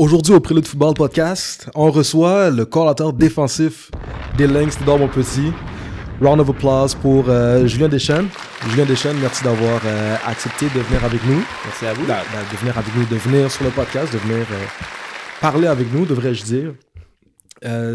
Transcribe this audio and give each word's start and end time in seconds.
Aujourd'hui, 0.00 0.32
au 0.32 0.40
Prélude 0.40 0.66
Football 0.66 0.94
Podcast, 0.94 1.68
on 1.74 1.90
reçoit 1.90 2.48
le 2.48 2.64
coordinateur 2.64 3.12
défensif 3.12 3.90
des 4.38 4.46
Lynx 4.46 4.78
de 4.78 4.86
mon 4.86 5.08
Petit. 5.08 5.52
Round 6.22 6.40
of 6.40 6.48
applause 6.48 6.94
pour 6.94 7.28
euh, 7.28 7.66
Julien 7.66 7.86
Deschênes. 7.86 8.28
Julien 8.70 8.86
Deschênes, 8.86 9.18
merci 9.20 9.44
d'avoir 9.44 9.78
euh, 9.84 10.16
accepté 10.24 10.70
de 10.74 10.80
venir 10.80 11.04
avec 11.04 11.22
nous. 11.26 11.44
Merci 11.66 11.84
à 11.84 11.92
vous. 11.92 12.06
De 12.06 12.56
venir 12.56 12.78
avec 12.78 12.96
nous, 12.96 13.04
de 13.04 13.16
venir 13.16 13.50
sur 13.50 13.62
le 13.62 13.70
podcast, 13.72 14.10
de 14.10 14.18
venir 14.20 14.46
euh, 14.50 14.64
parler 15.38 15.66
avec 15.66 15.92
nous, 15.92 16.06
devrais-je 16.06 16.44
dire. 16.44 16.72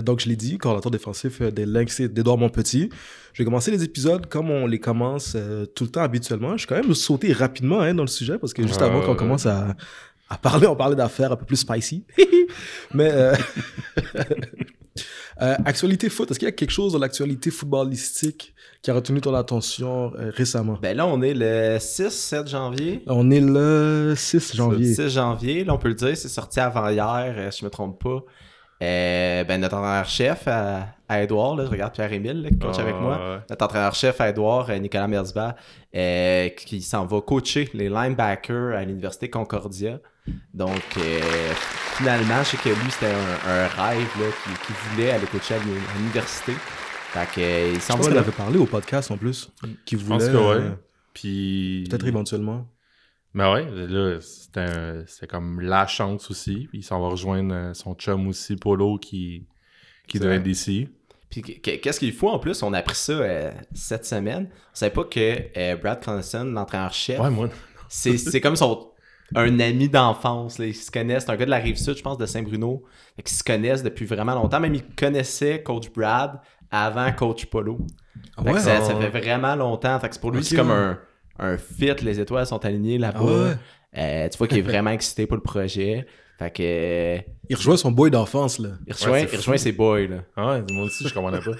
Donc, 0.04 0.20
je 0.20 0.30
l'ai 0.30 0.36
dit, 0.36 0.60
coordinateur 0.60 0.92
défensif 0.92 1.42
des 1.42 1.66
Lynx 1.66 2.02
d'Edouard 2.02 2.38
Montpetit. 2.38 2.92
Je 3.34 3.42
vais 3.42 3.46
commencer 3.46 3.72
les 3.72 3.84
épisodes 3.84 4.28
comme 4.28 4.52
on 4.52 4.68
les 4.68 4.80
commence 4.80 5.36
tout 5.74 5.86
le 5.86 5.90
temps 5.90 6.04
habituellement. 6.04 6.56
Je 6.56 6.68
vais 6.68 6.76
quand 6.76 6.84
même 6.84 6.94
sauter 6.94 7.34
rapidement 7.34 7.82
hein, 7.82 7.96
dans 7.96 8.04
le 8.04 8.08
sujet 8.08 8.38
parce 8.38 8.54
que 8.54 8.62
juste 8.62 8.84
avant 8.84 9.02
qu'on 9.02 9.16
commence 9.16 9.48
à, 9.48 9.76
à 10.30 10.38
parler, 10.38 10.68
on 10.68 10.76
parlait 10.76 10.96
d'affaires 10.96 11.32
un 11.32 11.36
peu 11.36 11.46
plus 11.46 11.58
spicy. 11.58 12.06
Mais 12.94 13.12
euh, 13.12 13.36
euh, 15.42 15.56
actualité 15.66 16.10
foot, 16.10 16.32
est-ce 16.32 16.40
qu'il 16.40 16.48
y 16.48 16.50
a 16.50 16.52
quelque 16.52 16.72
chose 16.72 16.94
dans 16.94 17.00
l'actualité 17.00 17.52
footballistique 17.52 18.56
qui 18.82 18.92
a 18.92 18.96
retenu 18.96 19.22
ton 19.22 19.36
attention 19.36 20.14
euh, 20.16 20.32
récemment? 20.34 20.80
Ben 20.82 20.98
là, 20.98 21.06
on 21.06 21.22
est 21.22 21.34
le 21.34 21.78
6-7 21.78 22.48
janvier. 22.48 23.04
On 23.08 23.30
est 23.30 23.42
le 23.42 24.14
6 24.16 24.56
janvier. 24.56 24.88
Le 24.88 24.94
6 24.96 25.10
janvier, 25.10 25.64
là, 25.64 25.74
on 25.74 25.78
peut 25.78 25.90
le 25.90 25.96
dire, 25.96 26.18
c'est 26.18 26.30
sorti 26.30 26.60
avant 26.60 26.90
hier, 26.90 27.54
si 27.54 27.60
je 27.60 27.66
me 27.66 27.70
trompe 27.70 28.02
pas. 28.02 28.24
Euh, 28.84 29.44
ben, 29.46 29.62
notre 29.62 29.78
entraîneur-chef 29.78 30.48
à, 30.48 30.88
à 31.08 31.22
Edouard, 31.24 31.56
là, 31.56 31.66
je 31.66 31.70
regarde 31.72 31.94
Pierre-Émile, 31.94 32.42
là, 32.42 32.50
qui 32.50 32.60
coach 32.60 32.78
avec 32.78 32.96
moi. 32.96 33.16
ouais. 33.18 33.40
Notre 33.50 33.66
entraîneur-chef 33.66 34.20
à 34.20 34.30
Edouard, 34.30 34.70
euh, 34.70 34.78
Nicolas 34.78 35.08
Merzba, 35.08 35.56
euh, 35.96 36.50
qui 36.50 36.82
s'en 36.82 37.06
va 37.06 37.22
coacher 37.22 37.70
les 37.74 37.88
linebackers 37.90 38.76
à 38.76 38.84
l'Université 38.84 39.30
Concordia. 39.30 40.00
Donc, 40.54 40.82
euh, 40.98 41.20
finalement, 41.98 42.40
je 42.44 42.50
sais 42.50 42.58
que 42.58 42.70
lui, 42.70 42.92
c'était 42.92 43.14
un, 43.14 43.50
un 43.50 43.68
rêve 43.68 44.08
là, 44.20 44.26
qu'il 44.44 44.58
qu'il 44.66 44.76
voulait 44.92 45.12
aller 45.12 45.28
coacher 45.28 45.54
à 45.54 45.58
l'uni- 45.60 45.78
à 45.78 45.98
l'université. 46.00 46.52
Fait 47.14 47.28
que, 47.34 47.40
euh, 47.42 47.70
il 47.70 47.76
Je 47.76 47.80
s'en 47.80 47.96
pense 47.96 48.08
va 48.08 48.14
là. 48.16 48.20
avait 48.22 48.32
parlé 48.32 48.58
au 48.58 48.66
podcast 48.66 49.10
en 49.12 49.18
plus, 49.18 49.50
qui 49.86 49.98
Je 49.98 50.04
voulait 50.04 50.18
pense 50.18 50.28
que 50.28 50.36
ouais. 50.36 50.64
euh, 50.66 50.72
Puis. 51.14 51.86
peut-être 51.90 52.08
éventuellement. 52.08 52.66
Mais 53.36 53.52
ouais, 53.52 53.66
là, 53.70 54.18
c'était 54.22 55.28
comme 55.28 55.60
la 55.60 55.86
chance 55.88 56.32
aussi. 56.32 56.68
Puis 56.70 56.80
il 56.80 56.84
s'en 56.84 57.02
va 57.02 57.10
rejoindre 57.10 57.54
euh, 57.54 57.74
son 57.74 57.94
chum 57.94 58.28
aussi, 58.28 58.56
Polo, 58.56 58.98
qui, 58.98 59.46
qui 60.08 60.18
être 60.18 60.42
d'ici. 60.42 60.88
Puis 61.30 61.42
qu- 61.42 61.80
qu'est-ce 61.80 62.00
qu'il 62.00 62.14
faut 62.14 62.30
en 62.30 62.40
plus? 62.40 62.64
On 62.64 62.72
a 62.72 62.78
appris 62.80 62.96
ça 62.96 63.12
euh, 63.12 63.52
cette 63.74 64.06
semaine. 64.06 64.48
On 64.52 64.76
savait 64.76 64.94
pas 64.94 65.04
que 65.04 65.38
euh, 65.58 65.76
Brad 65.76 66.04
Connaughton, 66.04 66.46
l'entraîneur-chef, 66.46 67.20
Ouais, 67.20 67.30
moi. 67.30 67.50
c'est 67.90 68.40
comme 68.40 68.56
son 68.56 68.92
un 69.36 69.60
ami 69.60 69.90
d'enfance. 69.90 70.60
Ils 70.60 70.74
se 70.74 70.90
connaissent. 70.90 71.26
C'est 71.26 71.32
un 71.32 71.36
gars 71.36 71.46
de 71.46 71.50
la 71.50 71.58
rive 71.58 71.76
sud, 71.78 71.98
je 71.98 72.04
pense, 72.04 72.18
de 72.18 72.26
Saint-Bruno. 72.26 72.84
Qu'ils 73.18 73.36
se 73.36 73.44
connaissent 73.44 73.84
depuis 73.84 74.06
vraiment 74.06 74.36
longtemps. 74.36 74.62
Même 74.62 74.76
ils 74.76 74.86
connaissaient 74.96 75.62
Coach 75.62 75.92
Brad 75.92 76.40
avant 76.72 77.12
Coach 77.12 77.48
Polo. 77.48 77.80
Fait 78.42 78.54
que 78.54 78.60
ça, 78.60 78.82
ça 78.82 78.96
fait 78.96 79.10
vraiment 79.10 79.56
longtemps. 79.58 80.00
Fait 80.00 80.08
que 80.08 80.16
c'est 80.16 80.22
pour 80.22 80.32
lui, 80.32 80.44
c'est 80.44 80.56
comme 80.56 80.70
ouais. 80.70 80.76
un, 80.76 81.00
un 81.40 81.58
fit. 81.58 81.94
Les 82.02 82.20
étoiles 82.20 82.46
sont 82.46 82.64
alignées 82.66 82.98
là-bas. 82.98 83.20
Ah 83.22 83.24
ouais? 83.26 83.58
Euh, 83.98 84.30
tu 84.30 84.38
vois 84.38 84.48
qu'il 84.48 84.58
est 84.58 84.62
vraiment 84.62 84.92
excité 84.92 85.26
pour 85.28 85.38
le 85.38 85.44
projet. 85.44 86.06
Fait 86.38 86.52
que 86.52 86.64
euh, 86.64 87.18
Il 87.50 87.56
rejoint 87.56 87.78
son 87.78 87.92
boy 87.92 88.12
d'enfance, 88.12 88.60
là. 88.60 88.70
il 88.86 88.94
rejoint, 88.94 89.12
Ouais, 89.12 89.24
il 89.32 89.36
rejoint 89.38 89.58
ses 89.58 89.72
boys. 89.72 90.02
Là. 90.08 90.18
Ah 90.36 90.50
ouais, 90.52 90.64
moi 90.72 90.84
aussi, 90.86 91.08
je 91.08 91.14
comprenais 91.14 91.40
pas. 91.40 91.52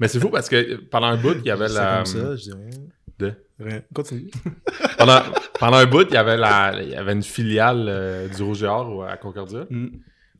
Mais 0.00 0.08
c'est 0.08 0.18
fou 0.18 0.30
parce 0.30 0.48
que 0.48 0.76
pendant 0.76 1.08
un 1.08 1.16
bout, 1.18 1.34
il 1.40 1.44
y 1.44 1.50
avait 1.50 1.68
C'est 1.68 1.74
la. 1.74 1.96
comme 1.96 2.06
ça, 2.06 2.36
je 2.36 2.42
dis 2.42 2.52
rien. 2.52 2.70
De- 3.18 3.34
Rien. 3.60 3.82
Continue. 3.92 4.30
Pendant, 4.98 5.20
pendant 5.58 5.78
un 5.78 5.86
bout, 5.86 6.06
il 6.08 6.14
y 6.14 6.16
avait, 6.16 6.36
la, 6.36 6.80
il 6.80 6.90
y 6.90 6.94
avait 6.94 7.12
une 7.12 7.24
filiale 7.24 7.86
euh, 7.88 8.28
du 8.28 8.40
Rouge 8.44 8.62
et 8.62 8.66
Or 8.68 9.04
à 9.04 9.16
Concordia. 9.16 9.66
Mm. 9.68 9.88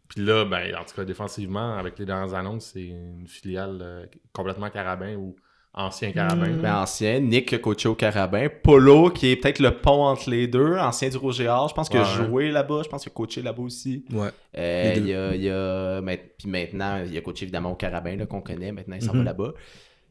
Puis 0.08 0.24
là, 0.24 0.44
ben, 0.44 0.74
en 0.76 0.84
tout 0.84 0.94
cas, 0.94 1.04
défensivement, 1.04 1.76
avec 1.76 1.98
les 1.98 2.06
dernières 2.06 2.34
annonces, 2.34 2.70
c'est 2.74 2.86
une 2.86 3.26
filiale 3.26 3.78
euh, 3.82 4.06
complètement 4.32 4.70
carabin 4.70 5.16
ou 5.16 5.34
ancien 5.74 6.10
carabin. 6.12 6.50
Ben, 6.60 6.74
ancien, 6.82 7.20
Nick 7.20 7.52
a 7.52 7.58
coaché 7.58 7.88
au 7.88 7.94
Carabin, 7.94 8.48
Polo 8.62 9.10
qui 9.10 9.28
est 9.30 9.36
peut-être 9.36 9.60
le 9.60 9.76
pont 9.76 10.04
entre 10.06 10.28
les 10.30 10.48
deux, 10.48 10.76
ancien 10.76 11.08
du 11.08 11.16
Or, 11.16 11.68
je 11.68 11.74
pense 11.74 11.88
qu'il 11.88 12.00
a 12.00 12.02
Ouais. 12.02 12.26
joué 12.26 12.50
là-bas, 12.50 12.82
je 12.84 12.88
pense 12.88 13.02
qu'il 13.02 13.12
a 13.12 13.14
coaché 13.14 13.42
là-bas 13.42 13.62
aussi. 13.62 14.04
Ouais. 14.12 14.28
Euh, 14.56 14.94
il 14.96 15.06
y 15.06 15.14
a, 15.14 15.34
il 15.34 15.42
y 15.42 15.50
a- 15.50 16.00
puis 16.38 16.48
maintenant, 16.48 17.02
il 17.08 17.16
a 17.16 17.20
coaché 17.20 17.44
évidemment 17.44 17.70
au 17.72 17.76
Carabin 17.76 18.16
là, 18.16 18.26
qu'on 18.26 18.40
connaît, 18.40 18.72
maintenant 18.72 18.96
il 18.96 19.02
s'en 19.02 19.12
va 19.12 19.22
là-bas. 19.22 19.52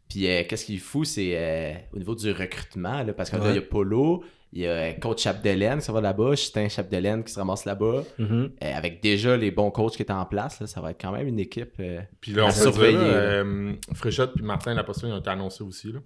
Puis 0.10 0.26
euh, 0.30 0.44
qu'est-ce 0.48 0.66
qu'il 0.66 0.76
est 0.76 0.80
fou, 0.80 1.04
c'est 1.04 1.32
euh, 1.36 1.74
au 1.94 1.98
niveau 1.98 2.16
du 2.16 2.32
recrutement, 2.32 3.04
là, 3.04 3.12
parce 3.14 3.30
que 3.30 3.36
là, 3.36 3.44
Ouais. 3.44 3.50
il 3.52 3.56
y 3.56 3.60
a 3.60 3.62
Polo, 3.62 4.24
il 4.54 4.62
y 4.62 4.66
a 4.68 4.70
euh, 4.70 4.94
coach 4.94 5.22
Chapdelaine 5.24 5.80
qui 5.80 5.86
s'en 5.86 5.94
va 5.94 6.02
là-bas, 6.02 6.32
Justin 6.32 6.70
Chapdelaine 6.70 7.24
qui 7.24 7.34
se 7.34 7.40
ramasse 7.40 7.66
là-bas, 7.66 8.04
Mhm. 8.18 8.52
Euh, 8.64 8.74
avec 8.76 9.02
déjà 9.04 9.36
les 9.38 9.52
bons 9.52 9.72
coachs 9.72 9.96
qui 9.96 10.02
étaient 10.02 10.12
en 10.14 10.26
place, 10.26 10.60
là, 10.62 10.68
ça 10.68 10.80
va 10.82 10.92
être 10.92 11.02
quand 11.02 11.12
même 11.12 11.28
une 11.28 11.40
équipe. 11.40 11.74
euh, 11.80 12.02
Puis 12.22 12.32
là, 12.34 12.44
on 12.44 12.48
À 12.48 12.50
peut 12.50 12.54
dire, 12.56 12.64
surveiller, 12.64 12.98
euh, 13.00 13.74
Fréchette 13.94 14.32
puis 14.34 14.44
Martin 14.44 14.74
Lapostel, 14.74 15.10
ils 15.10 15.14
ont 15.14 15.20
été 15.20 15.30
annoncés 15.30 15.64
aussi. 15.64 15.92
Là. 15.92 16.00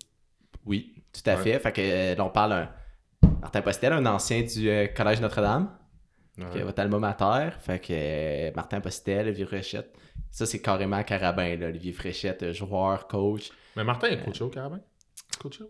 Oui, 0.65 1.03
tout 1.13 1.27
à 1.29 1.35
Ouais. 1.35 1.43
fait. 1.43 1.59
Fait 1.59 1.71
que 1.71 1.81
euh, 1.81 2.15
là, 2.15 2.25
on 2.25 2.29
parle 2.29 2.67
d'un 3.21 3.29
Martin 3.41 3.61
Postel, 3.61 3.93
un 3.93 4.05
ancien 4.05 4.41
du 4.41 4.69
euh, 4.69 4.87
Collège 4.87 5.21
Notre-Dame, 5.21 5.69
qui 6.35 6.43
Ouais. 6.43 6.59
est 6.59 6.63
votre 6.63 6.79
alma 6.81 6.97
mater. 6.99 7.49
Fait 7.59 7.79
que 7.79 7.87
euh, 7.91 8.51
Martin 8.55 8.81
Postel, 8.81 9.27
Olivier 9.27 9.45
Fréchette. 9.45 9.93
Ça, 10.31 10.45
c'est 10.45 10.61
carrément 10.61 11.03
Carabin, 11.03 11.55
là. 11.57 11.67
Olivier 11.67 11.91
Fréchette, 11.91 12.51
joueur, 12.53 13.07
coach. 13.07 13.49
Mais 13.75 13.83
Martin 13.83 14.07
est 14.07 14.23
coaché 14.23 14.43
au 14.43 14.49
carabin? 14.49 14.79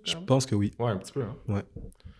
Je 0.03 0.15
pense 0.17 0.45
que 0.45 0.53
oui. 0.55 0.71
Ouais, 0.79 0.91
un 0.91 0.97
petit 0.97 1.11
peu. 1.13 1.23
Hein. 1.23 1.35
Je 1.47 1.53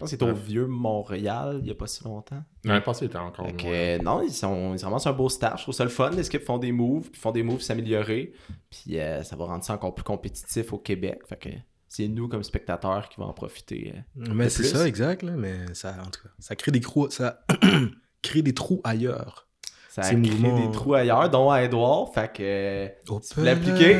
pense 0.02 0.10
qu'il 0.10 0.20
est 0.20 0.24
au 0.24 0.28
Ouais. 0.28 0.34
vieux 0.34 0.68
Montréal, 0.68 1.58
il 1.60 1.64
n'y 1.64 1.72
a 1.72 1.76
pas 1.76 1.88
si 1.88 2.04
longtemps. 2.04 2.44
L'année 2.66 2.82
passée, 2.82 3.06
il 3.06 3.08
était 3.08 3.18
encore 3.18 3.46
Fait 3.48 3.54
que, 3.54 3.64
moins. 3.64 3.74
euh, 3.74 3.98
non, 4.00 4.22
ils 4.22 4.34
sont, 4.34 4.76
ils 4.76 4.84
ramassent 4.84 5.08
un 5.08 5.14
beau 5.14 5.30
staff. 5.30 5.58
Je 5.58 5.64
trouve 5.64 5.74
ça 5.76 5.84
le 5.84 5.90
fun. 5.90 6.10
Les 6.12 6.26
équipes 6.28 6.44
font 6.44 6.58
des 6.58 6.72
moves, 6.72 7.10
puis 7.10 7.20
font 7.22 7.32
des 7.32 7.44
moves 7.44 7.62
s'améliorer. 7.62 8.34
Puis 8.70 9.00
euh, 9.00 9.24
ça 9.24 9.36
va 9.36 9.46
rendre 9.46 9.64
ça 9.64 9.74
encore 9.74 9.96
plus 9.96 10.04
compétitif 10.04 10.74
au 10.74 10.78
Québec. 10.78 11.22
Fait 11.28 11.38
que 11.38 11.50
c'est 11.88 12.08
nous, 12.08 12.28
comme 12.28 12.44
spectateurs, 12.44 13.10
qui 13.10 13.20
vont 13.20 13.28
en 13.28 13.34
profiter. 13.34 13.94
euh. 14.20 14.26
Mais 14.34 14.50
c'est 14.50 14.64
ça, 14.64 14.88
exact, 14.88 15.24
là. 15.24 15.32
Mais 15.38 15.56
ça, 15.74 15.96
en 16.06 16.10
tout 16.10 16.22
cas, 16.24 16.30
ça 16.40 16.56
crée 16.56 16.72
des 16.72 16.80
trous, 16.82 17.10
ça 17.10 17.42
crée 18.22 18.42
des 18.42 18.54
trous 18.54 18.82
ailleurs. 18.84 19.48
Ça 19.90 20.04
crée 20.04 20.22
des 20.22 20.72
trous 20.72 20.94
ailleurs, 20.94 21.30
dont 21.30 21.52
à 21.52 21.64
Edouard. 21.64 22.14
Fait 22.14 22.32
que. 22.32 22.42
euh, 22.42 22.88
Hop 23.10 23.22
Tu 23.28 23.36
peux 23.36 23.44
l'appliquer? 23.44 23.98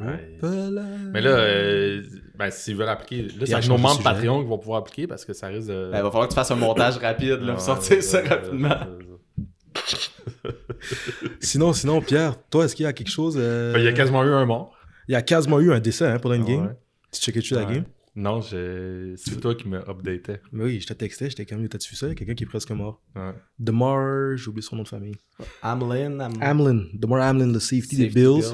Ouais. 0.00 0.38
Mais 1.12 1.20
là, 1.20 1.30
euh, 1.30 2.02
ben, 2.36 2.50
s'ils 2.50 2.74
veulent 2.76 2.88
appliquer, 2.88 3.22
là, 3.22 3.28
Il 3.42 3.46
c'est 3.46 3.54
a 3.54 3.60
nos 3.68 3.78
membres. 3.78 4.02
Patreon 4.02 4.42
qui 4.42 4.48
vont 4.48 4.58
pouvoir 4.58 4.80
appliquer 4.80 5.06
parce 5.06 5.24
que 5.24 5.32
ça 5.32 5.46
risque 5.46 5.68
de. 5.68 5.90
ben, 5.92 5.98
il 5.98 6.02
va 6.02 6.10
falloir 6.10 6.24
que 6.26 6.32
tu 6.32 6.34
fasses 6.34 6.50
un 6.50 6.56
montage 6.56 6.96
rapide, 6.98 7.40
là, 7.40 7.46
Ouais, 7.46 7.52
pour 7.52 7.60
sortir 7.60 8.02
ça 8.02 8.20
rapidement. 8.22 8.74
Sinon, 11.40 11.72
sinon, 11.72 12.00
Pierre, 12.00 12.34
toi, 12.50 12.64
est-ce 12.64 12.74
qu'il 12.76 12.84
y 12.84 12.86
a 12.88 12.92
quelque 12.92 13.10
chose. 13.10 13.36
euh, 13.38 13.72
Ben, 13.72 13.78
Il 13.80 13.84
y 13.84 13.88
a 13.88 13.92
quasiment 13.92 14.24
eu 14.24 14.32
un 14.32 14.44
mort. 14.46 14.74
il 15.08 15.12
y 15.12 15.14
a 15.16 15.22
quasiment 15.22 15.60
eu 15.60 15.72
un 15.72 15.80
décès 15.80 16.06
hein, 16.06 16.18
pendant 16.18 16.34
une 16.34 16.44
game. 16.44 16.74
Tu 17.12 17.20
checkais-tu 17.20 17.54
la 17.54 17.64
game? 17.64 17.84
Non, 18.16 18.40
j'ai- 18.40 19.14
c'est 19.16 19.40
toi 19.40 19.56
qui 19.56 19.66
me 19.66 19.78
updatais. 19.90 20.40
Mais 20.52 20.64
oui, 20.64 20.80
je 20.80 20.86
te 20.86 20.92
textais, 20.92 21.30
j'étais 21.30 21.44
comme, 21.46 21.66
t'as-tu 21.68 21.90
vu 21.90 21.96
ça? 21.96 22.06
Il 22.06 22.10
y 22.10 22.12
a 22.12 22.14
quelqu'un 22.14 22.34
qui 22.34 22.44
est 22.44 22.46
presque 22.46 22.70
mort. 22.70 23.02
Ouais. 23.16 23.32
DeMar, 23.58 24.36
j'ai 24.36 24.48
oublié 24.48 24.62
son 24.62 24.76
nom 24.76 24.84
de 24.84 24.88
famille. 24.88 25.16
Hamlin, 25.62 26.20
Ham- 26.20 26.38
Hamlin. 26.40 26.84
DeMar 26.92 27.20
Hamlin, 27.22 27.52
le 27.52 27.58
safety, 27.58 27.96
des 27.96 28.08
Bills. 28.08 28.44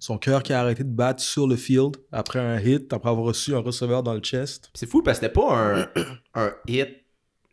Son 0.00 0.18
cœur 0.18 0.42
qui 0.42 0.52
a 0.52 0.60
arrêté 0.60 0.82
de 0.82 0.88
battre 0.90 1.22
sur 1.22 1.46
le 1.46 1.54
field 1.56 1.96
après 2.10 2.40
un 2.40 2.58
hit, 2.60 2.92
après 2.92 3.08
avoir 3.10 3.26
reçu 3.26 3.54
un 3.54 3.60
receveur 3.60 4.02
dans 4.02 4.14
le 4.14 4.20
chest. 4.20 4.70
C'est 4.74 4.86
fou 4.88 5.00
parce 5.02 5.20
que 5.20 5.26
c'était 5.26 5.32
pas 5.40 5.56
un, 5.56 5.88
un 6.34 6.52
hit 6.66 6.88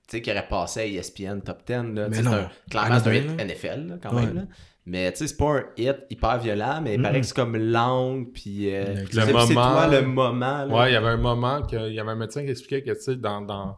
tu 0.08 0.18
sais, 0.18 0.22
qui 0.24 0.32
aurait 0.32 0.48
passé 0.48 0.80
à 0.82 0.86
ESPN 0.88 1.42
Top 1.42 1.60
10. 1.66 1.74
Là. 1.94 2.10
Mais 2.10 2.22
non. 2.24 2.32
c'est 2.32 2.38
un- 2.38 2.50
clairement, 2.70 3.00
c'est 3.00 3.10
un 3.10 3.14
hit. 3.14 3.40
NFL 3.40 3.88
là, 3.88 3.98
quand 4.02 4.16
Ouais. 4.16 4.26
même. 4.26 4.36
là. 4.36 4.48
Mais 4.86 5.12
tu 5.12 5.20
sais, 5.20 5.28
c'est 5.28 5.38
pas 5.38 5.60
un 5.60 5.64
hit 5.78 5.96
hyper 6.10 6.40
violent, 6.40 6.82
mais 6.82 6.96
il 6.96 7.02
paraît 7.02 7.22
que 7.22 7.28
c'est 7.28 7.36
comme 7.36 7.56
langue. 7.56 8.32
Puis 8.34 8.74
euh, 8.74 8.96
Le 8.96 9.06
si 9.06 9.14
c'est 9.14 9.32
moment- 9.54 9.72
toi 9.72 9.88
le 9.88 10.02
moment. 10.02 10.66
Là. 10.66 10.68
Ouais, 10.68 10.90
il 10.90 10.94
y 10.94 10.96
avait 10.96 11.10
un 11.10 11.18
moment 11.18 11.62
que 11.62 11.88
il 11.90 11.94
y 11.94 12.00
avait 12.00 12.12
un 12.12 12.16
médecin 12.16 12.44
qui 12.44 12.50
expliquait 12.50 12.82
que 12.82 12.92
tu 12.98 13.02
sais, 13.02 13.16
dans, 13.16 13.42
dans... 13.42 13.78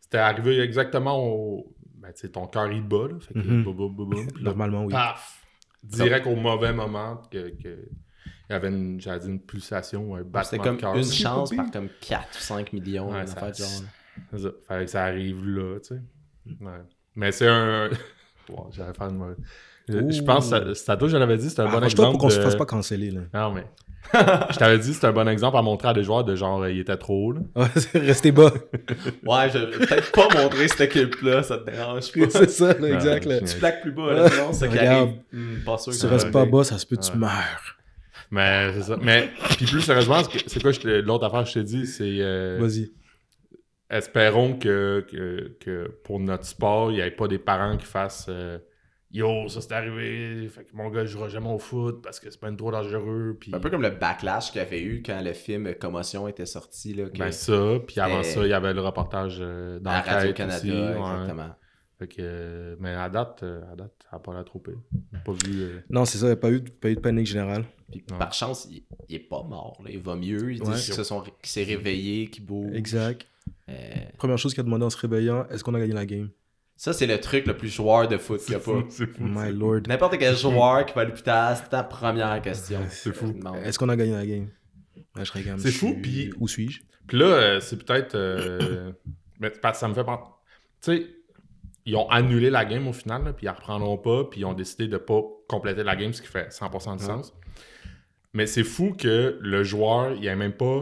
c'était 0.00 0.18
arrivé 0.18 0.60
exactement 0.60 1.18
au. 1.18 1.72
Ben, 1.96 2.12
tu 2.12 2.20
sais, 2.22 2.28
ton 2.28 2.46
cœur 2.48 2.70
il 2.70 2.82
bat, 2.82 3.08
là. 3.08 3.14
Fait 3.20 3.32
que 3.34 3.38
Mhm. 3.38 3.62
boum, 3.64 3.76
boum, 3.76 3.94
boum, 3.96 4.10
boum. 4.10 4.26
Puis 4.32 4.42
là, 4.44 4.50
Normalement, 4.50 4.84
oui. 4.84 4.92
paf! 4.92 5.40
Direct 5.82 6.26
au 6.26 6.36
mauvais 6.36 6.72
moment 6.72 7.22
que. 7.30 7.50
que... 7.62 7.88
Il 8.50 8.52
y 8.52 8.56
avait 8.56 8.68
une, 8.68 9.00
j'allais 9.00 9.20
dire 9.20 9.30
une 9.30 9.40
pulsation 9.40 10.14
un 10.16 10.22
battement 10.22 10.42
C'était 10.44 10.58
comme 10.58 10.76
de 10.76 10.80
cœur. 10.82 10.96
une 10.96 11.04
chance 11.04 11.54
par 11.56 11.70
comme 11.70 11.88
4 12.02 12.28
ou 12.36 12.40
5 12.42 12.72
millions. 12.74 13.10
Ouais, 13.10 13.26
ça- 13.26 13.38
affaire 13.46 13.54
genre. 13.54 14.38
Ça. 14.38 14.48
Fallait 14.68 14.84
que 14.84 14.90
ça 14.90 15.04
arrive 15.04 15.46
là, 15.46 15.78
tu 15.80 15.94
sais. 15.94 16.00
Ouais. 16.60 16.80
Mais 17.16 17.32
c'est 17.32 17.48
un. 17.48 17.88
Wow, 18.50 18.68
j'allais 18.72 18.92
faire 18.92 19.08
une 19.08 19.16
mauvaise- 19.16 19.36
Je, 19.88 20.10
je 20.10 20.22
pense 20.22 20.50
que 20.50 20.74
c'est 20.74 20.90
à 20.90 20.96
toi 20.96 21.08
que 21.08 21.12
je 21.12 21.16
l'avais 21.16 21.36
dit, 21.36 21.50
c'est 21.50 21.60
un 21.60 21.66
Ah, 21.66 21.72
bon 21.80 21.84
exemple. 21.84 22.10
pour 22.12 22.20
qu'on 22.20 22.30
se 22.30 22.40
fasse 22.40 22.56
pas 22.56 22.66
canceller, 22.66 23.10
là. 23.10 23.20
Non, 23.34 23.52
mais. 23.52 23.64
je 24.14 24.58
t'avais 24.58 24.78
dit, 24.78 24.92
c'est 24.94 25.06
un 25.06 25.12
bon 25.12 25.26
exemple 25.28 25.56
à 25.56 25.62
montrer 25.62 25.88
à 25.88 25.94
des 25.94 26.02
joueurs 26.02 26.24
de 26.24 26.34
genre, 26.34 26.62
euh, 26.62 26.70
il 26.72 26.80
était 26.80 26.96
trop 26.96 27.28
haut, 27.28 27.32
là. 27.32 27.40
Ouais, 27.56 27.66
restez 28.00 28.30
bas. 28.32 28.52
Ouais, 29.24 29.48
je 29.52 29.58
vais 29.58 29.70
peut-être 29.70 30.12
pas 30.12 30.28
montrer 30.42 30.68
cette 30.68 30.80
équipe-là, 30.94 31.42
ça 31.42 31.58
te 31.58 31.70
dérange 31.70 32.12
pas. 32.12 32.30
c'est 32.30 32.50
ça, 32.50 32.74
là, 32.78 32.88
exact. 32.90 33.24
Là. 33.24 33.40
Tu 33.40 33.56
plaques 33.58 33.80
plus 33.82 33.92
bas, 33.92 34.12
là, 34.12 34.28
sinon, 34.28 34.52
c'est 34.52 34.66
Regarde. 34.68 34.86
arrive. 34.88 35.14
Hmm, 35.32 35.64
pas 35.64 35.78
sûr 35.78 35.92
Si 35.92 36.00
tu 36.00 36.06
ça 36.06 36.12
restes 36.12 36.30
pas 36.30 36.44
bas, 36.44 36.64
ça 36.64 36.78
se 36.78 36.86
peut 36.86 36.96
que 36.96 37.02
tu 37.02 37.16
meurs. 37.16 37.76
Mais 38.30 38.72
c'est 38.74 38.82
ça. 38.82 38.96
Mais, 39.00 39.30
puis 39.56 39.66
plus 39.66 39.80
sérieusement, 39.80 40.22
c'est 40.46 40.60
quoi 40.62 40.72
l'autre 41.02 41.24
affaire 41.26 41.42
que 41.44 41.48
je 41.48 41.54
t'ai 41.54 41.64
dit, 41.64 41.86
c'est. 41.86 42.02
euh, 42.20 42.58
Vas-y. 42.60 42.90
espérons 43.90 44.54
que, 44.54 45.04
que, 45.10 45.56
que 45.60 45.90
pour 46.04 46.18
notre 46.18 46.44
sport, 46.46 46.90
il 46.90 46.94
n'y 46.94 47.00
ait 47.00 47.10
pas 47.10 47.28
des 47.28 47.38
parents 47.38 47.76
qui 47.76 47.86
fassent 47.86 48.26
euh, 48.28 48.58
Yo, 49.12 49.48
ça 49.48 49.60
c'est 49.60 49.72
arrivé, 49.72 50.48
fait 50.48 50.64
que 50.64 50.74
mon 50.74 50.88
gars 50.88 51.04
jouera 51.04 51.28
jamais 51.28 51.50
au 51.50 51.58
foot 51.58 52.00
parce 52.02 52.18
que 52.18 52.30
c'est 52.30 52.40
pas 52.40 52.50
trop 52.52 52.70
dangereux. 52.70 53.36
Puis... 53.38 53.50
Un 53.54 53.60
peu 53.60 53.68
comme 53.68 53.82
le 53.82 53.90
backlash 53.90 54.50
qu'il 54.52 54.60
y 54.60 54.64
avait 54.64 54.80
eu 54.80 55.02
quand 55.04 55.20
le 55.22 55.34
film 55.34 55.74
Commotion 55.74 56.28
était 56.28 56.46
sorti. 56.46 56.94
Là, 56.94 57.10
que- 57.10 57.18
Ben 57.18 57.30
ça, 57.30 57.74
puis 57.86 58.00
avant 58.00 58.22
ça, 58.22 58.40
il 58.44 58.48
y 58.48 58.52
avait 58.54 58.72
le 58.72 58.80
reportage 58.80 59.38
dans 59.38 59.90
à 59.90 60.00
Radio-Canada, 60.00 60.56
aussi. 60.56 60.70
ouais. 60.70 60.88
exactement. 60.88 61.50
Fait 61.98 62.08
que, 62.08 62.14
euh, 62.20 62.76
mais 62.80 62.94
à 62.94 63.08
date, 63.10 63.42
euh, 63.42 63.60
à 63.70 63.76
date, 63.76 63.92
ça 64.02 64.16
n'a 64.16 64.18
pas 64.18 64.32
l'air 64.34 64.44
trop 64.44 64.58
pire. 64.58 64.78
J'ai 65.12 65.18
pas 65.20 65.32
vu. 65.32 65.60
euh, 65.62 65.80
Non, 65.90 66.04
c'est 66.04 66.18
ça, 66.18 66.24
il 66.26 66.30
n'y 66.30 66.32
a 66.32 66.36
pas 66.36 66.50
eu, 66.50 66.60
pas 66.62 66.88
eu 66.90 66.94
de 66.96 67.00
panique 67.00 67.26
générale. 67.26 67.64
Puis 67.90 68.02
Ouais. 68.10 68.18
par 68.18 68.32
chance, 68.32 68.66
il, 68.70 68.82
il 69.08 69.16
est 69.16 69.18
pas 69.20 69.42
mort. 69.42 69.78
là. 69.84 69.90
Il 69.92 70.00
va 70.00 70.16
mieux. 70.16 70.52
Il 70.52 70.60
dit 70.60 70.66
Ouais. 70.68 70.74
qu'il 70.74 70.94
se 70.94 71.04
sont- 71.04 71.20
qu'il 71.20 71.32
s'est 71.42 71.62
réveillé, 71.64 72.28
qu'il 72.28 72.44
bouge. 72.46 72.74
Exact. 72.74 73.26
Euh, 73.68 73.72
Première 74.16 74.38
chose 74.38 74.52
qu'il 74.54 74.62
a 74.62 74.64
demandé 74.64 74.84
en 74.86 74.90
se 74.90 74.96
réveillant, 74.96 75.46
est-ce 75.50 75.62
qu'on 75.62 75.74
a 75.74 75.78
gagné 75.78 75.92
la 75.92 76.06
game? 76.06 76.30
Ça, 76.82 76.92
c'est 76.92 77.06
le 77.06 77.20
truc 77.20 77.46
le 77.46 77.56
plus 77.56 77.68
joueur 77.68 78.08
de 78.08 78.16
foot 78.18 78.40
qu'il 78.40 78.54
y 78.54 78.56
a 78.56 78.58
pas. 78.58 78.82
c'est 78.88 79.06
fou. 79.06 79.22
My 79.22 79.52
lord. 79.52 79.82
N'importe 79.86 80.18
quel 80.18 80.36
joueur 80.36 80.84
qui 80.84 80.92
va 80.94 81.02
à 81.02 81.04
l'hôpital, 81.04 81.56
c'est 81.56 81.68
ta 81.68 81.84
première 81.84 82.42
question. 82.42 82.80
C'est 82.88 83.14
fou. 83.14 83.32
Est-ce 83.64 83.78
qu'on 83.78 83.88
a 83.88 83.94
gagné 83.94 84.10
la 84.14 84.26
game? 84.26 84.48
Je 85.16 85.22
serais 85.22 85.44
comme, 85.44 85.60
C'est 85.60 85.70
fou, 85.70 85.92
suis- 85.92 86.00
puis- 86.02 86.32
Où 86.40 86.48
suis-je? 86.48 86.80
Puis 87.06 87.18
là, 87.18 87.26
euh, 87.26 87.60
c'est 87.60 87.76
peut-être. 87.84 88.16
euh, 88.16 88.90
mais 89.40 89.50
parce 89.50 89.76
que 89.78 89.80
ça 89.80 89.86
me 89.86 89.94
fait 89.94 90.02
penser. 90.02 90.24
Tu 90.80 90.96
sais, 90.96 91.06
ils 91.86 91.94
ont 91.94 92.10
annulé 92.10 92.50
la 92.50 92.64
game 92.64 92.88
au 92.88 92.92
final, 92.92 93.22
là, 93.26 93.32
puis 93.32 93.44
ils 93.44 93.46
la 93.46 93.52
reprendront 93.52 93.98
pas, 93.98 94.24
puis 94.24 94.40
ils 94.40 94.44
ont 94.44 94.52
décidé 94.52 94.88
de 94.88 94.96
pas 94.96 95.22
compléter 95.48 95.84
la 95.84 95.94
game, 95.94 96.12
ce 96.12 96.20
qui 96.20 96.26
fait 96.26 96.48
100% 96.50 96.96
de 96.96 97.00
sens. 97.00 97.32
Mais 98.32 98.46
c'est 98.48 98.64
fou 98.64 98.92
que 98.98 99.38
le 99.40 99.62
joueur, 99.62 100.14
il 100.20 100.28
a 100.28 100.34
même 100.34 100.54
pas. 100.54 100.80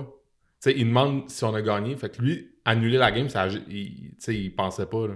Tu 0.63 0.71
sais, 0.71 0.75
il 0.79 0.87
demande 0.87 1.29
si 1.29 1.45
on 1.45 1.55
a 1.55 1.61
gagné. 1.61 1.95
Fait 1.97 2.09
que 2.09 2.23
lui, 2.23 2.53
annuler 2.65 2.97
la 2.97 3.13
game, 3.13 3.29
ça, 3.29 3.49
il, 3.49 4.13
tu 4.13 4.15
sais, 4.19 4.35
il 4.35 4.55
pensait 4.55 4.87
pas. 4.87 5.07
Là. 5.07 5.15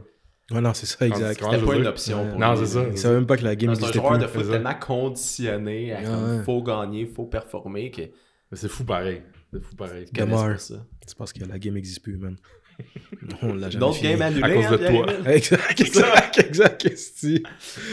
Ouais, 0.50 0.61
non, 0.61 0.75
c'est 0.75 0.87
ça, 0.87 1.06
exact. 1.06 1.43
C'était 1.43 1.64
pas 1.64 1.76
une 1.76 1.87
option 1.87 2.23
Ouais. 2.23 2.31
pour 2.31 2.38
Non, 2.38 2.55
c'est 2.56 2.67
ça. 2.67 2.85
Il 2.91 2.99
savait 2.99 3.14
même 3.17 3.26
pas 3.26 3.37
que 3.37 3.44
la 3.44 3.56
game 3.56 3.70
Non, 3.70 3.75
C'est 3.76 3.87
un 3.87 3.93
joueur 3.93 4.12
plus. 4.12 4.20
de 4.23 4.26
foot 4.26 4.50
tellement 4.50 4.75
conditionné 4.75 5.93
à 5.94 6.02
comme 6.02 6.44
faut 6.44 6.62
gagner, 6.62 7.06
faut 7.06 7.25
performer 7.25 7.91
que 7.91 8.02
Mais 8.02 8.56
c'est 8.58 8.69
fou 8.69 8.85
pareil. 8.85 9.23
C'est 9.52 9.62
fou 9.62 9.75
pareil. 9.76 10.06
ils. 10.12 10.56
C'est 11.06 11.17
parce 11.17 11.32
que 11.32 11.44
la 11.44 11.58
game 11.58 11.75
n'existe 11.75 12.02
plus, 12.02 12.17
man. 12.19 12.37
On 13.43 13.55
l'a 13.55 13.67
Une 13.67 13.70
jamais 13.73 13.85
autre 13.85 13.96
fini. 13.96 14.08
game 14.11 14.23
annulée, 14.23 14.43
À 14.43 14.55
cause 14.55 14.64
hein, 14.67 14.70
de 14.73 14.87
toi. 14.88 15.06
Exact, 15.32 15.81
exact, 15.81 16.38
exact. 16.41 16.87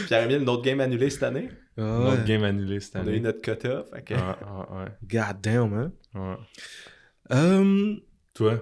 Pierre-Emile, 0.08 0.42
une 0.42 0.48
autre 0.48 0.62
game 0.62 0.80
annulée 0.80 1.08
cette 1.08 1.22
année? 1.22 1.48
Ah 1.78 1.82
Notre 1.82 2.18
ouais. 2.18 2.24
game 2.26 2.42
annulé 2.44 2.80
cette 2.80 2.96
On 2.96 2.98
a 2.98 3.04
eu 3.04 3.08
année. 3.08 3.20
notre 3.20 3.40
quota. 3.40 3.84
Fait 3.94 4.02
que... 4.02 4.14
Ah, 4.14 4.36
ah, 4.42 4.84
God 5.08 5.40
damn, 5.40 5.72
hein. 5.72 5.92
ouais. 6.16 6.36
Euh, 7.32 7.94
Toi? 8.34 8.60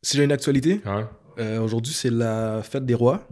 si 0.00 0.16
j'ai 0.16 0.24
une 0.24 0.32
actualité, 0.32 0.80
Ouais. 0.86 1.04
Euh, 1.38 1.60
aujourd'hui, 1.60 1.92
c'est 1.92 2.10
la 2.10 2.62
fête 2.62 2.84
des 2.84 2.94
rois, 2.94 3.26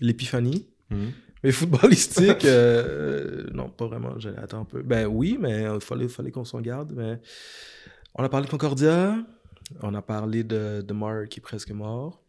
l'épiphanie. 0.00 0.68
Mhm. 0.90 1.12
Mais 1.44 1.52
footballistique, 1.52 2.44
euh, 2.44 3.46
non, 3.52 3.68
pas 3.68 3.86
vraiment. 3.86 4.18
J'allais 4.18 4.38
attendre 4.38 4.62
un 4.62 4.64
peu. 4.64 4.82
Ben 4.82 5.06
oui, 5.06 5.36
mais 5.40 5.62
il 5.72 5.80
fallait, 5.80 6.08
fallait 6.08 6.30
qu'on 6.30 6.44
s'en 6.44 6.60
garde. 6.60 6.92
Mais 6.96 7.20
on 8.14 8.24
a 8.24 8.28
parlé 8.28 8.46
de 8.46 8.50
Concordia. 8.50 9.16
On 9.82 9.94
a 9.94 10.02
parlé 10.02 10.44
de, 10.44 10.82
de 10.86 10.92
Mar 10.92 11.24
qui 11.28 11.40
est 11.40 11.42
presque 11.42 11.70
mort. 11.72 12.22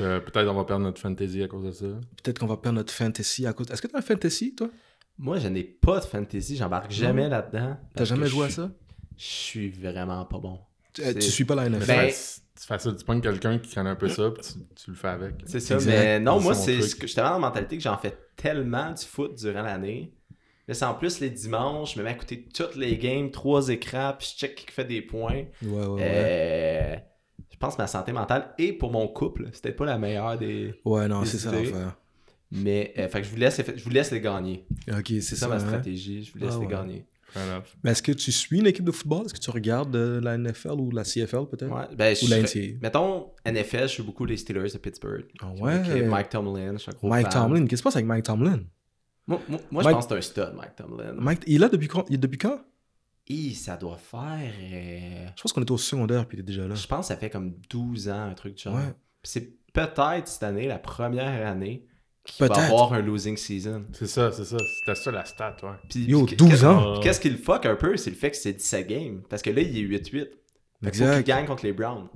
Euh, 0.00 0.20
Peut-être 0.20 0.48
on 0.48 0.54
va 0.54 0.64
perdre 0.64 0.84
notre 0.84 1.00
fantasy 1.00 1.42
à 1.42 1.48
cause 1.48 1.64
de 1.64 1.72
ça. 1.72 1.86
Peut-être 2.22 2.38
qu'on 2.38 2.46
va 2.46 2.56
perdre 2.56 2.76
notre 2.78 2.92
fantasy 2.92 3.46
à 3.46 3.52
cause. 3.52 3.70
Est-ce 3.70 3.82
que 3.82 3.86
t'as 3.86 3.98
un 3.98 4.02
fantasy, 4.02 4.54
toi? 4.54 4.68
Moi, 5.18 5.38
je 5.38 5.48
n'ai 5.48 5.62
pas 5.64 6.00
de 6.00 6.04
fantasy. 6.06 6.56
J'embarque 6.56 6.90
jamais 6.90 7.28
là-dedans. 7.28 7.76
T'as 7.94 8.04
jamais 8.04 8.26
joué 8.26 8.46
à 8.46 8.50
ça? 8.50 8.70
Je 9.18 9.24
suis 9.24 9.68
vraiment 9.70 10.24
pas 10.24 10.38
bon. 10.38 10.58
tu, 10.94 11.02
euh, 11.02 11.12
tu 11.12 11.20
suis 11.30 11.44
pas 11.44 11.54
la 11.54 11.68
NFL. 11.68 11.86
Ben- 11.86 12.10
C'est 12.62 12.68
facile. 12.68 12.94
Tu 12.96 13.04
prends 13.04 13.20
quelqu'un 13.20 13.58
qui 13.58 13.74
connaît 13.74 13.90
un 13.90 13.96
peu 13.96 14.08
ça, 14.08 14.30
puis 14.30 14.40
tu, 14.44 14.52
tu 14.84 14.90
le 14.92 14.96
fais 14.96 15.08
avec. 15.08 15.34
C'est 15.46 15.58
ça, 15.58 15.74
Exact. 15.74 15.90
mais 15.90 16.20
non, 16.20 16.38
moi, 16.40 16.54
c'est 16.54 16.78
truc. 16.78 16.90
ce 16.90 16.94
que 16.94 17.06
j'étais 17.08 17.20
vraiment 17.20 17.38
dans 17.40 17.42
la 17.42 17.48
mentalité 17.48 17.76
que 17.76 17.82
j'en 17.82 17.98
fais 17.98 18.16
tellement 18.36 18.92
du 18.92 19.04
foot 19.04 19.34
durant 19.36 19.62
l'année. 19.62 20.12
Là, 20.68 20.74
c'est 20.74 20.84
en 20.84 20.94
plus 20.94 21.18
les 21.18 21.30
dimanches, 21.30 21.94
je 21.94 21.98
me 21.98 22.04
mets 22.04 22.10
à 22.10 22.12
écouter 22.12 22.46
toutes 22.54 22.76
les 22.76 22.96
games, 22.98 23.32
trois 23.32 23.68
écrans, 23.68 24.14
puis 24.16 24.28
je 24.32 24.38
check 24.38 24.54
qui 24.54 24.72
fait 24.72 24.84
des 24.84 25.02
points. 25.02 25.46
Ouais, 25.60 25.68
ouais, 25.68 25.86
ouais. 25.86 26.00
Euh, 26.02 26.96
je 27.50 27.56
pense 27.56 27.74
que 27.74 27.82
ma 27.82 27.88
santé 27.88 28.12
mentale 28.12 28.54
et 28.58 28.72
pour 28.72 28.92
mon 28.92 29.08
couple, 29.08 29.48
c'était 29.52 29.72
pas 29.72 29.84
la 29.84 29.98
meilleure 29.98 30.38
des. 30.38 30.72
Ouais, 30.84 31.08
non, 31.08 31.24
c'est 31.24 31.38
ça 31.38 31.50
l'affaire. 31.50 31.96
Mais 32.52 32.94
euh, 32.96 33.08
fait 33.08 33.22
que 33.22 33.26
je 33.26 33.32
vous 33.32 33.38
laisse, 33.38 33.60
je 33.74 33.82
vous 33.82 33.90
laisse 33.90 34.12
les 34.12 34.20
gagner. 34.20 34.66
Ok, 34.88 35.06
c'est 35.08 35.20
C'est 35.22 35.34
ça. 35.34 35.46
ça, 35.46 35.48
ma 35.48 35.56
hein? 35.56 35.58
stratégie. 35.58 36.22
Je 36.22 36.32
vous 36.32 36.38
laisse 36.38 36.54
Ah 36.54 36.58
les 36.60 36.66
ouais. 36.66 36.70
gagner. 36.72 37.06
Mais 37.82 37.90
est-ce 37.92 38.02
que 38.02 38.12
tu 38.12 38.30
suis 38.32 38.58
une 38.58 38.66
équipe 38.66 38.84
de 38.84 38.92
football? 38.92 39.24
Est-ce 39.26 39.34
que 39.34 39.38
tu 39.38 39.50
regardes 39.50 39.94
euh, 39.96 40.20
la 40.20 40.36
NFL 40.38 40.72
ou 40.80 40.90
la 40.90 41.02
CFL 41.04 41.46
peut-être? 41.50 41.70
Ouais, 41.72 41.94
ben, 41.96 42.14
je 42.14 42.24
Ou 42.24 42.28
la 42.28 42.46
serais- 42.46 42.60
NCAA. 42.60 42.78
Mettons, 42.82 43.30
NFL, 43.46 43.82
je 43.82 43.86
suis 43.86 44.02
beaucoup 44.02 44.24
les 44.24 44.36
Steelers 44.36 44.70
de 44.72 44.78
Pittsburgh. 44.78 45.24
Ah 45.40 45.50
ouais? 45.60 46.02
Mike 46.02 46.28
Tomlin, 46.30 46.72
je 46.74 46.78
suis 46.78 46.90
un 46.90 46.94
gros 46.94 47.08
Mike 47.08 47.32
fan. 47.32 47.42
Tomlin. 47.48 47.60
Qu'est-ce 47.62 47.68
qui 47.70 47.76
se 47.78 47.82
passe 47.82 47.96
avec 47.96 48.06
Mike 48.06 48.24
Tomlin? 48.24 48.60
Moi, 49.26 49.40
moi, 49.48 49.60
moi, 49.70 49.82
je 49.84 49.88
pense 49.90 50.06
que 50.06 50.20
c'est 50.20 50.40
un 50.42 50.46
stud, 50.46 50.54
Mike 50.56 50.76
Tomlin. 50.76 51.12
Mike, 51.16 51.42
il 51.46 51.54
est 51.54 51.58
là 51.58 51.68
depuis 51.68 51.88
quand, 51.88 52.04
il 52.08 52.14
est 52.14 52.18
depuis 52.18 52.38
quand? 52.38 52.60
Hi, 53.28 53.54
ça 53.54 53.76
doit 53.76 53.98
faire. 53.98 54.52
euh, 54.60 55.26
Je 55.36 55.42
pense 55.42 55.52
qu'on 55.52 55.62
était 55.62 55.70
au 55.70 55.78
secondaire 55.78 56.26
puis 56.26 56.36
il 56.36 56.40
était 56.40 56.48
déjà 56.52 56.66
là. 56.66 56.74
Je 56.74 56.86
pense 56.86 57.06
que 57.06 57.14
ça 57.14 57.16
fait 57.16 57.30
comme 57.30 57.54
12 57.70 58.08
ans, 58.08 58.24
un 58.30 58.34
truc 58.34 58.54
de 58.54 58.58
genre. 58.58 58.74
Ouais. 58.74 58.92
C'est 59.22 59.52
peut-être 59.72 60.26
cette 60.26 60.42
année, 60.42 60.66
la 60.66 60.78
première 60.80 61.46
année, 61.46 61.86
qu'il 62.24 62.46
va 62.46 62.54
avoir 62.54 62.92
un 62.92 63.00
losing 63.02 63.36
season. 63.36 63.84
C'est 63.92 64.06
ça, 64.06 64.30
c'est 64.32 64.44
ça. 64.44 64.56
C'était 64.80 64.94
ça 64.94 65.10
la 65.10 65.24
stat, 65.24 65.56
ouais. 65.62 65.68
Puis, 65.90 66.04
Yo, 66.04 66.24
puis 66.24 66.36
12 66.36 66.50
qu'est-ce- 66.50 66.64
ans. 66.66 67.00
Qu'est-ce 67.00 67.20
qui 67.20 67.30
le 67.30 67.36
fuck 67.36 67.66
un 67.66 67.76
peu, 67.76 67.96
c'est 67.96 68.10
le 68.10 68.16
fait 68.16 68.30
que 68.30 68.36
c'est 68.36 68.52
17 68.52 68.86
games. 68.86 69.22
Parce 69.28 69.42
que 69.42 69.50
là, 69.50 69.60
il 69.60 69.76
est 69.76 69.80
8-8. 69.80 70.10
Fait 70.84 70.90
qu'il 70.90 70.90
faut 70.90 70.90
qu'il 70.90 71.02
Exact. 71.04 71.26
gagne 71.26 71.46
contre 71.46 71.64
les 71.64 71.72
Browns. 71.72 72.08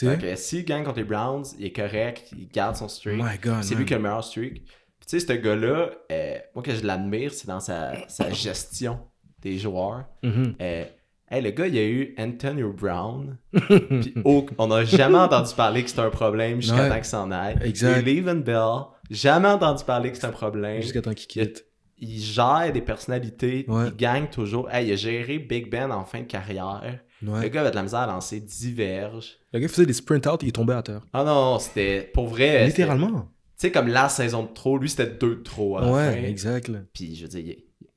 Que 0.00 0.36
s'il 0.36 0.64
gagne 0.64 0.84
contre 0.84 0.98
les 0.98 1.04
Browns, 1.04 1.44
il 1.58 1.66
est 1.66 1.72
correct, 1.72 2.32
il 2.36 2.48
garde 2.48 2.76
son 2.76 2.88
streak. 2.88 3.22
My 3.22 3.36
God. 3.38 3.62
c'est 3.62 3.74
lui 3.74 3.84
qui 3.84 3.92
a 3.92 3.98
le 3.98 4.02
meilleur 4.02 4.24
streak. 4.24 4.64
Puis 4.64 5.06
tu 5.06 5.20
sais, 5.20 5.26
ce 5.26 5.32
gars-là, 5.34 5.90
euh, 6.10 6.38
moi 6.54 6.62
que 6.62 6.74
je 6.74 6.82
l'admire, 6.84 7.32
c'est 7.34 7.46
dans 7.46 7.60
sa, 7.60 7.92
sa 8.08 8.30
gestion 8.32 9.00
des 9.40 9.58
joueurs. 9.58 10.04
Mhm. 10.22 10.54
Euh, 10.60 10.84
hey, 11.32 11.42
le 11.42 11.50
gars, 11.50 11.66
il 11.66 11.74
y 11.74 11.78
a 11.78 11.86
eu 11.86 12.14
Antonio 12.18 12.72
Brown. 12.72 13.38
Puis 13.52 14.14
au- 14.24 14.46
on 14.58 14.68
n'a 14.68 14.84
jamais 14.84 15.18
entendu 15.18 15.52
parler 15.56 15.82
que 15.82 15.88
c'était 15.90 16.02
un 16.02 16.10
problème 16.10 16.60
jusqu'à 16.60 16.82
Ouais. 16.82 16.88
temps 16.88 16.94
qu'il 16.96 17.04
s'en 17.04 17.30
aille. 17.30 17.56
Exact. 17.64 18.02
Il 18.06 18.08
eu 18.08 18.20
Le'Veon 18.20 18.36
Bell. 18.40 18.82
Jamais 19.10 19.48
entendu 19.48 19.82
parler 19.84 20.10
que 20.12 20.18
c'est 20.18 20.26
un 20.26 20.30
problème. 20.30 20.80
Jusqu'à 20.82 21.02
temps 21.02 21.14
qu'il 21.14 21.26
quitte. 21.26 21.64
Il 21.98 22.20
gère 22.20 22.70
des 22.72 22.80
personnalités. 22.80 23.64
Ouais. 23.68 23.88
Il 23.88 23.96
gagne 23.96 24.26
toujours. 24.28 24.68
Hey, 24.70 24.88
il 24.88 24.92
a 24.92 24.96
géré 24.96 25.38
Big 25.38 25.70
Ben 25.70 25.90
en 25.90 26.04
fin 26.04 26.20
de 26.20 26.26
carrière. 26.26 27.00
Le 27.22 27.48
gars 27.48 27.60
avait 27.60 27.70
de 27.70 27.76
la 27.76 27.82
misère 27.84 28.00
à 28.00 28.06
lancer 28.08 28.40
diverges. 28.40 29.38
Le 29.52 29.60
gars 29.60 29.68
faisait 29.68 29.86
des 29.86 29.92
sprint 29.92 30.26
out, 30.26 30.42
il 30.42 30.48
est 30.48 30.52
tombé 30.52 30.72
à 30.74 30.82
terre. 30.82 31.02
Ah 31.12 31.22
non, 31.24 31.58
c'était 31.60 32.10
pour 32.12 32.26
vrai. 32.26 32.66
Littéralement. 32.66 33.28
Tu 33.58 33.68
sais, 33.68 33.70
comme 33.70 33.86
la 33.86 34.08
saison 34.08 34.42
de 34.42 34.48
trop, 34.52 34.76
lui 34.76 34.88
c'était 34.88 35.06
deux 35.06 35.36
de 35.36 35.42
trop 35.42 35.78
à 35.78 35.82
la 35.82 35.92
Ouais, 35.92 36.12
fin. 36.20 36.22
exact. 36.28 36.70
Puis 36.92 37.14
je 37.14 37.22
veux 37.22 37.28
dire, 37.28 37.54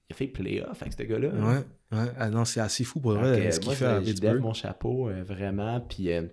il, 0.09 0.13
a 0.13 0.15
fait 0.15 0.27
playoff 0.27 0.81
avec 0.81 0.93
ce 0.93 1.03
gars-là. 1.03 1.29
Ouais. 1.29 1.63
Ouais. 1.97 2.07
Ah 2.17 2.29
non, 2.29 2.45
c'est 2.45 2.59
assez 2.59 2.83
fou 2.83 3.00
pour 3.00 3.13
Donc, 3.13 3.21
vrai 3.24 3.47
euh, 3.47 3.51
ce 3.51 3.59
qu'il 3.59 3.71
fait 3.74 3.85
à 3.85 4.01
Pittsburgh. 4.01 4.41
mon 4.41 4.53
chapeau, 4.53 5.09
euh, 5.09 5.24
vraiment. 5.24 5.79
Puis 5.81 6.12
euh, 6.12 6.24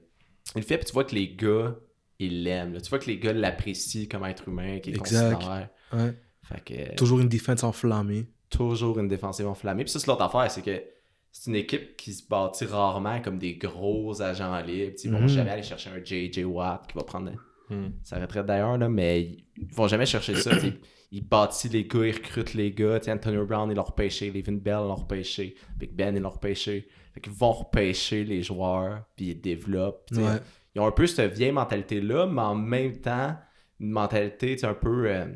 il 0.55 0.59
le 0.59 0.63
fait, 0.63 0.77
puis 0.79 0.87
tu 0.87 0.93
vois 0.93 1.05
que 1.05 1.15
les 1.15 1.35
gars, 1.35 1.75
ils 2.19 2.43
l'aiment. 2.43 2.81
Tu 2.81 2.89
vois 2.91 2.99
que 2.99 3.07
les 3.07 3.19
gars 3.19 3.33
l'apprécient 3.33 4.07
comme 4.11 4.25
être 4.25 4.49
humain, 4.49 4.79
qu'ils 4.81 4.97
Exact. 4.97 5.35
considèrent. 5.35 5.69
Ouais. 5.93 6.13
Fait 6.43 6.65
que 6.65 6.75
euh, 6.93 6.95
Toujours 6.97 7.21
une 7.21 7.29
défense 7.29 7.63
enflammée. 7.65 8.27
toujours 8.51 8.99
une 8.99 9.09
défensive 9.09 9.47
enflammée. 9.47 9.85
Puis 9.85 9.93
ça, 9.93 9.99
c'est 9.99 10.07
l'autre 10.09 10.23
affaire, 10.23 10.51
c'est 10.51 10.63
que 10.63 10.83
c'est 11.31 11.51
une 11.51 11.57
équipe 11.57 11.97
qui 11.97 12.13
se 12.13 12.27
bâtit 12.29 12.67
rarement 12.67 13.21
comme 13.23 13.39
des 13.39 13.55
gros 13.57 14.21
agents 14.21 14.61
libres. 14.61 14.97
Ils 15.03 15.11
vont 15.11 15.21
Mhm. 15.21 15.29
jamais 15.29 15.51
aller 15.51 15.63
chercher 15.63 15.89
un 15.91 16.05
J.J. 16.05 16.45
Watt 16.45 16.87
qui 16.89 16.95
va 16.99 17.05
prendre 17.05 17.31
Hmm. 17.71 17.91
sa 18.03 18.19
retraite 18.19 18.45
d'ailleurs, 18.45 18.77
là, 18.77 18.89
mais 18.91 19.23
ils 19.57 19.73
vont 19.75 19.89
jamais 19.89 20.05
chercher 20.05 20.35
ça. 20.35 20.51
Ils 21.15 21.27
bâtissent 21.29 21.71
les 21.71 21.85
gars, 21.85 22.07
ils 22.07 22.13
recrutent 22.15 22.55
les 22.55 22.73
gars. 22.73 22.99
T'sais, 22.99 23.13
Antonio 23.13 23.45
Brown, 23.47 23.71
ils 23.71 23.75
l'ont 23.77 23.83
repêché. 23.83 24.31
Levin 24.31 24.55
Bell, 24.55 24.79
ils 24.83 24.89
l'ont 24.89 24.95
repêché. 24.95 25.55
Big 25.77 25.93
Ben, 25.95 26.17
ils 26.17 26.23
l'ont 26.23 26.31
repêché. 26.31 26.89
Fait 27.13 27.21
qu'ils 27.21 27.33
vont 27.35 27.53
repêcher 27.53 28.25
les 28.25 28.43
joueurs, 28.43 29.05
puis 29.15 29.27
ils 29.33 29.41
développent. 29.41 30.09
Ouais. 30.13 30.39
Ils 30.75 30.81
ont 30.81 30.87
un 30.87 30.91
peu 30.93 31.07
cette 31.07 31.35
vieille 31.35 31.53
mentalité-là, 31.53 32.27
mais 32.27 32.41
en 32.41 32.55
même 32.55 32.97
temps, 33.01 33.37
une 33.79 33.91
mentalité 33.91 34.57
un 34.65 34.73
peu. 34.75 35.07
euh, 35.11 35.27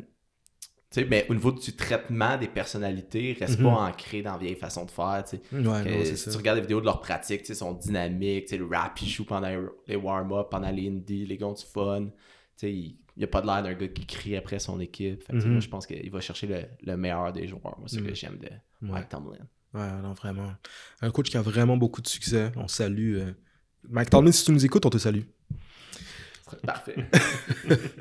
mais 1.11 1.27
au 1.29 1.35
niveau 1.35 1.53
du 1.53 1.77
traitement 1.77 2.39
des 2.39 2.49
personnalités, 2.49 3.33
ils 3.33 3.39
restent 3.39 3.59
Mhm. 3.59 3.67
pas 3.67 3.89
ancrés 3.89 4.23
dans 4.23 4.33
la 4.33 4.39
vieille 4.39 4.55
façon 4.55 4.87
de 4.87 4.91
faire. 4.91 5.23
t'sais. 5.27 5.43
Ouais, 5.53 5.61
Que 5.61 5.67
non, 5.91 6.05
c'est 6.05 6.17
si 6.17 6.25
ça. 6.25 6.31
tu 6.31 6.37
regardes 6.39 6.57
les 6.57 6.63
vidéos 6.63 6.81
de 6.81 6.87
leur 6.87 7.01
pratique, 7.03 7.47
ils 7.47 7.55
sont 7.55 7.75
dynamiques, 7.75 8.51
le 8.53 8.65
rap, 8.65 8.99
ils 9.03 9.09
jouent 9.09 9.27
pendant 9.27 9.51
les 9.87 9.97
warm-up, 9.97 10.47
pendant 10.51 10.71
les 10.71 10.89
indies, 10.89 11.27
les 11.27 11.37
gars 11.37 11.49
ont 11.49 11.53
du 11.53 11.65
fun. 11.67 12.07
Tu 12.07 12.13
sais, 12.57 12.97
il 13.17 13.21
n'y 13.21 13.25
a 13.25 13.29
pas 13.29 13.41
de 13.41 13.47
l'air 13.47 13.63
d'un 13.63 13.75
gars 13.75 13.89
qui 13.89 14.05
crie 14.07 14.37
après 14.37 14.59
son 14.59 14.79
équipe. 14.81 15.23
Fait 15.23 15.33
que, 15.33 15.39
Mhm. 15.39 15.51
Moi, 15.53 15.61
je 15.61 15.69
pense 15.69 15.87
qu'il 15.87 16.11
va 16.11 16.21
chercher 16.21 16.47
le, 16.47 16.61
le 16.83 16.97
meilleur 16.97 17.33
des 17.33 17.47
joueurs. 17.49 17.79
Moi, 17.79 17.87
c'est 17.89 17.97
ce 17.97 18.01
Mhm. 18.03 18.07
que 18.09 18.15
j'aime 18.15 18.39
de 18.39 18.47
Ouais. 18.47 18.93
Mike 18.93 19.09
Tomlin. 19.09 19.39
Ouais, 19.75 19.91
non, 20.03 20.13
vraiment. 20.13 20.53
Un 21.01 21.11
coach 21.11 21.31
qui 21.31 21.37
a 21.37 21.43
vraiment 21.43 21.77
beaucoup 21.77 22.01
de 22.03 22.07
succès. 22.09 22.53
On 22.57 22.69
salue. 22.69 23.17
euh, 23.17 23.33
Mike 23.89 24.11
Tomlin, 24.11 24.33
si 24.33 24.45
tu 24.45 24.53
nous 24.53 24.65
écoutes, 24.65 24.85
on 24.87 24.91
te 24.91 24.99
salue. 24.99 25.23
Parfait. 26.65 26.95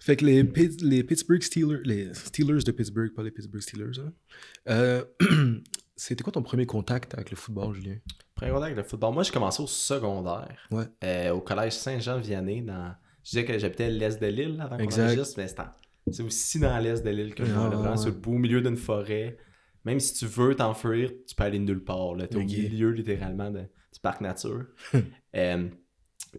Fait 0.00 0.16
que 0.16 0.24
les, 0.24 0.42
les 0.80 1.04
Pittsburgh 1.04 1.42
Steelers, 1.42 1.80
les 1.84 2.12
Steelers 2.14 2.62
de 2.64 2.72
Pittsburgh, 2.72 3.12
pas 3.14 3.22
les 3.22 3.30
Pittsburgh 3.30 3.60
Steelers, 3.62 3.98
hein. 4.00 4.12
Euh, 4.68 5.04
c'était 5.96 6.22
quoi 6.24 6.32
ton 6.32 6.42
premier 6.42 6.66
contact 6.66 7.14
avec 7.14 7.30
le 7.30 7.36
football, 7.36 7.74
Julien? 7.74 7.96
Premier 8.34 8.50
contact 8.50 8.72
avec 8.72 8.76
le 8.76 8.82
football. 8.84 9.14
Moi, 9.14 9.22
j'ai 9.22 9.32
commencé 9.32 9.62
au 9.62 9.66
secondaire. 9.66 10.56
Ouais. 10.70 10.84
Euh, 11.04 11.30
au 11.32 11.40
collège 11.40 11.74
Saint-Jean-Vianney. 11.74 12.62
Dans... 12.62 12.94
Je 13.24 13.30
disais 13.30 13.44
que 13.44 13.58
j'habitais 13.58 13.90
l'est 13.90 14.20
de 14.20 14.26
l'île 14.26 14.60
avant 14.60 14.76
qu'on 14.76 14.84
enregistre, 14.84 15.34
mais 15.38 15.46
c'est 16.10 16.22
aussi 16.22 16.58
dans 16.58 16.78
l'est 16.78 17.02
de 17.04 17.10
l'île 17.10 17.34
que 17.34 17.44
je 17.44 17.52
Ah, 17.52 17.54
vois, 17.54 17.64
là, 17.64 17.68
ouais, 17.70 17.76
vraiment 17.76 17.90
ouais. 17.92 17.96
sur 18.02 18.06
le 18.08 18.14
bout, 18.18 18.34
au 18.34 18.38
milieu 18.38 18.60
d'une 18.62 18.76
forêt. 18.76 19.36
Même 19.84 20.00
si 20.00 20.14
tu 20.14 20.26
veux 20.26 20.54
t'enfuir, 20.54 21.10
tu 21.26 21.34
peux 21.34 21.44
aller 21.44 21.58
nulle 21.58 21.84
part. 21.84 22.14
Là. 22.14 22.26
T'es 22.26 22.36
au 22.36 22.40
milieu, 22.40 22.90
littéralement, 22.90 23.50
de- 23.50 23.60
du 23.60 24.00
parc 24.02 24.20
nature. 24.20 24.64
Euh, 25.36 25.68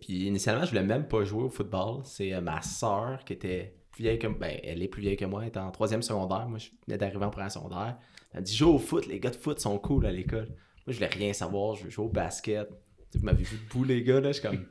puis 0.01 0.25
initialement, 0.25 0.63
je 0.65 0.69
voulais 0.71 0.83
même 0.83 1.07
pas 1.07 1.23
jouer 1.23 1.43
au 1.43 1.49
football. 1.49 2.01
C'est 2.03 2.33
euh, 2.33 2.41
ma 2.41 2.61
soeur 2.61 3.23
qui 3.23 3.33
était 3.33 3.75
plus 3.91 4.03
vieille 4.03 4.19
que 4.19 4.27
ben, 4.27 4.59
elle 4.63 4.81
est 4.81 4.87
plus 4.87 5.01
vieille 5.01 5.15
que 5.15 5.25
moi, 5.25 5.41
elle 5.43 5.49
était 5.49 5.59
en 5.59 5.71
troisième 5.71 6.01
secondaire. 6.01 6.47
Moi, 6.49 6.57
je 6.57 6.69
venais 6.87 6.97
d'arriver 6.97 7.23
en 7.25 7.29
première 7.29 7.51
secondaire. 7.51 7.97
Elle 8.33 8.41
me 8.41 8.45
dit 8.45 8.55
Joue 8.55 8.69
au 8.71 8.79
foot, 8.79 9.05
les 9.07 9.19
gars 9.19 9.29
de 9.29 9.35
foot 9.35 9.59
sont 9.59 9.77
cool 9.77 10.05
à 10.07 10.11
l'école. 10.11 10.47
Moi, 10.47 10.55
je 10.87 10.93
voulais 10.95 11.07
rien 11.07 11.33
savoir, 11.33 11.75
je 11.75 11.83
veux 11.85 11.89
jouer 11.91 12.05
au 12.05 12.09
basket. 12.09 12.67
Vous 13.15 13.25
m'avez 13.25 13.43
vu 13.43 13.57
debout, 13.57 13.83
les 13.83 14.03
gars, 14.03 14.19
là, 14.21 14.31
je 14.31 14.39
suis 14.39 14.47
comme 14.47 14.65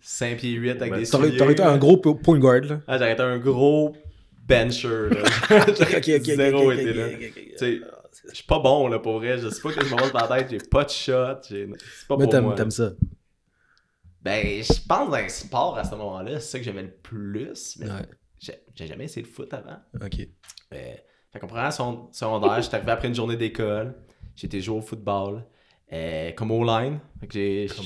5 0.00 0.38
pieds 0.38 0.52
8 0.52 0.70
avec 0.70 0.94
des 0.94 1.04
souliers. 1.04 1.36
t'aurais 1.36 1.52
été 1.52 1.62
un 1.62 1.78
gros 1.78 1.96
po- 1.98 2.16
point 2.16 2.38
guard, 2.38 2.62
là. 2.62 2.80
Ah, 2.88 2.98
j'aurais 2.98 3.12
été 3.12 3.22
un 3.22 3.38
gros 3.38 3.94
bencher, 4.46 5.08
là. 5.10 5.22
Zéro 6.24 6.72
été 6.72 6.92
là. 6.92 7.08
Tu 7.10 7.56
sais, 7.56 7.80
je 8.28 8.34
suis 8.34 8.44
pas 8.44 8.58
bon, 8.58 8.88
là, 8.88 8.98
pour 8.98 9.18
vrai. 9.18 9.38
Je 9.38 9.48
sais 9.48 9.62
pas 9.62 9.72
que 9.72 9.84
je 9.84 9.94
me 9.94 10.00
monte 10.00 10.10
par 10.12 10.28
la 10.28 10.38
tête, 10.38 10.48
j'ai 10.50 10.58
pas 10.68 10.84
de 10.84 10.90
shot. 10.90 11.36
C'est 11.42 11.66
pas 12.08 12.16
Mais 12.16 12.24
pour 12.24 12.28
t'aimes 12.28 12.44
moi. 12.44 12.54
t'aimes 12.56 12.70
ça. 12.72 12.90
Ben, 14.22 14.62
je 14.62 14.86
pense 14.86 15.16
le 15.16 15.28
sport 15.28 15.78
à 15.78 15.84
ce 15.84 15.92
moment-là, 15.94 16.40
c'est 16.40 16.50
ça 16.50 16.58
que 16.58 16.64
j'aimais 16.64 16.82
le 16.82 16.90
plus. 16.90 17.78
Mais 17.78 17.86
Ouais. 17.86 18.54
j'ai 18.74 18.86
jamais 18.86 19.04
essayé 19.04 19.24
le 19.24 19.32
foot 19.32 19.52
avant. 19.54 19.78
Ok. 20.04 20.18
Euh, 20.74 20.76
fait 21.32 21.38
qu'en 21.38 21.46
première 21.46 21.72
son- 21.72 22.12
secondaire, 22.12 22.60
j'étais 22.60 22.74
arrivé 22.76 22.90
après 22.92 23.08
une 23.08 23.14
journée 23.14 23.36
d'école. 23.36 23.94
Été 24.42 24.60
jouer 24.60 24.78
au 24.78 24.80
football. 24.80 25.44
Euh, 25.92 26.32
comme 26.32 26.50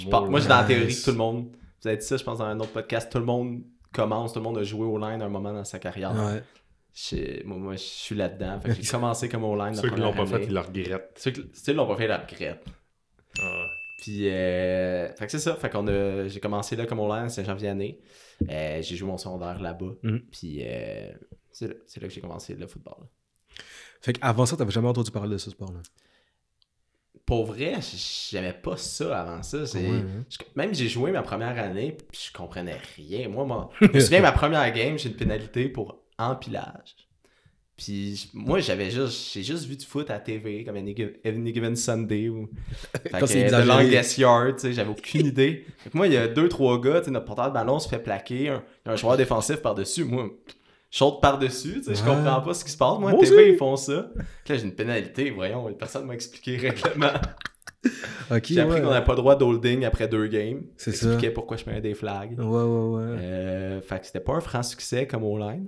pense- 0.08 0.28
Moi, 0.30 0.40
j'ai 0.40 0.48
dans 0.48 0.56
la 0.60 0.64
théorie 0.64 0.94
que 0.94 1.04
tout 1.04 1.10
le 1.10 1.16
monde. 1.16 1.48
Vous 1.82 1.88
avez 1.88 1.96
dit 1.96 2.04
ça, 2.06 2.16
je 2.16 2.24
pense, 2.24 2.38
dans 2.38 2.44
un 2.44 2.58
autre 2.60 2.72
podcast. 2.72 3.10
Tout 3.10 3.18
le 3.18 3.24
monde 3.24 3.62
commence, 3.92 4.32
tout 4.32 4.38
le 4.38 4.44
monde 4.44 4.58
a 4.58 4.62
joué 4.62 4.86
au-line 4.86 5.20
à 5.22 5.24
un 5.26 5.28
moment 5.28 5.52
dans 5.52 5.64
sa 5.64 5.78
carrière. 5.78 6.12
Ouais. 6.14 6.42
Moi, 7.44 7.56
moi, 7.58 7.72
je 7.74 7.78
suis 7.82 8.14
là-dedans. 8.14 8.60
J'ai 8.80 8.86
commencé 8.90 9.28
comme 9.28 9.44
au-line. 9.44 9.74
la 9.74 9.82
Ceux 9.82 9.90
qui 9.90 10.00
l'ont 10.00 10.12
pas 10.12 10.26
fait, 10.26 10.34
année. 10.36 10.44
ils 10.48 10.54
le 10.54 10.60
regrettent. 10.60 11.12
Ceux 11.18 11.30
qui 11.32 11.42
ceux 11.52 11.72
qui 11.72 11.76
l'ont 11.76 11.86
pas 11.86 11.96
fait, 11.96 12.04
ils 12.04 12.08
le 12.08 12.14
regrettent. 12.14 12.64
Ah. 13.40 13.66
Puis, 14.00 14.28
euh, 14.28 15.08
fait 15.14 15.26
que 15.26 15.32
c'est 15.32 15.38
ça. 15.38 15.56
Fait 15.56 15.70
qu'on 15.70 15.86
a, 15.88 16.28
j'ai 16.28 16.40
commencé 16.40 16.76
là 16.76 16.86
comme 16.86 17.00
au 17.00 17.08
line 17.14 17.28
Saint-Jean-Vianney. 17.28 17.98
Euh, 18.50 18.82
j'ai 18.82 18.96
joué 18.96 19.08
mon 19.08 19.16
secondaire 19.18 19.60
là-bas. 19.60 19.92
Mhm. 20.02 20.20
Puis, 20.30 20.62
c'est 21.50 21.68
là, 21.68 21.74
c'est 21.86 22.00
là 22.02 22.08
que 22.08 22.12
j'ai 22.14 22.20
commencé 22.20 22.54
le 22.54 22.66
football. 22.66 23.06
Fait 24.00 24.12
qu'avant 24.12 24.44
ça, 24.46 24.56
t'avais 24.56 24.70
jamais 24.72 24.88
entendu 24.88 25.10
parler 25.10 25.32
de 25.32 25.38
ce 25.38 25.50
sport-là? 25.50 25.80
Pour 27.26 27.46
vrai, 27.46 27.74
j'aimais 28.30 28.52
pas 28.52 28.76
ça 28.76 29.18
avant 29.20 29.42
ça. 29.42 29.66
C'est- 29.66 29.86
hein. 29.86 30.04
je- 30.28 30.36
même 30.56 30.74
j'ai 30.74 30.88
joué 30.88 31.10
ma 31.10 31.22
première 31.22 31.58
année, 31.58 31.96
puis 32.12 32.20
je 32.28 32.36
comprenais 32.36 32.76
rien. 32.96 33.28
Moi, 33.28 33.44
moi 33.46 33.70
je 33.80 33.86
me 33.88 34.00
souviens, 34.00 34.20
ma 34.20 34.32
première 34.32 34.70
game, 34.72 34.98
j'ai 34.98 35.08
une 35.08 35.16
pénalité 35.16 35.68
pour 35.68 36.02
empilage. 36.18 36.96
Puis 37.76 38.30
moi, 38.34 38.60
j'avais 38.60 38.88
juste, 38.90 39.32
j'ai 39.32 39.42
juste 39.42 39.64
vu 39.66 39.76
du 39.76 39.84
foot 39.84 40.08
à 40.08 40.20
TV, 40.20 40.62
comme 40.64 40.76
Any, 40.76 40.94
Giv- 40.94 41.16
Any 41.24 41.52
Given 41.52 41.74
Sunday 41.74 42.28
ou 42.28 42.48
Quand 43.10 43.26
c'est 43.26 43.46
The. 43.46 43.66
Longest 43.66 44.18
Yard, 44.18 44.54
tu 44.56 44.60
sais, 44.60 44.72
j'avais 44.74 44.90
aucune 44.90 45.26
idée. 45.34 45.66
Moi, 45.92 46.06
il 46.06 46.12
y 46.12 46.16
a 46.16 46.28
deux, 46.28 46.48
trois 46.48 46.80
gars, 46.80 47.00
tu 47.00 47.06
sais, 47.06 47.10
notre 47.10 47.24
porteur 47.26 47.48
de 47.48 47.54
ballon 47.54 47.80
se 47.80 47.88
fait 47.88 47.98
plaquer, 47.98 48.50
un, 48.50 48.62
un 48.86 48.94
joueur 48.96 49.16
défensif 49.16 49.56
par-dessus. 49.56 50.04
Moi, 50.04 50.30
saute 50.94 51.20
par-dessus, 51.20 51.80
tu 51.80 51.82
sais, 51.82 51.94
je 51.96 52.04
comprends 52.04 52.40
pas 52.40 52.54
ce 52.54 52.64
qui 52.64 52.70
se 52.70 52.76
passe. 52.76 53.00
Moi, 53.00 53.10
Moi 53.10 53.20
TV, 53.20 53.50
ils 53.50 53.56
font 53.56 53.74
ça. 53.74 54.06
Puis 54.44 54.54
là, 54.54 54.58
j'ai 54.60 54.64
une 54.64 54.76
pénalité, 54.76 55.30
voyons, 55.30 55.72
personne 55.72 56.06
m'a 56.06 56.14
expliqué 56.14 56.56
le 56.56 56.68
règlement. 56.68 57.12
J'ai 58.42 58.60
appris 58.60 58.76
ouais. 58.76 58.80
qu'on 58.80 58.90
n'avait 58.90 59.04
pas 59.04 59.12
le 59.12 59.18
droit 59.18 59.36
d'holding 59.36 59.84
après 59.84 60.08
deux 60.08 60.26
games. 60.28 60.62
C'est 60.78 60.92
Ça 60.92 61.08
expliquait 61.08 61.30
pourquoi 61.30 61.58
je 61.58 61.64
prenais 61.64 61.82
des 61.82 61.92
flags. 61.92 62.38
Ouais, 62.38 62.46
ouais, 62.46 62.62
ouais. 62.62 63.16
Euh, 63.20 63.80
fait 63.82 64.00
que 64.00 64.06
c'était 64.06 64.20
pas 64.20 64.32
un 64.32 64.40
franc 64.40 64.62
succès 64.62 65.06
comme 65.06 65.22
au 65.22 65.36
line. 65.36 65.66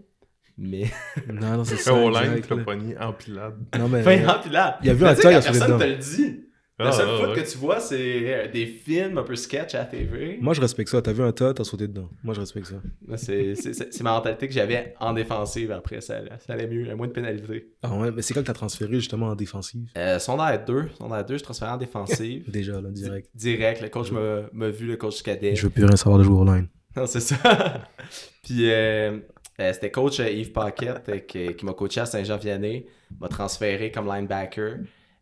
Mais. 0.57 0.85
Non, 1.31 1.59
non, 1.59 1.65
c'est 1.65 1.77
ça. 1.77 1.93
au 1.93 2.09
line, 2.09 2.33
exact, 2.33 2.49
tu 2.49 2.57
l'as 2.57 2.65
pogné 2.65 2.99
en 2.99 3.13
pilade. 3.13 3.57
Non, 3.79 3.89
mais. 3.89 4.03
Fin 4.03 4.39
puis 4.41 4.51
là. 4.51 4.79
Il 4.81 4.87
y 4.87 4.91
a 4.91 4.95
vu 4.95 5.05
un 5.05 5.15
sauvé 5.15 5.35
personne 5.35 5.79
te 5.79 5.85
le 5.85 5.97
dit. 5.97 6.41
La 6.79 6.89
Ah, 6.89 6.93
seule 6.93 7.09
ah, 7.09 7.29
ouais. 7.31 7.35
que 7.43 7.51
tu 7.51 7.57
vois, 7.57 7.81
c'est 7.81 8.35
euh, 8.35 8.49
des 8.53 8.67
films 8.67 9.17
un 9.17 9.23
peu 9.23 9.35
sketch 9.35 9.75
à 9.75 9.79
la 9.79 9.85
TV. 9.87 10.37
Moi, 10.43 10.53
je 10.53 10.61
respecte 10.61 10.91
ça. 10.91 11.01
T'as 11.01 11.13
vu 11.13 11.23
un 11.23 11.33
tas, 11.33 11.55
t'as 11.55 11.65
sauté 11.65 11.89
dedans. 11.89 12.11
Moi, 12.23 12.35
je 12.35 12.41
respecte 12.41 12.67
ça. 12.67 12.77
C'est 13.17 14.03
ma 14.03 14.13
mentalité 14.13 14.47
que 14.47 14.53
j'avais 14.53 14.95
en 15.01 15.15
défensive 15.15 15.73
après. 15.73 16.03
Ça, 16.03 16.21
ça 16.47 16.53
allait 16.53 16.67
mieux, 16.67 16.83
il 16.83 16.89
y 16.89 16.91
a 16.91 16.97
moins 16.97 17.07
de 17.07 17.13
pénalités. 17.13 17.71
Ah 17.83 17.95
ouais, 17.97 18.11
mais 18.13 18.21
c'est 18.21 18.35
quand 18.35 18.41
que 18.43 18.47
t'as 18.47 18.53
transféré 18.53 18.93
justement 18.97 19.29
en 19.29 19.35
défensive 19.35 19.89
Euh, 19.97 20.19
secondaire 20.19 20.63
2, 20.67 20.89
secondaire 20.93 21.25
2, 21.25 21.39
je 21.39 21.43
transférais 21.45 21.71
en 21.73 21.77
défensive. 21.79 22.45
Déjà, 22.51 22.79
là, 22.81 22.91
direct. 22.91 23.31
Direct, 23.35 23.81
le 23.81 23.89
coach 23.89 24.11
m'a 24.13 24.43
m'a 24.53 24.69
vu, 24.69 24.87
le 24.87 24.97
coach 24.97 25.23
cadet. 25.23 25.55
Je 25.57 25.63
veux 25.63 25.71
plus 25.71 25.85
rien 25.85 25.97
savoir 25.97 26.19
de 26.19 26.25
jouer 26.25 26.37
au 26.39 26.45
line. 26.45 26.69
Non, 26.97 27.07
c'est 27.07 27.21
ça. 27.21 27.37
Puis 28.43 28.71
euh, 28.71 29.19
euh, 29.61 29.73
c'était 29.73 29.91
coach 29.91 30.19
euh, 30.21 30.31
Yves 30.31 30.53
Paquette 30.53 31.09
euh, 31.11 31.19
qui, 31.19 31.55
qui 31.55 31.65
m'a 31.67 31.75
coaché 31.75 32.01
à 32.01 32.07
Saint-Jean-Vianney, 32.07 32.87
m'a 33.21 33.29
transféré 33.29 33.91
comme 33.91 34.07
linebacker. 34.07 34.79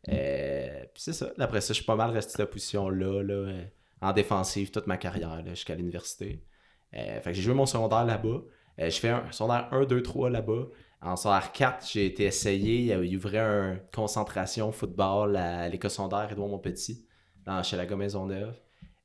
Euh, 0.08 0.80
puis 0.92 1.02
c'est 1.02 1.12
ça. 1.12 1.32
Après 1.38 1.60
ça, 1.60 1.68
je 1.68 1.74
suis 1.78 1.84
pas 1.84 1.96
mal 1.96 2.10
resté 2.10 2.34
de 2.36 2.42
la 2.42 2.46
position-là, 2.46 3.22
là, 3.22 3.34
euh, 3.34 3.64
en 4.00 4.12
défensive 4.12 4.70
toute 4.70 4.86
ma 4.86 4.96
carrière 4.96 5.42
là, 5.42 5.50
jusqu'à 5.54 5.74
l'université. 5.74 6.42
Euh, 6.94 7.20
fait 7.20 7.30
que 7.30 7.32
j'ai 7.32 7.42
joué 7.42 7.54
mon 7.54 7.66
secondaire 7.66 8.04
là-bas. 8.04 8.42
Euh, 8.80 8.90
je 8.90 8.98
fais 9.00 9.08
un 9.10 9.30
secondaire 9.32 9.68
1, 9.72 9.84
2, 9.86 10.02
3 10.02 10.30
là-bas. 10.30 10.66
En 11.00 11.16
secondaire 11.16 11.52
4, 11.52 11.86
j'ai 11.92 12.06
été 12.06 12.24
essayé. 12.24 12.94
Il 13.04 13.16
ouvrait 13.16 13.38
une 13.38 13.80
concentration 13.94 14.72
football 14.72 15.36
à 15.36 15.68
l'école 15.68 15.90
secondaire 15.90 16.28
Edouard 16.30 16.48
Montpetit, 16.48 17.06
dans 17.44 17.62
Chalaga 17.62 17.96
Maisonneuve. 17.96 18.58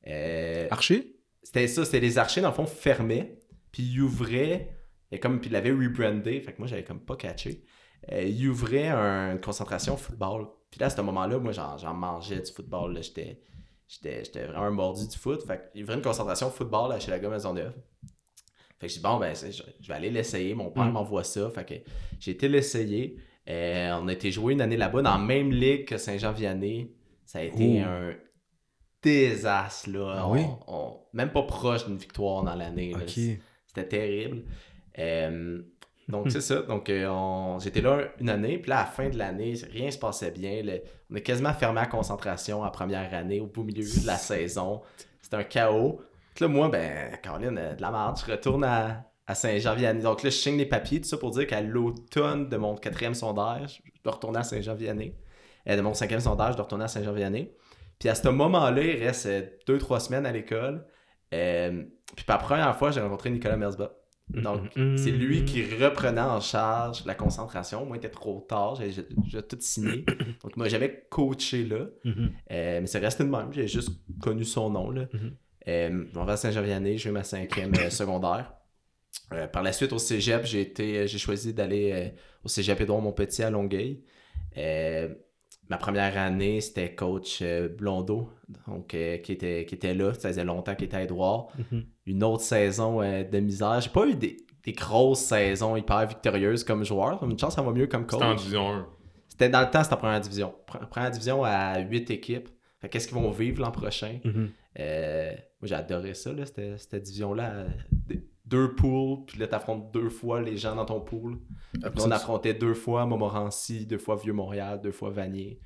Euh, 0.07 0.67
Archer 0.71 1.15
c'était 1.41 1.67
ça, 1.67 1.85
c'était 1.85 2.01
les 2.01 2.17
archers, 2.17 2.41
dans 2.41 2.49
le 2.49 2.53
fond, 2.53 2.65
fermaient, 2.65 3.39
puis 3.71 3.81
ils 3.83 4.01
ouvraient, 4.01 4.69
et 5.09 5.19
comme, 5.19 5.39
puis 5.39 5.49
ils 5.49 5.53
l'avaient 5.53 5.71
rebrandé, 5.71 6.41
fait 6.41 6.51
que 6.53 6.57
moi, 6.59 6.67
j'avais 6.67 6.83
comme 6.83 6.99
pas 6.99 7.15
catché. 7.15 7.63
Euh, 8.11 8.21
ils 8.23 8.47
ouvraient 8.49 8.89
un- 8.89 9.31
une 9.31 9.41
concentration 9.41 9.95
football. 9.97 10.47
Puis 10.71 10.79
là, 10.79 10.87
à 10.87 10.89
ce 10.89 11.01
moment-là, 11.01 11.39
moi, 11.39 11.51
j'en, 11.51 11.93
mangeais 11.93 12.39
du 12.39 12.51
football, 12.51 12.93
là, 12.93 13.01
j'étais, 13.01 13.39
j'étais, 13.87 14.23
j'étais 14.23 14.45
vraiment 14.45 14.71
mordu 14.71 15.07
du 15.07 15.17
foot, 15.17 15.43
fait 15.45 15.69
qu'ils 15.71 15.83
ouvraient 15.83 15.95
une 15.95 16.01
concentration 16.01 16.49
football 16.51 16.99
chez 17.01 17.11
la 17.11 17.19
Maisonneuve. 17.29 17.73
Fait 18.79 18.87
que 18.87 18.93
j'ai 18.93 18.97
dit, 18.99 19.03
bon, 19.03 19.17
ben, 19.17 19.35
je, 19.35 19.61
je 19.81 19.87
vais 19.87 19.93
aller 19.93 20.09
l'essayer, 20.09 20.53
mon 20.53 20.69
père 20.71 20.85
Mm. 20.85 20.91
m'envoie 20.91 21.23
ça, 21.23 21.49
fait 21.49 21.65
que 21.65 21.73
j'ai 22.19 22.31
été 22.31 22.47
l'essayer. 22.47 23.17
Euh, 23.49 23.97
on 24.01 24.07
a 24.07 24.13
été 24.13 24.31
joué 24.31 24.53
une 24.53 24.61
année 24.61 24.77
là-bas 24.77 25.01
dans 25.01 25.17
la 25.17 25.23
même 25.23 25.51
ligue 25.51 25.85
que 25.85 25.97
Saint-Jean-Vianney. 25.97 26.93
Ça 27.25 27.39
a 27.39 27.43
été 27.43 27.81
Oh. 27.83 27.89
un 27.89 28.13
désastre, 29.01 29.89
là. 29.89 30.13
Ah 30.19 30.27
On- 30.27 30.33
oui? 30.33 30.41
on- 30.67 30.99
même 31.13 31.31
pas 31.31 31.43
proche 31.43 31.85
d'une 31.85 31.97
victoire 31.97 32.43
dans 32.43 32.55
l'année. 32.55 32.93
C'était 33.07 33.87
terrible. 33.87 34.43
Euh, 34.97 35.61
donc, 36.09 36.31
c'est 36.31 36.41
ça. 36.41 36.61
Donc, 36.63 36.89
euh, 36.89 37.07
on- 37.07 37.59
j'étais 37.59 37.81
là 37.81 37.99
une 38.19 38.29
année. 38.29 38.57
Puis 38.57 38.69
là, 38.69 38.79
à 38.79 38.81
la 38.81 38.85
fin 38.87 39.09
de 39.09 39.17
l'année, 39.17 39.53
rien 39.71 39.89
se 39.91 39.97
passait 39.97 40.31
bien. 40.31 40.61
Le- 40.63 40.81
on 41.11 41.15
est 41.15 41.21
quasiment 41.21 41.53
fermé 41.53 41.79
à 41.81 41.85
concentration 41.85 42.63
en 42.63 42.69
première 42.71 43.13
année, 43.13 43.39
au 43.39 43.47
beau 43.47 43.63
milieu 43.63 43.83
de 43.83 44.07
la 44.07 44.15
saison. 44.17 44.81
C'était 45.21 45.37
un 45.37 45.43
chaos. 45.43 46.01
Puis 46.35 46.45
là, 46.45 46.47
moi, 46.49 46.69
ben, 46.69 47.15
Caroline, 47.21 47.57
euh, 47.57 47.75
de 47.75 47.81
la 47.81 47.91
merde, 47.91 48.17
je 48.25 48.31
retourne 48.31 48.63
à, 48.63 49.05
à 49.27 49.35
Saint-Jean-Vianney. 49.35 50.01
Donc 50.01 50.23
là, 50.23 50.29
je 50.29 50.35
signe 50.35 50.57
les 50.57 50.65
papiers, 50.65 50.99
tout 51.01 51.07
ça 51.07 51.17
pour 51.17 51.31
dire 51.31 51.45
qu'à 51.47 51.61
l'automne 51.61 52.49
de 52.49 52.57
mon 52.57 52.75
quatrième 52.75 53.13
sondage, 53.13 53.81
je 53.85 54.01
dois 54.03 54.13
retourner 54.13 54.39
à 54.39 54.43
Saint-Jean-Vianney. 54.43 55.15
Euh, 55.67 55.75
de 55.75 55.81
mon 55.81 55.93
cinquième 55.93 56.21
sondage, 56.21 56.51
je 56.51 56.55
dois 56.57 56.63
retourner 56.63 56.85
à 56.85 56.87
Saint-Jean-Vianney. 56.87 57.51
Puis 57.99 58.09
à 58.09 58.15
ce 58.15 58.29
moment-là, 58.29 58.81
il 58.81 59.03
reste 59.03 59.27
deux, 59.67 59.77
trois 59.77 59.99
semaines 59.99 60.25
à 60.25 60.31
l'école. 60.31 60.85
Euh, 61.33 61.83
puis 62.15 62.25
pour 62.25 62.33
la 62.33 62.37
première 62.39 62.75
fois, 62.77 62.91
j'ai 62.91 63.01
rencontré 63.01 63.29
Nicolas 63.29 63.57
Merzba. 63.57 63.91
Donc, 64.29 64.75
Mm, 64.75 64.93
mm, 64.93 64.97
c'est 64.97 65.11
lui 65.11 65.41
mm. 65.41 65.45
qui 65.45 65.63
reprenait 65.63 66.21
en 66.21 66.39
charge 66.39 67.03
la 67.05 67.15
concentration. 67.15 67.85
Moi, 67.85 67.97
il 67.97 67.99
était 67.99 68.09
trop 68.09 68.45
tard, 68.47 68.79
j'ai 68.79 69.41
tout 69.41 69.57
signé. 69.59 70.05
Donc, 70.43 70.55
moi, 70.55 70.67
j'avais 70.67 71.05
coaché 71.09 71.65
là. 71.65 71.87
Euh, 72.05 72.81
mais 72.81 72.87
c'est 72.87 72.99
resté 72.99 73.23
de 73.23 73.29
même. 73.29 73.51
J'ai 73.51 73.67
juste 73.67 73.91
connu 74.21 74.43
son 74.43 74.69
nom. 74.69 74.91
Là. 74.91 75.07
Euh, 75.67 76.05
je 76.11 76.17
m'en 76.17 76.25
vais 76.25 76.33
à 76.33 76.37
Saint-Jean-Vianney, 76.37 76.97
j'ai 76.97 77.09
eu 77.09 77.11
ma 77.11 77.23
cinquième 77.23 77.73
euh, 77.79 77.89
secondaire. 77.89 78.53
Euh, 79.33 79.47
par 79.47 79.63
la 79.63 79.71
suite, 79.71 79.93
au 79.93 79.99
cégep, 79.99 80.45
j'ai 80.45 80.73
euh, 80.79 81.07
choisi 81.07 81.53
d'aller 81.53 81.91
euh, 81.93 82.09
au 82.43 82.47
cégep 82.47 82.79
Édouard 82.81 83.01
Montpetit 83.01 83.43
à 83.43 83.49
Longueuil. 83.49 84.03
Ma 85.69 85.77
première 85.77 86.17
année, 86.17 86.61
c'était 86.61 86.95
coach 86.95 87.39
euh, 87.43 87.69
Blondeau, 87.69 88.29
donc, 88.67 88.93
euh, 88.95 89.17
qui, 89.19 89.33
était, 89.33 89.65
qui 89.65 89.75
était 89.75 89.93
là. 89.93 90.13
Ça 90.15 90.29
faisait 90.29 90.43
longtemps 90.43 90.73
qu'il 90.75 90.85
était 90.85 90.97
à 90.97 91.03
Édouard. 91.03 91.47
Mhm. 91.71 91.83
Une 92.07 92.23
autre 92.23 92.43
saison 92.43 93.01
euh, 93.01 93.23
de 93.23 93.39
misère. 93.39 93.79
J'ai 93.79 93.89
pas 93.91 94.07
eu 94.07 94.15
des, 94.15 94.37
des 94.63 94.71
grosses 94.73 95.19
saisons 95.19 95.75
hyper 95.75 96.07
victorieuses 96.07 96.63
comme 96.63 96.83
joueur. 96.83 97.23
Une 97.23 97.37
chance, 97.37 97.53
ça 97.55 97.61
va 97.61 97.71
mieux 97.71 97.85
comme 97.87 98.07
coach. 98.07 98.19
C'était 98.19 98.31
en 98.31 98.35
division 98.35 98.69
1. 98.71 98.87
C'était 99.27 99.49
dans 99.49 99.61
le 99.61 99.69
temps, 99.69 99.83
c'était 99.83 99.93
en 99.95 99.97
première 99.99 100.19
division. 100.21 100.53
Pre- 100.67 100.87
Première 100.89 101.11
division 101.11 101.43
à 101.43 101.79
8 101.79 102.09
équipes. 102.11 102.49
Qu'est-ce 102.89 103.07
qu'ils 103.07 103.17
vont 103.17 103.29
vivre 103.31 103.61
l'an 103.61 103.71
prochain? 103.71 104.19
Mhm. 104.23 104.49
Euh, 104.79 105.31
moi, 105.61 105.67
j'ai 105.67 105.75
adoré 105.75 106.13
ça, 106.13 106.31
là, 106.33 106.45
cette, 106.45 106.79
cette 106.79 107.03
division-là. 107.03 107.49
euh, 107.51 107.67
des- 108.07 108.23
Deux 108.49 108.73
poules, 108.73 109.25
puis 109.27 109.39
là, 109.39 109.47
t'affrontes 109.47 109.91
deux 109.93 110.09
fois 110.09 110.41
les 110.41 110.57
gens 110.57 110.75
dans 110.75 110.85
ton 110.85 110.99
pool. 111.01 111.37
Là, 111.81 111.91
on 111.97 112.11
affrontait 112.11 112.53
deux 112.53 112.73
fois 112.73 113.05
Montmorency, 113.05 113.85
deux 113.85 113.97
fois 113.99 114.15
Vieux-Montréal, 114.15 114.81
deux 114.81 114.91
fois 114.91 115.11
Vanier. 115.11 115.59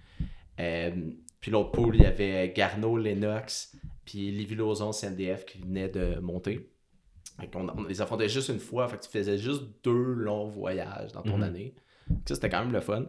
Euh, 0.60 0.92
puis 1.40 1.52
l'autre 1.52 1.72
pool, 1.72 1.96
il 1.96 2.02
y 2.04 2.06
avait 2.06 2.52
Garneau, 2.56 2.98
Lennox, 2.98 3.76
puis 4.06 4.32
Livy 4.32 4.56
Lauzon, 4.56 4.92
CNDF 4.92 5.46
qui 5.46 5.60
venait 5.60 5.90
de 5.90 6.20
monter. 6.20 6.70
Fait 7.40 7.48
qu'on- 7.48 7.70
on, 7.70 7.84
les 7.84 8.02
affrontait 8.02 8.30
juste 8.30 8.50
une 8.50 8.60
fois, 8.60 8.88
fait 8.88 8.98
que 8.98 9.04
tu 9.04 9.10
faisais 9.10 9.38
juste 9.38 9.64
deux 9.84 10.14
longs 10.14 10.48
voyages 10.50 11.12
dans 11.14 11.22
ton 11.24 11.38
Mhm. 11.38 11.44
année. 11.44 11.76
Ça, 12.28 12.36
c'était 12.36 12.50
quand 12.50 12.60
même 12.64 12.74
le 12.74 12.82
fun. 12.82 13.06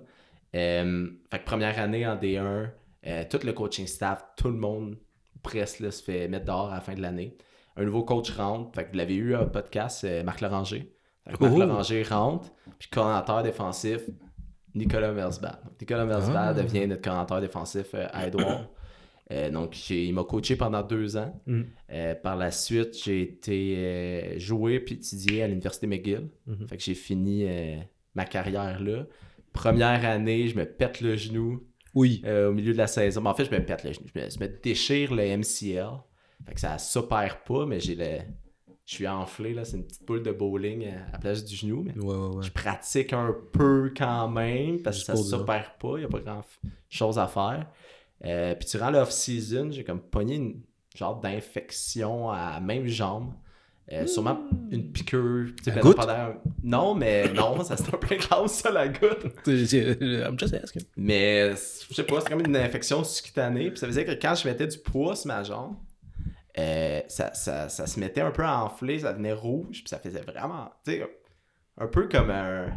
Euh, 0.54 1.10
fait 1.30 1.38
que 1.40 1.44
première 1.44 1.78
année 1.80 2.06
en 2.06 2.16
D1, 2.16 2.70
euh, 3.06 3.24
tout 3.28 3.40
le 3.44 3.52
coaching 3.52 3.86
staff, 3.86 4.24
tout 4.36 4.48
le 4.48 4.56
monde 4.56 4.96
presque 5.42 5.80
là, 5.80 5.90
se 5.90 6.02
fait 6.02 6.28
mettre 6.28 6.46
dehors 6.46 6.70
à 6.70 6.76
la 6.76 6.80
fin 6.80 6.94
de 6.94 7.02
l'année. 7.02 7.36
Un 7.76 7.84
nouveau 7.84 8.04
coach 8.04 8.30
rentre. 8.30 8.74
Fait 8.74 8.84
que 8.84 8.90
vous 8.92 8.96
l'avez 8.98 9.14
eu 9.16 9.34
un 9.34 9.46
podcast, 9.46 10.04
euh, 10.04 10.22
Marc 10.22 10.40
Loranger. 10.40 10.92
Marc 11.26 11.40
Oh. 11.40 11.58
Loranger 11.58 12.02
rentre, 12.02 12.50
puis 12.78 12.88
coordinateur 12.90 13.42
défensif, 13.42 14.00
Nicolas 14.74 15.12
Mersbad. 15.12 15.58
Nicolas 15.80 16.04
Mersbad 16.04 16.56
Ah. 16.58 16.62
devient 16.62 16.86
notre 16.86 17.02
coordinateur 17.02 17.40
défensif 17.40 17.86
euh, 17.94 18.06
à 18.12 18.26
Edouard. 18.26 18.68
Euh, 19.32 19.50
donc, 19.50 19.88
il 19.90 20.12
m'a 20.12 20.22
coaché 20.24 20.54
pendant 20.56 20.82
deux 20.82 21.16
ans. 21.16 21.40
Mm. 21.46 21.62
Euh, 21.92 22.14
par 22.14 22.36
la 22.36 22.50
suite, 22.50 22.94
j'ai 23.02 23.22
été 23.22 23.74
euh, 23.78 24.38
jouer 24.38 24.80
puis 24.80 24.96
étudier 24.96 25.42
à 25.44 25.48
l'Université 25.48 25.86
McGill. 25.86 26.28
Mhm. 26.46 26.68
Fait 26.68 26.76
que 26.76 26.82
j'ai 26.82 26.94
fini 26.94 27.44
euh, 27.48 27.76
ma 28.14 28.26
carrière 28.26 28.82
là. 28.82 29.06
Première 29.54 30.04
année, 30.04 30.48
je 30.48 30.56
me 30.58 30.66
pète 30.66 31.00
le 31.00 31.16
genou 31.16 31.64
Oui. 31.94 32.20
euh, 32.26 32.50
au 32.50 32.52
milieu 32.52 32.72
de 32.72 32.78
la 32.78 32.86
saison. 32.86 33.22
Mais 33.22 33.30
en 33.30 33.34
fait, 33.34 33.46
je 33.46 33.50
me 33.50 33.64
pète 33.64 33.82
le 33.84 33.92
genou. 33.92 34.06
Je 34.14 34.20
me, 34.20 34.28
je 34.28 34.38
me 34.40 34.48
déchire 34.62 35.14
le 35.14 35.22
MCL. 35.38 35.86
Fait 36.46 36.54
que 36.54 36.60
ça 36.60 36.78
s'opère 36.78 37.42
pas, 37.44 37.66
mais 37.66 37.80
j'ai 37.80 37.94
le. 37.94 38.18
Je 38.86 38.94
suis 38.96 39.08
enflé, 39.08 39.54
là. 39.54 39.64
C'est 39.64 39.78
une 39.78 39.86
petite 39.86 40.04
boule 40.06 40.22
de 40.22 40.30
bowling 40.32 40.86
à 40.88 41.12
la 41.12 41.18
place 41.18 41.42
du 41.44 41.56
genou. 41.56 41.82
Mais 41.86 41.92
Ouais, 41.98 42.14
ouais, 42.14 42.36
ouais. 42.36 42.42
je 42.42 42.50
pratique 42.52 43.14
un 43.14 43.34
peu 43.52 43.92
quand 43.96 44.28
même 44.28 44.82
parce 44.82 44.98
que 44.98 45.04
ça 45.04 45.14
dire. 45.14 45.24
s'opère 45.24 45.74
pas. 45.78 45.92
Il 45.96 46.00
n'y 46.00 46.04
a 46.04 46.08
pas 46.08 46.18
grand 46.20 46.42
chose 46.90 47.18
à 47.18 47.26
faire. 47.26 47.66
Euh, 48.26 48.54
puis 48.54 48.68
durant 48.70 48.90
l'off-season, 48.90 49.70
j'ai 49.70 49.84
comme 49.84 50.00
pogné 50.00 50.34
une 50.36 50.60
genre 50.94 51.18
d'infection 51.18 52.30
à 52.30 52.52
la 52.54 52.60
même 52.60 52.86
jambe. 52.86 53.32
Euh, 53.92 54.06
Sûrement 54.06 54.38
une 54.70 54.92
piqûre. 54.92 55.48
tu 55.58 55.64
sais, 55.64 55.74
La 55.74 55.80
goutte? 55.82 55.98
Non, 56.62 56.94
mais 56.94 57.30
non, 57.32 57.62
ça 57.64 57.76
c'est 57.76 57.94
un 57.94 57.98
peu 57.98 58.16
grave 58.16 58.46
ça, 58.48 58.70
la 58.70 58.88
goutte. 58.88 59.26
C'est- 59.44 59.98
I'm 60.00 60.38
just 60.38 60.54
asking. 60.54 60.82
Mais 60.96 61.50
je 61.88 61.94
sais 61.94 62.02
pas, 62.04 62.20
c'est 62.20 62.30
comme 62.30 62.40
une 62.40 62.56
infection 62.56 63.02
sous-cutanée. 63.04 63.70
Puis 63.70 63.78
ça 63.78 63.86
faisait 63.86 64.04
que 64.06 64.12
quand 64.12 64.34
je 64.34 64.48
mettais 64.48 64.66
du 64.66 64.78
poids 64.78 65.14
sur 65.16 65.28
ma 65.28 65.42
jambe, 65.42 65.76
euh, 66.58 67.00
ça, 67.08 67.34
ça, 67.34 67.68
ça 67.68 67.86
se 67.86 67.98
mettait 68.00 68.20
un 68.20 68.30
peu 68.30 68.44
à 68.44 68.62
enfler, 68.64 69.00
ça 69.00 69.12
devenait 69.12 69.32
rouge. 69.32 69.80
Puis 69.82 69.88
ça 69.88 69.98
faisait 69.98 70.20
vraiment, 70.22 70.70
tu 70.84 70.92
sais, 70.92 71.06
un 71.78 71.86
peu 71.88 72.08
comme 72.08 72.30
un. 72.30 72.68
Tu 72.68 72.76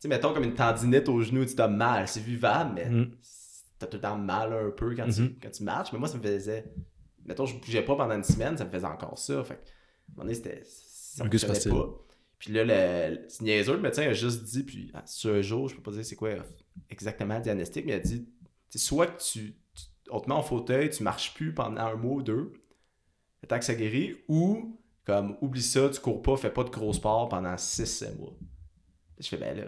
sais, 0.00 0.08
mettons 0.08 0.32
comme 0.32 0.44
une 0.44 0.54
tendinite 0.54 1.08
au 1.08 1.20
genou, 1.20 1.44
tu 1.44 1.60
as 1.60 1.68
mal, 1.68 2.06
c'est 2.08 2.20
vivable, 2.22 2.72
mais 2.74 2.88
Mm. 2.88 3.10
t'as 3.78 3.86
tout 3.86 3.96
le 3.96 4.00
temps 4.02 4.16
mal 4.16 4.52
un 4.52 4.70
peu 4.70 4.94
quand, 4.94 5.08
tu, 5.08 5.22
Mhm. 5.22 5.34
quand 5.42 5.50
tu 5.50 5.62
marches. 5.64 5.92
Mais 5.92 5.98
moi, 5.98 6.08
ça 6.08 6.18
me 6.18 6.22
faisait. 6.22 6.64
Mettons, 7.24 7.46
je 7.46 7.56
bougeais 7.58 7.82
pas 7.82 7.96
pendant 7.96 8.14
une 8.14 8.24
semaine, 8.24 8.56
ça 8.56 8.64
me 8.64 8.70
faisait 8.70 8.86
encore 8.86 9.18
ça. 9.18 9.42
Fait 9.44 9.54
que, 9.56 9.60
à 9.60 9.62
un 9.62 10.12
moment 10.16 10.22
donné, 10.24 10.34
c'était. 10.34 10.62
Ça 10.64 11.24
fonctionnait 11.24 11.54
facile. 11.54 11.72
pas. 11.72 11.88
Puis 12.38 12.52
là, 12.52 12.62
le, 12.64 13.14
le- 13.16 13.24
c'est 13.28 13.42
niaiseux, 13.42 13.74
le 13.74 13.80
médecin 13.80 14.02
a 14.02 14.12
juste 14.12 14.44
dit, 14.44 14.62
puis 14.62 14.90
ah, 14.94 15.02
sur 15.06 15.34
un 15.34 15.40
jour, 15.42 15.68
je 15.68 15.74
peux 15.74 15.82
pas 15.82 15.90
dire 15.90 16.04
c'est 16.04 16.14
quoi 16.14 16.30
exactement 16.88 17.34
le 17.36 17.42
diagnostic, 17.42 17.84
mais 17.84 17.92
il 17.92 17.96
a 17.96 17.98
dit 17.98 18.26
soit 18.76 19.08
que 19.08 19.20
tu, 19.20 19.56
tu- 19.74 19.84
on 20.10 20.20
te 20.20 20.28
met 20.28 20.34
en 20.36 20.42
fauteuil, 20.42 20.88
tu 20.90 21.02
marches 21.02 21.34
plus 21.34 21.52
pendant 21.52 21.80
un 21.80 21.96
mois 21.96 22.14
ou 22.16 22.22
deux, 22.22 22.52
le 23.42 23.48
temps 23.48 23.58
que 23.58 23.64
ça 23.64 23.74
guérit, 23.74 24.16
ou 24.28 24.78
comme 25.04 25.36
oublie 25.40 25.62
ça, 25.62 25.88
tu 25.88 26.00
cours 26.00 26.20
pas, 26.22 26.36
fais 26.36 26.50
pas 26.50 26.64
de 26.64 26.70
gros 26.70 26.92
sport 26.92 27.28
pendant 27.28 27.54
6-7 27.56 28.18
mois. 28.18 28.34
Je 29.18 29.28
fais 29.28 29.36
ben 29.36 29.56
là, 29.56 29.64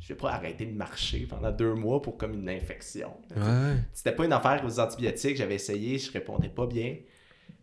je 0.00 0.08
vais 0.08 0.14
pas 0.14 0.30
arrêter 0.32 0.66
de 0.66 0.74
marcher 0.74 1.26
pendant 1.26 1.50
deux 1.50 1.74
mois 1.74 2.00
pour 2.00 2.16
comme 2.16 2.34
une 2.34 2.48
infection. 2.48 3.16
Ouais. 3.34 3.76
C'était 3.92 4.14
pas 4.14 4.24
une 4.24 4.32
affaire 4.32 4.62
aux 4.64 4.78
antibiotiques, 4.80 5.36
j'avais 5.36 5.56
essayé, 5.56 5.98
je 5.98 6.10
répondais 6.12 6.48
pas 6.48 6.66
bien. 6.66 6.96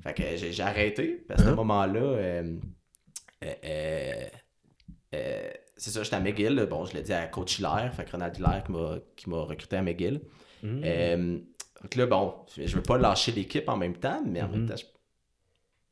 Fait 0.02 0.14
que 0.14 0.24
j'ai 0.36 0.62
arrêté, 0.64 1.24
parce 1.28 1.42
qu'à 1.42 1.48
ce 1.48 1.52
Hein? 1.54 1.56
moment-là, 1.56 2.00
euh, 2.02 2.58
euh, 3.44 4.26
euh, 5.14 5.50
c'est 5.78 5.90
ça, 5.92 6.04
j'étais 6.04 6.16
à 6.16 6.20
McGill. 6.20 6.68
Bon, 6.70 6.86
je 6.86 6.94
l'ai 6.94 7.02
dit 7.02 7.14
à 7.14 7.28
Coach 7.28 7.60
Hilaire, 7.60 7.94
fait 7.96 8.06
que 8.06 8.12
Ronald 8.12 8.36
Hilaire 8.38 8.64
qui 8.66 8.72
m'a- 8.72 8.98
qui 9.16 9.30
m'a 9.30 9.42
recruté 9.42 9.76
à 9.78 9.82
McGill. 9.82 10.22
Mm. 10.64 10.82
Euh, 10.84 11.40
donc 11.86 11.96
là, 11.96 12.08
bon, 12.08 12.34
je 12.58 12.76
veux 12.76 12.82
pas 12.82 12.98
lâcher 12.98 13.32
l'équipe 13.32 13.70
en 13.70 13.78
même 13.78 13.96
temps, 13.96 14.24
mais 14.26 14.42
en 14.42 14.50
même 14.50 14.62
Mhm. 14.62 14.70
temps, 14.70 14.76
je 14.76 14.86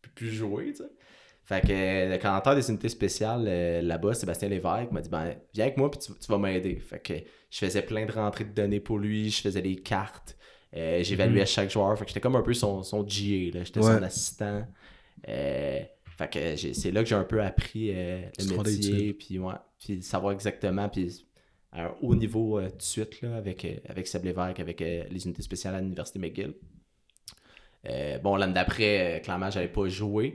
peux 0.01 0.09
plus 0.15 0.31
jouer, 0.31 0.71
tu 0.73 0.77
sais. 0.77 0.89
Fait 1.45 1.61
que 1.61 1.71
euh, 1.71 2.09
le 2.09 2.17
commandant 2.17 2.55
des 2.55 2.67
unités 2.69 2.89
spéciales 2.89 3.45
euh, 3.47 3.81
là-bas, 3.83 4.15
Sébastien 4.15 4.49
Lévesque, 4.49 4.91
m'a 4.91 5.01
dit 5.01 5.09
ben, 5.09 5.35
Viens 5.53 5.65
avec 5.65 5.77
moi, 5.77 5.91
puis 5.91 5.99
tu, 5.99 6.11
tu 6.13 6.27
vas 6.31 6.39
m'aider. 6.39 6.79
Fait 6.79 6.99
que 6.99 7.13
je 7.51 7.57
faisais 7.59 7.83
plein 7.83 8.05
de 8.07 8.11
rentrées 8.11 8.45
de 8.45 8.53
données 8.53 8.79
pour 8.79 8.97
lui, 8.97 9.29
je 9.29 9.41
faisais 9.41 9.61
des 9.61 9.75
cartes, 9.75 10.35
euh, 10.75 11.03
j'évaluais 11.03 11.41
Mhm. 11.41 11.45
chaque 11.47 11.69
joueur. 11.69 11.95
Fait 11.99 12.05
que 12.05 12.09
j'étais 12.09 12.21
comme 12.21 12.37
un 12.37 12.41
peu 12.41 12.55
son, 12.55 12.81
son 12.81 13.03
GA. 13.03 13.63
J'étais 13.63 13.81
Ouais. 13.81 13.97
son 13.97 14.01
assistant. 14.01 14.65
Euh, 15.27 15.79
fait 16.17 16.29
que 16.31 16.73
c'est 16.73 16.91
là 16.91 17.03
que 17.03 17.09
j'ai 17.09 17.15
un 17.15 17.23
peu 17.23 17.39
appris 17.43 17.91
le 17.93 18.57
métier, 18.57 19.13
puis 19.13 19.37
ouais, 19.37 19.53
puis 19.79 20.01
savoir 20.01 20.33
exactement, 20.33 20.89
puis 20.89 21.27
à 21.73 21.85
un 21.85 21.95
haut 22.01 22.15
niveau 22.15 22.59
euh, 22.59 22.69
tout 22.69 22.77
de 22.77 22.81
suite 22.81 23.21
là, 23.21 23.35
avec, 23.35 23.65
euh, 23.65 23.75
avec 23.89 24.07
Seb 24.07 24.23
Lévesque, 24.23 24.59
avec 24.59 24.81
euh, 24.81 25.03
les 25.09 25.25
unités 25.25 25.41
spéciales 25.41 25.75
à 25.75 25.81
l'Université 25.81 26.19
McGill. 26.19 26.53
Euh, 27.89 28.17
bon, 28.19 28.35
l'année 28.35 28.53
d'après, 28.53 29.17
euh, 29.17 29.19
clairement, 29.19 29.49
j'avais 29.49 29.67
pas 29.67 29.87
joué. 29.87 30.33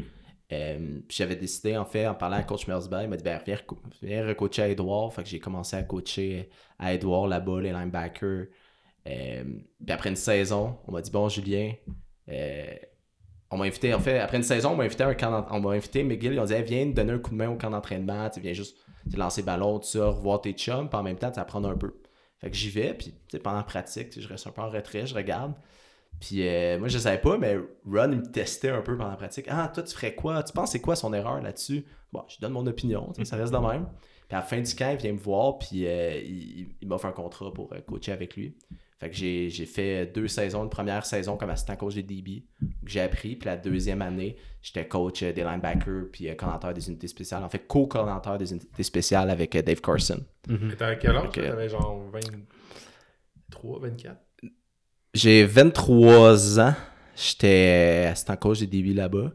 Euh, 0.53 1.01
j'avais 1.09 1.37
décidé, 1.37 1.77
en 1.77 1.85
fait, 1.85 2.07
en 2.07 2.15
parlant 2.15 2.37
à 2.37 2.43
coach 2.43 2.67
Mersberg, 2.67 3.05
il 3.05 3.09
m'a 3.09 3.17
dit 3.17 3.25
ben, 3.25 3.41
viens, 3.45 3.59
viens 4.03 4.27
recoacher 4.27 4.63
à 4.63 4.69
Edouard. 4.69 5.13
Fait 5.13 5.23
que 5.23 5.29
j'ai 5.29 5.39
commencé 5.39 5.77
à 5.77 5.83
coacher 5.83 6.51
à 6.79 6.93
Edouard 6.93 7.29
là-bas, 7.29 7.61
les 7.61 7.73
linebackers. 7.73 8.47
Euh, 9.07 9.45
puis 9.85 9.93
après 9.93 10.11
une 10.11 10.17
saison, 10.17 10.79
on 10.87 10.93
m'a 10.93 11.01
dit 11.01 11.11
bon, 11.11 11.29
Julien, 11.29 11.73
euh, 12.29 12.75
on 13.51 13.57
m'a 13.57 13.65
invité, 13.65 13.95
en 13.95 14.01
fait, 14.01 14.19
après 14.19 14.37
une 14.37 14.43
saison, 14.43 14.73
on 14.73 14.77
m'a 14.77 14.85
invité 14.85 15.05
à 15.05 15.09
un 15.09 15.47
on 15.51 15.61
m'a 15.61 15.71
invité 15.71 16.03
McGill, 16.03 16.35
ils 16.35 16.41
ont 16.41 16.45
dit 16.45 16.63
viens 16.63 16.87
donner 16.87 17.13
un 17.13 17.19
coup 17.19 17.31
de 17.31 17.37
main 17.37 17.49
au 17.49 17.57
camp 17.57 17.71
d'entraînement, 17.71 18.29
tu 18.29 18.41
viens 18.41 18.53
juste 18.53 18.77
lancer 19.17 19.43
ballon, 19.43 19.79
tout 19.79 19.87
ça, 19.87 20.07
revoir 20.09 20.41
tes 20.41 20.53
chums, 20.53 20.89
puis 20.89 20.99
en 20.99 21.03
même 21.03 21.17
temps, 21.17 21.31
tu 21.31 21.39
apprendre 21.39 21.69
un 21.69 21.77
peu. 21.77 21.95
Fait 22.41 22.51
que 22.51 22.57
j'y 22.57 22.71
vais, 22.71 22.95
puis 22.95 23.15
tu 23.29 23.39
pendant 23.39 23.57
la 23.57 23.63
pratique, 23.65 24.11
tu 24.11 24.21
je 24.21 24.29
reste 24.29 24.47
un 24.47 24.51
peu 24.51 24.63
en 24.63 24.71
retrait, 24.71 25.07
je 25.07 25.15
regarde. 25.15 25.55
Puis 26.21 26.47
euh, 26.47 26.79
moi, 26.79 26.89
je 26.89 26.99
savais 26.99 27.19
pas, 27.19 27.39
mais 27.39 27.57
Ron, 27.57 28.13
il 28.13 28.19
me 28.19 28.31
testait 28.31 28.71
un 28.71 28.83
peu 28.83 28.97
pendant 28.97 29.11
la 29.11 29.17
pratique. 29.17 29.47
Ah, 29.49 29.71
toi, 29.73 29.83
tu 29.83 29.95
ferais 29.95 30.15
quoi? 30.15 30.43
Tu 30.43 30.53
penses 30.53 30.73
c'est 30.73 30.81
quoi 30.81 30.97
son 30.97 31.13
erreur 31.13 31.41
là-dessus? 31.41 31.85
Bon, 32.13 32.25
je 32.29 32.41
donne 32.41 32.53
mon 32.53 32.67
opinion, 32.67 33.13
tu 33.13 33.25
ça 33.25 33.37
reste 33.37 33.53
de 33.53 33.59
même. 33.59 33.87
Puis 34.29 34.37
à 34.37 34.41
la 34.41 34.43
fin 34.43 34.61
du 34.61 34.75
camp, 34.75 34.91
il 34.91 34.99
vient 34.99 35.13
me 35.13 35.19
voir, 35.19 35.59
puis 35.59 35.87
euh, 35.87 36.21
il, 36.21 36.69
il 36.81 36.89
m'offre 36.89 37.07
un 37.07 37.13
contrat 37.13 37.53
pour 37.53 37.73
euh, 37.73 37.81
coacher 37.81 38.13
avec 38.13 38.37
lui. 38.37 38.57
Fait 38.99 39.11
que 39.11 39.17
j'ai 39.17 39.49
j'ai 39.49 39.67
fait 39.67 40.07
deux 40.07 40.27
saisons, 40.27 40.65
une 40.65 40.71
première 40.71 41.07
saison 41.07 41.37
comme 41.37 41.51
assistant 41.51 41.77
coach 41.77 41.95
des 41.95 42.03
DB, 42.03 42.45
que 42.61 42.91
j'ai 42.91 43.01
appris. 43.01 43.37
Puis 43.37 43.47
la 43.47 43.57
deuxième 43.57 44.03
année, 44.03 44.37
j'étais 44.61 44.89
coach 44.89 45.23
euh, 45.23 45.33
des 45.33 45.45
linebackers, 45.45 46.07
puis 46.13 46.29
euh, 46.29 46.35
coordinateur 46.35 46.75
des 46.75 46.89
unités 46.89 47.07
spéciales. 47.07 47.45
En 47.45 47.49
fait, 47.49 47.67
co-coordinateur 47.67 48.39
des 48.39 48.51
unités 48.51 48.83
spéciales 48.83 49.31
avec 49.31 49.55
euh, 49.55 49.63
Dave 49.63 49.81
Carson. 49.81 50.21
Mhm. 50.49 50.71
Et 50.73 50.77
t'avais 50.77 50.99
quel 50.99 51.17
âge? 51.17 51.31
T'avais 51.33 51.69
genre 51.69 52.11
23, 52.13 53.81
24? 53.81 54.21
J'ai 55.15 55.45
23 55.45 56.61
ans. 56.61 56.75
J'étais 57.15 58.09
assistant 58.11 58.37
coach 58.37 58.61
des 58.61 58.67
DB 58.67 58.95
là-bas. 58.95 59.33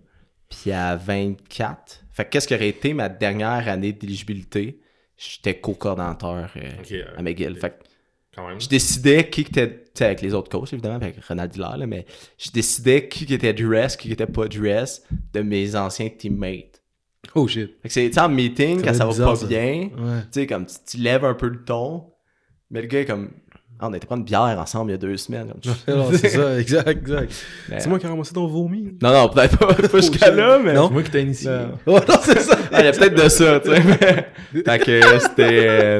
Puis 0.50 0.72
à 0.72 0.96
24. 0.96 2.04
Fait 2.12 2.26
que 2.26 2.30
qu'est-ce 2.30 2.48
qui 2.48 2.54
aurait 2.54 2.70
été 2.70 2.94
ma 2.94 3.10
dernière 3.10 3.68
année 3.68 3.92
d'éligibilité? 3.92 4.80
J'étais 5.18 5.60
co-coordinateur 5.60 6.52
euh, 6.56 7.04
à 7.18 7.22
McGill. 7.22 7.56
Fait 7.56 7.72
que 7.72 7.84
Quand 8.36 8.48
même. 8.48 8.60
je 8.60 8.68
décidais 8.68 9.30
qui 9.30 9.42
était, 9.42 9.70
tu 9.70 9.76
sais, 9.96 10.06
avec 10.06 10.22
les 10.22 10.34
autres 10.34 10.50
coachs, 10.50 10.74
évidemment, 10.74 10.96
avec 10.96 11.16
Ronald 11.28 11.56
Hilaire, 11.56 11.78
là, 11.78 11.86
mais 11.86 12.06
je 12.38 12.50
décidais 12.52 13.08
qui 13.08 13.32
était 13.34 13.54
dress, 13.54 13.96
qui 13.96 14.08
qui 14.08 14.14
était 14.14 14.26
pas 14.26 14.48
dress 14.48 15.04
de 15.34 15.42
mes 15.42 15.76
anciens 15.76 16.10
teammates. 16.10 16.82
Oh 17.36 17.48
shit. 17.48 17.72
Fait 17.82 17.88
que 17.88 17.94
c'est, 17.94 18.10
tu 18.10 18.20
en 18.20 18.30
meeting, 18.30 18.80
Ça 18.80 18.86
quand 18.88 18.94
ça 18.94 19.06
va 19.06 19.12
bizarre, 19.12 19.30
pas 19.32 19.36
ça. 19.36 19.46
bien, 19.48 19.90
Ouais. 19.98 20.22
tu 20.32 20.42
sais, 20.42 20.48
comme 20.48 20.66
tu, 20.66 20.76
tu 20.86 20.98
lèves 20.98 21.24
un 21.26 21.34
peu 21.36 21.48
le 21.48 21.64
ton, 21.64 22.06
mais 22.72 22.82
le 22.82 22.88
gars 22.88 23.02
est 23.02 23.06
comme, 23.06 23.30
Ah, 23.80 23.88
on 23.90 23.94
été 23.94 24.06
prendre 24.06 24.20
une 24.22 24.26
bière 24.26 24.42
ensemble 24.60 24.92
il 24.92 24.94
y 24.94 24.96
a 24.96 24.98
deux 24.98 25.18
semaines. 25.18 25.48
Comme, 25.64 25.74
Alors, 25.94 26.14
c'est 26.14 26.30
ça, 26.30 26.60
exact, 26.60 26.88
exact. 26.88 27.34
Mais- 27.70 27.80
C'est 27.80 27.90
moi 27.90 28.00
qui 28.00 28.06
ai 28.06 28.10
ramassé 28.10 28.34
ton 28.34 28.48
vomi. 28.48 28.98
Non, 29.02 29.12
non, 29.14 29.30
peut-être 29.30 29.58
pas, 29.58 29.74
pas 29.74 29.98
jusqu'à 30.02 30.32
là, 30.32 30.60
mais. 30.64 30.74
Non? 30.74 30.88
C'est 30.88 30.94
moi 30.94 31.04
qui 31.04 31.12
t'ai 31.12 31.22
initié. 31.22 31.50
Non. 31.52 31.72
Oh 31.88 32.00
non, 32.08 32.16
c'est 32.22 32.40
ça. 32.40 32.58
Ah, 32.72 32.82
il 32.82 32.86
y 32.86 32.88
a 32.88 32.92
peut-être 32.92 33.16
de 33.24 33.30
ça, 33.30 33.60
tu 33.60 33.70
sais. 33.70 33.82
mais- 33.84 34.64
fait 34.64 34.80
que 34.86 35.20
c'était. 35.20 36.00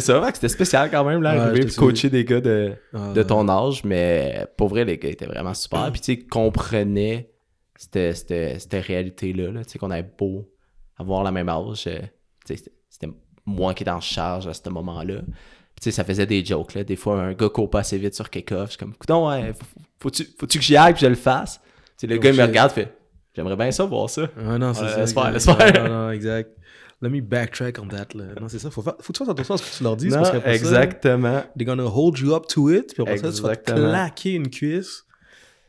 C'était 0.00 0.12
ça, 0.12 0.30
c'était 0.34 0.48
spécial 0.48 0.90
quand 0.90 1.04
même, 1.04 1.22
là, 1.22 1.34
Ouais, 1.34 1.40
arriver 1.40 1.66
puis 1.66 1.74
coacher 1.76 2.10
des 2.10 2.24
gars 2.24 2.40
de, 2.40 2.72
Ah, 2.92 3.12
de 3.14 3.22
ton 3.22 3.48
âge, 3.48 3.84
mais 3.84 4.46
pour 4.56 4.68
vrai, 4.68 4.84
les 4.84 4.98
gars 4.98 5.08
étaient 5.10 5.26
vraiment 5.26 5.54
super. 5.54 5.90
Puis, 5.92 6.00
tu 6.00 6.06
sais, 6.06 6.12
ils 6.14 6.26
comprenaient 6.26 7.30
cette, 7.76 8.16
cette, 8.16 8.60
cette 8.60 8.84
réalité-là, 8.84 9.52
là, 9.52 9.64
tu 9.64 9.70
sais, 9.70 9.78
qu'on 9.78 9.90
avait 9.90 10.08
beau 10.18 10.50
avoir 10.98 11.22
la 11.22 11.30
même 11.32 11.48
âge. 11.48 11.84
euh, 11.86 12.00
tu 12.46 12.56
sais, 12.56 12.64
c'était- 12.88 13.08
moi 13.46 13.74
qui 13.74 13.82
étais 13.82 13.90
en 13.90 14.00
charge 14.00 14.46
à 14.48 14.54
ce 14.54 14.68
moment-là. 14.70 15.16
Puis, 15.20 15.80
tu 15.80 15.84
sais, 15.84 15.90
ça 15.90 16.02
faisait 16.04 16.26
des 16.26 16.44
jokes, 16.44 16.74
là. 16.74 16.82
Des 16.82 16.96
fois, 16.96 17.20
un 17.20 17.32
gars 17.34 17.48
court 17.48 17.68
pas 17.70 17.80
assez 17.80 17.98
vite 17.98 18.14
sur 18.14 18.30
kick-off. 18.30 18.66
Je 18.66 18.70
suis 18.70 18.78
comme, 18.78 18.94
non, 19.08 19.28
ouais, 19.28 19.52
faut- 19.52 19.64
faut- 19.64 19.80
faut-tu 20.00 20.24
faut-tu 20.38 20.58
que 20.58 20.64
j'y 20.64 20.76
aille 20.76 20.92
puis 20.94 21.02
je 21.02 21.06
le 21.08 21.14
fasse? 21.14 21.60
Tu 21.62 21.70
sais, 21.98 22.06
le 22.08 22.16
Oh, 22.16 22.20
gars, 22.20 22.30
il 22.30 22.36
me 22.36 22.42
regarde, 22.42 22.70
fait, 22.72 22.96
j'aimerais 23.34 23.56
bien 23.56 23.70
ça, 23.70 23.84
voir 23.84 24.08
ça. 24.10 24.28
Ah 24.38 24.56
non, 24.58 24.72
c'est 24.74 24.82
Ouais, 24.84 24.88
ça. 24.88 24.96
laisse 25.00 25.12
faire, 25.12 25.30
laisse 25.30 25.44
faire. 25.44 25.84
Non, 25.84 25.88
non, 26.06 26.10
exact. 26.10 26.50
Let 27.04 27.10
me 27.10 27.20
backtrack 27.20 27.78
on 27.78 27.86
that. 27.88 28.08
Là. 28.14 28.34
Non, 28.40 28.48
c'est 28.48 28.58
ça. 28.58 28.70
Faut, 28.70 28.82
faire, 28.82 28.94
faut 29.00 29.12
que 29.12 29.18
tu 29.18 29.24
fasses 29.24 29.28
attention 29.28 29.54
à 29.54 29.58
ce 29.58 29.70
que 29.70 29.76
tu 29.78 29.82
leur 29.84 29.96
dis. 29.96 30.08
Non, 30.08 30.16
parce 30.16 30.30
qu'après 30.32 30.58
ça, 30.58 30.84
exactement. 30.84 31.42
they're 31.56 31.66
gonna 31.66 31.84
hold 31.86 32.18
you 32.18 32.34
up 32.34 32.46
to 32.48 32.70
it. 32.70 32.94
Puis 32.94 33.02
après 33.02 33.18
ça, 33.18 33.30
tu 33.32 33.42
vas 33.42 33.54
te 33.56 33.60
Exactement. 33.70 33.88
claquer 33.90 34.32
une 34.34 34.48
cuisse. 34.50 35.04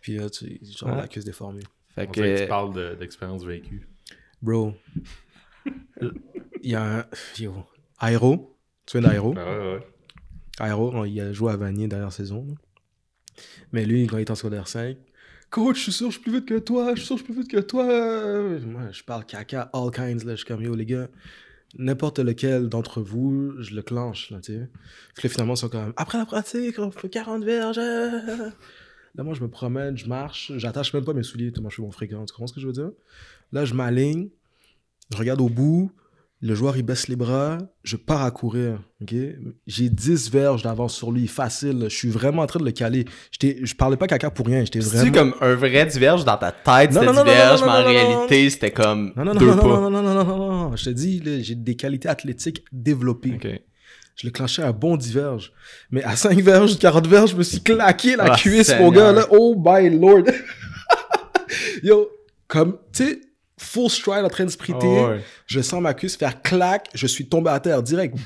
Puis 0.01 0.17
là, 0.17 0.29
tu 0.29 0.59
genre 0.77 0.91
Ouais. 0.91 1.01
la 1.01 1.07
cuisse 1.07 1.25
déformée. 1.25 1.61
Fait 1.95 2.07
On 2.07 2.11
dirait 2.11 2.33
que 2.33 2.37
tu 2.39 2.43
que, 2.43 2.49
parles 2.49 2.73
de- 2.73 2.95
d'expérience 2.95 3.43
vécue. 3.43 3.87
Bro, 4.41 4.73
il 6.61 6.71
y 6.71 6.75
a 6.75 6.99
un. 6.99 7.05
Yo. 7.39 7.53
Aero. 8.01 8.57
Tu 8.85 8.99
viens 8.99 9.09
d'Aero. 9.09 9.33
Ah 9.37 9.45
ouais, 9.59 9.73
ouais. 9.75 10.67
Aero, 10.69 11.05
il 11.05 11.19
a 11.21 11.33
joué 11.33 11.51
à 11.51 11.57
Vanier 11.57 11.87
dernière 11.87 12.13
saison. 12.13 12.45
là. 12.47 12.53
Mais 13.71 13.85
lui, 13.85 14.05
quand 14.07 14.17
il 14.17 14.21
est 14.21 14.31
en 14.31 14.35
secondaire 14.35 14.67
5, 14.67 14.97
Coach, 15.49 15.77
je 15.77 15.81
suis 15.83 15.91
sûr, 15.91 16.07
je 16.07 16.13
suis 16.13 16.21
plus 16.21 16.31
vite 16.33 16.45
que 16.45 16.59
toi. 16.59 16.95
Je 16.95 16.99
suis 16.99 17.07
sûr, 17.07 17.17
je 17.17 17.23
suis 17.23 17.33
plus 17.33 17.41
vite 17.41 17.51
que 17.51 17.59
toi. 17.59 17.85
Moi, 18.65 18.91
je 18.91 19.03
parle 19.03 19.25
caca, 19.25 19.69
all 19.73 19.91
kinds. 19.91 20.25
Là. 20.25 20.31
Je 20.31 20.37
suis 20.37 20.45
comme, 20.45 20.61
yo, 20.61 20.75
les 20.75 20.85
gars, 20.85 21.07
n'importe 21.77 22.19
lequel 22.19 22.67
d'entre 22.69 23.01
vous, 23.01 23.53
je 23.59 23.73
le 23.75 23.81
clenche. 23.81 24.31
Là, 24.31 24.41
tu 24.41 24.53
sais. 24.53 25.29
Finalement, 25.29 25.53
ils 25.53 25.57
sont 25.57 25.69
comme, 25.69 25.93
après 25.97 26.17
la 26.17 26.25
pratique, 26.25 26.79
on 26.79 26.91
fait 26.91 27.09
40 27.09 27.43
verges. 27.43 27.77
Là, 27.77 29.23
moi, 29.23 29.33
je 29.33 29.41
me 29.41 29.47
promène, 29.47 29.97
je 29.97 30.07
marche, 30.07 30.51
j'attache 30.57 30.93
même 30.93 31.05
pas 31.05 31.13
mes 31.13 31.23
souliers 31.23 31.51
tellement 31.51 31.69
je 31.69 31.75
suis 31.75 31.83
bon 31.83 31.91
fréquent. 31.91 32.25
Tu 32.25 32.33
comprends 32.33 32.47
ce 32.47 32.53
que 32.53 32.59
je 32.59 32.67
veux 32.67 32.73
dire? 32.73 32.91
Là, 33.53 33.63
je 33.63 33.73
m'aligne, 33.73 34.29
je 35.11 35.17
regarde 35.17 35.39
au 35.39 35.47
bout, 35.47 35.89
le 36.41 36.53
joueur, 36.53 36.77
il 36.77 36.83
baisse 36.83 37.07
les 37.07 37.15
bras, 37.15 37.57
je 37.83 37.95
pars 37.95 38.23
à 38.23 38.29
courir, 38.29 38.79
ok? 39.01 39.15
J'ai 39.65 39.89
10 39.89 40.29
verges 40.29 40.61
d'avance 40.63 40.93
sur 40.93 41.11
lui, 41.11 41.27
facile. 41.27 41.85
Je 41.89 41.95
suis 41.95 42.09
vraiment 42.09 42.43
en 42.43 42.45
train 42.45 42.59
de 42.59 42.65
le 42.65 42.71
caler. 42.71 43.05
Je 43.41 43.73
parlais 43.73 43.97
pas 43.97 44.05
caca 44.07 44.29
pour 44.29 44.45
rien, 44.45 44.63
j'étais 44.63 44.79
vraiment... 44.79 45.11
comme 45.11 45.35
un 45.41 45.55
vrai 45.55 45.85
diverge 45.85 46.25
dans 46.25 46.37
ta 46.37 46.51
tête, 46.51 46.91
Non, 46.91 47.01
c'était 47.01 47.05
non, 47.05 47.13
non, 47.13 47.23
diverge, 47.23 47.61
non, 47.61 47.67
mais 47.67 47.71
non, 47.71 47.77
en 47.77 47.81
non, 47.81 47.87
non, 47.87 47.89
réalité, 47.89 48.49
c'était 48.49 48.71
comme 48.71 49.13
Non, 49.15 49.23
non, 49.25 49.33
non, 49.33 49.39
deux 49.39 49.45
non, 49.47 49.57
pas. 49.57 49.67
non, 49.67 49.89
non, 49.89 50.01
non, 50.01 50.13
non, 50.13 50.25
non, 50.25 50.37
non. 50.69 50.75
Je 50.75 50.85
te 50.85 50.89
dis, 50.91 51.21
j'ai 51.43 51.55
des 51.55 51.75
qualités 51.75 52.09
athlétiques 52.09 52.63
développées. 52.71 53.35
Ok. 53.35 53.61
Je 54.17 54.25
l'ai 54.27 54.31
clenché 54.31 54.61
à 54.61 54.67
un 54.67 54.71
bon 54.71 54.95
diverge. 54.97 55.51
Mais 55.91 56.03
à 56.03 56.15
5 56.15 56.39
verges, 56.41 56.77
40 56.77 57.07
verges, 57.07 57.31
je 57.31 57.35
me 57.37 57.43
suis 57.43 57.59
claqué 57.61 58.15
la 58.15 58.31
Ah, 58.33 58.35
cuisse, 58.35 58.73
mon 58.79 58.89
gars, 58.91 59.11
là. 59.11 59.25
Oh 59.31 59.55
my 59.57 59.89
lord. 59.99 60.23
Yo, 61.83 62.09
comme, 62.47 62.77
tu 62.93 63.03
sais, 63.03 63.19
full 63.57 63.89
stride 63.89 64.25
en 64.25 64.29
train 64.29 64.45
de 64.45 64.49
sprinter. 64.49 64.85
Oh, 64.87 65.07
ouais. 65.09 65.21
Je 65.47 65.61
sens 65.61 65.81
ma 65.81 65.93
cuisse 65.93 66.15
faire 66.17 66.41
clac. 66.41 66.87
Je 66.93 67.07
suis 67.07 67.27
tombé 67.27 67.49
à 67.51 67.59
terre 67.59 67.81
direct. 67.83 68.15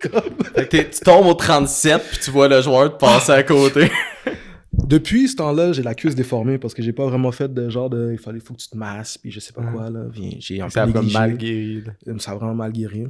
Que 0.00 0.60
t'es- 0.62 0.90
tu 0.90 1.00
tombes 1.00 1.26
au 1.26 1.34
37 1.34 2.02
puis 2.10 2.18
tu 2.22 2.30
vois 2.30 2.46
le 2.48 2.60
joueur 2.60 2.92
te 2.92 2.98
passer 2.98 3.32
à 3.32 3.42
côté. 3.42 3.90
Depuis 4.72 5.28
ce 5.28 5.36
temps-là, 5.36 5.72
j'ai 5.72 5.82
la 5.82 5.94
cuisse 5.94 6.14
déformée 6.14 6.58
parce 6.58 6.74
que 6.74 6.82
j'ai 6.82 6.92
pas 6.92 7.06
vraiment 7.06 7.32
fait 7.32 7.52
de 7.52 7.70
genre 7.70 7.88
de. 7.88 8.10
Il 8.12 8.18
fallait, 8.18 8.40
faut 8.40 8.52
que 8.54 8.58
tu 8.60 8.68
te 8.68 8.76
masses, 8.76 9.16
puis 9.16 9.30
je 9.30 9.40
sais 9.40 9.52
pas 9.52 9.62
quoi, 9.62 9.88
là. 9.88 10.00
Puis 10.12 10.36
J'ai 10.40 10.60
un 10.60 10.64
peu 10.66 10.70
Ça 10.70 10.82
a 10.82 10.86
comme 10.86 10.94
négligé. 11.06 11.18
mal 11.18 11.36
guéri. 11.38 11.82
là. 12.06 12.12
Ça 12.18 12.32
a 12.32 12.34
vraiment 12.34 12.54
mal 12.54 12.72
guéri. 12.72 13.06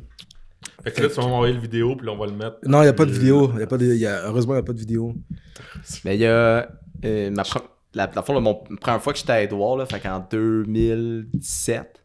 Fait 0.84 0.92
que 0.92 1.02
là, 1.02 1.08
tu 1.08 1.14
vas 1.16 1.22
m'envoyer 1.26 1.54
le 1.54 1.60
vidéo, 1.60 1.96
puis 1.96 2.06
là, 2.06 2.12
on 2.12 2.16
va 2.18 2.26
le 2.26 2.32
mettre. 2.32 2.56
Non, 2.66 2.80
il 2.80 2.84
n'y 2.84 2.88
a 2.88 2.92
pas 2.92 3.06
de 3.06 3.10
Euh, 3.10 3.14
vidéo. 3.14 3.50
Y 3.58 3.62
a 3.62 3.66
pas 3.66 3.76
de, 3.78 3.86
y 3.94 4.06
a, 4.06 4.26
heureusement, 4.28 4.52
il 4.52 4.56
n'y 4.56 4.60
a 4.60 4.64
pas 4.64 4.72
de 4.72 4.78
vidéo. 4.78 5.14
Mais 6.04 6.16
il 6.16 6.20
y 6.20 6.26
a 6.26 6.68
euh, 7.04 7.30
ma 7.30 7.42
pre- 7.42 7.62
la, 7.94 8.10
mon, 8.40 8.54
première 8.80 9.02
fois 9.02 9.12
que 9.12 9.18
j'étais 9.18 9.32
à 9.32 9.42
Edouard, 9.42 9.76
là, 9.76 9.86
fait 9.86 10.00
qu'en 10.00 10.20
2017, 10.30 12.04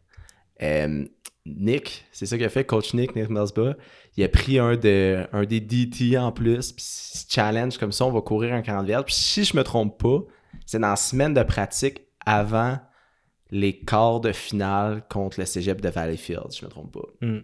euh, 0.62 1.04
Nick, 1.46 2.04
c'est 2.12 2.26
ça 2.26 2.36
qu'il 2.36 2.46
a 2.46 2.50
fait, 2.50 2.64
coach 2.64 2.94
Nick, 2.94 3.16
Nick 3.16 3.28
Melsba, 3.28 3.76
il 4.16 4.24
a 4.24 4.28
pris 4.28 4.58
un, 4.58 4.76
de, 4.76 5.26
un 5.32 5.44
des 5.44 5.60
DT 5.60 6.18
en 6.18 6.32
plus, 6.32 6.72
puis 6.72 6.84
challenge 7.28 7.78
comme 7.78 7.92
ça, 7.92 8.04
on 8.04 8.12
va 8.12 8.20
courir 8.20 8.54
un 8.54 8.62
40 8.62 8.86
verges. 8.86 9.04
Puis 9.04 9.14
si 9.14 9.44
je 9.44 9.56
me 9.56 9.64
trompe 9.64 10.00
pas, 10.00 10.20
c'est 10.66 10.78
dans 10.78 10.90
la 10.90 10.96
semaine 10.96 11.34
de 11.34 11.42
pratique 11.42 12.02
avant 12.26 12.78
les 13.50 13.78
quarts 13.80 14.20
de 14.20 14.32
finale 14.32 15.02
contre 15.08 15.40
le 15.40 15.46
cégep 15.46 15.80
de 15.80 15.88
Valleyfield, 15.88 16.50
si 16.50 16.60
je 16.60 16.66
me 16.66 16.70
trompe 16.70 16.92
pas. 16.92 17.26
Hmm. 17.26 17.40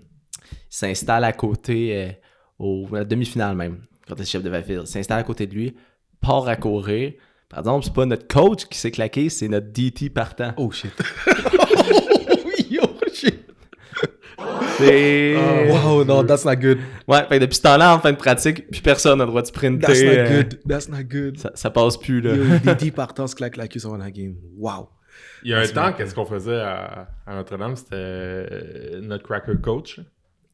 Il 0.52 0.56
s'installe 0.68 1.24
à 1.24 1.32
côté, 1.32 1.96
euh, 1.96 2.12
au, 2.58 2.86
à 2.94 2.98
la 2.98 3.04
demi-finale 3.04 3.56
même, 3.56 3.82
contre 4.06 4.20
le 4.20 4.24
cégep 4.24 4.42
de 4.42 4.50
Valleyfield. 4.50 4.82
Il 4.82 4.88
s'installe 4.88 5.18
à 5.18 5.24
côté 5.24 5.46
de 5.46 5.54
lui, 5.54 5.76
part 6.20 6.46
à 6.46 6.56
courir. 6.56 7.14
Par 7.48 7.60
exemple, 7.60 7.84
c'est 7.84 7.94
pas 7.94 8.06
notre 8.06 8.26
coach 8.26 8.66
qui 8.66 8.78
s'est 8.78 8.90
claqué, 8.90 9.28
c'est 9.28 9.48
notre 9.48 9.68
DT 9.68 10.10
partant. 10.10 10.52
Oh 10.56 10.70
shit. 10.70 10.92
oh 12.82 12.88
shit. 13.12 13.46
C'est... 14.78 15.36
Oh, 15.36 15.72
wow, 15.72 16.04
no, 16.04 16.22
that's 16.22 16.44
not 16.44 16.56
good. 16.56 16.78
Ouais, 17.08 17.20
fait 17.28 17.38
que 17.38 17.44
depuis 17.44 17.56
ce 17.56 17.62
temps-là, 17.62 17.94
en 17.94 18.00
fin 18.00 18.12
de 18.12 18.16
pratique, 18.16 18.68
plus 18.68 18.80
personne 18.80 19.18
n'a 19.18 19.24
le 19.24 19.30
droit 19.30 19.42
de 19.42 19.46
sprinter. 19.46 19.86
That's 19.86 20.02
not 20.02 20.10
euh, 20.10 20.42
good. 20.42 20.60
That's 20.68 20.88
not 20.88 21.04
good. 21.04 21.38
Ça, 21.38 21.52
ça 21.54 21.70
passe 21.70 21.96
plus, 21.96 22.20
là. 22.20 22.34
Yo, 22.34 22.58
Didi 22.58 22.90
partant 22.92 23.26
se 23.26 23.34
claque 23.34 23.56
la 23.56 23.68
cuisse 23.68 23.86
avant 23.86 23.96
la 23.96 24.10
game. 24.10 24.34
Wow. 24.58 24.88
Il 25.42 25.50
y 25.50 25.54
a 25.54 25.60
un 25.60 25.68
temps, 25.68 25.92
qu'est-ce 25.92 26.14
qu'on 26.14 26.26
faisait 26.26 26.60
à, 26.60 27.08
à 27.26 27.34
Notre-Dame? 27.36 27.76
C'était 27.76 27.94
euh, 27.94 29.00
notre 29.00 29.24
cracker 29.24 29.56
coach. 29.62 30.00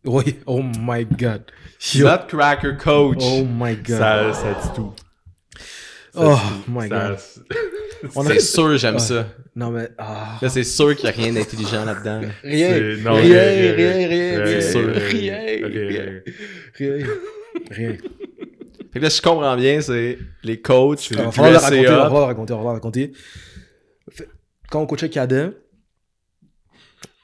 Oui, 0.05 0.37
oh 0.47 0.63
my 0.63 1.05
god. 1.05 1.43
Yo. 1.95 2.07
Notre 2.07 2.27
cracker 2.27 2.77
coach. 2.77 3.19
Oh 3.21 3.45
my 3.45 3.77
god. 3.77 3.99
Ça, 3.99 4.33
ça 4.33 4.53
dit 4.63 4.69
tout. 4.75 4.93
Oh 6.15 6.39
my 6.69 6.89
god. 6.89 7.19
C'est 8.27 8.41
sûr, 8.41 8.77
j'aime 8.77 8.97
Ah. 8.97 8.99
ça. 8.99 9.27
Non 9.57 9.71
mais 9.71 9.89
ah. 9.99 10.39
Là, 10.43 10.49
c'est 10.49 10.65
sûr 10.65 10.95
qu'il 10.97 11.05
n'y 11.05 11.11
a 11.11 11.13
rien 11.23 11.33
d'intelligent 11.33 11.85
là-dedans. 11.85 12.21
là. 12.21 12.29
Rien, 12.43 12.73
rien, 12.73 13.13
rien, 13.15 13.75
rien, 13.77 14.09
rien, 14.09 14.61
C'est 14.61 14.73
sûr. 14.73 14.93
rien, 14.95 15.39
rien, 15.63 16.21
rien. 17.71 17.97
Fait 18.93 18.99
que 18.99 19.05
là, 19.05 19.09
je 19.09 19.23
comprends 19.23 19.57
bien, 19.57 19.81
c'est 19.81 20.19
les 20.43 20.61
coachs, 20.61 21.11
On 21.19 21.31
va 21.31 21.51
le 21.51 21.57
raconter, 21.57 21.89
on 21.89 21.93
va 21.93 22.09
le 22.09 22.25
raconter, 22.25 22.53
on 22.53 22.59
va 22.59 22.63
le 22.65 22.75
raconter. 22.75 23.13
Quand 24.71 24.83
on 24.83 24.87
coachait 24.87 25.09
cadet, 25.09 25.51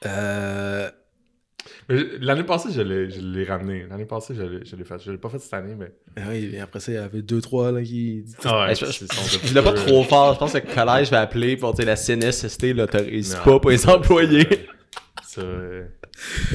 euh, 0.05 0.89
L'année 2.21 2.43
passée, 2.43 2.69
je 2.71 2.81
l'ai 2.81 3.09
je 3.09 3.19
l'ai 3.19 3.45
ramené. 3.45 3.85
L'année 3.89 4.05
passée, 4.05 4.35
je 4.35 4.43
l'ai 4.43 4.63
je 4.65 4.75
l'ai 4.75 4.83
fait. 4.83 4.99
Je 5.03 5.11
l'ai 5.11 5.17
pas 5.17 5.29
fait 5.29 5.39
cette 5.39 5.53
année, 5.55 5.75
mais. 5.75 5.91
oui, 6.29 6.51
et 6.53 6.59
après 6.59 6.79
ça, 6.79 6.91
il 6.91 6.95
y 6.95 6.97
avait 6.97 7.23
deux, 7.23 7.41
trois 7.41 7.71
là, 7.71 7.81
qui. 7.81 8.25
Ah 8.45 8.67
ouais, 8.67 8.75
je- 8.75 8.85
c'est- 8.85 9.11
c'est- 9.11 9.47
Je 9.47 9.53
l'ai 9.55 9.61
pas 9.63 9.73
trop 9.73 10.03
fort. 10.03 10.35
Je 10.35 10.39
pense 10.39 10.53
que 10.53 10.59
le 10.59 10.71
collège 10.73 11.09
va 11.09 11.21
appeler 11.21 11.57
pour 11.57 11.73
dire 11.73 11.85
la 11.87 11.95
CNSST 11.95 12.73
l'autorise 12.73 13.35
Non. 13.37 13.43
pas 13.53 13.59
pour 13.59 13.71
les 13.71 13.87
employés. 13.89 14.47
Ça, 15.25 15.41
euh, 15.41 15.85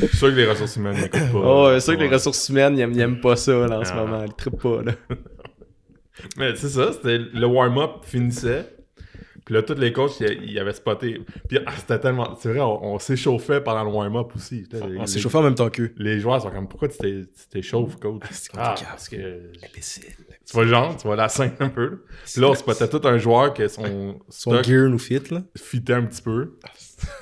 Je 0.03 0.07
suis 0.07 0.17
sûr 0.19 0.29
que 0.31 0.35
les 0.35 0.47
ressources 0.47 0.77
humaines 0.77 0.95
n'écoutent 0.97 1.33
pas. 1.33 1.39
Oh, 1.43 1.69
c'est 1.75 1.81
sûr 1.81 1.97
que 1.97 2.03
les 2.03 2.09
ressources 2.09 2.49
humaines, 2.49 2.77
ils 2.79 2.81
aiment, 2.83 2.93
ils 2.93 3.01
aiment 3.01 3.21
pas 3.21 3.35
ça 3.37 3.53
là, 3.67 3.81
en 3.81 3.85
ce 3.85 3.93
Non. 3.93 4.07
moment. 4.07 4.25
Ils 4.25 4.35
trippent 4.35 4.61
pas. 4.63 4.83
Là. 4.83 4.93
Mais 6.37 6.55
c'est 6.55 6.69
ça, 6.69 6.93
c'était 6.93 7.19
le 7.19 7.47
warm-up 7.47 8.05
finissait. 8.05 8.67
Puis 9.45 9.55
là, 9.55 9.63
tous 9.63 9.75
les 9.75 9.93
coachs, 9.93 10.21
ils 10.21 10.53
ils 10.53 10.59
avaient 10.59 10.73
spoté. 10.73 11.21
Puis 11.49 11.59
ah, 11.67 11.73
c'était 11.77 11.99
tellement. 12.01 12.35
C'est 12.41 12.49
vrai, 12.51 12.61
on, 12.61 12.95
on 12.95 12.99
s'échauffait 12.99 13.61
pendant 13.61 13.85
le 13.85 13.91
warm-up 13.91 14.33
aussi. 14.35 14.67
Les, 14.73 14.99
On 14.99 15.07
chauffé 15.07 15.37
en 15.37 15.43
même 15.43 15.55
temps 15.55 15.69
qu'eux. 15.69 15.93
les 15.99 16.19
joueurs 16.19 16.41
sont 16.41 16.51
comme 16.51 16.67
pourquoi 16.67 16.89
tu 16.89 17.27
t'échauffes, 17.51 17.97
coach? 18.01 18.23
C'est 18.31 18.51
Ah, 18.57 18.69
compliqué, 18.71 18.87
parce 18.91 19.09
que 19.11 19.51
Imbécile. 19.71 20.05
tu 20.47 20.53
vois 20.55 20.67
genre, 20.67 20.97
tu 20.97 21.07
vois 21.07 21.17
la 21.17 21.29
scène 21.29 21.53
un 21.61 21.69
peu. 21.69 21.85
là. 21.91 21.97
Puis 22.25 22.41
là, 22.41 22.49
on 22.49 22.55
spotait 22.55 22.89
tout 22.89 23.01
un 23.05 23.19
joueur 23.19 23.53
que 23.53 23.69
son 23.69 24.19
Son 24.31 24.63
gear 24.63 24.89
nous 24.89 24.99
fit, 24.99 25.21
là. 25.31 25.43
fitait 25.57 25.93
un 25.93 26.05
petit 26.07 26.23
peu. 26.23 26.57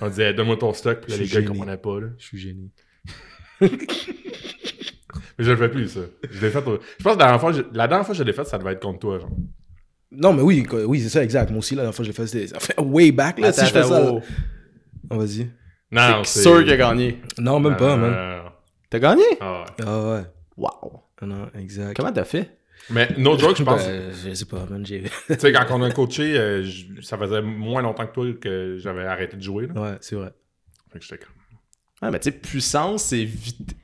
On 0.01 0.09
disait 0.09 0.33
donne-moi 0.33 0.57
ton 0.59 0.73
stock, 0.73 1.01
puis 1.01 1.11
là, 1.13 1.19
les 1.19 1.27
gars 1.27 1.41
ils 1.41 1.49
comprenaient 1.49 1.77
pas. 1.77 1.99
Là. 2.01 2.07
Je 2.19 2.25
suis 2.25 2.39
gêné. 2.39 2.71
Mais 5.39 5.45
je 5.45 5.51
le 5.51 5.57
fais 5.57 5.69
plus, 5.69 5.89
ça. 5.89 6.01
Je 6.31 6.41
l'ai 6.41 6.51
fait. 6.51 6.61
Je 6.61 7.03
pense 7.03 7.15
que 7.15 7.19
la 7.19 7.25
dernière 7.25 7.41
fois, 7.41 7.53
je- 7.53 7.63
la 7.73 7.89
dernière 7.89 8.07
fois 8.07 8.15
que 8.15 8.19
je 8.19 8.23
l'ai 8.25 8.33
fait, 8.33 8.45
ça 8.45 8.59
devait 8.59 8.73
être 8.73 8.83
contre 8.83 8.99
toi, 9.01 9.19
genre. 9.19 9.31
Non, 10.15 10.33
mais 10.33 10.43
oui, 10.43 10.67
oui, 10.87 11.01
c'est 11.01 11.09
ça, 11.09 11.23
exact. 11.25 11.51
Moi 11.51 11.61
aussi, 11.61 11.75
la 11.75 11.83
dernière 11.83 11.95
fois 11.95 12.05
que 12.05 12.07
je 12.07 12.11
l'ai 12.11 12.17
fait, 12.17 12.27
c'était 12.27 12.47
ça 12.49 12.61
fait 12.61 12.79
way 12.81 13.13
back, 13.13 13.39
là, 13.39 13.53
si 13.53 13.61
je 13.65 13.71
fais 13.73 13.79
Attends, 13.79 13.89
ça. 13.89 14.01
là. 14.01 14.11
wow. 14.13 14.23
Oh, 15.11 15.19
vas-y. 15.19 15.51
Non, 15.91 16.23
C'est 16.25 16.43
sûr 16.43 16.63
qu'il 16.63 16.73
a 16.73 16.77
gagné. 16.77 17.21
Non, 17.39 17.61
même 17.61 17.77
pas, 17.77 17.97
Non, 17.97 18.09
man. 18.09 18.43
T'as 18.91 18.99
gagné? 18.99 19.25
Ah 19.41 19.61
ouais. 19.63 19.85
Ah 19.87 20.03
ouais. 20.13 20.23
Wow. 20.57 21.03
Ah 21.21 21.27
non, 21.27 21.49
exact. 21.59 21.97
Comment 21.97 22.13
t'as 22.13 22.25
fait? 22.25 22.59
Mais 22.91 23.09
no 23.17 23.39
joke, 23.39 23.57
je 23.57 23.63
pense. 23.65 23.87
Ben, 23.87 24.11
je 24.27 24.35
sais 24.35 24.45
pas, 24.45 24.67
man. 24.69 24.85
J'ai... 24.85 25.03
Tu 25.29 25.39
sais, 25.39 25.53
quand 25.53 25.67
on 25.71 25.83
a 25.83 25.91
coaché, 25.91 26.37
euh, 26.37 26.63
je- 26.65 27.01
ça 27.01 27.17
faisait 27.17 27.41
moins 27.41 27.81
longtemps 27.81 28.07
que 28.07 28.13
toi 28.13 28.27
que 28.41 28.77
j'avais 28.79 29.05
arrêté 29.05 29.37
de 29.37 29.43
jouer. 29.43 29.69
Là. 29.73 29.81
Ouais, 29.81 29.97
c'est 30.01 30.17
vrai. 30.17 30.33
Fait 30.93 30.99
que 30.99 31.05
j'étais 31.05 31.19
comme. 31.25 31.33
Ouais, 32.03 32.11
mais 32.11 32.19
tu 32.19 32.31
sais, 32.31 32.37
puissance, 32.37 33.05
c'est 33.05 33.25
vite. 33.25 33.77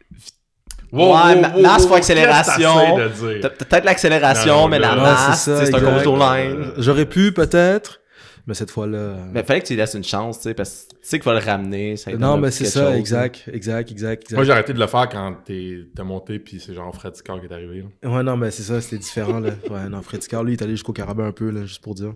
Wow, 0.90 1.00
Ouais, 1.00 1.34
wow, 1.34 1.42
wow, 1.54 1.60
masse 1.60 1.82
wow, 1.82 1.88
fois 1.88 1.96
accélération? 1.98 2.96
peut-être 2.96 3.84
l'accélération, 3.84 4.68
mais 4.68 4.78
la 4.78 4.96
masse, 4.96 5.44
c'est 5.44 5.74
un 5.74 5.78
exact. 5.78 6.04
coach 6.04 6.18
line. 6.18 6.72
J'aurais 6.78 7.06
pu, 7.06 7.32
peut-être, 7.32 8.00
mais 8.46 8.54
cette 8.54 8.70
fois-là... 8.70 9.16
Mais 9.32 9.42
fallait 9.42 9.60
que 9.60 9.66
tu 9.66 9.74
lui 9.74 9.80
laisses 9.80 9.92
une 9.94 10.04
chance, 10.04 10.38
tu 10.38 10.44
sais, 10.44 10.54
parce 10.54 10.86
que 10.90 10.94
tu 10.94 10.96
sais 11.02 11.18
qu'il 11.18 11.30
va 11.30 11.38
le 11.38 11.44
ramener. 11.44 11.96
Ça 11.96 12.10
non, 12.12 12.38
mais 12.38 12.50
c'est 12.50 12.64
ça, 12.64 12.86
chose, 12.86 12.94
exact, 12.98 13.44
exact, 13.52 13.90
exact, 13.90 14.22
exact. 14.22 14.32
Moi, 14.32 14.44
j'ai 14.44 14.52
arrêté 14.52 14.72
de 14.72 14.80
le 14.80 14.86
faire 14.86 15.08
quand 15.10 15.36
t'es 15.44 15.84
monté, 16.02 16.38
puis 16.38 16.58
c'est 16.58 16.72
genre 16.74 16.94
Fred 16.94 17.14
Scar 17.16 17.38
qui 17.40 17.46
est 17.46 17.52
arrivé. 17.52 17.84
là. 18.02 18.10
Ouais, 18.10 18.22
non, 18.22 18.36
mais 18.38 18.50
c'est 18.50 18.62
ça, 18.62 18.80
c'était 18.80 18.98
différent, 18.98 19.40
là. 19.40 19.50
Ouais, 19.70 19.88
non, 19.90 20.00
Freddy 20.00 20.26
Carr, 20.26 20.42
lui, 20.44 20.54
il 20.54 20.56
est 20.58 20.62
allé 20.62 20.72
jusqu'au 20.72 20.94
carabin 20.94 21.26
un 21.26 21.32
peu, 21.32 21.50
là, 21.50 21.66
juste 21.66 21.82
pour 21.82 21.94
dire. 21.94 22.14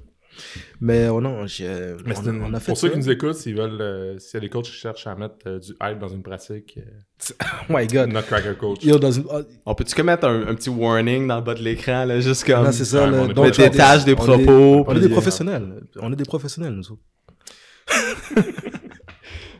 Mais 0.81 1.09
oh 1.09 1.21
non, 1.21 1.47
j'ai... 1.47 1.69
Mais 2.07 2.17
on, 2.19 2.23
c'est 2.23 2.31
une- 2.31 2.43
on 2.43 2.55
a 2.55 2.61
fait 2.61 2.67
pour 2.73 2.77
ça. 2.77 2.83
ceux 2.83 2.91
qui 2.93 2.99
nous 2.99 3.11
écoutent, 3.11 3.35
s'ils 3.35 3.55
veulent, 3.57 3.81
euh, 3.81 4.19
s'il 4.19 4.35
y 4.35 4.37
a 4.39 4.41
des 4.41 4.49
coachs 4.49 4.65
qui 4.65 4.73
cherchent 4.73 5.07
à 5.07 5.15
mettre 5.15 5.37
euh, 5.47 5.59
du 5.59 5.73
hype 5.83 5.99
dans 5.99 6.09
une 6.09 6.23
pratique, 6.23 6.79
euh, 6.79 7.35
Oh 7.69 7.73
my 7.77 7.87
God. 7.87 8.11
notre 8.11 8.27
cracker 8.27 8.55
coach. 8.59 8.83
Yo, 8.85 8.99
dans 8.99 9.13
une... 9.13 9.25
oh, 9.33 9.41
On 9.67 9.75
peut-tu 9.75 10.03
mettre 10.03 10.27
un, 10.27 10.47
un 10.49 10.55
petit 10.55 10.71
warning 10.71 11.27
dans 11.27 11.37
le 11.37 11.43
bas 11.43 11.55
de 11.55 11.63
l'écran, 11.63 12.05
là, 12.05 12.21
juste 12.21 12.45
comme. 12.45 12.65
non, 12.65 12.73
c'est 12.73 12.85
ça, 12.85 13.07
là. 13.09 13.23
on 13.23 13.29
try 13.51 13.51
des 13.51 13.69
des 13.71 13.81
On 13.81 14.05
est- 14.05 14.15
propos. 14.15 14.85
On 14.89 14.97
est 14.97 15.01
des 15.01 15.07
euh, 15.07 15.11
professionnels. 15.11 15.83
On 16.01 16.13
est 16.13 16.17
des 16.17 16.25
professionnels, 16.25 16.73
nous 16.75 16.93
autres. 16.93 17.03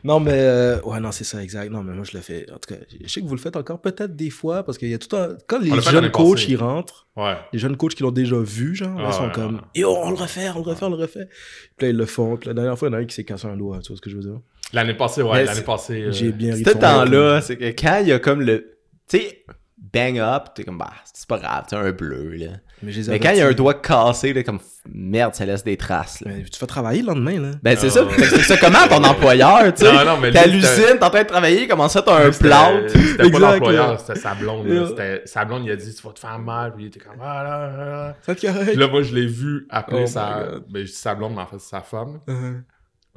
Non, 0.03 0.19
mais 0.19 0.33
euh, 0.35 0.81
ouais, 0.81 0.99
non, 0.99 1.11
c'est 1.13 1.23
ça, 1.23 1.41
exact. 1.41 1.71
Non, 1.71 1.81
mais 1.81 1.93
moi, 1.93 2.03
je 2.03 2.15
le 2.17 2.21
fais. 2.21 2.45
En 2.51 2.57
tout 2.59 2.73
cas, 2.73 2.79
je 3.01 3.07
sais 3.07 3.21
que 3.21 3.25
vous 3.25 3.35
le 3.35 3.39
faites 3.39 3.55
encore 3.55 3.79
peut-être 3.79 4.15
des 4.15 4.29
fois 4.29 4.63
parce 4.63 4.77
qu'il 4.77 4.89
y 4.89 4.93
a 4.93 4.97
tout 4.97 5.15
un. 5.15 5.37
Quand 5.47 5.59
les 5.59 5.79
jeunes 5.81 6.11
coachs 6.11 6.47
ils 6.49 6.57
rentrent, 6.57 7.07
Ouais. 7.15 7.35
les 7.53 7.59
jeunes 7.59 7.77
coachs 7.77 7.95
qui 7.95 8.03
l'ont 8.03 8.11
déjà 8.11 8.37
vu, 8.37 8.75
genre, 8.75 8.97
là, 8.99 9.05
Ah, 9.07 9.11
sont 9.13 9.25
ouais, 9.27 9.31
comme. 9.33 9.61
Yo, 9.75 9.89
on 9.95 10.09
le 10.09 10.15
refait, 10.17 10.49
on 10.49 10.55
le 10.55 10.61
refait, 10.61 10.85
on 10.85 10.89
le 10.89 10.95
refait. 10.97 11.29
Puis 11.77 11.85
là, 11.85 11.89
ils 11.91 11.95
le 11.95 12.05
font. 12.05 12.35
Puis 12.37 12.47
la 12.47 12.53
dernière 12.53 12.77
fois, 12.77 12.89
il 12.89 12.91
y 12.91 12.95
en 12.95 12.97
a 12.97 13.01
un 13.01 13.05
qui 13.05 13.15
s'est 13.15 13.23
cassé 13.23 13.47
un 13.47 13.55
doigt, 13.55 13.79
tu 13.79 13.89
vois 13.89 13.95
ce 13.97 14.01
que 14.01 14.09
je 14.09 14.17
veux 14.17 14.23
dire? 14.23 14.39
L'année 14.73 14.95
passée, 14.95 15.21
ouais, 15.21 15.45
l'année 15.45 15.61
passée. 15.61 16.01
euh, 16.01 16.11
J'ai 16.11 16.31
bien 16.31 16.53
ri. 16.55 16.63
Ce 16.65 16.71
temps-là, 16.71 17.41
c'est 17.41 17.55
que 17.57 17.65
quand 17.69 17.99
il 18.01 18.07
y 18.07 18.11
a 18.11 18.19
comme 18.19 18.41
le. 18.41 18.77
Tu 19.07 19.19
sais, 19.19 19.45
bang 19.77 20.17
up, 20.19 20.45
t'es 20.55 20.63
comme, 20.63 20.77
bah, 20.79 20.91
c'est 21.13 21.27
pas 21.27 21.37
grave, 21.37 21.65
t'as 21.69 21.79
un 21.79 21.91
bleu, 21.91 22.31
là. 22.33 22.47
Mais, 22.83 23.19
quand 23.19 23.29
il 23.31 23.37
y 23.37 23.41
a 23.41 23.47
un 23.47 23.53
doigt 23.53 23.75
cassé, 23.75 24.33
là, 24.33 24.43
comme, 24.43 24.59
merde, 24.93 25.33
ça 25.35 25.45
laisse 25.45 25.63
des 25.63 25.77
traces, 25.77 26.19
là. 26.21 26.31
Mais 26.35 26.43
tu 26.43 26.59
vas 26.59 26.67
travailler 26.67 27.01
le 27.01 27.07
lendemain, 27.07 27.39
là. 27.39 27.51
Ben, 27.63 27.77
c'est 27.77 27.87
Ah, 27.87 27.89
ça. 27.89 28.07
C'est 28.17 28.41
ça 28.43 28.57
comment 28.57 28.85
ton 28.89 29.03
employeur, 29.03 29.73
tu 29.73 29.85
sais? 29.85 29.93
Non, 29.93 30.03
non, 30.05 30.17
mais 30.19 30.27
lui, 30.27 30.33
T'es 30.33 30.39
à 30.39 30.43
c'était- 30.43 30.55
l'usine, 30.55 30.97
t'es 30.99 31.03
en 31.03 31.09
train 31.09 31.23
de 31.23 31.27
travailler, 31.27 31.67
comment 31.67 31.87
ça, 31.87 32.01
t'as 32.01 32.25
un 32.27 32.31
plâtre? 32.31 32.89
C'était 33.13 33.31
pas 33.31 33.39
l'employeur, 33.39 33.99
c'était 33.99 34.19
sa 34.19 34.33
blonde. 34.35 34.67
là. 34.67 34.73
Yeah. 34.75 34.87
C'était- 34.87 35.21
Sa 35.25 35.45
blonde, 35.45 35.63
il 35.65 35.71
a 35.71 35.75
dit 35.75 35.93
Tu 35.95 36.01
vas 36.05 36.13
te 36.13 36.19
faire 36.19 36.39
mal. 36.39 36.73
Puis 36.73 36.83
il 36.83 36.87
était 36.87 36.99
comme 36.99 37.15
Ah 37.21 37.43
là, 37.43 37.59
là, 37.77 37.85
là. 37.85 38.15
Ça 38.25 38.35
te 38.35 38.45
correct? 38.45 38.65
Puis 38.71 38.75
là, 38.79 38.87
moi, 38.87 39.01
je 39.03 39.13
l'ai 39.15 39.25
vu 39.27 39.65
appeler 39.69 40.01
Oh 40.03 40.07
sa. 40.07 40.39
Ben, 40.69 40.79
je 40.81 40.91
dis 40.91 40.97
sa 40.97 41.15
blonde, 41.15 41.33
mais 41.35 41.41
en 41.41 41.47
fait, 41.47 41.59
c'est 41.59 41.69
sa 41.69 41.81
femme. 41.81 42.19
Uh-huh. 42.27 42.61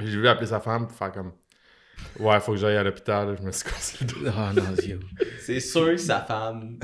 J'ai 0.00 0.18
vu 0.18 0.28
appeler 0.28 0.46
sa 0.46 0.60
femme 0.60 0.86
pour 0.86 0.96
faire 0.96 1.10
comme 1.12 1.32
Ouais, 2.18 2.40
faut 2.40 2.52
que 2.52 2.58
j'aille 2.58 2.76
à 2.76 2.82
l'hôpital. 2.82 3.36
Je 3.38 3.46
me 3.46 3.52
suis 3.52 3.64
cassé 3.64 3.96
le 4.00 4.06
dos. 4.06 4.30
Ah 4.36 4.52
non. 4.54 4.62
C'est 5.40 5.60
sûr 5.60 5.86
que 5.88 5.96
sa 5.96 6.20
femme 6.20 6.78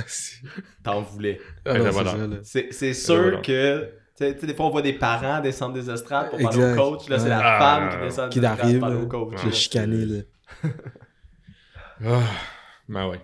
t'en 0.82 1.00
voulait. 1.02 1.40
Ah 1.64 1.78
non, 1.78 1.84
là, 1.84 1.92
c'est 1.92 2.02
voilà. 2.02 2.28
C'est 2.42 2.72
c'est 2.72 2.94
sûr 2.94 3.16
voilà. 3.22 3.40
que. 3.40 3.90
Tu 4.16 4.24
sais, 4.24 4.34
des 4.34 4.54
fois, 4.54 4.66
on 4.66 4.70
voit 4.70 4.82
des 4.82 4.92
parents 4.92 5.40
descendre 5.40 5.74
des 5.74 5.88
estrades 5.90 6.28
pour 6.30 6.38
parler 6.38 6.58
Exact. 6.58 6.78
au 6.78 6.90
coach. 6.96 7.08
Là, 7.08 7.18
c'est 7.18 7.28
la 7.30 7.40
Ah, 7.42 7.58
femme 7.58 7.90
qui 7.98 8.06
descend 8.06 8.30
Qui 8.30 8.40
des 8.40 8.46
estrades 8.46 8.70
pour 8.72 8.80
parler 8.80 8.96
là. 8.96 9.02
au 9.02 9.06
coach. 9.06 9.52
Chicané, 9.52 10.04
là. 10.04 10.20
Ah, 12.04 12.22
ben 12.88 13.08
ouais. 13.08 13.20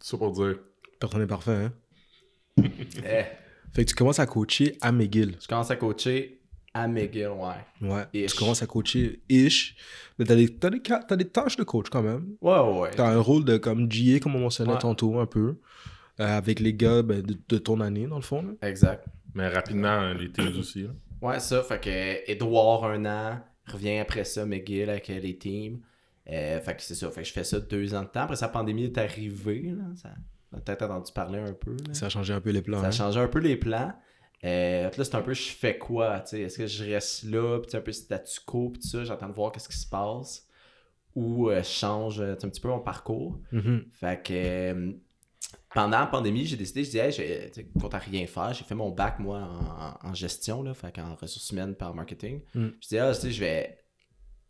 Ça 0.00 0.16
pour 0.16 0.32
dire. 0.32 0.56
Personne 0.98 1.20
n'est 1.20 1.26
parfait, 1.26 1.52
hein? 1.52 1.72
Eh, 2.58 3.24
Fait 3.74 3.84
que 3.84 3.88
tu 3.90 3.94
commences 3.94 4.18
à 4.18 4.26
coacher 4.26 4.76
à 4.82 4.92
McGill. 4.92 5.36
je 5.40 5.46
commence 5.48 5.70
à 5.70 5.76
coacher 5.76 6.42
à 6.74 6.86
McGill, 6.86 7.28
ouais. 7.28 7.88
Ouais. 7.88 8.04
Ish. 8.12 8.32
Tu 8.32 8.38
commences 8.38 8.62
à 8.62 8.66
coacher 8.66 9.22
ish. 9.28 9.76
Mais 10.20 10.26
t'as 10.26 10.36
des, 10.36 10.48
t'as 10.54 10.68
des, 10.70 11.16
des 11.16 11.28
tâches 11.28 11.56
de 11.56 11.64
coach 11.64 11.88
quand 11.90 12.02
même. 12.02 12.36
Ouais, 12.42 12.58
ouais, 12.58 12.78
ouais. 12.80 12.90
T'as 12.94 13.08
un 13.08 13.18
rôle 13.20 13.44
de 13.44 13.56
comme 13.56 13.88
GA, 13.88 14.20
comme 14.20 14.36
on 14.36 14.40
mentionnait 14.40 14.74
Ouais. 14.74 14.78
tantôt 14.78 15.18
un 15.18 15.24
peu. 15.26 15.56
euh, 16.20 16.26
avec 16.36 16.60
les 16.60 16.74
gars 16.74 17.00
ben, 17.02 17.22
de, 17.22 17.34
de 17.48 17.56
ton 17.58 17.80
année, 17.80 18.06
dans 18.06 18.16
le 18.16 18.22
fond. 18.22 18.42
là. 18.42 18.68
Exact. 18.68 19.06
Mais 19.34 19.48
rapidement, 19.48 19.88
euh, 20.02 20.12
les 20.14 20.30
teams 20.30 20.52
aussi. 20.58 20.82
là. 20.82 20.90
Ouais, 21.22 21.40
ça. 21.40 21.62
Fait 21.62 21.80
que 21.80 22.30
Edouard, 22.30 22.84
un 22.84 23.06
an, 23.06 23.40
revient 23.66 23.96
après 23.98 24.24
ça, 24.24 24.44
McGill 24.44 24.90
avec 24.90 25.08
euh, 25.08 25.18
les 25.18 25.38
teams. 25.38 25.78
Euh, 26.30 26.60
fait 26.60 26.76
que 26.76 26.82
c'est 26.82 26.94
ça. 26.94 27.10
Fait 27.10 27.22
que 27.22 27.28
je 27.28 27.32
fais 27.32 27.44
ça 27.44 27.58
deux 27.58 27.94
ans 27.94 28.02
de 28.02 28.08
temps. 28.08 28.20
Après, 28.20 28.36
sa 28.36 28.48
pandémie 28.48 28.84
est 28.84 28.98
arrivée. 28.98 29.72
Là. 29.74 29.84
Ça, 29.96 30.10
on 30.52 30.58
a 30.58 30.60
peut-être 30.60 30.82
entendu 30.82 31.10
parler 31.14 31.38
un 31.38 31.54
peu. 31.54 31.70
là. 31.72 31.94
Ça 31.94 32.06
a 32.06 32.08
changé 32.10 32.34
un 32.34 32.40
peu 32.42 32.50
les 32.50 32.60
plans. 32.60 32.80
Ça 32.80 32.84
a 32.84 32.88
hein. 32.88 32.90
changé 32.92 33.18
un 33.20 33.28
peu 33.28 33.38
les 33.38 33.56
plans. 33.56 33.92
Euh, 34.44 34.84
là, 34.96 35.04
c'est 35.04 35.14
un 35.14 35.20
peu, 35.22 35.34
je 35.34 35.50
fais 35.50 35.76
quoi, 35.76 36.20
tu 36.20 36.28
sais, 36.30 36.40
est-ce 36.42 36.56
que 36.58 36.66
je 36.66 36.84
reste 36.84 37.24
là, 37.24 37.60
puis 37.60 37.76
un 37.76 37.80
peu 37.80 37.92
statu 37.92 38.40
quo, 38.46 38.70
puis 38.70 38.82
ça, 38.82 39.04
j'attends 39.04 39.28
de 39.28 39.34
voir 39.34 39.52
qu'est-ce 39.52 39.68
qui 39.68 39.76
se 39.76 39.86
passe, 39.86 40.46
ou 41.14 41.50
euh, 41.50 41.62
je 41.62 41.68
change 41.68 42.20
euh, 42.20 42.32
un 42.32 42.48
petit 42.48 42.60
peu 42.60 42.68
mon 42.68 42.80
parcours. 42.80 43.38
Mhm. 43.52 43.84
Fait 43.92 44.22
que 44.22 44.32
euh, 44.32 44.92
pendant 45.74 46.00
la 46.00 46.06
pandémie, 46.06 46.46
j'ai 46.46 46.56
décidé, 46.56 46.84
je 46.84 46.90
dis, 46.90 46.98
hey, 46.98 47.12
sais, 47.12 47.68
compte 47.78 47.94
à 47.94 47.98
rien 47.98 48.26
faire, 48.26 48.54
j'ai 48.54 48.64
fait 48.64 48.74
mon 48.74 48.90
bac, 48.90 49.18
moi, 49.18 49.40
en, 50.02 50.08
en 50.08 50.14
gestion, 50.14 50.62
là, 50.62 50.72
fait 50.72 50.94
qu'en 50.94 51.14
ressources 51.16 51.50
humaines 51.50 51.74
par 51.74 51.94
marketing. 51.94 52.40
Mm. 52.54 52.68
Je 52.80 52.88
dis, 52.88 52.98
ah, 52.98 53.12
tu 53.14 53.20
sais, 53.20 53.30
je 53.32 53.40
vais, 53.40 53.78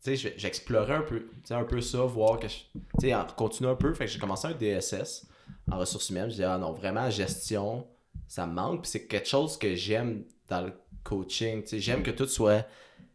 tu 0.03 0.17
sais, 0.17 0.17
je 0.17 0.29
j'explorais 0.37 0.95
un 0.95 1.03
peu, 1.03 1.21
tu 1.21 1.29
sais, 1.45 1.55
un 1.55 1.65
peu 1.65 1.81
ça, 1.81 1.99
voir 2.03 2.39
que 2.39 2.47
je, 2.49 2.55
tu 2.55 2.81
sais, 3.01 3.15
en- 3.15 3.27
continuer 3.27 3.71
un 3.71 3.75
peu, 3.77 3.93
fait 3.93 4.05
que 4.07 4.11
j'ai 4.13 4.19
commencé 4.21 4.47
un 4.47 4.55
DSS 4.55 5.27
en 5.71 5.79
ressources 5.79 6.11
humaines, 6.11 6.31
je 6.31 6.37
dis, 6.37 6.45
ah 6.45 6.59
non, 6.59 6.73
vraiment, 6.73 7.11
gestion, 7.11 7.87
ça 8.29 8.47
me 8.47 8.55
manque, 8.55 8.83
puis 8.83 8.91
c'est 8.91 9.07
quelque 9.07 9.29
chose 9.29 9.59
que 9.59 9.75
j'aime 9.75 10.25
dans 10.49 10.63
le 10.63 10.73
coaching, 11.03 11.63
j'aime 11.73 12.03
que 12.03 12.11
tout 12.11 12.27
soit 12.27 12.67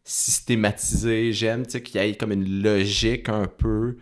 systématisé, 0.04 1.34
j'aime, 1.34 1.66
qu'il 1.66 1.96
y 1.96 2.04
ait 2.04 2.16
comme 2.16 2.32
une 2.32 2.62
logique 2.62 3.30
un 3.30 3.46
peu, 3.46 3.98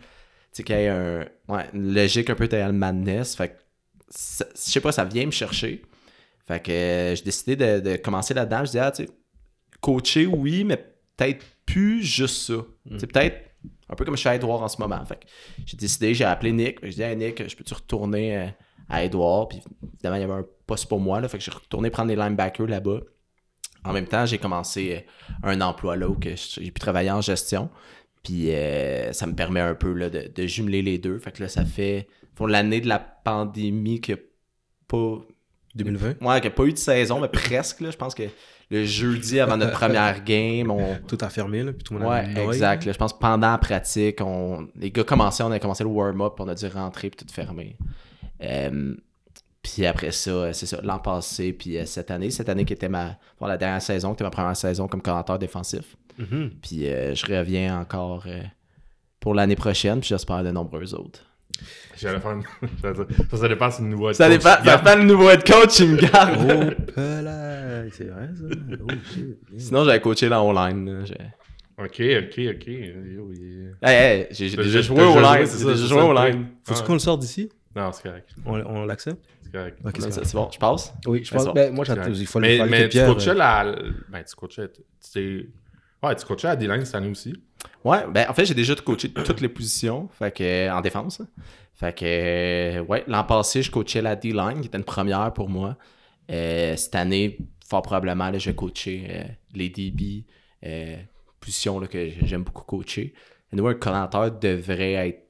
qu'il 0.52 0.68
y 0.68 0.72
ait 0.72 0.88
un, 0.88 1.26
ouais, 1.48 1.68
une 1.72 1.94
logique 1.94 2.30
un 2.30 2.34
peu 2.34 2.48
derrière 2.48 2.68
le 2.68 2.74
madness, 2.74 3.36
fait 3.36 3.48
que, 3.48 3.54
je 4.10 4.44
sais 4.54 4.80
pas, 4.80 4.92
ça 4.92 5.04
vient 5.04 5.26
me 5.26 5.30
chercher, 5.30 5.82
fait 6.46 6.60
que 6.60 6.70
euh, 6.72 7.14
j'ai 7.14 7.22
décidé 7.22 7.56
de, 7.56 7.80
de 7.80 7.96
commencer 7.96 8.34
là-dedans, 8.34 8.64
je 8.64 8.70
dis, 8.72 8.78
ah, 8.78 8.90
tu 8.90 9.08
coacher, 9.80 10.26
oui, 10.26 10.64
mais 10.64 10.76
peut-être 11.16 11.44
plus 11.66 12.02
juste 12.02 12.46
ça, 12.46 12.64
c'est 12.98 13.06
peut-être 13.06 13.50
un 13.88 13.94
peu 13.94 14.04
comme 14.04 14.16
je 14.16 14.20
suis 14.20 14.28
à 14.28 14.34
Edouard 14.34 14.62
en 14.62 14.68
ce 14.68 14.80
moment, 14.80 15.04
fait 15.04 15.20
j'ai 15.64 15.76
décidé, 15.76 16.14
j'ai 16.14 16.24
appelé 16.24 16.52
Nick, 16.52 16.78
j'ai 16.82 16.90
dit, 16.90 17.02
hey, 17.02 17.16
Nick, 17.16 17.48
je 17.48 17.56
peux-tu 17.56 17.74
retourner 17.74 18.36
euh, 18.36 18.46
à 18.88 19.04
Edouard, 19.04 19.48
puis 19.48 19.62
évidemment, 19.94 20.16
il 20.16 20.20
y 20.20 20.24
avait 20.24 20.32
un 20.32 20.46
poste 20.66 20.88
pour 20.88 21.00
moi, 21.00 21.20
là, 21.20 21.28
fait 21.28 21.38
que 21.38 21.44
j'ai 21.44 21.50
retourné 21.50 21.90
prendre 21.90 22.08
les 22.08 22.16
linebackers 22.16 22.66
là-bas. 22.66 23.00
En 23.84 23.92
même 23.92 24.06
temps, 24.06 24.24
j'ai 24.24 24.38
commencé 24.38 25.04
euh, 25.44 25.50
un 25.50 25.60
emploi 25.60 25.96
là 25.96 26.08
où 26.08 26.16
j'ai 26.22 26.70
pu 26.70 26.80
travailler 26.80 27.10
en 27.10 27.20
gestion. 27.20 27.68
Puis 28.22 28.50
euh, 28.54 29.12
ça 29.12 29.26
me 29.26 29.34
permet 29.34 29.60
un 29.60 29.74
peu 29.74 29.92
là, 29.92 30.08
de, 30.08 30.30
de 30.34 30.46
jumeler 30.46 30.80
les 30.80 30.96
deux. 30.96 31.18
Fait 31.18 31.30
que 31.32 31.42
là, 31.42 31.48
ça 31.48 31.64
fait 31.66 32.08
pour 32.34 32.48
l'année 32.48 32.80
de 32.80 32.88
la 32.88 32.98
pandémie 32.98 34.00
que 34.00 34.14
pas 34.88 35.18
2020. 35.74 36.08
ouais, 36.20 36.36
qu'il 36.36 36.44
y 36.44 36.46
a 36.46 36.50
pas 36.50 36.64
eu 36.64 36.72
de 36.72 36.78
saison, 36.78 37.20
mais 37.20 37.28
presque. 37.28 37.80
Là, 37.80 37.90
je 37.90 37.96
pense 37.96 38.14
que 38.14 38.22
le 38.70 38.84
jeudi 38.84 39.40
avant 39.40 39.56
notre 39.56 39.72
première 39.72 40.24
game, 40.24 40.70
on. 40.70 40.96
Tout 41.08 41.18
a 41.20 41.28
fermé, 41.28 41.62
là, 41.62 41.72
puis 41.72 41.82
tout 41.82 41.94
le 41.94 42.00
monde 42.00 42.08
a 42.12 42.22
Ouais, 42.22 42.44
exact. 42.44 42.86
là. 42.86 42.92
je 42.92 42.98
pense 42.98 43.12
que 43.12 43.18
pendant 43.18 43.50
la 43.50 43.58
pratique, 43.58 44.20
on... 44.20 44.68
les 44.76 44.90
gars 44.90 45.04
commençaient, 45.04 45.42
on 45.42 45.50
a 45.52 45.58
commencé 45.58 45.84
le 45.84 45.90
warm-up, 45.90 46.34
on 46.38 46.48
a 46.48 46.54
dû 46.54 46.66
rentrer 46.66 47.10
puis 47.10 47.26
tout 47.26 47.32
fermer. 47.32 47.76
Euh, 48.42 48.94
puis 49.62 49.86
après 49.86 50.10
ça, 50.10 50.30
euh, 50.30 50.52
c'est 50.52 50.66
ça, 50.66 50.80
l'an 50.82 50.98
passé, 50.98 51.52
puis 51.52 51.78
euh, 51.78 51.86
cette 51.86 52.10
année, 52.10 52.30
cette 52.30 52.48
année 52.48 52.64
qui 52.64 52.72
était 52.74 52.88
ma 52.88 53.16
bon, 53.40 53.46
la 53.46 53.56
dernière 53.56 53.80
saison, 53.82 54.10
qui 54.10 54.14
était 54.16 54.24
ma 54.24 54.30
première 54.30 54.56
saison 54.56 54.86
comme 54.88 55.00
coordinateur 55.02 55.38
défensif. 55.38 55.96
Mhm. 56.18 56.50
Puis 56.62 56.86
euh, 56.88 57.14
je 57.14 57.26
reviens 57.26 57.80
encore 57.80 58.24
euh, 58.26 58.42
pour 59.20 59.34
l'année 59.34 59.56
prochaine, 59.56 60.00
puis 60.00 60.08
j'espère 60.10 60.44
de 60.44 60.50
nombreux 60.50 60.94
autres. 60.94 61.20
J'allais 61.96 62.18
faire 62.20 62.32
une... 62.32 62.42
ça, 63.30 63.36
ça 63.36 63.48
dépend 63.48 63.70
si 63.70 63.82
le 63.82 63.88
nouveau 63.88 64.08
head 64.10 64.16
Ça 64.16 64.28
coach 64.28 64.36
dépend, 64.38 64.64
ça 64.64 64.76
dépend 64.76 64.96
le 64.96 65.04
nouveau 65.04 65.30
head 65.30 65.44
coach, 65.46 65.78
il 65.80 65.90
me 65.90 65.96
garde. 65.96 66.36
Oh, 66.40 66.92
pelay, 66.92 67.88
c'est 67.92 68.04
vrai, 68.08 68.28
ça. 68.34 68.44
Oh, 68.82 68.86
shit. 69.14 69.38
Sinon, 69.56 69.84
j'avais 69.84 70.00
coaché 70.00 70.28
là 70.28 70.42
online. 70.42 71.04
Ok, 71.78 72.00
ok, 72.00 72.40
ok. 72.54 72.68
Hey, 72.68 73.70
hey, 73.82 74.26
j'ai 74.30 74.50
déjà 74.56 74.80
joué 74.82 74.96
t'as 74.96 75.06
au 75.06 75.14
déjà 75.14 75.36
line. 75.36 75.36
joué, 75.38 75.46
c'est 75.46 75.58
J'ai 75.58 75.64
déjà 75.72 75.86
joué 75.86 75.98
ça, 75.98 76.04
au 76.04 76.12
le 76.12 76.18
line. 76.30 76.46
Faut-tu 76.64 76.80
Ouais. 76.80 76.86
qu'on 76.86 76.92
le 76.94 76.98
sorte 76.98 77.20
d'ici? 77.20 77.48
Non, 77.76 77.90
c'est 77.92 78.02
correct. 78.02 78.30
On, 78.46 78.54
on 78.60 78.86
l'accepte? 78.86 79.24
C'est 79.42 79.52
correct. 79.52 79.78
Ok, 79.84 79.92
c'est 79.98 80.10
correct. 80.10 80.32
bon, 80.34 80.48
je 80.52 80.58
passe? 80.58 80.94
Oui, 81.06 81.24
je 81.24 81.30
Ben, 81.30 81.36
pense. 81.36 81.42
c'est 81.42 81.48
bon. 81.48 81.54
Ben, 81.54 81.74
moi, 81.74 81.84
j'attends. 81.84 82.10
Il 82.12 82.26
faut 82.26 82.38
le 82.40 82.46
mais, 82.46 82.56
faire 82.56 82.66
mais 82.66 82.88
tu 82.88 82.98
coachais 83.04 83.34
la. 83.34 83.74
Ben, 84.08 84.24
tu 84.24 84.34
coachais. 84.36 84.68
tu 84.70 84.82
t'es- 85.12 85.48
Ouais, 86.02 86.14
tu 86.16 86.26
coachais 86.26 86.48
à 86.48 86.56
D-line 86.56 86.84
cette 86.84 86.94
année 86.96 87.08
aussi. 87.08 87.34
Ouais, 87.82 88.04
ben 88.12 88.26
en 88.28 88.34
fait, 88.34 88.44
j'ai 88.44 88.52
déjà 88.54 88.74
coaché 88.74 89.10
toutes 89.10 89.40
les 89.40 89.48
positions, 89.48 90.06
fait 90.08 90.30
que 90.36 90.44
euh, 90.44 90.74
en 90.74 90.82
défense. 90.82 91.22
Fait 91.72 91.96
que 91.96 92.04
euh, 92.04 92.82
ouais, 92.84 93.04
l'an 93.06 93.24
passé, 93.24 93.62
je 93.62 93.70
coachais 93.70 94.02
la 94.02 94.14
D-line, 94.14 94.60
qui 94.60 94.66
était 94.66 94.76
une 94.76 94.84
première 94.84 95.32
pour 95.32 95.48
moi. 95.48 95.78
Euh, 96.30 96.76
cette 96.76 96.94
année, 96.94 97.38
fort 97.66 97.80
probablement, 97.80 98.28
là, 98.30 98.36
je 98.38 98.50
vais 98.50 98.54
coacher 98.56 99.06
euh, 99.08 99.24
les 99.54 99.70
DB, 99.70 100.26
euh, 100.66 100.96
position 101.40 101.80
là, 101.80 101.86
que 101.86 102.10
j'aime 102.22 102.42
beaucoup 102.44 102.64
coacher. 102.64 103.14
Nous, 103.52 103.66
un 103.66 103.74
coordinateur 103.74 104.30
devrait 104.32 104.92
être 105.08 105.23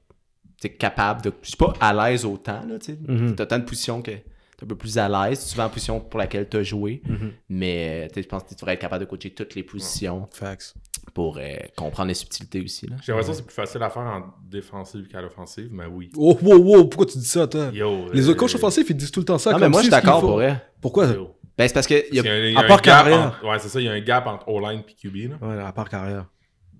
capable 0.70 1.22
de. 1.22 1.32
Je 1.42 1.48
suis 1.48 1.56
pas 1.56 1.72
à 1.80 1.92
l'aise 2.10 2.24
autant, 2.24 2.60
là, 2.66 2.78
tu 2.78 2.92
sais. 2.92 2.98
Mhm. 3.06 3.34
T'as 3.36 3.46
tant 3.46 3.58
de 3.58 3.64
positions 3.64 4.02
que 4.02 4.10
t'es 4.12 4.24
un 4.62 4.66
peu 4.66 4.76
plus 4.76 4.96
à 4.98 5.08
l'aise, 5.08 5.40
souvent 5.40 5.64
en 5.64 5.68
position 5.68 6.00
pour 6.00 6.18
laquelle 6.18 6.48
tu 6.48 6.56
as 6.56 6.62
joué. 6.62 7.02
Mhm. 7.06 7.32
Mais 7.48 8.08
euh, 8.10 8.20
je 8.22 8.26
pense 8.26 8.44
que 8.44 8.48
tu 8.50 8.54
devrais 8.54 8.74
être 8.74 8.80
capable 8.80 9.04
de 9.04 9.08
coacher 9.10 9.30
toutes 9.30 9.54
les 9.54 9.62
positions 9.62 10.28
Facts. 10.32 10.74
pour 11.12 11.38
euh, 11.38 11.42
comprendre 11.76 12.08
les 12.08 12.14
subtilités 12.14 12.62
aussi. 12.62 12.86
Là. 12.86 12.96
J'ai 13.02 13.12
l'impression 13.12 13.32
que 13.32 13.38
c'est 13.38 13.44
plus 13.46 13.54
facile 13.54 13.82
à 13.82 13.90
faire 13.90 14.02
en 14.02 14.22
défensive 14.48 15.06
qu'à 15.08 15.20
l'offensive, 15.20 15.68
mais 15.72 15.86
oui. 15.86 16.10
Oh, 16.16 16.38
wow, 16.42 16.56
wow, 16.58 16.84
pourquoi 16.86 17.06
tu 17.06 17.18
dis 17.18 17.24
ça, 17.26 17.46
toi? 17.46 17.70
Yo, 17.72 18.10
Les 18.12 18.26
euh, 18.26 18.30
autres 18.30 18.38
coachs 18.38 18.54
offensifs, 18.54 18.88
ils 18.90 18.96
disent 18.96 19.10
tout 19.10 19.20
le 19.20 19.26
temps 19.26 19.38
ça. 19.38 19.50
Non, 19.50 19.56
comme 19.58 19.62
mais 19.66 19.68
moi, 19.70 19.80
si 19.80 19.86
je 19.88 19.92
suis 19.92 20.02
d'accord 20.02 20.20
pour 20.20 20.32
vrai. 20.34 20.62
Pourquoi? 20.80 21.06
yo. 21.08 21.30
Ben, 21.56 21.68
c'est 21.68 21.74
parce 21.74 21.86
que. 21.86 21.94
il 22.10 22.16
y 22.16 22.18
a- 22.18 22.22
Il 22.22 22.26
y 22.26 22.28
a 22.28 22.32
un, 22.32 22.38
il 22.48 22.52
y 22.52 22.56
a 22.56 22.60
à 22.60 22.64
un 22.64 22.66
part 22.66 22.82
gap 22.82 22.84
carrière. 23.04 23.26
entre- 23.28 23.48
Ouais, 23.48 23.58
c'est 23.60 23.68
ça, 23.68 23.80
il 23.80 23.84
y 23.84 23.88
a 23.88 23.92
un 23.92 24.00
gap 24.00 24.26
entre 24.26 24.48
O-line 24.48 24.82
et 24.88 24.92
QB. 24.94 25.30
Là. 25.40 25.46
Ouais, 25.48 25.62
à 25.62 25.72
part 25.72 25.88
carrière. 25.88 26.26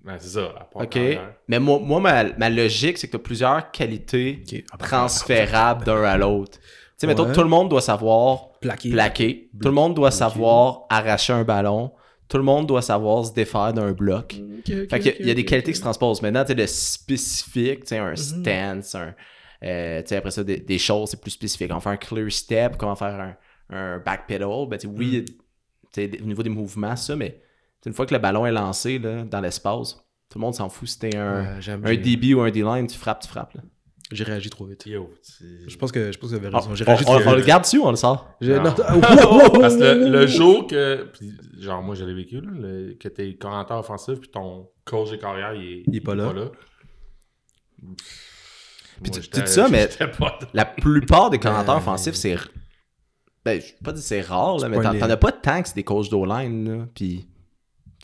Ben, 0.05 0.17
c'est 0.19 0.29
ça, 0.29 0.45
à 0.57 0.63
part 0.65 0.83
Ok. 0.83 0.95
Mais 1.47 1.59
moi, 1.59 1.79
moi 1.79 1.99
ma, 1.99 2.23
ma 2.37 2.49
logique, 2.49 2.97
c'est 2.97 3.07
que 3.07 3.11
tu 3.11 3.17
as 3.17 3.19
plusieurs 3.23 3.71
qualités 3.71 4.43
à 4.71 4.77
part 4.77 4.87
transférables 4.87 5.83
d'un 5.85 6.03
à 6.03 6.17
l'autre. 6.17 6.59
Tu 6.59 6.63
sais, 6.97 7.07
mettons, 7.07 7.25
tout 7.33 7.41
le 7.41 7.49
monde 7.49 7.69
doit 7.69 7.81
savoir 7.81 8.51
plaquer. 8.91 9.49
Tout 9.61 9.67
le 9.69 9.73
monde 9.73 9.95
doit 9.95 10.11
savoir 10.11 10.83
arracher 10.89 11.33
un 11.33 11.43
ballon. 11.43 11.91
Tout 12.29 12.37
le 12.37 12.43
monde 12.43 12.67
doit 12.67 12.81
savoir 12.81 13.25
se 13.25 13.33
défaire 13.33 13.73
d'un 13.73 13.91
bloc. 13.91 14.35
Fait 14.89 14.99
qu'il 14.99 15.05
y 15.05 15.09
a- 15.09 15.13
il 15.19 15.27
y 15.27 15.31
a 15.31 15.33
des 15.33 15.45
qualités 15.45 15.71
qui 15.71 15.77
se 15.77 15.81
transposent. 15.83 16.21
Maintenant, 16.21 16.43
tu 16.43 16.49
sais, 16.49 16.55
le 16.55 16.67
spécifique, 16.67 17.81
tu 17.81 17.87
sais, 17.89 17.97
un 17.97 18.15
stance, 18.15 18.95
un, 18.95 19.13
euh, 19.63 20.01
tu 20.01 20.07
sais, 20.09 20.15
après 20.17 20.31
ça, 20.31 20.43
des, 20.43 20.57
des 20.57 20.77
choses, 20.77 21.09
c'est 21.09 21.21
plus 21.21 21.31
spécifique. 21.31 21.71
On 21.73 21.79
fait 21.79 21.89
un 21.89 21.97
clear 21.97 22.31
step, 22.31 22.77
comment 22.77 22.95
faire 22.95 23.35
un, 23.69 23.75
un 23.75 23.99
back 23.99 24.27
pedal. 24.27 24.67
Ben, 24.67 24.77
tu 24.77 24.87
sais, 24.87 24.93
oui, 24.95 25.25
tu 25.25 25.33
sais, 25.91 26.09
au 26.21 26.25
niveau 26.25 26.43
des 26.43 26.49
mouvements, 26.49 26.95
ça, 26.95 27.15
mais 27.15 27.39
une 27.89 27.93
fois 27.93 28.05
que 28.05 28.13
le 28.13 28.19
ballon 28.19 28.45
est 28.45 28.51
lancé 28.51 28.99
là, 28.99 29.23
dans 29.23 29.41
l'espace, 29.41 30.01
Tout 30.29 30.39
le 30.39 30.41
monde 30.41 30.55
s'en 30.55 30.69
fout 30.69 30.87
si 30.87 30.97
t'es 30.99 31.15
un, 31.15 31.41
Ouais, 31.43 31.47
un 31.47 31.59
j'ai- 31.61 31.97
DB 31.97 32.33
ou 32.33 32.41
un 32.41 32.49
D-line, 32.49 32.87
tu 32.87 32.97
frappes, 32.97 33.21
tu 33.21 33.27
frappes. 33.29 33.53
là. 33.53 33.61
J'ai 34.11 34.23
réagi 34.23 34.49
trop 34.49 34.65
vite. 34.65 34.85
Yo, 34.85 35.09
Je 35.67 35.75
pense 35.77 35.91
que, 35.91 36.11
je 36.11 36.17
pense 36.17 36.29
que 36.31 36.35
vous 36.35 36.45
avez 36.45 36.53
On, 36.53 36.59
raison. 36.59 36.75
J'ai 36.75 36.83
Ah, 36.87 36.91
on- 36.91 36.95
réagi 36.95 37.03
on- 37.07 37.19
trop 37.19 37.29
on 37.29 37.31
le 37.31 37.37
vite. 37.37 37.45
garde 37.47 37.63
dessus 37.63 37.77
ou 37.79 37.85
on 37.85 37.89
le 37.91 37.95
sort? 37.95 38.29
J'ai- 38.41 38.55
Non. 38.59 38.63
Parce 39.61 39.77
que 39.77 40.09
le, 40.09 40.27
jour 40.27 40.67
que. 40.67 41.09
puis 41.13 41.31
genre, 41.59 41.81
moi, 41.83 41.95
je 41.95 42.05
l'ai 42.05 42.13
vécu, 42.13 42.41
là, 42.41 42.49
le- 42.53 42.93
que 42.99 43.07
t'es 43.07 43.35
coordinateur 43.35 43.77
offensif, 43.79 44.19
puis 44.19 44.29
ton 44.29 44.69
coach 44.83 45.11
de 45.11 45.15
carrière, 45.17 45.53
il 45.53 45.63
est, 45.79 45.83
Il 45.87 45.95
est 45.95 46.01
pas 46.01 46.15
là. 46.15 46.31
Puis 47.81 49.11
Moi, 49.11 49.21
tu- 49.21 49.41
dis 49.41 49.47
ça, 49.51 49.67
mais- 49.69 49.87
pas. 50.19 50.39
La 50.53 50.65
plupart 50.65 51.29
des 51.29 51.39
commentateurs 51.39 51.75
Ben- 51.75 51.81
offensifs, 51.81 52.15
c'est. 52.15 52.35
Ben, 53.43 53.59
je 53.61 53.67
vais 53.67 53.77
pas 53.83 53.91
dire 53.91 54.01
c'est 54.03 54.21
rare, 54.21 54.57
là, 54.57 54.69
mais 54.69 54.77
pas 54.77 54.93
t'en 54.97 55.09
as 55.09 55.17
pas 55.17 55.31
tant 55.31 55.61
que 55.61 55.67
c'est 55.67 55.75
des 55.75 55.83
coachs 55.83 56.09
d'O-line, 56.09 56.77
là. 56.79 56.87
Puis. 56.95 57.27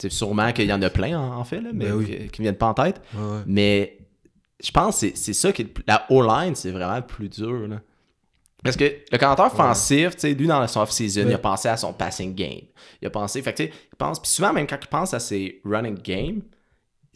C'est 0.01 0.09
sûrement 0.11 0.51
qu'il 0.51 0.65
y 0.65 0.73
en 0.73 0.81
a 0.81 0.89
plein, 0.89 1.19
en, 1.19 1.37
en 1.39 1.43
fait, 1.43 1.61
là, 1.61 1.69
mais 1.73 1.85
Ben 1.85 1.93
oui. 1.93 2.05
qui, 2.05 2.27
qui 2.29 2.41
me 2.41 2.45
viennent 2.45 2.55
pas 2.57 2.67
en 2.67 2.73
tête. 2.73 3.01
Ouais, 3.13 3.21
ouais. 3.21 3.41
Mais 3.45 3.97
je 4.63 4.71
pense 4.71 5.01
que 5.01 5.11
c'est- 5.15 5.33
ça 5.33 5.51
qui 5.51 5.61
est 5.61 5.65
le 5.65 5.71
plus- 5.71 5.83
La 5.87 6.05
O-line, 6.09 6.55
c'est 6.55 6.71
vraiment 6.71 6.95
le 6.95 7.05
plus 7.05 7.29
dur. 7.29 7.67
Là. 7.67 7.81
Parce 8.63 8.75
que 8.77 8.83
le 9.11 9.17
commentateur 9.17 9.47
offensif, 9.47 10.15
lui, 10.23 10.47
dans 10.47 10.67
son 10.67 10.81
off-season, 10.81 11.25
il 11.27 11.33
a 11.33 11.37
pensé 11.39 11.67
à 11.67 11.77
son 11.77 11.93
passing 11.93 12.35
game. 12.35 12.61
Il 13.01 13.07
a 13.07 13.09
pensé, 13.09 13.41
fait 13.41 13.53
que, 13.53 13.63
il 13.63 13.95
pense, 13.97 14.19
puis 14.19 14.29
souvent, 14.29 14.53
même 14.53 14.67
quand 14.67 14.77
il 14.81 14.87
pense 14.87 15.13
à 15.15 15.19
ses 15.19 15.61
running 15.65 15.97
game, 15.99 16.41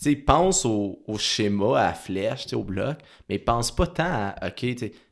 il 0.03 0.25
pense 0.25 0.65
au, 0.65 1.03
au 1.07 1.17
schéma, 1.19 1.79
à 1.79 1.83
la 1.87 1.93
flèche, 1.93 2.51
au 2.53 2.63
bloc, 2.63 2.97
mais 3.29 3.35
il 3.35 3.43
pense 3.43 3.73
pas 3.73 3.85
tant 3.87 4.03
à, 4.05 4.35
OK, 4.47 4.65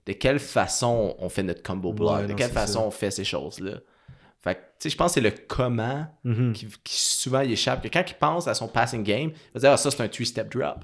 de 0.06 0.14
quelle 0.14 0.40
façon 0.40 1.16
on 1.20 1.30
fait 1.30 1.44
notre 1.44 1.62
combo 1.64 1.94
block, 1.94 2.26
de 2.28 2.34
quelle 2.34 2.52
façon 2.52 2.80
ça. 2.80 2.86
on 2.88 2.92
fait 2.92 3.12
ces 3.12 3.24
choses-là. 3.24 3.78
Fait 4.44 4.56
que, 4.56 4.60
tu 4.60 4.66
sais, 4.80 4.90
je 4.90 4.98
pense 4.98 5.12
que 5.12 5.14
c'est 5.16 5.22
le 5.22 5.32
comment 5.48 6.06
Mhm. 6.26 6.52
qui, 6.52 6.68
qui 6.84 7.00
souvent 7.00 7.40
il 7.42 7.52
échappe. 7.54 7.82
Que 7.82 7.88
quand 7.88 8.04
il 8.06 8.16
pense 8.16 8.48
à 8.50 8.54
son 8.54 8.68
passing 8.68 9.02
game, 9.04 9.30
il 9.32 9.54
va 9.54 9.60
dire, 9.62 9.72
ah, 9.72 9.78
ça, 9.78 9.90
c'est 9.90 10.02
un 10.04 10.10
three-step 10.10 10.52
drop. 10.52 10.84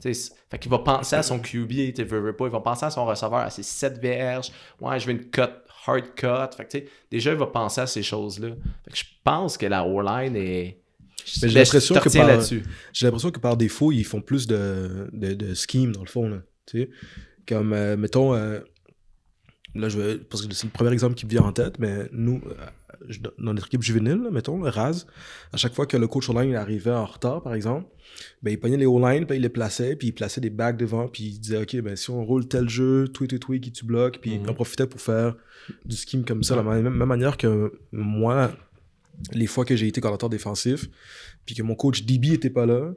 Tu 0.00 0.14
sais, 0.14 0.32
fait 0.48 0.58
qu'il 0.60 0.70
va 0.70 0.78
penser 0.78 1.16
à 1.16 1.22
son 1.24 1.40
QB, 1.40 1.94
tu 1.94 2.04
veux, 2.04 2.20
veux 2.20 2.36
pas, 2.36 2.46
il 2.46 2.52
va 2.52 2.60
penser 2.60 2.84
à 2.86 2.90
son 2.90 3.04
receveur, 3.04 3.40
à 3.40 3.50
ses 3.50 3.64
7 3.64 3.98
verges. 3.98 4.52
Ouais, 4.80 5.00
je 5.00 5.06
veux 5.06 5.12
une 5.12 5.30
cut, 5.30 5.42
hard 5.86 6.14
cut. 6.14 6.56
Fait 6.56 6.64
que, 6.64 6.70
tu 6.70 6.78
sais, 6.78 6.88
déjà, 7.10 7.32
il 7.32 7.38
va 7.38 7.46
penser 7.48 7.80
à 7.80 7.88
ces 7.88 8.04
choses-là. 8.04 8.50
Fait 8.84 8.90
que 8.92 8.96
je 8.96 9.04
pense 9.24 9.58
que 9.58 9.66
la 9.66 9.84
O-line 9.84 10.36
est. 10.36 10.78
J'ai 11.24 11.46
Ben, 11.48 11.54
l'impression 11.54 11.94
que 11.96 12.08
par- 12.16 12.26
là-dessus. 12.28 12.62
J'ai 12.92 13.06
l'impression 13.06 13.30
que 13.32 13.40
par 13.40 13.56
défaut, 13.56 13.90
ils 13.92 14.04
font 14.04 14.20
plus 14.20 14.46
de, 14.46 15.08
de, 15.12 15.34
de 15.34 15.54
scheme 15.54 15.90
dans 15.92 16.02
le 16.02 16.08
fond. 16.08 16.28
Là, 16.28 16.38
tu 16.66 16.82
sais. 16.82 16.90
Comme, 17.48 17.72
euh, 17.72 17.96
mettons, 17.96 18.34
euh, 18.34 18.60
là, 19.74 19.88
je 19.88 19.98
vais, 20.00 20.18
parce 20.18 20.46
que 20.46 20.52
c'est 20.54 20.66
le 20.66 20.72
premier 20.72 20.92
exemple 20.92 21.14
qui 21.14 21.26
me 21.26 21.30
vient 21.30 21.42
en 21.42 21.52
tête, 21.52 21.78
mais 21.78 22.08
nous, 22.12 22.40
dans 23.38 23.52
notre 23.52 23.66
équipe 23.66 23.82
juvénile, 23.82 24.28
mettons, 24.32 24.62
le 24.62 24.68
Raz, 24.68 25.06
à 25.52 25.56
chaque 25.56 25.74
fois 25.74 25.86
que 25.86 25.96
le 25.96 26.06
coach 26.08 26.28
online 26.30 26.54
arrivait 26.54 26.90
en 26.90 27.04
retard, 27.06 27.42
par 27.42 27.54
exemple, 27.54 27.86
ben, 28.42 28.50
il 28.52 28.58
pognait 28.60 28.76
les 28.76 28.86
O-line, 28.86 29.26
puis 29.26 29.36
il 29.36 29.42
les 29.42 29.48
plaçait, 29.48 29.96
puis 29.96 30.08
il 30.08 30.12
plaçait 30.12 30.40
des 30.40 30.50
bacs 30.50 30.76
devant, 30.76 31.08
puis 31.08 31.24
il 31.24 31.38
disait, 31.40 31.58
OK, 31.62 31.76
ben, 31.80 31.96
si 31.96 32.10
on 32.10 32.24
roule 32.24 32.46
tel 32.48 32.68
jeu, 32.68 33.08
tweet, 33.08 33.30
tweet, 33.30 33.42
tweet, 33.42 33.62
qui 33.62 33.72
tu 33.72 33.84
bloques, 33.84 34.18
puis 34.20 34.36
Mhm. 34.38 34.44
il 34.44 34.50
en 34.50 34.54
profitait 34.54 34.86
pour 34.86 35.00
faire 35.00 35.34
du 35.84 35.96
scheme 35.96 36.24
comme 36.24 36.42
ça, 36.42 36.54
de 36.56 36.60
la 36.60 36.64
même, 36.82 36.94
même 36.94 37.08
manière 37.08 37.36
que 37.36 37.72
moi, 37.92 38.52
les 39.32 39.46
fois 39.46 39.64
que 39.64 39.76
j'ai 39.76 39.86
été 39.88 40.00
coordinateur 40.00 40.28
défensif, 40.30 40.88
puis 41.46 41.54
que 41.54 41.62
mon 41.62 41.74
coach 41.74 42.04
DB 42.04 42.32
était 42.32 42.50
pas 42.50 42.66
là, 42.66 42.92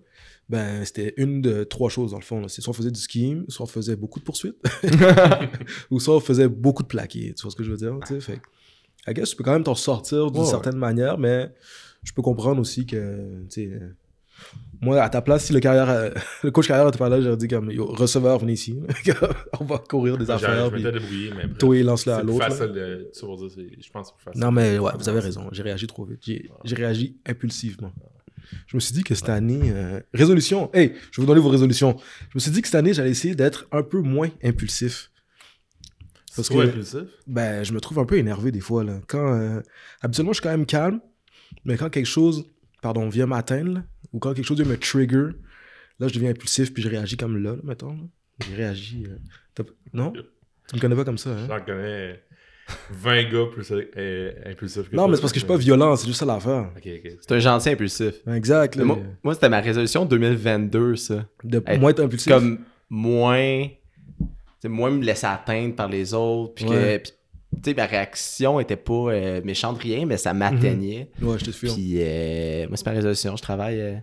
ben 0.47 0.85
c'était 0.85 1.13
une 1.17 1.41
de 1.41 1.63
trois 1.63 1.89
choses 1.89 2.11
dans 2.11 2.19
le 2.19 2.23
fond. 2.23 2.47
C'est 2.47 2.61
soit 2.61 2.69
on 2.69 2.73
faisait 2.75 2.91
du 2.91 2.99
scheme, 2.99 3.45
soit 3.47 3.63
on 3.63 3.67
faisait 3.67 3.95
beaucoup 3.95 4.19
de 4.19 4.23
poursuites, 4.25 4.55
ou 5.91 5.99
soit 5.99 6.15
on 6.15 6.19
faisait 6.19 6.47
beaucoup 6.47 6.83
de 6.83 6.87
plaqués. 6.87 7.33
Tu 7.35 7.41
vois 7.41 7.51
ce 7.51 7.55
que 7.55 7.63
je 7.63 7.71
veux 7.71 7.77
dire? 7.77 7.97
tu 8.05 8.13
sais? 8.13 8.19
Fait 8.19 8.39
I 9.07 9.13
guess 9.13 9.29
tu 9.29 9.35
peux 9.35 9.43
quand 9.43 9.53
même 9.53 9.63
t'en 9.63 9.75
sortir 9.75 10.31
d'une 10.31 10.39
Ouais, 10.41 10.45
ouais. 10.45 10.51
certaine 10.51 10.77
manière, 10.77 11.17
mais 11.17 11.51
je 12.03 12.11
peux 12.13 12.21
comprendre 12.21 12.59
aussi 12.61 12.85
que, 12.85 13.43
tu 13.49 13.69
sais, 13.69 13.79
moi, 14.81 15.01
à 15.01 15.09
ta 15.09 15.21
place, 15.21 15.45
si 15.45 15.53
le, 15.53 15.59
carrière, 15.61 15.89
euh, 15.89 16.09
le 16.43 16.51
coach 16.51 16.67
carrière 16.67 16.87
était 16.87 16.97
pas 16.97 17.07
là, 17.09 17.21
j'aurais 17.21 17.37
dit 17.37 17.47
comme, 17.47 17.71
Yo, 17.71 17.85
receveur, 17.85 18.37
venez 18.39 18.53
ici. 18.53 18.77
on 19.59 19.63
va 19.63 19.77
courir 19.79 20.17
des 20.17 20.29
affaires, 20.29 20.69
Je 20.75 20.83
mais. 21.35 21.53
toi, 21.57 21.77
il 21.77 21.85
lance-le 21.85 22.11
à 22.11 22.15
C'est 22.17 22.21
plus 22.23 22.31
l'autre. 22.33 22.39
là. 22.39 22.49
facile 22.49 22.73
de. 22.73 23.11
Tu 23.17 23.25
vas 23.25 23.35
dire, 23.37 23.49
c'est- 23.55 23.81
je 23.83 23.91
pense 23.91 24.07
que 24.11 24.13
c'est 24.13 24.15
plus 24.17 24.23
facile. 24.25 24.41
Non, 24.41 24.51
mais 24.51 24.77
ouais, 24.77 24.91
vous 24.99 25.07
avez 25.09 25.19
raison. 25.21 25.47
J'ai 25.51 25.63
réagi 25.63 25.87
trop 25.87 26.03
vite. 26.05 26.19
J'ai 26.21 26.49
j'ai 26.63 26.75
réagi 26.75 27.15
impulsivement. 27.25 27.91
Je 28.67 28.75
me 28.75 28.79
suis 28.79 28.93
dit 28.93 29.03
que 29.03 29.15
cette 29.15 29.29
année. 29.29 29.71
euh, 29.73 29.99
Résolution. 30.13 30.69
Hey, 30.73 30.93
je 31.11 31.19
vais 31.19 31.25
vous 31.25 31.25
donner 31.25 31.41
vos 31.41 31.49
résolutions. 31.49 31.95
Je 32.29 32.35
me 32.35 32.39
suis 32.39 32.51
dit 32.51 32.61
que 32.61 32.67
cette 32.67 32.75
année, 32.75 32.93
j'allais 32.93 33.09
essayer 33.11 33.33
d'être 33.35 33.65
un 33.71 33.81
peu 33.81 34.01
moins 34.01 34.29
impulsif. 34.43 35.09
Parce 36.35 36.49
que- 36.49 36.57
impulsif. 36.67 37.01
Ben, 37.27 37.63
je 37.63 37.73
me 37.73 37.79
trouve 37.79 37.99
un 37.99 38.05
peu 38.05 38.17
énervé 38.17 38.51
des 38.51 38.59
fois. 38.59 38.83
Là. 38.83 38.99
Quand, 39.07 39.33
euh, 39.33 39.61
habituellement, 40.01 40.33
je 40.33 40.37
suis 40.39 40.43
quand 40.43 40.51
même 40.51 40.65
calme. 40.65 40.99
Mais 41.63 41.77
quand 41.77 41.89
quelque 41.89 42.05
chose, 42.07 42.45
pardon, 42.81 43.07
vient 43.09 43.25
m'atteindre, 43.27 43.81
ou 44.13 44.19
quand 44.19 44.33
quelque 44.33 44.45
chose 44.45 44.59
vient 44.59 44.69
me 44.69 44.77
trigger, 44.77 45.27
là, 45.99 46.07
je 46.07 46.13
deviens 46.13 46.31
impulsif, 46.31 46.73
puis 46.73 46.83
je 46.83 46.89
réagis 46.89 47.17
comme 47.17 47.37
là, 47.41 47.51
là 47.51 47.61
mettons. 47.63 47.91
là. 47.93 48.03
Je 48.49 48.55
réagis. 48.55 49.05
euh, 49.09 49.63
Non? 49.93 50.11
Tu 50.67 50.75
me 50.75 50.81
connais 50.81 50.95
pas 50.95 51.05
comme 51.05 51.17
ça, 51.17 51.29
hein? 51.31 51.45
J'en 51.47 51.61
connais 51.63 52.21
20 52.91 53.23
gars 53.31 53.45
plus 53.53 53.71
euh, 53.71 54.31
impulsifs 54.45 54.89
que 54.89 54.95
Non, 54.95 55.03
toi. 55.03 55.07
mais 55.09 55.15
c'est 55.15 55.21
parce 55.21 55.31
que 55.31 55.39
je 55.39 55.45
suis 55.45 55.47
pas 55.47 55.57
violent, 55.57 55.95
c'est 55.95 56.07
juste 56.07 56.19
ça 56.19 56.25
l'affaire. 56.25 56.71
Ok, 56.75 56.87
ok. 56.87 57.11
C'est 57.21 57.31
un 57.35 57.39
gentil 57.39 57.69
impulsif. 57.69 58.15
Exact. 58.27 58.75
là, 58.75 58.81
Mais 58.83 58.87
moi, 58.87 58.99
moi, 59.23 59.33
c'était 59.35 59.49
ma 59.49 59.61
résolution 59.61 60.05
2022, 60.05 60.95
ça. 60.95 61.25
de 61.43 61.63
moins 61.77 61.91
être 61.91 62.01
impulsif. 62.03 62.31
Comme 62.31 62.59
moins. 62.89 63.67
Moins 64.69 64.91
me 64.91 65.03
laisser 65.03 65.27
atteindre 65.27 65.75
par 65.75 65.87
les 65.89 66.13
autres. 66.13 66.53
Puis 66.55 66.65
que. 66.65 66.69
Ouais. 66.71 67.01
tu 67.03 67.11
sais, 67.63 67.73
ma 67.73 67.85
réaction 67.85 68.59
était 68.59 68.75
pas 68.75 68.93
euh, 69.11 69.41
méchante, 69.43 69.79
rien, 69.79 70.05
mais 70.05 70.17
ça 70.17 70.33
m'atteignait. 70.33 71.09
Ouais, 71.21 71.37
je 71.39 71.45
te 71.45 71.51
suis. 71.51 71.67
Puis, 71.69 71.95
euh, 71.97 72.67
moi, 72.67 72.77
c'est 72.77 72.85
ma 72.85 72.91
résolution. 72.93 73.35
Je 73.35 73.41
travaille 73.41 73.79
euh, 73.79 73.95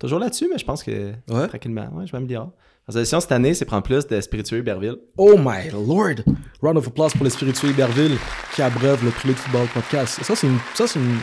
toujours 0.00 0.18
là-dessus, 0.18 0.48
mais 0.50 0.58
je 0.58 0.64
pense 0.64 0.82
que 0.82 1.12
Ouais. 1.30 1.48
tranquillement, 1.48 1.88
ouais, 1.94 2.06
je 2.06 2.12
m'améliore. 2.12 2.46
Ma 2.88 2.92
résolution 2.92 3.18
cette 3.20 3.32
année, 3.32 3.52
c'est 3.54 3.64
prendre 3.64 3.82
plus 3.82 4.06
de 4.06 4.20
spiritueux 4.20 4.62
Berville. 4.62 4.96
Oh 5.18 5.34
my 5.38 5.70
lord! 5.72 6.22
Round 6.62 6.78
of 6.78 6.86
applause 6.88 7.12
pour 7.14 7.24
les 7.24 7.30
spiritueux 7.30 7.70
Iberville 7.70 8.16
qui 8.54 8.62
abreuve 8.62 9.04
le 9.04 9.10
Prélude 9.10 9.36
Football 9.36 9.66
Podcast. 9.74 10.22
Ça, 10.22 10.36
c'est 10.36 10.46
une, 10.46 10.58
ça, 10.74 10.86
c'est 10.86 10.98
une, 11.00 11.16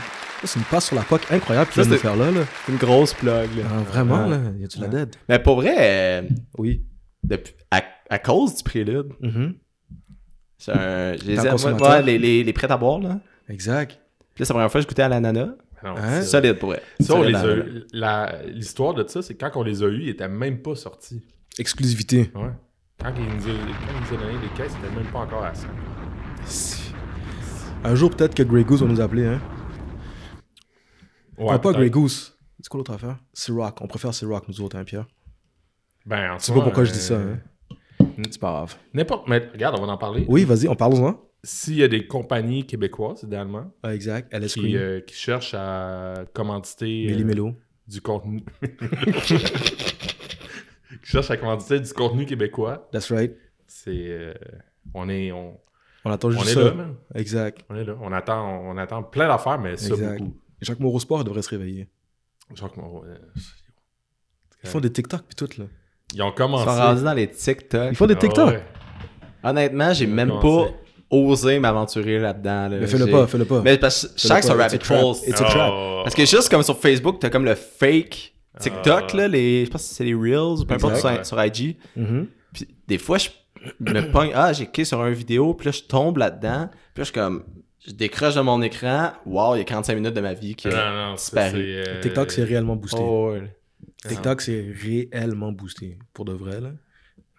c'est 0.44 0.60
une 0.60 0.66
passe 0.66 0.88
sur 0.88 0.96
la 0.98 1.04
POC 1.04 1.22
incroyable 1.32 1.72
qu'il 1.72 1.82
Ça, 1.82 1.88
vient 1.88 1.98
de 1.98 2.02
faire 2.02 2.16
là. 2.18 2.32
là. 2.32 2.42
Une 2.68 2.76
grosse 2.76 3.14
plug, 3.14 3.50
là. 3.58 3.64
Ah, 3.72 3.78
vraiment, 3.90 4.26
Ouais. 4.26 4.32
là? 4.32 4.42
Y 4.60 4.66
a-tu 4.66 4.80
la 4.82 4.88
dead? 4.90 5.16
Mais 5.30 5.40
pour 5.40 5.56
vrai, 5.56 5.76
euh, 5.80 6.22
Oui. 6.58 6.84
depuis- 7.24 7.54
à, 7.72 7.82
à 8.14 8.20
cause 8.20 8.56
du 8.58 8.64
prélude, 8.64 9.12
Mhm. 9.22 9.56
c'est 10.58 10.72
un. 10.72 11.18
Je 11.18 11.26
les 11.26 11.46
aime, 11.48 11.56
ouais, 11.82 12.02
les, 12.04 12.18
les, 12.18 12.44
les 12.44 12.54
prêts 12.54 12.72
à 12.72 12.78
boire, 12.78 13.00
là. 13.00 13.20
Exact. 13.50 14.00
Puis 14.34 14.42
là, 14.42 14.46
c'est 14.46 14.54
la 14.54 14.56
première 14.56 14.72
fois 14.72 14.80
que 14.80 14.84
je 14.84 14.88
goûtais 14.90 15.02
à 15.04 15.10
l'ananas. 15.10 15.50
Non, 15.84 15.96
Hein? 15.98 16.22
c'est- 16.22 16.28
Solide 16.28 16.60
pour. 16.60 16.74
Ça, 17.02 17.16
la- 17.94 18.42
L'histoire 18.46 18.94
de 18.94 19.06
ça, 19.08 19.22
c'est 19.22 19.36
que 19.36 19.46
quand 19.46 19.60
on 19.60 19.64
les 19.64 19.84
a 19.84 19.88
eus, 19.88 20.04
ils 20.04 20.10
étaient 20.10 20.30
même 20.30 20.62
pas 20.62 20.76
sortis. 20.76 21.22
Exclusivité. 21.60 22.32
Ouais. 22.36 22.50
Quand 23.00 23.14
ils 23.18 23.24
nous 23.26 23.44
ils 23.48 24.16
a 24.16 24.18
donné 24.18 24.34
les 24.42 24.48
caisses, 24.56 24.72
c'était 24.82 24.96
même 24.96 25.12
pas 25.12 25.20
encore 25.20 25.44
à 25.44 25.54
ça. 25.54 25.68
Un 27.84 27.96
jour, 27.96 28.12
peut-être 28.12 28.34
que 28.34 28.44
Grey 28.44 28.64
Goose 28.64 28.82
va 28.82 28.88
nous 28.88 29.02
appeler, 29.02 29.26
hein? 29.26 29.42
Ouais, 31.38 31.48
Ah, 31.52 31.60
pas. 31.60 31.74
Grey 31.74 31.90
Goose. 31.90 32.38
C'est 32.62 32.70
quoi 32.70 32.78
l'autre 32.78 32.94
affaire? 32.94 33.18
Ciroc. 33.34 33.82
On 33.82 33.88
préfère 33.88 34.14
Ciroc, 34.14 34.48
nous 34.48 34.62
autres, 34.62 34.78
hein, 34.78 34.86
Pierre? 34.86 35.06
Ben, 36.06 36.32
en 36.34 36.40
C'est 36.40 36.54
pas 36.54 36.62
pourquoi 36.62 36.86
je 36.86 36.92
euh, 36.92 36.94
dis 36.94 37.00
ça, 37.02 37.16
hein? 37.18 37.40
C'est 38.30 38.40
pas 38.40 38.52
grave. 38.52 38.76
N'importe. 38.94 39.28
Mais 39.28 39.40
regarde, 39.54 39.78
on 39.80 39.86
va 39.86 39.94
en 39.94 39.98
parler. 39.98 40.26
Oui, 40.28 40.44
vas-y, 40.46 40.68
on 40.68 40.76
parle-en. 40.76 41.20
S'il 41.44 41.76
y 41.76 41.84
a 41.84 41.88
des 41.90 42.08
compagnies 42.08 42.66
québécoises, 42.66 43.24
idéalement, 43.24 43.72
Ah, 43.84 43.94
exact. 43.94 44.34
LS 44.34 44.54
qui, 44.54 44.78
euh, 44.78 45.02
qui 45.02 45.14
cherchent 45.16 45.54
à 45.54 46.24
commanditer 46.34 47.06
Méli 47.08 47.40
euh, 47.42 47.52
du 47.88 48.00
contenu. 48.02 48.42
qui 49.26 49.38
cherchent 51.04 51.32
à 51.32 51.38
commanditer 51.38 51.80
du 51.80 51.92
contenu 51.94 52.26
québécois, 52.26 52.88
That's 52.92 53.12
right. 53.12 53.36
c'est. 53.68 53.92
euh, 53.92 54.34
on 54.94 55.10
est. 55.10 55.32
On, 55.32 55.60
On 56.06 56.12
attend 56.12 56.30
on 56.30 56.32
juste 56.32 56.48
est 56.50 56.54
ça. 56.54 56.64
là, 56.64 56.74
man. 56.74 56.96
Exact. 57.16 57.62
On 57.70 57.76
est 57.76 57.84
là. 57.84 57.98
On 58.02 58.12
attend, 58.14 58.62
on 58.66 58.78
attend 58.78 59.04
plein 59.04 59.28
d'affaires, 59.28 59.60
mais 59.60 59.76
ça 59.78 59.94
Exact. 59.96 60.20
beaucoup. 60.20 60.38
Et 60.62 60.66
Jacques 60.66 60.80
Moreau 60.80 61.00
Sport 61.00 61.24
devrait 61.24 61.42
se 61.42 61.50
réveiller. 61.50 61.90
Jacques 62.56 62.78
Moreau, 62.78 63.04
Ils 64.64 64.70
font 64.70 64.80
des 64.80 64.92
TikTok 64.92 65.24
puis 65.28 65.36
tout, 65.36 65.50
là. 65.60 65.66
Ils 66.14 66.22
ont 66.22 66.30
Ils 66.30 66.34
commencé. 66.34 66.66
sont 66.66 66.72
rendus 66.76 67.04
dans 67.04 67.14
les 67.14 67.28
TikTok. 67.30 67.88
Ils 67.92 67.96
font 67.96 68.06
des 68.08 68.14
Ah 68.16 68.20
TikTok. 68.20 68.50
ouais. 68.50 68.64
Honnêtement, 69.44 69.94
j'ai 69.94 70.06
Ils 70.06 70.12
même 70.14 70.40
pas 70.42 70.68
osé 71.10 71.60
m'aventurer 71.60 72.20
là-dedans. 72.20 72.70
là. 72.70 72.78
Mais 72.80 72.88
fais-le 72.88 73.08
pas, 73.08 73.28
fais-le 73.28 73.46
pas. 73.46 73.62
Mais 73.62 73.78
parce 73.78 74.08
que 74.08 74.28
que 74.28 74.34
un 74.52 74.56
pas. 74.56 74.64
rabbit 74.64 74.76
It's 74.76 74.86
a 74.86 74.94
trap. 74.94 75.02
hole. 75.04 75.16
It's 75.28 75.42
a 75.42 75.44
trap. 75.46 75.72
Oh. 75.74 76.02
Parce 76.04 76.16
que 76.16 76.26
juste 76.26 76.50
comme 76.50 76.64
sur 76.64 76.78
Facebook, 76.80 77.20
t'as 77.20 77.30
comme 77.30 77.46
le 77.46 77.56
fake 77.56 78.34
TikTok, 78.60 79.04
Ah. 79.14 79.18
là, 79.18 79.28
les, 79.28 79.62
je 79.62 79.66
sais 79.66 79.72
pas 79.72 79.78
si 79.80 79.94
c'est 79.96 80.04
les 80.04 80.14
Reels 80.14 80.62
ou 80.62 80.66
peu 80.66 80.76
importe 80.76 80.96
sur, 80.98 81.26
sur 81.26 81.44
IG. 81.44 81.78
Mhm. 81.96 82.28
Puis 82.54 82.68
des 82.88 82.98
fois, 82.98 83.18
je 83.18 83.30
me 83.80 84.12
pogne, 84.12 84.32
ah, 84.36 84.54
j'ai 84.54 84.66
cliqué 84.66 84.86
sur 84.86 85.04
une 85.06 85.14
vidéo, 85.14 85.54
puis 85.56 85.66
là, 85.68 85.72
je 85.72 85.82
tombe 85.82 86.18
là-dedans. 86.18 86.70
Puis 86.94 87.02
là, 87.02 87.04
je 87.04 87.04
suis 87.06 87.14
comme, 87.14 87.44
je 87.86 87.92
décroche 87.94 88.36
de 88.36 88.42
mon 88.42 88.62
écran. 88.62 89.12
Wow, 89.26 89.56
il 89.56 89.60
y 89.60 89.62
a 89.62 89.66
45 89.66 89.96
minutes 89.96 90.14
de 90.14 90.22
ma 90.22 90.34
vie 90.34 90.56
qui 90.56 90.68
Non, 90.68 90.76
a 90.78 91.08
non, 91.10 91.14
disparu. 91.16 91.82
c'est, 91.84 91.90
euh, 91.90 92.00
TikTok, 92.02 92.32
c'est 92.32 92.44
réellement 92.44 92.76
boosté. 92.76 92.98
Oh, 93.02 93.32
ouais. 93.34 93.56
TikTok, 94.08 94.42
c'est 94.42 94.72
réellement 94.72 95.52
boosté. 95.52 95.98
Pour 96.14 96.26
de 96.26 96.34
vrai, 96.34 96.60
là. 96.62 96.72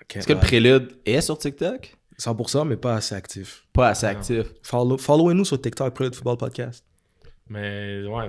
Ok, 0.03 0.17
Est-ce 0.17 0.27
que 0.27 0.33
le 0.33 0.41
prélude 0.41 0.93
est 1.07 1.21
sur 1.21 1.39
TikTok? 1.39 1.97
100%, 2.19 2.67
mais 2.67 2.77
pas 2.77 2.95
assez 2.97 3.15
actif. 3.15 3.67
Pas 3.73 3.89
assez 3.89 4.07
Non. 4.07 4.13
actif. 4.13 4.47
Follow, 4.63 4.99
followez-nous 4.99 5.45
sur 5.45 5.61
TikTok, 5.61 5.95
Prélude 5.95 6.15
Football 6.15 6.37
Podcast. 6.37 6.85
Mais 7.49 8.07
ouais, 8.07 8.29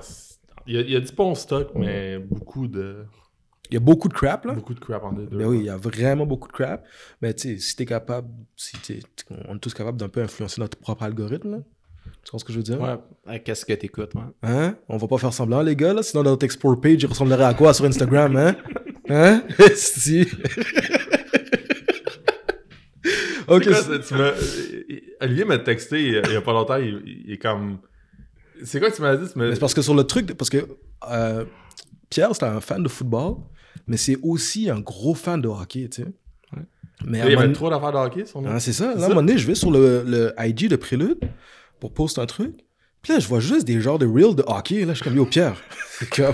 il 0.67 0.75
y, 0.75 0.77
a, 0.77 0.81
il 0.81 0.89
y 0.91 0.95
a 0.95 0.99
du 0.99 1.11
bon 1.13 1.35
stock, 1.35 1.69
mais 1.75 2.17
beaucoup 2.19 2.67
de. 2.67 3.05
Il 3.69 3.73
y 3.73 3.77
a 3.77 3.79
beaucoup 3.79 4.07
de 4.09 4.13
crap, 4.13 4.45
là. 4.45 4.53
Beaucoup 4.53 4.73
de 4.75 4.79
crap 4.79 5.03
en 5.03 5.11
deux. 5.13 5.25
Ben 5.25 5.45
oui, 5.47 5.59
il 5.59 5.65
y 5.65 5.69
a 5.69 5.77
vraiment 5.77 6.25
beaucoup 6.25 6.47
de 6.47 6.53
crap. 6.53 6.85
Mais 7.21 7.33
tu 7.33 7.55
sais, 7.55 7.57
si 7.59 7.75
t'es 7.75 7.85
capable, 7.85 8.27
si 8.55 8.77
t'es, 8.77 8.99
on 9.47 9.55
est 9.55 9.59
tous 9.59 9.73
capables 9.73 9.97
d'un 9.97 10.09
peu 10.09 10.21
influencer 10.21 10.61
notre 10.61 10.77
propre 10.77 11.03
algorithme, 11.03 11.51
là. 11.51 11.57
Tu 12.23 12.31
vois 12.31 12.39
ce 12.39 12.45
que 12.45 12.51
je 12.53 12.57
veux 12.57 12.63
dire? 12.63 12.79
Ouais. 12.81 13.39
Qu'est-ce 13.39 13.65
que 13.65 13.73
t'écoutes, 13.73 14.15
ouais. 14.15 14.21
Hein? 14.43 14.75
On 14.89 14.97
va 14.97 15.07
pas 15.07 15.17
faire 15.17 15.31
semblant, 15.33 15.61
les 15.61 15.75
gars, 15.75 15.93
là. 15.93 16.01
Sinon, 16.03 16.23
notre 16.23 16.43
explore 16.45 16.79
page, 16.81 17.01
il 17.03 17.05
ressemblerait 17.05 17.43
à 17.45 17.53
quoi 17.53 17.73
sur 17.73 17.85
Instagram, 17.85 18.35
hein? 18.35 18.55
Hein? 19.07 19.43
si. 19.75 20.21
ok. 23.47 23.63
Quoi, 23.63 23.99
tu 23.99 24.13
Olivier 25.21 25.45
m'a 25.45 25.59
texté 25.59 26.01
il 26.07 26.13
y 26.13 26.35
a- 26.35 26.41
pas 26.41 26.53
longtemps, 26.53 26.77
il, 26.77 27.01
il 27.27 27.31
est 27.33 27.37
comme... 27.37 27.77
C'est 28.63 28.79
quoi 28.79 28.89
que 28.89 28.95
tu 28.95 29.01
m'as 29.01 29.15
dit? 29.15 29.27
C'est 29.35 29.59
parce 29.59 29.73
que 29.73 29.81
sur 29.81 29.93
le 29.95 30.03
truc, 30.05 30.33
parce 30.33 30.49
que 30.49 30.65
euh, 31.09 31.45
Pierre, 32.09 32.33
c'est 32.35 32.43
un 32.45 32.61
fan 32.61 32.81
de 32.81 32.87
football, 32.89 33.35
mais 33.87 33.97
c'est 33.97 34.17
aussi 34.23 34.69
un 34.69 34.79
gros 34.79 35.13
fan 35.13 35.41
de 35.41 35.47
hockey, 35.47 35.87
tu 35.89 36.03
sais. 36.03 36.07
Mais 37.05 37.19
Il 37.19 37.25
y 37.31 37.33
avait 37.33 37.35
donné- 37.35 37.53
trop 37.53 37.69
d'affaires 37.69 37.91
de 37.91 37.97
hockey, 37.97 38.25
son 38.25 38.41
nom. 38.41 38.49
Ah, 38.53 38.59
c'est 38.59 38.71
ça. 38.73 38.95
Là, 38.95 39.01
à 39.03 39.05
un 39.05 39.09
moment 39.09 39.21
donné, 39.21 39.37
je 39.37 39.45
vais 39.45 39.55
sur 39.55 39.69
le, 39.69 40.03
le 40.07 40.33
IG 40.39 40.69
de 40.69 40.77
Prélude 40.77 41.19
pour 41.79 41.93
poster 41.93 42.21
un 42.21 42.25
truc. 42.25 42.53
Puis 43.01 43.13
là, 43.13 43.19
je 43.19 43.27
vois 43.27 43.39
juste 43.39 43.67
des 43.67 43.79
genres 43.81 43.99
de 43.99 44.07
reels 44.07 44.33
de 44.35 44.43
hockey. 44.47 44.83
Là, 44.83 44.93
je 44.93 44.95
suis 44.95 45.03
comme, 45.03 45.15
yo, 45.15 45.25
Pierre. 45.27 45.55
C'est 45.99 46.09
comme... 46.09 46.33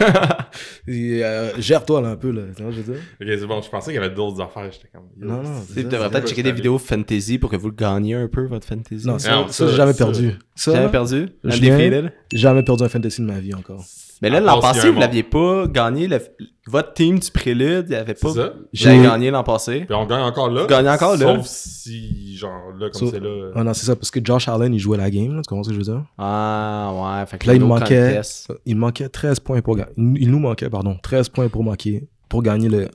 Euh, 0.87 1.51
Gère-toi, 1.59 2.01
là, 2.01 2.09
un 2.09 2.15
peu, 2.15 2.31
là. 2.31 2.43
Tu 2.55 2.63
vois, 2.63 2.71
je 2.71 2.81
veux 2.81 2.93
dire? 2.93 3.01
Ok, 3.21 3.27
c'est 3.27 3.45
bon, 3.45 3.61
je 3.61 3.69
pensais 3.69 3.91
qu'il 3.91 4.01
y 4.01 4.03
avait 4.03 4.13
d'autres 4.15 4.41
affaires, 4.41 4.71
j'étais 4.71 4.87
comme... 4.87 5.03
yo, 5.19 5.27
Non, 5.27 5.43
non, 5.43 5.59
Tu 5.67 5.73
c'est 5.73 5.83
ça, 5.83 5.89
devrais 5.89 6.05
c'est 6.05 6.11
peut-être 6.11 6.23
ça. 6.23 6.29
checker 6.29 6.43
des 6.43 6.51
vidéos 6.53 6.77
fantasy 6.79 7.37
pour 7.37 7.49
que 7.51 7.57
vous 7.57 7.67
le 7.67 7.75
gagniez 7.75 8.15
un 8.15 8.27
peu, 8.29 8.45
votre 8.45 8.65
fantasy. 8.65 9.05
Non, 9.05 9.19
ça, 9.19 9.31
Non, 9.31 9.47
ça, 9.47 9.53
ça, 9.53 9.67
j'ai 9.67 9.75
jamais 9.75 9.91
ça. 9.93 10.05
perdu. 10.05 10.31
Ça, 10.55 10.73
Jamais 10.73 10.89
perdu? 10.89 11.27
Julien? 11.43 11.73
Undefeated? 11.75 12.13
jamais 12.33 12.63
perdu 12.63 12.83
un 12.85 12.89
fantasy 12.89 13.21
de 13.21 13.27
ma 13.27 13.39
vie 13.39 13.53
encore. 13.53 13.83
Mais 14.21 14.29
là, 14.29 14.39
l'an 14.39 14.59
passé, 14.61 14.89
vous 14.91 14.99
l'aviez 14.99 15.23
pas 15.23 15.67
gagné. 15.67 16.07
le- 16.07 16.21
Votre 16.67 16.93
team 16.93 17.17
du 17.17 17.31
prélude, 17.31 17.87
il 17.89 17.95
avait 17.95 18.13
pas. 18.13 18.29
Avez 18.39 19.01
gagné 19.01 19.31
l'an 19.31 19.43
passé. 19.43 19.85
Puis 19.85 19.95
on 19.95 20.05
gagne 20.05 20.21
encore 20.21 20.49
là. 20.51 20.61
Vous 20.61 20.67
gagnez 20.67 20.89
encore 20.89 21.17
là. 21.17 21.35
Sauf 21.37 21.45
si, 21.47 22.37
genre, 22.37 22.71
là, 22.79 22.89
comme 22.91 23.09
c'est 23.09 23.19
là... 23.19 23.51
Ah 23.55 23.63
non, 23.63 23.73
c'est 23.73 23.87
ça, 23.87 23.95
parce 23.95 24.11
que 24.11 24.19
Josh 24.23 24.47
Allen, 24.47 24.71
il 24.73 24.79
jouait 24.79 24.97
la 24.97 25.09
game, 25.09 25.33
là, 25.35 25.41
tu 25.41 25.47
comprends 25.49 25.63
ce 25.63 25.69
que 25.69 25.73
je 25.73 25.79
veux 25.79 25.85
dire? 25.85 26.05
Ah, 26.19 26.91
ouais. 27.19 27.25
Fait 27.25 27.39
que 27.39 27.47
Là, 27.47 27.55
il 27.55 27.65
manquait, 27.65 28.09
contest. 28.09 28.53
il 28.67 28.75
manquait 28.75 29.09
13 29.09 29.39
points 29.39 29.61
pour 29.61 29.75
gagner. 29.75 29.91
Il 29.97 30.29
nous 30.29 30.39
manquait, 30.39 30.69
pardon, 30.69 30.97
13 31.01 31.29
points 31.29 31.47
pour 31.49 31.63
manquer, 31.63 32.07
pour 32.29 32.43
gagner 32.43 32.69
le, 32.69 32.89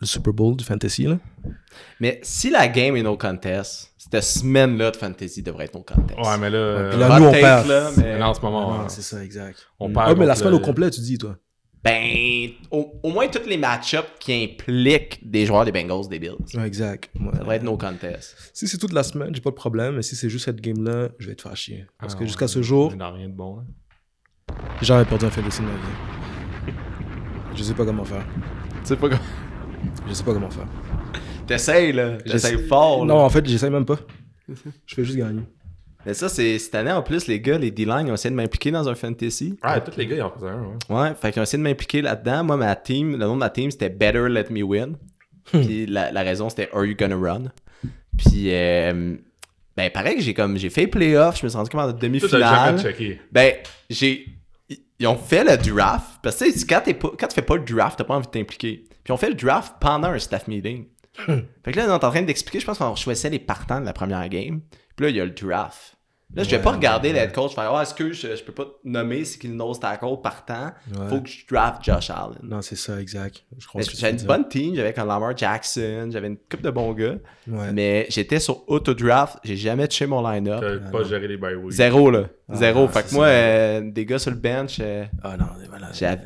le 0.00 0.06
Super 0.06 0.34
Bowl 0.34 0.54
du 0.56 0.62
fantasy, 0.64 1.04
là. 1.04 1.16
Mais 2.00 2.20
si 2.22 2.50
la 2.50 2.68
game 2.68 2.96
est 2.96 3.02
no 3.02 3.16
contest, 3.16 3.92
cette 4.10 4.22
semaine-là 4.22 4.90
de 4.90 4.96
fantasy 4.96 5.42
devrait 5.42 5.64
être 5.64 5.74
no 5.74 5.82
contest. 5.82 6.18
Ouais, 6.18 6.38
mais 6.38 6.50
là... 6.50 6.58
euh, 6.58 6.90
puis 6.90 6.98
là, 7.00 7.16
Hot 7.16 7.20
nous, 7.20 7.26
on 7.26 7.32
perd. 7.32 7.66
là, 7.66 7.90
mais- 7.96 8.02
mais 8.02 8.18
là, 8.18 8.28
en 8.30 8.34
ce 8.34 8.40
moment, 8.40 8.88
c'est 8.88 9.02
ça, 9.02 9.22
exact. 9.24 9.66
on 9.80 9.88
Mm. 9.88 9.92
perd 9.92 10.06
Ah, 10.08 10.14
mais 10.16 10.26
la 10.26 10.34
semaine 10.34 10.50
le- 10.52 10.56
au 10.58 10.60
complet, 10.60 10.90
tu 10.90 11.00
dis, 11.00 11.18
toi? 11.18 11.36
Ben, 11.84 12.50
au, 12.72 12.94
au 13.04 13.10
moins 13.10 13.28
tous 13.28 13.46
les 13.48 13.56
match-ups 13.56 14.02
qui 14.18 14.32
impliquent 14.44 15.20
des 15.22 15.46
joueurs 15.46 15.64
des 15.64 15.70
Bengals, 15.70 16.08
des 16.08 16.18
Bills. 16.18 16.34
Ouais, 16.54 16.66
exact. 16.66 17.10
Ouais. 17.14 17.30
Ça 17.32 17.38
devrait 17.38 17.56
être 17.56 17.62
no 17.62 17.76
contest. 17.76 18.34
Si 18.54 18.66
c'est 18.66 18.78
toute 18.78 18.92
la 18.92 19.04
semaine, 19.04 19.32
j'ai 19.32 19.40
pas 19.40 19.50
de 19.50 19.54
problème, 19.54 19.94
mais 19.96 20.02
si 20.02 20.16
c'est 20.16 20.28
juste 20.28 20.46
cette 20.46 20.60
game-là, 20.60 21.10
je 21.20 21.28
vais 21.28 21.36
te 21.36 21.42
faire 21.42 21.56
chier. 21.56 21.86
Parce 22.00 22.14
Ah, 22.14 22.16
que 22.16 22.20
ouais. 22.22 22.26
jusqu'à 22.26 22.48
ce 22.48 22.60
jour, 22.60 22.92
dans 22.96 23.12
rien 23.12 23.28
de 23.28 23.34
bon, 23.34 23.60
hein. 23.60 24.54
j'ai 24.80 24.86
jamais 24.86 25.04
perdu 25.04 25.26
un 25.26 25.30
fantasy 25.30 25.60
de 25.60 25.66
ma 25.66 25.72
vie. 25.72 26.74
Je 27.54 27.62
sais 27.62 27.74
pas 27.74 27.84
comment 27.84 28.04
faire. 28.04 28.24
Tu 28.82 28.88
sais 28.88 28.96
pas 28.96 29.08
comment. 29.08 29.20
Je 30.08 30.12
sais 30.14 30.24
pas 30.24 30.32
comment 30.34 30.50
faire. 30.50 30.66
T'essayes, 31.46 31.92
là. 31.92 32.18
J'essaye 32.24 32.58
fort. 32.66 33.04
là. 33.06 33.14
Non, 33.14 33.20
en 33.20 33.30
fait, 33.30 33.46
j'essaie 33.46 33.70
même 33.70 33.84
pas. 33.84 33.98
Je 34.48 34.94
fais 34.94 35.04
juste 35.04 35.18
gagner. 35.18 35.42
Mais 36.04 36.14
ça, 36.14 36.28
c'est 36.28 36.58
cette 36.60 36.74
année, 36.76 36.92
en 36.92 37.02
plus, 37.02 37.26
les 37.26 37.40
gars, 37.40 37.58
les 37.58 37.70
D-line 37.72 38.08
ont 38.10 38.14
essayé 38.14 38.30
de 38.30 38.36
m'impliquer 38.36 38.70
dans 38.70 38.88
un 38.88 38.94
fantasy. 38.94 39.58
Ouais, 39.64 39.82
tous 39.82 39.96
les 39.96 40.06
gars, 40.06 40.16
ils 40.16 40.22
en 40.22 40.30
faisaient 40.30 40.46
un, 40.48 40.62
ouais. 40.62 40.96
Ouais, 41.02 41.14
fait 41.20 41.32
qu'ils 41.32 41.40
ont 41.40 41.42
essayé 41.42 41.58
de 41.58 41.68
m'impliquer 41.68 42.00
là-dedans. 42.02 42.44
Moi, 42.44 42.56
ma 42.56 42.76
team, 42.76 43.12
le 43.12 43.18
nom 43.18 43.34
de 43.34 43.40
ma 43.40 43.50
team, 43.50 43.70
c'était 43.72 43.88
Better 43.88 44.28
Let 44.28 44.46
Me 44.50 44.62
Win. 44.62 44.96
Puis 45.50 45.86
la, 45.86 46.12
la 46.12 46.22
raison, 46.22 46.48
c'était 46.48 46.68
Are 46.72 46.84
You 46.84 46.94
Gonna 46.96 47.16
Run? 47.16 47.44
Puis, 48.16 48.52
euh, 48.52 49.16
ben, 49.76 49.90
pareil 49.90 50.16
que 50.16 50.22
j'ai 50.22 50.32
comme, 50.34 50.56
j'ai 50.56 50.70
fait 50.70 50.82
les 50.82 50.86
playoffs, 50.86 51.40
je 51.40 51.44
me 51.46 51.48
suis 51.50 51.56
rendu 51.56 51.70
comme 51.70 51.80
en 51.80 51.92
demi-finale. 51.92 52.74
Ben, 53.32 53.52
j'ai. 53.90 54.26
Ils 54.98 55.06
ont 55.08 55.16
fait 55.16 55.44
le 55.44 55.56
draft. 55.58 56.20
Parce 56.22 56.36
que 56.38 56.44
tu 56.44 56.52
sais, 56.58 56.66
quand, 56.66 56.80
t'es 56.82 56.94
pas- 56.94 57.12
quand 57.18 57.26
tu 57.26 57.34
fais 57.34 57.42
pas 57.42 57.56
le 57.56 57.64
draft, 57.64 57.98
t'as 57.98 58.04
pas 58.04 58.14
envie 58.14 58.26
de 58.26 58.30
t'impliquer. 58.30 58.84
Puis 59.04 59.12
on 59.12 59.16
fait 59.18 59.28
le 59.28 59.34
draft 59.34 59.74
pendant 59.78 60.08
un 60.08 60.18
staff 60.18 60.48
meeting. 60.48 60.86
Fait 61.16 61.72
que 61.72 61.78
là, 61.78 61.86
on 61.88 61.98
est 61.98 62.04
en 62.04 62.10
train 62.10 62.22
d'expliquer, 62.22 62.60
je 62.60 62.66
pense 62.66 62.78
qu'on 62.78 62.94
choisissait 62.94 63.30
les 63.30 63.38
partants 63.38 63.80
de 63.80 63.86
la 63.86 63.92
première 63.92 64.28
game. 64.28 64.60
Puis 64.96 65.04
là, 65.04 65.10
il 65.10 65.16
y 65.16 65.20
a 65.20 65.24
le 65.24 65.32
draft. 65.32 65.95
Là, 66.34 66.42
je 66.42 66.50
vais 66.50 66.56
Ouais, 66.56 66.62
pas 66.62 66.72
regarder 66.72 67.12
ouais, 67.12 67.32
coach 67.32 67.54
faire 67.54 67.72
Ah, 67.72 67.82
est-ce 67.82 67.94
que 67.94 68.12
je, 68.12 68.34
je 68.34 68.42
peux 68.42 68.52
pas 68.52 68.64
te 68.64 68.70
nommer 68.84 69.24
c'est 69.24 69.38
qui 69.38 69.46
le 69.46 69.54
nose 69.54 69.78
tackle 69.78 70.06
partant 70.22 70.72
Ouais. 70.92 71.08
Faut 71.08 71.20
que 71.20 71.28
je 71.28 71.46
draft 71.48 71.82
Josh 71.84 72.10
Allen. 72.10 72.38
Non, 72.42 72.60
c'est 72.62 72.74
ça, 72.76 73.00
exact. 73.00 73.44
Je 73.56 73.66
J'avais 73.94 74.10
une 74.10 74.16
dire. 74.18 74.26
bonne 74.26 74.48
team, 74.48 74.74
j'avais 74.74 74.92
comme 74.92 75.06
Lamar 75.08 75.36
Jackson, 75.36 76.08
j'avais 76.10 76.26
une 76.26 76.36
couple 76.36 76.62
de 76.64 76.70
bons 76.70 76.92
gars. 76.94 77.14
Ouais. 77.48 77.72
Mais 77.72 78.06
j'étais 78.10 78.40
sur 78.40 78.68
auto-draft, 78.68 79.38
j'ai 79.44 79.56
jamais 79.56 79.86
touché 79.86 80.06
mon 80.06 80.28
line-up. 80.28 80.60
T'as 80.60 80.90
pas 80.90 81.04
géré 81.04 81.28
les 81.28 81.36
bye. 81.36 81.54
Zéro, 81.70 82.10
là. 82.10 82.24
Ah, 82.48 82.54
Zéro. 82.56 82.86
ah, 82.88 82.92
fait 82.92 83.08
que 83.08 83.14
moi, 83.14 83.26
euh, 83.26 83.80
des 83.90 84.04
gars 84.04 84.18
sur 84.18 84.30
le 84.30 84.36
bench. 84.36 84.78
euh, 84.80 85.04
Ah 85.22 85.36
non, 85.36 85.46
voilà. 85.68 85.88
Ben, 86.00 86.18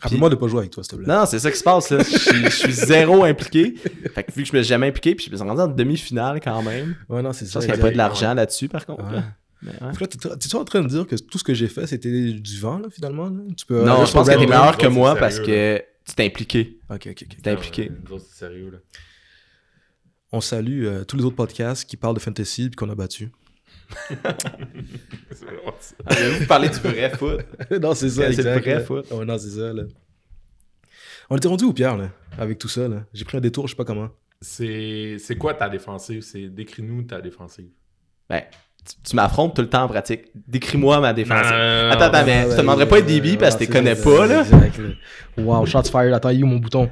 Rappelle-moi 0.00 0.28
de 0.30 0.34
pas 0.34 0.48
jouer 0.48 0.60
avec 0.60 0.70
toi, 0.70 0.82
s'il 0.82 0.92
te 0.98 1.02
plaît. 1.02 1.12
Non, 1.14 1.24
c'est 1.26 1.38
ça 1.38 1.50
qui 1.50 1.56
se 1.58 1.62
passe, 1.64 1.90
là. 1.90 1.98
Je 2.02 2.16
suis- 2.18 2.44
je 2.44 2.48
suis 2.50 2.72
zéro 2.72 3.24
impliqué. 3.24 3.74
Fait 4.14 4.22
que 4.24 4.32
vu 4.32 4.42
que 4.42 4.48
je 4.48 4.56
me 4.56 4.62
suis 4.62 4.68
jamais 4.68 4.88
impliqué, 4.88 5.14
puis 5.14 5.26
je 5.26 5.30
me 5.30 5.36
suis 5.36 5.46
rendu 5.46 5.60
en 5.60 5.68
demi-finale 5.68 6.40
quand 6.42 6.62
même. 6.62 6.94
Ouais, 7.08 7.22
non, 7.22 7.32
c'est 7.32 7.46
Je 7.46 7.50
ça. 7.50 7.58
pense 7.58 7.66
qu'il 7.66 7.74
n'y 7.74 7.80
a 7.80 7.82
pas 7.82 7.90
de 7.90 7.96
l'argent 7.96 8.34
là-dessus, 8.34 8.68
par 8.68 8.84
contre. 8.86 9.02
Ouais. 9.16 9.22
Mais 9.62 9.72
ouais. 9.82 10.06
T'es- 10.06 10.28
T'es-tu 10.38 10.56
en 10.56 10.64
train 10.64 10.80
de 10.82 10.88
dire 10.88 11.06
que 11.06 11.16
tout 11.16 11.38
ce 11.38 11.44
que 11.44 11.52
j'ai 11.54 11.68
fait, 11.68 11.86
c'était 11.86 12.32
du 12.32 12.58
vent, 12.58 12.78
là, 12.78 12.88
finalement? 12.90 13.28
là? 13.28 13.42
Tu 13.56 13.66
peux 13.66 13.84
Non, 13.84 13.96
aller 13.98 14.06
je 14.06 14.12
pense 14.12 14.26
que 14.28 14.32
t'es 14.32 14.38
meilleur 14.46 14.78
que 14.78 14.86
moi 14.86 15.08
sérieux, 15.10 15.20
parce 15.20 15.38
là. 15.38 15.44
que 15.46 15.84
tu 16.06 16.14
t'es 16.14 16.24
impliqué. 16.26 16.78
Ok, 16.88 17.08
ok, 17.10 17.24
ok. 17.30 17.36
T'es 17.42 17.50
impliqué. 17.50 17.90
Nous 18.04 18.12
autres, 18.14 18.24
c'est 18.30 18.38
sérieux, 18.38 18.70
là. 18.70 18.78
On 20.32 20.40
salue 20.40 20.84
euh, 20.86 21.04
tous 21.04 21.16
les 21.16 21.24
autres 21.24 21.36
podcasts 21.36 21.84
qui 21.88 21.96
parlent 21.96 22.14
de 22.14 22.20
fantasy 22.20 22.66
et 22.66 22.70
qu'on 22.70 22.88
a 22.88 22.94
battu. 22.94 23.30
Ça. 25.32 25.46
Avez-vous 26.06 26.46
parlé 26.46 26.68
du 26.68 26.76
vrai 26.76 27.10
foot? 27.16 27.40
non, 27.80 27.94
c'est 27.94 28.10
ça, 28.10 28.32
c'est 28.32 28.42
le 28.42 28.58
vrai 28.58 28.84
foot. 28.84 29.10
Non, 29.10 29.38
c'est 29.38 29.50
ça, 29.50 29.72
là. 29.72 29.82
On 31.28 31.36
était 31.36 31.48
rendu 31.48 31.64
où, 31.64 31.72
Pierre, 31.72 31.96
là, 31.96 32.10
avec 32.38 32.58
tout 32.58 32.68
ça, 32.68 32.88
là? 32.88 33.04
J'ai 33.12 33.24
pris 33.24 33.36
un 33.36 33.40
détour, 33.40 33.66
je 33.66 33.72
sais 33.72 33.76
pas 33.76 33.84
comment. 33.84 34.10
C'est 34.40 35.16
c'est 35.18 35.36
quoi 35.36 35.54
ta 35.54 35.68
défensive? 35.68 36.22
C'est 36.22 36.48
Décris-nous 36.48 37.02
ta 37.02 37.20
défensive. 37.20 37.68
Ben, 38.28 38.42
tu, 38.84 39.10
tu 39.10 39.16
m'affrontes 39.16 39.54
tout 39.56 39.62
le 39.62 39.68
temps 39.68 39.84
en 39.84 39.88
pratique. 39.88 40.26
Décris-moi 40.34 41.00
ma 41.00 41.12
défense. 41.12 41.42
Non, 41.46 41.90
Attends, 41.90 41.98
non. 41.98 42.00
attends, 42.06 42.26
mais 42.26 42.42
je 42.50 42.56
te 42.56 42.60
demanderais 42.60 42.88
pas 42.88 43.00
de 43.00 43.06
DB 43.06 43.36
parce 43.36 43.56
que 43.56 43.64
tu 43.64 43.70
connais 43.70 43.94
pas, 43.96 44.26
là. 44.26 44.40
Exact. 44.40 44.80
Wow, 45.38 45.66
shots 45.66 45.84
fired. 45.90 46.12
Attends, 46.14 46.30
il 46.30 46.40
est 46.40 46.42
où 46.42 46.46
mon 46.46 46.56
bouton? 46.58 46.90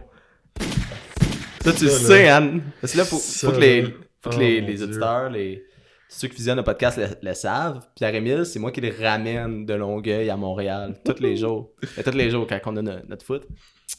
Ça, 1.64 1.72
tu 1.72 1.84
le 1.84 1.90
sais, 1.90 2.28
Anne. 2.28 2.62
Parce 2.80 2.92
que 2.92 2.98
là, 2.98 3.04
faut, 3.04 3.16
Ça, 3.18 3.48
faut 3.48 3.54
que 3.54 3.60
les, 3.60 3.82
faut 4.22 4.30
que 4.30 4.36
Oh, 4.36 4.38
les, 4.38 4.60
mon 4.62 4.66
les 4.68 4.82
auditeurs, 4.82 5.30
les, 5.30 5.64
ceux 6.08 6.28
qui 6.28 6.36
visionnent 6.36 6.56
le 6.58 6.64
podcast 6.64 6.98
le, 6.98 7.06
le 7.28 7.34
savent. 7.34 7.80
Pierre-Émile, 7.94 8.44
c'est 8.46 8.58
moi 8.58 8.70
qui 8.72 8.80
les 8.80 8.90
ramène 8.90 9.66
de 9.66 9.74
Longueuil 9.74 10.30
à 10.30 10.36
Montréal 10.36 10.94
tous 11.04 11.20
les 11.20 11.36
jours. 11.36 11.70
Et 11.98 12.02
tous 12.02 12.12
les 12.16 12.30
jours 12.30 12.46
quand 12.48 12.58
on 12.66 12.76
a 12.76 12.82
no- 12.82 12.92
notre 13.08 13.24
foot. 13.24 13.42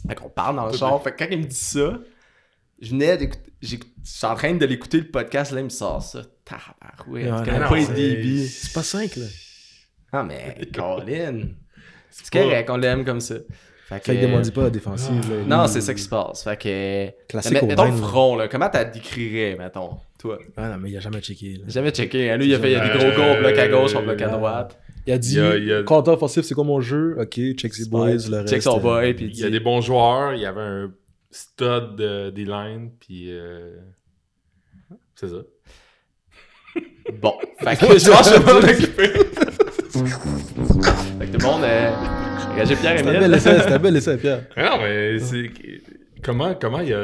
Fait 0.07 0.15
qu'on 0.15 0.29
parle 0.29 0.55
dans 0.55 0.67
le 0.67 0.73
char. 0.73 1.01
Fait 1.03 1.11
que 1.11 1.17
quand 1.23 1.27
il 1.31 1.39
me 1.39 1.43
dit 1.45 1.55
ça, 1.55 1.93
je 2.81 2.89
venais 2.91 3.17
d'écouter. 3.17 3.51
Je 3.61 3.75
suis 4.03 4.25
en 4.25 4.35
train 4.35 4.53
de 4.55 4.65
l'écouter 4.65 4.99
le 4.99 5.07
podcast, 5.11 5.51
là, 5.51 5.59
il 5.59 5.65
me 5.65 5.69
sort 5.69 6.01
ça. 6.01 6.21
Tabarouette, 6.45 7.31
Ouais, 7.31 7.39
tu 7.43 7.51
connais 7.51 7.65
pas 7.67 7.75
les 7.75 7.85
c'est- 7.85 7.93
DB. 7.93 8.45
C'est 8.45 8.73
pas 8.73 8.83
5, 8.83 9.15
là. 9.17 9.25
Ah, 10.11 10.23
mais 10.23 10.57
Colin. 10.73 11.41
C'est 12.09 12.31
pas- 12.31 12.41
correct, 12.41 12.69
on 12.69 12.77
l'aime 12.77 13.05
comme 13.05 13.19
ça. 13.19 13.35
Fait 13.87 14.03
Fait 14.05 14.15
que 14.17 14.21
demandez 14.21 14.51
pas 14.51 14.63
la 14.63 14.69
défensive, 14.69 15.29
là. 15.31 15.43
Non, 15.57 15.67
c'est 15.67 15.81
ça 15.81 15.93
qui 15.95 16.01
se 16.01 16.09
passe. 16.09 16.43
Fait 16.43 16.57
que. 16.57 17.27
Classique 17.27 17.53
Mais 17.53 17.61
mettons 17.69 17.91
front, 17.93 18.35
là. 18.35 18.47
Comment 18.47 18.69
t'as 18.69 18.83
décrirais, 18.85 19.55
mettons, 19.57 19.97
toi? 20.19 20.37
Ah 20.55 20.69
non, 20.69 20.77
mais 20.77 20.91
il 20.91 20.97
a 20.97 20.99
jamais 20.99 21.21
checké, 21.21 21.53
là. 21.55 21.63
Jamais 21.67 21.89
checké. 21.91 22.29
hein? 22.29 22.37
Lui, 22.37 22.47
il 22.47 22.53
a 22.53 22.59
fait 22.59 22.69
il 22.69 22.73
y 22.73 22.75
a 22.75 22.87
des 22.87 22.97
gros 22.99 23.09
gars, 23.09 23.35
on 23.35 23.39
bloque 23.39 23.57
à 23.57 23.67
gauche, 23.67 23.95
on 23.95 24.03
bloque 24.03 24.21
à 24.21 24.27
euh, 24.27 24.37
droite. 24.37 24.79
Il 25.07 25.13
a 25.13 25.17
dit, 25.17 25.33
Il 25.33 25.37
y 25.37 25.39
a- 25.41 25.57
il 25.57 25.73
a- 25.73 25.83
compteur 25.83 26.13
offensif, 26.13 26.43
c'est 26.45 26.53
quoi 26.53 26.63
mon 26.65 26.81
jeu? 26.81 27.15
Ok, 27.19 27.39
check 27.55 27.73
ses 27.73 27.89
boys, 27.89 28.09
le 28.11 28.13
reste. 28.15 28.49
Check 28.49 28.61
son 28.61 28.77
euh, 28.77 28.81
boy, 28.81 29.13
puis 29.15 29.25
il 29.25 29.31
Il 29.31 29.39
y 29.39 29.43
a 29.45 29.49
des 29.49 29.59
bons 29.59 29.81
joueurs, 29.81 30.35
il 30.35 30.41
y 30.41 30.45
avait 30.45 30.61
un 30.61 30.91
stud 31.31 31.95
de 31.95 32.29
D-line, 32.31 32.91
puis 32.99 33.27
euh, 33.29 33.77
c'est 35.15 35.27
ça. 35.29 35.37
Bon. 37.21 37.33
Fait 37.59 37.75
que 37.75 37.99
je 37.99 38.09
pense 38.09 38.29
que 38.29 38.35
je 38.35 38.41
vais 38.41 38.53
m'en 38.53 38.59
occuper. 38.59 39.07
fait 41.19 41.25
que 41.25 41.31
tout 41.31 41.39
le 41.39 41.43
monde. 41.45 41.63
Euh... 41.63 41.91
Regardez 42.51 42.75
C'est 42.75 42.87
un 42.87 42.95
bel 42.95 43.03
Pierre-Emile. 43.03 43.33
essai, 43.35 43.59
c'est 43.59 43.71
un 43.71 43.79
bel 43.79 43.95
essai, 43.97 44.17
Pierre. 44.17 44.41
Non, 44.57 44.77
mais 44.81 45.19
c'est. 45.19 45.49
Comment, 46.23 46.53
comment 46.55 46.81
il 46.81 46.89
y 46.89 46.93
a. 46.93 46.99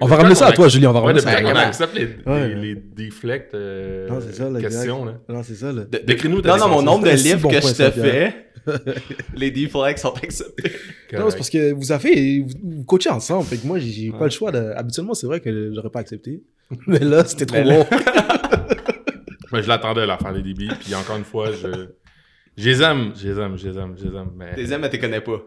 On 0.00 0.06
va 0.06 0.16
ramener 0.16 0.34
ça 0.36 0.46
à 0.46 0.52
toi, 0.52 0.68
Julien, 0.68 0.90
on 0.90 0.92
va 0.92 1.00
ramener 1.00 1.20
ça 1.20 1.30
à 1.30 1.42
quand 1.42 1.52
on 1.52 1.56
accepte 1.56 1.94
les, 1.94 2.08
Ouais. 2.24 2.48
les, 2.48 2.54
les 2.54 2.74
deflects 2.76 3.52
euh, 3.54 4.08
Non, 4.08 4.20
c'est 4.20 4.34
ça, 4.34 4.48
là, 4.48 4.60
questions, 4.60 5.04
là? 5.04 5.14
Non, 5.28 5.42
c'est 5.42 5.54
ça, 5.56 5.72
Décris-nous 6.04 6.40
ta 6.40 6.50
Non, 6.50 6.58
non, 6.58 6.68
mon 6.68 6.82
nombre 6.82 7.04
de 7.04 7.10
livres 7.10 7.40
bon 7.40 7.48
que 7.48 7.60
je 7.60 7.74
te 7.74 7.90
fais, 7.90 8.50
les 9.34 9.50
deflects 9.50 9.98
sont 9.98 10.14
acceptés. 10.14 10.72
Non, 11.12 11.30
c'est 11.30 11.36
parce 11.36 11.50
que 11.50 11.72
vous 11.72 11.92
avez, 11.92 12.40
vous, 12.40 12.48
vous 12.62 12.84
coachez 12.84 13.10
ensemble, 13.10 13.44
fait 13.46 13.58
que 13.58 13.66
moi, 13.66 13.78
j'ai 13.78 14.10
pas 14.10 14.24
le 14.24 14.30
choix 14.30 14.50
de... 14.52 14.72
Habituellement, 14.76 15.14
c'est 15.14 15.26
vrai 15.26 15.40
que 15.40 15.72
j'aurais 15.74 15.90
pas 15.90 16.00
accepté. 16.00 16.42
Mais 16.86 16.98
là, 16.98 17.24
c'était 17.24 17.46
trop 17.46 17.62
long. 17.62 17.86
Mais 19.52 19.62
je 19.62 19.68
l'attendais 19.68 20.02
à 20.02 20.06
la 20.06 20.18
faire 20.18 20.32
des 20.32 20.42
DB, 20.42 20.68
puis 20.80 20.94
encore 20.94 21.16
une 21.16 21.24
fois, 21.24 21.52
je. 21.52 21.88
Je 22.56 22.70
les 22.70 22.82
aime, 22.82 23.12
je 23.16 23.28
les 23.28 23.40
aime, 23.40 23.56
je 23.58 23.68
les 23.68 23.78
aime, 23.78 23.94
je 23.98 24.04
les 24.04 24.16
aime. 24.16 24.30
Mais... 24.36 24.54
Tes 24.54 24.72
aimes, 24.72 24.80
mais 24.80 24.90
tu 24.90 24.98
connais 24.98 25.20
pas. 25.20 25.42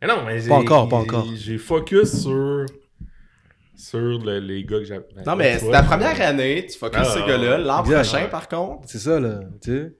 Mais 0.00 0.08
non, 0.08 0.24
mais 0.24 0.40
j'ai. 0.40 0.48
Pas 0.48 0.56
encore, 0.56 0.88
pas 0.88 0.96
encore. 0.96 1.26
J'ai 1.36 1.58
focus 1.58 2.22
sur. 2.22 2.64
Sur 3.76 3.98
le- 4.24 4.38
les 4.40 4.64
gars 4.64 4.78
que 4.78 4.84
j'avais. 4.84 5.04
Non, 5.26 5.36
mais 5.36 5.58
c'est 5.58 5.70
ta 5.70 5.82
première 5.82 6.18
année, 6.22 6.66
tu 6.66 6.78
focuses 6.78 7.02
Ah, 7.02 7.14
ces 7.14 7.20
gars-là. 7.20 7.58
L'an 7.58 7.82
prochain, 7.82 8.26
par 8.30 8.48
contre, 8.48 8.88
C'est 8.88 8.98
ça, 8.98 9.20
là. 9.20 9.40
Tu 9.62 9.70
sais. 9.70 9.92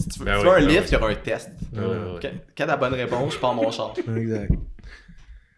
Si 0.00 0.08
tu 0.08 0.18
veux, 0.20 0.24
Ben 0.24 0.40
tu 0.40 0.46
oui, 0.46 0.52
un 0.52 0.54
ben 0.60 0.66
lift, 0.68 0.80
oui. 0.82 0.86
il 0.88 0.92
y 0.92 0.96
aura 0.96 1.10
un 1.10 1.14
test. 1.14 1.50
Ouais, 1.72 1.80
ouais. 1.80 2.32
Quand 2.56 2.66
la 2.66 2.76
bonne 2.76 2.94
réponse, 2.94 3.34
je 3.34 3.38
pars 3.38 3.54
mon 3.54 3.70
char. 3.70 3.94
Exact. 4.16 4.52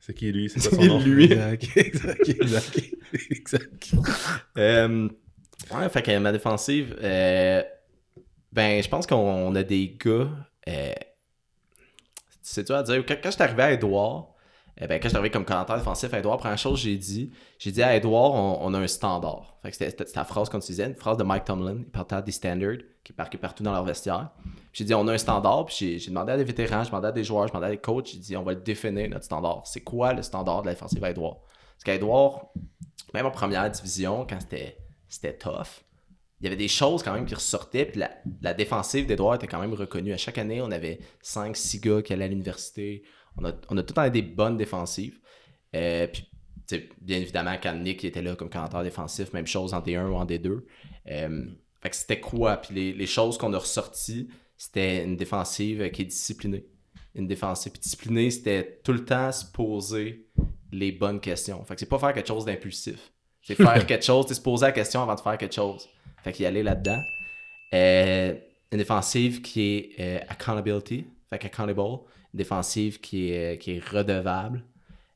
C'est 0.00 0.14
qui 0.14 0.32
lui? 0.32 0.50
C'est 0.50 0.68
quoi 0.68 0.78
son 0.78 0.84
nom? 0.84 1.00
lui. 1.00 1.24
Exact. 1.32 1.68
Exact. 1.76 2.28
Exact. 2.28 2.80
Exact. 3.30 3.90
Euh, 4.58 5.08
ouais, 5.74 5.88
fait 5.88 6.02
que 6.02 6.18
ma 6.18 6.32
défensive, 6.32 6.96
euh, 7.02 7.62
ben, 8.52 8.82
je 8.82 8.88
pense 8.88 9.06
qu'on 9.06 9.54
a 9.54 9.62
des 9.62 9.96
gars. 10.04 10.28
Euh, 10.68 10.92
c'est 12.42 12.66
dur 12.66 12.74
à 12.76 12.82
dire. 12.82 13.04
Quand, 13.06 13.14
quand 13.22 13.30
je 13.30 13.34
suis 13.34 13.42
arrivé 13.42 13.62
à 13.62 13.72
Edouard, 13.72 14.31
eh 14.80 14.86
ben, 14.86 14.98
quand 15.00 15.08
je 15.08 15.28
comme 15.28 15.44
commentaire 15.44 15.76
défensif 15.76 16.12
à 16.14 16.18
Edouard, 16.18 16.38
première 16.38 16.58
chose 16.58 16.80
que 16.80 16.88
j'ai 16.88 16.96
dit, 16.96 17.30
j'ai 17.58 17.70
dit 17.70 17.82
à 17.82 17.94
Edouard, 17.94 18.32
on, 18.32 18.72
a 18.72 18.78
un 18.78 18.86
standard. 18.86 19.58
C'était, 19.70 19.94
la 20.16 20.24
phrase 20.24 20.48
qu'on 20.48 20.58
utilisait, 20.58 20.86
une 20.86 20.94
phrase 20.94 21.18
de 21.18 21.24
Mike 21.24 21.44
Tomlin, 21.44 21.76
il 21.78 21.84
partait 21.84 22.22
des 22.22 22.32
standards 22.32 22.78
qui 23.04 23.12
est 23.12 23.38
partout 23.38 23.62
dans 23.62 23.72
leur 23.72 23.84
vestiaire. 23.84 24.30
J'ai 24.72 24.84
dit, 24.84 24.94
on 24.94 25.06
a 25.08 25.12
un 25.12 25.18
standard, 25.18 25.66
puis 25.66 25.76
j'ai, 25.78 25.98
j'ai 25.98 26.08
demandé 26.08 26.32
à 26.32 26.36
des 26.38 26.44
vétérans, 26.44 26.84
j'ai 26.84 26.90
demandé 26.90 27.08
à 27.08 27.12
des 27.12 27.22
joueurs, 27.22 27.46
j'ai 27.46 27.52
demandé 27.52 27.66
à 27.66 27.70
des 27.70 27.78
coachs, 27.78 28.06
j'ai 28.06 28.18
dit, 28.18 28.36
on 28.36 28.42
va 28.42 28.54
le 28.54 28.60
définir, 28.60 29.10
notre 29.10 29.24
standard. 29.24 29.62
C'est 29.66 29.82
quoi 29.82 30.14
le 30.14 30.22
standard 30.22 30.62
de 30.62 30.68
la 30.68 30.72
défensive 30.72 31.04
à 31.04 31.10
Edouard? 31.10 31.36
Parce 31.74 31.84
qu'à 31.84 31.94
Edouard, 31.94 32.46
même 33.12 33.26
en 33.26 33.30
première 33.30 33.70
division, 33.70 34.26
quand 34.28 34.40
c'était, 34.40 34.78
c'était 35.06 35.36
tough, 35.36 35.82
il 36.40 36.46
y 36.46 36.48
avait 36.48 36.56
des 36.56 36.68
choses 36.68 37.04
quand 37.04 37.12
même 37.12 37.24
qui 37.24 37.36
ressortaient, 37.36 37.84
puis 37.84 38.00
la, 38.00 38.10
la 38.40 38.52
défensive 38.52 39.06
d'Edouard 39.06 39.36
était 39.36 39.46
quand 39.46 39.60
même 39.60 39.74
reconnue. 39.74 40.12
À 40.12 40.16
chaque 40.16 40.38
année, 40.38 40.60
on 40.60 40.72
avait 40.72 40.98
5-6 41.22 41.80
gars 41.80 42.02
qui 42.02 42.12
allaient 42.12 42.24
à 42.24 42.28
l'université. 42.28 43.04
On 43.36 43.44
a, 43.44 43.52
on 43.68 43.76
a 43.76 43.82
tout 43.82 43.90
le 43.90 43.94
temps 43.94 44.08
des 44.08 44.22
bonnes 44.22 44.56
défensives. 44.56 45.18
Euh, 45.74 46.06
puis, 46.06 46.28
bien 47.00 47.18
évidemment, 47.18 47.56
quand 47.62 47.74
Nick 47.74 48.04
était 48.04 48.22
là 48.22 48.36
comme 48.36 48.48
commentateur 48.48 48.82
défensif, 48.82 49.32
même 49.32 49.46
chose 49.46 49.74
en 49.74 49.80
D1 49.80 50.06
ou 50.06 50.14
en 50.14 50.24
D2. 50.24 50.62
Euh, 51.10 51.44
fait 51.80 51.90
que 51.90 51.96
c'était 51.96 52.20
quoi? 52.20 52.56
Puis 52.58 52.74
les, 52.74 52.92
les 52.92 53.06
choses 53.06 53.36
qu'on 53.36 53.52
a 53.52 53.58
ressorties, 53.58 54.28
c'était 54.56 55.04
une 55.04 55.16
défensive 55.16 55.90
qui 55.90 56.02
est 56.02 56.06
disciplinée. 56.06 56.66
Une 57.14 57.26
défensive 57.26 57.72
Puis 57.72 57.80
disciplinée, 57.80 58.30
c'était 58.30 58.80
tout 58.84 58.92
le 58.92 59.04
temps 59.04 59.32
se 59.32 59.44
poser 59.44 60.28
les 60.70 60.92
bonnes 60.92 61.20
questions. 61.20 61.62
Fait 61.64 61.74
que 61.74 61.80
c'est 61.80 61.88
pas 61.88 61.98
faire 61.98 62.12
quelque 62.12 62.28
chose 62.28 62.44
d'impulsif. 62.44 63.12
C'est 63.42 63.54
faire 63.56 63.86
quelque 63.86 64.04
chose, 64.04 64.26
c'est 64.28 64.34
se 64.34 64.40
poser 64.40 64.66
la 64.66 64.72
question 64.72 65.02
avant 65.02 65.14
de 65.14 65.20
faire 65.20 65.36
quelque 65.36 65.54
chose. 65.54 65.88
Fait 66.22 66.32
qu'il 66.32 66.44
y 66.44 66.46
aller 66.46 66.62
là-dedans. 66.62 67.02
Euh, 67.74 68.34
une 68.70 68.78
défensive 68.78 69.42
qui 69.42 69.62
est 69.62 69.90
euh, 70.00 70.18
accountability, 70.28 71.06
fait 71.28 71.38
qu'accountable. 71.38 71.98
Défensive 72.34 73.00
qui 73.00 73.30
est, 73.30 73.60
qui 73.60 73.72
est 73.72 73.84
redevable. 73.84 74.64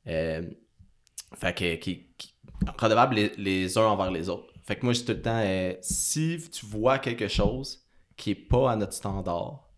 Euh, 0.06 0.42
fait 1.34 1.54
que 1.54 1.74
qui, 1.76 2.06
redevable 2.78 3.14
les, 3.14 3.32
les 3.36 3.78
uns 3.78 3.86
envers 3.86 4.10
les 4.10 4.28
autres. 4.28 4.52
Fait 4.66 4.76
que 4.76 4.84
moi, 4.84 4.92
je 4.92 5.02
tout 5.02 5.12
le 5.12 5.22
temps, 5.22 5.40
euh, 5.44 5.74
si 5.80 6.38
tu 6.50 6.66
vois 6.66 6.98
quelque 6.98 7.28
chose 7.28 7.84
qui 8.16 8.32
est 8.32 8.34
pas 8.34 8.72
à 8.72 8.76
notre 8.76 8.92
standard, 8.92 9.68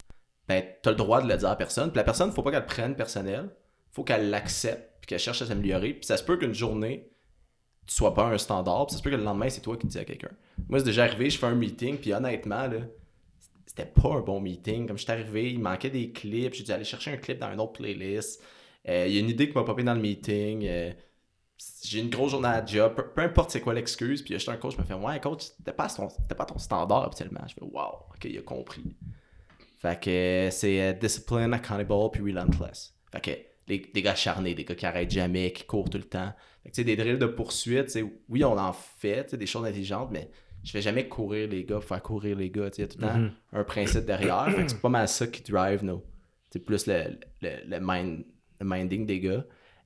ben, 0.49 0.65
t'as 0.83 0.91
le 0.91 0.97
droit 0.97 1.21
de 1.21 1.29
le 1.29 1.37
dire 1.37 1.51
à 1.51 1.57
personne. 1.57 1.91
Puis 1.91 1.99
la 1.99 2.05
personne, 2.05 2.33
faut 2.33 2.43
pas 2.43 2.51
qu'elle 2.51 2.61
le 2.61 2.67
prenne 2.67 2.97
personnel. 2.97 3.51
Faut 3.91 4.03
qu'elle 4.03 4.31
l'accepte, 4.31 5.01
puis 5.01 5.09
qu'elle 5.09 5.19
cherche 5.19 5.43
à 5.43 5.47
s'améliorer. 5.47 5.93
Puis 5.93 6.07
ça 6.07 6.17
se 6.17 6.25
peut 6.25 6.39
qu'une 6.39 6.55
journée, 6.55 7.11
tu 7.87 7.95
sois 7.95 8.15
pas 8.15 8.27
un 8.27 8.39
standard, 8.39 8.87
puis 8.87 8.93
ça 8.93 8.99
se 8.99 9.03
peut 9.03 9.11
que 9.11 9.17
le 9.17 9.25
lendemain, 9.25 9.49
c'est 9.51 9.61
toi 9.61 9.77
qui 9.77 9.87
dis 9.87 9.99
à 9.99 10.05
quelqu'un. 10.05 10.31
Moi, 10.69 10.79
c'est 10.79 10.87
déjà 10.87 11.05
arrivé, 11.05 11.29
je 11.29 11.39
fais 11.39 11.47
un 11.47 11.55
meeting, 11.55 11.99
puis 11.99 12.13
honnêtement, 12.13 12.67
là, 12.67 12.81
c'était 13.79 13.91
pas 13.91 14.15
un 14.15 14.21
bon 14.21 14.41
meeting. 14.41 14.87
Comme 14.87 14.99
je 14.99 15.03
suis 15.05 15.13
arrivé, 15.13 15.53
il 15.53 15.61
manquait 15.61 15.91
des 15.91 16.13
clips, 16.13 16.55
j'ai 16.55 16.65
dû 16.65 16.73
aller 16.73 16.85
chercher 16.85 17.13
un 17.13 17.17
clip 17.17 17.39
dans 17.39 17.53
une 17.53 17.61
autre 17.61 17.75
playlist. 17.75 18.43
Euh, 18.89 19.07
Il 19.07 19.15
y 19.15 19.17
a 19.19 19.21
une 19.21 19.29
idée 19.29 19.49
qui 19.49 19.55
m'a 19.55 19.65
popé 19.65 19.83
dans 19.83 19.95
le 19.95 20.01
meeting. 20.01 20.67
euh, 20.67 20.93
j'ai 21.85 22.01
une 22.01 22.09
grosse 22.11 22.31
journée 22.31 22.49
à 22.49 22.65
job, 22.65 22.95
peu, 23.15 23.21
importe 23.21 23.51
c'est 23.51 23.61
quoi 23.61 23.75
l'excuse, 23.75 24.23
puis 24.23 24.35
a 24.35 24.39
juste 24.39 24.49
un 24.49 24.57
coach 24.57 24.75
qui 24.75 24.81
me 24.81 24.87
fait 24.87 24.95
Ouais, 24.95 25.19
coach, 25.21 25.43
c'était 25.43 25.73
pas, 25.73 25.89
ton, 25.89 26.09
pas 26.37 26.45
ton 26.45 26.59
standard 26.59 27.05
habituellement. 27.05 27.41
Je 27.49 27.55
fais 27.55 27.63
Wow, 27.63 28.07
ok, 28.15 28.25
il 28.25 28.39
a 28.39 28.43
compris. 28.43 28.97
Fait 29.79 30.01
que 30.01 30.11
euh, 30.11 30.51
c'est 30.51 30.81
euh, 30.83 30.93
discipline, 30.93 31.53
accountable, 31.53 32.11
puis 32.13 32.23
relentless. 32.23 32.95
Fait 33.13 33.21
que 33.21 33.31
les, 33.69 33.79
des 33.93 34.03
gars 34.03 34.13
acharnés, 34.13 34.55
des 34.55 34.65
gars 34.65 34.75
qui 34.75 34.87
arrêtent 34.87 35.11
jamais, 35.11 35.53
qui 35.53 35.65
courent 35.65 35.91
tout 35.91 35.99
le 35.99 36.05
temps. 36.05 36.33
Fait 36.63 36.71
que 36.71 36.83
des 36.83 36.97
drills 36.97 37.19
de 37.19 37.27
poursuite, 37.27 37.97
oui, 38.29 38.45
on 38.45 38.59
en 38.59 38.73
fait, 38.73 39.35
des 39.35 39.47
choses 39.47 39.65
intelligentes, 39.65 40.11
mais 40.13 40.31
je 40.69 40.73
fais 40.73 40.83
jamais 40.83 41.09
courir 41.09 41.49
les 41.49 41.65
gars 41.65 41.77
pour 41.77 41.85
faire 41.85 42.03
courir 42.03 42.37
les 42.37 42.51
gars. 42.51 42.69
Il 42.77 42.81
y 42.83 42.85
a 42.85 42.89
tout 42.89 42.99
le 43.01 43.07
temps 43.07 43.19
Mhm. 43.19 43.31
un 43.55 43.65
principe 43.65 44.05
derrière. 44.05 44.47
fait 44.55 44.65
que 44.67 44.71
c'est 44.71 44.81
pas 44.83 44.89
mal 44.91 45.09
ça 45.09 45.27
qui 45.27 45.43
drive 45.51 45.83
nos. 45.83 46.05
C'est 46.51 46.59
plus 46.59 46.87
le, 46.87 47.05
le, 47.41 47.51
le, 47.67 47.79
mind, 47.81 48.25
le 48.61 48.67
minding 48.67 49.07
des 49.07 49.21
gars. 49.21 49.45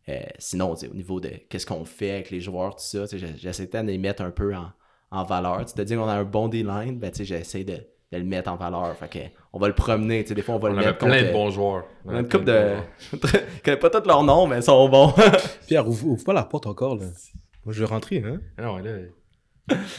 Euh, 0.09 0.19
sinon, 0.39 0.75
tu 0.75 0.81
sais, 0.81 0.89
au 0.89 0.95
niveau 0.95 1.21
de 1.21 1.31
qu'est-ce 1.49 1.67
qu'on 1.67 1.85
fait 1.85 2.11
avec 2.11 2.31
les 2.31 2.41
joueurs, 2.41 2.75
tout 2.75 2.83
ça, 2.85 3.07
tu 3.07 3.19
sais, 3.19 3.19
j'ai- 3.19 3.37
j'essaie 3.39 3.67
de 3.69 3.79
les 3.79 3.99
mettre 3.99 4.23
un 4.23 4.33
peu 4.33 4.53
en, 4.55 4.73
en 5.13 5.23
valeur. 5.25 5.65
Tu 5.65 5.75
te 5.75 5.83
dis 5.83 5.95
qu'on 5.95 6.09
a 6.09 6.15
un 6.15 6.25
bon 6.25 6.49
D-line, 6.49 6.99
ben, 6.99 7.11
tu 7.13 7.19
sais, 7.19 7.25
j'essaie 7.25 7.63
de, 7.63 7.75
de 7.75 8.19
le 8.19 8.25
mettre 8.25 8.51
en 8.51 8.57
valeur. 8.57 8.97
Fait 8.97 9.09
que, 9.09 9.19
on 9.53 9.61
va 9.61 9.69
le 9.69 9.75
promener. 9.75 10.23
tu 10.25 10.31
sais, 10.31 10.35
Des 10.35 10.43
fois, 10.43 10.57
on 10.57 10.59
va 10.59 10.71
On 10.71 10.73
le 10.73 10.79
mettre 10.79 10.99
plein 10.99 11.09
contre- 11.19 11.27
de 11.29 11.33
bons 11.33 11.51
joueurs. 11.51 11.85
On 12.05 12.17
a 12.17 12.19
une 12.21 12.29
couple 12.29 12.45
de. 12.47 12.75
Je 13.13 13.63
connais 13.65 13.77
pas 13.77 13.91
tous 13.91 14.07
leurs 14.09 14.25
noms, 14.25 14.49
mais 14.49 14.57
ils 14.57 14.63
sont 14.65 14.89
bons. 14.89 15.13
Pierre, 15.69 15.87
ouvre, 15.89 16.07
ouvre 16.09 16.25
pas 16.25 16.33
la 16.33 16.43
porte 16.45 16.67
encore, 16.67 16.97
là. 16.97 17.07
Moi, 17.65 17.73
je 17.73 17.79
vais 17.81 17.87
rentrer, 17.87 18.23
hein. 18.27 18.41
Ah 18.59 18.63
non, 18.63 18.79
là. 18.79 18.91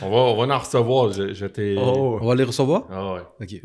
On 0.02 0.10
va, 0.10 0.16
on 0.18 0.46
va 0.46 0.56
en 0.56 0.60
recevoir. 0.60 1.12
Je, 1.14 1.34
je 1.34 1.46
t'ai. 1.46 1.76
Oh. 1.78 2.20
On 2.22 2.26
va 2.28 2.36
les 2.36 2.44
recevoir? 2.44 2.86
Ah 2.92 3.14
ouais. 3.14 3.22
Ok. 3.42 3.62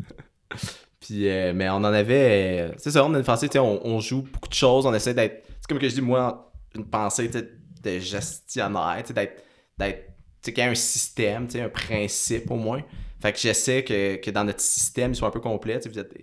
Puis, 0.99 1.27
euh, 1.29 1.53
mais 1.55 1.69
on 1.69 1.75
en 1.75 1.83
avait. 1.85 2.69
euh, 2.69 2.73
c'est 2.77 2.91
ça, 2.91 3.05
on 3.05 3.13
a 3.13 3.17
une 3.17 3.23
pensée, 3.23 3.47
tu 3.47 3.53
sais, 3.53 3.59
on, 3.59 3.85
on 3.85 3.99
joue 3.99 4.23
beaucoup 4.23 4.49
de 4.49 4.53
choses, 4.53 4.85
on 4.85 4.93
essaie 4.93 5.13
d'être. 5.13 5.45
C'est 5.47 5.67
comme 5.67 5.79
que 5.79 5.87
je 5.89 5.95
dis, 5.95 6.01
moi, 6.01 6.51
une 6.75 6.85
pensée 6.85 7.29
de 7.29 7.99
gestionnaire, 7.99 8.97
tu 9.01 9.07
sais, 9.07 9.13
d'être. 9.13 9.43
d'être 9.77 10.05
tu 10.41 10.45
sais, 10.45 10.53
qu'il 10.53 10.63
y 10.63 10.67
a 10.67 10.69
un 10.69 10.75
système, 10.75 11.47
tu 11.47 11.53
sais, 11.53 11.61
un 11.61 11.69
principe 11.69 12.49
au 12.51 12.55
moins. 12.55 12.81
Fait 13.21 13.33
que 13.33 13.39
j'essaie 13.39 13.83
que, 13.83 14.15
que 14.17 14.31
dans 14.31 14.45
notre 14.45 14.61
système, 14.61 15.11
il 15.11 15.15
soit 15.15 15.27
un 15.27 15.31
peu 15.31 15.41
complet. 15.41 15.77
Tu 15.79 15.83
sais, 15.83 15.89
vous 15.89 15.99
êtes. 15.99 16.13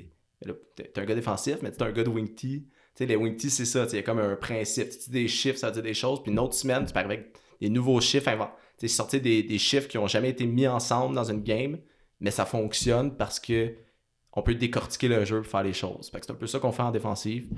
T'es 0.77 1.01
un 1.01 1.05
gars 1.05 1.15
défensif, 1.15 1.57
mais 1.63 1.71
t'es 1.71 1.83
un 1.83 1.93
gars 1.93 2.05
de 2.05 2.09
wing 2.11 2.35
tee. 2.35 2.67
Tu 2.67 2.71
sais, 2.95 3.07
les 3.07 3.17
wing 3.17 3.37
tee, 3.37 3.51
c'est 3.51 3.65
ça, 3.67 3.85
tu 3.85 3.91
sais, 3.91 3.97
il 3.97 4.01
y 4.01 4.03
a 4.03 4.05
comme 4.05 4.19
un 4.19 4.37
principe. 4.37 4.89
Tu 4.91 4.99
dis 5.07 5.11
des 5.11 5.29
chiffres, 5.29 5.59
ça 5.59 5.67
veut 5.69 5.75
dire 5.75 5.83
des 5.83 5.95
choses. 5.95 6.23
Puis 6.23 6.33
une 6.33 6.39
autre 6.39 6.55
semaine, 6.55 6.87
tu 6.87 6.97
arriver 6.97 7.15
avec 7.15 7.33
des 7.61 7.69
nouveaux 7.69 8.01
chiffres, 8.01 8.29
invent- 8.29 8.51
sais, 8.79 8.89
sortir 8.89 9.21
des, 9.21 9.59
chiffres 9.59 9.89
qui 9.89 9.99
ont 9.99 10.07
jamais 10.07 10.31
été 10.31 10.47
mis 10.47 10.67
ensemble 10.67 11.15
dans 11.15 11.31
une 11.31 11.43
game, 11.43 11.79
mais 12.21 12.31
ça 12.31 12.45
fonctionne 12.45 13.17
parce 13.17 13.41
que 13.41 13.75
on 14.33 14.43
peut 14.43 14.55
décortiquer 14.55 15.09
le 15.09 15.25
jeu 15.25 15.41
pour 15.41 15.51
faire 15.51 15.63
les 15.63 15.73
choses. 15.73 16.11
C'est 16.13 16.31
un 16.31 16.35
peu 16.35 16.47
ça 16.47 16.59
qu'on 16.59 16.73
fait 16.73 16.83
en 16.83 16.91
défensive. 16.91 17.49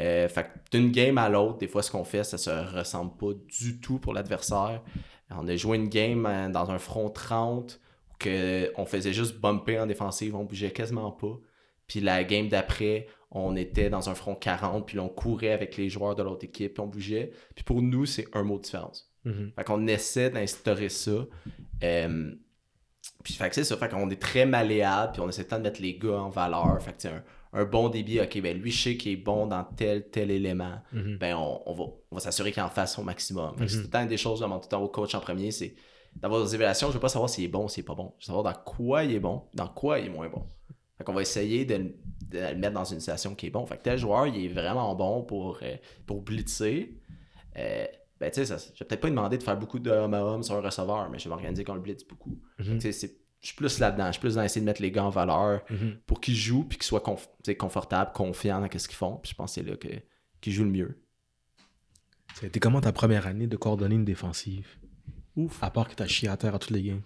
Euh, 0.00 0.26
d'une 0.70 0.90
game 0.90 1.18
à 1.18 1.28
l'autre, 1.28 1.58
des 1.58 1.68
fois, 1.68 1.82
ce 1.82 1.90
qu'on 1.90 2.04
fait, 2.04 2.24
ça 2.24 2.38
se 2.38 2.50
ressemble 2.50 3.14
pas 3.18 3.34
du 3.60 3.80
tout 3.80 3.98
pour 3.98 4.14
l'adversaire. 4.14 4.82
On 5.30 5.46
a 5.46 5.56
joué 5.56 5.76
une 5.76 5.88
game 5.88 6.24
euh, 6.24 6.48
dans 6.48 6.70
un 6.70 6.78
front 6.78 7.10
30 7.10 7.78
où 8.24 8.28
on 8.76 8.86
faisait 8.86 9.12
juste 9.12 9.40
bumper 9.40 9.78
en 9.80 9.86
défensive, 9.86 10.34
on 10.36 10.44
bougeait 10.44 10.70
quasiment 10.70 11.10
pas. 11.10 11.38
Puis 11.86 12.00
la 12.00 12.24
game 12.24 12.48
d'après, 12.48 13.06
on 13.30 13.56
était 13.56 13.90
dans 13.90 14.08
un 14.08 14.14
front 14.14 14.34
40, 14.34 14.86
puis 14.86 14.98
on 14.98 15.08
courait 15.08 15.52
avec 15.52 15.76
les 15.76 15.88
joueurs 15.88 16.14
de 16.14 16.22
l'autre 16.22 16.44
équipe, 16.44 16.74
puis 16.74 16.80
on 16.80 16.86
bougeait. 16.86 17.32
Puis 17.54 17.64
pour 17.64 17.82
nous, 17.82 18.06
c'est 18.06 18.26
un 18.34 18.42
mot 18.42 18.58
de 18.58 18.62
différence. 18.62 19.11
Mhm. 19.24 19.52
Fait 19.56 19.64
qu'on 19.64 19.86
essaie 19.86 20.30
d'instaurer 20.30 20.88
ça. 20.88 21.26
Euh, 21.84 22.34
puis 23.24 23.34
fait 23.34 23.48
que 23.48 23.54
c'est 23.54 23.64
ça. 23.64 23.76
Fait 23.76 23.88
qu'on 23.88 24.10
est 24.10 24.20
très 24.20 24.46
malléable, 24.46 25.12
puis 25.12 25.20
on 25.22 25.28
essaie 25.28 25.44
de 25.44 25.56
mettre 25.56 25.80
les 25.80 25.96
gars 25.98 26.20
en 26.20 26.28
valeur. 26.28 26.80
Fait 26.82 26.92
que 26.96 27.08
un, 27.08 27.22
un 27.52 27.64
bon 27.64 27.88
débit, 27.88 28.20
ok, 28.20 28.40
ben 28.40 28.56
lui, 28.60 28.70
je 28.70 28.82
sais 28.82 28.96
qu'il 28.96 29.12
est 29.12 29.16
bon 29.16 29.46
dans 29.46 29.62
tel, 29.64 30.08
tel 30.10 30.30
élément. 30.30 30.80
Mhm. 30.92 31.18
Ben 31.18 31.36
on, 31.36 31.62
on 31.66 31.72
va, 31.74 31.84
on 32.10 32.14
va 32.16 32.20
s'assurer 32.20 32.50
qu'il 32.52 32.62
en 32.62 32.68
fasse 32.70 32.98
au 32.98 33.02
maximum. 33.02 33.56
Fait 33.58 33.66
que 33.66 33.70
c'est 33.70 33.76
Mhm. 33.76 33.82
tout 33.82 33.88
le 33.88 33.92
temps 33.92 34.06
des 34.06 34.16
choses, 34.16 34.38
je 34.38 34.44
demande 34.44 34.60
tout 34.62 34.66
le 34.66 34.70
temps 34.70 34.82
au 34.82 34.88
coach 34.88 35.14
en 35.14 35.20
premier, 35.20 35.50
c'est 35.50 35.74
d'avoir 36.16 36.44
des 36.44 36.54
évaluations. 36.54 36.88
Je 36.88 36.94
veux 36.94 37.00
pas 37.00 37.08
savoir 37.08 37.30
s'il 37.30 37.44
est 37.44 37.48
bon 37.48 37.64
ou 37.64 37.68
s'il 37.68 37.82
est 37.82 37.86
pas 37.86 37.94
bon. 37.94 38.12
Je 38.18 38.24
veux 38.24 38.34
savoir 38.34 38.44
dans 38.54 38.60
quoi 38.60 39.04
il 39.04 39.14
est 39.14 39.20
bon, 39.20 39.42
dans 39.54 39.68
quoi 39.68 39.98
il 39.98 40.06
est 40.06 40.10
moins 40.10 40.28
bon. 40.28 40.44
Fait 40.98 41.04
qu'on 41.04 41.14
va 41.14 41.22
essayer 41.22 41.64
de, 41.64 41.74
le- 41.76 41.94
de 42.28 42.38
le 42.38 42.56
mettre 42.56 42.74
dans 42.74 42.84
une 42.84 43.00
situation 43.00 43.34
qui 43.34 43.46
est 43.46 43.50
bon. 43.50 43.64
Fait 43.66 43.76
que 43.78 43.82
tel 43.82 43.98
joueur, 43.98 44.26
il 44.26 44.44
est 44.44 44.48
vraiment 44.48 44.94
bon 44.94 45.22
pour, 45.22 45.58
euh, 45.62 45.76
pour 46.06 46.20
blitzer. 46.22 46.98
Euh, 47.56 47.86
ben, 48.22 48.30
tu 48.30 48.44
sais, 48.46 48.56
je 48.56 48.78
vais 48.78 48.84
peut-être 48.86 49.00
pas 49.00 49.08
lui 49.08 49.14
demander 49.16 49.36
de 49.38 49.42
faire 49.42 49.56
beaucoup 49.58 49.78
de 49.78 49.90
homme 49.90 50.14
à 50.14 50.22
homme 50.24 50.42
sur 50.42 50.54
un 50.54 50.60
receveur, 50.60 51.10
mais 51.10 51.18
je 51.18 51.24
vais 51.24 51.30
m'organiser 51.30 51.64
qu'on 51.64 51.74
le 51.74 51.80
blitz 51.80 52.04
beaucoup. 52.04 52.38
Mhm. 52.58 52.78
tu 52.78 52.92
c'est- 52.92 53.16
je 53.40 53.46
suis 53.48 53.56
plus 53.56 53.80
là-dedans. 53.80 54.06
Je 54.06 54.12
suis 54.12 54.20
plus 54.20 54.36
dans 54.36 54.42
essayer 54.44 54.60
de 54.60 54.66
mettre 54.66 54.80
les 54.80 54.92
gars 54.92 55.02
en 55.04 55.10
valeur 55.10 55.62
Mhm. 55.68 55.96
pour 56.06 56.20
qu'ils 56.20 56.36
jouent 56.36 56.62
puis 56.62 56.78
qu'ils 56.78 56.86
soient 56.86 57.00
conf- 57.00 57.28
tu 57.42 57.54
confortables, 57.56 58.12
confiants 58.12 58.60
dans 58.60 58.68
ce 58.78 58.86
qu'ils 58.86 58.96
font. 58.96 59.16
Puis 59.16 59.30
je 59.32 59.34
pense 59.36 59.50
que 59.56 59.60
c'est 59.60 59.68
là 59.68 59.74
qu'ils 60.40 60.52
jouent 60.52 60.62
le 60.64 60.70
mieux. 60.70 61.02
Ça 62.34 62.44
a 62.44 62.46
été 62.46 62.60
comment 62.60 62.80
ta 62.80 62.92
première 62.92 63.26
année 63.26 63.48
de 63.48 63.56
coordonner 63.56 63.96
une 63.96 64.04
défensive? 64.04 64.68
Ouf. 65.36 65.62
À 65.62 65.70
part 65.70 65.88
que 65.88 65.94
t'as 65.96 66.06
chié 66.06 66.28
à 66.28 66.36
terre 66.36 66.54
à 66.54 66.58
toutes 66.60 66.70
les 66.70 66.82
games? 66.82 67.02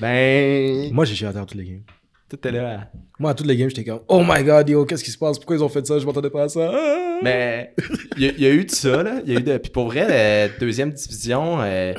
Ben, 0.00 0.92
Moi, 0.92 1.04
j'ai 1.04 1.14
chié 1.16 1.26
à 1.26 1.32
terre 1.32 1.42
à 1.42 1.46
toutes 1.46 1.58
les 1.58 1.64
games. 1.66 1.82
Tout 2.28 2.46
est 2.46 2.52
là. 2.52 2.90
Moi, 3.18 3.30
à 3.30 3.34
toutes 3.34 3.46
les 3.46 3.56
games, 3.56 3.68
j'étais 3.68 3.84
comme, 3.84 4.00
oh 4.08 4.22
my 4.26 4.42
god, 4.42 4.68
yo, 4.68 4.84
qu'est-ce 4.84 5.04
qui 5.04 5.10
se 5.10 5.18
passe? 5.18 5.38
Pourquoi 5.38 5.56
ils 5.56 5.62
ont 5.62 5.68
fait 5.68 5.86
ça? 5.86 5.98
Je 5.98 6.06
m'attendais 6.06 6.30
pas 6.30 6.44
à 6.44 6.48
ça. 6.48 6.70
Ah! 6.74 7.18
Mais 7.22 7.74
il 8.16 8.24
y, 8.24 8.28
a- 8.28 8.32
il 8.32 8.40
y 8.40 8.46
a 8.46 8.50
eu 8.52 8.64
de 8.64 8.70
ça, 8.70 9.02
là. 9.02 9.20
Il 9.24 9.32
y 9.32 9.36
a 9.36 9.40
eu 9.40 9.42
de... 9.42 9.56
Puis 9.58 9.70
pour 9.70 9.86
vrai, 9.86 10.06
la 10.08 10.48
deuxième 10.58 10.92
division, 10.92 11.60
euh, 11.62 11.94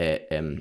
euh, 0.00 0.18
euh, 0.32 0.56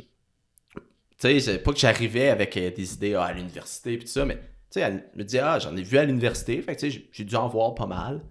tu 0.76 0.82
sais, 1.20 1.40
c'est 1.40 1.60
pas 1.60 1.72
que 1.74 1.80
j'arrivais 1.80 2.30
avec 2.30 2.58
euh, 2.58 2.72
des 2.72 2.94
idées 2.94 3.14
ah, 3.16 3.26
à 3.26 3.34
l'université 3.34 3.96
puis 3.98 4.06
tout 4.06 4.12
ça, 4.12 4.26
mais 4.26 4.36
tu 4.36 4.42
sais, 4.72 4.82
elle 4.82 5.04
me 5.16 5.24
dit, 5.24 5.38
ah, 5.40 5.60
j'en 5.60 5.76
ai 5.78 5.84
vu 5.84 5.98
à 5.98 6.06
l'université, 6.06 6.62
fait 6.62 6.76
que 6.76 6.80
tu 6.82 6.92
sais, 6.92 7.02
j'ai 7.12 7.24
dû 7.24 7.36
en 7.36 7.48
voir 7.48 7.76
pas 7.76 7.86
mal. 7.86 8.22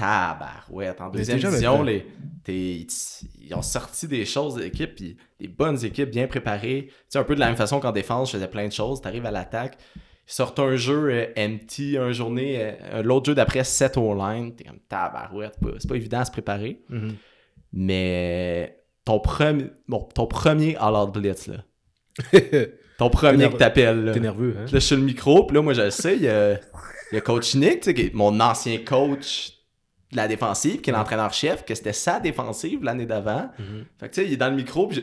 Tabarouette. 0.00 1.00
En 1.00 1.10
deuxième 1.10 1.38
division, 1.38 1.82
les, 1.82 2.06
t'es- 2.44 2.86
ils 3.40 3.54
ont 3.54 3.62
sorti 3.62 4.08
des 4.08 4.24
choses 4.24 4.56
d'équipe, 4.56 4.94
puis 4.94 5.16
des 5.38 5.48
bonnes 5.48 5.84
équipes 5.84 6.10
bien 6.10 6.26
préparées. 6.26 6.86
Tu 6.88 6.94
sais, 7.10 7.18
un 7.18 7.24
peu 7.24 7.34
de 7.34 7.40
la 7.40 7.46
même 7.46 7.56
façon 7.56 7.80
qu'en 7.80 7.92
défense, 7.92 8.28
je 8.32 8.36
faisais 8.36 8.48
plein 8.48 8.66
de 8.66 8.72
choses. 8.72 9.00
T'arrives 9.00 9.26
à 9.26 9.30
l'attaque, 9.30 9.76
ils 10.28 10.32
sortent 10.32 10.58
un 10.60 10.76
jeu 10.76 11.10
euh, 11.10 11.26
empty, 11.38 11.96
un 11.98 12.12
journée, 12.12 12.56
euh, 12.92 13.02
l'autre 13.02 13.26
jeu 13.26 13.34
d'après 13.34 13.64
7 13.64 13.96
au 13.98 14.14
line. 14.14 14.54
T'es 14.54 14.64
comme 14.64 14.78
tabarouette. 14.88 15.56
C'est 15.78 15.88
pas 15.88 15.96
évident 15.96 16.20
à 16.20 16.24
se 16.24 16.30
préparer. 16.32 16.82
Mhm. 16.88 17.14
Mais 17.72 18.78
ton 19.04 19.20
premier, 19.20 19.66
bon, 19.88 20.08
ton 20.14 20.26
premier 20.26 20.76
All-Out 20.76 21.12
Blitz, 21.14 21.46
là. 21.48 21.56
Ton 22.98 23.08
premier 23.08 23.38
nerveux. 23.38 23.54
que 23.54 23.58
t'appelles, 23.58 24.04
là. 24.04 24.12
T'es 24.12 24.20
nerveux, 24.20 24.54
hein? 24.58 24.62
Là, 24.64 24.66
je 24.74 24.78
suis 24.78 24.94
le 24.96 25.00
micro, 25.00 25.46
puis 25.46 25.54
là, 25.56 25.62
moi, 25.62 25.72
je 25.72 25.80
le 25.80 25.90
sais, 25.90 26.16
il 26.16 26.22
y 26.22 26.28
a, 26.28 26.52
il 27.10 27.14
y 27.14 27.16
a 27.16 27.22
coach 27.22 27.54
Nick, 27.54 27.80
qui 27.94 28.02
est 28.02 28.12
mon 28.14 28.38
ancien 28.40 28.76
coach 28.84 29.52
de 30.12 30.16
la 30.16 30.26
défensive, 30.28 30.80
qui 30.80 30.90
est 30.90 30.92
l'entraîneur-chef, 30.92 31.64
que 31.64 31.74
c'était 31.74 31.92
sa 31.92 32.18
défensive 32.20 32.82
l'année 32.82 33.06
d'avant. 33.06 33.50
Mhm. 33.58 33.84
Fait 33.98 34.08
que, 34.08 34.14
tu 34.14 34.20
sais, 34.22 34.26
il 34.26 34.32
est 34.32 34.36
dans 34.36 34.50
le 34.50 34.56
micro, 34.56 34.86
puis 34.88 34.96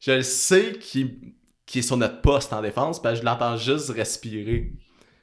je, 0.00 0.10
je 0.10 0.16
le 0.16 0.22
sais 0.22 0.72
qu'il 0.72 1.18
est 1.74 1.82
sur 1.82 1.96
notre 1.96 2.20
poste 2.20 2.52
en 2.52 2.60
défense, 2.62 3.00
parce 3.00 3.14
que 3.16 3.20
je 3.20 3.24
l'entends 3.24 3.56
juste 3.56 3.90
respirer. 3.90 4.72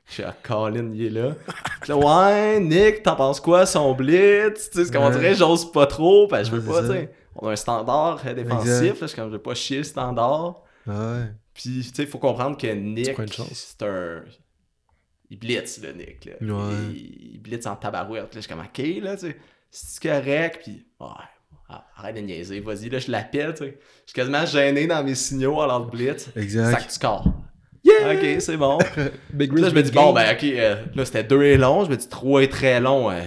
Je 0.08 0.14
suis 0.14 0.24
à 0.24 0.36
Colin, 0.44 0.92
il 0.94 1.06
est 1.06 1.10
là. 1.10 1.32
Ouais, 1.90 2.60
Nick, 2.60 3.04
t'en 3.04 3.16
penses 3.16 3.40
quoi, 3.42 3.66
son 3.66 3.94
blitz? 3.94 4.70
Tu 4.70 4.78
sais, 4.78 4.86
c'est 4.86 4.92
comme 4.94 5.04
on 5.04 5.08
Ouais. 5.08 5.12
dirait, 5.14 5.36
j'ose 5.36 5.72
pas 5.72 5.88
trop, 5.88 6.28
parce 6.28 6.50
que 6.50 6.56
je 6.56 6.62
veux 6.62 6.70
Ouais, 6.72 6.82
pas, 6.82 6.88
tu 6.88 6.94
sais. 6.94 7.12
On 7.36 7.48
a 7.48 7.52
un 7.52 7.56
standard 7.56 8.22
euh, 8.26 8.34
défensif, 8.34 8.70
là, 8.70 8.94
je 9.02 9.06
suis 9.08 9.16
comme, 9.16 9.28
je 9.30 9.34
veux 9.34 9.42
pas 9.42 9.56
chier 9.56 9.80
le 9.80 9.84
standard. 9.84 10.62
Ah 10.88 10.92
ouais. 10.92 11.26
Puis, 11.54 11.82
tu 11.82 11.96
sais, 11.96 12.04
il 12.04 12.08
faut 12.08 12.20
comprendre 12.20 12.56
que 12.58 12.68
Nick, 12.68 13.12
c'est 13.54 13.84
un. 13.84 14.24
Il 15.30 15.40
blitz, 15.40 15.82
le 15.82 15.94
Nick. 15.94 16.26
Là. 16.26 16.54
Ouais. 16.54 16.74
Il, 16.92 17.34
il 17.36 17.42
blitz 17.42 17.66
en 17.66 17.76
tabarouette. 17.76 18.24
Là, 18.24 18.30
je 18.36 18.40
suis 18.42 18.50
comme, 18.50 18.60
ok, 18.60 19.04
là, 19.04 19.16
tu 19.18 19.28
sais, 19.28 19.38
c'est 19.72 20.02
correct. 20.02 20.60
Puis, 20.64 20.86
ouais, 21.00 21.76
arrête 21.96 22.16
de 22.16 22.22
niaiser, 22.22 22.60
vas-y, 22.60 22.90
là, 22.90 23.00
je 23.00 23.10
l'appelle, 23.12 23.54
tu 23.54 23.64
sais. 23.66 23.80
Je 24.06 24.12
suis 24.12 24.16
quasiment 24.16 24.46
gêné 24.46 24.88
dans 24.88 25.04
mes 25.04 25.16
signaux 25.16 25.62
à 25.62 25.68
l'autre 25.68 25.90
blitz. 25.90 26.30
Ça 26.34 26.40
Exact. 26.40 26.78
que 26.78 26.84
tu 26.84 26.90
scores. 26.92 27.28
Ok, 27.88 28.26
c'est 28.40 28.58
bon. 28.58 28.78
Big 29.34 29.52
là, 29.54 29.70
je 29.70 29.76
me 29.76 29.84
dis, 29.84 29.92
bon, 29.92 30.12
ben, 30.14 30.36
ok, 30.36 30.44
euh, 30.44 30.76
là, 30.96 31.06
c'était 31.06 31.24
deux 31.24 31.44
et 31.44 31.58
long. 31.58 31.86
Je 31.86 31.90
me 31.92 31.96
dis, 31.98 32.10
trois 32.10 32.42
est 32.42 32.48
très 32.52 32.80
long. 32.80 33.12
Euh, 33.12 33.22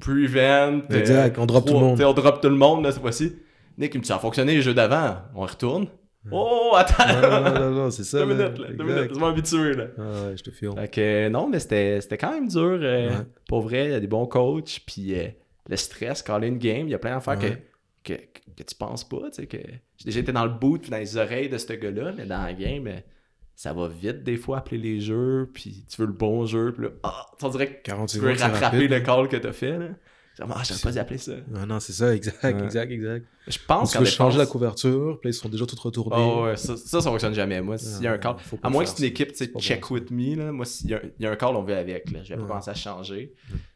prevent. 0.00 0.82
Exact, 0.90 1.38
on 1.38 1.46
drop 1.46 1.66
tout 1.66 1.74
le 1.74 1.80
monde. 1.80 2.00
On 2.00 2.12
drop 2.12 2.40
tout 2.40 2.48
le 2.48 2.56
monde, 2.56 2.84
là, 2.84 2.92
cette 2.92 3.00
fois-ci. 3.00 3.36
Nick, 3.76 3.94
il 3.94 3.98
me 3.98 4.02
dit, 4.02 4.08
ça 4.08 4.16
a 4.16 4.18
fonctionné 4.18 4.54
les 4.54 4.62
jeux 4.62 4.74
d'avant. 4.74 5.18
On 5.34 5.42
retourne. 5.42 5.86
Oh, 6.32 6.72
attends. 6.76 7.06
Non, 7.22 7.40
non, 7.42 7.60
non, 7.60 7.70
non, 7.70 7.90
c'est 7.90 8.04
ça. 8.04 8.24
deux 8.24 8.34
là. 8.34 8.48
minutes, 8.50 8.58
là. 8.58 8.68
Deux 8.72 8.84
minutes. 8.84 9.10
Je 9.14 9.18
m'habituer, 9.20 9.74
là. 9.74 9.84
Ah 9.98 10.02
ouais, 10.02 10.36
je 10.36 10.42
te 10.42 10.50
filme. 10.50 10.74
Fait 10.76 10.88
que, 10.88 11.28
non, 11.28 11.48
mais 11.48 11.58
c'était 11.60 12.00
c'était 12.00 12.18
quand 12.18 12.32
même 12.32 12.48
dur. 12.48 12.78
euh, 12.82 13.08
Ouais. 13.10 13.14
Pour 13.48 13.60
vrai, 13.62 13.86
il 13.86 13.90
y 13.92 13.94
a 13.94 14.00
des 14.00 14.06
bons 14.06 14.26
coachs. 14.26 14.80
Puis 14.86 15.18
euh, 15.18 15.28
le 15.68 15.76
stress, 15.76 16.22
quand 16.22 16.40
une 16.42 16.58
game, 16.58 16.86
il 16.86 16.90
y 16.90 16.94
a 16.94 16.98
plein 16.98 17.14
d'affaires 17.14 17.38
Ouais. 17.38 17.62
que, 18.04 18.14
que, 18.14 18.20
que 18.56 18.62
tu 18.62 18.74
penses 18.74 19.08
pas. 19.08 19.30
Tu 19.30 19.42
sais, 19.42 19.46
que 19.46 19.58
j'ai 19.96 20.04
déjà 20.06 20.20
été 20.20 20.32
dans 20.32 20.44
le 20.44 20.50
boot 20.52 20.80
puis 20.82 20.90
dans 20.90 20.98
les 20.98 21.16
oreilles 21.16 21.48
de 21.48 21.58
ce 21.58 21.72
gars-là, 21.72 22.12
mais 22.16 22.24
dans 22.26 22.42
la 22.42 22.52
game, 22.52 22.86
euh, 22.86 22.98
ça 23.54 23.72
va 23.72 23.88
vite 23.88 24.22
des 24.22 24.36
fois 24.36 24.58
appeler 24.58 24.78
les 24.78 25.00
jeux. 25.00 25.50
Puis 25.52 25.84
tu 25.90 26.00
veux 26.00 26.06
le 26.06 26.12
bon 26.12 26.46
jeu. 26.46 26.72
Puis 26.72 26.84
là, 26.84 26.90
ah, 27.02 27.26
on 27.42 27.48
dirait 27.48 27.66
que 27.68 27.82
40 27.82 28.08
tu 28.08 28.18
veux 28.18 28.28
rattraper 28.30 28.64
rapide. 28.76 28.90
le 28.90 29.00
call 29.00 29.28
que 29.28 29.36
t'as 29.36 29.52
fait. 29.52 29.78
Là. 29.78 29.86
Genre, 30.38 30.48
ah, 30.54 30.62
j'aurais 30.64 30.80
pas 30.80 30.92
dû 30.92 30.98
appeler 30.98 31.18
ça. 31.18 31.32
Non, 31.48 31.66
non, 31.66 31.80
c'est 31.80 31.92
ça, 31.92 32.14
exact, 32.14 32.44
Ouais. 32.44 32.64
exact, 32.64 32.92
exact. 32.92 33.26
Je 33.48 33.58
pense 33.66 33.90
se 33.92 33.98
qu'en 33.98 34.04
fait 34.04 34.10
changer 34.10 34.38
la 34.38 34.46
couverture, 34.46 35.18
puis 35.20 35.30
ils 35.30 35.34
sont 35.34 35.48
déjà 35.48 35.66
tous 35.66 35.78
retournés. 35.80 36.16
Oh, 36.16 36.44
ouais, 36.44 36.56
ça, 36.56 36.76
ça, 36.76 37.00
ça 37.00 37.10
fonctionne 37.10 37.34
jamais. 37.34 37.60
Moi, 37.60 37.76
s'il 37.76 38.04
y 38.04 38.06
a 38.06 38.12
un 38.12 38.18
call, 38.18 38.36
Faut 38.38 38.56
pas 38.56 38.68
À 38.68 38.70
moins 38.70 38.84
que 38.84 38.90
c'est 38.90 38.98
une 39.00 39.04
équipe, 39.10 39.32
tu 39.32 39.38
sais, 39.38 39.52
check 39.58 39.80
bon, 39.88 39.94
with 39.96 40.10
me, 40.12 40.36
là. 40.36 40.52
Moi, 40.52 40.64
s'il 40.64 40.90
y, 40.90 40.94
a- 40.94 41.02
il 41.02 41.24
y 41.24 41.26
a 41.26 41.30
un 41.32 41.36
call, 41.36 41.56
on 41.56 41.62
veut 41.64 41.74
avec, 41.76 42.10
là. 42.12 42.22
Je 42.22 42.34
vais 42.34 42.40
pas 42.40 42.46
commencer 42.46 42.70
à 42.70 42.74
changer. 42.74 43.34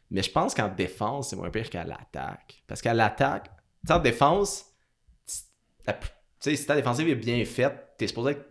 Mais 0.09 0.23
je 0.23 0.31
pense 0.31 0.53
qu'en 0.53 0.69
défense, 0.73 1.31
c'est 1.31 1.35
moins 1.35 1.49
pire 1.49 1.69
qu'à 1.69 1.83
l'attaque. 1.83 2.63
Parce 2.67 2.81
qu'à 2.81 2.93
l'attaque, 2.93 3.45
tu 3.81 3.87
sais, 3.87 3.93
en 3.93 3.99
défense, 3.99 4.65
tu 5.27 5.91
tu 6.39 6.55
si 6.57 6.65
ta 6.65 6.75
défensive 6.75 7.07
est 7.09 7.15
bien 7.15 7.43
faite, 7.45 7.89
t'es 7.97 8.07
supposé 8.07 8.31
être 8.31 8.45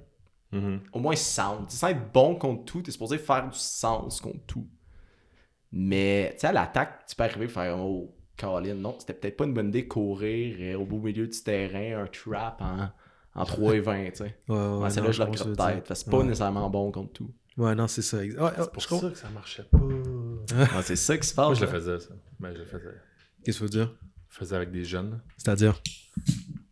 au 0.93 0.99
moins 0.99 1.17
sound. 1.17 1.67
Tu 1.69 1.77
sais, 1.77 1.91
être 1.93 2.13
bon 2.13 2.35
contre 2.37 2.65
tout, 2.67 2.83
t'es 2.83 2.91
supposé 2.91 3.17
faire 3.17 3.49
du 3.49 3.59
sens 3.59 4.21
contre 4.21 4.45
tout. 4.47 4.67
Mais, 5.73 6.31
tu 6.35 6.41
sais, 6.41 6.47
à 6.49 6.53
l'attaque, 6.53 7.07
tu 7.09 7.16
peux 7.16 7.25
arriver 7.25 7.47
et 7.47 7.49
faire 7.49 7.79
Oh, 7.79 8.14
Colin, 8.39 8.75
non, 8.75 8.97
c'était 8.99 9.14
peut-être 9.14 9.37
pas 9.37 9.45
une 9.45 9.55
bonne 9.55 9.68
idée 9.68 9.83
de 9.83 9.89
courir 9.89 10.57
euh, 10.61 10.79
au 10.79 10.85
beau 10.85 10.99
milieu 10.99 11.27
du 11.27 11.43
terrain, 11.43 12.03
un 12.03 12.07
trap 12.07 12.61
en, 12.61 12.91
en 13.35 13.45
3 13.45 13.75
et 13.77 13.81
20, 13.81 14.05
tu 14.11 14.16
sais. 14.16 14.37
Ouais, 14.49 14.57
ouais, 14.57 14.77
Ouais, 14.79 14.91
celle-là, 14.91 15.07
non, 15.09 15.12
je 15.12 15.18
que 15.18 15.23
regrette 15.25 15.45
peut-être. 15.45 15.57
dire. 15.57 15.83
parce 15.85 15.89
que 15.89 15.95
c'est 16.05 16.11
pas 16.11 16.18
Ouais. 16.18 16.25
nécessairement 16.25 16.68
bon 16.70 16.91
contre 16.93 17.12
tout. 17.12 17.31
Ouais, 17.57 17.75
non, 17.75 17.87
c'est 17.87 18.03
ça. 18.03 18.18
C'est 18.18 18.31
je 18.31 18.37
pour 18.37 18.87
comprends. 18.87 19.01
ça 19.01 19.11
que 19.11 19.18
ça 19.18 19.29
marchait 19.31 19.62
pas. 19.64 19.79
Ah, 20.75 20.83
c'est 20.83 20.97
ça 20.97 21.16
qui 21.16 21.27
se 21.29 21.35
passe. 21.35 21.47
Moi, 21.47 21.55
je 21.55 21.61
le 21.61 21.66
là. 21.66 21.73
faisais, 21.73 22.01
ça. 22.01 22.14
Ben, 22.41 22.53
je 22.53 22.59
le 22.59 22.64
faisais. 22.66 22.91
Qu'est-ce 23.45 23.59
que 23.61 23.64
tu 23.66 23.70
veux 23.79 23.85
dire? 23.85 23.95
Je 24.29 24.35
le 24.37 24.39
faisais 24.45 24.57
avec 24.57 24.70
des 24.73 24.85
jeunes. 24.85 25.20
C'est-à-dire? 25.39 25.81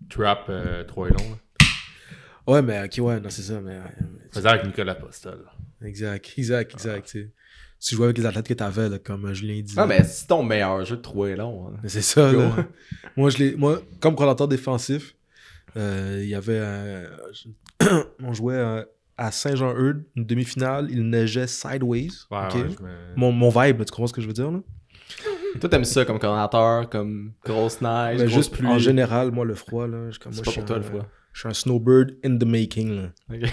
Trap 0.08 0.46
euh, 0.48 0.84
3 0.84 1.08
et 1.08 1.10
long. 1.12 1.16
là. 1.30 1.66
Ouais, 2.46 2.62
mais 2.62 2.82
ok, 2.84 3.04
ouais, 3.06 3.20
non, 3.20 3.30
c'est 3.30 3.42
ça, 3.42 3.60
mais. 3.60 3.78
Je 3.98 4.04
le 4.04 4.30
faisais 4.32 4.48
avec 4.48 4.66
Nicolas 4.66 4.94
Postol. 4.96 5.44
Exact, 5.82 6.32
exact, 6.36 6.72
exact. 6.74 7.06
tu 7.08 7.30
Tu 7.80 7.94
jouais 7.94 8.04
avec 8.06 8.18
les 8.18 8.26
athlètes 8.26 8.46
que 8.46 8.54
t'avais, 8.54 8.88
là, 8.88 8.98
comme 8.98 9.24
euh, 9.26 9.32
Julien 9.34 9.60
dit. 9.62 9.74
Ah, 9.76 9.86
mais 9.86 10.04
c'est 10.04 10.26
ton 10.26 10.42
meilleur 10.42 10.84
jeu 10.84 10.96
de 10.96 11.00
3 11.02 11.30
et 11.30 11.36
long. 11.36 11.68
hein. 11.68 11.80
C'est 11.86 12.02
ça, 12.02 12.30
là. 12.32 12.66
moi, 13.16 13.30
je 13.30 13.38
l'ai, 13.38 13.56
moi, 13.56 13.80
comme 14.00 14.14
coordinateur 14.14 14.48
défensif, 14.48 15.14
euh, 15.76 16.20
il 16.22 16.28
y 16.28 16.34
avait. 16.34 16.58
euh, 16.60 17.08
on 18.22 18.32
jouait 18.34 18.54
euh, 18.56 18.84
à 19.16 19.30
Saint-Jean-Eudes, 19.32 20.04
une 20.16 20.26
demi-finale, 20.26 20.88
il 20.90 21.08
neigeait 21.08 21.46
sideways. 21.46 22.08
Ouais, 22.30 22.38
ok? 22.44 22.54
ouais, 22.54 22.66
je 22.78 22.82
me- 22.82 22.88
mon, 23.16 23.32
mon 23.32 23.48
vibe, 23.48 23.78
là, 23.78 23.84
tu 23.86 23.90
comprends 23.92 24.06
ce 24.08 24.12
que 24.12 24.20
je 24.20 24.26
veux 24.26 24.32
dire, 24.34 24.50
là? 24.50 24.60
Toi, 25.60 25.68
t'aimes 25.68 25.84
ça 25.84 26.04
comme 26.04 26.18
coordinateur, 26.18 26.88
comme 26.90 27.32
grosse 27.44 27.80
neige, 27.80 28.18
Mais 28.20 28.26
grosse 28.26 28.36
juste 28.36 28.52
pluie? 28.52 28.68
en 28.68 28.78
général, 28.78 29.30
moi, 29.32 29.44
le 29.44 29.54
froid, 29.54 29.86
là, 29.88 30.10
je, 30.10 30.18
comme, 30.18 30.32
C'est 30.32 30.36
moi, 30.38 30.44
pas 30.44 30.50
je 30.50 30.54
pour 30.54 30.62
suis 30.62 30.64
toi, 30.66 30.78
le 30.78 30.82
un- 30.84 30.86
froid. 30.86 31.06
Je 31.32 31.40
suis 31.40 31.48
un 31.48 31.54
snowbird 31.54 32.16
in 32.24 32.36
the 32.38 32.44
making, 32.44 32.94
là. 32.96 33.12
Ok. 33.32 33.50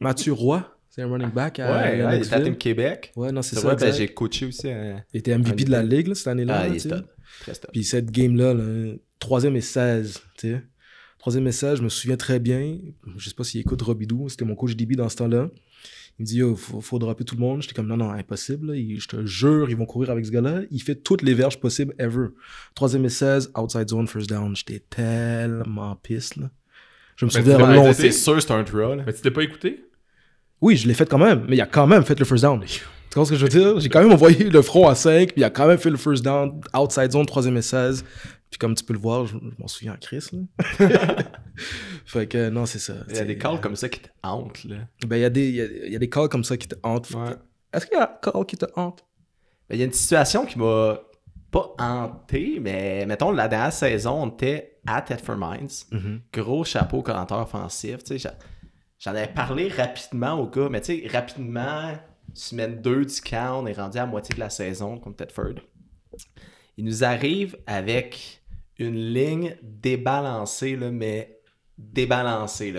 Mathieu 0.00 0.32
Roy, 0.32 0.62
c'est 0.96 1.02
un 1.02 1.08
running 1.08 1.30
back 1.30 1.58
à 1.60 1.70
Ouais, 1.70 1.78
ouais, 1.78 1.90
il 1.90 1.94
était 1.94 2.02
à 2.04 2.10
Lennoxville. 2.12 2.42
Team 2.44 2.56
Québec. 2.56 3.12
Ouais, 3.14 3.30
non, 3.30 3.42
c'est 3.42 3.54
C'est 3.54 3.60
ça. 3.60 3.68
vrai, 3.68 3.76
ben, 3.76 3.92
j'ai 3.92 4.08
coaché 4.08 4.46
aussi. 4.46 4.68
un- 4.70 5.02
Il 5.12 5.18
était 5.18 5.32
MVP 5.38 5.64
de 5.64 5.70
la 5.70 5.82
ligue, 5.84 6.08
là, 6.08 6.14
cette 6.16 6.26
année-là. 6.28 6.58
Ah, 6.60 6.66
là, 6.66 6.74
il 6.74 6.76
est 6.76 6.88
top. 6.88 7.06
Très 7.42 7.52
top. 7.54 7.70
Puis 7.72 7.84
cette 7.84 8.10
game-là, 8.10 8.54
là, 8.54 8.94
troisième 9.20 9.54
et 9.56 9.60
16, 9.60 10.20
tu 10.38 10.48
sais. 10.52 10.62
Troisième 11.18 11.46
et 11.48 11.52
16, 11.52 11.78
je 11.78 11.82
me 11.82 11.88
souviens 11.88 12.16
très 12.16 12.38
bien. 12.38 12.78
Je 13.16 13.28
sais 13.28 13.34
pas 13.34 13.44
s'il 13.44 13.60
écoute 13.60 13.82
Robidou, 13.82 14.28
c'était 14.28 14.44
mon 14.44 14.54
coach 14.54 14.74
DB 14.76 14.96
dans 14.96 15.08
ce 15.08 15.16
temps-là. 15.16 15.50
Il 16.18 16.22
me 16.22 16.26
dit, 16.26 16.38
il 16.38 16.56
faut, 16.56 16.80
faut 16.80 16.98
dropper 16.98 17.24
tout 17.24 17.34
le 17.34 17.40
monde. 17.42 17.60
J'étais 17.60 17.74
comme, 17.74 17.88
non, 17.88 17.96
non, 17.98 18.10
impossible. 18.12 18.74
je 18.74 19.06
te 19.06 19.26
jure, 19.26 19.68
ils 19.68 19.76
vont 19.76 19.84
courir 19.84 20.10
avec 20.10 20.24
ce 20.24 20.30
gars-là. 20.30 20.62
Il 20.70 20.80
fait 20.80 20.94
toutes 20.94 21.20
les 21.22 21.34
verges 21.34 21.60
possibles 21.60 21.94
ever. 21.98 22.28
Troisième 22.74 23.04
et 23.04 23.10
16, 23.10 23.50
outside 23.58 23.88
zone, 23.90 24.06
first 24.06 24.30
down. 24.30 24.56
J'étais 24.56 24.78
tellement 24.88 25.94
pisse, 25.96 26.36
là. 26.36 26.50
Je 27.16 27.24
me 27.26 27.30
Mais 27.30 27.40
souviens 27.40 27.58
longtemps. 27.58 27.92
C'est 27.92 28.12
sûr, 28.12 28.40
c'est 28.40 28.50
un 28.52 28.62
draw. 28.62 28.94
là. 28.94 29.02
Mais 29.06 29.12
tu 29.12 29.20
l'as 29.24 29.30
pas 29.30 29.42
écouté? 29.42 29.84
Oui, 30.60 30.76
je 30.76 30.86
l'ai 30.88 30.94
fait 30.94 31.06
quand 31.08 31.18
même, 31.18 31.44
mais 31.48 31.56
il 31.56 31.60
a 31.60 31.66
quand 31.66 31.86
même 31.86 32.04
fait 32.04 32.18
le 32.18 32.24
first 32.24 32.42
down. 32.44 32.60
Tu 32.64 32.80
comprends 33.12 33.24
ce 33.26 33.30
que 33.30 33.36
je 33.36 33.42
veux 33.44 33.48
dire? 33.48 33.78
J'ai 33.80 33.88
quand 33.88 34.02
même 34.02 34.12
envoyé 34.12 34.44
le 34.44 34.62
front 34.62 34.88
à 34.88 34.94
5, 34.94 35.28
puis 35.32 35.40
il 35.40 35.44
a 35.44 35.50
quand 35.50 35.66
même 35.66 35.78
fait 35.78 35.90
le 35.90 35.96
first 35.96 36.24
down, 36.24 36.60
outside 36.76 37.12
zone, 37.12 37.26
troisième 37.26 37.56
et 37.56 37.62
16. 37.62 38.04
Puis 38.50 38.58
comme 38.58 38.74
tu 38.74 38.84
peux 38.84 38.92
le 38.92 38.98
voir, 38.98 39.26
je, 39.26 39.32
je 39.36 39.60
m'en 39.60 39.66
souviens 39.68 39.92
à 39.92 39.96
Chris. 39.96 40.24
Là. 40.32 40.88
fait 42.06 42.26
que 42.26 42.48
non, 42.50 42.66
c'est 42.66 42.78
ça. 42.78 42.94
Il 43.10 43.16
y 43.16 43.18
a 43.18 43.24
des 43.24 43.38
calls 43.38 43.60
comme 43.60 43.76
ça 43.76 43.88
qui 43.88 44.00
te 44.00 44.08
hantent. 44.22 44.64
Là. 44.64 44.76
Ben, 45.06 45.16
il 45.16 45.22
y, 45.22 45.24
a 45.24 45.30
des- 45.30 45.48
il 45.48 45.54
y 45.56 45.60
a, 45.60 45.64
il 45.86 45.92
y 45.92 45.96
a 45.96 45.98
des 45.98 46.08
calls 46.08 46.28
comme 46.28 46.44
ça 46.44 46.56
qui 46.56 46.68
te 46.68 46.76
hantent. 46.82 47.10
Est-ce 47.72 47.86
qu'il 47.86 47.98
y 47.98 48.00
a 48.00 48.04
un 48.04 48.30
call 48.30 48.46
qui 48.46 48.56
te 48.56 48.66
hante? 48.76 49.04
Ben, 49.68 49.76
Il 49.76 49.78
y 49.80 49.82
a 49.82 49.86
une 49.86 49.92
situation 49.92 50.46
qui 50.46 50.58
m'a 50.58 50.98
pas 51.50 51.74
hanté, 51.78 52.58
mais 52.60 53.04
mettons, 53.06 53.30
la 53.32 53.48
dernière 53.48 53.72
saison, 53.72 54.22
on 54.22 54.28
était 54.28 54.78
à 54.86 55.02
Thetford 55.02 55.36
Mines. 55.38 56.20
Gros 56.32 56.64
chapeau 56.64 57.02
commentateur 57.02 57.40
offensif. 57.40 58.04
tu 58.04 58.18
sais, 58.18 58.30
J'en 58.98 59.10
avais 59.10 59.32
parlé 59.32 59.68
rapidement 59.68 60.34
au 60.34 60.48
gars, 60.48 60.68
mais 60.70 60.80
tu 60.80 61.00
sais, 61.00 61.08
rapidement, 61.08 61.92
semaine 62.32 62.80
2 62.80 63.04
du 63.04 63.20
camp, 63.20 63.62
on 63.62 63.66
est 63.66 63.74
rendu 63.74 63.98
à 63.98 64.06
moitié 64.06 64.34
de 64.34 64.40
la 64.40 64.50
saison 64.50 64.98
contre 64.98 65.16
Thetford. 65.18 65.60
Il 66.76 66.84
nous 66.84 67.04
arrive 67.04 67.58
avec 67.66 68.42
une 68.78 68.96
ligne 68.96 69.56
débalancée, 69.62 70.76
mais 70.76 71.40
débalancée. 71.78 72.72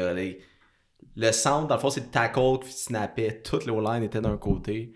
Le 1.15 1.31
centre, 1.31 1.67
dans 1.67 1.75
le 1.75 1.81
fond, 1.81 1.89
c'est 1.89 2.01
le 2.01 2.07
tackle 2.07 2.59
qui 2.61 2.71
snappait. 2.71 3.41
Toutes 3.41 3.65
les 3.65 3.71
O-line 3.71 4.03
étaient 4.03 4.21
d'un 4.21 4.37
côté. 4.37 4.93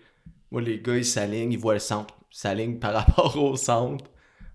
Moi, 0.50 0.60
les 0.60 0.80
gars, 0.80 0.96
ils 0.96 1.04
s'alignent, 1.04 1.52
ils 1.52 1.58
voient 1.58 1.74
le 1.74 1.80
centre. 1.80 2.14
Ils 2.32 2.38
s'alignent 2.38 2.78
par 2.78 2.92
rapport 3.06 3.36
au 3.36 3.56
centre. 3.56 4.04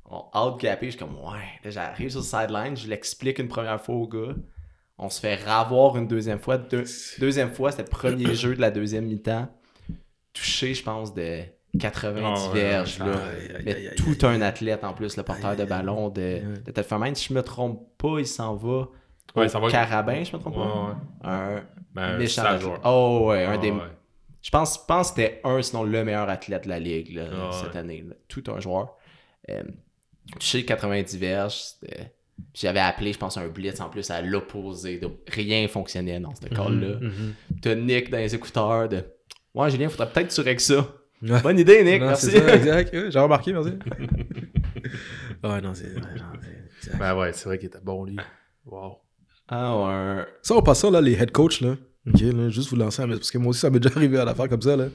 On 0.06 0.24
out-gapé, 0.34 0.86
je 0.86 0.92
suis 0.92 1.00
comme, 1.00 1.16
ouais. 1.16 1.60
Là, 1.64 1.70
j'arrive 1.70 2.10
sur 2.10 2.20
le 2.20 2.26
sideline, 2.26 2.78
je 2.78 2.88
l'explique 2.88 3.40
une 3.40 3.50
première 3.50 3.82
fois 3.82 3.96
au 3.96 4.08
gars. 4.08 4.36
On 5.00 5.10
se 5.10 5.20
fait 5.20 5.36
ravoir 5.36 5.96
une 5.98 6.08
deuxième 6.08 6.40
fois. 6.40 6.58
Deux- 6.58 6.86
deuxième 7.20 7.52
fois, 7.52 7.72
c'était 7.72 7.84
le 7.84 7.90
premier 7.90 8.34
jeu 8.34 8.56
de 8.56 8.62
la 8.62 8.72
deuxième 8.72 9.06
mi-temps. 9.06 9.48
Touché, 10.34 10.74
je 10.74 10.84
pense, 10.84 11.14
de 11.14 11.42
90 11.80 12.22
Ah 12.26 12.48
ouais, 12.50 12.54
verges. 12.62 13.00
ouais, 13.00 13.06
là. 13.08 13.14
aïe, 13.14 13.56
aïe, 13.58 13.62
Mais 13.66 13.76
aïe, 13.76 13.92
tout 13.96 14.18
un 14.26 14.42
athlète 14.42 14.84
en 14.84 14.94
plus, 14.94 15.16
le 15.18 15.24
porteur 15.24 15.56
de 15.56 15.66
ballon 15.66 16.10
de, 16.10 16.40
de 16.66 16.72
Telfermain. 16.72 17.14
Si 17.14 17.30
je 17.30 17.34
me 17.34 17.44
trompe 17.44 17.88
pas, 17.98 18.20
il 18.20 18.28
s'en 18.28 18.56
va 18.56 18.88
Ouais, 19.36 19.46
au 19.46 19.48
ça 19.50 19.60
va. 19.60 19.70
Carabin, 19.70 20.24
je 20.24 20.36
me 20.36 20.42
trompe 20.42 20.56
Ouais, 20.58 20.64
pas. 20.64 21.30
Un 21.30 21.62
Ben, 21.94 22.18
méchant 22.18 22.44
un 22.46 22.58
joueur. 22.60 22.80
Oh 22.86 23.26
ouais, 23.30 23.46
un 23.46 23.54
Ah, 23.54 23.58
des... 23.58 23.74
Je 24.42 24.50
pense, 24.50 24.84
pense 24.86 25.12
que 25.12 25.16
c'était 25.22 25.42
un, 25.44 25.62
sinon 25.62 25.84
le 25.84 26.04
meilleur 26.06 26.30
athlète 26.30 26.64
de 26.64 26.70
la 26.70 26.80
ligue 26.80 27.14
là, 27.16 27.26
Ah 27.34 27.52
cette 27.52 27.76
année. 27.76 28.04
là. 28.08 28.16
Tout 28.28 28.44
un 28.48 28.60
joueur. 28.60 28.96
Euh, 29.50 29.64
touché 30.40 30.64
90 30.66 31.18
verges. 31.18 31.56
c'était- 31.56 32.14
J'avais 32.54 32.80
appelé, 32.80 33.14
je 33.14 33.18
pense, 33.20 33.38
un 33.38 33.48
blitz 33.48 33.80
en 33.82 33.90
plus 33.90 34.10
à 34.12 34.22
l'opposé. 34.22 34.98
Donc, 35.00 35.14
rien 35.28 35.68
fonctionnait 35.68 36.20
dans 36.20 36.34
ce 36.36 36.48
call-là. 36.48 37.00
Mhm. 37.00 37.34
T'as 37.62 37.76
Nick 37.76 38.10
dans 38.10 38.18
les 38.18 38.34
écouteurs 38.34 38.90
de 38.90 39.04
Ouais, 39.54 39.70
Julien, 39.72 39.90
faudrait 39.90 40.10
peut-être 40.12 40.28
que 40.30 40.34
tu 40.34 40.42
règles 40.42 40.60
ça. 40.60 40.88
Ouais. 41.24 41.42
Bonne 41.42 41.58
idée, 41.60 41.84
Nick, 41.84 42.00
Non, 42.00 42.08
merci. 42.08 42.30
ça, 42.32 42.56
exact. 42.56 42.96
J'ai 43.12 43.20
remarqué, 43.20 43.54
merci. 43.54 43.72
ouais, 45.44 45.62
non, 45.62 45.74
c'est. 45.74 45.86
ouais. 45.86 46.98
Ben 47.00 47.16
ouais, 47.18 47.34
c'est 47.34 47.46
vrai 47.46 47.58
qu'il 47.58 47.68
était 47.68 47.80
bon, 47.84 48.06
lui. 48.06 48.18
Wow. 48.66 48.98
Ah, 49.48 49.76
ouais. 50.18 50.26
Ça, 50.42 50.56
en 50.56 50.62
passant, 50.62 50.92
là, 50.92 51.02
les 51.02 51.14
head 51.14 51.32
coach, 51.32 51.62
là. 51.62 51.76
Ok, 52.08 52.22
là, 52.22 52.50
juste 52.50 52.70
vous 52.70 52.76
lancer, 52.76 53.02
un- 53.02 53.08
parce 53.10 53.32
que 53.32 53.38
moi 53.38 53.50
aussi, 53.50 53.60
ça 53.62 53.70
m'est 53.70 53.80
déjà 53.80 53.96
arrivé 53.96 54.18
à 54.20 54.26
l'affaire 54.26 54.48
comme 54.48 54.62
ça, 54.62 54.76
là. 54.76 54.86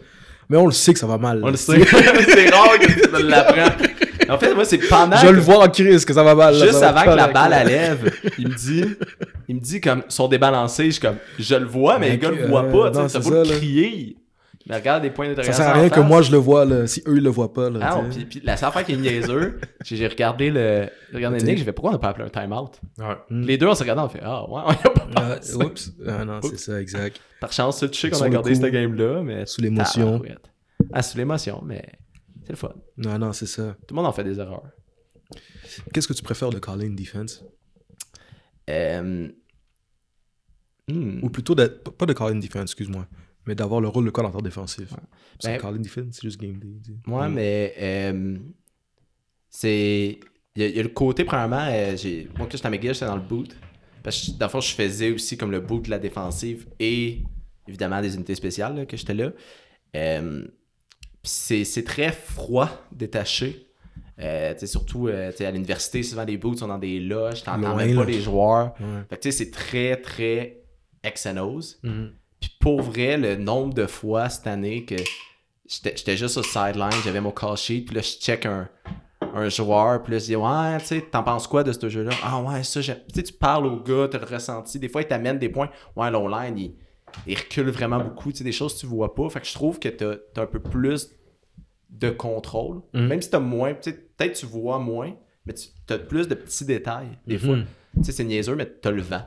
Mais 0.49 0.57
on 0.57 0.67
le 0.67 0.73
sait 0.73 0.93
que 0.93 0.99
ça 0.99 1.07
va 1.07 1.19
mal. 1.19 1.39
On 1.43 1.47
là. 1.47 1.51
le 1.53 1.57
sait. 1.57 1.83
c'est 1.85 2.51
rare 2.51 2.79
que 2.79 3.17
tu 3.19 3.27
l'apprends. 3.27 3.85
En 4.29 4.39
fait, 4.39 4.55
moi, 4.55 4.65
c'est 4.65 4.79
pendant. 4.79 5.17
Je 5.17 5.27
que- 5.27 5.33
le 5.33 5.41
vois 5.41 5.65
en 5.65 5.69
crise 5.69 6.05
que 6.05 6.13
ça 6.15 6.23
va 6.23 6.35
mal. 6.35 6.55
là, 6.55 6.61
Juste 6.67 6.79
ça 6.79 6.93
va 6.93 7.01
avant 7.01 7.11
que 7.13 7.17
la 7.17 7.29
balle 7.29 7.53
à 7.53 7.65
lève, 7.65 8.13
il 8.39 8.49
me 8.49 8.55
dit, 8.55 8.85
il 9.49 9.57
me 9.57 9.61
dit 9.61 9.81
comme, 9.81 10.03
sont 10.09 10.29
débalancés, 10.29 10.87
je 10.87 10.91
suis 10.93 11.01
comme, 11.01 11.17
je 11.39 11.55
le 11.55 11.67
vois, 11.67 11.99
mais 11.99 12.11
les 12.11 12.19
gars 12.19 12.31
le 12.31 12.47
voient 12.47 12.65
euh, 12.65 12.71
pas, 12.73 12.91
tu 12.91 12.99
non, 12.99 13.09
sais, 13.09 13.19
t'as 13.19 13.23
c'est 13.25 13.31
beau 13.31 13.37
le 13.37 13.45
ça, 13.45 13.55
crier. 13.57 14.17
Mais 14.69 14.77
regarde 14.77 15.03
des 15.03 15.11
points 15.11 15.25
Ça 15.27 15.31
d'interrogation. 15.31 15.65
sert 15.65 15.73
à 15.73 15.75
rien 15.75 15.87
en 15.87 15.91
que 15.91 16.01
moi 16.01 16.23
je 16.23 16.31
le 16.31 16.37
vois, 16.39 16.65
là, 16.65 16.87
si 16.87 17.03
eux 17.09 17.17
ils 17.17 17.23
le 17.25 17.31
voient 17.31 17.53
pas. 17.53 17.69
Là, 17.69 17.81
Ah, 17.83 17.97
non, 17.97 18.09
puis, 18.09 18.25
puis 18.27 18.41
la 18.45 18.57
seule 18.57 18.69
affaire 18.69 18.85
qui 18.85 18.93
est 18.93 18.97
niaiseux, 18.97 19.59
j'ai 19.85 19.97
j'ai 19.97 20.07
regardé 20.07 20.51
le, 20.51 20.87
j'ai 21.11 21.17
regardé. 21.17 21.39
Nick, 21.43 21.59
j'ai 21.59 21.65
fait 21.65 21.73
pourquoi 21.73 21.91
on 21.91 21.95
n'a 21.95 21.99
pas 21.99 22.11
appelé 22.11 22.27
un 22.27 22.29
timeout? 22.41 22.71
Ouais. 23.01 23.17
Mm. 23.29 23.43
Les 23.45 23.59
deux, 23.59 23.67
on 23.67 23.75
s'est 23.75 23.83
regardé, 23.83 24.03
on 24.03 24.09
fait, 24.09 24.21
ah, 24.23 24.49
ouais, 24.49 24.61
on 24.67 24.71
y 24.71 24.75
a 24.75 24.77
pas 24.77 25.07
Ah, 25.17 25.21
pensé. 25.37 25.57
oups. 25.57 25.93
Ah 26.07 26.25
non, 26.25 26.39
c'est 26.43 26.49
Oups. 26.53 26.63
ça, 26.65 26.81
exact. 26.81 27.21
Par 27.41 27.53
chance, 27.53 27.85
tu 27.91 27.99
sais 27.99 28.11
qu'on 28.11 28.21
a 28.21 28.25
regardé 28.25 28.55
cette 28.55 28.73
game-là, 28.73 29.23
mais. 29.25 29.47
Sous 29.47 29.61
l'émotion. 29.61 30.23
Ah, 30.93 31.03
sous 31.03 31.19
l'émotion, 31.19 31.61
mais 31.67 31.83
c'est 32.45 32.51
le 32.53 32.57
fun. 32.57 32.75
Non, 32.97 33.19
non, 33.19 33.33
c'est 33.33 33.47
ça. 33.47 33.77
Tout 33.87 33.95
le 33.95 33.97
monde 33.97 34.07
en 34.07 34.13
fait 34.13 34.25
des 34.25 34.39
erreurs. 34.39 34.65
Qu'est-ce 35.93 36.09
que 36.09 36.13
tu 36.13 36.23
préfères 36.23 36.51
de 36.51 36.59
calling 36.59 36.95
defense? 36.95 37.45
Euh... 38.71 39.29
hmm. 40.89 41.21
Ou 41.25 41.31
plutôt, 41.31 41.55
pas 41.55 42.07
de 42.07 42.13
calling 42.13 42.41
defense, 42.41 42.65
excuse-moi, 42.71 43.07
mais 43.47 43.55
d'avoir 43.55 43.81
le 43.81 43.89
rôle 43.89 44.05
de 44.05 44.11
coordinateur 44.11 44.43
défensif. 44.43 44.89
Parce 44.91 45.01
que 45.43 45.47
Ben- 45.49 45.61
calling 45.61 45.83
defense, 45.83 46.15
c'est 46.17 46.23
juste 46.23 46.41
game 46.41 46.59
day. 46.59 46.79
tu 46.85 46.93
sais. 46.93 46.99
Moi, 47.07 47.29
mais 47.29 47.75
euh, 47.79 48.39
c'est. 49.49 50.19
Il 50.55 50.63
y, 50.63 50.65
a- 50.67 50.69
il 50.69 50.77
y 50.77 50.81
a 50.81 50.83
le 50.83 50.91
côté, 50.91 51.25
premièrement, 51.25 51.67
euh, 51.71 51.97
j'ai... 51.97 52.25
moi, 52.37 52.47
quand 52.47 52.53
j'étais 52.53 52.67
à 52.67 52.71
McGill, 52.71 52.93
j'étais 52.93 53.07
dans 53.07 53.17
le 53.17 53.23
boot. 53.23 53.57
Parce 54.03 54.27
que, 54.27 54.33
dans 54.39 54.47
le 54.47 54.51
fond, 54.51 54.61
je 54.61 54.75
faisais 54.75 55.11
aussi 55.13 55.39
comme 55.39 55.51
le 55.51 55.61
boot 55.61 55.85
de 55.87 55.91
la 55.91 55.99
défensive 55.99 56.67
et 56.79 57.23
évidemment 57.67 58.03
des 58.03 58.15
unités 58.17 58.35
spéciales 58.35 58.77
là, 58.77 58.85
que 58.85 58.97
j'étais 58.97 59.15
là. 59.15 59.33
Euh, 59.97 60.47
puis 61.23 61.65
c'est, 61.65 61.85
très 61.85 62.13
froid, 62.13 62.69
détaché. 62.91 63.69
Euh, 64.19 64.55
surtout 64.65 65.09
euh, 65.09 65.33
à 65.39 65.51
l'université, 65.51 66.03
souvent 66.03 66.25
les 66.25 66.37
boots 66.37 66.59
sont 66.59 66.69
dans 66.69 66.79
des 66.79 67.01
loges, 67.01 67.43
t'entends 67.43 67.75
même 67.75 67.97
pas 67.97 68.03
là. 68.03 68.11
les 68.11 68.21
joueurs. 68.21 68.75
Ouais. 68.79 69.03
Fait 69.09 69.17
que 69.17 69.23
tu 69.23 69.33
sais, 69.33 69.45
c'est 69.45 69.51
très, 69.51 69.97
très 69.97 70.63
X&O's. 71.05 71.79
Mhm. 71.83 72.13
Puis 72.41 72.51
pour 72.61 72.83
vrai, 72.83 73.17
le 73.17 73.37
nombre 73.37 73.73
de 73.73 73.87
fois 73.87 74.29
cette 74.29 74.47
année 74.47 74.85
que 74.85 74.97
j'étais 75.67 76.17
juste 76.17 76.37
au 76.37 76.43
sideline, 76.43 76.91
j'avais 77.05 77.21
mon 77.21 77.31
call 77.31 77.57
sheet, 77.57 77.83
puis 77.83 77.95
là, 77.95 78.03
je 78.03 78.11
check 78.19 78.47
un, 78.47 78.69
un 79.35 79.49
joueur, 79.49 80.03
puis 80.03 80.13
là, 80.13 80.19
je 80.19 80.25
dis, 80.25 80.37
ouais, 80.37 80.79
tu 80.81 80.87
sais, 80.87 81.01
t'en 81.03 81.23
penses 81.23 81.47
quoi 81.47 81.63
de 81.63 81.73
ce 81.73 81.89
jeu-là? 81.89 82.13
Ah 82.23 82.41
ouais, 82.43 82.63
ça, 82.65 82.81
j'aime. 82.81 82.99
Tu 83.09 83.15
sais, 83.15 83.23
tu 83.23 83.33
parles 83.33 83.67
au 83.67 83.81
gars, 83.81 84.09
t'as 84.11 84.19
le 84.19 84.27
ressenti. 84.27 84.79
Des 84.79 84.89
fois, 84.89 85.03
il 85.03 85.09
t'amène 85.09 85.39
des 85.39 85.49
points. 85.49 85.71
Ouais, 85.97 86.11
l'online, 86.11 86.59
il, 86.59 86.75
il 87.27 87.37
recule 87.39 87.71
vraiment 87.71 88.01
beaucoup, 88.01 88.31
tu 88.33 88.39
sais, 88.39 88.45
des 88.45 88.53
choses 88.53 88.75
que 88.75 88.81
tu 88.81 88.87
vois 88.87 89.15
pas. 89.15 89.29
Fait 89.31 89.41
que 89.41 89.47
je 89.47 89.55
trouve 89.55 89.79
que 89.79 89.89
t'as 89.89 90.15
as 90.37 90.41
un 90.43 90.47
peu 90.47 90.61
plus 90.61 91.11
de 91.91 92.11
contrôle. 92.11 92.81
Mhm. 92.95 93.07
Même 93.07 93.23
si 93.23 93.31
t'as 93.31 93.39
moins, 93.41 93.75
tu 93.75 93.91
sais, 93.91 93.97
peut-être 94.17 94.35
tu 94.39 94.47
vois 94.47 94.79
moins, 94.79 95.15
mais 95.47 95.55
tu 95.55 95.69
as 95.93 95.99
plus 95.99 96.29
de 96.29 96.35
petits 96.35 96.65
détails, 96.65 97.19
des 97.27 97.35
Mhm. 97.35 97.41
fois. 97.41 97.57
Tu 97.97 98.05
sais, 98.05 98.13
c'est 98.13 98.25
niaiseux, 98.25 98.55
mais 98.57 98.67
t'as 98.67 98.91
le 98.91 99.03
vent. 99.03 99.23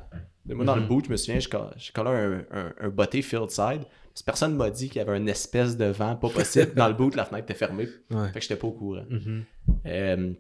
Moi, 0.48 0.66
dans 0.66 0.76
le 0.76 0.82
Mhm. 0.82 0.88
boot, 0.88 1.06
je 1.06 1.12
me 1.12 1.18
souviens, 1.18 1.40
j'ai 1.40 1.50
collé 1.94 2.10
un, 2.10 2.46
un, 2.52 2.74
un 2.80 2.90
botté 2.90 3.22
field 3.22 3.50
side. 3.50 3.82
Personne 4.26 4.56
m'a 4.56 4.70
dit 4.70 4.88
qu'il 4.90 4.98
y 4.98 5.02
avait 5.02 5.18
une 5.18 5.28
espèce 5.28 5.76
de 5.76 5.86
vent 5.86 6.16
pas 6.16 6.30
possible. 6.30 6.74
dans 6.76 6.88
le 6.88 6.94
boot, 6.94 7.16
la 7.16 7.26
fenêtre 7.26 7.46
était 7.46 7.54
fermée. 7.58 7.88
Ouais. 8.12 8.28
Fait 8.30 8.36
que 8.36 8.42
j'étais 8.42 8.56
pas 8.56 8.68
au 8.68 8.72
courant. 8.72 9.04
Mhm. 9.10 9.44
Euh, 9.88 10.34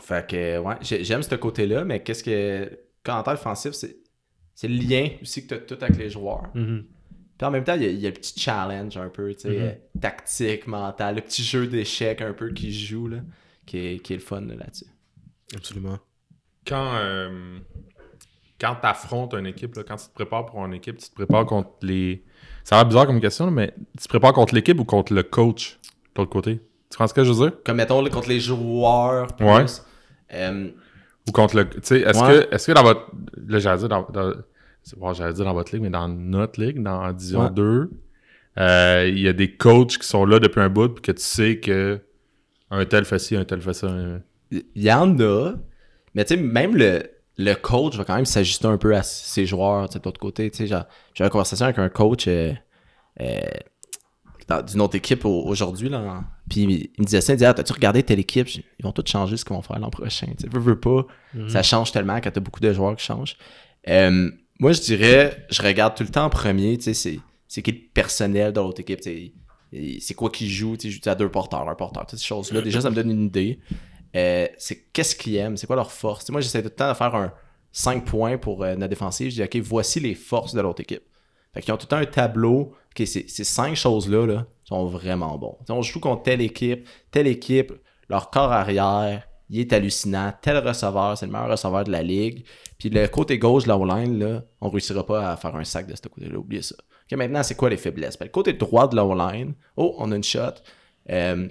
fait 0.00 0.26
que, 0.28 0.58
ouais, 0.58 0.74
j'ai- 0.80 1.04
j'aime 1.04 1.22
ce 1.22 1.34
côté-là, 1.34 1.84
mais 1.84 2.02
qu'est-ce 2.02 2.24
que. 2.24 2.78
Commentaire 3.04 3.34
offensif, 3.34 3.72
c'est 3.72 3.96
c'est 4.54 4.68
le 4.68 4.74
lien 4.76 5.08
aussi 5.22 5.46
que 5.46 5.54
tu 5.54 5.54
as 5.54 5.58
tout 5.76 5.82
avec 5.82 5.96
les 5.96 6.10
joueurs. 6.10 6.48
Mhm. 6.54 6.84
Puis 7.38 7.46
en 7.46 7.50
même 7.50 7.64
temps, 7.64 7.74
il 7.74 7.82
y, 7.82 7.86
a, 7.86 7.90
il 7.90 7.98
y 8.00 8.06
a 8.06 8.10
le 8.10 8.14
petit 8.14 8.38
challenge 8.38 8.96
un 8.96 9.08
peu, 9.08 9.32
tu 9.34 9.40
sais, 9.40 9.48
Mhm. 9.50 9.56
euh, 9.62 9.72
tactique, 10.00 10.66
mental, 10.66 11.16
le 11.16 11.20
petit 11.22 11.42
jeu 11.42 11.66
d'échecs 11.66 12.20
un 12.22 12.32
peu 12.32 12.50
qui 12.52 12.72
joue, 12.72 13.08
là, 13.08 13.18
qui 13.66 13.78
est, 13.78 13.98
qui 14.00 14.12
est 14.12 14.16
le 14.16 14.22
fun 14.22 14.40
là, 14.42 14.54
là-dessus. 14.54 14.86
Absolument. 15.56 15.98
Quand, 16.66 16.92
euh, 16.94 17.58
quand 18.60 18.76
tu 18.80 18.86
affrontes 18.86 19.34
une 19.34 19.46
équipe, 19.46 19.74
là, 19.74 19.82
quand 19.82 19.96
tu 19.96 20.06
te 20.06 20.14
prépares 20.14 20.46
pour 20.46 20.64
une 20.64 20.74
équipe, 20.74 20.98
tu 20.98 21.08
te 21.08 21.14
prépares 21.14 21.46
contre 21.46 21.70
les. 21.82 22.22
Ça 22.64 22.76
a 22.76 22.78
l'air 22.80 22.86
bizarre 22.86 23.06
comme 23.06 23.20
question, 23.20 23.46
là, 23.46 23.50
mais 23.50 23.74
tu 23.98 24.04
te 24.04 24.08
prépares 24.08 24.32
contre 24.32 24.54
l'équipe 24.54 24.78
ou 24.78 24.84
contre 24.84 25.12
le 25.12 25.24
coach 25.24 25.80
de 26.14 26.20
l'autre 26.20 26.30
côté? 26.30 26.56
Tu 26.90 26.96
comprends 26.98 27.08
ce 27.08 27.14
que 27.14 27.24
je 27.24 27.32
veux 27.32 27.48
dire? 27.48 27.58
Comme 27.64 27.78
mettons 27.78 28.04
contre 28.08 28.28
les 28.28 28.38
joueurs, 28.38 29.26
plus, 29.34 29.44
Ouais. 29.46 29.64
euh, 30.34 30.70
Ou 31.28 31.32
contre 31.32 31.56
le. 31.56 31.68
Tu 31.68 31.78
sais, 31.82 32.00
est-ce 32.00 32.20
Ouais. 32.22 32.46
que, 32.50 32.54
est-ce 32.54 32.66
que 32.66 32.72
dans 32.72 32.82
votre. 32.82 33.10
Là, 33.46 33.58
j'allais 33.58 33.78
dire 33.78 33.88
dans. 33.88 34.02
dans- 34.10 34.32
c'est- 34.82 34.98
bon, 34.98 35.12
j'allais 35.12 35.32
dire 35.34 35.44
dans 35.44 35.54
votre 35.54 35.72
ligue, 35.72 35.82
mais 35.82 35.90
dans 35.90 36.08
notre 36.08 36.60
ligue, 36.60 36.82
dans 36.82 37.12
Division 37.12 37.44
Ouais. 37.44 37.50
2, 37.50 37.90
euh, 38.58 39.06
il 39.08 39.20
y 39.20 39.28
a 39.28 39.32
des 39.32 39.54
coachs 39.56 39.98
qui 39.98 40.06
sont 40.06 40.24
là 40.24 40.38
depuis 40.40 40.60
un 40.60 40.68
bout, 40.68 40.88
puis 40.88 41.02
que 41.02 41.12
tu 41.12 41.22
sais 41.22 41.58
que 41.60 42.00
un 42.70 42.84
tel 42.84 43.04
fait 43.04 43.18
ci, 43.18 43.36
un 43.36 43.44
tel 43.44 43.60
fait 43.62 43.72
ça. 43.74 43.88
il 44.50 44.62
y 44.74 44.92
en 44.92 45.18
a, 45.20 45.52
mais 46.14 46.24
tu 46.24 46.34
sais, 46.34 46.40
même 46.40 46.76
le, 46.76 47.02
le 47.38 47.54
coach 47.54 47.96
va 47.96 48.04
quand 48.04 48.16
même 48.16 48.24
s'ajuster 48.26 48.66
un 48.66 48.76
peu 48.76 48.94
à 48.96 49.02
ses 49.02 49.46
joueurs, 49.46 49.88
tu 49.88 49.94
sais, 49.94 49.98
de 50.00 50.04
l'autre 50.04 50.20
côté. 50.20 50.50
Tu 50.50 50.66
sais, 50.66 50.66
j'ai 50.66 50.74
eu 50.76 51.24
une 51.26 51.30
conversation 51.30 51.64
avec 51.66 51.78
un 51.78 51.88
coach 51.88 52.26
euh, 52.28 52.52
euh, 53.20 53.40
d'une 54.66 54.80
autre 54.80 54.96
équipe 54.96 55.24
au- 55.24 55.44
aujourd'hui, 55.46 55.88
là. 55.88 56.24
Puis 56.48 56.62
il 56.62 57.00
me 57.00 57.04
disait 57.04 57.20
ça, 57.20 57.32
il 57.32 57.36
disait, 57.36 57.46
ah, 57.46 57.54
t'as-tu 57.54 57.72
regardé 57.72 58.02
telle 58.02 58.18
équipe? 58.18 58.48
Ils 58.48 58.82
vont 58.82 58.92
tous 58.92 59.10
changer 59.10 59.36
ce 59.36 59.44
qu'ils 59.44 59.54
vont 59.54 59.62
faire 59.62 59.78
l'an 59.78 59.90
prochain. 59.90 60.26
Tu 60.38 60.48
veux, 60.48 60.60
veux 60.60 60.80
pas. 60.80 61.06
Mhm. 61.34 61.48
Ça 61.48 61.62
change 61.62 61.92
tellement 61.92 62.20
quand 62.20 62.30
t'as 62.30 62.40
beaucoup 62.40 62.60
de 62.60 62.72
joueurs 62.72 62.96
qui 62.96 63.04
changent. 63.04 63.36
Euh, 63.88 64.30
moi, 64.58 64.72
je 64.72 64.80
dirais, 64.80 65.46
je 65.50 65.62
regarde 65.62 65.96
tout 65.96 66.02
le 66.02 66.08
temps 66.08 66.24
en 66.24 66.30
premier, 66.30 66.76
tu 66.78 66.84
sais, 66.84 66.94
c'est, 66.94 67.20
c'est 67.48 67.62
qui 67.62 67.72
le 67.72 67.78
personnel 67.92 68.52
de 68.52 68.60
l'autre 68.60 68.80
équipe, 68.80 69.00
c'est 69.02 70.14
quoi 70.14 70.30
qui 70.30 70.50
joue, 70.50 70.76
tu 70.76 70.92
sais, 70.92 71.08
à 71.08 71.14
deux 71.14 71.30
porteurs, 71.30 71.68
un 71.68 71.74
porteur, 71.74 72.06
toutes 72.06 72.18
ces 72.18 72.26
choses-là. 72.26 72.60
Déjà, 72.60 72.80
ça 72.80 72.90
me 72.90 72.94
donne 72.94 73.10
une 73.10 73.24
idée. 73.24 73.58
Euh, 74.14 74.46
c'est 74.58 74.92
qu'est-ce 74.92 75.16
qu'ils 75.16 75.36
aiment, 75.36 75.56
c'est 75.56 75.66
quoi 75.66 75.76
leur 75.76 75.90
force. 75.90 76.28
Moi, 76.30 76.40
j'essaie 76.40 76.62
tout 76.62 76.68
le 76.68 76.74
temps 76.74 76.90
de 76.90 76.96
faire 76.96 77.14
un 77.14 77.32
5 77.72 78.04
points 78.04 78.36
pour 78.36 78.62
euh, 78.62 78.74
notre 78.74 78.90
défensive. 78.90 79.30
Je 79.30 79.36
dis, 79.36 79.42
OK, 79.42 79.56
voici 79.64 80.00
les 80.00 80.14
forces 80.14 80.54
de 80.54 80.60
l'autre 80.60 80.82
équipe. 80.82 81.02
Fait 81.54 81.62
qu'ils 81.62 81.72
ont 81.72 81.76
tout 81.76 81.86
le 81.86 81.88
temps 81.88 81.96
un 81.96 82.06
tableau. 82.06 82.74
OK, 82.90 83.06
ces, 83.06 83.26
ces 83.26 83.44
cinq 83.44 83.74
choses-là 83.74 84.26
là, 84.26 84.46
vraiment 84.86 85.38
bons. 85.38 85.56
Tu 85.60 85.66
sais, 85.66 85.72
on 85.72 85.82
joue 85.82 86.00
contre 86.00 86.22
telle 86.22 86.40
équipe, 86.40 86.88
telle 87.10 87.26
équipe, 87.26 87.72
leur 88.08 88.30
corps 88.30 88.52
arrière, 88.52 89.26
il 89.48 89.60
est 89.60 89.72
hallucinant. 89.72 90.32
Tel 90.40 90.58
receveur, 90.58 91.16
c'est 91.16 91.26
le 91.26 91.32
meilleur 91.32 91.50
receveur 91.50 91.84
de 91.84 91.92
la 91.92 92.02
ligue. 92.02 92.44
Puis 92.78 92.88
le 92.88 93.06
côté 93.06 93.38
gauche 93.38 93.64
de 93.64 93.68
la 93.68 93.76
O-line, 93.76 94.18
là, 94.18 94.42
on 94.60 94.70
réussira 94.70 95.04
pas 95.04 95.30
à 95.30 95.36
faire 95.36 95.54
un 95.54 95.64
sac 95.64 95.86
de 95.86 95.94
ce 95.94 96.08
côté-là. 96.08 96.38
Oubliez 96.38 96.62
ça. 96.62 96.76
Maintenant, 97.14 97.42
c'est 97.42 97.56
quoi 97.56 97.68
les 97.68 97.76
faiblesses? 97.76 98.18
Ben, 98.18 98.24
le 98.24 98.30
côté 98.30 98.54
droit 98.54 98.88
de 98.88 98.96
la 98.96 99.04
O-line, 99.04 99.52
oh, 99.76 99.94
on 99.98 100.10
a 100.12 100.16
une 100.16 100.24
shot. 100.24 100.54
Euh, 101.10 101.46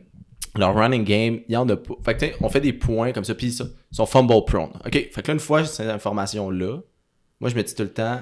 leur 0.56 0.76
running 0.76 1.04
game, 1.04 1.42
il 1.48 1.54
y 1.54 1.58
en 1.58 1.70
a 1.70 1.76
pas. 1.76 1.94
Fait 2.04 2.18
que, 2.18 2.44
on 2.44 2.50
fait 2.50 2.62
des 2.62 2.74
points 2.74 3.12
comme 3.12 3.24
ça, 3.24 3.36
puis 3.36 3.48
ils 3.48 3.96
sont 3.96 4.06
fumble 4.06 4.44
prone. 4.46 4.72
OK, 4.86 4.94
fait 4.94 5.22
que 5.22 5.28
là, 5.28 5.34
une 5.34 5.40
fois 5.40 5.64
cette 5.66 5.88
information-là, 5.88 6.80
moi, 7.40 7.50
je 7.50 7.56
me 7.56 7.64
dis 7.64 7.76
tout 7.76 7.84
le 7.84 7.94
temps, 7.94 8.22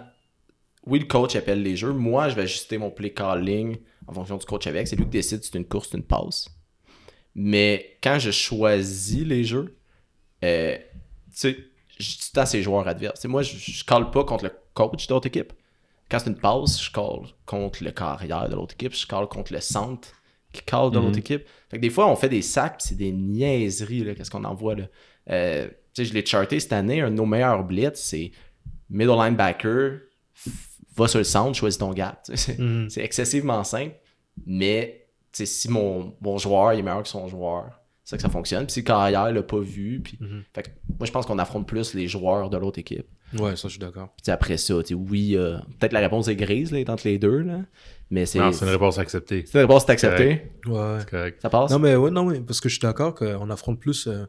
oui, 0.85 0.99
le 0.99 1.05
coach 1.05 1.35
appelle 1.35 1.63
les 1.63 1.75
jeux. 1.75 1.93
Moi, 1.93 2.29
je 2.29 2.35
vais 2.35 2.43
ajuster 2.43 2.77
mon 2.77 2.91
play 2.91 3.11
calling 3.11 3.77
en 4.09 4.13
fonction 4.13 4.37
du 4.37 4.45
coach 4.45 4.67
avec. 4.67 4.87
C'est 4.87 4.95
lui 4.95 5.05
qui 5.05 5.11
décide 5.11 5.43
si 5.43 5.51
c'est 5.51 5.57
une 5.57 5.65
course, 5.65 5.89
c'est 5.91 5.97
une 5.97 6.03
passe. 6.03 6.49
Mais 7.35 7.97
quand 8.03 8.17
je 8.19 8.31
choisis 8.31 9.25
les 9.25 9.43
jeux, 9.43 9.77
euh, 10.43 10.75
tu 10.77 11.31
sais, 11.31 11.57
je 11.99 12.39
à 12.39 12.45
ces 12.45 12.63
joueurs 12.63 12.87
adverses. 12.87 13.23
Moi, 13.25 13.43
je, 13.43 13.55
je 13.57 13.83
call 13.85 14.09
pas 14.11 14.23
contre 14.23 14.45
le 14.45 14.51
coach 14.73 15.07
de 15.07 15.13
l'autre 15.13 15.27
équipe. 15.27 15.53
Quand 16.09 16.19
c'est 16.19 16.29
une 16.29 16.37
passe, 16.39 16.81
je 16.83 16.91
call 16.91 17.27
contre 17.45 17.83
le 17.83 17.91
carrière 17.91 18.49
de 18.49 18.55
l'autre 18.55 18.73
équipe. 18.73 18.93
Je 18.95 19.05
call 19.05 19.27
contre 19.27 19.53
le 19.53 19.61
centre 19.61 20.09
qui 20.51 20.61
call 20.63 20.89
de 20.91 20.97
Mhm. 20.97 21.05
l'autre 21.05 21.19
équipe. 21.19 21.45
Fait 21.69 21.77
que 21.77 21.81
des 21.81 21.89
fois, 21.91 22.07
on 22.09 22.15
fait 22.15 22.29
des 22.29 22.41
sacs, 22.41 22.77
c'est 22.79 22.95
des 22.97 23.11
niaiseries, 23.11 24.15
qu'est-ce 24.15 24.31
qu'on 24.31 24.43
envoie, 24.45 24.75
là. 24.75 24.85
Euh, 25.29 25.67
tu 25.93 26.03
sais, 26.03 26.05
je 26.05 26.13
l'ai 26.13 26.25
charté 26.25 26.59
cette 26.59 26.73
année, 26.73 27.01
un 27.01 27.11
de 27.11 27.15
nos 27.15 27.25
meilleurs 27.27 27.63
blitz, 27.63 27.99
c'est 27.99 28.31
middle 28.89 29.15
linebacker, 29.15 29.99
va 30.99 31.07
sur 31.07 31.17
le 31.19 31.23
centre, 31.23 31.55
choisis 31.57 31.77
ton 31.79 31.91
gap. 31.93 32.19
Sais, 32.23 32.35
C'est 32.37 32.57
c'est 32.89 33.01
excessivement 33.03 33.63
simple, 33.63 33.95
mais 34.45 35.07
si 35.33 35.69
mon, 35.69 36.13
mon 36.21 36.37
joueur 36.37 36.73
il 36.73 36.79
est 36.79 36.83
meilleur 36.83 37.03
que 37.03 37.09
son 37.09 37.27
joueur, 37.27 37.65
ça 38.03 38.15
que 38.17 38.21
ça 38.23 38.29
fonctionne. 38.29 38.65
Puis 38.65 38.73
si 38.73 38.83
carrière 38.83 39.31
l'a 39.31 39.43
pas 39.43 39.59
vu, 39.59 40.01
puis 40.03 40.17
Mhm. 40.19 40.43
fait 40.53 40.63
que 40.63 40.69
moi 40.97 41.05
je 41.05 41.11
pense 41.11 41.25
qu'on 41.25 41.37
affronte 41.39 41.67
plus 41.67 41.93
les 41.93 42.07
joueurs 42.07 42.49
de 42.49 42.57
l'autre 42.57 42.79
équipe. 42.79 43.05
Ouais, 43.37 43.55
ça, 43.55 43.67
je 43.67 43.73
suis 43.73 43.79
d'accord. 43.79 44.09
Puis 44.23 44.31
après 44.31 44.57
ça, 44.57 44.73
tu 44.81 44.87
sais, 44.87 44.93
oui, 44.95 45.35
euh, 45.37 45.57
peut-être 45.79 45.93
la 45.93 45.99
réponse 45.99 46.27
est 46.29 46.35
grise 46.35 46.71
là, 46.71 46.79
entre 46.91 47.07
les 47.07 47.19
deux 47.19 47.41
là, 47.43 47.59
mais 48.09 48.25
c'est 48.25 48.39
Non, 48.39 48.51
c'est 48.51 48.65
une 48.65 48.71
réponse 48.71 48.97
acceptée. 48.97 49.43
c'est 49.45 49.53
une 49.59 49.65
réponse 49.67 49.83
c'est 49.85 49.91
accepté. 49.91 50.51
Ouais. 50.65 50.95
C'est 51.01 51.09
correct. 51.11 51.39
Ça 51.39 51.49
passe? 51.51 51.69
Non, 51.69 51.77
mais 51.77 51.95
ouais, 51.95 52.09
non, 52.09 52.25
mais 52.25 52.39
parce 52.39 52.59
que 52.59 52.69
je 52.69 52.73
suis 52.73 52.81
d'accord 52.81 53.13
qu'on 53.13 53.47
affronte 53.51 53.79
plus. 53.79 54.07
euh, 54.07 54.25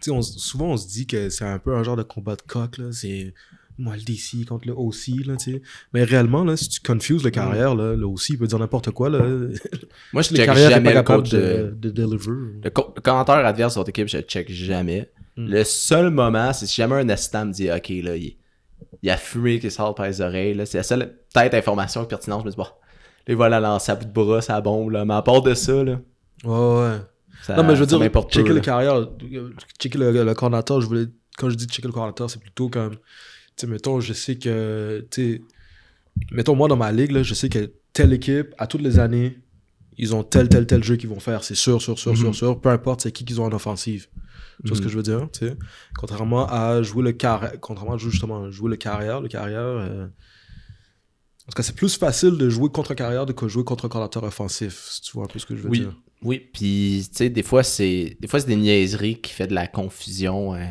tu 0.00 0.12
sais, 0.12 0.22
souvent, 0.22 0.66
on 0.66 0.76
se 0.76 0.86
dit 0.86 1.08
que 1.08 1.30
c'est 1.30 1.44
un 1.44 1.58
peu 1.58 1.74
un 1.74 1.82
genre 1.82 1.96
de 1.96 2.04
combat 2.04 2.36
de 2.36 2.42
coq, 2.42 2.78
là. 2.78 2.92
C'est 2.92 3.34
moi 3.78 3.96
le 3.96 4.02
DC 4.02 4.46
contre 4.48 4.68
le 4.68 4.74
OC, 4.74 5.26
là, 5.26 5.36
tu 5.36 5.52
sais. 5.54 5.62
Mais 5.92 6.04
réellement, 6.04 6.44
là, 6.44 6.56
si 6.56 6.68
tu 6.68 6.80
confuses 6.80 7.24
le 7.24 7.30
carrière, 7.30 7.74
là, 7.74 7.94
le 7.96 8.04
OC, 8.04 8.30
il 8.30 8.38
peut 8.38 8.46
dire 8.46 8.58
n'importe 8.58 8.90
quoi, 8.92 9.08
là. 9.10 9.18
moi 10.12 10.22
je 10.22 10.34
check 10.34 10.52
jamais 10.54 10.92
pas 10.92 10.98
le 11.00 11.02
coach 11.02 11.30
de, 11.30 11.74
de, 11.76 11.90
de 11.90 11.90
deliver. 11.90 12.60
le, 12.62 12.70
co- 12.70 12.92
le 12.94 13.00
commentaire 13.02 13.36
adverse 13.44 13.74
de 13.74 13.80
votre 13.80 13.90
équipe, 13.90 14.08
je 14.08 14.18
le 14.18 14.22
check 14.22 14.50
jamais. 14.50 15.10
Mm. 15.36 15.48
Le 15.48 15.64
seul 15.64 16.10
moment, 16.10 16.52
c'est 16.52 16.66
si 16.66 16.76
jamais 16.76 16.94
un 16.96 17.08
assistant 17.08 17.46
me 17.46 17.52
dit 17.52 17.70
OK 17.70 17.88
là, 18.04 18.16
il, 18.16 18.36
il 19.02 19.10
a 19.10 19.16
fumé 19.16 19.58
qui 19.58 19.70
sort 19.70 19.94
par 19.94 20.06
les 20.06 20.20
oreilles 20.20 20.54
là, 20.54 20.64
c'est 20.66 20.78
la 20.78 20.84
seule 20.84 21.18
peut-être 21.34 21.54
information 21.54 22.04
pertinente, 22.04 22.42
je 22.42 22.46
me 22.46 22.50
dis 22.52 22.56
bon, 22.56 22.66
les 23.26 23.34
voilà 23.34 23.58
lancer 23.58 23.90
à 23.90 23.96
bout 23.96 24.04
de 24.06 24.12
bras, 24.12 24.40
ça 24.40 24.60
bombe 24.60 24.90
là, 24.90 25.04
mais 25.04 25.14
à 25.14 25.22
part 25.22 25.42
de 25.42 25.52
ça 25.54 25.82
là, 25.82 25.98
Ouais, 26.44 26.50
ouais. 26.52 26.98
ça, 27.42 27.56
non, 27.56 27.64
mais 27.64 27.74
je 27.74 27.80
veux 27.80 27.86
dire, 27.86 27.98
peu, 28.12 28.20
checker 28.30 28.50
le 28.50 28.54
là. 28.56 28.60
carrière, 28.60 29.08
checker 29.80 29.98
le, 29.98 30.12
le 30.24 30.34
coordinateur, 30.34 30.80
je 30.80 30.86
voulais, 30.86 31.06
quand 31.36 31.50
je 31.50 31.56
dis 31.56 31.64
checker 31.66 31.88
le 31.88 31.92
coordinateur, 31.92 32.30
c'est 32.30 32.40
plutôt 32.40 32.68
comme, 32.68 32.94
sais, 33.62 33.66
mettons, 33.66 34.00
je 34.00 34.12
sais 34.12 34.36
que, 34.36 35.06
tu 35.10 35.34
sais, 35.34 35.42
mettons, 36.32 36.54
moi, 36.56 36.68
dans 36.68 36.76
ma 36.76 36.92
ligue, 36.92 37.12
là, 37.12 37.22
je 37.22 37.34
sais 37.34 37.48
que 37.48 37.72
telle 37.92 38.12
équipe, 38.12 38.54
à 38.58 38.66
toutes 38.66 38.82
les 38.82 38.98
années, 38.98 39.38
ils 39.96 40.14
ont 40.14 40.24
tel, 40.24 40.48
tel, 40.48 40.66
tel 40.66 40.82
jeu 40.82 40.96
qu'ils 40.96 41.08
vont 41.08 41.20
faire, 41.20 41.44
c'est 41.44 41.54
sûr, 41.54 41.80
sûr, 41.80 41.98
sûr, 41.98 42.12
Mhm. 42.12 42.16
sûr, 42.16 42.34
sûr, 42.34 42.60
peu 42.60 42.68
importe 42.70 43.02
c'est 43.02 43.12
qui 43.12 43.24
qu'ils 43.24 43.40
ont 43.40 43.44
en 43.44 43.52
offensive. 43.52 44.08
Tu 44.62 44.68
vois 44.68 44.76
ce 44.76 44.80
que 44.80 44.86
Mhm. 44.86 44.90
je 44.92 44.96
veux 44.96 45.02
dire, 45.02 45.28
tu 45.32 45.46
sais? 45.46 45.56
Contrairement 45.96 46.48
à 46.48 46.82
jouer 46.82 47.02
le 47.04 47.12
carrière, 47.12 47.52
contrairement 47.60 47.94
à 47.94 47.96
jouer 47.98 48.10
justement, 48.10 48.50
jouer 48.50 48.70
le 48.70 48.76
carrière, 48.76 49.20
le 49.20 49.28
carrière, 49.28 49.60
euh, 49.60 50.06
en 51.46 51.50
tout 51.50 51.56
cas, 51.56 51.62
c'est 51.62 51.76
plus 51.76 51.96
facile 51.96 52.38
de 52.38 52.48
jouer 52.48 52.70
contre 52.70 52.94
carrière 52.94 53.26
que 53.26 53.44
de 53.44 53.48
jouer 53.48 53.64
contre 53.64 53.86
coordinateur 53.88 54.24
offensif, 54.24 54.86
si 54.90 55.02
tu 55.02 55.12
vois 55.12 55.24
un 55.24 55.28
peu 55.28 55.38
ce 55.38 55.46
que 55.46 55.54
je 55.54 55.62
veux 55.62 55.68
Oui. 55.70 55.80
dire? 55.80 55.94
Oui, 56.22 56.38
puis 56.38 57.06
tu 57.10 57.16
sais, 57.18 57.28
des 57.28 57.42
fois, 57.42 57.62
c'est 57.62 58.16
des 58.18 58.26
fois 58.28 58.40
c'est 58.40 58.46
des 58.46 58.56
niaiseries 58.56 59.20
qui 59.20 59.30
fait 59.30 59.46
de 59.46 59.54
la 59.54 59.66
confusion 59.66 60.54
euh, 60.54 60.64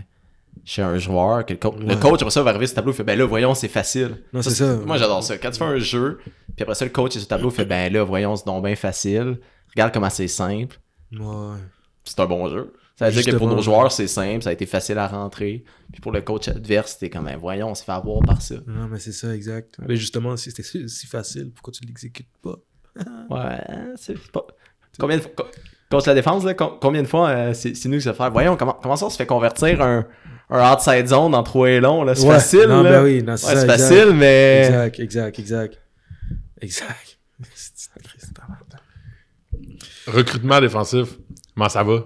chez 0.66 0.82
un 0.82 0.97
joueur. 0.97 1.45
Que 1.45 1.53
le, 1.53 1.57
coach, 1.95 2.22
après 2.22 2.30
ça, 2.32 2.41
va 2.43 2.49
arriver 2.51 2.68
sur 2.68 2.74
le 2.74 2.76
tableau 2.78 2.91
et 2.93 2.95
fait 2.95 3.03
Ben 3.03 3.18
là, 3.18 3.26
voyons, 3.26 3.53
c'est 3.55 3.68
facile. 3.68 4.24
Non, 4.34 4.41
c'est 4.41 4.51
ça. 4.51 4.76
Moi, 4.78 4.97
j'adore 4.97 5.24
ça. 5.24 5.38
Quand 5.38 5.51
tu 5.51 5.57
fais 5.59 5.64
un 5.66 5.78
jeu, 5.80 6.20
puis 6.55 6.61
après 6.64 6.76
ça, 6.76 6.86
le 6.86 6.91
coach 6.91 7.16
est 7.16 7.20
sur 7.20 7.26
le 7.26 7.28
tableau 7.28 7.49
fait 7.49 7.66
Ben 7.66 7.91
là, 7.91 8.03
voyons, 8.03 8.36
c'est 8.36 8.45
donc 8.45 8.64
bien 8.66 8.76
facile. 8.76 9.39
Regarde 9.76 9.93
comment 9.93 10.09
c'est 10.09 10.28
simple. 10.28 10.80
Ouais. 11.11 11.57
C'est 12.03 12.20
un 12.20 12.26
bon 12.26 12.47
jeu. 12.49 12.74
Ça 12.95 13.09
veut 13.09 13.22
dire 13.22 13.34
que 13.34 13.38
pour 13.38 13.47
nos 13.47 13.61
joueurs, 13.61 13.91
c'est 13.91 14.07
simple, 14.07 14.43
ça 14.43 14.51
a 14.51 14.53
été 14.53 14.66
facile 14.68 14.99
à 14.99 15.07
rentrer. 15.07 15.64
Puis 15.91 15.99
pour 15.99 16.11
le 16.11 16.22
coach 16.22 16.47
adverse, 16.47 16.91
c'était 16.93 17.09
comme 17.09 17.26
Ben 17.26 17.38
voyons, 17.38 17.70
on 17.72 17.76
s'est 17.76 17.86
fait 17.86 17.91
avoir 17.91 18.20
par 18.22 18.41
ça. 18.41 18.55
Non, 18.68 18.88
mais 18.88 18.99
c'est 18.99 19.11
ça, 19.11 19.34
exact. 19.36 19.76
Mais 19.88 19.95
justement, 19.95 20.38
si 20.38 20.51
c'était 20.51 20.88
si 20.88 21.07
facile, 21.07 21.51
pourquoi 21.53 21.74
tu 21.74 21.84
l'exécutes 21.86 22.30
pas? 22.41 22.55
Ouais, 23.30 23.57
c'est 23.95 24.18
pas. 24.32 24.45
Combien 24.99 25.18
de 25.18 25.24
fois. 25.24 25.32
co- 25.36 25.47
Contre 25.89 26.07
la 26.09 26.14
défense, 26.16 26.43
là, 26.43 26.53
com- 26.53 26.78
combien 26.82 27.01
de 27.03 27.07
fois 27.07 27.30
euh, 27.30 27.53
c'est 27.53 27.86
nous 27.86 27.97
qui 27.97 28.01
se 28.03 28.14
faire? 28.14 28.32
Voyons, 28.32 28.55
comment, 28.57 28.78
comment 28.82 28.95
ça 28.95 29.05
on 29.07 29.09
se 29.09 29.18
fait 29.18 29.26
convertir 29.28 29.82
un, 29.82 30.05
un 30.50 30.74
outside 30.74 31.08
zone 31.08 31.34
en 31.36 31.44
3 31.44 31.70
et 31.70 31.80
long 31.80 32.04
là 32.04 32.16
C'est 32.16 32.28
Ouais. 32.28 32.34
facile, 32.36 32.66
Non, 32.68 32.84
là. 32.84 32.91
ben 32.91 33.04
oui, 33.04 33.24
non, 33.24 33.38
c'est 33.38 33.48
Ouais, 33.48 33.54
ça, 33.56 33.60
c'est 33.62 33.66
exact. 33.74 33.80
facile, 33.89 34.14
mais. 34.14 34.66
Exact, 34.68 35.00
exact, 35.00 35.39
exact. 35.39 35.80
Exact. 36.62 37.18
Recrutement 40.08 40.60
défensif, 40.60 41.18
comment 41.56 41.70
ça 41.70 41.84
va? 41.84 42.04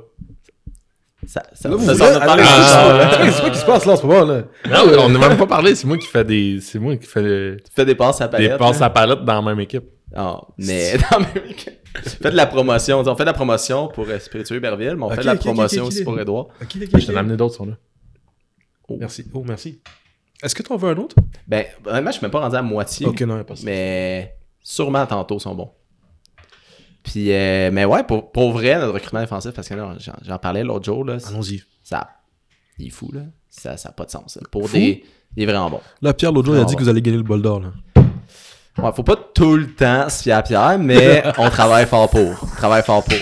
Ça, 1.26 1.44
ça, 1.54 1.68
Là, 1.68 1.78
ça 1.78 1.94
voulez- 1.94 1.98
s'en 1.98 2.06
a 2.16 2.20
parlé 2.26 2.44
ce 2.44 2.50
soir, 2.50 2.98
là. 2.98 3.10
ah, 3.20 3.32
C'est 3.32 3.42
quoi 3.42 3.50
qui 3.50 3.58
se 3.58 3.66
passe 3.66 3.86
là 3.86 3.94
en 3.94 3.96
ce 3.98 4.06
moment 4.06 4.24
là? 4.24 4.44
Non, 4.70 4.94
on 5.00 5.10
n'a 5.10 5.28
même 5.28 5.38
pas 5.38 5.48
parlé, 5.48 5.76
c'est 5.76 5.88
moi 5.88 5.98
qui 5.98 6.08
fais 6.08 6.24
des. 6.24 6.60
C'est 6.62 6.80
moi 6.80 6.96
qui 6.96 7.08
fais 7.08 7.22
le- 7.22 7.58
Tu 7.66 7.72
fais 7.76 7.86
des 7.86 7.96
passes 7.96 8.22
à 8.22 8.28
palette. 8.28 8.52
des 8.52 8.58
passes 8.58 8.82
hein? 8.82 8.86
à 8.86 8.90
palette 8.92 9.26
dans 9.26 9.34
la 9.34 9.42
même 9.42 9.60
équipe. 9.60 9.84
Ah, 10.16 10.40
mais 10.58 10.94
dans 11.12 11.20
même 11.20 11.30
Faites 12.04 12.22
de 12.32 12.38
la 12.38 12.46
promotion. 12.46 13.00
On 13.00 13.16
fait 13.16 13.24
de 13.24 13.26
la 13.30 13.34
promotion 13.34 13.88
pour 13.88 14.06
euh, 14.08 14.20
Spiritueux 14.20 14.60
Berville, 14.60 14.96
mais 14.96 15.04
on 15.04 15.10
fait 15.10 15.22
de 15.22 15.26
la 15.26 15.36
promotion 15.36 15.82
ok, 15.84 15.88
aussi 15.90 16.04
pour 16.04 16.18
Edouard. 16.20 16.48
Je 16.62 17.06
t'en 17.08 17.14
ai 17.14 17.18
amené 17.18 17.36
d'autres, 17.36 17.56
sont 17.56 17.66
là. 17.66 17.74
Merci. 18.90 19.26
Oh, 19.34 19.44
merci. 19.46 19.82
Est-ce 20.42 20.54
que 20.56 20.64
t'en 20.64 20.78
veux 20.78 20.90
un 20.90 20.98
autre? 20.98 21.16
Ben, 21.48 21.66
honnêtement, 21.86 22.12
je 22.12 22.18
suis 22.18 22.24
même 22.24 22.32
pas 22.32 22.40
rendu 22.40 22.56
à 22.56 22.62
moitié. 22.62 23.06
Ok, 23.06 23.22
non, 23.22 23.44
pas 23.44 23.56
ça. 23.56 23.64
Mais 23.66 24.36
sûrement 24.62 25.06
tantôt 25.06 25.40
sont 25.40 25.56
bons. 25.56 25.72
Puis, 27.04 27.32
euh, 27.32 27.70
mais 27.72 27.86
ouais, 27.86 28.04
pour, 28.04 28.32
pour 28.32 28.52
vrai, 28.52 28.78
notre 28.80 28.94
recrutement 28.94 29.22
défensif, 29.22 29.52
parce 29.52 29.68
que 29.70 29.74
là, 29.74 29.96
j'en, 30.00 30.14
j'en 30.24 30.38
parlais 30.38 30.64
l'autre 30.64 30.86
jour, 30.86 31.06
Allons-y. 31.10 31.64
ça, 31.84 32.10
il 32.78 32.88
est 32.88 32.92
fou, 32.92 33.12
là. 33.14 33.22
Ça 33.50 33.76
n'a 33.84 33.92
pas 33.92 34.06
de 34.06 34.12
sens. 34.12 34.36
là. 34.36 34.42
Pour 34.52 34.68
Fou? 34.70 34.76
des. 34.76 35.04
Il 35.36 35.44
est 35.44 35.46
vraiment 35.46 35.70
bon. 35.70 35.82
Là, 36.02 36.14
Pierre, 36.14 36.32
l'autre 36.32 36.48
jour, 36.48 36.56
il 36.56 36.62
a 36.62 36.66
dit 36.66 36.76
que 36.76 36.82
vous 36.82 36.90
allez 36.90 37.02
gagner 37.02 37.18
le 37.18 37.24
bol 37.24 37.42
d'or 37.42 37.60
là. 37.62 37.72
Ouais, 38.78 38.92
faut 38.94 39.04
pas 39.04 39.16
tout 39.16 39.56
le 39.56 39.74
temps 39.74 40.08
se 40.10 40.22
fier 40.24 40.34
à 40.38 40.44
Pierre, 40.44 40.78
mais 40.78 41.24
on 41.40 41.50
travaille 41.50 41.88
fort 41.88 42.10
pour. 42.10 42.44
On 42.44 42.56
travaille 42.58 42.84
fort 42.84 43.04
pour. 43.04 43.18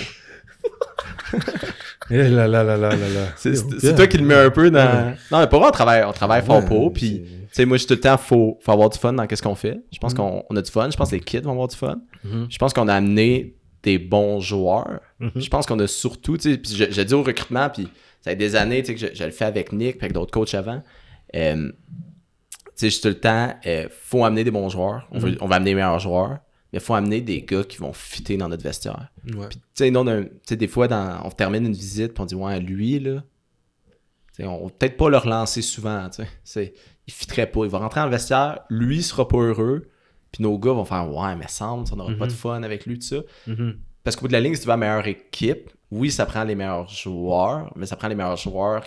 Eh 2.09 2.29
là 2.29 2.47
là 2.47 2.63
là 2.63 2.77
là 2.77 2.89
là 2.89 2.95
là. 2.95 3.27
C'est, 3.35 3.95
toi 3.95 4.07
qui 4.07 4.17
le 4.17 4.25
mets 4.25 4.35
un 4.35 4.49
peu 4.49 4.69
dans. 4.69 5.15
Non, 5.31 5.39
mais 5.39 5.47
pour 5.47 5.59
vrai, 5.59 5.69
on 5.69 5.71
travaille, 5.71 6.03
on 6.03 6.11
travaille 6.11 6.43
fort 6.43 6.61
Ouais, 6.61 6.67
pour. 6.67 6.93
Puis, 6.93 7.23
tu 7.23 7.47
sais, 7.51 7.65
moi, 7.65 7.77
je 7.77 7.79
suis 7.79 7.87
tout 7.87 7.95
le 7.95 7.99
temps, 7.99 8.17
faut, 8.17 8.57
faut 8.61 8.71
avoir 8.71 8.89
du 8.89 8.97
fun 8.99 9.13
dans 9.13 9.27
ce 9.29 9.41
qu'on 9.41 9.55
fait. 9.55 9.79
Je 9.91 9.97
pense 9.97 10.13
qu'on 10.13 10.43
on 10.49 10.55
a 10.55 10.61
du 10.61 10.71
fun. 10.71 10.89
Je 10.91 10.97
pense 10.97 11.09
que 11.09 11.15
les 11.15 11.21
kids 11.21 11.41
vont 11.41 11.51
avoir 11.51 11.67
du 11.67 11.75
fun. 11.75 11.97
Mhm. 12.23 12.47
Je 12.49 12.57
pense 12.57 12.73
qu'on 12.73 12.87
a 12.87 12.93
amené 12.93 13.55
des 13.81 13.97
bons 13.97 14.39
joueurs. 14.39 14.99
Mhm. 15.19 15.31
Je 15.35 15.49
pense 15.49 15.65
qu'on 15.65 15.79
a 15.79 15.87
surtout, 15.87 16.37
tu 16.37 16.51
sais, 16.51 16.57
puis 16.57 16.75
je, 16.75 16.91
je 16.91 17.01
dis 17.01 17.13
au 17.13 17.23
recrutement, 17.23 17.69
puis 17.69 17.87
ça 18.21 18.31
fait 18.31 18.35
des 18.35 18.55
années, 18.55 18.81
tu 18.83 18.87
sais, 18.87 18.95
que 18.95 19.13
je, 19.13 19.19
je 19.19 19.23
le 19.23 19.31
fais 19.31 19.45
avec 19.45 19.71
Nick, 19.71 19.97
puis 19.97 20.05
avec 20.05 20.13
d'autres 20.13 20.31
coachs 20.31 20.53
avant. 20.53 20.81
Euh, 21.35 21.55
tu 21.65 22.71
sais, 22.75 22.89
je 22.89 22.93
suis 22.93 23.01
tout 23.01 23.07
le 23.07 23.19
temps, 23.19 23.53
euh, 23.65 23.87
faut 23.89 24.25
amener 24.25 24.43
des 24.43 24.51
bons 24.51 24.69
joueurs. 24.69 25.07
On, 25.11 25.19
veut, 25.19 25.37
on 25.39 25.47
va 25.47 25.55
amener 25.55 25.71
les 25.71 25.75
meilleurs 25.75 25.99
joueurs, 25.99 26.39
mais 26.73 26.79
faut 26.79 26.93
amener 26.93 27.21
des 27.21 27.41
gars 27.43 27.63
qui 27.63 27.77
vont 27.77 27.93
fitter 27.93 28.37
dans 28.37 28.49
notre 28.49 28.63
vestiaire. 28.63 29.09
Ouais. 29.33 29.47
Puis, 29.49 29.59
tu 29.75 29.91
sais, 30.45 30.55
des 30.55 30.67
fois, 30.67 30.87
dans, 30.87 31.21
on 31.23 31.29
termine 31.31 31.65
une 31.65 31.73
visite, 31.73 32.13
puis 32.13 32.21
on 32.21 32.25
dit, 32.25 32.35
ouais, 32.35 32.59
lui, 32.59 32.99
là, 32.99 33.23
on 34.39 34.65
va 34.65 34.71
peut-être 34.77 34.97
pas 34.97 35.09
le 35.09 35.17
relancer 35.17 35.61
souvent, 35.61 36.09
tu 36.09 36.23
sais. 36.43 36.73
Il 37.07 37.13
fitterait 37.13 37.49
pas. 37.49 37.63
Il 37.65 37.69
va 37.69 37.77
rentrer 37.77 37.99
dans 38.01 38.07
le 38.07 38.11
vestiaire, 38.11 38.59
lui, 38.69 38.97
il 38.97 39.03
sera 39.03 39.27
pas 39.27 39.37
heureux, 39.37 39.87
puis 40.31 40.43
nos 40.43 40.57
gars 40.57 40.73
vont 40.73 40.85
faire, 40.85 41.07
ouais, 41.13 41.35
mais 41.35 41.47
semble, 41.47 41.85
on 41.93 41.95
n'aura 41.95 42.13
pas 42.15 42.27
de 42.27 42.31
fun 42.33 42.63
avec 42.63 42.85
lui, 42.85 42.99
tout 42.99 43.05
ça. 43.07 43.17
Mhm. 43.47 43.77
Parce 44.03 44.15
qu'au 44.15 44.23
bout 44.23 44.27
de 44.27 44.33
la 44.33 44.41
ligne, 44.41 44.53
si 44.55 44.61
tu 44.61 44.65
veux 44.67 44.71
la 44.73 44.77
meilleure 44.77 45.07
équipe, 45.07 45.69
oui, 45.91 46.11
ça 46.11 46.25
prend 46.25 46.43
les 46.43 46.55
meilleurs 46.55 46.89
joueurs, 46.89 47.71
mais 47.75 47.85
ça 47.85 47.95
prend 47.95 48.07
les 48.07 48.15
meilleurs 48.15 48.37
joueurs 48.37 48.83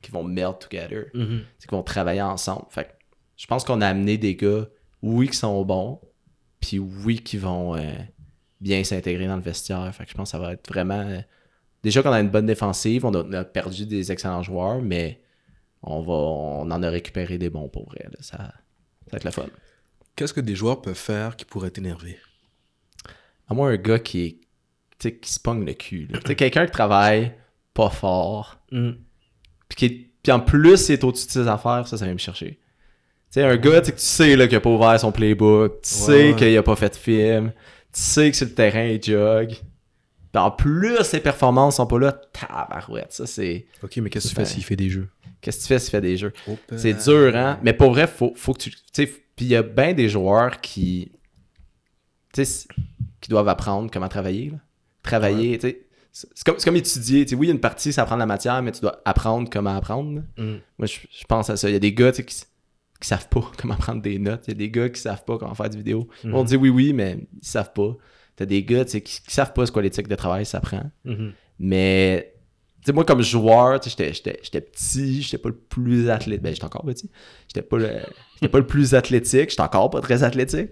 qui 0.00 0.10
vont 0.10 0.22
melt 0.24 0.60
together, 0.60 1.06
Mhm. 1.12 1.42
qui 1.60 1.66
vont 1.68 1.82
travailler 1.82 2.22
ensemble. 2.22 2.64
Fait 2.70 2.84
que 2.84 2.90
je 3.36 3.46
pense 3.46 3.64
qu'on 3.64 3.80
a 3.80 3.86
amené 3.88 4.16
des 4.16 4.34
gars, 4.36 4.66
oui, 5.02 5.28
qui 5.28 5.36
sont 5.36 5.62
bons, 5.64 6.00
puis 6.66 6.78
oui, 6.78 7.18
qui 7.18 7.36
vont 7.38 7.76
euh, 7.76 7.92
bien 8.60 8.82
s'intégrer 8.84 9.26
dans 9.26 9.36
le 9.36 9.42
vestiaire. 9.42 9.92
Fait 9.94 10.04
que 10.04 10.10
je 10.10 10.14
pense 10.16 10.28
que 10.28 10.32
ça 10.32 10.38
va 10.38 10.52
être 10.52 10.68
vraiment. 10.68 11.00
euh, 11.00 11.20
déjà 11.82 12.02
qu'on 12.02 12.12
a 12.12 12.20
une 12.20 12.30
bonne 12.30 12.46
défensive, 12.46 13.04
on 13.04 13.14
a, 13.14 13.22
on 13.22 13.32
a 13.32 13.44
perdu 13.44 13.86
des 13.86 14.10
excellents 14.10 14.42
joueurs, 14.42 14.80
mais 14.82 15.20
on 15.82 16.00
va 16.02 16.12
on 16.12 16.70
en 16.70 16.82
a 16.82 16.90
récupéré 16.90 17.38
des 17.38 17.50
bons 17.50 17.68
pour 17.68 17.86
vrai. 17.86 18.04
là. 18.10 18.16
Ça, 18.20 18.36
ça 18.38 18.52
va 19.12 19.16
être 19.18 19.24
le 19.24 19.30
fun. 19.30 19.46
Qu'est-ce 20.16 20.32
que 20.34 20.40
des 20.40 20.54
joueurs 20.56 20.80
peuvent 20.80 20.94
faire 20.94 21.36
qui 21.36 21.44
pourraient 21.44 21.70
t'énerver? 21.70 22.18
À 23.48 23.54
moi, 23.54 23.68
un 23.70 23.76
gars 23.76 23.98
qui 23.98 24.24
est. 24.24 24.40
Tu 24.98 25.08
sais, 25.10 25.16
qui 25.18 25.30
se 25.30 25.38
pogne 25.38 25.64
le 25.64 25.74
cul. 25.74 26.06
là. 26.10 26.18
Tu 26.20 26.28
sais, 26.28 26.34
quelqu'un 26.36 26.64
qui 26.66 26.72
travaille 26.72 27.34
pas 27.74 27.90
fort, 27.90 28.58
Mhm. 28.72 28.96
puis, 29.68 29.76
qui 29.76 29.84
est- 29.84 30.10
puis 30.22 30.32
en 30.32 30.40
plus, 30.40 30.88
il 30.88 30.92
est 30.94 31.04
au-dessus 31.04 31.26
de 31.26 31.32
ses 31.32 31.46
affaires, 31.48 31.86
ça, 31.86 31.98
ça 31.98 32.04
vient 32.06 32.14
me 32.14 32.18
chercher. 32.18 32.58
Tu 33.32 33.40
sais, 33.40 33.42
un 33.42 33.56
gars, 33.56 33.80
tu 33.80 33.86
sais, 33.86 33.92
que 33.92 33.96
tu 33.98 34.04
sais 34.04 34.36
là, 34.36 34.46
qu'il 34.46 34.56
a 34.56 34.60
pas 34.60 34.70
ouvert 34.70 34.98
son 35.00 35.12
playbook, 35.12 35.82
tu 35.82 35.88
sais 35.90 36.34
qu'il 36.36 36.56
a 36.56 36.62
pas 36.62 36.76
fait 36.76 36.90
de 36.90 36.96
film, 36.96 37.50
tu 37.92 38.00
sais 38.00 38.30
que 38.30 38.36
sur 38.36 38.46
le 38.46 38.54
terrain, 38.54 38.84
il 38.84 39.02
jog. 39.02 39.48
Puis 39.50 40.42
en 40.42 40.50
plus, 40.50 41.02
ses 41.02 41.20
performances 41.20 41.76
sont 41.76 41.86
pas 41.86 41.98
là, 41.98 42.12
tabarouette. 42.12 43.12
Ça, 43.12 43.26
c'est. 43.26 43.66
Ok, 43.82 43.96
mais 43.98 44.10
qu'est-ce 44.10 44.26
que 44.26 44.28
tu 44.30 44.34
fais 44.36 44.42
Ben. 44.42 44.48
s'il 44.48 44.64
fait 44.64 44.76
des 44.76 44.90
jeux? 44.90 45.08
Qu'est-ce 45.40 45.58
que 45.58 45.62
tu 45.62 45.68
fais 45.68 45.78
s'il 45.78 45.90
fait 45.90 46.00
des 46.00 46.16
jeux? 46.16 46.32
Oh, 46.48 46.56
C'est 46.76 46.92
ben. 46.94 47.02
dur, 47.02 47.36
hein? 47.36 47.58
Mais 47.62 47.72
pour 47.72 47.90
vrai, 47.90 48.06
faut, 48.06 48.32
faut 48.36 48.52
que 48.52 48.60
tu. 48.60 48.70
Tu 48.70 48.78
sais, 48.92 49.06
puis 49.06 49.46
il 49.46 49.48
y 49.48 49.56
a 49.56 49.62
bien 49.62 49.92
des 49.94 50.08
joueurs 50.08 50.60
qui. 50.60 51.12
Tu 52.32 52.44
sais, 52.44 52.66
qui 53.20 53.30
doivent 53.30 53.48
apprendre 53.48 53.90
comment 53.90 54.08
travailler. 54.08 54.50
là. 54.50 54.58
Travailler, 55.02 55.58
tu 55.58 55.68
sais. 55.68 55.80
C'est 56.12 56.44
comme, 56.44 56.56
comme 56.56 56.76
étudier. 56.76 57.24
Tu 57.24 57.30
sais, 57.30 57.34
oui, 57.36 57.46
il 57.46 57.48
y 57.48 57.52
a 57.52 57.54
une 57.54 57.60
partie, 57.60 57.92
c'est 57.92 58.00
apprendre 58.00 58.20
la 58.20 58.26
matière, 58.26 58.60
mais 58.62 58.72
tu 58.72 58.80
dois 58.80 59.00
apprendre 59.04 59.48
comment 59.50 59.74
apprendre. 59.76 60.22
Mhm. 60.36 60.60
Moi, 60.78 60.86
je, 60.86 60.98
je 61.10 61.24
pense 61.26 61.48
à 61.50 61.56
ça. 61.56 61.68
Il 61.68 61.72
y 61.72 61.76
a 61.76 61.78
des 61.78 61.92
gars 61.94 62.10
tu 62.12 62.16
sais, 62.18 62.24
qui, 62.24 62.36
qui 62.98 63.08
savent 63.08 63.28
pas 63.28 63.50
comment 63.58 63.76
prendre 63.76 64.02
des 64.02 64.18
notes. 64.18 64.44
Il 64.46 64.50
y 64.50 64.54
a 64.54 64.56
des 64.56 64.70
gars 64.70 64.88
qui 64.88 65.00
savent 65.00 65.24
pas 65.24 65.38
comment 65.38 65.54
faire 65.54 65.70
du 65.70 65.78
vidéo. 65.78 66.08
Mhm. 66.24 66.34
On 66.34 66.44
dit 66.44 66.56
oui, 66.56 66.68
oui, 66.70 66.92
mais 66.92 67.18
ils 67.42 67.46
savent 67.46 67.72
pas. 67.72 67.96
T'as 68.36 68.44
des 68.46 68.62
gars 68.64 68.84
qui, 68.84 69.00
qui 69.00 69.20
savent 69.28 69.52
pas 69.52 69.64
ce 69.66 69.72
quoi 69.72 69.82
l'éthique 69.82 70.08
de 70.08 70.14
travail 70.14 70.44
ça 70.46 70.60
prend. 70.60 70.90
Mhm. 71.04 71.32
Mais, 71.58 72.34
tu 72.82 72.86
sais, 72.86 72.92
moi, 72.92 73.04
comme 73.04 73.22
joueur, 73.22 73.80
j'étais- 73.82 74.10
petit, 74.12 75.22
j'étais 75.22 75.38
pas 75.38 75.48
le 75.48 75.54
plus 75.56 76.10
athlétique. 76.10 76.42
Ben, 76.42 76.52
j'étais 76.52 76.64
encore 76.66 76.84
petit. 76.84 77.10
J'étais 77.48 77.62
pas, 77.66 77.78
le... 77.78 77.88
j'étais 78.34 78.48
pas 78.50 78.58
le 78.58 78.66
plus 78.66 78.94
athlétique, 78.94 79.48
j'étais 79.50 79.62
encore 79.62 79.88
pas 79.90 80.00
très 80.02 80.22
athlétique. 80.22 80.70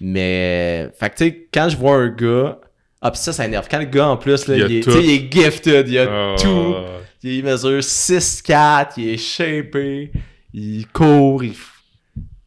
Mais, 0.00 0.90
fait 0.98 1.08
que, 1.10 1.14
tu 1.16 1.24
sais, 1.24 1.48
quand 1.52 1.68
je 1.70 1.76
vois 1.76 1.96
un 1.96 2.08
gars 2.08 2.60
Ah, 3.00 3.10
pis 3.10 3.18
ça, 3.18 3.32
ça 3.32 3.46
énerve. 3.46 3.66
Quand 3.70 3.78
le 3.78 3.84
gars, 3.86 4.08
en 4.08 4.16
plus, 4.18 4.46
là, 4.46 4.56
Il 4.56 4.62
est, 4.72 4.86
il 4.86 5.10
est 5.10 5.32
gifted, 5.32 5.88
il 5.88 5.98
a 5.98 6.32
Ah, 6.32 6.36
tout. 6.38 6.74
Il 7.22 7.42
mesure 7.44 7.80
6'4, 7.82 8.92
il 8.98 9.08
est 9.08 9.16
shapé, 9.16 10.12
il 10.52 10.86
court, 10.88 11.42
il... 11.44 11.54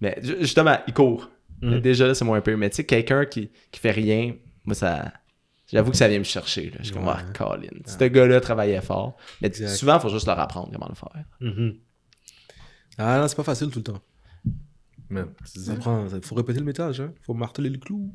Mais 0.02 0.18
ju- 0.22 0.38
justement, 0.42 0.78
il 0.88 0.94
court. 0.94 1.30
Mais 1.62 1.82
Déjà, 1.82 2.08
là, 2.08 2.14
c'est 2.16 2.24
moins 2.26 2.40
pire. 2.42 2.58
Mais 2.58 2.70
tu 2.70 2.78
sais, 2.78 2.86
quelqu'un 2.86 3.26
qui, 3.26 3.50
qui 3.72 3.80
fait 3.80 3.92
rien, 3.92 4.36
moi, 4.66 4.74
ça... 4.76 5.12
J'avoue 5.72 5.92
que 5.92 5.98
ça 5.98 6.08
vient 6.08 6.18
me 6.18 6.24
chercher. 6.24 6.70
Là. 6.72 6.78
Je 6.80 6.86
suis 6.86 6.94
comme, 6.94 7.06
Ouais. 7.06 7.14
ah, 7.16 7.24
Colin. 7.38 7.68
Ce 7.86 8.04
gars-là 8.04 8.40
travaillait 8.42 8.82
fort. 8.82 9.18
Mais 9.42 9.50
Exact. 9.50 9.68
souvent, 9.76 9.98
il 9.98 10.02
faut 10.02 10.10
juste 10.10 10.26
leur 10.26 10.40
apprendre 10.40 10.70
comment 10.72 10.88
le 10.90 10.96
faire. 10.96 11.26
Mhm. 11.42 11.76
Ah 12.98 13.20
non, 13.20 13.28
c'est 13.28 13.36
pas 13.36 13.44
facile 13.44 13.70
tout 13.70 13.80
le 13.80 13.84
temps. 13.84 14.02
Mais, 15.10 15.22
tu 15.54 15.60
dis- 15.60 15.66
Ça 15.66 15.76
prend, 15.76 16.08
il 16.08 16.22
faut 16.26 16.36
répéter 16.36 16.60
le 16.60 16.66
métage, 16.66 17.02
hein. 17.02 17.14
faut 17.24 17.34
marteler 17.34 17.70
le 17.70 17.78
clou. 17.78 18.14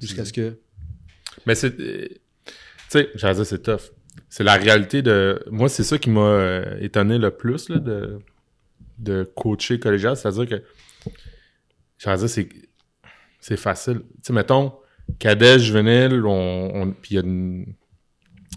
Jusqu'à 0.00 0.24
ce 0.24 0.32
que. 0.32 0.58
Mais 1.46 1.54
c'est. 1.54 1.78
euh, 1.80 2.08
Tu 2.08 2.52
sais, 2.88 3.08
j'allais 3.14 3.34
dire, 3.36 3.46
c'est 3.46 3.62
tough. 3.62 3.90
C'est 4.28 4.44
la 4.44 4.54
réalité 4.56 5.00
de. 5.02 5.42
Moi, 5.50 5.68
c'est 5.70 5.82
ça 5.84 5.96
qui 5.98 6.10
m'a 6.10 6.20
euh, 6.20 6.78
étonné 6.80 7.16
le 7.18 7.30
plus 7.30 7.68
là, 7.70 7.78
de, 7.78 8.18
de 8.98 9.24
coacher 9.36 9.78
collégial. 9.78 10.16
C'est-à-dire 10.16 10.46
que. 10.48 10.62
J'allais 11.98 12.18
dire, 12.18 12.28
c'est. 12.28 12.48
C'est 13.40 13.56
facile. 13.56 14.00
Tu 14.00 14.06
sais, 14.22 14.32
mettons, 14.32 14.72
cadet, 15.20 15.58
juvénile, 15.60 16.24
on, 16.26 16.70
on- 16.74 16.90
puis 16.92 17.12
il 17.12 17.14
y 17.14 17.18
a 17.18 17.22
une, 17.22 17.74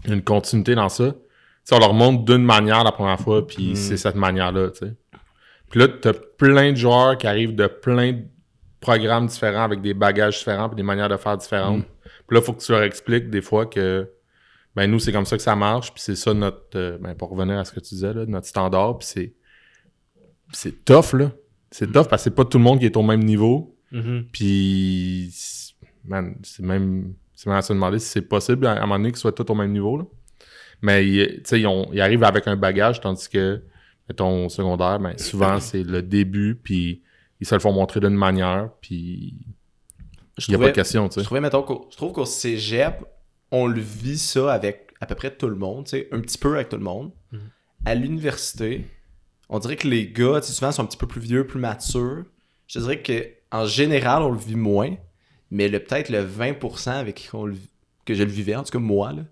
une 0.06 0.24
continuité 0.24 0.74
dans 0.74 0.90
ça. 0.90 1.12
Tu 1.12 1.18
sais, 1.66 1.76
on 1.76 1.80
leur 1.80 1.94
montre 1.94 2.26
d'une 2.26 2.44
manière 2.44 2.84
la 2.84 2.92
première 2.92 3.20
fois, 3.20 3.46
puis 3.46 3.72
Mm. 3.74 3.76
c'est 3.76 3.98
cette 3.98 4.16
manière-là, 4.16 4.72
tu 4.72 4.88
sais. 4.88 4.96
Puis 5.70 5.80
là, 5.80 5.88
t'as 5.90 6.14
plein 6.14 6.72
de 6.72 6.78
joueurs 6.78 7.18
qui 7.20 7.28
arrivent 7.28 7.54
de 7.54 7.68
plein 7.68 8.14
de 8.14 8.24
programmes 8.80 9.28
différents 9.28 9.62
avec 9.64 9.82
des 9.82 9.94
bagages 9.94 10.40
différents 10.40 10.70
puis 10.70 10.78
des 10.78 10.84
manières 10.84 11.10
de 11.10 11.18
faire 11.18 11.38
différentes. 11.38 11.84
Puis 12.04 12.36
là, 12.36 12.40
il 12.40 12.42
faut 12.42 12.54
que 12.54 12.62
tu 12.64 12.72
leur 12.72 12.82
expliques 12.82 13.30
des 13.30 13.42
fois 13.42 13.68
que 13.68 14.10
ben 14.76 14.90
nous, 14.90 14.98
c'est 14.98 15.12
comme 15.12 15.26
ça 15.26 15.36
que 15.38 15.44
ça 15.44 15.56
marche, 15.56 15.94
puis 15.94 16.02
c'est 16.02 16.16
ça 16.16 16.34
notre 16.34 16.64
euh, 16.76 16.98
ben 17.00 17.14
pour 17.14 17.30
revenir 17.30 17.60
à 17.60 17.66
ce 17.66 17.72
que 17.74 17.80
tu 17.80 17.94
disais 17.94 18.14
là, 18.14 18.26
notre 18.26 18.48
standard, 18.48 18.98
puis 18.98 19.08
c'est 19.08 19.34
c'est 20.52 20.84
tough 20.86 21.14
là. 21.14 21.32
C'est 21.72 21.88
tough 21.88 22.08
parce 22.10 22.24
que 22.24 22.30
c'est 22.30 22.36
pas 22.36 22.46
tout 22.46 22.58
le 22.58 22.64
monde 22.64 22.80
qui 22.80 22.86
est 22.86 22.98
au 22.98 23.04
même 23.04 23.24
niveau, 23.24 23.76
puis 24.32 25.30
c'est- 25.32 25.74
man, 26.06 26.36
c'est 26.44 26.64
même 26.64 27.14
c'est 27.36 27.50
même 27.50 27.58
à 27.60 27.62
se 27.62 27.72
demander 27.74 28.00
si 28.00 28.08
c'est 28.10 28.22
possible 28.22 28.66
à 28.68 28.72
un 28.74 28.82
moment 28.82 28.98
donné 28.98 29.12
qu'ils 29.12 29.20
soient 29.20 29.32
tous 29.32 29.50
au 29.50 29.56
même 29.56 29.72
niveau 29.72 29.98
là. 29.98 30.04
Mais 30.82 31.04
tu 31.04 31.42
sais 31.46 31.62
ils, 31.62 32.02
arrivent 32.02 32.24
avec 32.24 32.48
un 32.48 32.56
bagage 32.56 33.00
tandis 33.02 33.30
que 33.30 33.62
mettons 34.08 34.46
au 34.48 34.50
secondaire, 34.50 35.00
ben 35.00 35.18
souvent 35.18 35.60
c'est 35.60 35.84
le 35.84 36.02
début 36.02 36.56
puis 36.62 37.02
ils 37.40 37.48
se 37.48 37.56
le 37.56 37.62
font 37.62 37.72
montrer 37.72 38.00
d'une 38.02 38.10
manière, 38.10 38.70
puis 38.82 39.36
Je 40.38 40.48
il 40.48 40.52
n'y 40.52 40.56
a 40.56 40.60
pas 40.60 40.72
de 40.72 40.76
question, 40.76 41.08
tu 41.08 41.16
Je 41.16 41.20
sais. 41.20 41.26
trouvais, 41.26 41.40
mettons, 41.42 41.66
je 41.90 41.96
trouve 41.96 42.12
qu'au 42.12 42.26
cégep, 42.26 43.04
on 43.52 43.68
le 43.68 43.80
vit 43.80 44.18
ça 44.18 44.52
avec 44.54 44.88
à 45.00 45.06
peu 45.06 45.16
près 45.16 45.34
tout 45.34 45.48
le 45.48 45.56
monde, 45.56 45.86
tu 45.86 45.92
sais, 45.92 46.10
un 46.12 46.20
petit 46.20 46.38
peu 46.38 46.56
avec 46.56 46.68
tout 46.70 46.76
le 46.78 46.84
monde. 46.84 47.12
Mhm. 47.32 47.40
À 47.86 47.96
l'université, 47.96 48.86
on 49.50 49.60
dirait 49.60 49.76
que 49.76 49.88
les 49.88 50.08
gars, 50.12 50.40
tu 50.42 50.48
sais, 50.48 50.54
souvent, 50.54 50.72
sont 50.72 50.84
un 50.84 50.86
petit 50.86 50.98
peu 50.98 51.08
plus 51.08 51.22
vieux, 51.22 51.46
plus 51.46 51.60
matures. 51.60 52.24
Je 52.68 52.76
te 52.76 52.80
dirais 52.80 53.02
que 53.02 53.28
en 53.52 53.66
général, 53.66 54.22
on 54.22 54.30
le 54.30 54.38
vit 54.38 54.56
moins, 54.56 54.96
mais 55.50 55.68
le 55.68 55.80
peut-être 55.80 56.10
le 56.10 56.24
20% 56.24 56.92
avec 56.92 57.16
qui 57.16 57.30
on 57.34 57.46
le 57.46 57.56
que 58.06 58.14
je 58.14 58.24
le 58.24 58.30
vivais, 58.30 58.56
en 58.56 58.64
tout 58.64 58.72
cas 58.72 58.80
moi, 58.80 59.14
là, 59.14 59.24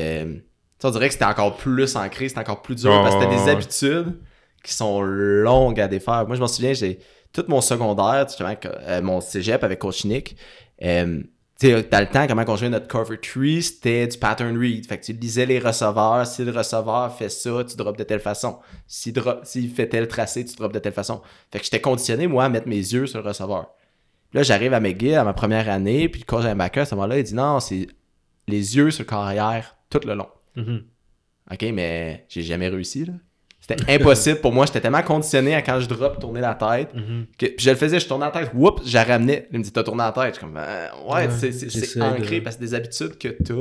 euh, 0.00 0.36
on 0.84 0.90
dirait 0.90 1.08
que 1.08 1.14
c'était 1.14 1.24
encore 1.24 1.56
plus 1.56 1.96
ancré, 1.96 2.28
c'était 2.28 2.40
encore 2.40 2.62
plus 2.62 2.76
dur, 2.76 2.90
parce 2.90 3.14
que 3.16 3.22
c'était 3.22 3.34
des 3.34 3.42
ouais, 3.42 3.50
habitudes 3.50 4.20
qui 4.62 4.72
sont 4.72 5.00
longues 5.00 5.80
à 5.80 5.88
défaire. 5.88 6.26
Moi, 6.26 6.36
je 6.36 6.40
m'en 6.40 6.46
souviens, 6.46 6.72
j'ai 6.72 7.00
tout 7.32 7.44
mon 7.48 7.60
secondaire, 7.60 8.26
justement, 8.28 8.54
euh, 8.64 9.02
mon 9.02 9.20
cégep 9.20 9.64
avec 9.64 9.78
Coach 9.78 10.04
Nick, 10.04 10.36
euh, 10.82 11.22
dans 11.62 12.00
le 12.00 12.10
temps, 12.10 12.26
comment 12.26 12.44
on 12.46 12.56
jouait 12.56 12.68
notre 12.68 12.86
cover 12.86 13.18
tree, 13.18 13.62
c'était 13.62 14.06
du 14.06 14.18
pattern 14.18 14.58
read. 14.58 14.86
Fait 14.86 14.98
que 14.98 15.04
tu 15.06 15.12
lisais 15.14 15.46
les 15.46 15.58
receveurs. 15.58 16.26
Si 16.26 16.44
le 16.44 16.52
receveur 16.52 17.14
fait 17.16 17.30
ça, 17.30 17.64
tu 17.64 17.76
drops 17.76 17.98
de 17.98 18.04
telle 18.04 18.20
façon. 18.20 18.58
S'il 18.86 19.14
s'il 19.42 19.70
fait 19.70 19.88
tel 19.88 20.06
tracé, 20.06 20.44
tu 20.44 20.54
drops 20.56 20.74
de 20.74 20.78
telle 20.78 20.92
façon. 20.92 21.22
Fait 21.50 21.58
que 21.58 21.64
j'étais 21.64 21.80
conditionné, 21.80 22.26
moi, 22.26 22.44
à 22.44 22.48
mettre 22.50 22.68
mes 22.68 22.76
yeux 22.76 23.06
sur 23.06 23.22
le 23.22 23.28
receveur. 23.28 23.70
Là, 24.34 24.42
j'arrive 24.42 24.74
à 24.74 24.80
McGill 24.80 25.14
à 25.14 25.24
ma 25.24 25.32
première 25.32 25.68
année, 25.70 26.08
puis 26.10 26.20
le 26.20 26.26
coach 26.26 26.44
linebacker, 26.44 26.82
à 26.82 26.84
ce 26.86 26.94
moment-là, 26.94 27.18
il 27.18 27.24
dit 27.24 27.34
non, 27.34 27.58
c'est 27.60 27.86
les 28.48 28.76
yeux 28.76 28.90
sur 28.90 29.04
le 29.04 29.08
carrière 29.08 29.76
tout 29.88 30.00
le 30.04 30.14
long. 30.14 30.28
Mhm. 30.56 30.84
OK, 31.52 31.62
mais 31.72 32.26
j'ai 32.28 32.42
jamais 32.42 32.68
réussi, 32.68 33.06
là. 33.06 33.14
C'était 33.68 33.94
impossible 33.94 34.40
pour 34.40 34.52
moi. 34.52 34.64
J'étais 34.66 34.80
tellement 34.80 35.02
conditionné 35.02 35.54
à 35.54 35.62
quand 35.62 35.80
je 35.80 35.88
drop 35.88 36.20
tourner 36.20 36.40
la 36.40 36.54
tête. 36.54 36.94
Mhm. 36.94 37.26
que- 37.36 37.46
puis 37.46 37.56
je 37.64 37.70
le 37.70 37.76
faisais, 37.76 37.98
je 37.98 38.06
tournais 38.06 38.26
la 38.26 38.30
tête, 38.30 38.50
whoops, 38.54 38.82
je 38.86 38.94
la 38.94 39.02
ramenais. 39.04 39.48
Il 39.52 39.58
me 39.58 39.64
dit, 39.64 39.72
t'as 39.72 39.82
tourné 39.82 40.04
la 40.04 40.12
tête. 40.12 40.34
Je 40.34 40.38
suis 40.38 40.40
comme, 40.46 40.56
Euh, 40.56 40.86
ouais, 41.08 41.26
Ouais, 41.26 41.30
c'est- 41.30 42.00
ancré 42.00 42.38
de- 42.38 42.44
parce 42.44 42.56
que 42.56 42.62
c'est 42.62 42.68
des 42.70 42.74
habitudes 42.74 43.18
que 43.18 43.28
t'as 43.28 43.54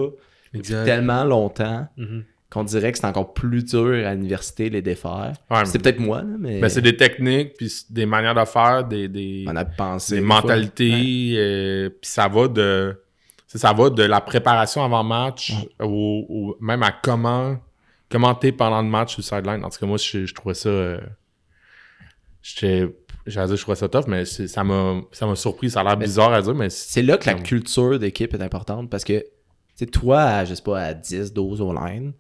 depuis 0.54 0.74
tellement 0.86 1.24
longtemps 1.24 1.88
Mhm. 1.98 2.24
qu'on 2.52 2.64
dirait 2.64 2.92
que 2.92 2.98
c'est 3.00 3.08
encore 3.08 3.34
plus 3.34 3.64
dur 3.66 4.06
à 4.08 4.14
l'université 4.14 4.70
les 4.70 4.82
défaire. 4.84 5.34
Ouais, 5.50 5.66
C'est 5.66 5.80
peut-être 5.80 6.00
moi, 6.00 6.20
là, 6.20 6.28
mais 6.40 6.60
Ben, 6.62 6.70
c'est 6.70 6.82
des 6.82 6.96
techniques, 6.96 7.54
puis 7.58 7.72
des 7.90 8.06
manières 8.06 8.36
de 8.36 8.46
faire, 8.46 8.84
des, 8.84 9.08
des, 9.08 9.46
on 9.50 9.56
a 9.56 9.66
pensé. 9.66 10.16
des 10.16 10.22
mentalités, 10.22 11.34
euh, 11.38 11.90
puis 11.90 12.10
ça 12.10 12.28
va 12.28 12.48
de 12.48 13.02
ça 13.48 13.72
va 13.72 13.90
de 13.90 14.04
la 14.04 14.20
préparation 14.20 14.84
avant 14.84 15.04
match 15.04 15.54
au, 15.80 16.26
au- 16.30 16.58
même 16.60 16.84
à 16.84 16.92
comment 16.92 17.56
comment 18.10 18.34
t'es 18.36 18.52
pendant 18.52 18.82
le 18.82 18.88
match 18.90 19.14
sur 19.14 19.20
le 19.20 19.24
sideline. 19.44 19.64
En 19.66 19.70
tout 19.70 19.80
cas, 19.80 19.86
moi, 19.86 19.98
je, 19.98 20.26
je 20.26 20.34
trouvais 20.34 20.54
ça 20.56 20.70
euh, 20.70 21.00
j'allais 23.26 23.48
dire 23.48 23.56
je 23.56 23.62
trouvais 23.62 23.76
ça 23.76 23.90
tough, 23.90 24.06
mais 24.08 24.26
ça 24.26 24.64
m'a 24.64 25.02
ça 25.12 25.26
m'a 25.26 25.36
surpris. 25.36 25.70
Ça 25.70 25.82
a 25.82 25.84
l'air 25.84 25.98
bizarre 25.98 26.34
à 26.34 26.42
dire, 26.42 26.54
mais 26.56 26.70
c'est- 26.70 27.02
là 27.02 27.18
que 27.18 27.26
la 27.28 27.36
culture 27.36 28.00
d'équipe 28.00 28.34
est 28.34 28.42
importante 28.42 28.90
parce 28.90 29.04
que, 29.04 29.20
tu 29.20 29.26
sais, 29.76 29.86
toi, 29.88 30.22
à, 30.22 30.46
je 30.46 30.54
sais 30.54 30.62
pas, 30.64 30.80
à 30.82 30.94
10, 30.94 31.34
12 31.34 31.62
au 31.62 31.74
line, 31.74 32.14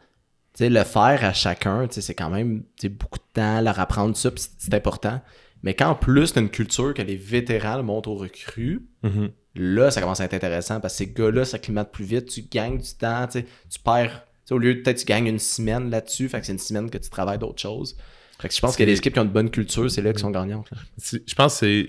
tu 0.53 0.63
sais, 0.63 0.69
le 0.69 0.83
faire 0.83 1.23
à 1.23 1.33
chacun, 1.33 1.87
tu 1.87 1.95
sais, 1.95 2.01
c'est 2.01 2.15
quand 2.15 2.29
même 2.29 2.63
tu 2.79 2.89
beaucoup 2.89 3.19
de 3.19 3.23
temps, 3.33 3.61
leur 3.61 3.79
apprendre 3.79 4.15
ça, 4.17 4.31
c'est 4.57 4.73
important. 4.73 5.21
Mais 5.63 5.73
quand 5.73 5.89
en 5.89 5.95
plus, 5.95 6.33
t'as 6.33 6.41
une 6.41 6.49
culture 6.49 6.93
que 6.93 7.01
les 7.01 7.15
vétérans 7.15 7.77
le 7.77 7.83
montrent 7.83 8.09
aux 8.09 8.15
recrues, 8.17 8.85
Mhm. 9.03 9.29
là, 9.55 9.89
ça 9.91 10.01
commence 10.01 10.19
à 10.21 10.25
être 10.25 10.33
intéressant 10.33 10.79
parce 10.79 10.93
que 10.93 10.97
ces 11.05 11.11
gars-là 11.11 11.45
s'acclimatent 11.45 11.91
plus 11.91 12.05
vite, 12.05 12.27
tu 12.27 12.41
gagnes 12.43 12.77
du 12.77 12.93
temps, 12.99 13.27
tu 13.27 13.43
tu 13.69 13.79
perds, 13.79 14.24
tu 14.24 14.24
au 14.51 14.57
lieu 14.57 14.75
de 14.75 14.81
peut-être 14.81 14.99
tu 14.99 15.05
gagnes 15.05 15.27
une 15.27 15.39
semaine 15.39 15.89
là-dessus, 15.89 16.29
fait 16.29 16.39
que 16.39 16.45
c'est 16.45 16.53
une 16.53 16.59
semaine 16.59 16.89
que 16.89 16.97
tu 16.97 17.09
travailles 17.09 17.39
d'autres 17.39 17.61
choses. 17.61 17.95
Fait 18.39 18.47
que 18.49 18.53
je 18.53 18.59
pense 18.59 18.75
que 18.75 18.83
les 18.83 18.97
équipes 18.97 19.13
qui 19.13 19.19
ont 19.19 19.23
une 19.23 19.29
bonne 19.29 19.49
culture, 19.49 19.89
c'est 19.89 20.01
là 20.01 20.11
qui 20.13 20.19
sont 20.19 20.29
gagnantes. 20.31 20.69
là. 20.71 20.77
Je 21.01 21.33
pense 21.35 21.53
que 21.53 21.59
c'est 21.65 21.87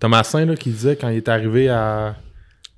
Thomasin 0.00 0.44
là, 0.46 0.56
qui 0.56 0.70
disait 0.70 0.96
quand 0.96 1.08
il 1.10 1.18
est 1.18 1.28
arrivé 1.28 1.68
à 1.68 2.16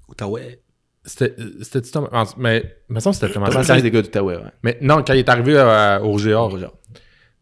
Outaouais. 0.08 0.60
c'était 1.04 1.34
c'était 1.62 1.82
Thomas? 1.82 2.08
En- 2.12 2.24
mais 2.36 2.76
il 2.90 2.94
me 2.94 3.00
semble 3.00 3.14
que 3.14 3.20
c'était 3.20 3.32
Thomasin. 3.32 3.52
Thomas 3.52 3.64
Quand 3.66 3.72
c'est 3.74 3.78
il- 3.78 3.82
des 3.82 3.90
gars 3.90 4.02
d'Outaouais, 4.02 4.36
ouais. 4.36 4.50
mais 4.62 4.76
non, 4.80 5.02
quand 5.06 5.12
il 5.14 5.20
est 5.20 5.28
arrivé 5.28 5.56
à- 5.58 6.02
au 6.02 6.16
GA, 6.18 6.38
Roger. 6.40 6.68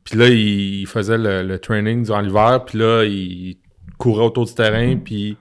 Puis 0.04 0.18
là, 0.18 0.28
il, 0.28 0.80
il 0.82 0.86
faisait 0.86 1.16
le, 1.16 1.42
le 1.42 1.58
training 1.58 2.04
durant 2.04 2.20
l'hiver. 2.20 2.64
Puis 2.66 2.78
là, 2.78 3.04
il 3.04 3.56
courait 3.96 4.24
autour 4.24 4.44
du 4.44 4.52
terrain. 4.54 4.96
Puis 4.98 5.36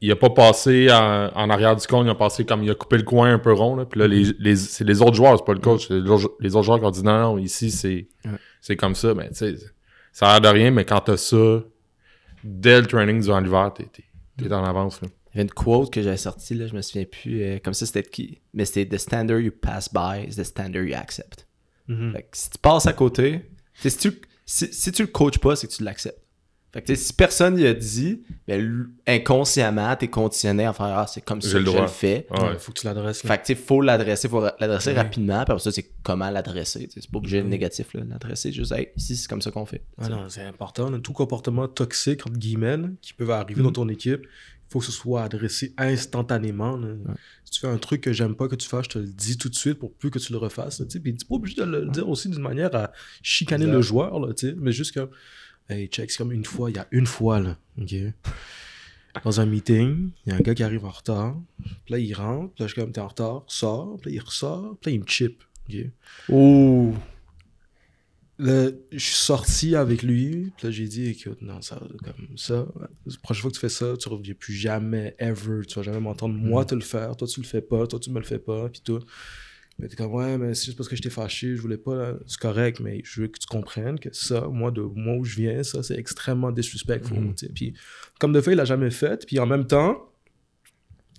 il 0.00 0.10
a 0.12 0.16
pas 0.16 0.30
passé 0.30 0.88
en, 0.90 1.30
en 1.34 1.50
arrière 1.50 1.74
du 1.76 1.86
cône. 1.86 2.06
Il 2.06 2.10
a 2.10 2.14
passé 2.14 2.44
comme 2.44 2.62
il 2.62 2.70
a 2.70 2.74
coupé 2.74 2.96
le 2.98 3.02
coin 3.04 3.32
un 3.32 3.38
peu 3.38 3.52
rond. 3.52 3.76
Là. 3.76 3.84
Puis 3.86 3.98
là, 4.00 4.06
les, 4.06 4.24
les- 4.38 4.56
c'est 4.56 4.84
les 4.84 5.00
autres 5.02 5.14
joueurs, 5.14 5.38
c'est 5.38 5.44
pas 5.44 5.54
le 5.54 5.60
coach. 5.60 5.88
C'est 5.88 5.98
les 6.00 6.10
autres, 6.10 6.34
les 6.40 6.54
autres 6.56 6.64
joueurs 6.64 6.78
qui 6.80 6.84
ont 6.86 6.90
dit 6.90 7.02
non, 7.02 7.18
non, 7.20 7.38
ici, 7.38 7.70
c'est, 7.70 8.08
Ouais. 8.24 8.32
c'est 8.60 8.76
comme 8.76 8.94
ça. 8.94 9.14
Mais 9.14 9.28
tu 9.30 9.36
sais, 9.36 9.54
ça 10.12 10.28
a 10.28 10.32
l'air 10.40 10.52
de 10.52 10.58
rien. 10.58 10.70
Mais 10.70 10.84
quand 10.84 11.00
t'as 11.00 11.16
ça, 11.16 11.62
dès 12.42 12.80
le 12.80 12.86
training 12.86 13.20
durant 13.22 13.40
l'hiver, 13.40 13.72
t'es, 13.74 13.84
t'es, 13.84 14.04
t'es 14.36 14.52
en 14.52 14.64
avance. 14.64 15.00
Là. 15.00 15.08
Il 15.32 15.38
y 15.38 15.40
avait 15.40 15.48
une 15.48 15.50
quote 15.54 15.92
que 15.92 16.00
j'avais 16.02 16.16
sortie, 16.16 16.54
là, 16.54 16.66
je 16.68 16.74
me 16.74 16.82
souviens 16.82 17.06
plus, 17.06 17.42
euh, 17.42 17.58
comme 17.64 17.74
ça 17.74 17.86
c'était 17.86 18.02
de 18.02 18.08
qui? 18.08 18.40
Mais 18.52 18.64
c'était 18.64 18.86
The 18.96 19.00
standard 19.00 19.40
you 19.40 19.50
pass 19.50 19.92
by 19.92 20.24
is 20.28 20.36
the 20.36 20.44
standard 20.44 20.84
you 20.84 20.94
accept. 20.94 21.46
Mhm. 21.88 22.12
Fait 22.12 22.22
que 22.22 22.28
si 22.36 22.50
tu 22.50 22.58
passes 22.58 22.86
à 22.86 22.92
côté, 22.92 23.50
si 23.74 23.96
tu, 23.96 24.12
si, 24.46 24.72
si 24.72 24.92
tu 24.92 25.02
le 25.02 25.08
coaches 25.08 25.38
pas, 25.38 25.56
c'est 25.56 25.66
que 25.66 25.72
tu 25.72 25.82
l'acceptes. 25.82 26.20
Fait 26.74 26.82
que 26.82 26.86
tu 26.88 26.96
sais, 26.96 27.02
si 27.04 27.12
personne 27.12 27.56
y 27.56 27.66
a 27.66 27.72
dit, 27.72 28.20
ben, 28.48 28.88
inconsciemment, 29.06 29.94
t'es 29.96 30.08
conditionné 30.08 30.64
à 30.66 30.72
faire 30.72 30.86
Ah, 30.86 31.06
c'est 31.06 31.20
comme 31.24 31.40
ça 31.40 31.52
que 31.52 31.58
le 31.64 31.70
je 31.70 31.78
le 31.78 31.86
fais. 31.86 32.26
Ouais. 32.30 32.40
Ouais, 32.42 32.58
faut 32.58 32.72
que 32.72 32.80
tu 32.80 32.86
l'adresses. 32.86 33.22
là. 33.22 33.30
Fait 33.30 33.38
que 33.40 33.46
tu 33.46 33.54
sais, 33.54 33.60
faut 33.64 33.80
l'adresser, 33.80 34.28
faut 34.28 34.40
l'adresser 34.58 34.90
Ouais. 34.90 34.96
rapidement, 34.96 35.44
puis 35.44 35.52
après 35.52 35.58
ça, 35.60 35.70
c'est 35.72 35.88
comment 36.02 36.28
l'adresser. 36.30 36.80
tu 36.88 36.94
sais, 36.94 37.00
C'est 37.02 37.10
pas 37.10 37.18
obligé 37.18 37.40
de 37.42 37.46
négatif, 37.48 37.94
là. 37.94 38.02
L'adresser, 38.08 38.50
juste, 38.52 38.72
hey, 38.72 38.88
ici, 38.96 39.16
c'est 39.16 39.28
comme 39.28 39.40
ça 39.40 39.50
qu'on 39.52 39.64
fait. 39.66 39.82
Ah 39.98 40.08
non, 40.08 40.28
c'est 40.28 40.42
important. 40.42 40.90
là. 40.90 40.98
Tout 40.98 41.12
comportement 41.12 41.68
toxique, 41.68 42.26
entre 42.26 42.36
guillemets, 42.38 42.76
qui 43.00 43.14
peut 43.14 43.30
arriver 43.30 43.62
dans 43.62 43.72
ton 43.72 43.88
équipe, 43.88 44.22
il 44.24 44.72
faut 44.72 44.80
que 44.80 44.86
ce 44.86 44.92
soit 44.92 45.22
adressé 45.22 45.72
instantanément. 45.78 46.76
là. 46.76 46.88
Si 47.44 47.52
tu 47.52 47.60
fais 47.60 47.68
un 47.72 47.78
truc 47.78 48.00
que 48.00 48.12
j'aime 48.12 48.34
pas 48.34 48.48
que 48.48 48.56
tu 48.56 48.68
fasses, 48.68 48.86
je 48.86 48.90
te 48.90 48.98
le 48.98 49.06
dis 49.06 49.38
tout 49.38 49.48
de 49.48 49.54
suite 49.54 49.78
pour 49.78 49.92
plus 49.92 50.10
que 50.10 50.18
tu 50.18 50.32
le 50.32 50.38
refasses. 50.38 50.80
là, 50.80 50.86
tu 50.86 50.92
sais. 50.92 51.00
Puis 51.00 51.14
tu 51.16 51.24
pas 51.24 51.36
obligé 51.36 51.56
de 51.60 51.64
le 51.66 51.86
dire 51.86 52.08
aussi 52.08 52.28
d'une 52.28 52.42
manière 52.42 52.74
à 52.74 52.90
chicaner 53.22 53.64
Exact. 53.64 53.76
le 53.76 53.82
joueur, 53.82 54.18
là, 54.18 54.32
tu 54.34 54.48
sais, 54.48 54.54
mais 54.58 54.72
juste 54.72 54.92
comme, 54.92 55.10
hey, 55.68 55.86
check, 55.88 56.10
c'est 56.10 56.18
comme 56.18 56.32
une 56.32 56.44
fois, 56.44 56.70
il 56.70 56.76
y 56.76 56.78
a 56.78 56.86
une 56.90 57.06
fois, 57.06 57.40
là, 57.40 57.58
ok? 57.80 57.94
Dans 59.24 59.40
un 59.40 59.46
meeting, 59.46 60.10
il 60.26 60.30
y 60.30 60.32
a 60.32 60.36
un 60.36 60.40
gars 60.40 60.54
qui 60.54 60.62
arrive 60.64 60.84
en 60.84 60.90
retard, 60.90 61.36
puis 61.84 61.92
là, 61.94 61.98
il 61.98 62.12
rentre, 62.14 62.52
puis 62.54 62.62
là, 62.62 62.66
je 62.66 62.72
suis 62.72 62.80
comme, 62.80 62.92
t'es 62.92 63.00
en 63.00 63.08
retard, 63.08 63.44
sors, 63.46 63.96
puis 64.00 64.10
là, 64.10 64.16
il 64.16 64.20
ressort, 64.24 64.76
puis 64.80 64.90
là, 64.90 64.94
il 64.96 65.00
me 65.00 65.06
chip, 65.06 65.42
ok? 65.68 65.76
Ouh! 66.30 66.94
le- 68.36 68.84
je 68.90 68.98
suis 68.98 69.14
sorti 69.14 69.76
avec 69.76 70.02
lui, 70.02 70.52
puis 70.56 70.66
là, 70.66 70.70
j'ai 70.72 70.88
dit, 70.88 71.06
écoute, 71.06 71.40
non, 71.40 71.62
ça, 71.62 71.80
comme 72.02 72.36
ça, 72.36 72.66
la 72.76 72.88
prochaine 73.22 73.42
fois 73.42 73.50
que 73.50 73.54
tu 73.54 73.60
fais 73.60 73.68
ça, 73.68 73.96
tu 73.96 74.08
reviens 74.08 74.34
plus 74.34 74.54
jamais, 74.54 75.14
ever, 75.20 75.60
tu 75.68 75.76
vas 75.76 75.82
jamais 75.84 76.00
m'entendre, 76.00 76.34
moi, 76.34 76.64
te 76.64 76.74
le 76.74 76.80
faire, 76.80 77.16
toi, 77.16 77.28
tu 77.28 77.40
le 77.40 77.46
fais 77.46 77.62
pas, 77.62 77.86
toi, 77.86 78.00
tu 78.00 78.10
me 78.10 78.18
le 78.18 78.24
fais 78.24 78.40
pas, 78.40 78.68
puis 78.68 78.80
tout. 78.80 78.98
Mais 79.78 79.88
t'es 79.88 79.96
comme, 79.96 80.12
ouais, 80.14 80.38
mais 80.38 80.54
c'est 80.54 80.66
juste 80.66 80.76
parce 80.76 80.88
que 80.88 80.94
j'étais 80.94 81.10
fâché, 81.10 81.56
je 81.56 81.60
voulais 81.60 81.76
pas, 81.76 82.12
c'est 82.26 82.38
correct, 82.38 82.78
mais 82.80 83.00
je 83.04 83.22
veux 83.22 83.26
que 83.28 83.38
tu 83.40 83.46
comprennes 83.46 83.98
que 83.98 84.08
ça, 84.12 84.42
moi, 84.42 84.70
de 84.70 84.80
moi 84.80 85.16
où 85.16 85.24
je 85.24 85.34
viens, 85.36 85.62
ça, 85.64 85.82
c'est 85.82 85.98
extrêmement 85.98 86.52
disrespectful, 86.52 87.16
tu 87.36 87.46
sais. 87.46 87.52
Puis, 87.52 87.74
comme 88.20 88.32
de 88.32 88.40
fait, 88.40 88.52
il 88.52 88.56
l'a 88.56 88.64
jamais 88.64 88.90
fait, 88.90 89.26
puis 89.26 89.38
en 89.40 89.46
même 89.46 89.66
temps, 89.66 89.98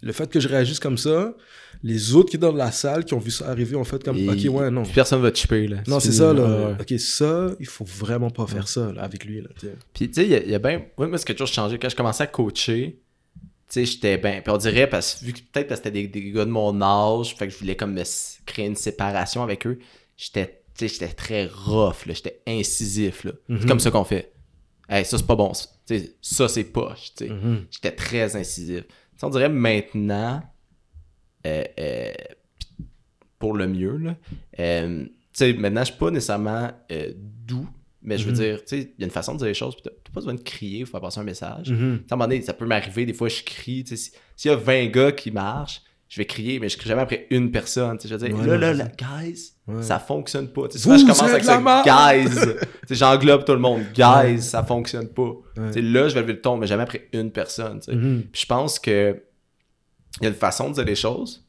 le 0.02 0.12
fait 0.14 0.30
que 0.30 0.40
je 0.40 0.48
réagisse 0.48 0.80
comme 0.80 0.98
ça, 0.98 1.36
les 1.84 2.16
autres 2.16 2.30
qui 2.30 2.38
sont 2.38 2.42
dans 2.42 2.52
la 2.54 2.72
salle, 2.72 3.04
qui 3.06 3.14
ont 3.14 3.20
vu 3.20 3.32
ça 3.32 3.50
arriver, 3.50 3.76
ont 3.76 3.84
fait 3.84 4.02
comme, 4.04 4.18
Et- 4.18 4.30
ok, 4.50 4.56
ouais, 4.56 4.72
non. 4.72 4.84
Personne 4.84 5.22
va 5.22 5.32
te 5.32 5.38
chipper, 5.38 5.68
là. 5.68 5.84
Non, 5.88 6.00
c'est 6.00 6.12
ça, 6.14 6.34
là. 6.34 6.78
Ok, 6.80 6.98
ça, 7.00 7.50
il 7.60 7.66
faut 7.68 7.86
vraiment 7.86 8.30
pas 8.30 8.48
faire 8.48 8.68
ça, 8.70 8.94
là, 8.94 9.02
avec 9.04 9.26
lui, 9.26 9.42
là, 9.42 9.50
tu 9.60 9.68
sais. 9.68 9.74
Puis, 9.94 10.08
tu 10.08 10.14
sais, 10.16 10.24
il 10.24 10.30
y 10.32 10.36
a, 10.36 10.44
il 10.44 10.50
y 10.50 10.56
a 10.56 10.60
bien. 10.60 10.86
Moi, 10.98 11.08
moi, 11.08 11.18
c'est 11.18 11.26
quelque 11.26 11.40
chose 11.40 11.52
qui 11.52 11.60
a 11.60 11.64
changé. 11.64 11.78
Quand 11.78 11.90
je 11.90 11.96
commençais 11.96 12.24
à 12.24 12.28
coacher, 12.28 13.00
tu 13.36 13.42
sais, 13.68 13.86
j'étais 13.86 14.18
bien. 14.18 14.42
Puis 14.42 14.54
on 14.54 14.58
dirait, 14.58 14.88
parce, 14.88 15.22
vu 15.24 15.34
que 15.34 15.40
peut-être 15.40 15.68
parce 15.68 15.82
que 15.82 15.88
c'était 15.88 16.08
des, 16.08 16.08
des 16.08 16.32
gars 16.32 16.46
de 16.46 16.52
mon 16.52 16.82
âge, 16.82 17.36
fait 17.36 17.48
que 17.48 17.54
je 17.54 17.58
voulais 17.58 17.76
comme 17.76 17.94
me 17.94 18.04
créer 18.46 18.66
une 18.68 18.76
séparation 18.76 19.44
avec 19.44 19.66
eux, 19.68 19.80
j'étais 20.18 20.62
tu 20.78 20.88
j'étais 20.90 21.08
très 21.08 21.46
rough. 21.46 22.04
J'étais 22.06 22.42
incisif, 22.46 23.24
là. 23.24 23.32
C'est 23.48 23.54
Mhm. 23.54 23.66
comme 23.66 23.80
ça 23.80 23.92
qu'on 23.92 24.04
fait. 24.04 24.34
Hey, 24.90 25.06
ça, 25.06 25.18
c'est 25.18 25.26
pas 25.26 25.36
bon. 25.38 25.52
Tu 25.88 26.02
ça, 26.22 26.48
c'est 26.50 26.66
poche, 26.66 27.14
tu. 27.18 27.30
Mhm. 27.30 27.66
J'étais 27.72 27.92
très 27.92 28.36
incisif. 28.36 28.84
Tu 29.18 29.24
on 29.26 29.30
dirait 29.30 29.48
maintenant, 29.50 30.44
euh, 31.48 31.64
euh, 31.80 32.12
pour 33.40 33.54
le 33.54 33.68
mieux, 33.68 33.98
là, 33.98 34.16
euh, 34.60 35.06
tu 35.34 35.54
maintenant, 35.56 35.82
je 35.82 35.92
suis 35.92 36.00
pas 36.00 36.12
nécessairement 36.12 36.72
euh, 36.92 37.14
doux, 37.16 37.68
mais 38.02 38.18
je 38.18 38.26
veux 38.26 38.32
Mhm. 38.32 38.38
dire, 38.38 38.60
tu 38.62 38.68
sais, 38.68 38.80
il 38.82 39.00
y 39.00 39.04
a 39.04 39.06
une 39.06 39.12
façon 39.12 39.34
de 39.34 39.40
dire 39.40 39.48
les 39.48 39.54
choses, 39.54 39.76
t'as 39.84 39.90
t'as 39.92 40.12
pas 40.12 40.20
besoin 40.22 40.34
de 40.34 40.42
crier 40.42 40.84
pour 40.84 40.92
faire 40.92 41.02
passer 41.02 41.20
un 41.20 41.24
message. 41.24 41.70
Mhm. 41.72 42.04
Tu 42.08 42.12
à 42.12 42.14
un 42.14 42.18
moment 42.18 42.28
donné, 42.28 42.42
ça 42.42 42.54
peut 42.54 42.66
m'arriver, 42.66 43.06
des 43.06 43.14
fois, 43.14 43.28
je 43.30 43.44
crie, 43.44 43.84
tu 43.84 43.98
si- 43.98 44.12
s'il 44.36 44.52
y 44.52 44.54
a 44.54 44.58
20 44.58 44.88
gars 44.88 45.12
qui 45.12 45.32
marchent, 45.32 45.82
je 46.08 46.22
vais 46.22 46.26
crier, 46.26 46.60
mais 46.60 46.70
je 46.70 46.78
crie 46.78 46.88
jamais 46.88 47.02
après 47.02 47.28
une 47.32 47.52
personne, 47.52 47.98
je 48.04 48.16
veux 48.16 48.28
dire, 48.28 48.38
Ouais, 48.38 48.46
là, 48.46 48.58
là, 48.58 48.74
là, 48.74 48.88
guys, 48.98 49.54
Ouais. 49.68 49.82
ça 49.82 49.98
fonctionne 50.00 50.48
pas. 50.50 50.62
Vous 50.64 50.98
je 50.98 51.02
commence 51.02 51.24
avec 51.24 51.44
ça, 51.44 51.60
guys, 51.84 52.30
j'englobe 52.92 53.44
tout 53.46 53.54
le 53.54 53.60
monde, 53.60 53.82
guys, 53.94 54.04
Ouais. 54.04 54.38
ça 54.38 54.64
fonctionne 54.64 55.08
pas. 55.08 55.32
Là, 55.58 56.08
je 56.08 56.14
vais 56.14 56.22
lever 56.22 56.34
le 56.34 56.42
ton, 56.42 56.58
mais 56.58 56.68
jamais 56.68 56.84
après 56.84 57.08
une 57.14 57.32
personne. 57.32 57.80
Mhm. 57.88 58.24
Puis 58.32 58.42
je 58.44 58.46
pense 58.48 58.78
que 58.80 59.22
il 60.22 60.24
y 60.24 60.28
a 60.28 60.30
une 60.30 60.36
façon 60.36 60.70
de 60.70 60.76
dire 60.76 60.86
les 60.86 60.96
choses. 60.96 61.44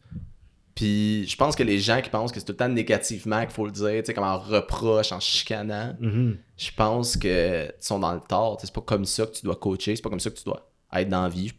Puis 0.75 1.27
je 1.27 1.37
pense 1.37 1.57
que 1.57 1.63
les 1.63 1.79
gens 1.79 2.01
qui 2.03 2.11
pensent 2.11 2.33
que 2.33 2.39
c'est 2.39 2.45
tout 2.45 2.53
le 2.53 2.57
temps 2.59 2.69
négativement 2.69 3.41
qu'il 3.41 3.51
faut 3.51 3.65
le 3.65 3.73
dire, 3.73 4.01
tu 4.01 4.07
sais, 4.07 4.15
comme 4.15 4.25
en 4.25 4.39
reproche, 4.39 5.11
en 5.13 5.21
chicanant, 5.21 5.95
Mhm. 6.01 6.37
je 6.59 6.71
pense 6.77 7.17
que 7.17 7.71
sont 7.81 7.99
dans 7.99 8.13
le 8.13 8.21
tort. 8.21 8.59
C'est 8.61 8.73
pas 8.73 8.83
comme 8.83 9.05
ça 9.07 9.25
que 9.27 9.33
tu 9.33 9.43
dois 9.45 9.57
coacher, 9.57 9.97
c'est 9.97 10.03
pas 10.03 10.11
comme 10.11 10.21
ça 10.21 10.29
que 10.31 10.37
tu 10.37 10.45
dois 10.45 10.69
être 10.95 11.09
dans 11.09 11.23
la 11.23 11.29
vie. 11.29 11.51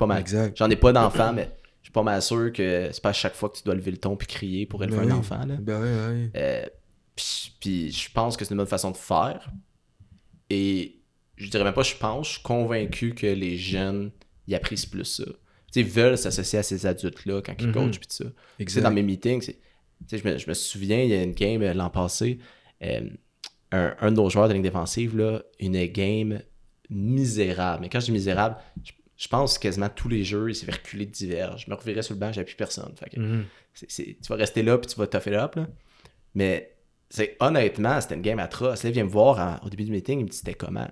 J'en 0.56 0.70
ai 0.70 0.76
pas 0.76 0.91
d'enfant, 0.93 1.34
mais 1.34 1.50
suis 1.88 1.94
pas 1.94 2.04
mal 2.04 2.22
sûr 2.22 2.52
que 2.54 2.90
c'est 2.92 3.02
pas 3.02 3.10
à 3.10 3.14
chaque 3.14 3.34
fois 3.36 3.50
que 3.50 3.58
tu 3.58 3.64
dois 3.64 3.76
lever 3.76 3.92
le 3.92 3.98
ton 3.98 4.16
puis 4.16 4.28
crier 4.28 4.66
pour 4.66 4.84
élever 4.84 4.98
Ben 4.98 5.04
un 5.04 5.08
oui. 5.14 5.20
enfant. 5.20 5.46
Là. 5.46 5.56
Ben. 5.60 6.30
Euh, 6.36 6.66
puis, 7.16 7.56
puis 7.60 7.92
je 7.92 8.12
pense 8.12 8.36
que 8.38 8.46
c'est 8.46 8.52
une 8.52 8.58
bonne 8.58 8.68
façon 8.68 8.92
de 8.92 8.98
faire. 8.98 9.50
Et 10.50 11.00
je 11.36 11.50
dirais 11.50 11.64
même 11.64 11.74
pas 11.74 11.84
je 11.84 11.96
pense, 11.96 12.28
je 12.28 12.34
suis 12.34 12.42
convaincu 12.44 13.14
que 13.14 13.28
les 13.28 13.58
jeunes 13.58 14.12
ils 14.48 14.56
apprécient 14.56 14.90
plus 14.90 15.06
ça. 15.06 15.24
Ils 15.76 15.86
veulent 15.86 16.18
s'associer 16.18 16.60
à 16.60 16.64
ces 16.64 16.86
adultes-là 16.86 17.42
quand 17.42 17.54
ils 17.60 17.68
Mhm. 17.68 17.74
coachent 17.74 18.00
puis 18.00 18.08
tout 18.08 18.16
ça. 18.16 18.24
Tu 18.26 18.30
sais, 18.32 18.36
Exact. 18.64 18.82
dans 18.84 18.92
mes 18.92 19.04
meetings, 19.04 19.52
je, 20.12 20.28
me, 20.28 20.38
je 20.38 20.48
me 20.48 20.54
souviens, 20.54 21.02
il 21.04 21.10
y 21.10 21.14
a 21.14 21.22
une 21.22 21.34
game 21.34 21.62
euh, 21.62 21.74
l'an 21.74 21.90
passé, 21.92 22.40
euh, 22.84 23.02
un, 23.72 23.96
un 24.00 24.12
de 24.12 24.16
nos 24.16 24.30
joueurs 24.30 24.48
de 24.48 24.54
ligne 24.54 24.64
défensive, 24.64 25.16
là, 25.18 25.44
une 25.60 25.86
game 25.88 26.42
misérable. 26.90 27.82
Mais 27.82 27.90
quand 27.90 28.00
je 28.00 28.06
dis 28.06 28.12
misérable, 28.12 28.56
je, 28.84 28.92
je 29.18 29.28
pense 29.28 29.57
quasiment 29.57 29.89
tous 29.89 30.07
les 30.09 30.24
jeux, 30.24 30.49
il 30.49 30.55
s'est 30.55 30.65
fait 30.65 30.74
reculer 30.76 31.05
de 31.05 31.11
divers. 31.11 31.57
Je 31.57 31.70
me 31.70 31.76
revirais 31.76 32.03
sur 32.03 32.13
le 32.13 32.20
banc, 32.20 32.32
j'avais 32.32 32.45
plus 32.45 32.55
personne. 32.55 32.93
Fait 32.97 33.09
que 33.09 33.20
Mhm. 33.20 33.45
tu 33.74 34.15
vas 34.30 34.36
rester 34.36 34.63
là 34.63 34.78
puis 34.78 34.88
tu 34.88 34.95
vas 34.99 35.07
tougher 35.07 35.36
up. 35.36 35.55
Là. 35.55 35.68
Mais 36.36 36.76
c'est 37.09 37.36
honnêtement, 37.39 37.99
c'était 37.99 38.15
une 38.15 38.22
game 38.22 38.39
atroce. 38.39 38.84
Là, 38.84 38.89
il 38.89 38.93
vient 38.93 39.05
me 39.05 39.09
voir 39.09 39.39
en- 39.61 39.65
au 39.65 39.70
début 39.70 39.86
du 39.86 39.91
meeting, 39.91 40.20
il 40.20 40.26
me 40.26 40.30
dit 40.30 40.38
c'était 40.38 40.53
comment? 40.53 40.88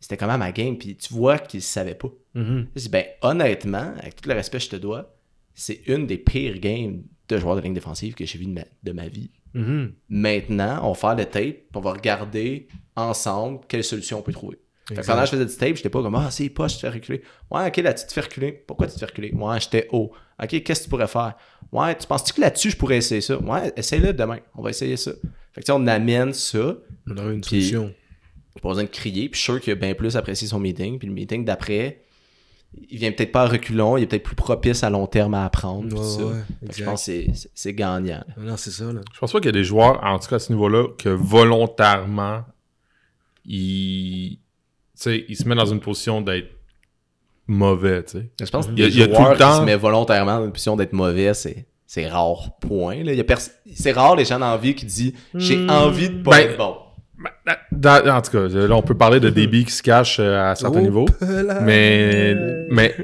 C'était 0.00 0.16
comment 0.16 0.38
ma 0.38 0.50
game? 0.50 0.78
Puis 0.78 0.96
tu 0.96 1.12
vois 1.12 1.38
qu'il 1.38 1.60
savait 1.62 1.94
pas. 1.94 2.08
Mhm. 2.34 2.68
Je 2.74 2.80
dis 2.82 2.88
ben 2.88 3.04
honnêtement, 3.22 3.94
avec 3.98 4.16
tout 4.16 4.28
le 4.28 4.34
respect 4.34 4.58
que 4.58 4.64
je 4.64 4.70
te 4.70 4.76
dois, 4.76 5.14
c'est 5.54 5.82
une 5.86 6.06
des 6.06 6.18
pires 6.18 6.58
games 6.58 7.02
de 7.28 7.36
joueurs 7.38 7.54
de 7.56 7.60
ligne 7.60 7.74
défensive 7.74 8.14
que 8.14 8.24
j'ai 8.24 8.38
vu 8.38 8.46
de 8.46 8.52
ma, 8.52 8.64
de 8.82 8.92
ma 8.92 9.08
vie. 9.08 9.30
Mhm. 9.54 9.92
Maintenant, 10.08 10.80
on 10.88 10.92
va 10.92 10.94
faire 10.94 11.14
le 11.16 11.26
tape, 11.26 11.56
on 11.74 11.80
va 11.80 11.92
regarder 11.92 12.66
ensemble 12.96 13.60
quelle 13.68 13.84
solution 13.84 14.18
on 14.18 14.22
peut 14.22 14.32
trouver. 14.32 14.58
Fait 14.94 15.00
que 15.02 15.06
pendant 15.06 15.20
que 15.20 15.26
je 15.26 15.30
faisais 15.32 15.46
du 15.46 15.56
tape, 15.56 15.76
j'étais 15.76 15.88
pas 15.90 16.02
comme 16.02 16.14
Ah, 16.14 16.30
c'est 16.30 16.48
pas, 16.48 16.68
je 16.68 16.74
te 16.76 16.80
fais 16.80 16.88
reculer. 16.90 17.22
Ouais, 17.50 17.66
ok, 17.68 17.76
là, 17.78 17.94
tu 17.94 18.06
te 18.06 18.12
fais 18.12 18.20
reculer. 18.20 18.52
Pourquoi 18.52 18.86
tu 18.86 18.94
te 18.94 18.98
fais 18.98 19.06
reculer? 19.06 19.32
Ouais, 19.32 19.60
j'étais 19.60 19.88
haut. 19.92 20.12
Ok, 20.42 20.48
qu'est-ce 20.62 20.80
que 20.80 20.84
tu 20.84 20.90
pourrais 20.90 21.06
faire? 21.08 21.34
Ouais, 21.72 21.96
tu 21.96 22.06
penses-tu 22.06 22.32
que 22.32 22.40
là-dessus, 22.40 22.70
je 22.70 22.76
pourrais 22.76 22.96
essayer 22.98 23.20
ça? 23.20 23.38
Ouais, 23.40 23.72
essaye-le 23.76 24.12
demain. 24.12 24.38
On 24.56 24.62
va 24.62 24.70
essayer 24.70 24.96
ça. 24.96 25.12
Fait 25.52 25.60
que 25.60 25.66
tu 25.66 25.66
sais, 25.66 25.72
on 25.72 25.86
amène 25.86 26.32
ça. 26.32 26.74
On 27.08 27.16
aurait 27.16 27.34
une 27.34 27.40
Puis- 27.40 27.62
solution. 27.62 27.94
Pas 28.62 28.68
besoin 28.70 28.84
de 28.84 28.88
crier. 28.88 29.28
Puis 29.28 29.38
je 29.38 29.44
suis 29.44 29.52
sûr 29.52 29.60
qu'il 29.60 29.72
a 29.72 29.76
bien 29.76 29.94
plus 29.94 30.16
apprécié 30.16 30.46
son 30.48 30.58
meeting. 30.58 30.98
Puis 30.98 31.06
le 31.08 31.14
meeting 31.14 31.44
d'après, 31.44 32.02
il 32.90 32.98
vient 32.98 33.10
peut-être 33.12 33.32
pas 33.32 33.42
à 33.44 33.46
reculons. 33.48 33.96
Il 33.96 34.02
est 34.02 34.06
peut-être 34.06 34.22
plus 34.24 34.34
propice 34.36 34.82
à 34.82 34.90
long 34.90 35.06
terme 35.06 35.34
à 35.34 35.44
apprendre. 35.44 35.96
Ouais, 35.96 36.04
ça. 36.04 36.24
ouais, 36.24 36.72
je 36.76 36.84
pense 36.84 37.06
que 37.06 37.22
c'est- 37.54 37.72
gagnant. 37.74 38.22
là. 38.26 38.34
Non, 38.38 38.56
c'est 38.56 38.70
ça, 38.70 38.92
là. 38.92 39.00
Je 39.14 39.18
pense 39.18 39.32
pas 39.32 39.38
qu'il 39.38 39.46
y 39.46 39.50
a 39.50 39.52
des 39.52 39.64
joueurs, 39.64 40.02
en 40.04 40.18
tout 40.18 40.28
cas 40.28 40.36
à 40.36 40.38
ce 40.40 40.52
niveau-là, 40.52 40.88
que 40.98 41.08
volontairement, 41.08 42.42
ils, 43.46 44.38
sais, 45.04 45.24
ils 45.28 45.36
se 45.36 45.46
mettent 45.48 45.58
dans 45.58 45.66
une 45.66 45.80
position 45.80 46.20
d'être 46.20 46.48
mauvais, 47.46 48.02
tu 48.04 48.18
sais. 48.18 48.30
Je 48.40 48.50
pense 48.50 48.66
que 48.66 48.72
Il 48.72 48.78
y 48.80 48.82
a- 48.84 48.86
des 48.88 48.92
il 48.94 48.98
y 49.00 49.02
a 49.02 49.06
tout 49.06 49.12
le 49.30 49.36
temps- 49.36 49.52
qui 49.54 49.58
se 49.60 49.64
mettent 49.64 49.80
volontairement 49.80 50.38
dans 50.38 50.44
une 50.46 50.52
position 50.52 50.76
d'être 50.76 50.92
mauvais, 50.92 51.34
c'est, 51.34 51.66
c'est 51.86 52.06
rare, 52.08 52.58
point. 52.60 53.02
Là. 53.02 53.12
Il 53.12 53.18
y 53.18 53.20
a 53.20 53.24
pers- 53.24 53.38
C'est 53.74 53.92
rare 53.92 54.14
les 54.16 54.24
gens 54.24 54.38
dans 54.38 54.50
la 54.52 54.56
vie 54.56 54.74
qui 54.74 54.86
disent 54.86 55.12
«J'ai 55.34 55.56
Hmm. 55.56 55.70
envie 55.70 56.10
de 56.10 56.22
pas 56.22 56.30
Ben, 56.32 56.50
être 56.50 56.56
bon 56.58 56.76
Ben, 57.44 57.56
dans- 57.72 58.16
en 58.16 58.22
tout 58.22 58.30
cas, 58.30 58.46
là, 58.48 58.74
on 58.76 58.82
peut 58.82 58.96
parler 58.96 59.20
de 59.20 59.28
DB 59.30 59.64
qui 59.64 59.72
se 59.72 59.82
cache 59.82 60.18
euh, 60.20 60.50
à 60.50 60.54
certains 60.54 60.78
Oh, 60.80 60.82
niveaux. 60.82 61.06
là. 61.20 61.60
Mais, 61.60 62.34
mais, 62.70 62.94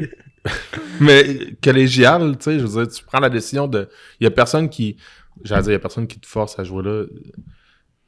mais 1.00 1.24
collégial, 1.62 2.36
tu 2.38 2.44
sais, 2.44 2.58
je 2.58 2.64
veux 2.66 2.84
dire, 2.84 2.92
tu 2.92 3.04
prends 3.04 3.20
la 3.20 3.28
décision 3.28 3.66
de. 3.66 3.88
Il 4.20 4.24
y 4.24 4.26
a 4.26 4.30
personne 4.30 4.68
qui. 4.68 4.96
J'allais 5.44 5.62
dire, 5.62 5.70
il 5.72 5.74
y 5.74 5.76
a 5.76 5.80
personne 5.80 6.06
qui 6.06 6.18
te 6.18 6.26
force 6.26 6.58
à 6.58 6.64
jouer 6.64 6.82
là. 6.82 7.04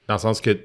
Dans 0.08 0.14
le 0.14 0.20
sens 0.20 0.40
que 0.40 0.56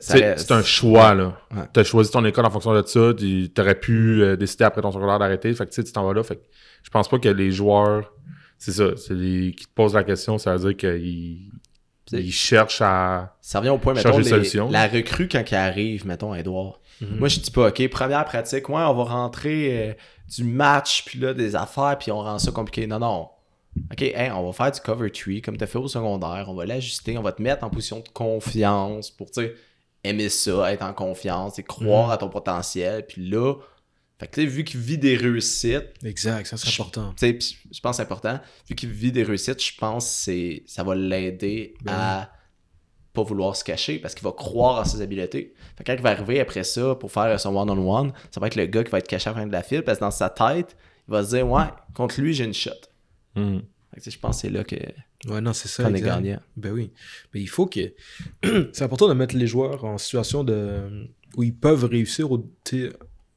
c'est 0.00 0.50
un 0.52 0.62
choix, 0.62 1.14
là. 1.14 1.38
Ouais. 1.54 1.62
Tu 1.72 1.80
as 1.80 1.84
choisi 1.84 2.10
ton 2.10 2.24
école 2.24 2.44
en 2.44 2.50
fonction 2.50 2.74
de 2.74 2.86
ça. 2.86 3.12
Tu 3.16 3.50
aurais 3.58 3.78
pu 3.78 4.22
euh, 4.22 4.36
décider 4.36 4.64
après 4.64 4.82
ton 4.82 4.90
secondaire 4.90 5.18
d'arrêter. 5.18 5.52
Fait 5.54 5.64
que 5.64 5.70
tu 5.70 5.76
sais, 5.76 5.84
tu 5.84 5.92
t'en 5.92 6.04
vas 6.06 6.12
là. 6.14 6.22
Fait 6.22 6.36
que 6.36 6.42
je 6.82 6.90
pense 6.90 7.08
pas 7.08 7.18
que 7.18 7.28
les 7.28 7.50
joueurs. 7.52 8.12
C'est 8.58 8.72
ça. 8.72 8.96
C'est 8.96 9.14
les 9.14 9.52
qui 9.52 9.66
te 9.66 9.70
posent 9.74 9.94
la 9.94 10.02
question, 10.04 10.38
ça 10.38 10.56
veut 10.56 10.72
dire 10.72 10.76
qu'ils 10.76 11.50
ils 12.12 12.32
cherchent 12.32 12.80
à. 12.82 13.36
Ça 13.40 13.58
revient 13.58 13.70
au 13.70 13.78
point, 13.78 13.94
Changer 13.94 14.18
mettons, 14.22 14.66
les- 14.66 14.72
la 14.72 14.86
recrue 14.88 15.28
quand 15.28 15.42
elle 15.50 15.58
arrive, 15.58 16.06
mettons, 16.06 16.32
à 16.32 16.38
Edouard. 16.40 16.80
Mhm. 17.00 17.18
Moi, 17.18 17.28
je 17.28 17.40
dis 17.40 17.50
pas, 17.50 17.68
OK, 17.68 17.88
première 17.88 18.24
pratique, 18.24 18.68
ouais, 18.68 18.76
on 18.76 18.94
va 18.94 19.04
rentrer 19.04 19.88
euh, 19.90 19.92
du 20.34 20.44
match, 20.44 21.04
puis 21.04 21.18
là, 21.18 21.34
des 21.34 21.54
affaires, 21.56 21.96
puis 21.98 22.10
on 22.10 22.20
rend 22.20 22.38
ça 22.38 22.50
compliqué. 22.52 22.86
Non, 22.86 22.98
non. 22.98 23.28
OK, 23.92 24.00
hey, 24.00 24.30
on 24.30 24.46
va 24.46 24.52
faire 24.52 24.72
du 24.72 24.80
cover 24.80 25.10
tree 25.10 25.42
comme 25.42 25.58
tu 25.58 25.64
as 25.64 25.66
fait 25.66 25.78
au 25.78 25.88
secondaire. 25.88 26.46
On 26.48 26.54
va 26.54 26.64
l'ajuster, 26.64 27.18
on 27.18 27.22
va 27.22 27.32
te 27.32 27.42
mettre 27.42 27.62
en 27.64 27.68
position 27.68 27.98
de 27.98 28.08
confiance 28.14 29.10
pour, 29.10 29.30
tu 29.30 29.42
sais, 29.42 29.54
aimer 30.06 30.28
ça, 30.28 30.72
être 30.72 30.82
en 30.82 30.92
confiance 30.92 31.58
et 31.58 31.62
croire 31.62 32.06
Mhm. 32.08 32.12
à 32.12 32.16
ton 32.16 32.28
potentiel. 32.28 33.06
Puis 33.06 33.28
là, 33.28 33.54
fait 34.18 34.26
que, 34.28 34.34
tu 34.36 34.40
sais, 34.42 34.46
vu 34.46 34.64
qu'il 34.64 34.80
vit 34.80 34.96
des 34.98 35.16
réussites, 35.16 35.92
Exact, 36.02 36.46
ça, 36.46 36.56
c'est 36.56 36.68
important. 36.80 37.14
je 37.20 37.80
pense 37.80 37.90
que 37.90 37.96
c'est 37.96 38.02
important. 38.02 38.40
Vu 38.68 38.74
qu'il 38.74 38.88
vit 38.90 39.12
des 39.12 39.22
réussites, 39.22 39.62
je 39.62 39.76
pense 39.76 40.24
que 40.26 40.62
ça 40.66 40.82
va 40.84 40.94
l'aider 40.94 41.74
Ben 41.82 41.92
à 41.92 42.30
pas 43.12 43.22
vouloir 43.22 43.56
se 43.56 43.64
cacher 43.64 43.98
parce 43.98 44.14
qu'il 44.14 44.24
va 44.24 44.32
croire 44.32 44.80
en 44.80 44.84
ses 44.84 45.00
habiletés. 45.00 45.54
Fait 45.76 45.84
que 45.84 45.90
quand 45.90 45.96
il 45.98 46.02
va 46.02 46.10
arriver 46.10 46.38
après 46.40 46.64
ça 46.64 46.94
pour 46.94 47.10
faire 47.10 47.38
son 47.40 47.56
one-on-one, 47.56 48.12
ça 48.30 48.40
va 48.40 48.46
être 48.46 48.56
le 48.56 48.66
gars 48.66 48.84
qui 48.84 48.90
va 48.90 48.98
être 48.98 49.08
caché 49.08 49.30
à 49.30 49.32
la 49.32 49.40
fin 49.40 49.46
de 49.46 49.52
la 49.52 49.62
file 49.62 49.82
parce 49.82 49.98
que 49.98 50.04
dans 50.04 50.10
sa 50.10 50.28
tête, 50.28 50.76
il 51.08 51.12
va 51.12 51.24
se 51.24 51.34
dire 51.34 51.48
Ouais, 51.48 51.64
contre 51.94 52.20
lui, 52.20 52.34
j'ai 52.34 52.44
une 52.44 52.52
shot. 52.54 52.70
Fait 53.34 53.40
que, 53.42 53.60
tu 53.96 54.02
sais, 54.02 54.10
je 54.10 54.18
pense 54.18 54.36
que 54.36 54.42
c'est 54.42 54.50
là 54.50 54.64
que 54.64 54.76
Ouais, 55.26 55.40
non, 55.40 55.52
c'est 55.52 55.68
ça. 55.68 55.84
qu'on 55.84 55.94
est 55.94 55.98
exact. 55.98 56.22
gagnant. 56.22 56.40
Ben 56.56 56.72
oui. 56.72 56.90
Mais 57.32 57.40
il 57.40 57.48
faut 57.48 57.66
que. 57.66 57.92
c'est 58.72 58.82
important 58.84 59.08
de 59.08 59.14
mettre 59.14 59.34
les 59.36 59.46
joueurs 59.46 59.84
en 59.84 59.98
situation 59.98 60.44
de. 60.44 61.08
où 61.36 61.42
ils 61.42 61.54
peuvent 61.54 61.84
réussir, 61.84 62.30
au... 62.32 62.38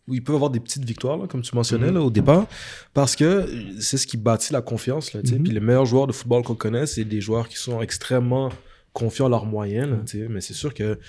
où 0.08 0.14
ils 0.14 0.24
peuvent 0.24 0.36
avoir 0.36 0.50
des 0.52 0.60
petites 0.60 0.86
victoires, 0.86 1.18
là, 1.18 1.28
comme 1.28 1.42
tu 1.42 1.56
mentionnais 1.56 1.88
Mhm. 1.88 1.94
là, 1.96 2.02
au 2.02 2.10
départ, 2.12 2.48
parce 2.94 3.16
que 3.16 3.48
c'est 3.80 3.98
ce 3.98 4.08
qui 4.08 4.18
bâtit 4.18 4.54
la 4.54 4.62
confiance. 4.62 5.14
Là. 5.14 5.22
Mhm. 5.24 5.44
Puis 5.44 5.54
les 5.54 5.60
meilleurs 5.60 5.86
joueurs 5.86 6.08
de 6.08 6.12
football 6.14 6.44
qu'on 6.44 6.56
connaît, 6.56 6.86
c'est 6.86 7.06
des 7.06 7.22
joueurs 7.22 7.48
qui 7.48 7.58
sont 7.58 7.82
extrêmement 7.82 8.50
confiants 8.94 9.26
en 9.26 9.30
leurs 9.30 9.46
moyens. 9.46 9.90
là, 9.90 9.98
sais. 10.06 10.28
Mais 10.30 10.42
c'est 10.42 10.54
sûr 10.56 10.74
que 10.74 11.00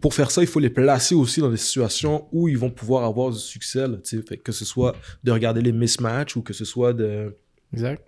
pour 0.00 0.12
faire 0.12 0.30
ça, 0.30 0.42
il 0.42 0.46
faut 0.48 0.60
les 0.60 0.70
placer 0.70 1.14
aussi 1.14 1.40
dans 1.40 1.50
des 1.50 1.56
situations 1.56 2.26
où 2.32 2.48
ils 2.48 2.58
vont 2.58 2.70
pouvoir 2.70 3.04
avoir 3.04 3.30
du 3.30 3.38
succès. 3.38 3.86
là. 3.86 3.96
Fait 4.28 4.36
que 4.36 4.52
ce 4.52 4.64
soit 4.64 4.94
de 5.22 5.30
regarder 5.32 5.62
les 5.62 5.72
mismatchs 5.72 6.36
ou 6.36 6.42
que 6.42 6.52
ce 6.52 6.64
soit 6.64 6.92
de 6.92 7.36
Exact. 7.74 8.02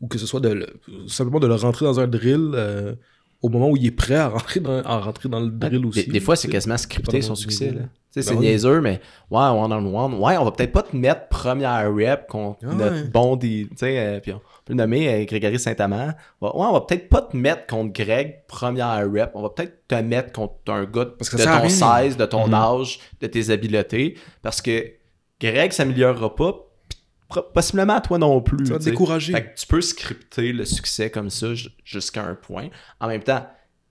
ou 0.00 0.08
que 0.08 0.18
ce 0.18 0.26
soit 0.26 0.40
de 0.40 0.48
le- 0.48 0.66
simplement 1.06 1.38
de 1.40 1.46
le 1.46 1.54
rentrer 1.54 1.84
dans 1.84 2.00
un 2.00 2.06
drill 2.08 2.50
euh, 2.54 2.94
au 3.42 3.48
moment 3.48 3.70
où 3.70 3.76
il 3.76 3.86
est 3.86 3.90
prêt 3.92 4.16
à 4.16 4.28
rentrer 4.28 4.60
dans, 4.60 4.82
à 4.82 4.98
rentrer 4.98 5.28
dans 5.28 5.40
le 5.40 5.50
drill 5.50 5.84
aussi. 5.86 6.04
Des, 6.06 6.12
des 6.12 6.20
fois, 6.20 6.34
c'est 6.36 6.48
quasiment 6.48 6.76
scripté 6.78 7.22
son 7.22 7.34
succès. 7.34 7.70
là. 7.72 7.80
Tu 8.14 8.20
sais, 8.22 8.28
Ben 8.30 8.34
c'est 8.34 8.34
oui. 8.40 8.46
niaiseux, 8.46 8.80
mais 8.82 9.00
ouais, 9.30 9.40
one-on-one. 9.40 10.14
Ouais, 10.14 10.36
on 10.36 10.44
va 10.44 10.50
peut-être 10.52 10.70
pas 10.72 10.82
te 10.82 10.94
mettre 10.94 11.28
première 11.28 11.90
rep 11.94 12.26
contre 12.28 12.58
Ah 12.62 12.74
notre 12.74 12.94
ouais. 12.96 13.08
bon 13.08 13.36
des. 13.36 13.66
Tu 13.70 13.76
sais, 13.76 13.98
euh, 13.98 14.20
puis 14.20 14.32
on 14.32 14.38
peut 14.38 14.72
le 14.72 14.74
nommer 14.74 15.08
euh, 15.22 15.24
Grégory 15.24 15.58
Saint-Amand. 15.58 16.08
Ouais, 16.42 16.50
on 16.52 16.72
va 16.72 16.82
peut-être 16.82 17.08
pas 17.08 17.22
te 17.22 17.34
mettre 17.36 17.66
contre 17.66 17.92
Greg 17.94 18.42
première 18.46 19.10
rep. 19.10 19.30
On 19.34 19.42
va 19.42 19.48
peut-être 19.50 19.88
te 19.88 19.94
mettre 19.94 20.30
contre 20.32 20.54
un 20.68 20.84
gars 20.84 21.06
Parce 21.18 21.30
que 21.30 21.36
de 21.38 21.42
ton 21.44 21.60
rien. 21.62 21.68
16, 21.68 22.16
de 22.18 22.26
ton 22.26 22.46
Mhm. 22.48 22.54
âge, 22.54 22.98
de 23.20 23.26
tes 23.28 23.48
habiletés. 23.50 24.18
Parce 24.42 24.60
que 24.60 24.84
Greg 25.40 25.72
s'améliorera 25.72 26.34
pas. 26.36 26.54
Possiblement 27.54 28.00
toi 28.00 28.18
non 28.18 28.40
plus. 28.40 28.66
Ça 28.66 28.74
va 28.74 28.78
te 28.78 28.84
décourager. 28.84 29.32
Fait 29.32 29.44
que 29.54 29.58
tu 29.60 29.66
peux 29.66 29.80
scripter 29.80 30.52
le 30.52 30.64
succès 30.64 31.10
comme 31.10 31.30
ça 31.30 31.54
ju- 31.54 31.70
jusqu'à 31.84 32.24
un 32.24 32.34
point. 32.34 32.68
En 33.00 33.08
même 33.08 33.22
temps, 33.22 33.46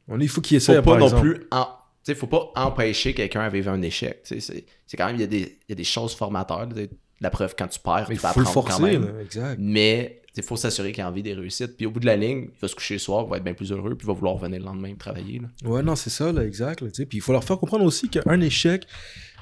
On 0.07 0.19
est- 0.19 0.23
Il 0.25 0.29
faut 0.29 0.41
qu'il 0.41 0.57
essaie, 0.57 0.75
faut 0.75 0.81
pas 0.81 0.91
par 0.91 0.99
non 0.99 1.05
exemple. 1.07 1.21
plus 1.21 1.47
en- 1.51 1.67
faut 2.15 2.27
pas 2.27 2.51
empêcher 2.55 3.13
quelqu'un 3.13 3.41
à 3.41 3.49
vivre 3.49 3.71
un 3.71 3.81
échec 3.83 4.19
c'est 4.23 4.97
quand 4.97 5.05
même 5.05 5.15
il 5.15 5.21
y, 5.21 5.23
a 5.23 5.27
des, 5.27 5.37
il 5.67 5.69
y 5.69 5.71
a 5.71 5.75
des 5.75 5.83
choses 5.83 6.13
formateurs 6.15 6.67
la 7.21 7.29
preuve 7.29 7.53
quand 7.57 7.67
tu 7.67 7.79
perds 7.79 8.07
Mais 8.09 8.15
tu 8.15 8.19
il 8.19 8.19
vas 8.19 8.33
faut 8.33 8.39
le 8.41 8.47
apprendre 8.47 8.67
quand 8.67 8.73
forcer, 8.79 8.91
même 8.97 9.05
là, 9.15 9.21
exact. 9.21 9.57
mais 9.61 10.21
il 10.35 10.43
faut 10.43 10.55
s'assurer 10.57 10.91
qu'il 10.91 11.03
a 11.03 11.07
envie 11.07 11.21
des 11.21 11.33
réussites 11.35 11.77
puis 11.77 11.85
au 11.85 11.91
bout 11.91 11.99
de 11.99 12.07
la 12.07 12.15
ligne 12.17 12.47
il 12.53 12.59
va 12.59 12.67
se 12.67 12.73
coucher 12.75 12.95
le 12.95 12.99
soir 12.99 13.23
il 13.27 13.29
va 13.29 13.37
être 13.37 13.43
bien 13.43 13.53
plus 13.53 13.71
heureux 13.71 13.95
puis 13.95 14.05
il 14.05 14.07
va 14.07 14.13
vouloir 14.13 14.33
revenir 14.35 14.59
le 14.59 14.65
lendemain 14.65 14.93
travailler 14.95 15.39
là. 15.39 15.69
Ouais, 15.69 15.83
non, 15.83 15.95
c'est 15.95 16.09
ça, 16.09 16.31
là, 16.31 16.43
exact. 16.43 16.81
là. 16.81 16.87
Puis 16.91 17.07
il 17.13 17.21
faut 17.21 17.31
leur 17.31 17.43
faire 17.43 17.59
comprendre 17.59 17.85
aussi 17.85 18.09
qu'un 18.09 18.41
échec, 18.41 18.87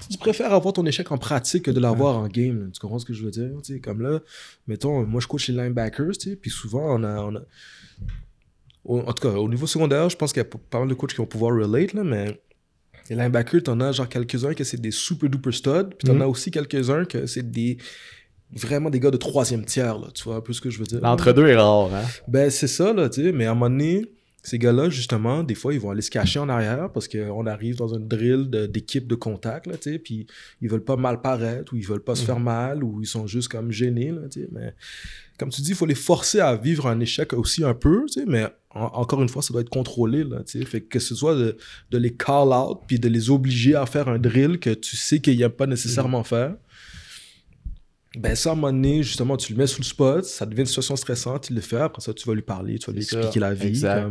tu 0.09 0.17
préfères 0.17 0.53
avoir 0.53 0.73
ton 0.73 0.85
échec 0.85 1.11
en 1.11 1.17
pratique 1.17 1.63
que 1.65 1.71
de 1.71 1.79
l'avoir 1.79 2.17
en 2.17 2.27
game. 2.27 2.59
là. 2.61 2.65
Tu 2.73 2.79
comprends 2.79 2.99
ce 2.99 3.05
que 3.05 3.13
je 3.13 3.23
veux 3.23 3.31
dire? 3.31 3.49
Comme 3.83 4.01
là, 4.01 4.19
mettons, 4.67 5.05
moi 5.05 5.19
je 5.21 5.27
coach 5.27 5.47
les 5.49 5.55
linebackers, 5.55 6.11
puis 6.41 6.51
souvent 6.51 6.95
on 6.99 7.03
a. 7.03 7.19
on 7.23 7.35
a- 7.35 7.41
au- 8.85 8.99
en 9.01 9.13
tout 9.13 9.27
cas, 9.27 9.33
au 9.35 9.49
niveau 9.49 9.67
secondaire, 9.67 10.09
je 10.09 10.15
pense 10.15 10.31
qu'il 10.33 10.41
y 10.41 10.45
a 10.45 10.49
pas 10.49 10.79
mal 10.79 10.87
de 10.87 10.93
coachs 10.93 11.11
qui 11.11 11.17
vont 11.17 11.25
pouvoir 11.25 11.53
relate, 11.55 11.93
là, 11.93 12.03
mais 12.03 12.39
les 13.09 13.15
linebackers, 13.15 13.63
t'en 13.63 13.79
as 13.81 13.91
genre 13.91 14.07
quelques-uns 14.07 14.53
que 14.53 14.63
c'est 14.63 14.79
des 14.79 14.91
super 14.91 15.29
duper 15.29 15.51
studs, 15.51 15.89
puis 15.97 16.07
t'en 16.07 16.13
Mhm. 16.15 16.21
as 16.23 16.27
aussi 16.27 16.51
quelques-uns 16.51 17.05
que 17.05 17.25
c'est 17.25 17.49
des. 17.49 17.77
Vraiment 18.51 18.89
des 18.89 18.99
gars 18.99 19.11
de 19.11 19.17
troisième 19.17 19.63
tiers, 19.63 19.99
là, 19.99 20.07
tu 20.11 20.23
vois 20.23 20.37
un 20.37 20.41
peu 20.41 20.53
ce 20.53 20.61
que 20.61 20.71
je 20.71 20.79
veux 20.79 20.85
dire? 20.85 20.99
l'entre-deux 21.01 21.45
est 21.47 21.55
rare 21.55 21.93
hein? 21.93 22.03
Ben, 22.27 22.49
c'est 22.49 22.65
ça, 22.67 22.93
là, 22.93 23.07
tu 23.09 23.21
sais. 23.23 23.31
Mais 23.31 23.45
à 23.45 23.51
un 23.51 23.53
moment 23.53 23.69
donné, 23.69 24.05
ces 24.41 24.57
gars-là, 24.57 24.89
justement, 24.89 25.43
des 25.43 25.55
fois, 25.55 25.73
ils 25.73 25.79
vont 25.79 25.91
aller 25.91 26.01
se 26.01 26.09
cacher 26.09 26.39
en 26.39 26.47
arrière 26.47 26.89
parce 26.91 27.07
qu'on 27.07 27.45
arrive 27.45 27.75
dans 27.75 27.93
un 27.93 27.99
drill 27.99 28.49
d'équipe 28.71 29.05
de, 29.07 29.15
contact, 29.15 29.67
là, 29.67 29.75
tu 29.75 29.91
sais. 29.91 29.99
Puis 29.99 30.27
ils 30.61 30.69
veulent 30.69 30.83
pas 30.83 30.95
mal 30.95 31.21
paraître 31.21 31.73
ou 31.73 31.75
ils 31.75 31.85
veulent 31.85 32.03
pas 32.03 32.15
se 32.15 32.23
faire 32.23 32.39
mal 32.39 32.83
ou 32.83 33.01
ils 33.01 33.07
sont 33.07 33.27
juste 33.27 33.49
comme 33.49 33.71
gênés, 33.71 34.11
là, 34.11 34.21
tu 34.31 34.41
sais. 34.41 34.49
Mais 34.51 34.73
comme 35.37 35.49
tu 35.49 35.61
dis, 35.61 35.71
il 35.71 35.75
faut 35.75 35.85
les 35.85 35.95
forcer 35.95 36.39
à 36.39 36.55
vivre 36.55 36.87
un 36.87 36.99
échec 36.99 37.33
aussi 37.33 37.63
un 37.63 37.73
peu, 37.73 38.05
tu 38.07 38.21
sais. 38.21 38.25
Mais 38.25 38.45
en- 38.71 38.85
encore 38.93 39.21
une 39.21 39.29
fois, 39.29 39.41
ça 39.41 39.51
doit 39.51 39.61
être 39.61 39.69
contrôlé, 39.69 40.23
là, 40.23 40.41
tu 40.45 40.59
sais. 40.59 40.65
Fait 40.65 40.81
que 40.81 40.99
ce 40.99 41.15
soit 41.15 41.35
de, 41.35 41.57
de 41.91 41.97
les 41.97 42.13
call 42.13 42.49
out 42.53 42.79
puis 42.87 42.97
de 42.97 43.09
les 43.09 43.29
obliger 43.29 43.75
à 43.75 43.85
faire 43.85 44.07
un 44.07 44.19
drill 44.19 44.57
que 44.59 44.69
tu 44.69 44.95
sais 44.95 45.19
qu'ils 45.19 45.37
n'aiment 45.37 45.51
pas 45.51 45.67
nécessairement 45.67 46.23
faire. 46.23 46.55
Ben 48.17 48.35
ça, 48.35 48.49
à 48.49 48.53
un 48.53 48.55
moment 48.55 48.71
donné, 48.73 49.03
justement, 49.03 49.37
tu 49.37 49.53
le 49.53 49.59
mets 49.59 49.67
sous 49.67 49.81
le 49.81 49.85
spot, 49.85 50.25
ça 50.25 50.45
devient 50.47 50.61
une 50.61 50.65
situation 50.65 50.95
stressante, 50.95 51.49
il 51.51 51.55
le 51.55 51.61
fait, 51.61 51.77
après 51.77 52.01
ça, 52.01 52.11
tu 52.11 52.27
vas 52.27 52.33
lui 52.33 52.41
parler, 52.41 52.79
tu 52.79 52.87
vas 52.87 52.93
lui 52.93 53.03
expliquer 53.03 53.31
ça. 53.33 53.39
la 53.39 53.53
vie. 53.53 53.67
exact 53.67 54.01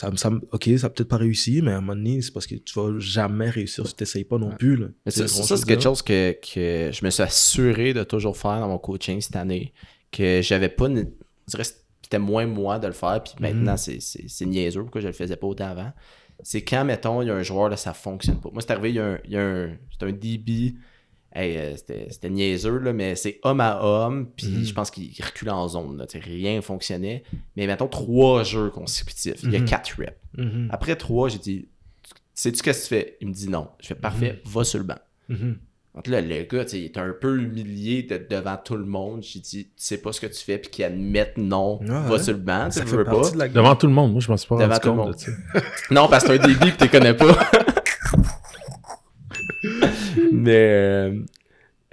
comme, 0.00 0.16
ça, 0.16 0.30
ok, 0.52 0.70
ça 0.78 0.88
peut-être 0.90 1.08
pas 1.08 1.16
réussi, 1.16 1.60
mais 1.60 1.72
à 1.72 1.78
un 1.78 1.80
moment 1.80 1.96
donné, 1.96 2.22
c'est 2.22 2.30
parce 2.32 2.46
que 2.46 2.54
tu 2.54 2.78
vas 2.78 2.96
jamais 3.00 3.50
réussir 3.50 3.84
si 3.88 3.96
tu 3.96 4.02
n'essayes 4.04 4.22
pas 4.24 4.38
non 4.38 4.50
Ouais. 4.50 4.56
plus. 4.56 4.76
Là. 4.76 4.86
Mais 5.04 5.10
ça, 5.10 5.26
ça, 5.26 5.56
c'est 5.56 5.66
quelque 5.66 5.82
chose 5.82 6.02
que, 6.02 6.32
que 6.40 6.90
je 6.92 7.04
me 7.04 7.10
suis 7.10 7.22
assuré 7.22 7.92
de 7.94 8.04
toujours 8.04 8.36
faire 8.36 8.60
dans 8.60 8.68
mon 8.68 8.78
coaching 8.78 9.20
cette 9.20 9.34
année. 9.36 9.72
Que 10.12 10.40
j'avais 10.40 10.68
pas. 10.68 10.86
Je 10.88 10.92
dirais 11.48 11.64
que 11.64 11.68
c'était 12.02 12.18
moins 12.20 12.46
moi 12.46 12.78
de 12.78 12.86
le 12.86 12.92
faire. 12.92 13.24
Puis 13.24 13.34
Mhm. 13.40 13.42
maintenant, 13.56 13.76
c'est- 13.76 14.44
niaiseux 14.46 14.82
pourquoi 14.82 15.00
je 15.00 15.08
le 15.08 15.12
faisais 15.14 15.34
pas 15.36 15.48
autant 15.48 15.66
avant. 15.66 15.92
C'est 16.44 16.62
quand, 16.62 16.84
mettons, 16.84 17.22
il 17.22 17.26
y 17.28 17.30
a 17.30 17.34
un 17.34 17.42
joueur, 17.42 17.68
là, 17.68 17.76
ça 17.76 17.92
fonctionne 17.92 18.40
pas. 18.40 18.50
Moi, 18.52 18.62
c'est 18.62 18.70
arrivé, 18.72 18.90
il 18.90 18.94
y 18.96 18.98
a 19.00 19.04
un. 19.06 19.18
il 19.24 19.30
y 19.32 19.36
a 19.36 19.42
un 19.42 19.70
c'est 19.98 20.06
un 20.06 20.12
DB. 20.12 20.74
Hey, 21.34 21.56
euh, 21.56 21.76
c'était 21.76 22.08
c'était 22.10 22.28
niaiseux, 22.30 22.78
là, 22.78 22.92
mais 22.92 23.16
c'est 23.16 23.40
homme 23.42 23.60
à 23.60 23.82
homme. 23.82 24.28
Puis 24.36 24.48
Mhm. 24.48 24.64
je 24.64 24.72
pense 24.74 24.90
qu'il 24.90 25.10
recule 25.24 25.48
en 25.50 25.66
zone. 25.68 25.96
Là, 25.96 26.06
rien 26.14 26.60
fonctionnait. 26.60 27.22
Mais 27.56 27.66
mettons, 27.66 27.88
trois 27.88 28.42
jeux 28.44 28.68
consécutifs. 28.70 29.42
Il 29.42 29.52
y 29.52 29.56
a 29.56 29.60
Mhm. 29.60 29.64
quatre 29.64 29.94
reps. 29.98 30.12
Mhm, 30.36 30.68
Après 30.70 30.96
trois, 30.96 31.28
j'ai 31.28 31.38
dit 31.38 31.68
Sais-tu 32.34 32.62
qu'est-ce 32.62 32.88
que 32.88 32.94
tu 32.94 33.00
fais? 33.02 33.16
Il 33.20 33.28
me 33.28 33.32
dit 33.32 33.48
non. 33.48 33.68
Je 33.80 33.88
fais 33.88 33.94
parfait, 33.94 34.40
va 34.46 34.64
sur 34.64 34.78
le 34.78 34.84
banc. 34.84 34.98
Donc 35.94 36.06
là, 36.06 36.22
le 36.22 36.42
gars, 36.44 36.64
il 36.72 36.84
est 36.86 36.96
un 36.96 37.12
peu 37.20 37.38
humilié 37.42 38.02
de- 38.04 38.26
devant 38.30 38.56
tout 38.56 38.76
le 38.76 38.86
monde. 38.86 39.22
J'ai 39.22 39.40
dit, 39.40 39.64
tu 39.66 39.70
sais 39.76 39.98
pas 39.98 40.10
ce 40.12 40.22
que 40.22 40.26
tu 40.26 40.42
fais, 40.42 40.56
puis 40.56 40.70
qu'il 40.70 40.84
admette 40.86 41.36
non, 41.36 41.80
Ouais, 41.82 41.86
va 41.88 42.10
ouais. 42.12 42.22
sur 42.22 42.32
le 42.32 42.38
banc, 42.38 42.68
tu 42.70 42.78
Ça 42.78 42.80
sais, 42.80 42.86
fait 42.90 42.96
veux 42.96 43.04
pas. 43.04 43.30
de 43.30 43.36
la 43.38 43.48
Devant 43.48 43.76
tout 43.76 43.86
le 43.86 43.92
monde, 43.92 44.12
moi 44.12 44.20
je 44.22 44.30
m'en 44.30 44.38
suis 44.38 44.48
pas 44.48 44.56
Devant 44.56 44.68
rendu 44.68 44.80
tout 44.80 44.88
le 44.88 44.94
monde. 44.96 45.16
Non, 45.90 46.08
parce 46.08 46.24
que 46.24 46.34
c'est 46.34 46.42
un 46.42 46.46
débit 46.46 46.72
que 46.72 46.82
tu 46.84 46.88
connais 46.88 47.12
pas. 47.12 47.36
Mais, 50.32 50.52
euh, 50.70 51.20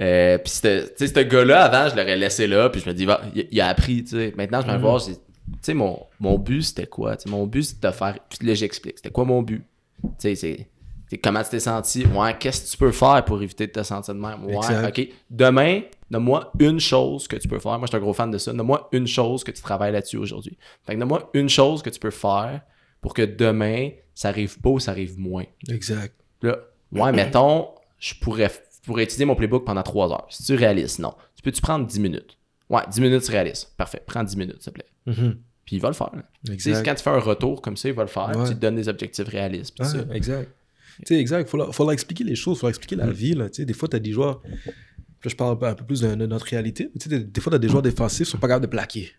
euh, 0.02 0.38
puis 0.38 0.50
ce 0.52 0.88
tu 0.88 0.94
sais, 0.96 1.08
ce 1.08 1.20
gars-là, 1.20 1.64
avant, 1.66 1.90
je 1.90 1.96
l'aurais 2.00 2.16
laissé 2.18 2.48
là, 2.48 2.70
puis 2.70 2.82
je 2.82 2.90
me 2.90 2.94
dis, 2.94 3.06
va, 3.06 3.22
il, 3.36 3.48
il 3.52 3.62
a 3.62 3.68
appris, 3.68 4.04
tu 4.04 4.12
sais. 4.12 4.34
Maintenant, 4.38 4.62
je 4.62 4.68
vais 4.68 4.74
Mhm. 4.74 4.80
voir, 4.82 5.04
tu 5.04 5.14
sais, 5.62 5.74
mon, 5.74 6.00
mon 6.20 6.38
but, 6.38 6.62
c'était 6.64 6.88
quoi? 6.88 7.16
Mon 7.28 7.46
but, 7.48 7.64
c'était 7.64 7.88
de 7.88 7.94
faire, 7.94 8.18
puis 8.30 8.48
là, 8.48 8.54
j'explique, 8.54 8.98
c'était 8.98 9.12
quoi 9.12 9.26
mon 9.26 9.42
but? 9.42 9.64
Tu 10.04 10.10
sais, 10.20 10.36
c'est... 10.36 11.20
comment 11.22 11.44
tu 11.44 11.50
t'es 11.50 11.60
senti? 11.60 12.06
Ouais, 12.06 12.36
qu'est-ce 12.40 12.66
que 12.66 12.72
tu 12.72 12.78
peux 12.78 12.92
faire 12.92 13.24
pour 13.26 13.42
éviter 13.42 13.68
de 13.68 13.72
te 13.74 13.84
sentir 13.84 14.14
de 14.16 14.20
même? 14.20 14.46
Ouais, 14.46 14.88
ok. 14.88 15.10
Demain, 15.30 15.82
donne-moi 16.10 16.54
une 16.60 16.80
chose 16.80 17.28
que 17.28 17.36
tu 17.36 17.48
peux 17.50 17.60
faire. 17.60 17.78
Moi, 17.78 17.82
je 17.86 17.88
suis 17.88 17.98
un 17.98 18.00
gros 18.00 18.14
fan 18.14 18.32
de 18.32 18.38
ça. 18.38 18.54
Donne-moi 18.54 18.88
une 18.94 19.08
chose 19.08 19.44
que 19.44 19.52
tu 19.52 19.62
travailles 19.62 19.92
là-dessus 19.92 20.18
aujourd'hui. 20.18 20.58
Fait 20.86 20.94
que 20.94 21.00
donne-moi 21.00 21.30
une 21.34 21.50
chose 21.50 21.82
que 21.82 21.90
tu 21.90 22.00
peux 22.00 22.12
faire 22.12 22.62
pour 23.02 23.14
que 23.14 23.24
demain, 23.24 23.90
ça 24.16 24.30
arrive 24.30 24.60
pas 24.60 24.70
ou 24.70 24.80
ça 24.80 24.92
arrive 24.92 25.20
moins. 25.20 25.46
Exact. 25.68 26.14
Là, 26.42 26.58
ouais, 26.94 27.12
mettons, 27.12 27.68
je 28.00 28.14
pourrais, 28.16 28.50
pourrais 28.86 29.04
étudier 29.04 29.26
mon 29.26 29.36
playbook 29.36 29.66
pendant 29.66 29.84
3 29.84 30.12
heures. 30.12 30.28
Si 30.30 30.44
tu 30.44 30.56
réalises, 30.56 31.00
non. 31.00 31.14
Tu 31.36 31.42
peux-tu 31.44 31.62
prendre 31.62 31.86
10 31.86 32.00
minutes? 32.00 32.38
Ouais, 32.70 32.82
10 32.92 33.02
minutes, 33.02 33.24
c'est 33.24 33.32
réaliste. 33.32 33.74
Parfait. 33.78 34.02
Prends 34.06 34.24
10 34.24 34.36
minutes, 34.38 34.62
s'il 34.62 34.72
te 34.74 34.80
plaît. 34.80 34.86
Mhm. 35.06 35.38
Puis 35.66 35.76
il 35.76 35.82
va 35.82 35.90
le 35.90 35.94
faire. 35.94 36.10
quand 36.46 36.96
tu 36.96 37.04
fais 37.04 37.10
un 37.10 37.20
retour 37.20 37.62
comme 37.62 37.78
ça, 37.78 37.90
il 37.90 37.96
va 37.96 38.02
le 38.04 38.08
faire. 38.10 38.30
Ouais. 38.36 38.48
Tu 38.48 38.56
te 38.56 38.60
donnes 38.60 38.76
des 38.76 38.90
objectifs 38.90 39.28
réalistes. 39.28 39.76
puis 39.76 39.86
Ah, 39.88 39.90
ça. 39.92 40.00
exact. 40.16 40.52
Tu 41.00 41.14
sais, 41.14 41.20
exact. 41.20 41.48
Faut 41.50 41.58
leur, 41.58 41.74
faut 41.74 41.84
leur 41.84 41.92
expliquer 41.94 42.24
les 42.24 42.36
choses, 42.36 42.60
faut 42.60 42.66
leur 42.66 42.72
expliquer 42.72 42.96
la 42.96 43.06
Mm. 43.06 43.12
vie. 43.12 43.34
Là. 43.36 43.50
Tu 43.50 43.58
sais, 43.58 43.66
des 43.66 43.74
fois, 43.74 43.88
tu 43.88 43.96
as 43.96 44.00
des 44.00 44.12
joueurs. 44.12 44.42
Là, 44.46 45.30
je 45.30 45.36
parle 45.36 45.58
un 45.62 45.74
peu 45.76 45.86
plus 45.86 46.02
de, 46.02 46.16
de 46.16 46.26
notre 46.26 46.46
réalité. 46.48 46.86
mais 46.94 47.00
tu 47.00 47.10
sais, 47.10 47.20
des, 47.20 47.24
des 47.24 47.42
fois, 47.42 47.52
tu 47.52 47.56
as 47.56 47.60
des 47.60 47.70
joueurs 47.70 47.82
défensifs 47.84 48.26
qui 48.26 48.32
sont 48.32 48.38
pas 48.38 48.48
capables 48.48 48.66
de 48.66 48.70
plaquer. 48.72 49.12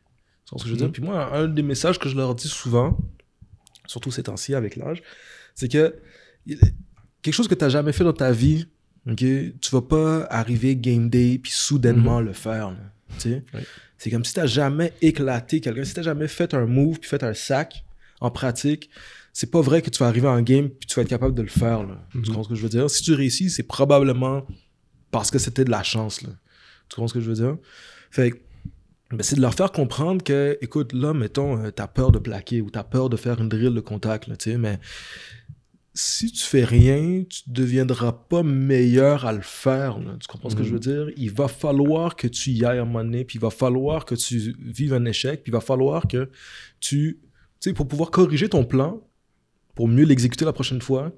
Vois 0.50 0.58
ce 0.58 0.64
que 0.64 0.68
je 0.68 0.74
veux 0.74 0.78
dire? 0.78 0.88
Mm. 0.88 0.92
Puis 0.92 1.02
moi, 1.02 1.34
un 1.36 1.46
des 1.48 1.62
messages 1.62 1.98
que 1.98 2.08
je 2.08 2.16
leur 2.16 2.34
dis 2.34 2.48
souvent, 2.48 2.98
surtout 3.86 4.10
ces 4.10 4.22
temps-ci 4.24 4.54
avec 4.54 4.76
l'âge, 4.76 5.02
c'est 5.54 5.68
que 5.70 5.96
il- 6.46 6.58
quelque 7.22 7.34
chose 7.34 7.48
que 7.48 7.54
tu 7.54 7.64
n'as 7.64 7.68
jamais 7.70 7.92
fait 7.92 8.04
dans 8.04 8.12
ta 8.12 8.32
vie, 8.32 8.66
ok, 9.08 9.16
tu 9.16 9.70
vas 9.72 9.82
pas 9.82 10.24
arriver 10.30 10.76
game 10.76 11.08
day 11.10 11.38
puis 11.42 11.52
soudainement 11.52 12.20
le 12.20 12.32
faire. 12.32 12.74
Oui. 13.24 13.40
C'est 13.98 14.10
comme 14.10 14.24
si 14.24 14.32
tu 14.32 14.40
n'as 14.40 14.46
jamais 14.46 14.92
éclaté 15.02 15.60
quelqu'un, 15.60 15.84
si 15.84 15.92
tu 15.94 16.00
n'as 16.00 16.04
jamais 16.04 16.28
fait 16.28 16.54
un 16.54 16.66
move 16.66 16.98
puis 17.00 17.08
fait 17.10 17.22
un 17.22 17.34
sac 17.34 17.84
en 18.20 18.30
pratique, 18.30 18.88
c'est 19.32 19.50
pas 19.50 19.60
vrai 19.60 19.82
que 19.82 19.90
tu 19.90 19.98
vas 19.98 20.06
arriver 20.08 20.28
en 20.28 20.40
game 20.42 20.68
puis 20.70 20.86
tu 20.88 20.94
vas 20.94 21.02
être 21.02 21.08
capable 21.08 21.34
de 21.34 21.42
le 21.42 21.48
faire. 21.48 21.82
Là. 21.84 22.06
Tu 22.12 22.18
Mhm. 22.18 22.24
comprends 22.26 22.42
ce 22.44 22.48
que 22.48 22.54
je 22.54 22.62
veux 22.62 22.68
dire? 22.68 22.88
Si 22.90 23.02
tu 23.02 23.12
réussis, 23.14 23.50
c'est 23.50 23.62
probablement 23.62 24.46
parce 25.10 25.30
que 25.30 25.38
c'était 25.38 25.64
de 25.64 25.70
la 25.70 25.82
chance. 25.82 26.22
Là. 26.22 26.30
Tu 26.88 26.96
comprends 26.96 27.08
ce 27.08 27.14
que 27.14 27.20
je 27.20 27.28
veux 27.28 27.34
dire? 27.36 27.56
Fait 28.10 28.30
que, 28.32 28.38
ben, 29.10 29.22
c'est 29.22 29.36
de 29.36 29.40
leur 29.40 29.54
faire 29.54 29.70
comprendre 29.72 30.22
que, 30.24 30.56
écoute, 30.62 30.92
là, 30.92 31.12
mettons, 31.12 31.62
euh, 31.64 31.70
t'as 31.70 31.86
peur 31.86 32.10
de 32.12 32.18
plaquer 32.18 32.60
ou 32.60 32.70
t'as 32.70 32.84
peur 32.84 33.08
de 33.10 33.16
faire 33.16 33.40
une 33.40 33.48
drill 33.48 33.74
de 33.74 33.80
contact, 33.80 34.26
là, 34.28 34.36
tu 34.36 34.52
sais, 34.52 34.56
mais 34.58 34.78
si 35.92 36.30
tu 36.30 36.42
fais 36.44 36.64
rien, 36.64 37.24
tu 37.28 37.40
deviendras 37.48 38.12
pas 38.12 38.42
meilleur 38.42 39.26
à 39.26 39.32
le 39.32 39.40
faire. 39.42 39.98
là. 39.98 40.16
Tu 40.20 40.28
comprends 40.28 40.48
ce 40.50 40.56
que 40.56 40.62
je 40.62 40.72
veux 40.72 40.78
dire? 40.78 41.08
Il 41.16 41.32
va 41.32 41.48
falloir 41.48 42.14
que 42.16 42.28
tu 42.28 42.50
y 42.50 42.64
ailles 42.64 42.78
à 42.78 42.82
un 42.82 42.84
moment 42.84 43.02
donné, 43.04 43.24
puis 43.24 43.38
il 43.38 43.40
va 43.40 43.50
falloir 43.50 44.04
que 44.04 44.14
tu 44.14 44.54
vives 44.60 44.94
un 44.94 45.04
échec, 45.04 45.42
puis 45.42 45.50
il 45.50 45.54
va 45.54 45.60
falloir 45.60 46.06
que 46.06 46.30
tu... 46.78 47.20
Tu 47.60 47.68
sais, 47.70 47.72
pour 47.74 47.88
pouvoir 47.88 48.10
corriger 48.10 48.48
ton 48.48 48.64
plan, 48.64 49.02
pour 49.74 49.88
mieux 49.88 50.04
l'exécuter 50.04 50.44
la 50.44 50.52
prochaine 50.52 50.80
fois, 50.80 51.12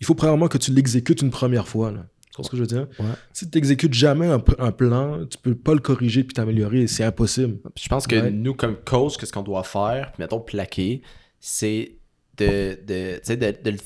il 0.00 0.06
faut 0.06 0.14
premièrement 0.14 0.48
que 0.48 0.58
tu 0.58 0.72
l'exécutes 0.72 1.22
une 1.22 1.30
première 1.30 1.68
fois. 1.68 1.90
Là. 1.92 2.06
Tu 2.26 2.36
comprends 2.36 2.42
ce 2.44 2.50
que 2.50 2.56
je 2.56 2.62
veux 2.62 2.66
dire? 2.66 2.88
Ouais. 2.98 3.14
Si 3.32 3.48
tu 3.48 3.56
n'exécutes 3.56 3.94
jamais 3.94 4.26
un, 4.26 4.42
un 4.58 4.72
plan, 4.72 5.24
tu 5.24 5.38
peux 5.38 5.54
pas 5.54 5.72
le 5.72 5.78
corriger 5.80 6.24
puis 6.24 6.34
t'améliorer. 6.34 6.86
C'est 6.88 7.04
impossible. 7.04 7.58
Je 7.80 7.88
pense 7.88 8.06
que 8.06 8.16
Ouais. 8.16 8.30
nous, 8.30 8.54
comme 8.54 8.76
coach, 8.84 9.16
qu'est-ce 9.16 9.32
qu'on 9.32 9.42
doit 9.42 9.62
faire, 9.62 10.10
puis 10.12 10.22
mettons 10.22 10.40
plaquer, 10.40 11.00
c'est 11.38 11.96
de, 12.38 12.78
de, 12.86 13.34
de, 13.34 13.70
de 13.70 13.76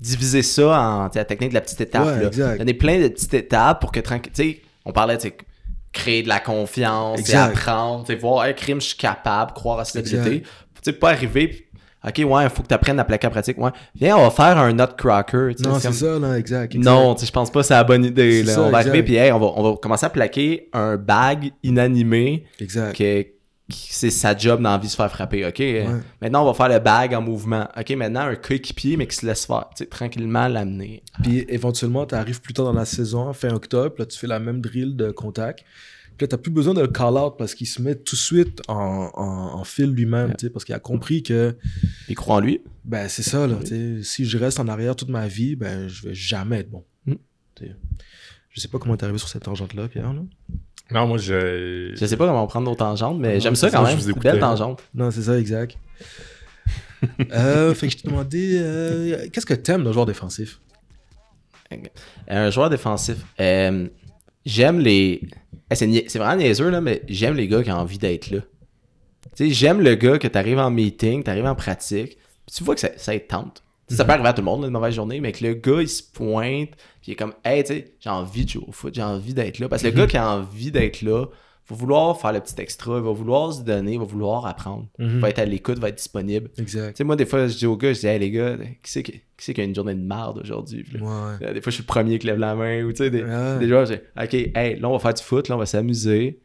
diviser 0.00 0.42
ça 0.42 0.80
en 0.80 1.10
la 1.14 1.24
technique 1.24 1.50
de 1.50 1.54
la 1.54 1.60
petite 1.60 1.80
étape. 1.80 2.06
Ouais, 2.06 2.20
là. 2.22 2.26
exact. 2.28 2.58
Donner 2.58 2.74
plein 2.74 3.00
de 3.00 3.08
petites 3.08 3.34
étapes 3.34 3.80
pour 3.80 3.92
que 3.92 4.00
tranquille. 4.00 4.56
On 4.84 4.92
parlait, 4.92 5.18
sais, 5.18 5.36
créer 5.92 6.22
de 6.22 6.28
la 6.28 6.40
confiance, 6.40 7.32
apprendre, 7.34 8.06
voir, 8.16 8.42
un 8.42 8.52
crime, 8.52 8.80
je 8.80 8.88
suis 8.88 8.96
capable, 8.96 9.52
croire 9.52 9.80
à 9.80 9.84
ses 9.84 9.98
Exact. 9.98 10.18
habilités. 10.20 10.42
Tu 10.42 10.48
sais, 10.82 10.92
pas 10.92 11.10
arriver, 11.10 11.66
ok, 12.06 12.14
ouais, 12.18 12.44
il 12.44 12.50
faut 12.50 12.62
que 12.62 12.68
tu 12.68 12.74
apprennes 12.74 13.00
à 13.00 13.04
plaquer 13.04 13.26
en 13.26 13.30
pratique. 13.30 13.58
Ouais, 13.58 13.70
viens, 13.98 14.16
on 14.16 14.24
va 14.24 14.30
faire 14.30 14.58
un 14.58 14.72
nutcracker. 14.72 15.54
Non, 15.64 15.78
c'est 15.80 15.88
comme- 15.88 15.92
ça, 15.96 16.18
là, 16.18 16.38
exact. 16.38 16.74
exact. 16.74 16.84
non, 16.84 17.16
je 17.16 17.30
pense 17.30 17.50
pas 17.50 17.60
que 17.62 17.66
c'est 17.66 17.74
la 17.74 17.82
bonne 17.82 18.04
idée. 18.04 18.40
C'est 18.42 18.46
Là. 18.48 18.52
ça, 18.52 18.60
on 18.60 18.70
va 18.70 18.78
exact. 18.80 18.90
arriver, 18.90 19.02
puis 19.04 19.16
hey, 19.16 19.32
on, 19.32 19.38
va, 19.40 19.46
on 19.56 19.62
va 19.70 19.76
commencer 19.78 20.06
à 20.06 20.10
plaquer 20.10 20.68
un 20.74 20.96
bag 20.98 21.50
inanimé 21.62 22.44
Exact. 22.60 22.94
que 22.94 23.26
c'est 23.68 24.10
sa 24.10 24.36
job 24.36 24.62
d'envie 24.62 24.86
de 24.86 24.92
se 24.92 24.96
faire 24.96 25.10
frapper. 25.10 25.44
OK, 25.44 25.62
maintenant, 26.20 26.42
on 26.42 26.52
va 26.52 26.54
faire 26.54 26.68
le 26.68 26.78
bag 26.78 27.14
en 27.14 27.22
mouvement. 27.22 27.68
OK, 27.76 27.90
maintenant, 27.90 28.20
un 28.20 28.36
coéquipier, 28.36 28.96
mais 28.96 29.06
qui 29.06 29.16
se 29.16 29.26
laisse 29.26 29.44
faire. 29.46 29.68
Tu 29.76 29.86
tranquillement 29.86 30.46
l'amener. 30.48 31.02
Puis 31.22 31.44
éventuellement, 31.48 32.06
tu 32.06 32.14
arrives 32.14 32.40
plus 32.40 32.54
tard 32.54 32.66
dans 32.66 32.72
la 32.72 32.84
saison, 32.84 33.32
fin 33.32 33.50
octobre, 33.50 33.96
là, 33.98 34.06
tu 34.06 34.18
fais 34.18 34.28
la 34.28 34.38
même 34.38 34.60
drill 34.60 34.96
de 34.96 35.10
contact. 35.10 35.64
Puis 36.16 36.24
là, 36.24 36.28
t'as 36.28 36.38
plus 36.38 36.52
besoin 36.52 36.72
de 36.72 36.80
le 36.80 36.86
call-out 36.86 37.34
parce 37.36 37.54
qu'il 37.54 37.66
se 37.66 37.82
met 37.82 37.94
tout 37.94 38.14
de 38.14 38.20
suite 38.20 38.62
en, 38.68 39.10
en, 39.14 39.58
en 39.58 39.64
fil 39.64 39.90
lui-même, 39.90 40.34
tu 40.38 40.48
parce 40.48 40.64
qu'il 40.64 40.74
a 40.74 40.78
compris 40.78 41.22
que, 41.22 41.54
Il 42.08 42.14
croit 42.14 42.36
en 42.36 42.40
lui. 42.40 42.62
ben, 42.84 43.08
c'est 43.08 43.22
ça, 43.22 43.46
là, 43.46 43.56
tu 43.62 44.02
si 44.02 44.24
je 44.24 44.38
reste 44.38 44.58
en 44.58 44.68
arrière 44.68 44.96
toute 44.96 45.10
ma 45.10 45.28
vie, 45.28 45.56
ben, 45.56 45.88
je 45.88 46.08
vais 46.08 46.14
jamais 46.14 46.60
être 46.60 46.70
bon. 46.70 46.84
Mm. 47.04 47.14
Tu 47.56 47.66
sais. 47.66 47.76
Je 48.48 48.60
sais 48.60 48.68
pas 48.68 48.78
comment 48.78 48.96
t'es 48.96 49.04
arrivé 49.04 49.18
sur 49.18 49.28
cette 49.28 49.42
tangente-là, 49.42 49.88
Pierre, 49.88 50.14
là. 50.14 50.22
Non, 50.90 51.06
moi, 51.06 51.18
je. 51.18 51.92
Je 51.94 52.06
sais 52.06 52.16
pas 52.16 52.26
comment 52.26 52.46
prendre 52.46 52.68
nos 52.70 52.76
tangentes, 52.76 53.18
mais 53.18 53.40
j'aime 53.40 53.56
ça 53.56 53.70
quand 53.70 53.78
ça, 53.78 53.82
même. 53.82 53.90
je 53.92 53.96
vous 53.96 54.00
C'est 54.02 54.06
une 54.06 54.12
écoutais. 54.12 54.30
Belle 54.32 54.40
tangente. 54.40 54.82
Non, 54.94 55.10
c'est 55.10 55.22
ça, 55.22 55.38
exact. 55.38 55.76
euh, 57.32 57.74
fait 57.74 57.88
que 57.88 57.92
je 57.92 57.98
t'ai 58.02 58.08
demandé, 58.08 58.58
euh, 58.60 59.26
qu'est-ce 59.32 59.46
que 59.46 59.54
t'aimes 59.54 59.84
d'un 59.84 59.92
joueur 59.92 60.06
défensif? 60.06 60.60
Un 62.28 62.50
joueur 62.50 62.70
défensif. 62.70 63.16
euh, 63.40 63.88
j'aime 64.44 64.78
les. 64.78 65.20
Eh, 65.70 65.74
c'est 65.74 65.86
nia- 65.88 66.04
c'est 66.06 66.18
vraiment 66.20 66.36
niaiseux, 66.36 66.70
là, 66.70 66.80
mais 66.80 67.02
j'aime 67.08 67.34
les 67.34 67.48
gars 67.48 67.62
qui 67.62 67.70
ont 67.72 67.76
envie 67.78 67.98
d'être 67.98 68.30
là. 68.30 68.38
Tu 69.34 69.48
sais, 69.48 69.50
j'aime 69.50 69.80
le 69.80 69.96
gars 69.96 70.18
que 70.18 70.28
t'arrives 70.28 70.58
en 70.60 70.70
meeting, 70.70 71.24
t'arrives 71.24 71.46
en 71.46 71.56
pratique, 71.56 72.16
tu 72.54 72.62
vois 72.62 72.74
que 72.76 72.80
ça, 72.80 72.90
ça 72.96 73.12
te 73.18 73.26
tente. 73.26 73.64
Tu 73.88 73.94
Ça 73.94 74.04
peut 74.04 74.12
arriver 74.12 74.28
à 74.28 74.32
tout 74.32 74.40
le 74.40 74.46
monde, 74.46 74.62
là, 74.62 74.66
une 74.66 74.72
mauvaise 74.72 74.94
journée, 74.94 75.20
mais 75.20 75.32
que 75.32 75.44
le 75.44 75.54
gars, 75.54 75.80
il 75.80 75.88
se 75.88 76.02
pointe, 76.02 76.70
puis 77.00 77.08
il 77.08 77.12
est 77.12 77.16
comme, 77.16 77.34
hey, 77.44 77.62
tu 77.62 77.74
sais, 77.74 77.94
j'ai 78.00 78.10
envie 78.10 78.44
de 78.44 78.50
jouer 78.50 78.64
au 78.66 78.72
foot, 78.72 78.92
j'ai 78.94 79.02
envie 79.02 79.32
d'être 79.34 79.58
là. 79.60 79.68
Parce 79.68 79.82
que 79.82 79.88
le 79.88 79.94
gars 79.94 80.06
qui 80.06 80.16
a 80.16 80.28
envie 80.28 80.70
d'être 80.72 81.02
là, 81.02 81.26
va 81.68 81.74
vouloir 81.76 82.20
faire 82.20 82.32
le 82.32 82.40
petit 82.40 82.54
extra, 82.60 82.96
il 82.98 83.02
va 83.02 83.10
vouloir 83.12 83.52
se 83.52 83.62
donner, 83.62 83.92
il 83.94 83.98
va 83.98 84.04
vouloir 84.04 84.46
apprendre. 84.46 84.86
Il 84.98 85.18
va 85.20 85.30
être 85.30 85.38
à 85.40 85.44
l'écoute, 85.44 85.78
va 85.78 85.88
être 85.88 85.96
disponible. 85.98 86.48
Tu 86.56 86.62
Exact. 86.62 86.96
sais, 86.96 87.04
moi, 87.04 87.16
des 87.16 87.26
fois, 87.26 87.46
je 87.48 87.56
dis 87.56 87.66
aux 87.66 87.76
gars, 87.76 87.92
je 87.92 88.00
dis, 88.00 88.06
hey, 88.06 88.18
les 88.18 88.30
gars, 88.30 88.56
qui 88.56 88.90
c'est 88.90 89.02
qui, 89.02 89.20
qui 89.36 89.60
a 89.60 89.64
une 89.64 89.74
journée 89.74 89.94
de 89.94 90.00
merde 90.04 90.40
aujourd'hui? 90.42 90.84
Ouais. 90.94 91.52
Des 91.54 91.60
fois, 91.60 91.70
je 91.70 91.74
suis 91.76 91.82
le 91.82 91.86
premier 91.86 92.18
qui 92.18 92.26
lève 92.28 92.38
la 92.38 92.54
main 92.54 92.82
ou 92.84 92.90
tu 92.92 92.98
sais, 92.98 93.10
des, 93.10 93.22
Ouais. 93.22 93.58
des 93.60 93.68
joueurs, 93.68 93.86
j'ai 93.86 94.00
OK, 94.20 94.34
hey, 94.34 94.78
là, 94.80 94.88
on 94.88 94.92
va 94.92 94.98
faire 94.98 95.14
du 95.14 95.22
foot, 95.22 95.48
là, 95.48 95.54
on 95.56 95.58
va 95.58 95.66
s'amuser. 95.66 96.40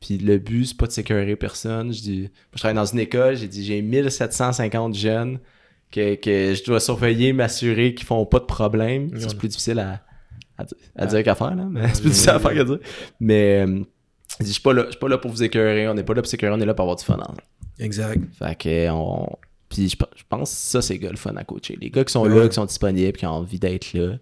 Puis 0.00 0.18
le 0.18 0.38
but, 0.38 0.66
c'est 0.66 0.76
pas 0.76 0.86
de 0.86 0.92
sécuriser 0.92 1.36
personne. 1.36 1.92
Je 1.92 2.00
dis, 2.00 2.20
moi, 2.22 2.28
je 2.54 2.58
travaille 2.58 2.74
dans 2.76 2.84
une 2.86 2.98
école, 3.00 3.36
j'ai 3.36 3.48
dit, 3.48 3.64
j'ai 3.64 3.82
1750 3.82 4.94
jeunes 4.94 5.38
que, 5.90 6.14
que 6.16 6.54
je 6.54 6.64
dois 6.64 6.80
surveiller, 6.80 7.32
m'assurer 7.32 7.94
qu'ils 7.94 8.06
font 8.06 8.24
pas 8.26 8.38
de 8.40 8.44
problème. 8.44 9.08
Ouais. 9.12 9.20
C'est 9.20 9.36
plus 9.38 9.48
difficile 9.48 9.78
à, 9.78 10.02
à, 10.58 10.64
di- 10.64 10.74
à 10.96 11.06
dire 11.06 11.22
qu'à 11.22 11.34
faire, 11.34 11.54
là. 11.54 11.66
Mais 11.70 11.88
c'est 11.94 12.00
plus 12.02 12.10
difficile 12.10 12.30
à 12.30 12.38
faire 12.38 12.54
qu'à 12.54 12.64
dire. 12.64 12.78
Mais 13.20 13.64
euh, 13.66 13.80
je 14.40 14.46
suis 14.46 14.60
pas 14.62 14.72
là, 14.72 14.84
je 14.86 14.90
suis 14.90 14.98
pas 15.00 15.08
là 15.08 15.18
pour 15.18 15.30
vous 15.30 15.42
écœurer, 15.42 15.88
on 15.88 15.94
n'est 15.94 16.02
pas 16.04 16.14
là 16.14 16.22
pour 16.22 16.28
s'écœurer, 16.30 16.54
on 16.54 16.60
est 16.60 16.66
là 16.66 16.74
pour 16.74 16.82
avoir 16.84 16.96
du 16.96 17.04
fun 17.04 17.14
ensemble. 17.18 17.42
Exact. 17.78 18.20
Fait 18.38 18.54
que 18.56 18.90
on. 18.90 19.28
Puis 19.68 19.88
je, 19.88 19.96
pe- 19.96 20.04
je 20.16 20.22
pense 20.28 20.50
que 20.50 20.56
ça, 20.56 20.80
c'est 20.82 20.96
gars 20.98 21.10
le 21.10 21.16
fun 21.16 21.34
à 21.36 21.44
coacher. 21.44 21.76
Les 21.80 21.90
gars 21.90 22.04
qui 22.04 22.12
sont 22.12 22.22
Ouais. 22.22 22.38
là, 22.42 22.48
qui 22.48 22.54
sont 22.54 22.64
disponibles, 22.66 23.12
qui 23.18 23.26
ont 23.26 23.30
envie 23.30 23.58
d'être 23.58 23.92
là. 23.94 24.16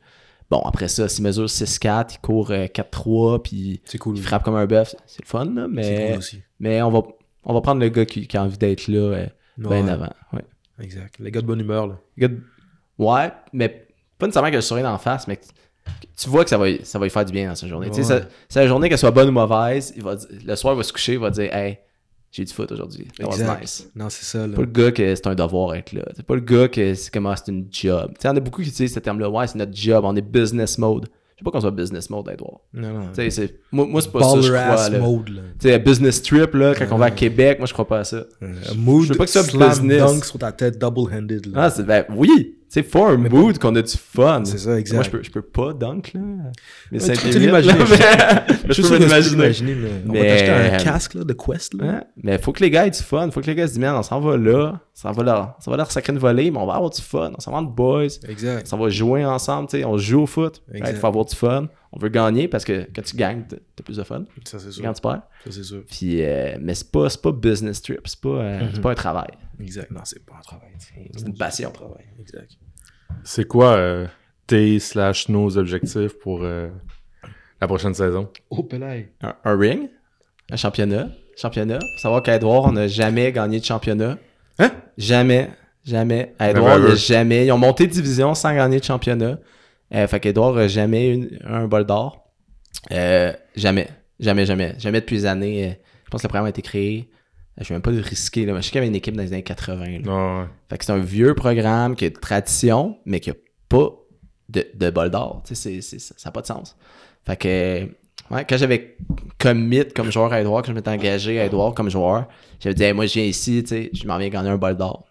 Bon, 0.50 0.60
après 0.60 0.88
ça, 0.88 1.08
s'ils 1.08 1.22
mesurent 1.24 1.48
6-4, 1.48 2.14
ils 2.14 2.18
courent 2.20 2.50
euh, 2.50 2.66
4-3, 2.66 3.42
puis 3.42 3.80
C'est 3.84 3.98
cool. 3.98 4.16
ils 4.16 4.22
frappent 4.22 4.42
comme 4.44 4.56
un 4.56 4.66
bœuf, 4.66 4.94
c'est 5.06 5.22
le 5.22 5.26
fun, 5.28 5.46
là, 5.46 5.66
mais, 5.68 6.08
cool 6.10 6.18
aussi. 6.18 6.42
mais 6.60 6.80
on, 6.82 6.90
va, 6.90 7.02
on 7.44 7.54
va 7.54 7.60
prendre 7.60 7.80
le 7.80 7.88
gars 7.88 8.04
qui, 8.04 8.26
qui 8.26 8.36
a 8.36 8.42
envie 8.42 8.58
d'être 8.58 8.88
là 8.88 8.98
euh, 8.98 9.26
bien 9.58 9.84
Ouais. 9.84 9.90
avant. 9.90 10.10
Ouais. 10.32 10.44
Exact. 10.80 11.14
Les 11.18 11.30
gars 11.30 11.40
de 11.40 11.46
bonne 11.46 11.60
humeur, 11.60 11.86
là. 11.86 11.98
Le 12.16 12.20
gars 12.28 12.34
de- 12.34 12.40
ouais, 12.98 13.32
mais 13.52 13.86
pas 14.18 14.26
nécessairement 14.26 14.50
que 14.50 14.56
je 14.56 14.60
souris 14.62 14.84
en 14.84 14.98
face, 14.98 15.26
mais 15.28 15.38
tu 16.16 16.28
vois 16.28 16.44
que 16.44 16.50
ça 16.50 16.58
va, 16.58 16.66
ça 16.82 16.98
va 16.98 17.04
lui 17.06 17.10
faire 17.10 17.24
du 17.24 17.32
bien 17.32 17.48
dans 17.48 17.54
sa 17.54 17.66
journée. 17.66 17.88
Tu 17.90 18.02
sais, 18.02 18.14
Ouais. 18.14 18.20
sa, 18.22 18.28
sa 18.48 18.66
journée, 18.66 18.88
qu'elle 18.88 18.98
soit 18.98 19.10
bonne 19.10 19.28
ou 19.28 19.32
mauvaise, 19.32 19.92
il 19.96 20.02
va, 20.02 20.16
le 20.46 20.56
soir, 20.56 20.74
il 20.74 20.76
va 20.78 20.82
se 20.82 20.92
coucher, 20.92 21.14
il 21.14 21.18
va 21.18 21.30
dire 21.30 21.54
Hey, 21.54 21.78
j'ai 22.32 22.44
du 22.44 22.52
foot 22.52 22.70
aujourd'hui. 22.72 23.06
Exact. 23.20 23.60
nice. 23.60 23.90
Non, 23.94 24.08
c'est 24.10 24.24
ça, 24.24 24.46
là. 24.46 24.54
pas 24.56 24.62
le 24.62 24.66
gars 24.68 24.90
que 24.92 25.14
c'est 25.14 25.26
un 25.26 25.34
devoir 25.34 25.74
être 25.74 25.92
là. 25.92 26.02
C'est 26.16 26.24
pas 26.26 26.34
le 26.34 26.40
gars 26.40 26.68
que 26.68 26.94
c'est 26.94 27.12
comment 27.12 27.34
c'est 27.36 27.48
une 27.52 27.68
job. 27.70 28.10
Tu 28.14 28.22
sais, 28.22 28.28
on 28.28 28.36
a 28.36 28.40
beaucoup 28.40 28.62
qui 28.62 28.68
utilisent 28.70 28.94
ce 28.94 29.00
terme-là. 29.00 29.28
Ouais, 29.30 29.46
c'est 29.46 29.58
notre 29.58 29.76
job, 29.76 30.04
on 30.04 30.16
est 30.16 30.22
business 30.22 30.78
mode. 30.78 31.08
Je 31.36 31.40
sais 31.40 31.44
pas 31.44 31.50
qu'on 31.50 31.60
soit 31.60 31.72
business 31.72 32.10
mode, 32.10 32.28
Edouard. 32.32 32.60
Non, 32.72 32.92
non. 32.92 33.06
Tu 33.08 33.14
sais, 33.14 33.30
c'est- 33.30 33.54
moi, 33.72 33.86
moi 33.86 34.00
c'est 34.00 34.12
pas 34.12 34.20
ça, 34.22 34.40
je 34.40 34.52
Baller 34.52 34.64
crois. 34.64 34.74
ass 34.84 34.90
Là. 34.90 34.98
mode, 35.00 35.28
là. 35.30 35.40
Tu 35.58 35.68
sais, 35.68 35.78
business 35.80 36.22
trip, 36.22 36.54
là, 36.54 36.74
quand 36.76 36.86
on 36.92 36.96
va 36.98 37.06
à 37.06 37.10
Québec, 37.10 37.58
moi, 37.58 37.66
je 37.66 37.72
crois 37.72 37.88
pas 37.88 37.98
à 37.98 38.04
ça. 38.04 38.24
Un 38.40 38.74
mood 38.76 39.02
je 39.04 39.08
veux 39.12 39.18
pas 39.18 39.24
que 39.24 39.30
ce 39.30 39.42
soit 39.42 39.68
business. 39.70 39.98
dunk 39.98 40.24
sur 40.24 40.38
ta 40.38 40.52
tête 40.52 40.78
double-handed, 40.78 41.46
là. 41.46 41.52
Ah, 41.64 41.70
c'est, 41.70 41.84
ben, 41.84 42.04
oui! 42.16 42.54
Sais, 42.74 42.82
faut 42.82 43.04
un 43.06 43.16
mood 43.16 43.56
qu'on 43.58 43.74
a 43.76 43.82
du 43.82 43.92
fun. 43.96 44.42
C'est 44.44 44.58
ça, 44.58 44.76
exact. 44.78 44.94
Moi, 44.96 45.02
je 45.04 45.10
peux, 45.10 45.22
je 45.22 45.30
peux 45.30 45.42
pas 45.42 45.72
dunk, 45.72 46.10
là. 46.14 46.20
Mais 46.90 46.98
c'est 46.98 47.12
tu 47.16 47.28
peux 47.30 47.38
l'imaginer, 47.38 47.72
je- 47.86 48.82
peux 48.82 48.98
l'imaginer. 48.98 49.74
là. 49.76 49.88
On 50.08 50.12
va 50.12 50.18
t'acheter 50.20 50.50
un 50.50 50.76
casque, 50.78 51.14
là, 51.14 51.22
de 51.24 51.32
Quest, 51.34 51.74
là. 51.74 51.84
Ouais, 51.84 52.00
mais 52.22 52.38
faut 52.38 52.52
que 52.52 52.60
les 52.64 52.70
gars 52.70 52.86
aient 52.86 52.90
du 52.90 52.98
fun. 52.98 53.30
Faut 53.30 53.40
que 53.40 53.46
les 53.46 53.54
gars 53.54 53.66
se 53.68 53.72
disent, 53.74 53.80
man, 53.80 53.94
on 53.94 54.02
s'en 54.02 54.18
va 54.20 54.36
là. 54.36 54.80
Ça 54.92 55.12
va 55.12 55.22
leur, 55.22 55.56
ça 55.60 55.70
va 55.70 55.76
leur 55.76 55.90
sacrer 55.90 56.12
une 56.12 56.18
volée, 56.18 56.50
mais 56.50 56.58
on 56.58 56.66
va 56.66 56.74
avoir 56.74 56.90
du 56.90 57.00
fun. 57.00 57.30
On 57.36 57.40
s'en 57.40 57.52
va 57.52 57.60
de 57.62 57.66
boys. 57.72 58.06
Exact. 58.28 58.66
Ça 58.66 58.76
va 58.76 58.88
jouer 58.88 59.24
ensemble, 59.24 59.68
tu 59.68 59.78
sais. 59.78 59.84
On 59.84 59.96
joue 59.96 60.22
au 60.22 60.26
foot. 60.26 60.60
Il 60.74 60.84
faut 60.96 61.06
avoir 61.06 61.24
du 61.26 61.34
fun. 61.36 61.68
On 61.92 62.00
veut 62.00 62.08
gagner 62.08 62.48
parce 62.48 62.64
que 62.64 62.88
quand 62.94 63.02
tu 63.02 63.16
gagnes, 63.16 63.44
t'as 63.48 63.84
plus 63.84 63.98
de 63.98 64.02
fun. 64.02 64.24
Ça, 64.44 64.58
c'est 64.58 64.72
sûr. 64.72 64.82
Quand 64.82 64.92
tu 64.94 65.00
perds. 65.00 65.22
Ça, 65.44 65.52
c'est 65.52 65.62
sûr. 65.62 65.82
Puis, 65.88 66.24
euh, 66.24 66.56
mais 66.60 66.74
c'est 66.74 66.90
pas, 66.90 67.06
pas 67.22 67.30
business 67.30 67.80
trip. 67.82 68.00
C'est 68.06 68.20
pas, 68.20 68.28
euh, 68.30 68.60
Mhm. 68.62 68.68
c'est 68.74 68.80
pas 68.80 68.90
un 68.90 68.94
travail. 68.96 69.28
Exact. 69.60 69.90
Non, 69.90 70.00
c'est 70.04 70.24
pas 70.24 70.34
un 70.38 70.40
travail. 70.42 70.70
C'est 70.78 71.26
une 71.26 71.36
passion. 71.36 71.70
travail. 71.70 72.04
Exact. 72.20 72.50
C'est 73.22 73.46
quoi 73.46 73.76
euh, 73.76 74.06
tes 74.46 74.78
slash 74.78 75.28
nos 75.28 75.56
objectifs 75.56 76.18
pour 76.20 76.42
euh, 76.42 76.68
la 77.60 77.66
prochaine 77.66 77.94
saison? 77.94 78.30
Oh, 78.50 78.62
Pelay. 78.62 79.12
Un, 79.22 79.34
un 79.44 79.56
ring, 79.58 79.88
un 80.50 80.56
championnat. 80.56 81.08
Championnat. 81.36 81.78
Faut 81.80 82.00
savoir 82.02 82.22
qu'à 82.22 82.36
Edouard, 82.36 82.64
on 82.64 82.72
n'a 82.72 82.86
jamais 82.86 83.32
gagné 83.32 83.58
de 83.60 83.64
championnat. 83.64 84.18
Hein? 84.58 84.70
Jamais. 84.96 85.50
Jamais. 85.84 86.34
À 86.38 86.50
Edouard, 86.50 86.78
il 86.78 86.96
jamais. 86.96 87.46
Ils 87.46 87.52
ont 87.52 87.58
monté 87.58 87.86
de 87.86 87.92
division 87.92 88.34
sans 88.34 88.54
gagner 88.54 88.78
de 88.78 88.84
championnat. 88.84 89.38
Euh, 89.94 90.06
fait 90.06 90.20
qu'Edouard 90.20 90.54
n'a 90.54 90.68
jamais 90.68 91.16
eu 91.16 91.38
un 91.44 91.66
bol 91.66 91.84
d'or. 91.84 92.32
Euh, 92.92 93.32
jamais. 93.56 93.88
Jamais, 94.20 94.46
jamais. 94.46 94.74
Jamais 94.78 95.00
depuis 95.00 95.16
les 95.16 95.26
années. 95.26 95.68
euh, 95.68 95.72
je 96.04 96.10
pense 96.10 96.22
que 96.22 96.26
le 96.26 96.30
programme 96.30 96.46
a 96.46 96.50
été 96.50 96.62
créé. 96.62 97.10
Je 97.58 97.62
ne 97.62 97.68
vais 97.68 97.74
même 97.76 97.82
pas 97.82 97.90
le 97.92 98.00
risquer. 98.00 98.46
Là, 98.46 98.52
mais 98.52 98.60
je 98.60 98.66
sais 98.66 98.70
qu'il 98.72 98.78
y 98.78 98.82
avait 98.82 98.88
une 98.88 98.94
équipe 98.96 99.16
dans 99.16 99.22
les 99.22 99.32
années 99.32 99.42
80. 99.44 99.84
là. 99.86 99.98
Non, 100.04 100.40
ouais. 100.40 100.46
Fait 100.68 100.78
que 100.78 100.84
c'est 100.84 100.92
un 100.92 100.98
vieux 100.98 101.34
programme 101.34 101.94
qui 101.94 102.04
a 102.06 102.10
de 102.10 102.18
tradition, 102.18 102.96
mais 103.06 103.20
qui 103.20 103.30
a 103.30 103.34
pas 103.68 103.90
de, 104.48 104.66
de 104.74 104.90
bol 104.90 105.10
d'or. 105.10 105.42
C'est- 105.44 105.80
c'est- 105.80 105.98
ça 106.00 106.14
n'a 106.24 106.30
pas 106.32 106.40
de 106.42 106.46
sens. 106.46 106.76
Fait 107.24 107.36
que, 107.36 107.82
ouais, 108.34 108.44
quand 108.48 108.56
j'avais 108.56 108.96
commit 109.38 109.84
comme 109.94 110.10
joueur 110.10 110.32
à 110.32 110.40
Edouard, 110.40 110.62
quand 110.62 110.72
je 110.72 110.74
m'étais 110.76 110.90
engagé 110.90 111.40
à 111.40 111.46
Edouard 111.46 111.74
comme 111.74 111.88
joueur, 111.90 112.26
j'avais 112.60 112.74
dit, 112.74 112.82
Hey, 112.82 112.92
moi, 112.92 113.06
je 113.06 113.14
viens 113.14 113.24
ici, 113.24 113.64
je 113.92 114.06
m'en 114.06 114.18
viens 114.18 114.28
gagner 114.28 114.50
un 114.50 114.58
bol 114.58 114.76
d'or. 114.76 115.04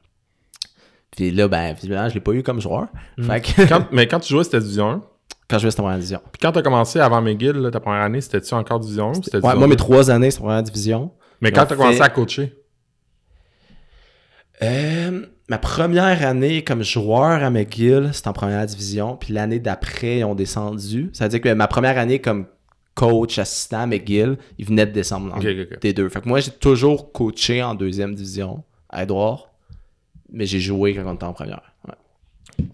Puis 1.12 1.32
là, 1.32 1.48
ben, 1.48 1.74
visiblement, 1.74 2.10
je 2.10 2.16
l'ai 2.16 2.20
pas 2.22 2.32
eu 2.34 2.42
comme 2.44 2.60
joueur. 2.60 2.88
Fait 3.22 3.40
que, 3.42 3.68
Quand- 3.70 3.86
mais 3.92 4.08
quand 4.08 4.20
tu 4.20 4.34
jouais, 4.34 4.44
c'était 4.44 4.60
Division 4.60 4.90
1. 4.90 5.02
quand 5.50 5.60
je 5.60 5.66
vais 5.68 5.72
c'était 5.72 5.84
en 5.84 5.94
division. 5.94 6.20
Puis 6.32 6.40
quand 6.42 6.52
tu 6.52 6.60
as 6.60 6.62
commencé 6.64 7.00
avant 7.00 7.22
McGill, 7.22 7.52
là, 7.52 7.70
ta 7.70 7.80
première 7.80 8.02
année, 8.02 8.22
c'était-tu 8.22 8.54
encore 8.56 8.80
Division 8.80 9.10
1 9.10 9.12
ou 9.12 9.14
c'était 9.24 9.38
Ouais, 9.38 9.42
Division 9.42 9.58
moi, 9.60 9.68
2? 9.68 9.70
mes 9.72 9.76
trois 9.76 10.10
années, 10.10 10.32
c'était 10.32 10.42
première 10.44 10.64
division. 10.64 11.12
Mais 11.44 11.52
quand 11.52 11.66
tu 11.66 11.74
as 11.74 11.76
commencé 11.78 12.02
à 12.02 12.10
coacher, 12.10 12.54
Euh, 14.62 15.26
ma 15.50 15.58
première 15.58 16.26
année 16.26 16.64
comme 16.64 16.84
joueur 16.84 17.44
à 17.44 17.50
McGill, 17.50 18.12
c'était 18.14 18.30
en 18.30 18.34
première 18.34 18.66
division. 18.66 19.18
Puis 19.18 19.34
l'année 19.34 19.60
d'après, 19.60 20.20
ils 20.20 20.24
ont 20.24 20.36
descendu. 20.36 21.10
Ça 21.14 21.26
veut 21.26 21.30
dire 21.30 21.42
que 21.42 21.54
ma 21.54 21.68
première 21.68 21.98
année 21.98 22.20
comme 22.22 22.46
coach 22.96 23.40
assistant 23.40 23.82
à 23.82 23.86
McGill, 23.88 24.38
ils 24.58 24.66
venaient 24.66 24.86
de 24.86 24.92
descendre 24.92 25.34
en- 25.34 25.38
Ok, 25.40 25.46
ok, 25.46 25.68
ok. 25.74 25.80
des 25.82 25.94
deux. 25.94 26.08
Fait 26.10 26.22
que 26.22 26.30
moi, 26.30 26.40
j'ai 26.40 26.52
toujours 26.52 27.12
coaché 27.12 27.62
en 27.64 27.76
deuxième 27.76 28.14
division 28.16 28.64
à 28.90 29.04
Edouard. 29.04 29.50
Mais 30.32 30.46
j'ai 30.46 30.60
joué 30.60 30.96
quand 30.96 31.04
on 31.06 31.16
était 31.16 31.24
en 31.26 31.34
première. 31.34 31.62
Ouais. 31.88 32.66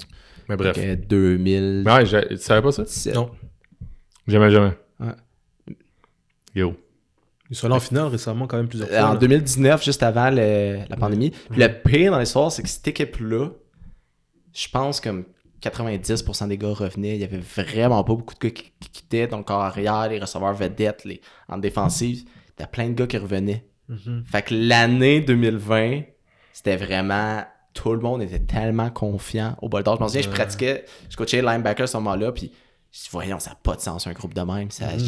mais 0.48 0.56
bref. 0.58 0.76
Fait 0.76 1.00
que 1.00 1.06
2017. 1.08 1.86
Mais 1.86 1.92
ouais, 1.94 2.06
j'ai- 2.06 2.28
tu 2.36 2.38
savais 2.44 2.62
pas 2.62 2.72
ça? 2.72 2.84
Non. 3.14 3.32
Jamais, 4.28 4.52
jamais. 4.52 4.74
Ouais. 5.00 5.76
Yo. 6.56 6.76
Ils 7.50 7.56
sont 7.56 7.66
allés 7.68 7.76
en 7.76 7.80
finale 7.80 8.08
récemment, 8.08 8.46
quand 8.48 8.58
même, 8.58 8.68
plusieurs 8.68 8.90
Euh, 8.90 9.00
fois. 9.00 9.10
en 9.10 9.14
là. 9.14 9.20
2019, 9.20 9.84
juste 9.84 10.04
avant 10.04 10.30
le- 10.30 10.80
la 10.88 10.96
pandémie. 10.98 11.32
Puis 11.50 11.60
le 11.60 11.68
pire 11.68 12.12
dans 12.12 12.20
l'histoire, 12.20 12.52
c'est 12.52 12.62
que 12.64 12.70
cette 12.70 12.88
équipe-là, 12.88 13.50
je 14.54 14.68
pense 14.70 15.00
comme 15.02 15.26
90% 15.62 16.48
des 16.48 16.58
gars 16.58 16.74
revenaient. 16.74 17.16
Il 17.16 17.22
y 17.22 17.24
avait 17.24 17.40
vraiment 17.40 18.04
pas 18.04 18.14
beaucoup 18.14 18.34
de 18.36 18.40
gars 18.40 18.52
qui, 18.52 18.72
qui 18.80 18.90
quittaient. 18.90 19.28
Donc 19.28 19.50
en 19.52 19.60
arrière, 19.60 20.08
les 20.10 20.20
receveurs 20.20 20.54
vedettes, 20.54 21.04
les, 21.06 21.22
en 21.48 21.58
défensive, 21.58 22.24
il 22.58 22.62
y 22.62 22.64
a 22.64 22.68
plein 22.68 22.90
de 22.90 22.94
gars 22.94 23.08
qui 23.08 23.18
revenaient. 23.18 23.66
Mhm. 23.88 24.24
Fait 24.26 24.44
que 24.44 24.54
l'année 24.54 25.22
2020, 25.22 26.02
c'était 26.54 26.78
vraiment. 26.78 27.44
Tout 27.74 27.94
le 27.94 28.00
monde 28.00 28.22
était 28.22 28.40
tellement 28.40 28.90
confiant 28.90 29.56
au 29.62 29.70
bol 29.70 29.84
d'or. 29.84 29.98
Je 29.98 30.04
me 30.04 30.08
souviens, 30.08 30.22
je 30.24 30.30
pratiquais, 30.30 30.86
je 31.10 31.16
coachais 31.16 31.42
linebacker 31.42 31.84
à 31.84 31.88
ce 31.88 31.98
moment-là, 31.98 32.32
puis 32.32 32.52
je 32.92 33.10
voyons, 33.12 33.40
ça 33.40 33.52
n'a 33.52 33.56
pas 33.62 33.76
de 33.76 33.82
sens, 33.82 34.06
un 34.08 34.12
groupe 34.12 34.34
de 34.34 34.42
même. 34.42 34.70
Ça, 34.72 34.88
Mhm. 34.96 35.00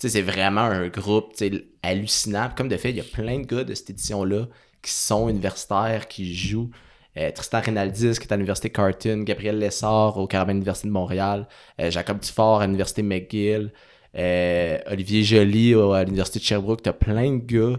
C'est 0.00 0.08
c'est 0.08 0.22
vraiment 0.22 0.62
un 0.62 0.88
groupe 0.88 1.34
hallucinant. 1.82 2.50
Comme 2.56 2.68
de 2.68 2.76
fait, 2.76 2.90
il 2.90 2.96
y 2.96 3.00
a 3.00 3.04
plein 3.04 3.40
de 3.40 3.46
gars 3.46 3.64
de 3.64 3.74
cette 3.74 3.90
édition-là 3.90 4.46
qui 4.82 4.92
sont 4.92 5.28
universitaires, 5.28 6.08
qui 6.08 6.34
jouent. 6.34 6.70
Euh, 7.18 7.30
Tristan 7.32 7.60
Rinaldis, 7.60 8.18
qui 8.18 8.26
est 8.26 8.32
à 8.32 8.36
l'Université 8.36 8.70
Carton, 8.70 9.22
Gabriel 9.22 9.58
Lessard 9.58 10.16
au 10.16 10.26
Carabin 10.26 10.52
Université 10.52 10.88
de 10.88 10.92
Montréal, 10.92 11.48
euh, 11.80 11.90
Jacob 11.90 12.20
Dufort 12.20 12.60
à 12.62 12.66
l'Université 12.66 13.02
McGill, 13.02 13.72
euh, 14.16 14.78
Olivier 14.86 15.22
Joly 15.22 15.74
à 15.74 16.04
l'Université 16.04 16.38
de 16.38 16.44
Sherbrooke. 16.44 16.82
T'as 16.82 16.92
plein 16.92 17.32
de 17.32 17.44
gars 17.44 17.78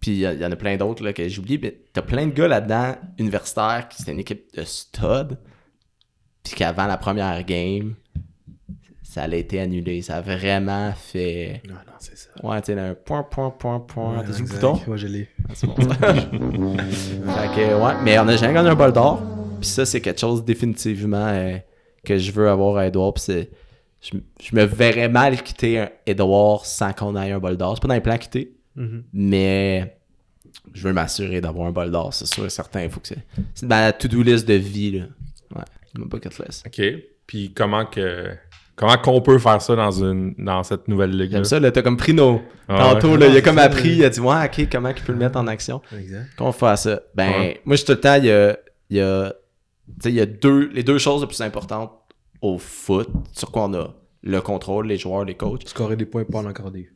Puis 0.00 0.12
il 0.12 0.20
y, 0.20 0.46
en 0.46 0.52
a 0.52 0.56
plein 0.56 0.76
d'autres 0.76 1.10
que 1.10 1.28
j'oublie. 1.28 1.58
Mais 1.60 1.76
t'as 1.92 2.02
plein 2.02 2.26
de 2.26 2.32
gars 2.32 2.48
là-dedans, 2.48 2.96
universitaires, 3.18 3.88
qui 3.90 3.98
c'était 3.98 4.12
une 4.12 4.20
équipe 4.20 4.54
de 4.56 4.64
stud. 4.64 5.38
Puis 6.44 6.54
qu'avant 6.54 6.86
la 6.86 6.96
première 6.96 7.44
game, 7.44 7.94
ça 9.12 9.22
a 9.24 9.28
été 9.34 9.60
annulé. 9.60 10.00
Ça 10.02 10.16
a 10.16 10.20
vraiment 10.22 10.92
fait. 10.96 11.60
Non, 11.68 11.74
non, 11.74 11.92
c'est 11.98 12.16
ça. 12.16 12.30
Ouais, 12.42 12.60
tu 12.62 12.72
sais, 12.72 12.78
un 12.80 12.94
point, 12.94 13.22
point, 13.22 13.50
point, 13.50 13.80
point. 13.80 14.18
Ouais, 14.18 14.24
T'as 14.26 14.38
le 14.38 14.44
bouton? 14.44 14.80
Ouais, 14.86 14.96
je 14.98 15.06
l'ai. 15.06 15.28
Ah, 15.48 15.54
fait 15.54 15.66
que, 17.54 17.84
ouais, 17.84 17.92
mais 18.04 18.18
on 18.18 18.28
a 18.28 18.36
jamais 18.36 18.54
gagné 18.54 18.70
un 18.70 18.74
bol 18.74 18.92
d'or. 18.92 19.22
Puis 19.60 19.68
ça, 19.68 19.84
c'est 19.84 20.00
quelque 20.00 20.20
chose 20.20 20.44
définitivement 20.44 21.26
euh, 21.28 21.56
que 22.04 22.16
je 22.18 22.32
veux 22.32 22.48
avoir 22.48 22.76
à 22.78 22.86
Edouard. 22.86 23.14
Puis 23.14 23.24
c'est. 23.24 23.50
Je, 24.00 24.16
je 24.42 24.56
me 24.56 24.64
verrais 24.64 25.08
mal 25.08 25.40
quitter 25.42 25.78
un 25.78 25.88
Edouard 26.06 26.66
sans 26.66 26.92
qu'on 26.92 27.14
ait 27.14 27.30
un 27.30 27.38
bol 27.38 27.56
d'or. 27.56 27.76
C'est 27.76 27.82
pas 27.82 27.88
dans 27.88 27.94
les 27.94 28.00
plans 28.00 28.18
quitter, 28.18 28.52
Mhm. 28.74 29.04
mais 29.12 29.96
je 30.72 30.88
veux 30.88 30.92
m'assurer 30.94 31.40
d'avoir 31.42 31.68
un 31.68 31.72
bol 31.72 31.90
d'or, 31.90 32.12
c'est 32.14 32.26
sûr 32.26 32.46
et 32.46 32.50
certain. 32.50 32.82
Il 32.82 32.90
faut 32.90 33.00
que 33.00 33.08
c'est. 33.08 33.18
C'est 33.54 33.66
dans 33.68 33.76
la 33.76 33.92
to-do 33.92 34.22
list 34.22 34.48
de 34.48 34.54
vie, 34.54 34.92
là. 34.98 35.04
Ouais, 35.54 35.62
c'est 35.84 35.98
ma 35.98 36.06
bucket 36.06 36.36
list. 36.38 36.66
OK. 36.66 36.82
Puis 37.26 37.52
comment 37.54 37.84
que. 37.84 38.30
Comment 38.74 38.96
qu'on 38.96 39.20
peut 39.20 39.38
faire 39.38 39.60
ça 39.60 39.76
dans 39.76 39.90
une 39.90 40.34
dans 40.38 40.62
cette 40.62 40.88
nouvelle 40.88 41.10
ligue 41.16 41.30
J'aime 41.30 41.44
ça, 41.44 41.60
là, 41.60 41.70
t'as 41.70 41.82
comme 41.82 41.96
pris 41.98 42.14
nos. 42.14 42.40
Ah 42.68 42.92
Tantôt, 42.94 43.12
ouais. 43.12 43.18
là, 43.18 43.26
il 43.28 43.36
a 43.36 43.40
comme 43.42 43.56
c'est 43.56 43.62
appris, 43.62 43.90
il 43.96 44.04
a 44.04 44.08
dit, 44.10 44.20
ouais, 44.20 44.44
ok, 44.46 44.66
comment 44.72 44.88
il 44.88 44.94
peut 45.02 45.12
le 45.12 45.18
mettre 45.18 45.38
en 45.38 45.46
action. 45.46 45.82
Exact. 45.96 46.26
Comment 46.36 46.50
on 46.50 46.52
fait 46.52 46.76
ça? 46.76 47.00
Ben, 47.14 47.30
Ouais. 47.30 47.60
moi, 47.64 47.76
je 47.76 47.80
suis 47.82 47.86
tout 47.86 47.92
le 47.92 48.00
temps, 48.00 48.14
il 48.14 48.24
y 48.24 48.30
a, 48.32 48.56
il 48.88 48.96
y 48.96 49.00
a, 49.00 49.30
tu 49.30 49.34
sais, 50.02 50.08
il 50.08 50.14
y 50.14 50.20
a 50.20 50.26
deux, 50.26 50.70
les 50.72 50.82
deux 50.82 50.96
choses 50.98 51.20
les 51.20 51.26
plus 51.26 51.40
importantes 51.42 51.92
au 52.40 52.56
foot, 52.58 53.08
sur 53.32 53.50
quoi 53.50 53.64
on 53.64 53.74
a 53.74 53.94
le 54.22 54.40
contrôle, 54.40 54.86
les 54.86 54.96
joueurs, 54.96 55.24
les 55.24 55.34
coachs. 55.34 55.68
Scorer 55.68 55.96
des 55.96 56.06
points, 56.06 56.24
pas 56.24 56.38
en 56.38 56.46
accorder. 56.46 56.88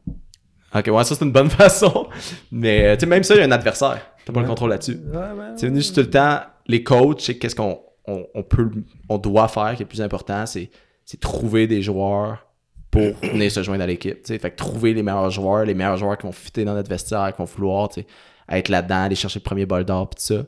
Ok, 0.75 0.87
ouais, 0.91 1.05
ça, 1.05 1.15
c'est 1.15 1.25
une 1.25 1.33
bonne 1.33 1.51
façon. 1.63 2.09
Mais, 2.51 2.87
euh, 2.89 2.95
tu 2.95 3.01
sais, 3.01 3.07
même 3.07 3.23
ça, 3.23 3.35
il 3.35 3.39
y 3.41 3.43
a 3.43 3.47
un 3.47 3.51
adversaire. 3.53 4.01
T'as 4.25 4.33
pas 4.33 4.41
le 4.41 4.47
contrôle 4.49 4.71
là-dessus. 4.71 4.99
Ouais, 5.13 5.17
ouais. 5.19 5.53
Tu 5.55 5.61
sais, 5.61 5.71
nous, 5.71 5.77
je 5.77 5.83
suis 5.83 5.95
tout 5.95 6.01
le 6.01 6.11
temps, 6.11 6.41
les 6.67 6.83
coachs, 6.83 7.21
c'est 7.21 7.37
qu'est-ce 7.37 7.55
qu'on 7.55 7.81
on, 8.07 8.25
on 8.35 8.43
peut, 8.43 8.71
on 9.09 9.19
doit 9.19 9.49
faire 9.49 9.75
qui 9.77 9.83
est 9.83 9.85
le 9.85 9.89
plus 9.89 10.01
important, 10.03 10.47
c'est, 10.47 10.71
c'est 11.07 11.19
trouver 11.21 11.67
des 11.67 11.81
joueurs 11.81 12.47
pour 12.91 13.03
venir 13.23 13.51
se 13.51 13.63
joindre 13.63 13.85
à 13.85 13.87
l'équipe. 13.87 14.23
tu. 14.23 14.39
Fait 14.39 14.51
que 14.51 14.57
trouver 14.57 14.93
les 14.93 15.03
meilleurs 15.03 15.31
joueurs, 15.31 15.65
les 15.65 15.75
meilleurs 15.75 15.97
joueurs 15.97 16.19
qui 16.19 16.27
vont 16.27 16.33
fitter 16.33 16.65
dans 16.65 16.75
notre 16.75 16.91
vestiaire, 16.91 17.33
qui 17.33 17.39
vont 17.39 17.45
vouloir 17.47 17.89
tu 17.89 18.05
être 18.49 18.69
là-dedans, 18.69 19.03
aller 19.05 19.17
chercher 19.17 19.39
le 19.39 19.45
premier 19.45 19.67
bol 19.67 19.85
d'or, 19.85 20.11
pis 20.11 20.17
tout 20.17 20.23
ça. 20.23 20.45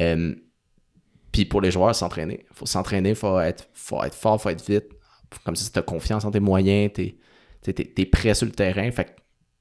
Euh, 0.00 0.34
puis 1.32 1.44
pour 1.44 1.60
les 1.60 1.70
joueurs, 1.70 1.94
s'entraîner. 1.94 2.46
faut 2.52 2.66
s'entraîner, 2.66 3.14
faut 3.14 3.38
être, 3.40 3.68
faut 3.74 4.02
être 4.04 4.14
fort, 4.14 4.40
faut 4.40 4.48
être 4.50 4.66
vite. 4.66 4.86
Comme 5.44 5.56
ça, 5.56 5.64
si 5.64 5.72
t'as 5.72 5.82
confiance 5.82 6.24
en 6.24 6.30
tes 6.30 6.40
moyens, 6.40 6.92
t'es, 6.94 7.16
tu 7.62 7.74
t'es 7.74 8.06
prêt 8.06 8.32
sur 8.34 8.46
le 8.46 8.52
terrain. 8.52 8.90
Fait 8.90 9.04
que 9.06 9.10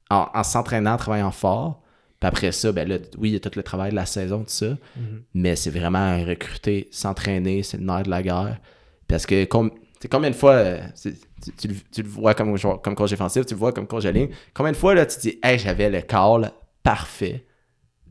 en, 0.10 0.28
en 0.34 0.44
s'entraînant, 0.44 0.94
en 0.94 0.98
travaillant 0.98 1.32
fort, 1.32 1.82
puis 2.20 2.28
après 2.28 2.52
ça, 2.52 2.72
ben 2.72 2.88
là, 2.88 2.98
oui, 3.18 3.30
il 3.30 3.34
y 3.34 3.36
a 3.36 3.40
tout 3.40 3.52
le 3.56 3.64
travail 3.64 3.90
de 3.92 3.96
la 3.96 4.06
saison, 4.06 4.40
tout 4.40 4.50
ça. 4.50 4.78
Mhm. 4.96 5.24
Mais 5.34 5.56
c'est 5.56 5.72
vraiment 5.72 6.24
recruter, 6.24 6.88
s'entraîner, 6.92 7.64
c'est 7.64 7.78
le 7.78 7.84
nerf 7.86 8.04
de 8.04 8.10
la 8.10 8.22
guerre. 8.24 8.60
Parce 9.08 9.26
que 9.26 9.44
com- 9.46 9.72
tu 9.74 9.85
sais, 10.02 10.08
combien 10.08 10.30
de 10.30 10.36
fois, 10.36 10.54
euh, 10.54 10.82
tu, 11.02 11.14
tu 11.58 11.68
le- 11.68 11.76
tu 11.92 12.02
le 12.04 12.10
vois 12.10 12.34
comme, 12.34 12.58
comme 12.60 12.96
coach 12.96 13.10
défensif, 13.12 13.46
tu 13.46 13.54
le 13.54 13.60
vois 13.60 13.72
comme 13.72 13.88
coach 13.88 14.04
de 14.04 14.10
ligne, 14.10 14.30
combien 14.54 14.72
de 14.72 14.78
fois 14.78 14.94
là, 14.96 15.06
tu 15.06 15.20
dis, 15.20 15.40
hey, 15.44 15.58
j'avais 15.60 15.90
le 15.90 16.02
call 16.02 16.52
parfait, 16.84 17.46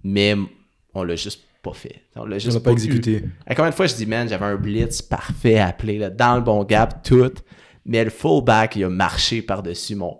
mais 0.02 0.34
on 0.94 1.02
l'a 1.04 1.16
juste 1.16 1.42
pas 1.62 1.72
fait. 1.72 2.02
On 2.16 2.24
l'a 2.26 2.38
juste 2.38 2.58
pas 2.62 2.70
exécuté. 2.72 3.24
Hey, 3.46 3.56
combien 3.56 3.70
de 3.70 3.74
fois 3.74 3.86
je 3.86 3.94
dis, 3.94 4.06
man, 4.06 4.28
j'avais 4.28 4.44
un 4.44 4.56
blitz 4.56 5.00
parfait 5.02 5.58
appelé, 5.58 5.98
là, 5.98 6.10
dans 6.10 6.36
le 6.36 6.42
bon 6.42 6.62
gap, 6.64 7.02
tout, 7.02 7.32
mais 7.86 8.04
le 8.04 8.10
fullback, 8.10 8.76
il 8.76 8.84
a 8.84 8.88
marché 8.90 9.42
par-dessus 9.42 9.94
mon. 9.94 10.18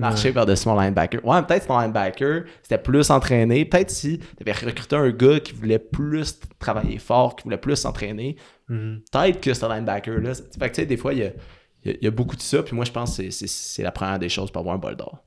Marché 0.00 0.32
par-dessus 0.32 0.68
mon 0.68 0.80
linebacker. 0.80 1.24
Ouais, 1.24 1.42
peut-être 1.42 1.66
ton 1.66 1.78
linebacker, 1.78 2.44
c'était 2.62 2.78
plus 2.78 3.10
entraîné. 3.10 3.64
Peut-être 3.64 3.90
si 3.90 4.18
tu 4.18 4.26
avais 4.40 4.52
recruté 4.52 4.96
un 4.96 5.10
gars 5.10 5.40
qui 5.40 5.52
voulait 5.52 5.78
plus 5.78 6.38
travailler 6.58 6.98
fort, 6.98 7.36
qui 7.36 7.44
voulait 7.44 7.56
plus 7.58 7.76
s'entraîner, 7.76 8.36
Mhm. 8.68 9.00
peut-être 9.12 9.40
que 9.40 9.52
ce 9.54 9.66
linebacker-là. 9.66 10.32
Fait 10.34 10.70
que 10.70 10.74
tu 10.74 10.80
sais, 10.82 10.86
des 10.86 10.96
fois, 10.96 11.12
il 11.12 11.18
y 11.20 11.22
a, 11.24 11.30
il 11.84 11.90
y 11.90 11.94
a- 11.94 11.96
il 12.00 12.04
y 12.04 12.06
a 12.06 12.10
beaucoup 12.10 12.36
de 12.36 12.42
ça. 12.42 12.62
Puis 12.62 12.74
moi, 12.76 12.84
je 12.84 12.92
pense 12.92 13.10
que 13.16 13.22
c'est- 13.24 13.30
c'est- 13.30 13.48
c'est 13.48 13.82
la 13.82 13.90
première 13.92 14.18
des 14.18 14.28
choses 14.28 14.50
pour 14.50 14.60
avoir 14.60 14.74
un 14.74 14.78
bol 14.78 14.96
d'or. 14.96 15.22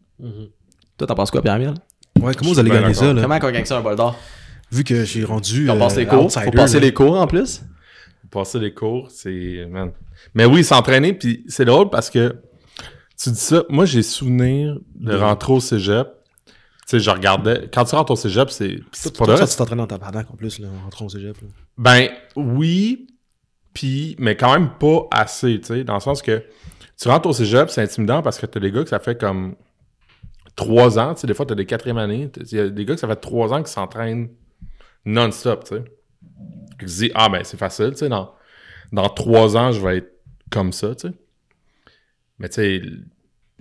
Toi, 0.98 1.08
t'en 1.08 1.16
penses 1.16 1.32
quoi, 1.32 1.41
Pierre-Miel? 1.41 1.74
Ouais, 2.22 2.34
comment 2.36 2.52
vous 2.52 2.60
allez 2.60 2.70
gagner 2.70 2.94
ça, 2.94 3.12
là? 3.14 3.22
Comment 3.22 3.40
qu'on 3.40 3.52
gagne 3.52 3.66
ça, 3.66 3.78
un 3.78 3.82
bol 3.82 3.95
d'or? 3.95 4.18
Vu 4.72 4.84
que 4.84 5.04
j'ai 5.06 5.24
rendu. 5.24 5.70
On 5.70 5.76
euh, 5.76 5.80
passe 5.80 5.98
les 5.98 6.06
cours? 6.08 6.26
outsider, 6.26 6.45
Faut 6.45 6.52
passer 6.52 6.80
là. 6.80 6.86
les 6.86 6.94
cours 6.94 7.20
en 7.20 7.28
plus? 7.28 7.62
Passer 8.32 8.60
les 8.60 8.74
cours, 8.74 9.12
c'est. 9.12 9.68
man. 9.70 9.91
Mais 10.34 10.45
oui, 10.45 10.64
s'entraîner, 10.64 11.14
puis 11.14 11.44
c'est 11.48 11.66
drôle 11.66 11.90
parce 11.90 12.10
que 12.10 12.36
tu 13.24 13.32
dis 13.32 13.40
ça. 13.40 13.64
Moi, 13.70 13.86
j'ai 13.86 14.04
souvenir 14.04 14.78
de 14.95 15.16
rentrer 15.16 15.54
au 15.54 15.60
cégep. 15.60 16.08
Tu 16.45 16.54
sais, 16.88 17.00
je 17.00 17.10
regardais. 17.10 17.70
Quand 17.74 17.86
tu 17.86 17.95
rentres 17.95 18.12
au 18.12 18.16
cégep, 18.18 18.50
c'est. 18.50 18.80
Pas 19.18 19.38
ça, 19.38 19.48
tu 19.48 19.56
t'entraînes 19.56 19.80
en 19.80 19.88
tabarnak 19.88 20.30
en 20.30 20.36
plus, 20.36 20.60
là, 20.60 20.68
en 20.68 20.84
rentrant 20.84 21.06
au 21.06 21.10
cégep. 21.10 21.40
là. 21.41 21.48
Ben 21.78 22.10
oui, 22.36 23.08
puis 23.74 24.16
mais 24.20 24.36
quand 24.36 24.52
même 24.54 24.72
pas 24.78 25.08
assez, 25.12 25.60
tu 25.62 25.68
sais, 25.68 25.84
dans 25.84 25.95
le 25.95 26.00
sens 26.02 26.22
que 26.22 26.44
tu 27.00 27.08
rentres 27.08 27.28
au 27.30 27.34
cégep, 27.34 27.70
c'est 27.70 27.82
intimidant 27.82 28.22
parce 28.22 28.38
que 28.38 28.45
t'as 28.45 28.60
des 28.60 28.72
gars 28.72 28.84
que 28.84 28.90
ça 28.90 29.00
fait 29.00 29.20
comme 29.20 29.56
trois 30.56 31.00
ans, 31.00 31.14
tu 31.14 31.22
sais, 31.22 31.28
des 31.28 31.34
fois 31.34 31.45
t'as 31.45 31.56
des 31.56 31.66
quatrième 31.66 31.98
années, 31.98 32.30
il 32.52 32.58
y 32.58 32.60
a 32.60 32.70
des 32.70 32.86
gars 32.86 32.94
que 32.94 33.00
ça 33.00 33.08
fait 33.08 33.16
trois 33.16 33.54
ans 33.54 33.64
qui 33.64 33.72
s'entraînent 33.72 34.30
non-stop, 35.06 35.64
tu 35.64 35.76
sais. 35.76 35.84
Se 36.82 36.86
disent, 36.86 37.12
ah 37.16 37.30
ben 37.30 37.44
c'est 37.44 37.58
facile, 37.58 37.91
tu 37.91 38.00
sais, 38.00 38.10
dans, 38.10 38.34
dans 38.91 39.10
trois 39.10 39.58
ans, 39.58 39.72
je 39.72 39.82
vais 39.82 39.98
être 39.98 40.12
comme 40.52 40.74
ça, 40.74 40.94
tu 40.95 41.08
sais. 41.08 41.14
Mais 42.40 42.50
tu 42.50 42.56
sais, 42.56 42.82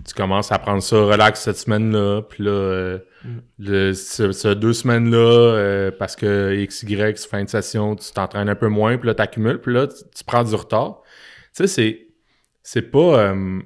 tu 0.05 0.13
commences 0.13 0.51
à 0.51 0.59
prendre 0.59 0.81
ça 0.81 0.97
relax 0.97 1.41
cette 1.41 1.57
semaine-là, 1.57 2.21
puis 2.23 2.43
là, 2.43 2.51
euh, 2.51 2.99
le, 3.59 3.93
ce, 3.93 4.31
ce 4.31 4.47
deux 4.49 4.73
semaines-là, 4.73 5.17
euh, 5.17 5.91
parce 5.97 6.15
que 6.15 6.53
XY, 6.65 7.15
fin 7.29 7.43
de 7.43 7.49
session, 7.49 7.95
tu 7.95 8.11
t'entraînes 8.11 8.49
un 8.49 8.55
peu 8.55 8.67
moins, 8.67 8.97
puis 8.97 9.07
là, 9.07 9.15
t'accumules, 9.15 9.59
puis 9.61 9.73
là, 9.73 9.87
tu, 9.87 9.95
tu 10.15 10.23
prends 10.23 10.43
du 10.43 10.53
retard. 10.55 11.01
Tu 11.55 11.63
sais, 11.63 11.67
c'est, 11.67 12.07
c'est 12.63 12.81
pas... 12.81 13.19
euh, 13.19 13.59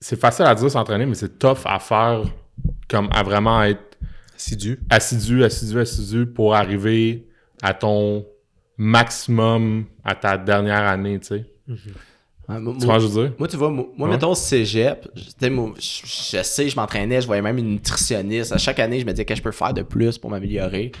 c'est 0.00 0.18
facile 0.18 0.44
à 0.44 0.54
dire 0.54 0.70
s'entraîner, 0.70 1.06
mais 1.06 1.14
c'est 1.14 1.38
tough 1.38 1.58
à 1.64 1.78
faire, 1.78 2.22
comme 2.88 3.08
à 3.12 3.22
vraiment 3.22 3.62
être 3.64 3.80
Assidu. 4.36 4.78
assidu, 4.88 5.42
assidu, 5.42 5.80
assidu 5.80 6.26
pour 6.26 6.54
arriver 6.54 7.26
à 7.60 7.74
ton 7.74 8.24
maximum 8.76 9.86
à 10.04 10.14
ta 10.14 10.38
dernière 10.38 10.86
année, 10.86 11.18
tu 11.18 11.26
sais. 11.26 11.44
Ouais, 12.48 12.58
moi- 12.60 12.74
Tu 12.78 12.86
vois 12.86 12.98
je 12.98 13.06
veux 13.06 13.22
dire? 13.28 13.34
Moi, 13.38 13.46
tu 13.48 13.56
vois, 13.56 13.70
moi, 13.70 13.86
Ouais. 13.98 14.08
mettons, 14.08 14.34
cégep, 14.34 15.06
je, 15.14 15.22
tu 15.24 15.30
sais, 15.38 15.50
moi, 15.50 15.72
je, 15.78 15.82
je 16.38 16.42
sais, 16.42 16.68
je 16.68 16.76
m'entraînais, 16.76 17.20
je 17.20 17.26
voyais 17.26 17.42
même 17.42 17.58
une 17.58 17.72
nutritionniste. 17.72 18.52
À 18.52 18.58
chaque 18.58 18.78
année, 18.78 19.00
je 19.00 19.04
me 19.04 19.10
disais 19.10 19.24
que 19.26 19.34
je 19.34 19.42
peux 19.42 19.52
faire 19.52 19.74
de 19.74 19.82
plus 19.82 20.16
pour 20.18 20.30
m'améliorer? 20.30 20.92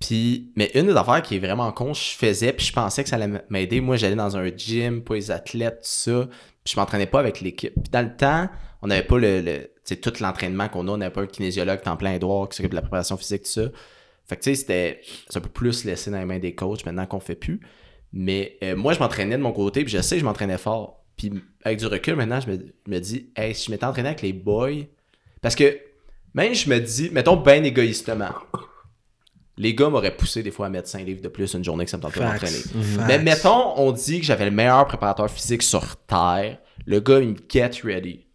Puis, 0.00 0.50
mais 0.56 0.70
une 0.74 0.86
des 0.86 0.96
affaires 0.96 1.22
qui 1.22 1.36
est 1.36 1.38
vraiment 1.38 1.70
con, 1.72 1.92
je 1.94 2.00
faisais, 2.16 2.52
puis 2.52 2.66
je 2.66 2.72
pensais 2.72 3.02
que 3.04 3.08
ça 3.08 3.16
allait 3.16 3.40
m'aider. 3.50 3.80
Moi, 3.80 3.96
j'allais 3.96 4.16
dans 4.16 4.36
un 4.36 4.46
gym 4.56 5.02
pour 5.02 5.14
les 5.14 5.30
athlètes, 5.30 5.76
tout 5.82 5.88
ça, 5.88 6.28
puis 6.64 6.74
je 6.74 6.80
m'entraînais 6.80 7.06
pas 7.06 7.20
avec 7.20 7.40
l'équipe. 7.40 7.74
Puis 7.74 7.90
dans 7.92 8.02
le 8.02 8.16
temps, 8.16 8.48
on 8.80 8.88
n'avait 8.88 9.04
pas 9.06 9.18
le, 9.18 9.40
le- 9.42 9.96
tout 10.00 10.12
l'entraînement 10.20 10.68
qu'on 10.68 10.88
a, 10.88 10.90
on 10.92 10.96
n'avait 10.96 11.12
pas 11.12 11.20
un 11.22 11.26
kinésiologue 11.26 11.82
temps 11.82 11.96
plein 11.96 12.14
Edouard 12.14 12.48
qui 12.48 12.56
s'occupe 12.56 12.70
de 12.72 12.76
la 12.76 12.82
préparation 12.82 13.16
physique, 13.16 13.42
tout 13.42 13.50
ça. 13.50 13.62
Fait 14.26 14.36
que 14.36 14.42
tu 14.42 14.50
sais, 14.50 14.54
c'était 14.56 15.00
un 15.34 15.40
peu 15.40 15.48
plus 15.50 15.84
laissé 15.84 16.10
dans 16.10 16.18
les 16.18 16.24
mains 16.24 16.38
des 16.38 16.54
coachs 16.54 16.84
maintenant 16.86 17.06
qu'on 17.06 17.20
fait 17.20 17.34
plus. 17.36 17.60
Mais 18.12 18.56
euh, 18.62 18.76
moi, 18.76 18.92
je 18.92 18.98
m'entraînais 18.98 19.36
de 19.36 19.42
mon 19.42 19.52
côté, 19.52 19.84
puis 19.84 19.92
je 19.92 20.02
sais 20.02 20.16
que 20.16 20.20
je 20.20 20.24
m'entraînais 20.24 20.58
fort. 20.58 21.04
Puis 21.16 21.32
avec 21.64 21.78
du 21.78 21.86
recul, 21.86 22.16
maintenant, 22.16 22.40
je 22.40 22.50
me, 22.50 22.56
je 22.86 22.90
me 22.90 22.98
dis, 22.98 23.30
hey, 23.36 23.54
si 23.54 23.66
je 23.66 23.70
m'étais 23.70 23.84
entraîné 23.84 24.08
avec 24.08 24.22
les 24.22 24.32
boys. 24.32 24.84
Parce 25.40 25.54
que 25.54 25.78
même 26.34 26.54
je 26.54 26.68
me 26.68 26.78
dis, 26.78 27.10
mettons 27.10 27.36
bien 27.36 27.62
égoïstement, 27.62 28.32
les 29.58 29.74
gars 29.74 29.88
m'auraient 29.90 30.16
poussé 30.16 30.42
des 30.42 30.50
fois 30.50 30.66
à 30.66 30.68
mettre 30.70 30.88
5 30.88 31.04
livres 31.04 31.20
de 31.22 31.28
plus 31.28 31.52
une 31.54 31.64
journée 31.64 31.84
que 31.84 31.90
ça 31.90 31.96
me 31.98 32.02
tentait 32.02 32.20
de 32.20 32.24
Facts. 32.24 32.42
m'entraîner. 32.42 32.58
Facts. 32.58 33.06
Mais 33.06 33.18
mettons, 33.18 33.78
on 33.78 33.92
dit 33.92 34.20
que 34.20 34.26
j'avais 34.26 34.46
le 34.46 34.50
meilleur 34.50 34.86
préparateur 34.86 35.30
physique 35.30 35.62
sur 35.62 35.96
Terre. 36.06 36.58
Le 36.86 37.00
gars, 37.00 37.20
il 37.20 37.28
me 37.28 37.36
get 37.48 37.70
ready. 37.84 38.26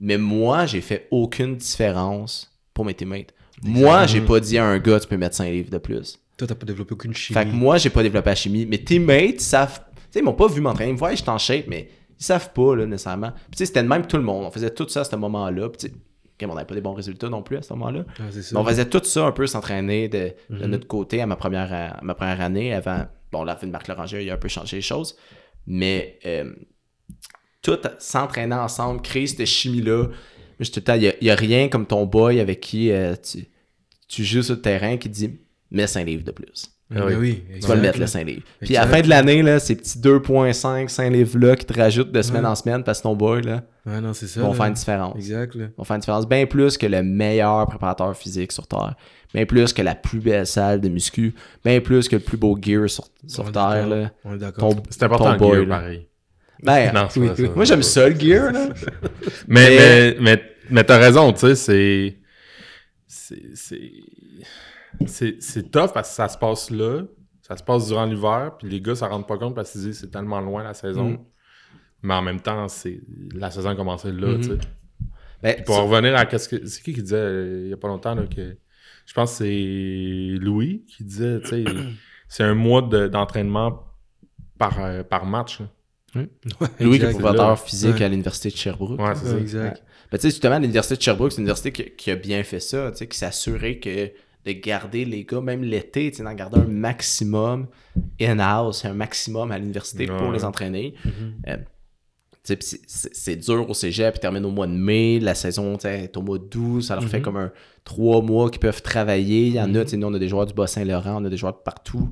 Mais 0.00 0.18
moi, 0.18 0.66
j'ai 0.66 0.80
fait 0.80 1.06
aucune 1.10 1.56
différence 1.56 2.52
pour 2.74 2.84
mes 2.84 2.94
teammates. 2.94 3.32
Moi, 3.62 4.06
j'ai 4.06 4.22
pas 4.22 4.40
dit 4.40 4.56
à 4.58 4.64
un 4.64 4.78
gars, 4.78 4.98
tu 4.98 5.06
peux 5.06 5.16
mettre 5.16 5.36
5 5.36 5.48
livres 5.50 5.70
de 5.70 5.78
plus. 5.78 6.18
Toi, 6.40 6.46
t'as 6.46 6.54
pas 6.54 6.64
développé 6.64 6.94
aucune 6.94 7.12
chimie. 7.12 7.38
Fait 7.38 7.44
que 7.44 7.52
moi, 7.52 7.76
j'ai 7.76 7.90
pas 7.90 8.02
développé 8.02 8.30
la 8.30 8.34
chimie. 8.34 8.64
Mes 8.64 8.82
teammates 8.82 9.40
savent. 9.40 9.78
Tu 9.94 10.00
sais, 10.10 10.18
ils 10.20 10.22
m'ont 10.24 10.32
pas 10.32 10.46
vu 10.48 10.62
m'entraîner. 10.62 10.88
Ils 10.88 10.94
me 10.94 10.98
voient, 10.98 11.10
je 11.10 11.16
suis 11.16 11.28
en 11.28 11.36
shape, 11.36 11.66
mais 11.68 11.90
ils 12.18 12.24
savent 12.24 12.50
pas, 12.54 12.74
là, 12.76 12.86
nécessairement. 12.86 13.32
Puis, 13.32 13.42
tu 13.50 13.58
sais, 13.58 13.66
c'était 13.66 13.82
de 13.82 13.88
même 13.88 14.06
tout 14.06 14.16
le 14.16 14.22
monde. 14.22 14.46
On 14.46 14.50
faisait 14.50 14.70
tout 14.70 14.88
ça 14.88 15.02
à 15.02 15.04
ce 15.04 15.14
moment-là. 15.16 15.68
Puis, 15.68 15.88
tu 15.90 15.94
sais, 16.40 16.46
on 16.46 16.54
n'avait 16.54 16.66
pas 16.66 16.74
des 16.74 16.80
bons 16.80 16.94
résultats 16.94 17.28
non 17.28 17.42
plus 17.42 17.58
à 17.58 17.62
ce 17.62 17.74
moment-là. 17.74 18.06
Ah, 18.18 18.22
on 18.54 18.64
faisait 18.64 18.86
tout 18.86 19.02
ça 19.04 19.26
un 19.26 19.32
peu 19.32 19.46
s'entraîner 19.46 20.08
de, 20.08 20.32
de 20.48 20.64
Mhm. 20.64 20.70
notre 20.70 20.86
côté 20.86 21.20
à 21.20 21.26
ma 21.26 21.36
première, 21.36 21.70
à 21.74 22.00
ma 22.02 22.14
première 22.14 22.40
année 22.40 22.72
avant. 22.72 23.04
Bon, 23.30 23.44
la 23.44 23.54
fin 23.54 23.66
de 23.66 23.72
Marc 23.72 23.86
Loranger, 23.86 24.24
il 24.24 24.30
a 24.30 24.34
un 24.34 24.38
peu 24.38 24.48
changé 24.48 24.76
les 24.76 24.82
choses. 24.82 25.14
Mais 25.66 26.18
euh, 26.24 26.50
tout 27.60 27.78
s'entraîner 27.98 28.54
ensemble, 28.54 29.02
créer 29.02 29.26
cette 29.26 29.44
chimie-là. 29.44 30.06
Je 30.58 30.64
suis 30.64 30.72
tout 30.72 30.80
le 30.80 30.84
temps, 30.84 30.94
il 30.94 31.14
n'y 31.20 31.30
a, 31.30 31.34
rien 31.34 31.68
comme 31.68 31.84
ton 31.86 32.06
boy 32.06 32.40
avec 32.40 32.60
qui 32.60 32.90
euh, 32.90 33.14
tu, 33.16 33.46
tu 34.08 34.24
joues 34.24 34.42
sur 34.42 34.54
le 34.54 34.62
terrain 34.62 34.96
qui 34.96 35.10
dit 35.10 35.38
mets 35.70 35.86
5 35.86 36.04
livres 36.06 36.24
de 36.24 36.32
plus. 36.32 36.66
Ah 36.92 37.06
oui. 37.06 37.14
oui, 37.20 37.44
Tu 37.60 37.68
vas 37.68 37.76
le 37.76 37.82
mettre, 37.82 38.00
le 38.00 38.06
5 38.08 38.26
livres. 38.26 38.42
Puis 38.60 38.76
à 38.76 38.80
la 38.84 38.88
fin 38.88 39.00
de 39.00 39.08
l'année, 39.08 39.42
là, 39.42 39.60
ces 39.60 39.76
petits 39.76 39.98
2.5, 40.00 40.88
5 40.88 41.10
livres-là 41.12 41.54
qui 41.54 41.64
te 41.64 41.72
rajoutent 41.78 42.10
de 42.10 42.20
semaine 42.20 42.42
Ouais. 42.42 42.48
en 42.50 42.54
semaine 42.56 42.82
parce 42.82 42.98
que 42.98 43.04
ton 43.04 43.14
boy, 43.14 43.42
là, 43.42 43.62
Ouais, 43.86 44.00
non, 44.00 44.12
c'est 44.12 44.26
ça. 44.26 44.40
vont 44.40 44.48
là. 44.50 44.54
faire 44.54 44.66
une 44.66 44.72
différence. 44.74 45.14
Exact, 45.16 45.54
là. 45.54 45.66
vont 45.78 45.84
faire 45.84 45.94
une 45.94 46.00
différence 46.00 46.28
bien 46.28 46.46
plus 46.46 46.76
que 46.76 46.86
le 46.86 47.04
meilleur 47.04 47.64
préparateur 47.68 48.16
physique 48.16 48.50
sur 48.50 48.66
Terre. 48.66 48.96
Bien 49.32 49.46
plus 49.46 49.72
que 49.72 49.82
la 49.82 49.94
plus 49.94 50.18
belle 50.18 50.44
salle 50.48 50.80
de 50.80 50.88
muscu. 50.88 51.32
Bien 51.64 51.80
plus 51.80 52.08
que 52.08 52.16
le 52.16 52.22
plus 52.22 52.36
beau 52.36 52.58
gear 52.60 52.90
sur, 52.90 53.04
sur 53.28 53.44
On 53.44 53.52
Terre. 53.52 53.86
Là. 53.86 54.10
On 54.24 54.34
est 54.34 54.38
d'accord. 54.38 54.74
Ton, 54.74 54.82
C'est 54.90 55.04
important 55.04 55.26
ton 55.26 55.32
le 55.32 55.38
boy, 55.38 55.56
gear, 55.58 55.66
là. 55.68 55.76
pareil. 55.78 56.06
Ben, 56.62 56.92
Non, 56.92 57.06
c'est 57.08 57.20
oui, 57.20 57.28
pas 57.28 57.36
ça. 57.36 57.42
oui. 57.44 57.50
moi, 57.54 57.64
j'aime 57.64 57.82
ça, 57.84 58.08
le 58.08 58.18
gear. 58.18 58.50
Là. 58.52 58.68
Mais, 59.46 59.70
Mais- 59.70 59.76
mais, 59.78 60.16
mais, 60.20 60.42
mais 60.70 60.84
t'as 60.84 60.98
raison, 60.98 61.32
tu 61.32 61.38
sais, 61.38 61.54
c'est. 61.54 62.16
C'est. 63.06 63.80
C'est- 65.06 65.40
tough 65.70 65.92
parce 65.92 66.08
que 66.10 66.14
ça 66.14 66.28
se 66.28 66.38
passe 66.38 66.70
là, 66.70 67.02
ça 67.42 67.56
se 67.56 67.62
passe 67.62 67.86
durant 67.88 68.04
l'hiver, 68.06 68.52
puis 68.58 68.68
les 68.68 68.80
gars, 68.80 68.94
ça 68.94 69.08
rendent 69.08 69.26
pas 69.26 69.38
compte 69.38 69.54
parce 69.54 69.72
qu'ils 69.72 69.82
disent 69.82 69.98
c'est 70.00 70.10
tellement 70.10 70.40
loin 70.40 70.62
la 70.62 70.74
saison. 70.74 71.10
Mm. 71.10 71.18
Mais 72.02 72.14
en 72.14 72.22
même 72.22 72.40
temps, 72.40 72.66
c'est 72.68 73.00
la 73.34 73.50
saison 73.50 73.70
a 73.70 73.74
commencé 73.76 74.10
là, 74.12 74.28
Mhm. 74.28 74.40
tu 74.40 74.48
sais. 74.48 74.58
Ben, 75.42 75.62
Pour 75.64 75.76
revenir 75.78 76.16
à 76.16 76.26
qu'est-ce 76.26 76.48
que. 76.48 76.66
C'est 76.66 76.82
qui 76.82 76.92
qui 76.94 77.02
disait 77.02 77.16
euh, 77.16 77.62
il 77.64 77.70
y 77.70 77.72
a 77.72 77.76
pas 77.76 77.88
longtemps 77.88 78.14
là, 78.14 78.26
que. 78.26 78.56
Je 79.06 79.14
pense 79.14 79.32
que 79.32 79.44
c'est 79.44 80.38
Louis 80.38 80.84
qui 80.86 81.04
disait, 81.04 81.40
tu 81.40 81.48
sais, 81.48 81.64
c'est 82.28 82.42
un 82.44 82.54
mois 82.54 82.82
de- 82.82 83.08
d'entraînement 83.08 83.84
par, 84.58 84.78
euh, 84.84 85.02
par 85.02 85.24
match. 85.26 85.60
là. 85.60 85.66
Louis, 86.80 86.98
qui 86.98 87.04
est 87.04 87.20
là. 87.20 87.56
physique 87.56 87.94
Ouais. 87.96 88.04
à 88.04 88.08
l'université 88.08 88.50
de 88.50 88.56
Sherbrooke. 88.56 89.00
Ouais, 89.00 89.14
c'est 89.14 89.24
Ouais, 89.26 89.30
ça. 89.30 89.38
exact. 89.38 89.84
Ben, 90.10 90.18
tu 90.18 90.22
sais, 90.22 90.30
justement, 90.30 90.58
l'université 90.58 90.96
de 90.96 91.02
Sherbrooke, 91.02 91.32
c'est 91.32 91.38
une 91.38 91.44
université 91.44 91.70
qui, 91.72 91.90
qui 91.96 92.10
a 92.10 92.16
bien 92.16 92.42
fait 92.42 92.60
ça, 92.60 92.90
tu 92.90 92.98
sais, 92.98 93.06
qui 93.08 93.16
s'est 93.16 93.26
assuré 93.26 93.78
que 93.78 94.10
de 94.46 94.52
garder 94.52 95.04
les 95.04 95.24
gars, 95.24 95.40
même 95.40 95.62
l'été, 95.62 96.10
tu 96.10 96.18
sais, 96.18 96.22
d'en 96.22 96.32
garder 96.34 96.58
un 96.60 96.64
maximum 96.66 97.66
in-house, 98.20 98.84
un 98.84 98.94
maximum 98.94 99.50
à 99.52 99.58
l'université 99.58 100.06
pour 100.06 100.32
les 100.32 100.44
entraîner. 100.44 100.94
Mhm. 101.04 101.34
Euh, 101.48 101.56
tu 101.56 101.64
sais, 102.44 102.56
pis 102.56 102.80
c'est- 102.86 103.36
dur 103.36 103.68
au 103.68 103.74
cégep, 103.74 104.14
puis 104.14 104.20
termine 104.20 104.44
au 104.46 104.50
mois 104.50 104.66
de 104.66 104.72
mai, 104.72 105.20
la 105.20 105.34
saison 105.34 105.76
tu 105.76 105.82
sais, 105.82 106.04
est 106.04 106.16
au 106.16 106.22
mois 106.22 106.38
d'août, 106.38 106.80
ça 106.80 106.94
leur 106.94 107.04
fait 107.04 107.18
Mhm. 107.18 107.22
comme 107.24 107.36
un 107.36 107.52
trois 107.84 108.22
mois 108.22 108.48
qu'ils 108.50 108.60
peuvent 108.60 108.80
travailler. 108.82 109.48
Il 109.48 109.54
y 109.54 109.60
en 109.60 109.74
a, 109.74 109.84
tu 109.84 109.90
sais, 109.90 109.96
nous 109.98 110.06
on 110.06 110.14
a 110.14 110.18
des 110.18 110.28
joueurs 110.28 110.46
du 110.46 110.54
Bas-Saint-Laurent, 110.54 111.20
on 111.22 111.24
a 111.26 111.28
des 111.28 111.36
joueurs 111.36 111.52
de 111.52 111.62
partout. 111.62 112.08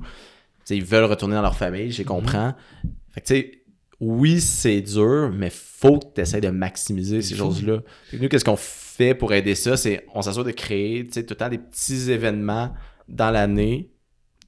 Ils 0.69 0.83
veulent 0.85 1.05
retourner 1.05 1.33
dans 1.33 1.41
leur 1.41 1.55
famille, 1.55 1.91
je 1.91 2.03
comprends. 2.03 2.53
Fait 3.09 3.21
que 3.21 3.25
tu 3.25 3.33
sais, 3.33 3.51
oui, 3.99 4.39
c'est 4.39 4.81
dur, 4.81 5.31
mais 5.33 5.49
faut 5.51 5.97
que 5.97 6.05
tu 6.13 6.21
essaies 6.21 6.41
de 6.41 6.49
maximiser 6.49 7.23
ces 7.23 7.35
choses-là. 7.35 7.79
Nous, 8.13 8.29
qu'est-ce 8.29 8.45
qu'on 8.45 8.55
fait 8.55 8.88
pour 9.17 9.33
aider 9.33 9.55
ça? 9.55 9.77
C'est 9.77 10.05
on 10.13 10.21
s'assure 10.21 10.43
de 10.43 10.51
créer 10.51 11.07
tout 11.07 11.19
le 11.19 11.35
temps 11.35 11.49
des 11.49 11.57
petits 11.57 12.11
événements 12.11 12.73
dans 13.07 13.31
l'année 13.31 13.91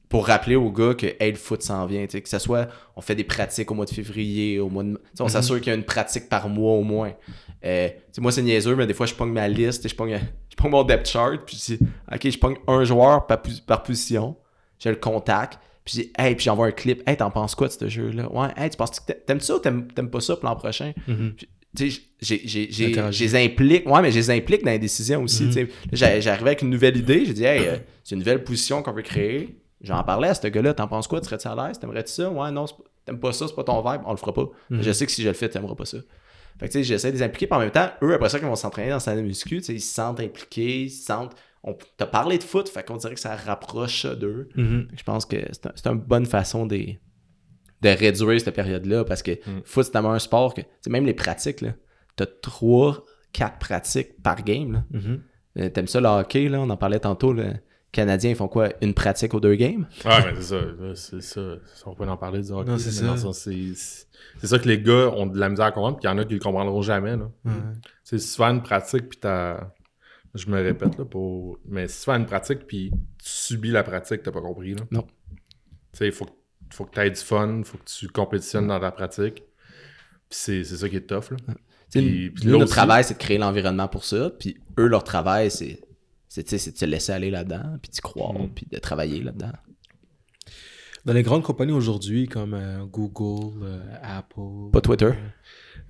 pour 0.09 0.27
rappeler 0.27 0.55
aux 0.57 0.71
gars 0.71 0.93
que 0.93 1.07
hey, 1.21 1.31
le 1.31 1.37
foot 1.37 1.61
s'en 1.61 1.85
vient. 1.85 2.05
Que 2.05 2.27
ce 2.27 2.37
soit, 2.39 2.67
on 2.97 3.01
fait 3.01 3.15
des 3.15 3.23
pratiques 3.23 3.71
au 3.71 3.73
mois 3.73 3.85
de 3.85 3.91
février, 3.91 4.59
au 4.59 4.69
mois 4.69 4.83
de. 4.83 5.01
On 5.19 5.23
Mhm. 5.23 5.29
s'assure 5.29 5.57
qu'il 5.61 5.67
y 5.67 5.71
a 5.71 5.75
une 5.75 5.85
pratique 5.85 6.27
par 6.27 6.49
mois 6.49 6.73
au 6.73 6.83
moins. 6.83 7.13
Euh, 7.63 7.87
moi, 8.19 8.31
c'est 8.31 8.41
niaiseux, 8.41 8.75
mais 8.75 8.85
des 8.87 8.93
fois, 8.93 9.05
je 9.05 9.13
pogne 9.13 9.31
ma 9.31 9.47
liste, 9.47 9.87
je 9.87 9.95
pogne, 9.95 10.19
je 10.49 10.55
pogne 10.55 10.71
mon 10.71 10.83
depth 10.83 11.07
chart, 11.07 11.39
puis 11.45 11.55
je 11.57 11.75
dis, 11.75 11.83
OK, 12.13 12.29
je 12.29 12.37
pogne 12.37 12.55
un 12.67 12.83
joueur 12.83 13.25
par, 13.25 13.41
par 13.65 13.83
position, 13.83 14.35
j'ai 14.79 14.89
le 14.89 14.95
contact, 14.97 15.59
puis 15.85 15.95
je 15.95 16.01
dis, 16.01 16.11
hey, 16.17 16.35
puis 16.35 16.43
j'envoie 16.43 16.67
un 16.67 16.71
clip, 16.71 17.01
hey, 17.07 17.15
t'en 17.15 17.31
penses 17.31 17.55
quoi 17.55 17.67
de 17.67 17.73
ce 17.73 17.87
jeu-là? 17.87 18.29
Ouais, 18.33 18.49
hey, 18.57 18.69
tu 18.69 18.75
penses 18.77 18.99
que 18.99 19.05
t'a- 19.05 19.13
t'aimes 19.13 19.39
ça 19.39 19.55
ou 19.55 19.59
t'aimes 19.59 19.87
t'aimes 19.93 20.09
pas 20.09 20.19
ça 20.19 20.35
pour 20.35 20.49
l'an 20.49 20.55
prochain? 20.57 20.91
Mhm. 21.07 21.35
Les 23.23 23.35
implique. 23.45 23.87
Ouais, 23.89 24.01
mais 24.01 24.11
je 24.11 24.17
les 24.17 24.29
implique 24.31 24.63
dans 24.63 24.71
les 24.71 24.79
décisions 24.79 25.23
aussi. 25.23 25.49
Là, 25.49 25.65
j'ai- 25.93 26.21
J'arrivais 26.21 26.49
avec 26.49 26.61
une 26.61 26.69
nouvelle 26.69 26.97
idée. 26.97 27.25
J'ai 27.25 27.33
dit, 27.33 27.43
hey, 27.43 27.65
euh, 27.67 27.77
c'est 28.03 28.15
une 28.15 28.19
nouvelle 28.19 28.43
position 28.43 28.83
qu'on 28.83 28.91
veut 28.93 29.01
créer. 29.01 29.57
J'en 29.81 30.03
parlais 30.03 30.27
à 30.27 30.33
ce 30.35 30.45
gars-là. 30.47 30.73
T'en 30.73 30.87
penses 30.87 31.07
quoi? 31.07 31.19
Tu 31.21 31.25
serais-tu 31.27 31.47
à 31.47 31.55
l'aise? 31.55 31.79
T'aimerais-tu 31.79 32.11
ça? 32.11 32.29
Ouais, 32.29 32.51
non, 32.51 32.65
t'aimes 33.05 33.19
pas 33.19 33.33
ça, 33.33 33.47
c'est 33.47 33.55
pas 33.55 33.63
ton 33.63 33.81
vibe. 33.81 34.01
On 34.05 34.11
le 34.11 34.17
fera 34.17 34.33
pas. 34.33 34.47
Mhm. 34.69 34.81
Je 34.83 34.91
sais 34.91 35.05
que 35.05 35.11
si 35.11 35.23
je 35.23 35.27
le 35.29 35.33
fais, 35.33 35.49
t'aimeras 35.49 35.73
pas 35.75 35.85
ça. 35.85 35.97
Fait 36.59 36.67
que 36.67 36.71
tu 36.73 36.79
sais, 36.79 36.83
j'essaie 36.83 37.11
de 37.11 37.17
les 37.17 37.23
impliquer. 37.23 37.47
Puis 37.47 37.55
en 37.55 37.59
même 37.59 37.71
temps, 37.71 37.89
eux, 38.03 38.13
après 38.13 38.29
ça, 38.29 38.39
quand 38.39 38.45
ils 38.45 38.49
vont 38.49 38.55
s'entraîner 38.55 38.89
dans 38.91 39.15
de 39.15 39.21
muscu, 39.21 39.57
ils 39.57 39.81
se 39.81 39.93
sentent 39.93 40.19
impliqués, 40.19 40.83
ils 40.83 40.89
se 40.91 41.05
sentent. 41.05 41.33
On 41.63 41.75
t'a 41.97 42.05
parlé 42.05 42.37
de 42.37 42.43
foot, 42.43 42.69
fait 42.69 42.85
qu'on 42.85 42.97
dirait 42.97 43.13
que 43.15 43.19
ça 43.19 43.35
rapproche 43.35 44.01
ça 44.03 44.13
d'eux. 44.15 44.49
Mhm. 44.55 44.87
Que 44.91 44.97
Je 44.97 45.03
pense 45.03 45.25
que 45.25 45.37
c'est 45.51 45.65
un- 45.67 45.71
c'est 45.75 45.87
une 45.87 45.99
bonne 45.99 46.25
façon 46.25 46.65
de, 46.67 46.77
de 47.81 47.89
réduire 47.89 48.39
cette 48.39 48.53
période-là 48.55 49.03
parce 49.05 49.23
que 49.23 49.31
Mm. 49.31 49.61
foot, 49.65 49.85
c'est 49.85 49.91
tellement 49.91 50.13
un 50.13 50.19
sport 50.19 50.53
que, 50.53 50.61
tu 50.61 50.67
sais, 50.81 50.89
même 50.89 51.05
les 51.05 51.13
pratiques, 51.13 51.61
là, 51.61 51.73
t'as 52.15 52.25
3, 52.27 53.05
4 53.33 53.57
pratiques 53.59 54.21
par 54.21 54.43
game. 54.43 54.73
là. 54.73 54.83
Euh, 55.57 55.69
T'aimes 55.69 55.87
ça 55.87 55.99
le 55.99 56.07
hockey, 56.07 56.47
là, 56.49 56.59
on 56.61 56.69
en 56.69 56.77
parlait 56.77 56.99
tantôt, 56.99 57.33
les 57.33 57.51
Canadiens, 57.91 58.29
ils 58.29 58.35
font 58.37 58.47
quoi? 58.47 58.69
Une 58.81 58.93
pratique 58.93 59.33
aux 59.33 59.41
deux 59.41 59.55
games? 59.55 59.85
Ouais, 60.05 60.11
mais 60.25 60.35
c'est 60.35 60.41
ça. 60.43 60.61
là, 60.61 60.95
C'est 60.95 61.21
ça. 61.21 61.41
On 61.85 61.93
peut 61.93 62.07
en 62.07 62.15
parler 62.15 62.41
du 62.41 62.49
hockey. 62.51 62.69
Non, 62.71 62.77
c'est 62.77 62.85
mais 62.85 62.91
ça. 62.91 63.05
dans 63.07 63.11
le 63.13 63.19
sens, 63.19 63.39
C'est 63.39 64.47
ça 64.47 64.59
que 64.59 64.67
les 64.69 64.79
gars 64.81 65.09
ont 65.09 65.25
de 65.25 65.37
la 65.37 65.49
misère 65.49 65.65
à 65.65 65.71
comprendre, 65.73 65.97
puis 65.97 66.05
il 66.07 66.09
y 66.09 66.13
en 66.13 66.17
a 66.17 66.23
qui 66.23 66.33
le 66.35 66.39
comprendront 66.39 66.81
jamais. 66.81 67.17
là. 67.17 67.29
C'est 68.03 68.17
si 68.17 68.31
tu 68.31 68.37
fais 68.41 68.49
une 68.49 68.61
pratique, 68.61 69.09
puis 69.09 69.19
t'as. 69.19 69.71
Je 70.33 70.47
me 70.49 70.61
répète, 70.61 70.97
là, 70.97 71.03
pour. 71.03 71.57
Mais 71.67 71.89
si 71.89 71.99
tu 71.99 72.05
fais 72.05 72.15
une 72.17 72.25
pratique, 72.25 72.65
puis 72.65 72.91
tu 72.91 73.29
subis 73.29 73.71
la 73.71 73.83
pratique, 73.83 74.23
t'as 74.23 74.31
pas 74.31 74.39
compris, 74.39 74.73
là. 74.75 74.83
Non. 74.89 75.01
Tu 75.01 75.37
sais, 75.91 76.05
il 76.05 76.13
faut, 76.13 76.23
que- 76.23 76.31
faut 76.71 76.85
que 76.85 76.93
tu 76.93 76.99
aies 76.99 77.09
du 77.09 77.15
fun, 77.19 77.61
faut 77.63 77.77
que 77.77 77.85
tu 77.85 78.07
compétitionnes 78.07 78.67
dans 78.67 78.79
ta 78.79 78.91
pratique. 78.91 79.43
Puis 80.29 80.39
c'est 80.39 80.63
c'est 80.63 80.77
ça 80.77 80.89
qui 80.89 80.95
est 80.97 81.01
tough, 81.07 81.31
là. 81.31 81.37
Puis- 81.91 82.29
puis 82.31 82.45
Nous, 82.45 82.51
notre 82.51 82.63
aussi- 82.65 82.71
travail, 82.73 83.03
c'est 83.03 83.15
de 83.15 83.19
créer 83.19 83.37
l'environnement 83.37 83.87
pour 83.89 84.05
ça. 84.05 84.29
Puis 84.39 84.57
eux, 84.79 84.87
leur 84.87 85.03
travail, 85.03 85.51
c'est 85.51 85.81
c'est 86.29 86.43
tu 86.43 86.51
sais, 86.51 86.57
c'est 86.57 86.71
de 86.71 86.77
se 86.77 86.85
laisser 86.85 87.11
aller 87.11 87.29
là-dedans, 87.29 87.77
puis 87.81 87.91
d'y 87.91 87.99
croire, 87.99 88.33
Mm. 88.33 88.49
puis 88.55 88.65
de 88.71 88.77
travailler 88.79 89.21
là-dedans. 89.21 89.51
Dans 91.03 91.13
les 91.13 91.23
grandes 91.23 91.43
compagnies 91.43 91.73
aujourd'hui, 91.73 92.27
comme 92.27 92.53
euh, 92.53 92.85
Google, 92.85 93.63
euh, 93.63 93.79
Apple. 94.03 94.69
Pas 94.71 94.81
Twitter. 94.81 95.11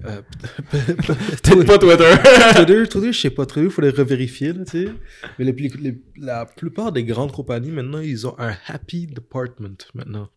euh, 0.05 0.21
Peut-être 0.71 1.65
pas 1.65 1.77
Twitter. 1.77 2.13
Twitter, 2.55 2.87
Twitter, 2.87 3.13
je 3.13 3.19
sais 3.19 3.29
pas 3.29 3.45
trop, 3.45 3.61
il 3.61 3.69
faut 3.69 3.81
les 3.81 3.89
revérifier, 3.89 4.53
là, 4.53 4.63
tu 4.65 4.85
sais. 4.87 4.91
Mais 5.37 5.45
les, 5.45 5.53
plus- 5.53 5.75
les- 5.79 6.01
la 6.17 6.45
plupart 6.45 6.91
des 6.91 7.03
grandes 7.03 7.31
compagnies, 7.33 7.71
maintenant, 7.71 7.99
ils 7.99 8.25
ont 8.25 8.35
un 8.39 8.55
happy 8.67 9.05
department, 9.07 9.77
maintenant. 9.93 10.29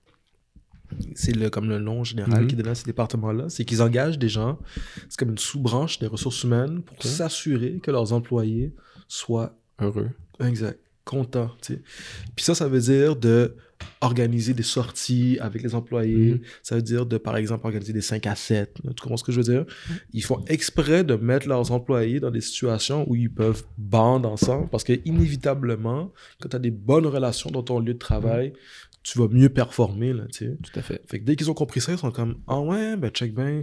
C'est 1.14 1.34
le, 1.34 1.50
comme 1.50 1.68
le 1.68 1.78
nom 1.78 2.04
général 2.04 2.42
Mhm. 2.42 2.46
qui 2.48 2.56
donne 2.56 2.68
à 2.68 2.74
ces 2.74 2.84
départements-là. 2.84 3.48
C'est 3.48 3.64
qu'ils 3.64 3.82
engagent 3.82 4.18
des 4.18 4.28
gens, 4.28 4.58
c'est 5.08 5.18
comme 5.18 5.30
une 5.30 5.38
sous-branche 5.38 5.98
des 5.98 6.06
ressources 6.06 6.42
humaines 6.44 6.82
pour 6.82 7.02
s'assurer 7.02 7.80
que 7.82 7.90
leurs 7.90 8.12
employés 8.12 8.72
soient 9.08 9.56
Heureux. 9.80 10.10
Exact. 10.40 10.78
Content, 11.04 11.50
tu 11.60 11.74
sais. 11.74 11.82
Puis 12.36 12.44
ça, 12.44 12.54
ça 12.54 12.66
veut 12.68 12.80
dire 12.80 13.16
de 13.16 13.56
organiser 14.00 14.54
des 14.54 14.62
sorties 14.62 15.36
avec 15.40 15.62
les 15.62 15.74
employés. 15.74 16.34
Mhm. 16.34 16.40
Ça 16.62 16.76
veut 16.76 16.82
dire 16.82 17.04
de, 17.04 17.18
par 17.18 17.36
exemple, 17.36 17.66
organiser 17.66 17.92
des 17.92 18.00
5 18.00 18.26
à 18.26 18.34
7. 18.34 18.76
Tu 18.82 19.02
comprends 19.02 19.16
ce 19.18 19.24
que 19.24 19.32
je 19.32 19.40
veux 19.40 19.52
dire? 19.52 19.66
Ils 20.14 20.22
font 20.24 20.42
exprès 20.46 21.04
de 21.04 21.16
mettre 21.16 21.48
leurs 21.48 21.72
employés 21.72 22.20
dans 22.20 22.30
des 22.30 22.40
situations 22.40 23.04
où 23.10 23.14
ils 23.16 23.30
peuvent 23.30 23.64
bande 23.76 24.24
ensemble 24.24 24.68
parce 24.70 24.84
que, 24.84 24.94
inévitablement, 25.04 26.12
quand 26.40 26.48
tu 26.48 26.56
as 26.56 26.60
des 26.60 26.70
bonnes 26.70 27.06
relations 27.06 27.50
dans 27.50 27.62
ton 27.62 27.80
lieu 27.80 27.94
de 27.94 27.98
travail, 27.98 28.52
tu 29.04 29.18
vas 29.18 29.28
mieux 29.28 29.50
performer, 29.50 30.14
là, 30.14 30.24
tu 30.32 30.46
sais. 30.46 30.56
Tout 30.62 30.78
à 30.78 30.82
fait. 30.82 31.02
Fait 31.06 31.20
que 31.20 31.24
dès 31.26 31.36
qu'ils 31.36 31.50
ont 31.50 31.54
compris 31.54 31.82
ça, 31.82 31.92
ils 31.92 31.98
sont 31.98 32.10
comme 32.10 32.36
Ah 32.48 32.58
ouais, 32.60 32.96
ben 32.96 33.10
check 33.10 33.34
ben. 33.34 33.62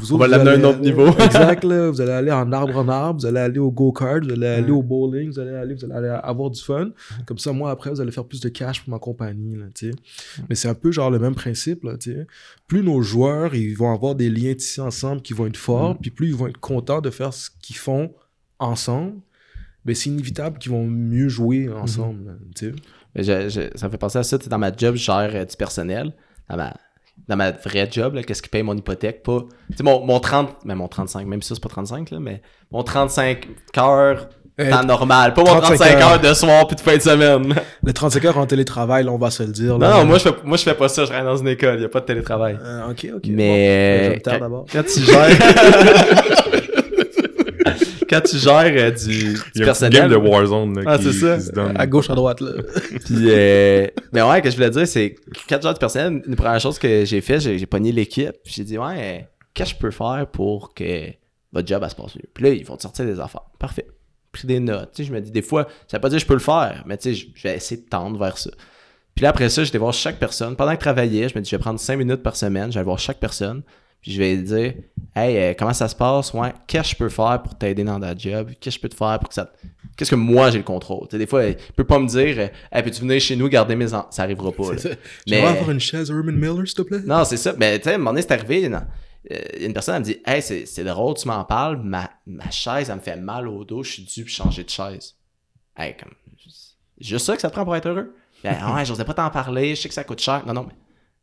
Vous 0.00 0.12
On 0.12 0.18
va 0.18 0.26
l'amener 0.26 0.50
à 0.50 0.54
un 0.54 0.64
autre 0.64 0.80
niveau. 0.80 1.06
exact, 1.20 1.62
là. 1.62 1.88
Vous 1.88 2.00
allez 2.00 2.10
aller 2.10 2.32
en 2.32 2.50
arbre 2.50 2.76
en 2.78 2.88
arbre, 2.88 3.20
vous 3.20 3.26
allez 3.26 3.38
aller 3.38 3.60
au 3.60 3.70
go-kart, 3.70 4.24
vous 4.24 4.32
allez 4.32 4.46
aller 4.48 4.72
au 4.72 4.82
bowling, 4.82 5.30
vous 5.30 5.38
allez 5.38 5.52
aller, 5.54 5.74
vous 5.74 5.84
allez 5.84 5.94
aller 5.94 6.08
avoir 6.24 6.50
du 6.50 6.60
fun. 6.60 6.90
Comme 7.26 7.38
ça, 7.38 7.52
moi, 7.52 7.70
après, 7.70 7.90
vous 7.90 8.00
allez 8.00 8.10
faire 8.10 8.24
plus 8.24 8.40
de 8.40 8.48
cash 8.48 8.80
pour 8.82 8.90
ma 8.90 8.98
compagnie, 8.98 9.54
là, 9.54 9.66
tu 9.72 9.90
sais. 9.92 9.96
Mais 10.48 10.56
c'est 10.56 10.68
un 10.68 10.74
peu 10.74 10.90
genre 10.90 11.12
le 11.12 11.20
même 11.20 11.36
principe, 11.36 11.84
là, 11.84 11.96
tu 11.96 12.12
sais. 12.14 12.26
Plus 12.66 12.82
nos 12.82 13.02
joueurs, 13.02 13.54
ils 13.54 13.74
vont 13.76 13.94
avoir 13.94 14.16
des 14.16 14.30
liens 14.30 14.54
tissés 14.54 14.80
ensemble 14.80 15.22
qui 15.22 15.32
vont 15.32 15.46
être 15.46 15.56
forts, 15.56 15.94
Mm. 15.94 15.98
puis 16.02 16.10
plus 16.10 16.26
ils 16.30 16.34
vont 16.34 16.48
être 16.48 16.58
contents 16.58 17.00
de 17.00 17.10
faire 17.10 17.32
ce 17.32 17.50
qu'ils 17.60 17.76
font 17.76 18.12
ensemble, 18.58 19.14
ben 19.84 19.94
c'est 19.94 20.10
inévitable 20.10 20.58
qu'ils 20.58 20.70
vont 20.72 20.86
mieux 20.86 21.28
jouer 21.28 21.68
ensemble, 21.68 22.26
là, 22.26 22.32
tu 22.56 22.66
sais. 22.66 22.72
Mais 23.14 23.22
je- 23.22 23.48
je- 23.48 23.76
ça 23.78 23.86
me 23.86 23.90
fait 23.92 23.98
penser 23.98 24.18
à 24.18 24.22
ça, 24.22 24.38
tu 24.38 24.44
sais, 24.44 24.50
dans 24.50 24.58
ma 24.58 24.70
job, 24.74 24.94
je 24.96 25.02
gère 25.04 25.30
euh, 25.34 25.44
du 25.44 25.56
personnel. 25.56 26.12
Dans 26.48 26.56
ma, 26.56 26.74
dans 27.28 27.36
ma 27.36 27.50
vraie 27.52 27.88
job, 27.90 28.18
qu'est-ce 28.26 28.42
qui 28.42 28.48
paye 28.48 28.62
mon 28.62 28.76
hypothèque, 28.76 29.22
pas... 29.22 29.40
Mon, 29.82 30.04
mon 30.04 30.18
30... 30.18 30.58
Mais 30.64 30.74
mon 30.74 30.88
35, 30.88 31.26
même 31.26 31.40
si 31.42 31.48
ça, 31.48 31.54
c'est 31.54 31.62
pas 31.62 31.68
35, 31.68 32.10
là, 32.10 32.18
mais 32.20 32.42
mon 32.70 32.82
35 32.82 33.46
heures 33.78 34.28
Eh, 34.58 34.68
temps 34.70 34.82
normal. 34.84 35.32
Pas 35.34 35.42
mon 35.42 35.46
35 35.60 35.76
35 35.76 35.94
heures 36.00 36.10
heures. 36.12 36.20
de 36.20 36.34
soir 36.34 36.66
puis 36.66 36.76
de 36.76 36.80
fin 36.80 36.96
de 36.96 37.00
semaine. 37.02 37.54
Les 37.84 37.92
35 37.92 38.24
heures 38.24 38.38
en 38.38 38.46
télétravail, 38.46 39.04
là, 39.04 39.10
on 39.12 39.18
va 39.18 39.30
se 39.30 39.42
le 39.42 39.50
dire. 39.52 39.78
non, 39.78 39.88
là. 39.88 39.90
non, 39.98 40.04
moi 40.04 40.18
je, 40.18 40.24
fais, 40.24 40.34
moi, 40.44 40.56
je 40.56 40.62
fais 40.62 40.74
pas 40.74 40.88
ça. 40.88 41.02
Je 41.04 41.10
travaille 41.10 41.26
dans 41.26 41.36
une 41.36 41.48
école. 41.48 41.78
Il 41.78 41.84
a 41.84 41.88
pas 41.88 42.00
de 42.00 42.06
télétravail. 42.06 42.58
Euh, 42.62 42.90
ok, 42.90 43.06
ok. 43.16 43.22
Mais... 43.28 43.98
Bon, 44.00 44.04
je 44.04 44.10
me 44.16 44.20
taire 44.20 44.32
quand, 44.34 44.40
d'abord. 44.40 44.64
quand 44.72 44.82
tu 44.82 45.00
gères... 45.04 46.41
quand 48.12 48.20
tu 48.20 48.36
gères 48.38 48.72
euh, 48.76 48.90
du, 48.90 49.06
du 49.06 49.12
Il 49.14 49.22
y 49.22 49.26
a 49.26 49.28
une 49.28 49.36
petite 49.42 49.64
personnel... 49.64 49.92
game 50.00 50.10
de 50.10 50.16
Warzone, 50.16 50.80
là, 50.80 50.82
Ah, 50.86 50.98
qui, 50.98 51.04
c'est 51.04 51.12
ça. 51.12 51.36
qui 51.36 51.42
se 51.44 51.52
donne. 51.52 51.76
À 51.76 51.86
gauche, 51.86 52.10
à 52.10 52.14
droite, 52.14 52.40
là. 52.40 52.52
Puis, 53.04 53.14
euh, 53.28 53.86
ben 54.12 54.28
ouais, 54.28 54.38
ce 54.38 54.42
que 54.42 54.50
je 54.50 54.54
voulais 54.56 54.70
dire, 54.70 54.86
c'est 54.86 55.14
quand 55.48 55.56
je 55.56 55.62
gère 55.62 55.72
du 55.74 55.78
personnel, 55.80 56.22
une 56.26 56.36
première 56.36 56.60
chose 56.60 56.78
que 56.78 57.04
j'ai 57.04 57.20
fait, 57.20 57.40
j'ai 57.40 57.58
j'ai 57.58 57.66
pogné 57.66 57.92
l'équipe. 57.92 58.32
puis 58.44 58.52
J'ai 58.54 58.64
dit, 58.64 58.78
ouais, 58.78 59.28
qu'est-ce 59.54 59.70
que 59.74 59.76
je 59.76 59.80
peux 59.80 59.90
faire 59.90 60.26
pour 60.32 60.74
que 60.74 61.06
votre 61.52 61.66
job 61.68 61.80
elle 61.84 61.90
se 61.90 61.94
passe 61.96 62.14
mieux? 62.16 62.28
Puis 62.32 62.44
là, 62.44 62.50
ils 62.50 62.64
vont 62.64 62.76
te 62.76 62.82
sortir 62.82 63.04
des 63.04 63.18
affaires. 63.20 63.44
Parfait. 63.58 63.86
Pris 64.32 64.46
des 64.46 64.60
notes. 64.60 64.92
Tu 64.94 65.02
sais, 65.02 65.08
je 65.08 65.12
me 65.14 65.20
dis, 65.20 65.30
des 65.30 65.42
fois, 65.42 65.66
ça 65.86 65.96
veut 65.98 66.00
pas 66.00 66.08
dire 66.08 66.16
que 66.16 66.22
je 66.22 66.26
peux 66.26 66.34
le 66.34 66.40
faire, 66.40 66.82
mais 66.86 66.96
tu 66.96 67.14
sais, 67.14 67.26
je 67.34 67.42
vais 67.42 67.56
essayer 67.56 67.80
de 67.82 67.86
tendre 67.88 68.18
vers 68.18 68.38
ça. 68.38 68.50
Puis 69.14 69.24
là, 69.24 69.28
après 69.28 69.50
ça, 69.50 69.62
j'étais 69.62 69.76
voir 69.78 69.92
chaque 69.92 70.18
personne. 70.18 70.56
Pendant 70.56 70.70
que 70.70 70.76
je 70.76 70.80
travaillais, 70.80 71.28
je 71.28 71.34
me 71.36 71.42
dis, 71.42 71.50
je 71.50 71.56
vais 71.56 71.60
prendre 71.60 71.78
5 71.78 71.96
minutes 71.96 72.22
par 72.22 72.34
semaine, 72.36 72.72
je 72.72 72.78
vais 72.78 72.84
voir 72.84 72.98
chaque 72.98 73.18
personne. 73.20 73.62
Puis 74.02 74.12
je 74.12 74.18
vais 74.18 74.36
dire, 74.36 74.74
hey, 75.14 75.36
euh, 75.38 75.54
comment 75.56 75.72
ça 75.72 75.86
se 75.88 75.94
passe? 75.94 76.34
Ouais, 76.34 76.52
qu'est-ce 76.66 76.82
que 76.82 76.88
je 76.90 76.96
peux 76.96 77.08
faire 77.08 77.40
pour 77.42 77.56
t'aider 77.56 77.84
dans 77.84 78.00
ta 78.00 78.16
job? 78.16 78.50
Qu'est-ce 78.60 78.76
que 78.76 78.78
je 78.78 78.80
peux 78.80 78.88
te 78.88 78.96
faire 78.96 79.18
pour 79.20 79.28
que 79.28 79.34
ça. 79.34 79.44
te- 79.46 79.56
Qu'est-ce 79.96 80.10
que 80.10 80.16
moi 80.16 80.50
j'ai 80.50 80.58
le 80.58 80.64
contrôle? 80.64 81.06
Tu 81.08 81.12
sais, 81.12 81.18
des 81.18 81.26
fois, 81.26 81.44
il 81.44 81.56
peut 81.76 81.84
pas 81.84 81.98
me 82.00 82.06
dire, 82.08 82.34
euh, 82.38 82.48
hey, 82.72 82.82
peux-tu 82.82 83.00
venir 83.02 83.20
chez 83.20 83.36
nous 83.36 83.48
garder 83.48 83.76
mes 83.76 83.92
enfants? 83.94 84.08
Ça 84.10 84.22
arrivera 84.24 84.50
pas. 84.50 84.76
ça. 84.76 84.88
Mais- 84.88 84.96
J'aimerais 85.26 85.50
avoir 85.50 85.70
une 85.70 85.80
chaise 85.80 86.10
Herman 86.10 86.34
Miller, 86.34 86.66
s'il 86.66 86.74
te 86.76 86.82
plaît? 86.82 87.00
Non, 87.06 87.24
c'est 87.24 87.36
ça. 87.36 87.54
Mais 87.58 87.78
tu 87.78 87.84
sais, 87.84 87.90
à 87.92 87.94
un 87.94 87.98
moment 87.98 88.10
donné, 88.10 88.22
c'est 88.22 88.32
arrivé. 88.32 88.68
non. 88.68 88.82
Euh, 89.30 89.36
une 89.60 89.72
personne 89.72 89.94
elle 89.94 90.00
me 90.00 90.04
dit 90.06 90.16
Hey, 90.26 90.42
c'est 90.42 90.82
drôle, 90.84 91.14
tu 91.14 91.28
m'en 91.28 91.44
parles, 91.44 91.80
ma, 91.80 92.10
ma 92.26 92.50
chaise, 92.50 92.90
elle 92.90 92.96
me 92.96 93.00
fait 93.00 93.14
mal 93.16 93.46
au 93.46 93.64
dos, 93.64 93.84
je 93.84 93.92
suis 93.92 94.02
dû 94.02 94.26
changer 94.26 94.64
de 94.64 94.70
chaise. 94.70 95.14
Hey, 95.76 95.94
comme. 95.96 96.10
Juste 97.00 97.26
ça 97.26 97.34
que 97.36 97.40
ça 97.42 97.48
te 97.48 97.54
prend 97.54 97.64
pour 97.64 97.76
être 97.76 97.86
heureux? 97.88 98.14
Ah 98.44 98.74
ouais, 98.74 98.84
j'osais 98.84 99.04
pas 99.04 99.14
t'en 99.14 99.30
parler, 99.30 99.76
je 99.76 99.82
sais 99.82 99.88
que 99.88 99.94
ça 99.94 100.02
coûte 100.04 100.20
cher. 100.20 100.42
Non, 100.46 100.52
non, 100.54 100.64
mais 100.68 100.74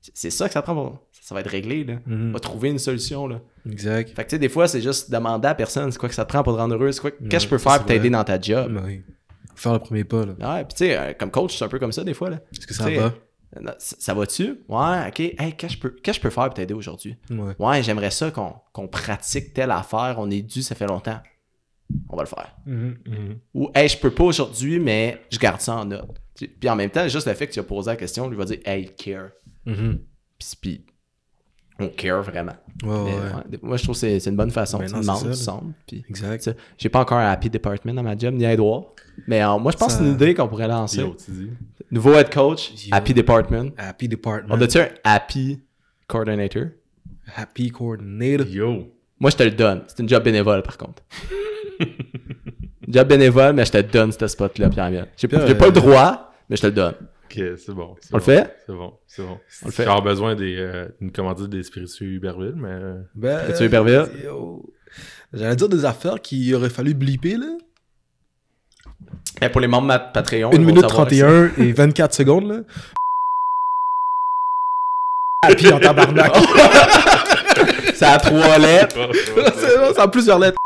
c'est- 0.01 0.29
ça 0.29 0.47
que 0.47 0.53
ça 0.53 0.61
prend 0.61 0.73
pour. 0.73 1.07
Ça, 1.21 1.35
va 1.35 1.41
être 1.41 1.49
réglé, 1.49 1.83
là. 1.83 1.95
On 2.07 2.11
Mhm. 2.11 2.31
va 2.33 2.39
trouver 2.39 2.69
une 2.69 2.79
solution, 2.79 3.27
là. 3.27 3.39
Exact. 3.69 4.09
Fait 4.15 4.23
que 4.23 4.29
tu 4.29 4.35
sais, 4.35 4.39
des 4.39 4.49
fois, 4.49 4.67
c'est 4.67 4.81
juste 4.81 5.11
demander 5.11 5.47
à 5.47 5.53
personne 5.55 5.91
c'est 5.91 5.97
quoi 5.99 6.09
que 6.09 6.15
ça 6.15 6.25
te 6.25 6.29
prend 6.29 6.41
pour 6.41 6.53
te 6.55 6.59
rendre 6.59 6.73
heureux, 6.75 6.91
c'est 6.91 7.01
quoi, 7.01 7.11
qu'est-ce 7.11 7.29
que 7.29 7.39
je 7.39 7.47
peux 7.49 7.55
Ouais, 7.57 7.61
faire 7.61 7.77
pour 7.77 7.85
t'aider 7.85 8.09
dans 8.09 8.23
ta 8.23 8.39
job? 8.41 8.81
Oui. 8.85 9.03
Faire 9.55 9.73
le 9.73 9.79
premier 9.79 10.03
pas, 10.05 10.25
là. 10.25 10.33
Ouais, 10.55 10.63
puis 10.65 10.73
tu 10.75 10.85
sais, 10.85 10.97
euh, 10.97 11.13
comme 11.13 11.29
coach, 11.29 11.57
c'est 11.57 11.65
un 11.65 11.67
peu 11.67 11.77
comme 11.79 11.91
ça, 11.91 12.03
des 12.03 12.13
fois, 12.13 12.29
là. 12.29 12.39
Est-ce 12.51 12.65
que 12.65 12.73
ça 12.73 12.85
va? 12.85 12.89
euh, 12.89 13.09
Ça, 13.79 13.95
ça 13.99 14.13
va-tu? 14.13 14.59
Ouais, 14.69 15.07
ok. 15.07 15.19
Hey, 15.19 15.53
qu'est-ce 15.57 15.57
que 15.57 15.67
je 15.73 15.79
peux, 15.79 15.89
qu'est-ce 16.03 16.19
que 16.19 16.23
je 16.23 16.29
peux 16.29 16.33
faire 16.33 16.45
pour 16.45 16.53
t'aider 16.53 16.73
aujourd'hui? 16.75 17.17
Ouais. 17.31 17.55
Ouais, 17.59 17.83
j'aimerais 17.83 18.11
ça 18.11 18.29
qu'on 18.31 18.53
qu'on 18.73 18.87
pratique 18.87 19.53
telle 19.53 19.71
affaire, 19.71 20.15
on 20.19 20.29
est 20.31 20.41
dû, 20.43 20.61
ça 20.61 20.75
fait 20.75 20.85
longtemps. 20.87 21.19
On 22.09 22.15
va 22.15 22.21
le 22.23 22.27
faire. 22.27 22.55
Mhm. 22.67 23.39
Ou, 23.55 23.69
hey, 23.73 23.89
je 23.89 23.97
peux 23.97 24.11
pas 24.11 24.23
aujourd'hui, 24.25 24.79
mais 24.79 25.19
je 25.31 25.39
garde 25.39 25.59
ça 25.61 25.75
en 25.75 25.85
note. 25.85 26.21
Puis 26.35 26.69
en 26.69 26.75
même 26.75 26.91
temps, 26.91 27.07
juste 27.07 27.27
le 27.27 27.33
fait 27.33 27.47
que 27.47 27.53
tu 27.53 27.59
as 27.59 27.63
posé 27.63 27.89
la 27.89 27.95
question, 27.97 28.29
lui 28.29 28.37
va 28.37 28.45
dire, 28.45 28.59
hey, 28.65 28.93
care. 28.95 29.29
Mhm. 29.65 29.99
Puis, 30.39 30.55
puis 30.61 30.85
on 31.79 31.87
care 31.89 32.21
vraiment. 32.23 32.55
Ouais, 32.83 32.89
Mais, 33.05 33.13
ouais. 33.13 33.19
ouais, 33.53 33.59
moi, 33.61 33.77
je 33.77 33.83
trouve 33.83 33.95
que 33.99 34.19
c'est 34.19 34.29
une 34.29 34.35
bonne 34.35 34.51
façon. 34.51 34.79
Ben 34.79 34.87
tu 34.87 34.93
non, 34.93 35.01
tu 35.17 35.25
ça, 35.27 35.33
sondes, 35.33 35.73
puis- 35.87 36.03
Exact. 36.09 36.49
J'ai 36.77 36.89
pas 36.89 36.99
encore 37.01 37.17
un 37.17 37.29
happy 37.29 37.49
department 37.49 37.93
dans 37.93 38.03
ma 38.03 38.17
job, 38.17 38.33
ni 38.33 38.43
Edouard. 38.45 38.85
Mais 39.27 39.43
euh, 39.43 39.57
moi, 39.57 39.71
je 39.71 39.77
pense 39.77 39.91
Ça- 39.93 39.97
que 39.99 40.03
c'est 40.03 40.09
une 40.09 40.15
idée 40.15 40.33
qu'on 40.33 40.47
pourrait 40.47 40.67
lancer. 40.67 40.99
Yo, 41.01 41.15
tu 41.23 41.31
dis. 41.31 41.49
Nouveau 41.91 42.13
head 42.13 42.33
coach, 42.33 42.71
Yo. 42.87 42.89
happy 42.95 43.13
department. 43.13 43.71
Happy 43.77 44.07
Department. 44.07 44.53
On 44.55 44.61
a-tu 44.61 44.77
un 44.79 44.89
happy 45.03 45.59
coordinator? 46.07 46.67
Happy 47.35 47.69
Coordinator. 47.69 48.47
Yo. 48.47 48.91
Moi, 49.19 49.29
je 49.31 49.35
te 49.37 49.43
le 49.43 49.51
donne. 49.51 49.83
C'est 49.87 49.99
une 49.99 50.09
job 50.09 50.23
bénévole, 50.23 50.63
par 50.63 50.77
contre. 50.77 51.03
job 52.87 53.07
bénévole, 53.07 53.53
mais 53.53 53.65
je 53.65 53.71
te 53.71 53.81
donne 53.81 54.11
ce 54.11 54.27
spot-là, 54.27 54.69
Pierre-Miel. 54.69 55.07
J'ai 55.17 55.27
pas, 55.27 55.37
Pierre, 55.37 55.47
j'ai 55.47 55.55
pas 55.55 55.65
le 55.67 55.71
euh, 55.77 55.81
droit, 55.81 56.33
mais 56.49 56.55
je 56.55 56.61
te 56.61 56.67
le 56.67 56.73
donne. 56.73 56.95
Ok, 57.31 57.43
c'est 57.57 57.73
bon. 57.73 57.95
On 58.11 58.17
le 58.17 58.23
fait? 58.23 58.55
C'est 58.65 58.73
bon, 58.73 58.93
c'est 59.07 59.21
bon. 59.21 59.37
On 59.63 59.65
le 59.67 59.71
fait? 59.71 59.85
J'ai 59.85 60.01
besoin 60.01 60.35
des, 60.35 60.55
euh, 60.57 60.87
d'une 60.99 61.11
commandite 61.11 61.47
des 61.47 61.61
spiritueux 61.63 62.07
Uberville, 62.07 62.55
mais. 62.55 62.69
euh, 62.71 63.01
Ben, 63.15 63.53
tu 63.55 63.63
Hyperville? 63.65 64.07
yo. 64.23 64.63
J'allais 65.33 65.55
dire 65.55 65.69
des 65.69 65.85
affaires 65.85 66.19
qu'il 66.21 66.53
aurait 66.55 66.69
fallu 66.71 66.93
blipper, 66.95 67.37
là. 67.37 67.55
Et 69.41 69.49
pour 69.49 69.61
les 69.61 69.67
membres 69.67 69.83
de 69.83 69.87
ma 69.89 69.99
Patreon, 69.99 70.49
1 70.49 70.53
ils 70.53 70.59
vont 70.59 70.65
minute 70.65 70.81
savoir 70.81 71.07
31 71.07 71.51
et 71.57 71.71
24 71.71 72.13
secondes, 72.13 72.47
là. 72.49 72.59
Happy 75.43 75.71
en 75.71 75.79
tabarnak. 75.79 76.35
ça. 76.35 76.41
C'est 77.93 78.05
à 78.05 78.17
trois 78.17 78.57
lettres. 78.57 78.97
c'est 79.55 79.77
bon, 79.77 79.93
ça 79.93 80.03
a 80.03 80.07
plusieurs 80.07 80.39
lettres. 80.39 80.57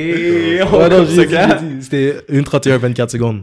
Et 0.00 0.60
on 0.62 0.76
Ouais, 0.78 0.88
non, 0.88 1.06
C'était 1.80 2.16
1 2.28 2.42
31 2.42 2.78
24 2.78 3.10
secondes. 3.12 3.42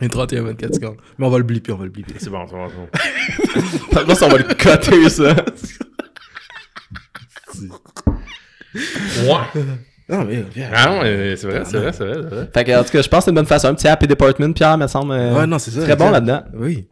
1 0.00 0.08
31 0.08 0.42
24 0.42 0.74
secondes. 0.74 0.96
Mais 1.18 1.26
on 1.26 1.30
va 1.30 1.36
le 1.38 1.44
blipper, 1.44 1.72
on 1.72 1.76
va 1.76 1.84
le 1.84 1.90
blipper. 1.90 2.14
C'est 2.18 2.30
bon, 2.30 2.46
c'est 2.48 2.54
bon, 2.54 2.66
c'est 2.68 2.76
bon. 2.76 4.04
Contre, 4.06 4.22
on 4.24 4.28
va 4.28 4.38
le 4.38 4.44
coter, 4.54 5.08
ça. 5.10 5.36
Ouais. 8.74 9.62
Non, 10.08 10.24
mais 10.24 10.44
viens. 10.52 10.68
Ah 10.74 10.86
non, 10.88 11.02
mais 11.02 11.36
c'est 11.36 11.46
vrai, 11.46 11.62
c'est 11.64 11.78
vrai, 11.78 11.92
c'est 11.92 12.04
vrai, 12.04 12.14
c'est 12.14 12.34
vrai. 12.34 12.50
Fait 12.52 12.64
que, 12.64 12.72
en 12.80 12.82
tout 12.82 12.90
cas, 12.90 13.02
je 13.02 13.08
pense 13.08 13.20
que 13.20 13.24
c'est 13.26 13.30
une 13.30 13.36
bonne 13.36 13.46
façon. 13.46 13.68
Un 13.68 13.74
petit 13.74 13.86
happy 13.86 14.08
department, 14.08 14.52
Pierre, 14.52 14.76
me 14.76 14.86
semble. 14.88 15.12
euh, 15.12 15.32
Ouais, 15.38 15.46
non, 15.46 15.58
c'est 15.60 15.70
ça. 15.70 15.82
Très 15.82 15.94
bon 15.94 16.10
là-dedans. 16.10 16.42
Oui. 16.54 16.88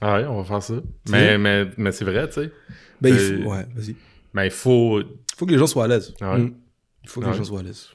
Ah 0.00 0.18
ouais, 0.18 0.26
on 0.26 0.40
va 0.40 0.44
faire 0.44 0.62
ça. 0.62 0.74
Mais, 1.10 1.36
mais, 1.36 1.66
mais 1.76 1.90
c'est 1.90 2.04
vrai, 2.04 2.28
tu 2.28 2.34
sais. 2.42 2.52
Ben, 3.00 3.08
il 3.14 3.18
Euh, 3.20 3.42
faut, 3.42 3.50
ouais, 3.50 3.66
vas-y. 3.74 3.96
Mais 4.32 4.46
il 4.46 4.50
faut. 4.52 5.00
Il 5.00 5.06
faut 5.36 5.44
que 5.46 5.50
les 5.50 5.58
gens 5.58 5.66
soient 5.66 5.84
à 5.84 5.88
l'aise. 5.88 6.14
Ah 6.20 6.34
ouais. 6.34 6.38
Mm. 6.38 6.54
Il 7.08 7.10
faut 7.10 7.20
que 7.20 7.26
Ouais. 7.26 7.32
les 7.32 7.38
gens 7.38 7.44
soient 7.44 7.60
à 7.60 7.62
l'aise. 7.62 7.88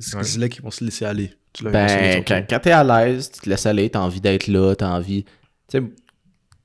C'est 0.00 0.16
Ouais. 0.16 0.40
là 0.40 0.48
qu'ils 0.48 0.62
vont 0.62 0.72
se 0.72 0.84
laisser 0.84 1.04
aller. 1.04 1.30
Tu 1.52 1.62
Ben, 1.64 2.22
quand, 2.26 2.42
quand 2.50 2.58
t'es 2.58 2.72
à 2.72 2.82
l'aise, 2.82 3.30
tu 3.30 3.40
te 3.40 3.48
laisses 3.48 3.64
aller, 3.64 3.88
t'as 3.88 4.00
envie 4.00 4.20
d'être 4.20 4.48
là, 4.48 4.74
t'as 4.74 4.88
envie. 4.90 5.22
Tu 5.24 5.78
sais, 5.78 5.82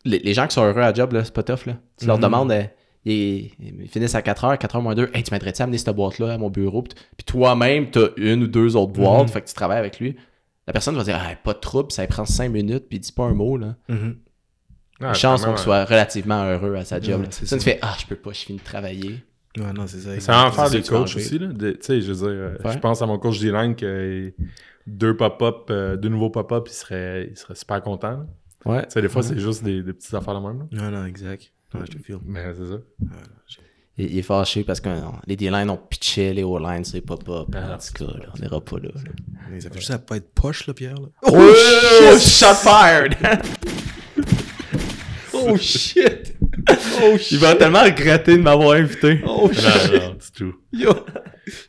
les, 0.04 0.18
les 0.20 0.34
gens 0.34 0.48
qui 0.48 0.56
sont 0.56 0.64
heureux 0.64 0.82
à 0.82 0.92
job, 0.94 1.14
là, 1.14 1.24
c'est 1.24 1.34
pas 1.34 1.44
tough, 1.44 1.68
là. 1.68 1.78
Tu 1.98 2.08
leur 2.08 2.18
Mhm. 2.18 2.24
demandes, 2.24 2.52
euh, 2.52 2.64
ils, 3.06 3.52
ils 3.60 3.88
finissent 3.88 4.16
à 4.16 4.22
4h, 4.24 4.58
4h 4.58 4.82
moins 4.82 4.96
2, 4.96 5.12
hey, 5.14 5.22
tu 5.24 5.32
m'aiderais-tu 5.32 5.62
à 5.62 5.66
amener 5.66 5.78
cette 5.78 5.96
boîte-là 5.96 6.34
à 6.34 6.38
mon 6.40 6.50
bureau? 6.50 6.82
Puis, 6.82 6.96
toi-même, 7.26 7.92
t'as 7.92 8.08
une 8.18 8.44
ou 8.44 8.48
deux 8.48 8.76
autres 8.76 8.94
boîtes, 8.94 9.22
Mhm. 9.24 9.28
fait 9.30 9.42
que 9.42 9.48
tu 9.48 9.54
travailles 9.54 9.78
avec 9.80 10.00
lui. 10.00 10.16
La 10.68 10.74
personne 10.74 10.96
va 10.96 11.04
dire, 11.04 11.20
ah, 11.22 11.36
pas 11.44 11.54
de 11.54 11.60
trouble, 11.60 11.92
ça 11.92 12.06
prend 12.08 12.26
5 12.26 12.50
minutes, 12.52 12.88
puis 12.90 12.98
il 12.98 13.02
dit 13.02 13.12
pas 13.12 13.26
un 13.26 13.34
mot, 13.36 13.58
là. 13.58 13.76
Ah, 13.90 15.08
Une 15.10 15.14
chance 15.16 15.46
qu'on 15.46 15.58
soit 15.58 15.86
relativement 15.86 16.44
heureux 16.46 16.76
à 16.76 16.86
sa 16.86 17.00
job. 17.00 17.22
Ouais, 17.22 17.28
Ça 17.32 17.46
ça. 17.46 17.60
fait, 17.60 17.80
ah, 17.82 17.96
je 18.00 18.06
peux 18.08 18.16
pas, 18.16 18.32
je 18.34 18.40
finis 18.40 18.60
de 18.60 18.64
travailler. 18.64 19.24
Ouais, 19.58 19.74
non, 19.74 19.86
c'est 19.88 20.00
ça. 20.00 20.20
C'est 20.20 20.32
en 20.34 20.52
faire 20.52 20.70
des 20.70 20.82
coachs 20.82 21.16
aussi, 21.16 21.38
là. 21.40 21.48
De- 21.48 21.72
Tu 21.72 21.78
sais, 21.82 22.02
je 22.02 22.12
veux 22.14 22.18
dire, 22.18 22.28
euh, 22.28 22.58
Ouais. 22.64 22.74
je 22.74 22.80
pense 22.80 23.02
à 23.02 23.06
mon 23.06 23.18
coach 23.20 23.40
D-Line 23.40 23.76
que 23.76 24.34
deux 24.88 25.16
pop-up, 25.18 25.68
euh, 25.70 25.98
deux 25.98 26.10
nouveaux 26.10 26.30
pop-up, 26.30 26.68
il 26.70 26.74
serait, 26.74 27.28
il 27.32 27.38
serait 27.38 27.56
super 27.56 27.82
content. 27.82 28.12
là. 28.12 28.26
Ouais. 28.66 28.84
Tu 28.84 28.92
sais, 28.92 29.02
des 29.02 29.10
fois, 29.10 29.24
c'est 29.24 29.38
juste 29.40 29.64
des, 29.64 29.82
des 29.84 29.94
petites 29.94 30.14
affaires 30.14 30.40
de 30.40 30.48
même. 30.48 30.60
là. 30.72 30.90
Non, 30.90 31.00
non, 31.00 31.06
exact. 31.06 31.52
Ouais, 31.74 31.82
je 31.90 31.98
te 31.98 32.04
file. 32.04 32.20
Mais 32.26 32.46
c'est 32.58 32.66
ça. 32.70 32.78
Il, 33.98 34.06
il 34.12 34.18
est 34.20 34.22
fâché 34.22 34.64
parce 34.64 34.80
que 34.80 34.88
non, 34.90 35.14
les 35.28 35.36
D-lines 35.36 35.70
ont 35.70 35.78
pitché 35.78 36.34
les 36.34 36.44
O-lines, 36.44 36.86
c'est 36.86 37.02
pas 37.02 37.18
pas. 37.18 37.46
Ah, 37.54 37.76
en 37.76 37.78
tout 37.78 38.06
cas, 38.06 38.18
là, 38.20 38.28
on 38.34 38.40
n'ira 38.42 38.62
pas 38.62 38.78
là. 38.78 38.90
là. 38.96 39.02
Mais 39.52 39.60
ça 39.60 39.70
fait 39.70 39.80
juste 39.80 39.92
à 39.92 40.00
pas 40.00 40.16
être 40.18 40.32
poche, 40.34 40.66
là, 40.68 40.74
Pierre. 40.74 40.96
Là. 40.96 41.08
Oh, 41.24 42.18
shot 42.18 42.56
fired! 42.56 43.16
Oh 45.34 45.58
shit! 45.58 46.36
Oh 46.70 47.18
shit! 47.18 47.32
Il 47.32 47.38
va 47.40 47.56
tellement 47.56 47.84
regretter 47.84 48.38
de 48.38 48.42
m'avoir 48.42 48.72
invité. 48.78 49.22
Oh 49.26 49.48
Non, 49.48 49.54
shit! 49.54 49.94
non, 49.94 50.18
c'est 50.20 50.34
tout. 50.34 50.56
Yo! 50.72 50.92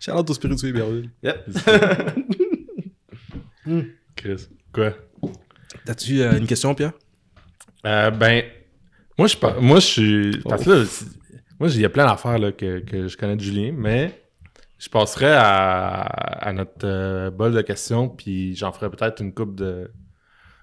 Charlotte 0.00 0.28
au 0.30 0.34
spirituel 0.34 0.70
Iberville. 0.70 1.10
Yep. 1.22 1.46
Chris. 4.16 4.48
Quoi? 4.72 4.92
T'as-tu 5.84 6.20
euh, 6.22 6.38
une 6.38 6.46
question, 6.46 6.74
Pierre? 6.74 6.92
Euh, 7.86 8.10
ben, 8.10 8.44
moi, 9.18 9.26
je 9.28 9.36
pa- 9.36 9.56
moi, 9.60 9.80
je 9.80 9.86
suis. 9.86 10.38
Parce 10.48 10.64
que 10.64 10.70
là, 10.70 10.84
c'est- 10.86 11.06
moi, 11.58 11.68
il 11.70 11.80
y 11.80 11.84
a 11.84 11.88
plein 11.90 12.06
d'affaires 12.06 12.38
là, 12.38 12.52
que, 12.52 12.80
que 12.80 13.08
je 13.08 13.16
connais 13.16 13.36
de 13.36 13.40
Julien, 13.40 13.72
mais 13.76 14.22
je 14.78 14.88
passerai 14.88 15.30
à, 15.32 16.00
à 16.02 16.52
notre 16.52 16.84
euh, 16.84 17.30
bol 17.30 17.52
de 17.52 17.60
questions, 17.62 18.08
puis 18.08 18.54
j'en 18.56 18.72
ferai 18.72 18.90
peut-être 18.90 19.20
une 19.22 19.32
coupe 19.32 19.54
de, 19.54 19.90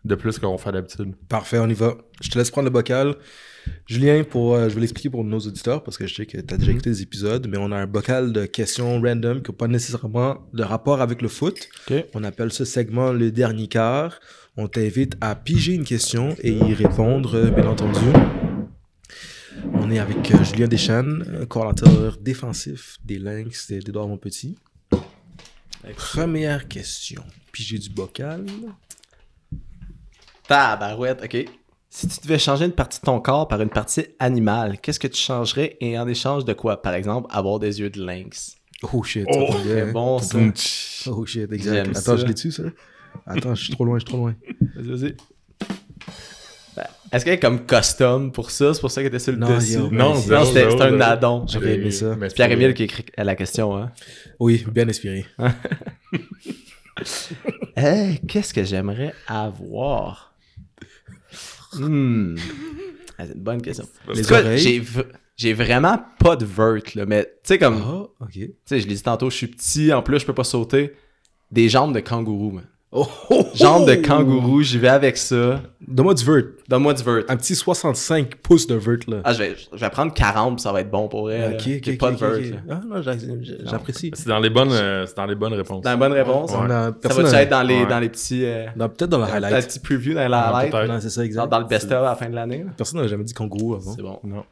de 0.05 0.15
plus 0.15 0.37
qu'on 0.39 0.57
fait 0.57 0.71
d'habitude. 0.71 1.15
Parfait, 1.27 1.59
on 1.59 1.67
y 1.69 1.73
va. 1.73 1.95
Je 2.21 2.29
te 2.29 2.37
laisse 2.37 2.51
prendre 2.51 2.65
le 2.65 2.71
bocal. 2.73 3.15
Julien, 3.85 4.23
pour, 4.23 4.53
euh, 4.53 4.69
je 4.69 4.75
vais 4.75 4.81
l'expliquer 4.81 5.09
pour 5.09 5.23
nos 5.23 5.39
auditeurs 5.39 5.83
parce 5.83 5.97
que 5.97 6.05
je 6.05 6.13
sais 6.13 6.25
que 6.25 6.39
tu 6.39 6.53
as 6.53 6.57
déjà 6.57 6.71
écouté 6.71 6.89
des 6.91 7.01
épisodes, 7.01 7.47
mais 7.49 7.57
on 7.57 7.71
a 7.71 7.77
un 7.77 7.87
bocal 7.87 8.31
de 8.31 8.45
questions 8.45 9.01
random 9.01 9.41
qui 9.41 9.51
n'a 9.51 9.57
pas 9.57 9.67
nécessairement 9.67 10.37
de 10.53 10.63
rapport 10.63 11.01
avec 11.01 11.21
le 11.21 11.27
foot. 11.27 11.69
On 12.13 12.23
appelle 12.23 12.51
ce 12.51 12.65
segment 12.65 13.11
le 13.11 13.31
dernier 13.31 13.67
quart. 13.67 14.19
On 14.57 14.67
t'invite 14.67 15.15
à 15.21 15.35
piger 15.35 15.73
une 15.73 15.85
question 15.85 16.35
et 16.41 16.51
y 16.51 16.73
répondre, 16.73 17.35
euh, 17.35 17.49
bien 17.49 17.67
entendu. 17.67 18.05
On 19.73 19.89
est 19.89 19.99
avec 19.99 20.31
euh, 20.31 20.43
Julien 20.43 20.67
Deschênes, 20.67 21.45
coordinateur 21.47 22.17
défensif 22.17 22.97
des 23.03 23.19
Lynx 23.19 23.71
d'Edouard 23.71 24.07
Montpetit. 24.07 24.57
Première 25.95 26.67
question. 26.67 27.23
Piger 27.51 27.77
du 27.77 27.89
bocal. 27.89 28.45
Tabarouette, 30.47 31.23
ok. 31.23 31.58
Si 31.91 32.07
tu 32.07 32.19
devais 32.21 32.37
changer 32.37 32.65
une 32.65 32.71
partie 32.71 32.99
de 32.99 33.05
ton 33.05 33.19
corps 33.19 33.47
par 33.47 33.61
une 33.61 33.69
partie 33.69 34.05
animale, 34.19 34.77
qu'est-ce 34.79 34.99
que 34.99 35.07
tu 35.07 35.19
changerais 35.19 35.75
et 35.81 35.97
en 35.97 36.07
échange 36.07 36.45
de 36.45 36.53
quoi? 36.53 36.81
Par 36.81 36.93
exemple, 36.93 37.27
avoir 37.31 37.57
des 37.59 37.79
yeux 37.79 37.89
de 37.89 38.03
lynx. 38.05 38.57
Oh 38.93 39.03
shit. 39.03 39.25
Oh, 39.27 39.47
ça 39.51 39.57
bien. 39.63 39.73
Très 39.83 39.91
bon, 39.91 40.19
ça. 40.19 40.37
Oh 41.07 41.25
shit, 41.25 41.51
exact. 41.51 41.89
Attends, 41.89 41.99
ça. 41.99 42.17
je 42.17 42.25
l'ai 42.25 42.33
dessus, 42.33 42.51
ça? 42.51 42.63
Attends, 43.25 43.55
je 43.55 43.63
suis 43.63 43.73
trop 43.73 43.85
loin, 43.85 43.97
je 43.97 44.01
suis 44.01 44.07
trop 44.07 44.17
loin. 44.17 44.35
Vas-y, 44.75 44.87
vas-y. 44.87 45.15
Est-ce 47.11 47.25
qu'il 47.25 47.33
y 47.33 47.35
a 47.35 47.39
comme 47.39 47.65
custom 47.65 48.31
pour 48.31 48.51
ça? 48.51 48.73
C'est 48.73 48.81
pour 48.81 48.91
ça 48.91 49.01
qu'il 49.01 49.07
était 49.07 49.17
sur 49.17 49.33
le 49.33 49.39
Non, 49.39 49.55
dessus? 49.55 49.77
Non, 49.77 50.13
Non, 50.13 50.45
c'était 50.45 50.81
un 50.81 51.01
addon. 51.01 51.45
J'aurais 51.47 51.73
aimé 51.73 51.89
ça. 51.89 52.15
C'est 52.21 52.35
Pierre-Émile 52.35 52.75
qui 52.75 52.83
écrit 52.83 53.05
à 53.17 53.23
la 53.23 53.35
question, 53.35 53.75
hein. 53.75 53.91
Oui, 54.39 54.63
bien 54.71 54.87
inspiré. 54.87 55.25
Hey, 57.75 58.19
qu'est-ce 58.27 58.53
que 58.53 58.63
j'aimerais 58.63 59.13
avoir? 59.27 60.28
Hmm. 61.73 62.35
C'est 63.17 63.27
une 63.35 63.41
bonne 63.43 63.61
question. 63.61 63.85
Les 64.13 64.31
oreilles. 64.31 64.57
J'ai 64.59 64.79
v- 64.79 65.03
j'ai 65.35 65.53
vraiment 65.53 65.97
pas 66.19 66.35
de 66.35 66.45
vert, 66.45 66.81
là, 66.95 67.05
mais 67.05 67.23
tu 67.25 67.29
sais, 67.43 67.57
comme, 67.59 67.81
Ah, 67.85 68.23
ok. 68.23 68.31
tu 68.31 68.53
sais, 68.65 68.79
je 68.81 68.87
l'ai 68.87 68.95
dit 68.95 69.01
tantôt, 69.03 69.29
je 69.29 69.35
suis 69.37 69.47
petit, 69.47 69.93
en 69.93 70.01
plus, 70.01 70.19
je 70.19 70.25
peux 70.25 70.33
pas 70.33 70.43
sauter. 70.43 70.93
Des 71.51 71.69
jambes 71.69 71.93
de 71.95 71.99
kangourou, 72.01 72.51
man. 72.51 72.65
Oh, 72.91 73.07
oh, 73.29 73.45
Jambe 73.53 73.87
de 73.87 73.93
kangourou, 73.95 74.63
j'y 74.63 74.79
vais 74.79 74.87
avec 74.87 75.15
ça. 75.15 75.61
Donne-moi 75.79 76.15
du 76.15 76.25
vert. 76.25 76.43
Donne-moi 76.67 76.95
du 76.95 77.03
vert. 77.03 77.23
Un 77.27 77.37
petit 77.37 77.53
65 77.55 78.33
pouces 78.37 78.65
de 78.65 78.73
vert, 78.73 78.97
là. 79.07 79.17
Ah, 79.23 79.31
je 79.33 79.37
vais, 79.37 79.55
je 79.73 79.77
vais 79.79 79.89
prendre 79.91 80.11
40 80.11 80.55
puis 80.55 80.63
ça 80.63 80.71
va 80.71 80.81
être 80.81 80.89
bon 80.89 81.07
pour 81.07 81.31
elle. 81.31 81.53
ok, 81.53 81.69
ok, 81.87 81.97
pas 81.99 82.11
de 82.11 82.15
vert. 82.17 82.61
Ah, 82.67 82.81
non, 82.87 82.99
j'a- 83.03 83.15
j'a- 83.15 83.65
j'apprécie. 83.69 84.09
C'est 84.15 84.27
dans 84.27 84.39
les 84.39 84.49
bonnes, 84.49 84.71
euh, 84.71 85.05
c'est 85.05 85.15
dans 85.15 85.27
les 85.27 85.35
bonnes 85.35 85.53
réponses. 85.53 85.83
Dans 85.83 85.91
la 85.91 85.97
bonne 85.97 86.13
réponse. 86.13 86.51
On 86.51 86.67
a- 86.67 86.91
Ça 87.03 87.13
va-tu 87.13 87.35
être 87.35 87.49
dans 87.49 87.61
les, 87.61 87.81
Ouais. 87.81 87.85
dans 87.85 87.99
les 87.99 88.09
petits. 88.09 88.43
euh, 88.43 88.65
peut-être 88.75 89.05
dans 89.05 89.19
le 89.19 89.25
dans 89.25 89.29
le 89.37 89.43
highlight. 89.45 89.67
petit 89.67 89.79
preview 89.79 90.15
dans 90.15 90.27
la 90.27 90.51
Ouais, 90.51 90.65
highlight? 90.73 90.89
Non, 90.89 90.99
c'est 90.99 91.09
ça, 91.11 91.21
Dans, 91.21 91.25
exact. 91.25 91.47
dans 91.47 91.59
le 91.59 91.65
best-of 91.65 91.91
à 91.99 92.01
la 92.09 92.15
fin 92.15 92.27
de 92.29 92.33
l'année. 92.35 92.65
Personne 92.75 93.01
n'a 93.01 93.07
jamais 93.07 93.23
dit 93.23 93.33
kangourou 93.35 93.75
avant. 93.75 93.93
C'est 93.95 94.01
bon. 94.01 94.19
Non. 94.23 94.43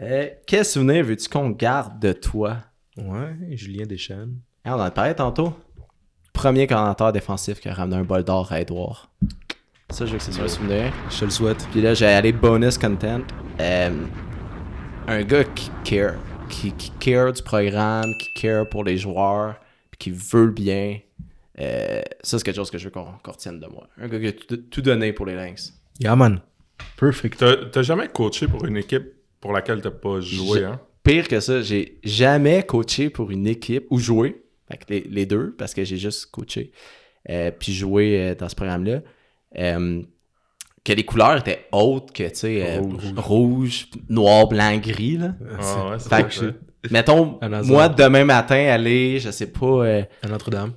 Euh, 0.00 0.28
quel 0.46 0.64
souvenir 0.64 1.04
veux-tu 1.04 1.28
qu'on 1.28 1.50
garde 1.50 2.00
de 2.00 2.12
toi? 2.12 2.56
Ouais, 2.96 3.36
Julien 3.50 3.84
Deschênes. 3.84 4.36
Hein, 4.64 4.72
on 4.76 4.80
en 4.80 4.84
a 4.84 4.90
parlé 4.90 5.14
tantôt. 5.14 5.52
Premier 6.40 6.66
coordinateur 6.66 7.12
défensif 7.12 7.60
qui 7.60 7.68
a 7.68 7.74
ramené 7.74 7.96
un 7.96 8.02
bol 8.02 8.24
d'or 8.24 8.50
à 8.50 8.62
Edouard. 8.62 9.10
Ça, 9.90 10.06
je 10.06 10.12
veux 10.12 10.16
que 10.16 10.24
c'est 10.24 10.32
sur 10.32 10.42
le 10.42 10.48
souvenir. 10.48 10.90
Je 11.10 11.18
te 11.18 11.24
le 11.26 11.30
souhaite. 11.30 11.68
Puis 11.70 11.82
là, 11.82 11.92
j'ai 11.92 12.06
allé 12.06 12.32
bonus 12.32 12.78
content. 12.78 13.20
Euh, 13.60 13.90
un 15.06 15.22
gars 15.22 15.44
qui 15.44 15.70
care. 15.84 16.14
Qui, 16.48 16.72
qui 16.72 16.92
care 16.92 17.34
du 17.34 17.42
programme, 17.42 18.06
qui 18.18 18.40
care 18.40 18.66
pour 18.70 18.84
les 18.84 18.96
joueurs, 18.96 19.56
puis 19.90 19.98
qui 19.98 20.10
veut 20.12 20.46
le 20.46 20.52
bien. 20.52 21.00
Euh, 21.58 22.00
ça, 22.22 22.38
c'est 22.38 22.44
quelque 22.44 22.56
chose 22.56 22.70
que 22.70 22.78
je 22.78 22.84
veux 22.86 22.90
qu'on 22.90 23.04
qu'on 23.22 23.32
retienne 23.32 23.60
de 23.60 23.66
moi. 23.66 23.86
Un 24.00 24.08
gars 24.08 24.18
qui 24.18 24.28
a 24.28 24.32
tout, 24.32 24.56
tout 24.56 24.80
donné 24.80 25.12
pour 25.12 25.26
les 25.26 25.34
Lynx. 25.34 25.74
Yeah, 26.00 26.16
man. 26.16 26.40
Perfect. 26.96 27.44
T'as 27.70 27.82
jamais 27.82 28.08
coaché 28.08 28.48
pour 28.48 28.64
une 28.64 28.78
équipe 28.78 29.12
pour 29.42 29.52
laquelle 29.52 29.82
t'as 29.82 29.90
pas 29.90 30.20
joué, 30.20 30.64
hein? 30.64 30.80
Pire 31.02 31.28
que 31.28 31.38
ça, 31.38 31.60
j'ai 31.60 31.98
jamais 32.02 32.62
coaché 32.62 33.10
pour 33.10 33.30
une 33.30 33.46
équipe 33.46 33.84
ou 33.90 33.98
joué. 33.98 34.42
Fait 34.70 34.76
que 34.78 34.84
les, 34.88 35.00
les 35.10 35.26
deux, 35.26 35.54
parce 35.58 35.74
que 35.74 35.84
j'ai 35.84 35.96
juste 35.96 36.26
coaché. 36.30 36.72
euh, 37.28 37.50
puis 37.50 37.72
joué 37.74 38.18
euh, 38.30 38.34
dans 38.34 38.48
ce 38.48 38.54
programme-là. 38.54 39.00
Euh, 39.58 40.02
que 40.84 40.92
les 40.94 41.04
couleurs 41.04 41.36
étaient 41.38 41.66
hautes 41.72 42.12
que, 42.12 42.22
tu 42.22 42.34
sais, 42.34 42.62
euh, 42.78 42.80
Rouge. 43.16 43.88
noir, 44.08 44.46
blanc, 44.48 44.78
gris, 44.78 45.18
là. 45.18 45.34
Ah 45.60 45.90
ouais, 45.90 45.96
c'est 45.98 46.08
Fait 46.08 46.32
ça. 46.32 46.46
que- 46.46 46.54
Mettons, 46.90 47.38
moi, 47.64 47.90
demain 47.90 48.24
matin, 48.24 48.56
aller, 48.70 49.18
je 49.20 49.30
sais 49.30 49.48
pas, 49.48 49.66
euh, 49.66 50.02
À 50.22 50.28
Notre-Dame. 50.28 50.72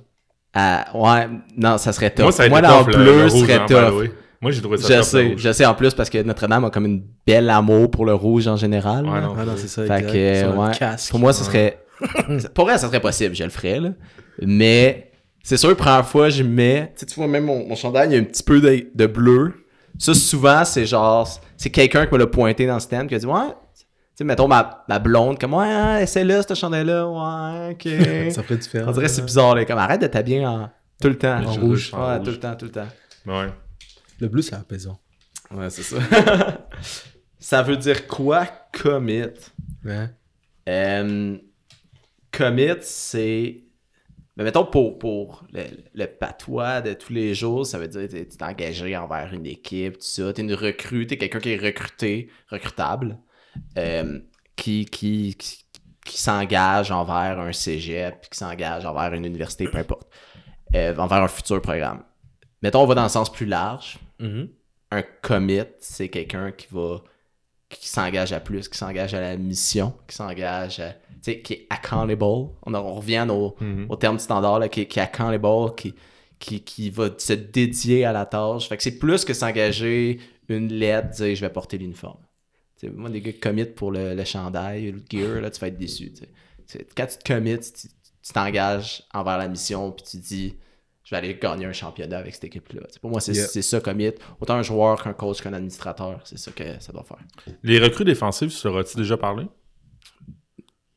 à... 0.52 0.84
Ouais, 0.94 1.28
non, 1.56 1.78
ça 1.78 1.94
serait 1.94 2.10
top. 2.10 2.24
Moi, 2.24 2.32
ça 2.32 2.46
Moi, 2.50 2.60
dans 2.60 2.84
tough, 2.84 2.88
le- 2.94 2.96
bleu, 3.02 3.16
le 3.22 3.26
rouge, 3.28 3.40
serait 3.40 3.54
hein, 3.54 3.66
tough. 3.66 3.98
way. 4.00 4.10
Moi, 4.42 4.50
j'ai 4.50 4.60
trouvé 4.60 4.76
ça 4.76 4.82
Je 4.88 4.88
tough, 4.92 4.98
le 4.98 5.02
sais, 5.04 5.22
rouge. 5.28 5.34
je 5.40 5.52
sais 5.52 5.64
en 5.64 5.74
plus 5.74 5.94
parce 5.94 6.10
que 6.10 6.22
Notre-Dame 6.22 6.66
a 6.66 6.70
comme 6.70 6.84
une 6.84 7.02
belle 7.26 7.48
amour 7.48 7.90
pour 7.90 8.04
le 8.04 8.12
rouge 8.12 8.46
en 8.46 8.56
général. 8.56 9.06
Ouais, 9.06 9.22
non. 9.22 9.34
Ah 9.38 9.46
non, 9.46 9.54
c'est 9.56 9.68
ça, 9.68 9.86
Fait 9.86 9.94
exact. 10.00 10.12
que, 10.12 10.18
euh, 10.18 10.52
ouais. 10.54 10.76
casque. 10.78 11.10
Pour 11.10 11.20
moi, 11.20 11.32
ce 11.32 11.44
serait. 11.44 11.78
Pour 12.54 12.66
vrai, 12.66 12.78
ça 12.78 12.86
serait 12.88 13.00
possible, 13.00 13.34
je 13.34 13.44
le 13.44 13.50
ferais, 13.50 13.80
là. 13.80 13.90
Mais 14.40 15.12
c'est 15.42 15.56
sûr, 15.56 15.76
première 15.76 16.06
fois, 16.06 16.30
je 16.30 16.42
mets. 16.42 16.92
Tu 16.94 17.00
sais, 17.00 17.06
tu 17.06 17.14
vois, 17.16 17.28
même 17.28 17.44
mon, 17.44 17.66
mon 17.66 17.74
chandail, 17.74 18.08
il 18.08 18.12
y 18.12 18.16
a 18.16 18.20
un 18.20 18.24
petit 18.24 18.42
peu 18.42 18.60
de, 18.60 18.86
de 18.94 19.06
bleu. 19.06 19.52
Ça, 19.98 20.14
souvent, 20.14 20.64
c'est 20.64 20.86
genre. 20.86 21.28
C'est 21.56 21.70
quelqu'un 21.70 22.06
qui 22.06 22.14
me 22.14 22.18
l'a 22.18 22.26
pointé 22.26 22.66
dans 22.66 22.74
le 22.74 22.80
stand 22.80 23.08
qui 23.08 23.14
a 23.14 23.18
dit 23.18 23.26
Ouais. 23.26 23.48
Tu 23.76 24.18
sais, 24.18 24.24
mettons 24.24 24.46
ma, 24.46 24.84
ma 24.88 24.98
blonde, 24.98 25.38
comme 25.40 25.54
Ouais, 25.54 26.02
essaie-le, 26.02 26.40
ce 26.48 26.54
chandail-là. 26.54 27.06
Ouais, 27.08 27.72
ok. 27.72 28.30
Ça 28.32 28.42
ferait 28.42 28.56
différent. 28.56 28.88
On 28.88 28.92
dirait 28.92 29.06
que 29.06 29.12
c'est 29.12 29.24
bizarre, 29.24 29.54
là. 29.54 29.64
Comme 29.64 29.78
arrête 29.78 30.00
de 30.00 30.06
t'habiller 30.06 30.46
en. 30.46 30.70
Tout 31.00 31.08
le 31.08 31.18
temps. 31.18 31.36
En 31.38 31.46
En 31.46 31.52
rouge, 31.54 31.92
Ouais, 31.92 32.18
tout 32.20 32.30
le 32.30 32.38
temps, 32.38 32.54
tout 32.54 32.66
le 32.66 32.70
temps. 32.70 32.88
Ouais. 33.26 33.48
Le 34.20 34.28
bleu, 34.28 34.42
c'est 34.42 34.54
apaisant. 34.54 34.98
Ouais, 35.50 35.68
c'est 35.68 35.82
ça. 35.82 35.96
ça 37.38 37.62
veut 37.62 37.76
dire 37.76 38.06
quoi, 38.06 38.46
commit? 38.72 39.24
Ouais. 39.84 40.08
Euh, 40.68 41.36
commit, 42.36 42.80
c'est. 42.80 43.62
Mais 44.36 44.42
mettons 44.42 44.64
pour, 44.64 44.98
pour 44.98 45.44
le, 45.52 45.62
le 45.94 46.06
patois 46.06 46.80
de 46.80 46.92
tous 46.92 47.12
les 47.12 47.34
jours, 47.34 47.64
ça 47.64 47.78
veut 47.78 47.86
dire 47.86 48.08
que 48.08 48.16
tu 48.16 48.16
es 48.16 48.42
engagé 48.42 48.96
envers 48.96 49.32
une 49.32 49.46
équipe, 49.46 49.94
tout 49.94 50.00
ça. 50.00 50.32
Tu 50.32 50.40
es 50.40 50.44
une 50.44 50.54
recrue, 50.54 51.06
tu 51.06 51.14
es 51.14 51.18
quelqu'un 51.18 51.38
qui 51.38 51.50
est 51.50 51.60
recruté, 51.60 52.28
recrutable, 52.48 53.18
euh, 53.78 54.18
qui, 54.56 54.86
qui, 54.86 55.36
qui, 55.38 55.64
qui 56.04 56.18
s'engage 56.18 56.90
envers 56.90 57.38
un 57.38 57.52
cégep, 57.52 58.28
qui 58.28 58.36
s'engage 58.36 58.84
envers 58.84 59.14
une 59.14 59.24
université, 59.24 59.68
peu 59.68 59.78
importe, 59.78 60.08
euh, 60.74 60.96
envers 60.96 61.22
un 61.22 61.28
futur 61.28 61.62
programme. 61.62 62.02
Mettons, 62.60 62.82
on 62.82 62.86
va 62.86 62.94
dans 62.94 63.04
le 63.04 63.08
sens 63.08 63.30
plus 63.30 63.46
large. 63.46 63.98
Mhm. 64.18 64.48
Un 64.90 65.02
commit, 65.22 65.62
c'est 65.78 66.08
quelqu'un 66.08 66.50
qui 66.50 66.66
va 66.72 67.02
qui 67.80 67.88
s'engage 67.88 68.32
à 68.32 68.40
plus, 68.40 68.68
qui 68.68 68.78
s'engage 68.78 69.14
à 69.14 69.20
la 69.20 69.36
mission, 69.36 69.92
qui 70.08 70.14
s'engage 70.16 70.80
à, 70.80 70.92
tu 70.92 70.98
sais, 71.22 71.40
qui 71.40 71.52
est 71.54 71.66
accountable. 71.70 72.22
On, 72.22 72.74
on 72.74 72.94
revient 72.94 73.26
au, 73.30 73.54
Mhm. 73.60 73.86
au 73.88 73.96
terme 73.96 74.18
standard, 74.18 74.58
là, 74.58 74.68
qui, 74.68 74.82
est- 74.82 74.86
qui 74.86 74.98
est 74.98 75.02
accountable, 75.02 75.74
qui, 75.76 75.94
qui, 76.38 76.60
qui 76.62 76.90
va 76.90 77.08
se 77.16 77.32
dédier 77.32 78.04
à 78.04 78.12
la 78.12 78.26
tâche. 78.26 78.68
Fait 78.68 78.76
que 78.76 78.82
c'est 78.82 78.98
plus 78.98 79.24
que 79.24 79.32
s'engager 79.34 80.18
une 80.48 80.68
lettre, 80.72 81.10
dire 81.10 81.34
je 81.34 81.40
vais 81.40 81.50
porter 81.50 81.78
l'uniforme. 81.78 82.18
Moi, 82.94 83.08
des 83.08 83.22
gars 83.22 83.32
qui 83.32 83.40
commit 83.40 83.64
pour 83.64 83.90
le, 83.92 84.14
le 84.14 84.24
chandail, 84.24 84.90
le 84.92 85.02
gear, 85.10 85.40
là, 85.40 85.50
tu 85.50 85.58
vas 85.60 85.68
être 85.68 85.78
déçu. 85.78 86.10
tu 86.12 86.16
sais. 86.20 86.28
C'est- 86.66 86.86
Quand 86.94 87.06
tu 87.06 87.16
te 87.16 87.32
commits, 87.32 87.58
tu 87.58 88.32
t'engages 88.32 89.02
envers 89.14 89.38
la 89.38 89.48
mission, 89.48 89.90
puis 89.92 90.04
tu 90.04 90.16
dis 90.18 90.54
je 91.04 91.10
vais 91.10 91.16
aller 91.18 91.38
gagner 91.40 91.66
un 91.66 91.72
championnat 91.72 92.18
avec 92.18 92.34
cette 92.34 92.44
équipe-là. 92.44 92.80
Tu 92.88 92.94
sais, 92.94 93.00
Pour 93.00 93.10
moi, 93.10 93.20
c'est 93.20 93.32
Yeah. 93.34 93.62
ça 93.62 93.80
commit. 93.80 94.10
Autant 94.40 94.54
un 94.54 94.62
joueur 94.62 95.02
qu'un 95.02 95.12
coach 95.12 95.42
qu'un 95.42 95.52
administrateur, 95.52 96.20
c'est 96.24 96.38
ça 96.38 96.50
que 96.50 96.64
ça 96.80 96.92
doit 96.92 97.04
faire. 97.04 97.18
Les 97.62 97.78
recrues 97.78 98.04
défensives, 98.04 98.50
tu 98.50 98.66
leur 98.66 98.78
as-tu 98.78 98.96
déjà 98.96 99.16
parlé? 99.16 99.46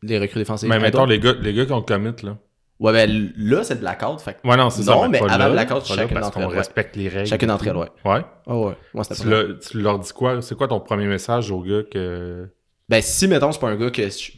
Les 0.03 0.19
recrues 0.19 0.39
défensives. 0.39 0.69
Mais 0.69 0.79
mettons, 0.79 1.05
les 1.05 1.19
gars, 1.19 1.33
les 1.33 1.53
gars 1.53 1.65
qui 1.65 1.73
ont 1.73 1.81
commit, 1.81 2.11
là. 2.23 2.37
Ouais, 2.79 2.93
ben 2.93 3.33
là, 3.35 3.63
c'est 3.63 3.75
de 3.75 3.79
blackout. 3.79 4.21
Fait 4.21 4.35
que 4.39 4.47
Ouais, 4.47 4.55
non, 4.55 4.69
c'est 4.69 4.83
ça. 4.83 4.93
Non, 4.93 5.09
mais 5.09 5.17
pas 5.19 5.25
avant 5.25 5.37
là, 5.45 5.49
Blackout, 5.49 5.87
pas 5.87 5.95
là, 5.95 6.01
chacun 6.03 6.13
parce 6.13 6.25
d'entre 6.27 6.33
qu'on 6.35 6.41
elles, 6.43 6.47
ouais. 6.49 6.57
respecte 6.59 6.95
les 6.95 7.09
règles. 7.09 7.25
chacun 7.27 7.47
d'entre 7.47 7.65
elles, 7.67 7.75
ouais. 7.75 7.87
Ouais? 8.05 8.21
Oh, 8.45 8.67
ouais. 8.69 8.77
Moi, 8.93 9.03
Tu, 9.03 9.27
leur- 9.27 9.57
tu 9.59 9.81
leur 9.81 9.97
dis 9.97 10.13
quoi? 10.13 10.41
C'est 10.43 10.55
quoi 10.55 10.67
ton 10.67 10.79
premier 10.79 11.07
message 11.07 11.49
aux 11.49 11.61
gars 11.63 11.81
que. 11.91 12.47
Ben, 12.87 13.01
si, 13.01 13.27
mettons, 13.27 13.51
c'est 13.51 13.59
pas 13.59 13.69
un 13.69 13.75
gars 13.77 13.89
que. 13.89 14.07
je- 14.07 14.31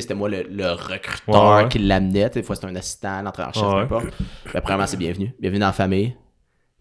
c'était 0.00 0.14
moi 0.14 0.28
le, 0.28 0.42
le 0.42 0.70
recruteur 0.72 1.56
Ouais, 1.56 1.62
ouais. 1.64 1.68
qui 1.68 1.78
l'amenait. 1.78 2.28
Des 2.30 2.42
fois, 2.42 2.54
c'était 2.56 2.68
un 2.68 2.76
assistant, 2.76 3.22
l'entraîneur-chef, 3.22 3.62
Ouais, 3.64 3.86
peu 3.86 3.94
importe. 3.96 4.06
Ben, 4.52 4.60
premièrement, 4.60 4.86
c'est 4.86 4.96
bienvenu. 4.96 5.34
Bienvenue 5.40 5.60
dans 5.60 5.66
la 5.66 5.72
famille. 5.72 6.14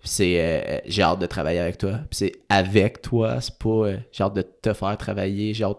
C'est. 0.03 0.35
euh, 0.40 0.77
j'ai 0.85 1.02
hâte 1.02 1.19
de 1.19 1.26
travailler 1.26 1.60
avec 1.60 1.77
toi. 1.77 1.91
Puis 2.10 2.18
c'est 2.18 2.31
avec 2.49 3.02
toi. 3.02 3.40
C'est 3.41 3.57
pas. 3.57 3.69
euh, 3.69 3.98
j'ai 4.11 4.23
hâte 4.23 4.34
de 4.35 4.41
te 4.41 4.73
faire 4.73 4.98
travailler. 4.98 5.53
J'ai 5.53 5.64
hâte, 5.64 5.77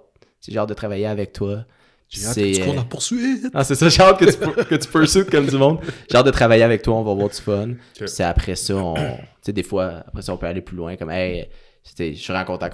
j'ai 0.49 0.59
hâte 0.59 0.69
de 0.69 0.75
travailler 0.75 1.07
avec 1.07 1.33
toi. 1.33 1.65
J'ai 2.09 2.25
hâte 2.27 2.35
C'est, 2.35 2.53
que 2.53 2.57
tu 2.57 2.63
cours 2.63 2.73
euh, 2.73 2.77
la 2.77 2.85
poursuite. 2.85 3.47
Ah, 3.53 3.65
c'est 3.65 3.75
ça, 3.75 3.89
j'ai 3.89 4.03
hâte 4.03 4.19
que 4.19 4.25
tu, 4.27 4.65
que 4.67 4.75
tu 4.77 4.89
pursues 4.89 5.25
comme 5.25 5.47
du 5.47 5.57
monde. 5.57 5.81
J'ai 6.11 6.17
hâte 6.17 6.27
de 6.27 6.31
travailler 6.31 6.63
avec 6.63 6.83
toi, 6.83 6.95
on 6.95 7.03
va 7.03 7.11
avoir 7.13 7.29
du 7.29 7.35
fun. 7.37 7.71
Puis 7.99 8.09
c'est 8.09 8.23
après 8.25 8.55
ça, 8.55 8.77
on, 8.77 8.95
tu 8.95 9.01
sais, 9.43 9.53
des 9.53 9.63
fois, 9.63 10.03
après 10.07 10.23
ça, 10.23 10.33
on 10.33 10.37
peut 10.37 10.47
aller 10.47 10.61
plus 10.61 10.77
loin, 10.77 10.97
comme, 10.97 11.11
hey, 11.11 11.45
tu 11.45 11.49
sais, 11.49 11.51
je 11.85 12.13
suis 12.15 12.33
vraiment 12.33 12.45
content 12.47 12.69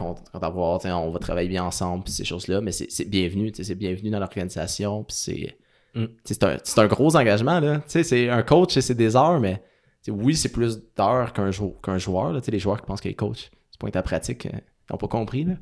tu 0.79 0.89
sais, 0.89 0.93
on 0.93 1.11
va 1.11 1.19
travailler 1.19 1.49
bien 1.49 1.65
ensemble, 1.65 2.05
puis 2.05 2.13
ces 2.13 2.25
choses-là, 2.25 2.61
mais 2.61 2.73
c'est 2.73 3.05
bienvenu, 3.09 3.51
tu 3.53 3.57
sais, 3.59 3.65
c'est 3.65 3.75
bienvenu 3.75 4.11
dans 4.11 4.19
l'organisation, 4.21 5.05
puis 5.05 5.17
c'est, 5.17 5.57
Mm. 5.95 6.05
c'est 6.25 6.45
un, 6.45 6.57
un 6.77 6.87
gros 6.87 7.17
engagement, 7.17 7.59
là. 7.59 7.79
Tu 7.79 7.85
sais, 7.89 8.03
c'est 8.05 8.29
un 8.29 8.45
coach, 8.45 8.79
c'est 8.79 8.95
des 8.95 9.17
heures, 9.17 9.41
mais, 9.41 9.61
oui, 10.09 10.37
c'est 10.37 10.53
plus 10.53 10.81
d'heures 10.97 11.33
qu'un 11.33 11.51
jou- 11.51 11.75
joueur, 11.99 12.33
là. 12.33 12.41
Tu 12.41 12.45
sais, 12.47 12.53
les 12.53 12.61
joueurs 12.61 12.81
qui 12.81 12.87
pensent 12.87 13.01
qu'ils 13.01 13.17
coach, 13.17 13.51
c'est 13.73 13.81
pas 13.81 13.91
ta 13.91 14.03
pratique, 14.03 14.47
euh, 14.47 14.51
ils 14.55 14.93
n'ont 14.93 14.99
pas 14.99 15.09
compris, 15.09 15.43
là. 15.45 15.55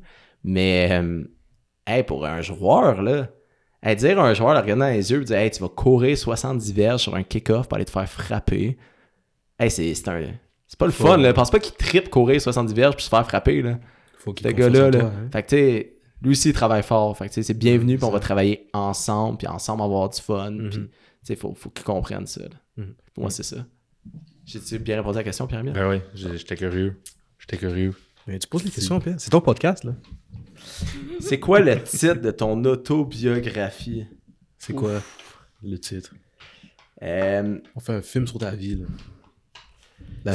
Mais, 0.43 0.89
euh, 0.91 1.23
hey, 1.87 2.03
pour 2.03 2.25
un 2.25 2.41
joueur, 2.41 3.01
là, 3.01 3.29
Hey, 3.81 3.95
dire 3.95 4.19
à 4.19 4.27
un 4.27 4.33
joueur, 4.33 4.53
le 4.53 4.59
regarder 4.59 4.79
dans 4.81 4.89
les 4.89 5.09
yeux, 5.09 5.23
dire 5.23 5.37
Hey, 5.37 5.51
tu 5.51 5.61
vas 5.61 5.69
courir 5.69 6.17
70 6.17 6.73
verges 6.73 7.01
sur 7.03 7.15
un 7.15 7.23
kick-off 7.23 7.69
pour 7.69 7.77
aller 7.77 7.85
te 7.85 7.91
faire 7.91 8.09
frapper. 8.09 8.77
Hey, 9.57 9.71
c'est 9.71 9.93
c'est 9.95 10.07
un. 10.09 10.23
C'est 10.71 10.77
pas 10.77 10.85
le 10.85 10.91
fun, 10.91 11.17
là. 11.17 11.33
Pense 11.33 11.49
pas 11.49 11.57
qu'il 11.59 11.73
tripe 11.75 12.09
courir 12.11 12.39
70 12.39 12.73
verges 12.73 12.95
puis 12.95 13.03
se 13.03 13.09
faire 13.09 13.25
frapper, 13.27 13.61
là. 13.63 13.79
Faut 14.19 14.33
qu'il 14.33 14.45
gars-là, 14.53 14.91
toi, 14.91 15.01
là. 15.01 15.05
hein. 15.07 15.29
Fait 15.33 15.41
que, 15.43 15.49
tu 15.49 15.55
sais, 15.55 15.95
lui 16.21 16.31
aussi, 16.31 16.49
il 16.49 16.53
travaille 16.53 16.83
fort. 16.83 17.17
Fait 17.17 17.25
que, 17.25 17.29
tu 17.29 17.35
sais, 17.35 17.43
c'est 17.43 17.53
bienvenu, 17.57 17.95
puis 17.97 18.05
on 18.05 18.11
va 18.11 18.19
travailler 18.19 18.67
ensemble, 18.73 19.39
puis 19.39 19.47
ensemble 19.47 19.81
avoir 19.81 20.09
du 20.09 20.21
fun. 20.21 20.51
Mhm. 20.51 20.69
Puis, 20.69 20.79
tu 20.79 20.89
sais, 21.23 21.35
faut, 21.35 21.55
faut 21.55 21.69
qu'il 21.71 21.83
comprenne 21.83 22.27
ça, 22.27 22.43
là. 22.43 22.49
Mhm. 22.77 22.93
Pour 23.15 23.23
moi, 23.23 23.31
c'est 23.31 23.41
ça. 23.43 23.65
J'ai-tu 24.45 24.77
bien 24.79 24.97
répondu 24.97 25.17
à 25.17 25.21
la 25.21 25.23
question, 25.23 25.47
Pierre-Emile? 25.47 25.73
Ben 25.73 25.89
oui, 25.89 26.01
j'ai- 26.13 26.37
j'étais 26.37 26.55
curieux. 26.55 27.01
J'étais 27.39 27.57
curieux. 27.57 27.93
Mais 28.27 28.37
tu 28.37 28.47
poses 28.47 28.63
les 28.63 28.69
questions, 28.71 28.99
Pierre? 28.99 29.15
C'est 29.17 29.31
ton 29.31 29.41
podcast, 29.41 29.83
là. 29.83 29.93
C'est 31.19 31.39
quoi 31.39 31.61
le 31.61 31.81
titre 31.81 32.15
de 32.21 32.31
ton 32.31 32.63
autobiographie? 32.65 34.05
C'est 34.59 34.73
quoi 34.73 35.01
le 35.63 35.77
titre? 35.79 36.13
Euh, 37.01 37.57
On 37.75 37.79
fait 37.79 37.93
un 37.93 38.01
film 38.01 38.27
sur 38.27 38.37
ta 38.39 38.51
vie, 38.51 38.75
là. 38.75 38.85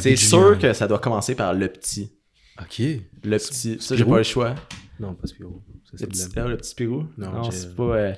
C'est 0.01 0.17
sûr 0.17 0.59
que 0.59 0.73
ça 0.73 0.87
doit 0.89 0.99
commencer 0.99 1.35
par 1.35 1.55
le 1.55 1.69
petit. 1.69 2.13
Ok. 2.61 2.79
Le 2.79 3.03
petit. 3.39 3.79
Ça, 3.81 3.95
j'ai 3.97 4.03
Spirou? 4.03 4.11
pas 4.13 4.19
le 4.19 4.23
choix. 4.23 4.55
Non, 5.01 5.15
pas 5.15 5.27
Spiro. 5.27 5.63
Ça, 5.85 5.97
Le 6.01 6.07
petit, 6.07 6.29
ah, 6.37 6.47
le 6.49 6.57
petit 6.57 6.71
Spirou? 6.71 7.05
Non, 7.19 7.33
Non, 7.33 7.51
c'est 7.51 7.75
pas. 7.75 7.83
euh, 7.83 8.15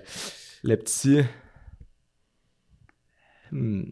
le 0.62 0.76
petit. 0.76 1.20
Hmm. 3.52 3.82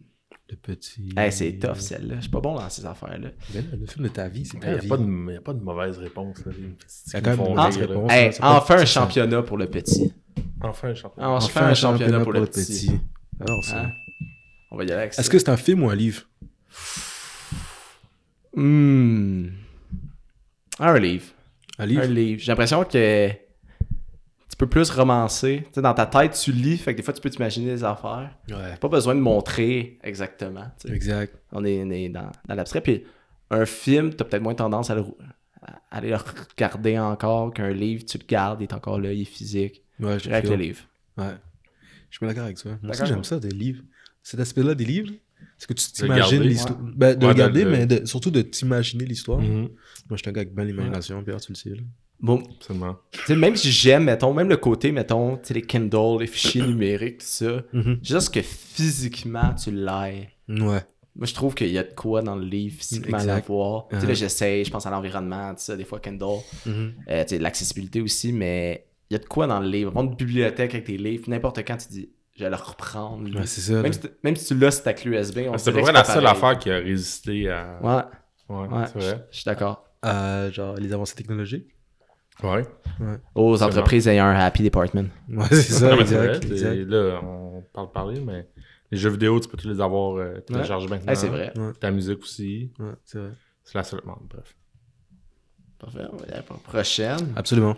Le 0.49 0.55
petit. 0.57 1.09
Hey, 1.17 1.31
c'est 1.31 1.53
tough 1.57 1.77
celle-là. 1.79 2.15
Je 2.17 2.21
suis 2.21 2.29
pas 2.29 2.39
bon 2.39 2.53
dans 2.55 2.69
ces 2.69 2.85
affaires-là. 2.85 3.29
Ben 3.51 3.65
là, 3.71 3.77
le 3.79 3.85
film 3.87 4.03
de 4.03 4.09
ta 4.09 4.27
vie, 4.27 4.45
c'est 4.45 4.57
Il 4.57 4.69
n'y 4.69 4.75
a, 4.75 4.77
pas 4.87 4.97
de- 4.97 5.31
y 5.33 5.37
a 5.37 5.41
pas 5.41 5.53
de 5.53 5.63
mauvaise 5.63 5.97
réponse. 5.97 6.45
Là. 6.45 6.51
Il 6.55 7.13
y 7.13 7.15
a 7.15 7.21
quand 7.21 7.31
même 7.37 7.39
une 7.47 7.55
mauvaise 7.55 7.77
réponse. 7.77 8.11
Hey, 8.11 8.31
enfin 8.41 8.75
un 8.77 8.85
championnat 8.85 9.41
pour 9.41 9.57
le 9.57 9.67
petit. 9.67 10.13
Enfin, 10.61 10.89
un 10.89 10.93
champion. 10.95 11.23
On 11.23 11.39
se 11.39 11.51
fait 11.51 11.59
un 11.59 11.73
championnat 11.73 12.19
pour 12.19 12.33
le 12.33 12.45
petit. 12.45 12.91
Alors, 13.39 13.63
ça. 13.63 13.85
Hein? 13.85 13.91
On 14.71 14.77
va 14.77 14.83
y 14.83 14.87
aller 14.91 15.01
avec 15.01 15.13
ça. 15.13 15.21
Est-ce 15.21 15.29
que 15.31 15.39
c'est 15.39 15.49
un 15.49 15.57
film 15.57 15.83
ou 15.83 15.89
un 15.89 15.95
livre? 15.95 16.23
Hmm. 18.55 19.47
Un 20.79 20.99
livre. 20.99 21.25
Un 21.77 21.85
livre? 21.85 22.01
Un 22.03 22.07
livre. 22.07 22.39
J'ai 22.41 22.51
l'impression 22.51 22.83
que 22.83 23.29
tu 23.29 24.57
peux 24.57 24.67
plus 24.67 24.89
romancer. 24.91 25.63
Tu 25.67 25.73
sais, 25.73 25.81
dans 25.81 25.93
ta 25.93 26.05
tête, 26.05 26.39
tu 26.41 26.51
lis, 26.51 26.77
fait 26.77 26.93
que 26.93 26.97
des 26.97 27.03
fois, 27.03 27.13
tu 27.13 27.21
peux 27.21 27.29
t'imaginer 27.29 27.67
des 27.67 27.83
affaires. 27.83 28.37
Ouais. 28.49 28.75
Pas 28.79 28.87
besoin 28.87 29.15
de 29.15 29.19
montrer 29.19 29.99
exactement. 30.03 30.65
tu 30.79 30.87
sais. 30.87 30.93
Exact. 30.95 31.35
On 31.51 31.63
est, 31.65 31.83
on 31.83 31.89
est 31.91 32.09
dans, 32.09 32.31
dans 32.47 32.55
l'abstrait. 32.55 32.81
Puis 32.81 33.03
un 33.51 33.65
film, 33.65 34.13
t'as 34.13 34.25
peut-être 34.25 34.43
moins 34.43 34.55
tendance 34.55 34.89
à, 34.89 34.95
le- 34.95 35.03
à 35.61 35.97
aller 35.97 36.09
le 36.09 36.17
regarder 36.17 36.97
encore 36.97 37.53
qu'un 37.53 37.71
livre, 37.71 38.05
tu 38.05 38.17
le 38.17 38.25
gardes, 38.25 38.61
il 38.61 38.63
est 38.65 38.73
encore 38.73 38.99
là, 38.99 39.11
il 39.11 39.21
est 39.21 39.25
physique. 39.25 39.81
Ouais, 39.99 40.17
Je 40.17 40.23
dirais 40.23 40.35
avec 40.37 40.49
le 40.49 40.55
livre. 40.55 40.81
Ouais. 41.17 41.35
Je 42.09 42.17
suis 42.17 42.25
d'accord 42.27 42.45
avec 42.45 42.57
toi. 42.57 42.77
Moi 42.81 42.93
j'aime 43.03 43.23
ça, 43.23 43.39
des 43.39 43.49
livres. 43.49 43.83
Cet 44.23 44.39
aspect-là 44.39 44.73
des 44.75 44.85
livres, 44.85 45.11
c'est 45.57 45.67
que 45.67 45.73
tu 45.73 45.91
t'imagines 45.91 46.41
l'histoire? 46.43 46.77
Ben, 46.79 47.15
de 47.17 47.25
Ouais, 47.25 47.31
le 47.31 47.33
de- 47.35 47.39
garder, 47.39 47.63
de- 47.65 47.69
mais 47.69 47.85
de- 47.85 48.05
surtout 48.05 48.31
de 48.31 48.41
t'imaginer 48.41 49.05
l'histoire. 49.05 49.39
Mhm. 49.39 49.61
Moi, 49.61 49.69
je 50.11 50.15
suis 50.17 50.29
un 50.29 50.31
gars 50.33 50.41
avec 50.41 50.53
bien 50.53 50.65
l'imagination, 50.65 51.23
Pierre, 51.23 51.41
tu 51.41 51.51
le 51.51 51.55
sais. 51.57 51.69
là. 51.69 51.81
Bon, 52.19 52.41
Absolument. 52.59 52.95
tu 53.11 53.19
sais, 53.25 53.35
même 53.35 53.55
si 53.57 53.71
j'aime, 53.71 54.05
mettons, 54.05 54.33
même 54.33 54.47
le 54.47 54.55
côté, 54.57 54.91
mettons, 54.93 55.35
tu 55.37 55.47
sais, 55.47 55.53
les 55.53 55.61
Kindle, 55.61 56.19
les 56.21 56.27
fichiers 56.27 56.61
numériques, 56.67 57.17
tout 57.19 57.25
ça, 57.27 57.63
juste 58.01 58.33
que 58.33 58.41
physiquement, 58.41 59.53
tu 59.55 59.71
l'aies. 59.71 60.29
Ouais. 60.47 60.81
Moi, 61.17 61.25
je 61.27 61.33
trouve 61.33 61.55
qu'il 61.55 61.69
y 61.71 61.77
a 61.77 61.83
de 61.83 61.93
quoi 61.93 62.21
dans 62.21 62.35
le 62.35 62.45
livre 62.45 62.75
physiquement 62.77 63.17
à 63.17 63.21
Exact. 63.21 63.35
l'avoir. 63.35 63.87
Tu 63.87 63.95
sais, 63.95 64.01
Uh-huh. 64.03 64.07
là, 64.07 64.13
j'essaie, 64.13 64.63
je 64.65 64.71
pense 64.71 64.85
à 64.85 64.89
l'environnement, 64.91 65.49
tout 65.51 65.61
ça, 65.61 65.77
des 65.77 65.85
fois 65.85 65.99
Kindle. 65.99 66.39
Mhm. 66.65 66.93
Euh, 67.09 67.23
tu 67.23 67.29
sais, 67.29 67.39
l'accessibilité 67.39 68.01
aussi, 68.01 68.31
mais 68.33 68.85
il 69.09 69.13
y 69.13 69.15
a 69.15 69.19
de 69.19 69.25
quoi 69.25 69.47
dans 69.47 69.59
le 69.59 69.67
livre? 69.69 69.89
Avoir 69.91 70.05
une 70.05 70.15
bibliothèque 70.15 70.73
avec 70.73 70.85
tes 70.85 70.97
livres, 70.97 71.29
n'importe 71.29 71.59
quand, 71.65 71.77
tu 71.77 71.87
dis, 71.89 72.09
je 72.35 72.43
vais 72.43 72.49
le 72.49 72.55
reprendre. 72.55 73.23
Ouais, 73.39 73.45
c'est 73.45 73.61
ça. 73.61 73.81
même, 73.81 73.93
si 73.93 73.99
t- 74.01 74.11
même 74.23 74.35
si 74.35 74.45
tu 74.47 74.55
l'as 74.55 74.71
sur 74.71 74.83
ta 74.83 74.93
clé 74.93 75.11
USB, 75.17 75.39
on 75.49 75.57
C'est 75.57 75.71
que 75.73 75.79
près 75.79 75.91
la 75.91 76.03
seule 76.03 76.23
pareil. 76.23 76.37
affaire 76.37 76.59
qui 76.59 76.69
a 76.71 76.75
résisté 76.77 77.49
à. 77.49 77.79
Ouais, 77.81 78.03
Ouais, 78.47 78.67
ouais, 78.67 78.85
c'est 78.93 78.99
je 78.99 79.05
vrai. 79.07 79.27
je 79.31 79.35
suis 79.37 79.45
d'accord. 79.45 79.85
Euh, 80.05 80.51
genre, 80.51 80.75
les 80.75 80.93
avancées 80.93 81.15
technologiques. 81.15 81.67
Ouais. 82.43 82.63
Aux 83.33 83.57
C'est 83.57 83.63
entreprises 83.63 84.07
ayant 84.07 84.25
un 84.25 84.35
happy 84.35 84.61
department. 84.63 85.07
Ouais, 85.29 85.45
c'est 85.49 85.61
ça, 85.61 85.89
c'est 85.95 86.01
exact. 86.01 86.17
vrai, 86.17 86.35
exact. 86.37 86.57
c'est- 86.57 86.85
Là, 86.85 87.21
on 87.23 87.63
parle 87.73 87.91
parler, 87.91 88.19
mais 88.19 88.47
les 88.91 88.97
jeux 88.97 89.09
vidéo, 89.09 89.39
tu 89.39 89.47
peux 89.49 89.57
tous 89.57 89.69
les 89.69 89.79
avoir 89.81 90.17
euh, 90.17 90.39
téléchargés 90.41 90.87
maintenant. 90.87 91.07
Ouais, 91.07 91.15
c'est 91.15 91.29
vrai. 91.29 91.53
Ta 91.79 91.89
musique 91.91 92.19
aussi. 92.21 92.71
Ouais, 92.77 92.91
c'est 93.05 93.17
vrai. 93.19 93.31
C'est 93.63 93.77
la 93.77 93.83
seule. 93.83 94.01
Bon, 94.05 94.15
bref. 94.29 94.55
Parfait, 95.79 96.05
on 96.11 96.17
va 96.17 96.23
aller 96.23 96.33
la 96.35 96.41
prochaine. 96.43 97.33
Absolument. 97.35 97.75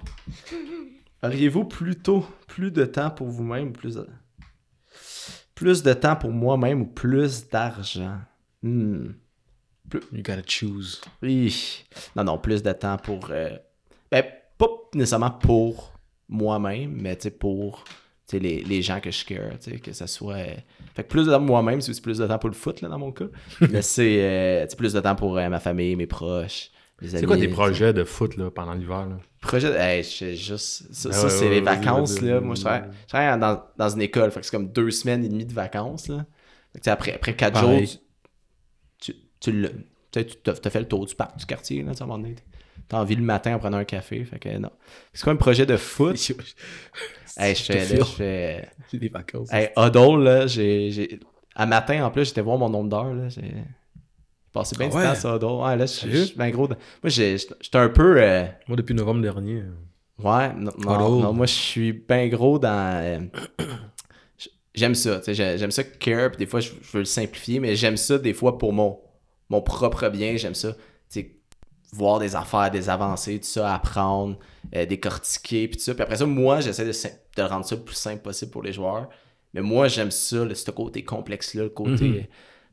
Auriez-vous 1.23 1.65
plutôt 1.65 2.25
plus 2.47 2.71
de 2.71 2.85
temps 2.85 3.09
pour 3.09 3.27
vous-même 3.27 3.69
ou 3.69 3.71
plus 3.71 3.95
de... 3.95 4.07
plus 5.57 5.81
de 5.81 5.91
temps 5.93 6.15
pour 6.15 6.29
moi-même 6.31 6.81
ou 6.81 6.85
plus 6.85 7.49
d'argent? 7.49 8.19
Hmm. 8.61 9.07
You 9.91 10.21
gotta 10.21 10.43
choose. 10.45 11.01
Oui. 11.23 11.83
Non, 12.15 12.23
non, 12.23 12.37
plus 12.37 12.61
de 12.61 12.71
temps 12.73 12.97
pour. 12.97 13.29
euh, 13.31 13.57
Ben, 14.11 14.23
pas 14.57 14.67
nécessairement 14.93 15.31
pour 15.31 15.93
moi-même, 16.29 16.91
mais 17.01 17.15
tu 17.15 17.31
pour 17.31 17.83
les, 18.33 18.61
les 18.61 18.81
gens 18.83 18.99
que 18.99 19.09
je 19.09 19.25
sais, 19.59 19.79
que 19.79 19.93
ça 19.93 20.05
soit. 20.05 20.35
euh, 20.35 20.55
Fait 20.93 21.03
que 21.03 21.07
plus 21.07 21.25
de 21.25 21.31
temps 21.31 21.37
pour 21.39 21.47
moi-même, 21.47 21.81
c'est 21.81 21.89
aussi 21.89 22.01
plus 22.01 22.19
de 22.19 22.27
temps 22.27 22.37
pour 22.37 22.49
le 22.49 22.55
foot, 22.55 22.81
là, 22.81 22.89
dans 22.89 22.99
mon 22.99 23.11
cas. 23.11 23.25
mais 23.71 23.81
c'est 23.81 24.17
euh, 24.21 24.67
plus 24.77 24.93
de 24.93 24.99
temps 24.99 25.15
pour 25.15 25.37
euh, 25.39 25.49
ma 25.49 25.59
famille, 25.59 25.95
mes 25.95 26.07
proches. 26.07 26.69
C'est 27.01 27.25
quoi 27.25 27.37
tes 27.37 27.47
projets 27.47 27.93
de 27.93 28.03
foot 28.03 28.37
là, 28.37 28.49
pendant 28.51 28.73
l'hiver? 28.73 29.07
Projet, 29.41 29.69
hey, 29.77 30.03
je 30.03 30.09
sais 30.09 30.35
juste. 30.35 30.93
Ça, 30.93 31.09
Ah 31.09 31.13
ça, 31.13 31.23
ouais, 31.23 31.29
c'est 31.29 31.45
ouais, 31.45 31.49
les 31.51 31.61
vacances, 31.61 32.21
là. 32.21 32.41
Moi, 32.41 32.55
je 32.55 32.61
travaille, 32.61 32.89
je 33.03 33.07
travaille 33.07 33.39
dans, 33.39 33.63
dans 33.77 33.89
une 33.89 34.01
école. 34.01 34.31
Fait 34.31 34.39
que 34.39 34.45
c'est 34.45 34.51
comme 34.51 34.71
deux 34.71 34.89
semaines 34.91 35.23
et 35.23 35.29
demie 35.29 35.45
de 35.45 35.53
vacances, 35.53 36.07
là. 36.09 36.25
Que, 36.83 36.89
après, 36.89 37.13
après 37.13 37.35
quatre 37.35 37.53
Pareil. 37.53 37.85
jours, 37.85 38.01
tu, 38.99 39.13
tu, 39.13 39.19
tu, 39.39 39.51
le- 39.51 39.73
tu 40.11 40.25
tu 40.25 40.35
t'as 40.43 40.69
fait 40.69 40.79
le 40.79 40.87
tour 40.87 41.05
du 41.05 41.15
parc, 41.15 41.37
du 41.37 41.45
quartier, 41.45 41.83
là, 41.83 41.91
à 41.97 42.03
un 42.03 42.07
moment 42.07 42.19
donné. 42.19 42.35
T'as 42.87 42.99
envie 42.99 43.15
le 43.15 43.23
matin 43.23 43.55
en 43.55 43.59
prenant 43.59 43.77
un 43.77 43.85
café. 43.85 44.23
Fait 44.23 44.39
que 44.39 44.57
non. 44.57 44.71
C'est 45.13 45.23
quoi 45.23 45.33
un 45.33 45.37
projet 45.37 45.65
de 45.65 45.77
foot? 45.77 46.17
Hey, 47.39 47.53
je 47.55 47.63
fais, 47.63 47.85
file. 47.85 47.97
là, 47.97 48.03
je 48.03 48.11
fais. 48.11 48.69
J'ai 48.91 48.97
des 48.97 49.09
vacances. 49.09 49.49
Hey, 49.51 49.69
Huddle, 49.77 50.23
là, 50.23 50.47
j'ai. 50.47 50.91
j'ai- 50.91 51.19
À 51.55 51.65
matin, 51.65 52.03
en 52.05 52.11
plus, 52.11 52.25
j'étais 52.25 52.41
voir 52.41 52.57
mon 52.57 52.69
nombre 52.69 52.89
d'heures, 52.89 53.13
là. 53.13 53.29
J'ai 53.29 53.53
passé 54.53 54.75
bien 54.77 54.87
Ah 54.87 54.91
du 54.91 54.97
ouais? 54.97 55.03
temps 55.03 55.15
sur 55.15 55.35
Huddle. 55.35 55.45
Ouais, 55.45 55.75
là, 55.77 55.85
je 55.85 55.91
suis- 56.25 56.33
bien 56.35 56.49
gros. 56.49 56.67
dans- 56.67 56.75
Moi, 57.03 57.09
j'ai- 57.09 57.37
j'étais 57.37 57.77
un 57.77 57.89
peu. 57.89 58.21
euh, 58.21 58.45
Moi, 58.67 58.75
depuis 58.77 58.93
novembre 58.95 59.21
dernier. 59.21 59.61
euh, 59.61 59.71
Ouais, 60.23 60.51
non, 60.55 60.71
non, 60.79 61.19
non, 61.21 61.33
moi 61.33 61.45
je 61.45 61.53
suis 61.53 61.93
bien 61.93 62.27
gros 62.27 62.57
dans. 62.57 62.69
euh, 63.03 63.19
j'aime 64.73 64.95
ça, 64.95 65.17
tu 65.19 65.25
sais, 65.25 65.33
j'ai- 65.35 65.57
j'aime 65.59 65.69
ça 65.69 65.83
care, 65.83 66.29
puis 66.31 66.39
des 66.39 66.45
fois 66.47 66.59
je, 66.59 66.69
je 66.81 66.91
veux 66.93 66.99
le 66.99 67.05
simplifier, 67.05 67.59
mais 67.59 67.75
j'aime 67.75 67.97
ça 67.97 68.17
des 68.17 68.33
fois 68.33 68.57
pour 68.57 68.73
mon, 68.73 68.99
mon 69.49 69.61
propre 69.61 70.09
bien, 70.09 70.35
j'aime 70.37 70.55
ça, 70.55 70.75
voir 71.93 72.19
des 72.19 72.35
affaires, 72.35 72.69
des 72.69 72.89
avancées, 72.89 73.39
tout 73.39 73.45
ça, 73.45 73.73
apprendre, 73.75 74.37
euh, 74.75 74.85
décortiquer, 74.85 75.67
puis 75.69 75.77
tout 75.77 75.83
ça. 75.83 75.93
Puis 75.93 76.03
après 76.03 76.17
ça, 76.17 76.25
moi 76.25 76.59
j'essaie 76.59 76.85
de, 76.85 76.91
de 76.91 77.41
rendre 77.47 77.65
ça 77.65 77.75
le 77.75 77.81
plus 77.81 77.95
simple 77.95 78.21
possible 78.21 78.51
pour 78.51 78.61
les 78.61 78.73
joueurs, 78.73 79.07
mais 79.53 79.61
moi 79.61 79.87
j'aime 79.87 80.11
ça, 80.11 80.43
le, 80.43 80.53
ce 80.53 80.69
côté 80.71 81.03
complexe-là, 81.03 81.63
le 81.63 81.69
côté. 81.69 82.07
Mhm. 82.09 82.23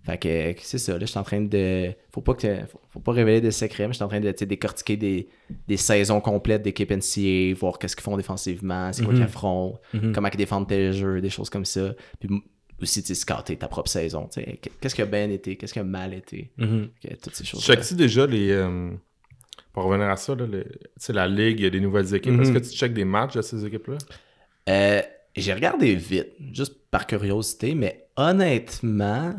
Fait 0.04 0.18
que 0.18 0.54
c'est 0.62 0.76
ça, 0.78 0.92
là, 0.92 0.98
je 1.00 1.06
suis 1.06 1.18
en 1.18 1.22
train 1.22 1.40
de. 1.40 1.92
Faut 2.12 2.20
pas 2.20 2.34
que. 2.34 2.66
Faut, 2.66 2.80
faut 2.90 3.00
pas 3.00 3.12
révéler 3.12 3.40
des 3.40 3.50
secrets, 3.50 3.86
mais 3.86 3.92
je 3.94 3.96
suis 3.96 4.04
en 4.04 4.08
train 4.08 4.20
de 4.20 4.30
décortiquer 4.30 4.96
des, 4.98 5.28
des 5.66 5.76
saisons 5.78 6.20
complètes 6.20 6.62
d'équipe 6.62 6.90
NCA, 6.90 7.54
voir 7.58 7.78
qu'est-ce 7.78 7.96
qu'ils 7.96 8.02
font 8.04 8.16
défensivement, 8.16 8.92
c'est 8.92 9.02
quoi 9.02 9.12
Mhm. 9.12 9.18
qu'ils 9.20 9.24
affrontent, 9.24 9.80
Mhm. 9.94 10.12
comment 10.12 10.28
ils 10.32 10.36
défendent 10.36 10.68
tel 10.68 10.92
jeu, 10.92 11.20
des 11.22 11.30
choses 11.30 11.48
comme 11.48 11.64
ça. 11.64 11.94
Puis 12.20 12.28
aussi, 12.82 13.00
tu 13.02 13.08
sais, 13.08 13.14
scotter 13.14 13.56
ta 13.56 13.66
propre 13.68 13.88
saison. 13.88 14.28
tu 14.30 14.42
sais, 14.42 14.60
Qu'est-ce 14.80 14.94
qui 14.94 15.00
a 15.00 15.06
bien 15.06 15.30
été, 15.30 15.56
qu'est-ce 15.56 15.72
qui 15.72 15.78
a 15.78 15.84
mal 15.84 16.12
été, 16.12 16.50
Mhm. 16.58 16.88
que- 17.02 17.14
toutes 17.14 17.34
ces 17.34 17.44
Tu 17.44 17.50
choses. 17.50 17.64
checkes-tu 17.64 17.94
déjà 17.94 18.26
les. 18.26 18.50
euh, 18.50 18.90
pour 19.72 19.84
revenir 19.84 20.08
à 20.10 20.16
ça, 20.16 20.34
là, 20.34 20.44
la 21.08 21.26
ligue, 21.28 21.60
il 21.60 21.62
y 21.62 21.66
a 21.66 21.70
des 21.70 21.80
nouvelles 21.80 22.14
équipes. 22.14 22.38
Est-ce 22.40 22.52
que 22.52 22.58
tu 22.58 22.76
checkes 22.76 22.92
des 22.94 23.06
matchs 23.06 23.36
de 23.36 23.42
ces 23.42 23.64
équipes-là? 23.64 23.96
Euh, 24.68 25.00
j'ai 25.34 25.52
regardé 25.54 25.94
vite, 25.94 26.28
juste 26.52 26.74
par 26.90 27.06
curiosité, 27.06 27.74
mais 27.74 28.06
honnêtement, 28.16 29.34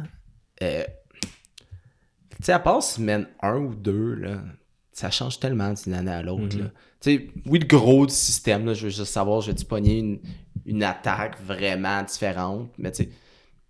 euh, 0.64 0.84
tu 1.22 2.44
sais, 2.44 2.52
à 2.53 2.60
part 2.60 2.84
semaine 2.84 3.27
1 3.41 3.57
ou 3.57 3.76
2, 3.76 4.15
là, 4.15 4.41
ça 4.91 5.10
change 5.11 5.40
tellement 5.40 5.73
d'une 5.73 5.94
année 5.94 6.11
à 6.11 6.22
l'autre. 6.22 6.57
Mhm. 6.57 6.72
oui, 7.48 7.60
le 7.60 7.65
gros 7.68 8.06
du 8.06 8.14
système, 8.14 8.65
là, 8.65 8.73
je 8.73 8.84
veux 8.86 8.90
juste 8.90 9.06
savoir, 9.06 9.41
je 9.41 9.52
vais 9.52 9.53
pogner 9.65 9.99
une, 9.99 10.19
une 10.65 10.84
attaque 10.84 11.40
vraiment 11.41 12.02
différente, 12.03 12.69
mais 12.77 12.91
tu 12.91 13.03
sais, 13.03 13.10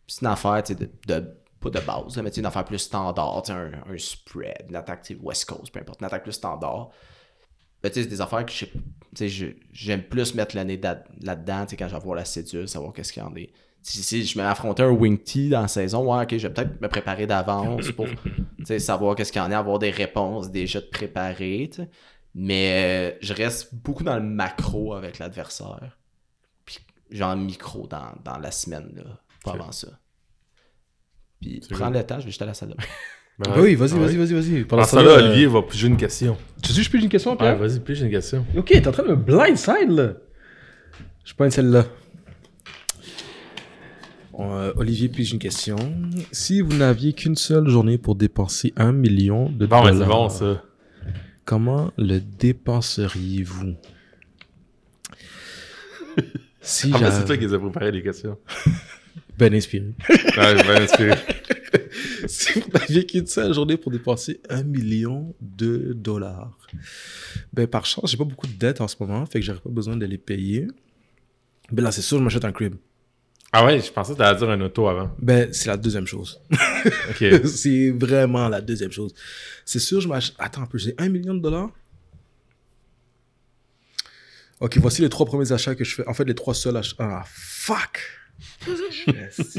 c'est 0.08 0.22
une 0.22 0.28
affaire 0.28 0.64
de, 0.64 0.90
de- 1.08 1.38
pas 1.60 1.70
de 1.70 1.80
base, 1.80 2.16
là, 2.16 2.22
mais 2.24 2.30
une 2.42 2.46
affaire 2.46 2.64
plus 2.66 2.78
standard, 2.78 3.44
un, 3.50 3.72
un 3.90 3.98
spread, 3.98 4.66
une 4.70 4.76
attaque 4.76 5.12
West 5.22 5.46
Coast, 5.46 5.72
peu 5.72 5.80
importe, 5.80 6.00
une 6.02 6.06
attaque 6.08 6.24
plus 6.24 6.34
standard. 6.34 6.90
Tu 7.84 7.90
sais, 7.90 8.04
c'est 8.04 8.10
des 8.10 8.22
affaires 8.22 8.46
que 8.46 8.52
j'aime 9.74 10.04
plus 10.04 10.34
mettre 10.36 10.56
da- 10.78 11.04
là-dedans, 11.22 11.66
quand 11.78 11.88
je 11.88 11.94
vais 11.96 12.02
voir 12.02 12.16
la 12.16 12.26
cédule, 12.26 12.68
savoir 12.68 12.94
qu'est-ce 12.94 13.12
qu'il 13.14 13.22
y 13.24 13.26
en 13.26 13.36
est. 13.36 13.52
Si, 13.88 14.02
si 14.02 14.26
je 14.26 14.36
m'affrontais 14.40 14.82
un 14.82 14.90
wing 14.90 15.20
tee 15.20 15.50
dans 15.50 15.62
la 15.62 15.68
saison, 15.68 16.12
ouais, 16.12 16.24
ok, 16.24 16.38
je 16.40 16.48
vais 16.48 16.54
peut-être 16.54 16.82
me 16.82 16.88
préparer 16.88 17.28
d'avance 17.28 17.92
pour 17.92 18.08
savoir 18.80 19.16
qu'est-ce 19.16 19.32
qu'il 19.32 19.40
y 19.40 19.46
en 19.46 19.52
a, 19.52 19.58
avoir 19.60 19.78
des 19.78 19.92
réponses 19.92 20.50
déjà 20.50 20.82
de 20.82 20.86
sais. 20.88 21.82
Mais 22.34 23.12
euh, 23.14 23.18
je 23.22 23.32
reste 23.34 23.76
beaucoup 23.76 24.04
dans 24.04 24.16
le 24.16 24.24
macro 24.24 24.96
avec 24.96 25.20
l'adversaire. 25.20 26.00
Puis 26.66 26.80
genre 27.12 27.36
micro 27.36 27.86
dans, 27.86 28.14
dans 28.24 28.40
la 28.40 28.50
semaine, 28.50 28.92
là, 28.96 29.20
pas 29.44 29.52
avant 29.52 29.72
ça. 29.72 29.90
Puis 31.40 31.62
prends 31.70 31.92
le 31.92 32.04
temps, 32.04 32.16
je 32.20 32.26
vais 32.26 32.32
juste 32.32 32.42
à 32.42 32.48
la 32.48 32.56
salle 32.56 32.70
de 32.70 32.74
bain. 32.74 32.84
Ben 33.38 33.52
Ah 33.54 33.60
oui, 33.62 33.76
vas-y, 33.76 33.92
Ah 33.96 33.98
vas-y, 33.98 34.16
vas-y, 34.16 34.34
vas-y. 34.34 34.64
Pendant 34.64 34.86
ce 34.86 34.96
temps-là, 34.96 35.16
Olivier 35.16 35.46
va 35.48 35.62
piger 35.62 35.88
une 35.90 35.98
question. 35.98 36.38
Tu 36.64 36.72
sais, 36.72 36.82
je 36.82 36.90
pige 36.90 37.04
une 37.04 37.10
question, 37.10 37.32
Ouais, 37.32 37.38
Pierre? 37.38 37.58
vas-y, 37.58 37.82
pige 37.82 38.02
une 38.02 38.10
question. 38.10 38.46
Ok, 38.58 38.68
t'es 38.68 38.88
en 38.88 38.92
train 38.94 39.04
de 39.04 39.10
me 39.10 39.16
blindside, 39.18 39.90
là. 39.90 40.14
Je 41.26 41.34
prends 41.34 41.50
celle-là. 41.50 41.84
Euh, 44.40 44.74
Olivier 44.76 45.08
pige 45.10 45.32
une 45.32 45.40
question? 45.40 45.76
Si 46.32 46.62
vous 46.62 46.74
n'aviez 46.76 47.14
qu'une 47.14 47.36
seule 47.36 47.68
journée 47.70 47.98
pour 47.98 48.16
dépenser 48.16 48.74
un 48.76 48.92
million 48.92 49.50
de 49.50 49.66
Bon, 49.66 49.84
ben, 49.84 49.94
dollars, 49.94 50.08
bon, 50.10 50.30
ça. 50.30 50.64
comment 51.46 51.92
le 51.98 52.20
dépenseriez-vous? 52.20 53.76
Si 56.62 56.92
Ah, 56.94 57.00
ben, 57.00 57.12
c'est 57.12 57.26
toi 57.26 57.38
qui 57.38 57.46
les 57.46 57.54
as 57.54 57.60
préparé 57.60 57.92
les 57.92 58.04
questions. 58.04 58.38
Ben 59.38 59.54
inspiré. 59.54 59.88
Ouais, 60.38 60.56
vais 60.56 60.82
inspiré. 60.84 61.14
si 62.26 62.58
vous 62.58 62.70
n'aviez 62.74 63.06
qu'une 63.06 63.26
seule 63.28 63.54
journée 63.54 63.76
pour 63.76 63.92
dépenser 63.92 64.40
un 64.50 64.64
million 64.64 65.36
de 65.42 65.92
dollars. 65.94 66.58
Ben, 67.52 67.68
par 67.68 67.86
chance, 67.86 68.10
j'ai 68.12 68.16
pas 68.18 68.24
beaucoup 68.24 68.48
de 68.48 68.54
dettes 68.54 68.80
en 68.80 68.88
ce 68.88 68.96
moment, 68.98 69.26
fait 69.26 69.40
que 69.42 69.46
j'aurais 69.46 69.60
pas 69.60 69.70
besoin 69.70 69.98
de 69.98 70.06
les 70.06 70.18
payer. 70.18 70.68
Ben 71.70 71.84
là, 71.84 71.92
c'est 71.92 72.02
sûr, 72.02 72.18
je 72.18 72.24
m'achète 72.24 72.46
un 72.46 72.54
crib. 72.54 72.76
Ah 73.52 73.66
ouais, 73.66 73.80
je 73.80 73.92
pensais 73.92 74.14
que 74.14 74.18
t'allais 74.18 74.38
dire 74.38 74.50
un 74.50 74.60
auto 74.62 74.88
avant. 74.88 75.16
Ben, 75.20 75.54
c'est 75.54 75.68
la 75.70 75.78
deuxième 75.78 76.08
chose. 76.08 76.42
Ok. 77.10 77.24
c'est 77.48 77.90
vraiment 77.92 78.48
la 78.50 78.62
deuxième 78.62 78.92
chose. 78.92 79.14
C'est 79.64 79.80
sûr, 79.80 80.02
je 80.02 80.08
m'achète. 80.08 80.36
Attends 80.38 80.62
un 80.64 80.66
peu, 80.68 80.78
j'ai 80.78 80.94
un 80.98 81.10
million 81.10 81.34
de 81.34 81.40
dollars. 81.40 81.70
Ok, 84.60 84.78
voici 84.78 85.02
les 85.02 85.10
trois 85.10 85.26
premiers 85.26 85.52
achats 85.52 85.74
que 85.76 85.84
je 85.84 85.96
fais. 85.96 86.08
En 86.08 86.14
fait, 86.14 86.26
les 86.26 86.36
trois 86.36 86.54
seuls 86.54 86.78
achats. 86.78 86.96
Ah, 87.00 87.24
fuck! 87.28 88.00
Yes. 89.08 89.58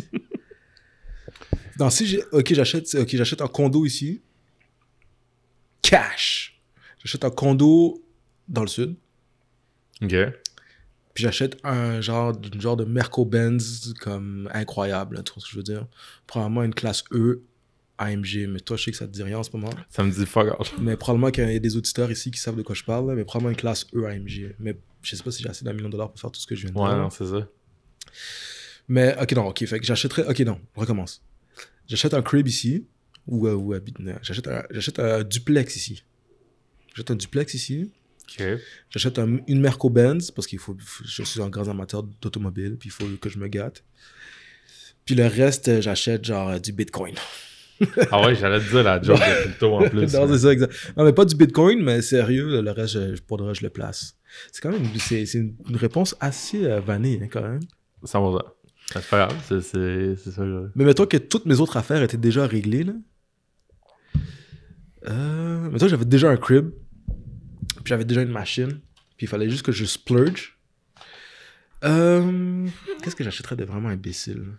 non, 1.79 1.91
si 1.91 2.07
j'ai. 2.07 2.23
Ok, 2.33 2.53
j'achète 2.55 2.95
ok, 2.95 3.09
j'achète 3.09 3.41
un 3.43 3.49
condo 3.49 3.85
ici. 3.85 4.23
cash. 5.83 6.61
J'achète 7.03 7.25
un 7.25 7.31
condo 7.31 8.03
dans 8.49 8.63
le 8.63 8.69
sud. 8.69 8.97
Ok. 10.03 10.15
Puis 11.17 11.23
j'achète 11.23 11.57
un 11.65 12.01
genre, 12.03 12.35
genre 12.61 12.77
de 12.77 12.85
Merco-Benz 12.85 13.95
comme 14.01 14.51
incroyable, 14.53 15.23
tu 15.25 15.33
vois 15.33 15.41
ce 15.41 15.47
que 15.47 15.53
je 15.53 15.57
veux 15.57 15.63
dire? 15.63 15.87
Probablement 16.27 16.63
une 16.63 16.75
classe 16.75 17.05
E 17.11 17.41
AMG, 17.97 18.47
mais 18.51 18.61
toi, 18.61 18.77
je 18.77 18.85
sais 18.85 18.91
que 18.91 18.99
ça 18.99 19.07
te 19.07 19.13
dit 19.13 19.23
rien 19.23 19.39
en 19.39 19.43
ce 19.43 19.49
moment. 19.55 19.71
Ça 19.89 20.03
me 20.05 20.11
dit 20.11 20.27
fuck 20.27 20.49
all. 20.49 20.67
Mais 20.79 20.95
probablement 20.99 21.31
qu'il 21.31 21.51
y 21.51 21.57
a 21.57 21.59
des 21.59 21.77
auditeurs 21.79 22.11
ici 22.11 22.31
qui 22.31 22.39
savent 22.39 22.55
de 22.57 22.61
quoi 22.63 22.75
je 22.75 22.85
parle, 22.85 23.15
mais 23.15 23.25
probablement 23.25 23.49
une 23.51 23.57
classe 23.57 23.87
E 23.95 24.05
AMG. 24.05 24.57
Mais 24.59 24.77
je 25.01 25.17
sais 25.17 25.23
pas 25.23 25.31
si 25.31 25.43
j'ai 25.43 25.49
assez 25.49 25.65
d'un 25.65 25.73
million 25.73 25.87
de 25.89 25.93
dollars 25.93 26.11
pour 26.11 26.21
faire 26.21 26.31
tout 26.31 26.39
ce 26.39 26.47
que 26.47 26.55
je 26.55 26.67
viens 26.67 26.73
de 26.75 26.79
Ouais, 26.79 26.89
dire. 26.91 26.99
non, 26.99 27.09
c'est 27.09 27.25
ça. 27.25 27.49
Mais 28.89 29.17
ok, 29.21 29.33
non, 29.33 29.47
ok, 29.47 29.65
fait 29.67 29.81
que 29.81 29.87
j'achèterais. 29.87 30.27
Ok, 30.29 30.41
non, 30.41 30.61
on 30.77 30.81
recommence. 30.83 31.23
J'achète 31.89 32.13
un 32.13 32.21
crib 32.23 32.47
ici, 32.47 32.85
ou, 33.27 33.47
euh, 33.49 33.55
ou 33.55 33.73
euh, 33.73 33.81
j'achète 34.23 34.49
un, 34.49 34.65
j'achète 34.71 34.99
un 34.99 35.25
duplex 35.25 35.77
ici. 35.77 36.05
J'achète 36.91 37.11
un 37.11 37.17
duplex 37.17 37.55
ici. 37.55 37.91
J'achète 38.91 39.19
un- 39.19 39.39
une 39.47 39.61
Merco 39.61 39.89
Benz 39.91 40.31
parce 40.31 40.47
qu'il 40.47 40.59
faut, 40.59 40.77
je 41.05 41.23
suis 41.23 41.41
un 41.41 41.49
grand 41.49 41.69
amateur 41.69 42.03
d'automobile, 42.03 42.77
puis 42.79 42.89
il 42.89 42.93
faut 42.93 43.07
que 43.21 43.29
je 43.29 43.39
me 43.39 43.49
gâte. 43.49 43.85
Puis 45.05 45.15
le 45.15 45.27
reste, 45.27 45.81
j'achète 45.81 46.25
genre 46.25 46.49
euh, 46.51 46.59
du 46.59 46.73
Bitcoin. 46.73 47.15
Ah 48.11 48.23
ouais, 48.25 48.35
j'allais 48.35 48.59
te 48.59 48.71
dire 48.71 48.83
la 48.83 49.03
joke 49.03 49.19
de 49.19 49.43
crypto 49.43 49.75
en 49.75 49.87
plus. 49.91 50.11
non, 50.15 50.27
c'est 50.29 50.39
ça, 50.39 50.51
exact. 50.51 50.73
Non, 50.97 51.05
mais 51.05 51.13
pas 51.13 51.27
du 51.27 51.35
Bitcoin, 51.37 51.83
mais 51.83 52.01
sérieux, 52.01 52.63
le 52.63 52.71
reste, 52.71 52.95
je, 52.95 53.21
pour 53.21 53.37
de 53.37 53.45
vrai, 53.45 53.55
je 53.55 53.63
le 53.63 53.69
place. 53.69 54.17
C'est 54.51 54.63
quand 54.63 54.71
même 54.73 54.87
c'est, 54.99 55.27
c'est 55.27 55.37
une, 55.39 55.55
une 55.69 55.77
réponse 55.77 56.17
assez 56.19 56.65
euh, 56.65 56.81
vanille, 56.81 57.21
hein, 57.23 57.29
quand 57.31 57.43
même. 57.43 57.61
100%. 58.03 58.43
C'est 58.95 59.07
pas 59.11 59.27
grave, 59.27 59.37
c'est- 59.47 59.61
c'est 59.61 60.17
c'est 60.17 60.31
ça. 60.31 60.43
je- 60.47 60.69
Mais 60.75 60.85
mettons 60.87 61.05
que 61.05 61.19
toutes 61.19 61.45
mes 61.45 61.61
autres 61.61 61.77
affaires 61.77 62.03
étaient 62.03 62.17
déjà 62.17 62.47
réglées, 62.47 62.85
là. 62.85 62.93
Euh, 65.09 65.71
mettons 65.71 65.85
que 65.87 65.91
j'avais 65.91 66.05
déjà 66.05 66.31
un 66.31 66.37
crib, 66.37 66.71
puis 67.87 67.91
j'avais 67.91 68.05
déjà 68.05 68.23
une 68.23 68.33
machine, 68.33 68.81
puis 69.17 69.27
il 69.27 69.29
fallait 69.29 69.49
juste 69.49 69.65
que 69.65 69.71
je 69.71 69.85
splurge. 69.85 70.59
Euh, 71.85 72.67
Qu'est-ce 73.01 73.15
que 73.15 73.23
j'achèterais 73.23 73.55
de 73.55 73.65
vraiment 73.65 73.91
imbécile? 73.91 74.55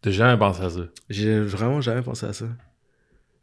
T'as 0.00 0.10
jamais 0.10 0.38
pensé 0.38 0.62
à 0.62 0.70
ça? 0.70 0.88
J'ai 1.10 1.38
vraiment 1.38 1.82
jamais 1.82 2.00
pensé 2.00 2.24
à 2.24 2.32
ça. 2.32 2.48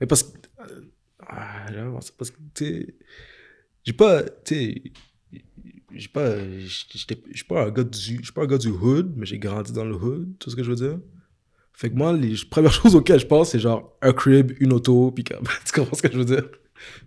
Mais 0.02 0.08
parce 0.08 0.24
que. 0.24 0.36
euh, 0.62 0.82
ah, 1.28 1.72
jamais 1.72 1.92
pensé. 1.92 2.12
Parce 2.18 2.32
que, 2.32 2.38
tu 2.56 2.66
sais. 2.66 2.96
J'ai 3.84 3.94
pas. 3.94 4.24
Tu 4.24 4.56
sais. 4.56 4.84
J'ai 5.94 6.08
pas. 6.08 6.40
Je 6.40 6.68
suis 7.36 7.44
pas 7.48 7.66
un 7.66 7.70
gars 7.70 7.84
du. 7.84 8.00
Je 8.00 8.24
suis 8.24 8.34
pas 8.34 8.42
un 8.42 8.48
gars 8.48 8.58
du 8.58 8.70
hood, 8.70 9.14
mais 9.16 9.28
j'ai 9.28 9.38
grandi 9.38 9.74
dans 9.74 9.86
le 9.86 9.94
hood. 9.94 10.40
Tu 10.40 10.46
vois 10.46 10.52
ce 10.52 10.56
que 10.56 10.64
je 10.64 10.72
veux 10.72 10.76
dire? 10.76 11.00
Fait 11.72 11.92
que 11.92 11.96
moi, 11.96 12.14
les 12.14 12.34
premières 12.50 12.74
choses 12.82 12.96
auxquelles 12.96 13.20
je 13.20 13.28
pense, 13.28 13.52
c'est 13.52 13.60
genre 13.60 13.96
un 14.02 14.12
crib, 14.12 14.54
une 14.60 14.74
auto, 14.74 15.12
puis 15.12 15.24
tu 15.66 15.72
comprends 15.72 15.96
ce 15.96 16.02
que 16.02 16.12
je 16.12 16.18
veux 16.18 16.26
dire? 16.26 16.50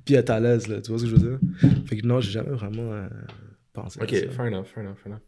Puis 0.04 0.14
être 0.14 0.30
à 0.30 0.40
l'aise, 0.40 0.68
là. 0.68 0.80
Tu 0.80 0.90
vois 0.90 0.98
ce 0.98 1.04
que 1.04 1.10
je 1.10 1.16
veux 1.16 1.30
dire? 1.30 1.38
Fait 1.86 1.96
que 1.96 2.06
non, 2.06 2.20
j'ai 2.20 2.30
jamais 2.32 2.50
vraiment 2.50 2.92
euh, 2.92 3.06
pensé 3.72 4.00
à 4.00 4.06
ça. 4.06 4.30
fair 4.30 4.46
enough, 4.46 4.64
fair 4.66 4.84
enough, 4.84 4.96
fair 5.02 5.12
enough. 5.12 5.20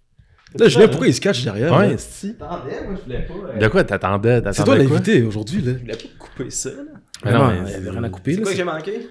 Là, 0.56 0.68
Julien, 0.68 0.86
pourquoi 0.88 1.08
il 1.08 1.14
se 1.14 1.20
cache 1.20 1.42
derrière? 1.42 1.72
Ouais, 1.76 1.90
là? 1.90 1.98
si. 1.98 2.36
Attendez, 2.40 2.70
moi 2.86 2.94
je 2.96 3.02
voulais 3.02 3.26
pas. 3.26 3.34
euh, 3.34 3.58
De 3.58 3.68
quoi 3.68 3.82
t'attendais? 3.82 4.36
C'est 4.36 4.42
toi 4.42 4.52
T'attendais 4.52 4.84
quoi? 4.86 4.94
l'invité 4.98 5.22
aujourd'hui, 5.22 5.60
là. 5.62 5.72
Je 5.72 5.78
voulais 5.78 5.96
pas 5.96 6.08
couper 6.18 6.50
ça, 6.50 6.70
là. 6.70 6.76
Mais 7.24 7.32
non, 7.32 7.50
il 7.56 7.62
mais 7.64 7.70
y 7.70 7.74
avait 7.74 7.90
rien 7.90 8.04
à 8.04 8.08
couper. 8.10 8.32
C'est 8.34 8.36
là, 8.38 8.42
quoi 8.44 8.52
que 8.52 8.56
c'est- 8.58 8.62
j'ai 8.62 8.64
manqué? 8.64 9.08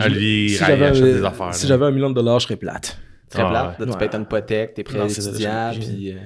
Ah, 0.00 0.08
lui, 0.08 0.44
il 0.44 0.48
j'avais 0.50 0.84
achète 0.86 1.02
un- 1.02 1.06
des 1.06 1.24
affaires, 1.24 1.54
Si 1.54 1.64
là. 1.64 1.68
j'avais 1.68 1.84
un 1.86 1.90
million 1.90 2.08
de 2.08 2.14
dollars, 2.14 2.38
je 2.40 2.44
serais 2.46 2.56
plate. 2.56 2.98
Très 3.28 3.42
Ah, 3.42 3.50
plate. 3.50 3.78
Là, 3.80 3.86
tu 3.86 3.92
ouais. 3.92 3.98
payes 3.98 4.08
ton 4.10 4.22
hypothèque, 4.22 4.74
tes 4.74 4.84
prêts 4.84 4.98
Non, 4.98 5.08
c'est 5.08 5.20
ça, 5.20 5.72
j'ai- 5.72 5.80
puis. 5.80 6.12
euh, 6.12 6.16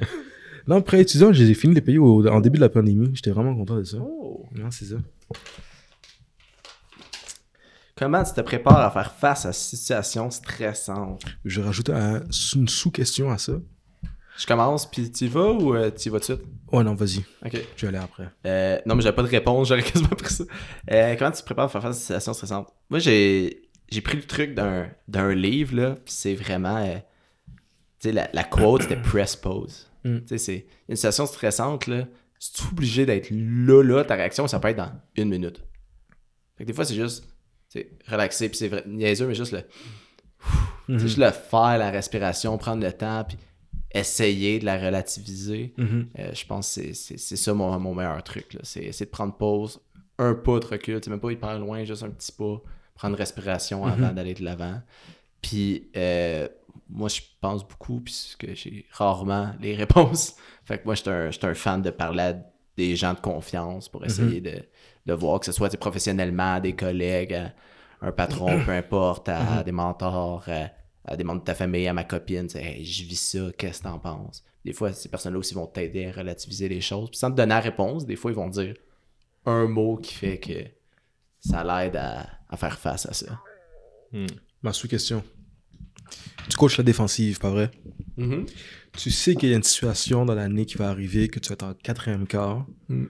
Non, 0.69 0.83
prêt 0.83 1.01
étudiant, 1.01 1.33
j'ai 1.33 1.53
fini 1.55 1.73
de 1.73 1.79
les 1.79 1.85
payer 1.85 1.99
au- 1.99 2.25
en 2.29 2.41
début 2.41 2.59
de 2.59 2.63
la 2.63 2.69
pandémie. 2.69 3.11
J'étais 3.15 3.31
vraiment 3.31 3.57
content 3.57 3.77
de 3.77 3.85
ça. 3.85 3.97
Oh. 4.01 4.47
Non, 4.55 4.71
c'est 4.71 4.85
ça. 4.85 4.97
Comment 7.99 8.23
tu 8.23 8.33
te 8.33 8.41
prépares 8.43 8.79
à 8.79 8.91
faire 8.93 9.13
face 9.13 9.45
à 9.45 9.53
cette 9.53 9.77
situation 9.77 10.31
stressante? 10.31 11.21
Je 11.45 11.61
un- 11.91 12.23
une 12.55 12.69
sous-question 12.69 13.29
à 13.29 13.39
ça. 13.39 13.55
Je 14.39 14.47
commence, 14.47 14.89
puis 14.89 15.11
tu 15.11 15.25
y 15.25 15.29
vas 15.29 15.51
ou 15.51 15.75
euh, 15.75 15.91
tu 15.91 16.09
y 16.09 16.13
vas 16.13 16.21
tout 16.21 16.33
de 16.33 16.39
suite? 16.39 16.49
Ouais, 16.71 16.85
non, 16.85 16.95
vas-y. 16.95 17.25
Ok. 17.45 17.61
Je 17.77 17.83
vais 17.83 17.89
aller 17.89 17.99
après. 17.99 18.29
Euh, 18.47 18.79
non, 18.87 18.95
mais 18.95 19.03
j'avais 19.03 19.17
pas 19.17 19.25
de 19.25 19.29
réponse, 19.29 19.67
j'aurais 19.69 19.83
quasiment 19.83 20.11
pris 20.11 20.33
ça. 20.33 20.45
Euh, 20.93 21.17
comment 21.19 21.33
tu 21.33 21.41
te 21.41 21.45
prépares 21.45 21.65
à 21.65 21.69
faire 21.69 21.83
face 21.83 21.91
à 21.91 21.95
cette 21.95 22.03
situation 22.03 22.33
stressante? 22.35 22.73
Moi, 22.89 23.01
j'ai, 23.01 23.69
j'ai 23.91 24.01
pris 24.01 24.17
le 24.17 24.23
truc 24.23 24.55
d'un, 24.55 24.89
d'un 25.09 25.35
livre, 25.35 25.75
là, 25.75 25.97
c'est 26.07 26.37
vraiment. 26.37 26.87
tu 26.87 27.01
sais, 27.99 28.13
la, 28.13 28.31
la 28.33 28.45
quote, 28.45 28.83
c'était 28.83 28.95
press 29.03 29.35
pause. 29.35 29.91
Mm. 30.05 30.19
Tu 30.19 30.27
sais, 30.29 30.39
c'est 30.39 30.67
une 30.89 30.95
situation 30.95 31.27
stressante, 31.27 31.89
là. 31.89 32.05
C'est 32.39 32.63
obligé 32.71 33.07
d'être 33.07 33.29
là, 33.33 33.83
là, 33.83 34.05
ta 34.05 34.15
réaction, 34.15 34.47
ça 34.47 34.61
peut 34.61 34.69
être 34.69 34.77
dans 34.77 34.93
une 35.17 35.31
minute. 35.31 35.61
Fait 36.57 36.63
que 36.63 36.69
des 36.69 36.73
fois, 36.73 36.85
c'est 36.85 36.95
juste, 36.95 37.25
tu 37.25 37.31
relaxer, 38.07 38.49
puis 38.49 38.59
c'est 38.59 38.69
vrai, 38.69 38.85
niaiseux, 38.87 39.27
mais 39.27 39.35
juste 39.35 39.53
le. 39.53 39.63
Mhm. 40.89 40.99
C'est 40.99 41.07
juste 41.07 41.19
le 41.19 41.31
faire, 41.31 41.79
la 41.79 41.91
respiration, 41.91 42.57
prendre 42.59 42.83
le 42.83 42.93
temps, 42.93 43.25
puis 43.25 43.37
essayer 43.93 44.59
de 44.59 44.65
la 44.65 44.79
relativiser. 44.79 45.75
Mhm. 45.77 46.09
Euh, 46.19 46.31
je 46.35 46.47
pense 46.47 46.67
que 46.75 46.83
c'est- 46.83 46.95
c'est 46.95 47.19
c'est 47.19 47.37
ça 47.37 47.53
mon, 47.55 47.79
mon 47.79 47.95
meilleur 47.95 48.23
truc. 48.23 48.57
C'est 48.63 48.93
c'est 48.93 49.05
de 49.07 49.11
prendre 49.11 49.35
pause, 49.37 49.81
un 50.19 50.35
pas 50.35 50.59
de 50.61 50.67
recul, 50.67 51.01
c'est 51.03 51.11
même 51.11 51.21
pas 51.21 51.31
hyper 51.33 51.59
loin, 51.59 51.85
juste 51.85 52.03
un 52.03 52.11
petit 52.11 52.33
pas, 52.33 52.61
prendre 52.95 53.17
respiration 53.17 53.85
avant 53.87 54.13
d'aller 54.13 54.35
de 54.35 54.45
l'avant. 54.45 54.81
Puis 55.43 55.89
euh, 55.97 56.49
moi, 56.89 57.09
je 57.09 57.21
pense 57.41 57.67
beaucoup, 57.67 58.01
puisque 58.01 58.55
j'ai 58.55 58.87
rarement 58.93 59.53
les 59.61 59.75
réponses. 59.85 60.37
Fait 60.65 60.79
que 60.79 60.85
moi, 60.85 60.95
je 60.95 61.01
suis 61.03 61.11
un, 61.47 61.51
un 61.51 61.55
fan 61.55 61.83
de 61.83 61.91
parler 61.91 62.23
à 62.23 62.37
des 62.77 62.97
gens 62.97 63.13
de 63.15 63.21
confiance 63.21 63.89
pour 63.89 64.05
essayer 64.05 64.41
de, 64.41 64.63
de 65.09 65.13
voir 65.15 65.41
que 65.41 65.47
ce 65.47 65.53
soit 65.53 65.75
professionnellement, 65.79 66.55
à 66.55 66.61
des 66.61 66.75
collègues, 66.77 67.35
à 67.35 67.53
un 68.01 68.13
patron, 68.13 68.65
peu 68.65 68.71
importe, 68.73 69.29
à 69.29 69.65
des 69.65 69.73
mentors, 69.73 70.45
à, 70.49 70.69
à 71.05 71.17
des 71.17 71.25
membres 71.25 71.41
de 71.41 71.45
ta 71.47 71.55
famille, 71.55 71.89
à 71.89 71.93
ma 71.95 72.05
copine, 72.05 72.47
tu 72.47 72.53
sais, 72.53 72.63
Hey, 72.63 72.85
je 72.85 73.03
vis 73.05 73.17
ça, 73.17 73.51
qu'est-ce 73.59 73.79
que 73.79 73.85
t'en 73.85 73.99
penses? 73.99 74.45
Des 74.65 74.73
fois, 74.73 74.93
ces 74.93 75.09
personnes-là 75.09 75.39
aussi 75.39 75.55
vont 75.55 75.67
t'aider 75.67 76.07
à 76.07 76.13
relativiser 76.13 76.69
les 76.69 76.81
choses. 76.81 77.09
Puis 77.11 77.19
sans 77.19 77.31
te 77.31 77.37
donner 77.37 77.49
la 77.55 77.61
réponse, 77.61 78.05
des 78.07 78.17
fois, 78.17 78.31
ils 78.31 78.35
vont 78.37 78.49
dire 78.49 78.75
un 79.47 79.67
mot 79.67 79.97
qui 79.97 80.13
fait 80.15 80.39
que 80.39 80.53
ça 81.41 81.65
l'aide 81.65 81.97
à, 81.97 82.27
à 82.49 82.57
faire 82.57 82.79
face 82.79 83.07
à 83.07 83.15
ça. 83.15 83.41
Ma 84.63 84.73
sous-question. 84.73 85.23
Tu 86.51 86.57
coaches 86.57 86.79
la 86.79 86.85
défensive, 86.85 87.39
pas 87.39 87.51
vrai? 87.51 87.71
Tu 88.97 89.11
sais 89.11 89.35
qu'il 89.37 89.49
y 89.49 89.53
a 89.53 89.57
une 89.57 89.63
situation 89.63 90.25
dans 90.27 90.35
l'année 90.35 90.67
qui 90.67 90.77
va 90.77 90.89
arriver 90.91 91.29
que 91.29 91.39
tu 91.39 91.49
vas 91.49 91.55
être 91.55 91.63
en 91.65 91.75
quatrième 91.75 92.27
quart, 92.27 92.67
Mm. 92.89 93.05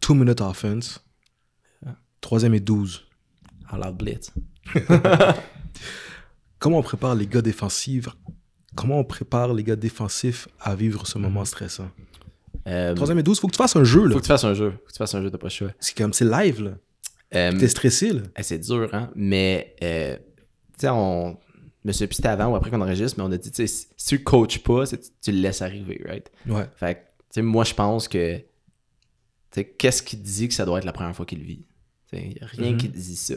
two 0.00 0.14
minute 0.14 0.40
offense, 0.40 1.04
troisième 2.22 2.54
et 2.54 2.60
12. 2.60 3.04
À 3.68 3.76
la 3.76 3.92
blitz. 3.92 4.32
Comment 6.58 6.78
on 6.78 6.82
prépare 6.82 7.14
les 7.14 7.26
gars 7.26 7.42
défensifs? 7.42 8.08
Comment 8.74 8.98
on 9.00 9.04
prépare 9.04 9.52
les 9.52 9.64
gars 9.64 9.76
défensifs 9.76 10.48
à 10.60 10.74
vivre 10.74 11.06
ce 11.06 11.18
moment 11.18 11.44
stressant? 11.44 11.90
Euh, 12.68 12.94
Troisième 12.94 13.18
et 13.18 13.22
12, 13.22 13.40
faut 13.40 13.48
que 13.48 13.52
tu 13.52 13.58
fasses 13.58 13.76
un 13.76 13.84
jeu, 13.84 14.04
là. 14.06 14.12
faut 14.12 14.20
que 14.20 14.24
tu 14.24 14.28
fasses 14.28 14.44
un 14.44 14.54
jeu. 14.54 14.70
Faut 14.70 14.86
que 14.86 14.92
tu 14.92 14.98
fasses 14.98 15.14
un 15.14 15.22
jeu, 15.22 15.30
t'as 15.30 15.38
pas 15.38 15.46
le 15.46 15.50
choix. 15.50 15.72
C'est 15.80 15.96
comme, 15.96 16.12
c'est 16.12 16.24
live, 16.24 16.62
là. 16.62 16.70
Euh, 17.34 17.58
T'es 17.58 17.68
stressé, 17.68 18.12
là. 18.12 18.22
Eh, 18.36 18.42
c'est 18.42 18.58
dur, 18.58 18.88
hein? 18.92 19.10
Mais, 19.14 19.74
euh, 19.82 20.16
tu 20.16 20.22
sais, 20.78 20.88
on. 20.90 21.38
Suis 21.90 22.06
pisté 22.06 22.28
avant 22.28 22.52
ou 22.52 22.54
après 22.54 22.70
qu'on 22.70 22.80
enregistre, 22.80 23.18
mais 23.18 23.24
on 23.24 23.32
a 23.32 23.36
dit, 23.36 23.50
tu 23.50 23.66
sais, 23.66 23.86
si 23.96 24.06
tu 24.06 24.22
coaches 24.22 24.62
pas, 24.62 24.84
tu, 24.86 25.32
le 25.32 25.38
laisses 25.38 25.62
arriver, 25.62 26.00
right? 26.06 26.30
Ouais. 26.46 26.68
Fait 26.76 26.94
que, 26.94 27.00
tu 27.00 27.06
sais, 27.30 27.42
moi, 27.42 27.64
je 27.64 27.74
pense 27.74 28.06
que. 28.06 28.36
Tu 28.38 28.44
sais, 29.50 29.64
qu'est-ce 29.64 30.02
qui 30.02 30.16
dit 30.16 30.46
que 30.46 30.54
ça 30.54 30.64
doit 30.64 30.78
être 30.78 30.84
la 30.84 30.92
première 30.92 31.16
fois 31.16 31.26
qu'il 31.26 31.42
vit? 31.42 31.66
Tu 32.12 32.18
sais, 32.18 32.28
y 32.40 32.42
a 32.42 32.46
rien 32.46 32.76
qui 32.76 32.88
dit 32.88 33.16
ça. 33.16 33.34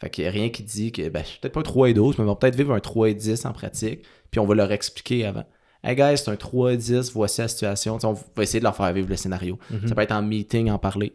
Fait 0.00 0.10
qu'il 0.10 0.24
y 0.24 0.26
a 0.26 0.30
rien 0.30 0.48
qui 0.50 0.62
dit 0.62 0.90
que, 0.92 1.08
ben, 1.08 1.22
je 1.22 1.28
suis 1.30 1.38
peut-être 1.40 1.54
pas 1.54 1.60
un 1.60 1.64
3 1.64 1.90
et 1.90 1.94
12, 1.94 2.18
mais 2.18 2.24
on 2.24 2.28
va 2.28 2.34
peut-être 2.36 2.56
vivre 2.56 2.72
un 2.74 2.80
3 2.80 3.10
et 3.10 3.14
10 3.14 3.44
en 3.46 3.52
pratique, 3.52 4.00
puis 4.30 4.40
on 4.40 4.46
va 4.46 4.54
leur 4.54 4.72
expliquer 4.72 5.24
avant. 5.26 5.44
Hey 5.82 5.94
guys, 5.96 6.16
c'est 6.18 6.30
un 6.30 6.36
3 6.36 6.72
et 6.72 6.76
10, 6.76 7.12
voici 7.12 7.40
la 7.42 7.48
situation. 7.48 7.98
On 8.02 8.12
va 8.14 8.42
essayer 8.42 8.58
de 8.58 8.64
leur 8.64 8.74
faire 8.74 8.92
vivre 8.92 9.08
le 9.08 9.16
scénario. 9.16 9.58
Mhm. 9.70 9.88
Ça 9.88 9.94
peut 9.94 10.00
être 10.02 10.12
en 10.12 10.22
meeting, 10.22 10.70
en 10.70 10.78
parler. 10.78 11.14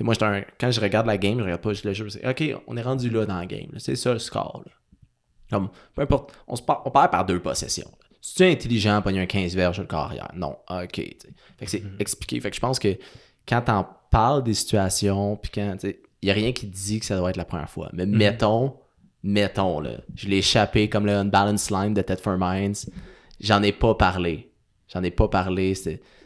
Moi, 0.00 0.14
un- 0.22 0.42
quand 0.58 0.70
je 0.70 0.80
regarde 0.80 1.06
la 1.06 1.18
game, 1.18 1.38
je 1.38 1.42
regarde 1.44 1.60
pas 1.60 1.70
juste 1.72 1.84
le 1.84 1.92
jeu. 1.92 2.08
C'est 2.08 2.26
OK, 2.26 2.62
on 2.66 2.76
est 2.76 2.82
rendu 2.82 3.10
là 3.10 3.26
dans 3.26 3.38
la 3.38 3.44
game. 3.46 3.68
C'est 3.78 3.96
ça 3.96 4.12
le 4.12 4.18
score. 4.18 4.62
là. 4.64 4.72
Comme, 5.50 5.68
peu 5.94 6.02
importe, 6.02 6.32
on, 6.46 6.56
se 6.56 6.62
par- 6.62 6.82
on 6.86 6.90
perd 6.90 7.10
par 7.10 7.26
deux 7.26 7.40
possessions. 7.40 7.90
Si 8.22 8.34
tu 8.36 8.42
es 8.44 8.52
intelligent, 8.52 9.02
pogner 9.02 9.20
un 9.20 9.26
15 9.26 9.54
verges 9.54 9.80
le 9.80 9.86
carrière. 9.86 10.30
Non, 10.34 10.56
OK. 10.70 10.94
Fait 10.96 11.16
que 11.64 11.70
c'est 11.70 11.82
expliqué. 11.98 12.40
Fait 12.40 12.50
que 12.50 12.56
je 12.56 12.60
pense 12.60 12.78
que 12.78 12.96
quand 13.48 13.62
t'en 13.62 13.86
parles 14.10 14.42
des 14.44 14.54
situations, 14.54 15.36
puis 15.36 15.50
quand, 15.54 15.76
il 16.22 16.28
y 16.28 16.30
a 16.30 16.34
rien 16.34 16.52
qui 16.52 16.66
dit 16.66 17.00
que 17.00 17.06
ça 17.06 17.16
doit 17.16 17.30
être 17.30 17.36
la 17.36 17.44
première 17.44 17.70
fois. 17.70 17.90
Mais 17.92 18.06
mettons, 18.06 18.76
mettons, 19.22 19.80
là, 19.80 20.00
je 20.14 20.28
l'ai 20.28 20.38
échappé 20.38 20.88
comme 20.88 21.06
le 21.06 21.12
Unbalanced 21.12 21.70
Line 21.70 21.94
de 21.94 22.02
Ted 22.02 22.20
for 22.20 22.36
Minds. 22.38 22.90
J'en 23.40 23.62
ai 23.62 23.72
pas 23.72 23.94
parlé. 23.94 24.50
J'en 24.88 25.02
ai 25.02 25.10
pas 25.10 25.28
parlé, 25.28 25.74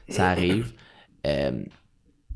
ça 0.08 0.30
arrive. 0.30 0.72
Euh, 1.26 1.52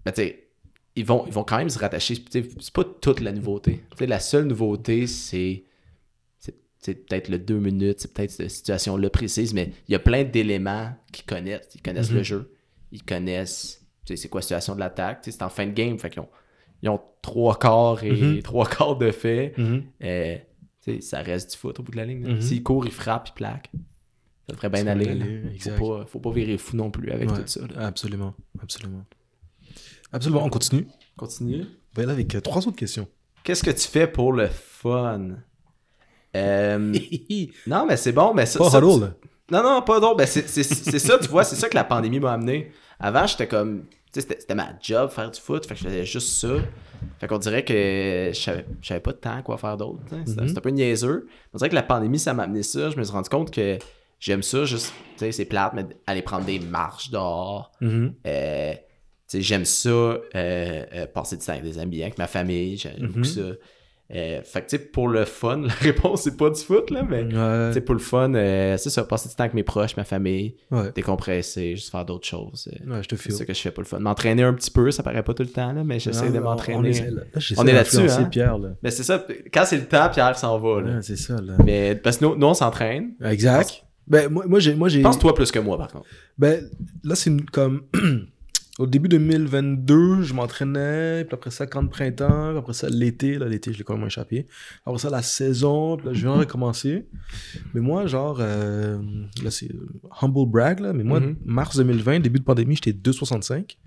mais 0.07 0.13
tu 0.13 0.23
sais, 0.23 0.49
ils 0.97 1.05
vont, 1.05 1.27
ils 1.27 1.33
vont 1.35 1.45
quand 1.45 1.59
même 1.59 1.69
se 1.69 1.79
rattacher. 1.79 2.15
C'est 2.31 2.73
pas 2.73 2.85
toute 2.85 3.21
la 3.21 3.33
nouveauté. 3.33 3.83
La 4.01 4.19
seule 4.19 4.47
nouveauté, 4.47 5.07
c'est 5.07 5.65
c'est- 6.39 6.95
peut-être 6.95 7.29
le 7.29 7.39
deux 7.39 7.59
minutes, 7.59 8.01
c'est 8.01 8.15
peut-être 8.15 8.31
cette 8.31 8.51
situation-là 8.51 9.11
précise, 9.11 9.53
mais 9.53 9.73
il 9.89 9.93
y 9.93 9.95
a 9.95 9.99
plein 9.99 10.25
d'éléments 10.25 10.91
qu'ils 11.13 11.27
connaissent. 11.27 11.69
Ils 11.75 11.83
connaissent 11.83 12.11
le 12.11 12.23
jeu, 12.23 12.55
ils 12.93 13.03
connaissent 13.03 13.85
tu 14.07 14.17
sais, 14.17 14.23
c'est 14.23 14.29
quoi 14.31 14.39
la 14.39 14.43
situation 14.43 14.75
de 14.75 14.81
l'attaque. 14.81 15.21
Tu 15.21 15.31
sais, 15.31 15.37
C'est 15.37 15.45
en 15.45 15.51
fin 15.51 15.67
de 15.67 15.73
game, 15.73 15.99
fait 15.99 16.09
qu'ils 16.09 16.23
ont, 16.23 16.29
ils 16.83 16.89
ont 16.89 17.03
trois 17.29 17.59
quarts 17.59 18.03
et 18.05 18.13
Mhm. 18.13 18.43
trois 18.43 18.67
quarts 18.67 18.97
de 18.97 19.11
fait, 19.11 19.55
Mhm. 19.59 19.83
euh, 20.05 20.37
ça 21.01 21.21
reste 21.23 21.53
du 21.53 21.57
foot 21.59 21.79
au 21.79 21.83
bout 21.83 21.93
de 21.93 21.97
la 21.97 22.05
ligne. 22.07 22.27
Mhm. 22.27 22.41
S'il 22.41 22.63
court, 22.63 22.85
il 22.87 22.93
frappe, 22.93 23.29
il 23.29 23.33
plaque. 23.35 23.71
Ça 24.49 24.55
devrait 24.55 24.71
bien 24.71 24.87
aller. 24.87 25.09
aller, 25.11 25.59
Faut 25.59 25.99
pas, 25.99 26.07
faut 26.07 26.21
pas 26.21 26.31
virer 26.33 26.57
fou 26.57 26.75
non 26.77 26.91
plus 26.91 27.11
avec 27.13 27.31
Ouais. 27.31 27.37
tout 27.37 27.47
ça. 27.47 27.61
là. 27.67 27.87
Absolument, 27.87 28.35
absolument. 28.63 29.05
Absolument, 30.13 30.45
on 30.45 30.49
continue. 30.49 30.87
Continue. 31.19 31.63
On 31.63 31.67
va 31.97 32.03
aller 32.05 32.13
avec 32.13 32.35
euh, 32.35 32.41
trois 32.41 32.67
autres 32.67 32.77
questions. 32.77 33.07
Qu'est-ce 33.45 33.63
que 33.63 33.71
tu 33.71 33.87
fais 33.89 34.07
pour 34.07 34.33
le 34.33 34.47
fun? 34.49 35.37
Euh, 36.37 36.79
non, 37.67 37.85
mais 37.87 37.97
c'est 37.97 38.13
bon. 38.13 38.33
Mais 38.35 38.47
ça, 38.47 38.59
Pas 38.59 38.71
ça, 38.71 38.81
tu- 38.81 39.01
là. 39.01 39.13
Non, 39.51 39.63
non, 39.63 39.83
pas 39.83 40.01
drôle. 40.01 40.17
Ben, 40.17 40.27
c'est 40.27 40.47
c'est- 40.49 40.63
c'est 40.63 40.99
ça, 40.99 41.19
tu 41.19 41.29
vois, 41.29 41.45
c'est 41.45 41.57
ça 41.57 41.69
que 41.69 41.75
la 41.75 41.85
pandémie 41.85 42.21
m'a 42.21 42.33
amené. 42.33 42.71
Avant, 42.99 43.27
j'étais 43.27 43.47
comme. 43.49 43.85
C'était 44.13 44.55
ma 44.55 44.71
job 44.81 45.11
faire 45.11 45.31
du 45.31 45.41
foot, 45.41 45.67
fait 45.67 45.75
que 45.75 45.81
je 45.81 45.85
faisais 45.85 46.05
juste 46.05 46.31
ça. 46.41 46.57
Fait 47.21 47.27
qu'on 47.27 47.39
dirait 47.39 47.65
que 47.65 48.31
je 48.33 48.39
savais, 48.39 48.65
je 48.81 48.89
savais 48.89 49.01
pas 49.01 49.13
de 49.13 49.19
temps 49.19 49.43
quoi 49.43 49.57
faire 49.59 49.77
d'autre. 49.77 50.01
sais. 50.09 50.17
C'était 50.27 50.59
un 50.59 50.61
peu 50.61 50.71
niaiseux. 50.71 51.29
On 51.53 51.59
dirait 51.59 51.69
que 51.69 51.75
la 51.75 51.83
pandémie, 51.83 52.19
ça 52.19 52.35
m'a 52.35 52.45
amené 52.45 52.63
ça. 52.63 52.91
Je 52.91 52.97
me 52.97 53.05
suis 53.05 53.13
rendu 53.13 53.29
compte 53.29 53.53
que 53.53 53.79
j'aime 54.21 54.43
ça, 54.43 54.65
juste, 54.65 54.93
tu 55.13 55.19
sais, 55.19 55.33
c'est 55.33 55.45
plate, 55.45 55.75
mais 55.75 55.87
aller 56.07 56.23
prendre 56.23 56.45
des 56.45 56.59
marches 56.59 57.11
dehors. 57.11 57.71
Mhm. 57.81 58.15
Euh, 58.27 58.75
j'aime 59.33 59.65
ça, 59.65 59.89
euh, 59.91 60.21
euh, 60.35 61.07
passer 61.07 61.37
du 61.37 61.45
temps 61.45 61.53
avec 61.53 61.65
des 61.65 61.79
amis, 61.79 62.03
avec 62.03 62.19
ma 62.19 62.27
famille, 62.27 62.77
j'aime 62.77 63.09
beaucoup 63.09 63.25
ça. 63.25 63.53
Euh, 64.15 64.41
fait 64.43 64.63
que, 64.63 64.71
tu 64.71 64.77
sais, 64.79 64.83
pour 64.83 65.07
le 65.09 65.27
fun, 65.27 65.59
la 65.67 65.73
réponse, 65.75 66.23
c'est 66.23 66.37
pas 66.39 66.49
du 66.49 66.61
foot, 66.63 66.91
là, 66.91 67.03
mais, 67.03 67.29
tu 67.29 67.37
Ouais, 67.37 67.71
sais, 67.75 67.83
pour 67.83 67.95
le 67.95 68.01
fun, 68.01 68.33
euh, 68.33 68.77
c'est 68.79 68.89
ça, 68.89 69.05
passer 69.05 69.29
du 69.29 69.35
temps 69.35 69.43
avec 69.45 69.53
mes 69.53 69.63
proches, 69.65 69.99
ma 69.99 70.05
famille, 70.05 70.57
ouais. 70.71 70.91
décompresser, 70.95 71.77
juste 71.77 71.91
faire 71.91 72.07
d'autres 72.07 72.27
choses. 72.27 72.71
euh, 72.73 72.91
Ouais, 72.95 73.03
je 73.03 73.09
te 73.09 73.17
c'est 73.17 73.33
ça 73.33 73.45
que 73.45 73.53
je 73.53 73.61
fais 73.61 73.71
pour 73.71 73.83
le 73.83 73.87
fun. 73.89 73.99
M'entraîner 73.99 74.45
un 74.45 74.55
petit 74.55 74.71
peu, 74.71 74.91
ça 74.91 75.03
paraît 75.03 75.23
pas 75.23 75.35
tout 75.35 75.43
le 75.43 75.51
temps, 75.51 75.73
là, 75.75 75.85
mais 75.85 75.99
j'essaie 76.01 76.31
de 76.31 76.39
m'entraîner. 76.39 76.93
là. 76.93 77.11
Là, 77.11 77.41
On 77.59 77.67
est 77.67 77.73
là-dessus, 77.73 77.97
d'influencer 77.97 78.21
hein? 78.23 78.29
Pierre, 78.31 78.57
là. 78.59 78.69
Mais 78.83 78.91
c'est 78.91 79.03
ça, 79.03 79.23
quand 79.53 79.65
c'est 79.67 79.77
le 79.77 79.85
temps, 79.87 80.09
Pierre 80.09 80.39
s'en 80.39 80.59
va, 80.59 80.81
là. 80.81 80.95
Ouais, 80.97 81.03
c'est 81.03 81.17
ça, 81.17 81.35
là. 81.43 81.53
Mais 81.65 81.95
parce 81.95 82.17
que 82.17 82.25
nous, 82.25 82.35
nous, 82.37 82.47
on 82.47 82.55
s'entraîne. 82.55 83.11
Exact. 83.23 83.85
Ben, 84.07 84.31
moi, 84.31 84.45
moi, 84.49 84.59
j'ai... 84.59 84.75
Moi, 84.75 84.89
j'ai... 84.89 85.03
Pense-toi 85.03 85.35
plus 85.35 85.51
que 85.53 85.59
moi, 85.59 85.77
par 85.77 85.89
contre. 85.93 86.07
Ben, 86.39 86.65
là, 87.05 87.15
c'est 87.15 87.29
une- 87.29 87.45
comme... 87.45 87.83
Au 88.79 88.87
début 88.87 89.09
2022, 89.09 90.23
je 90.23 90.33
m'entraînais, 90.35 91.25
puis 91.25 91.35
après 91.35 91.51
ça, 91.51 91.67
camp 91.67 91.83
de 91.83 91.89
printemps, 91.89 92.51
puis 92.51 92.59
après 92.59 92.73
ça, 92.75 92.89
l'été, 92.89 93.37
là, 93.37 93.49
l'été, 93.49 93.73
je 93.73 93.79
l'ai 93.79 93.85
quand 93.85 93.97
même 93.97 94.07
échappé. 94.07 94.47
Après 94.87 94.99
ça, 95.01 95.11
la 95.11 95.21
saison, 95.23 95.97
puis 95.97 96.07
là, 96.07 96.13
je 96.13 96.21
viens 96.21 96.35
de 96.37 96.41
recommencer. 96.41 97.07
Mais 97.75 97.81
moi, 97.81 98.07
genre, 98.07 98.39
euh, 98.41 98.99
là, 99.43 99.51
c'est 99.51 99.69
humble 100.23 100.47
brag, 100.49 100.79
là, 100.81 100.93
mais 100.93 101.03
moi, 101.05 101.19
Mhm. 101.21 101.37
mars 101.45 101.77
2020, 101.77 102.21
début 102.21 102.39
de 102.39 102.45
pandémie, 102.45 102.77
j'étais 102.77 102.93
2,65. 102.93 103.79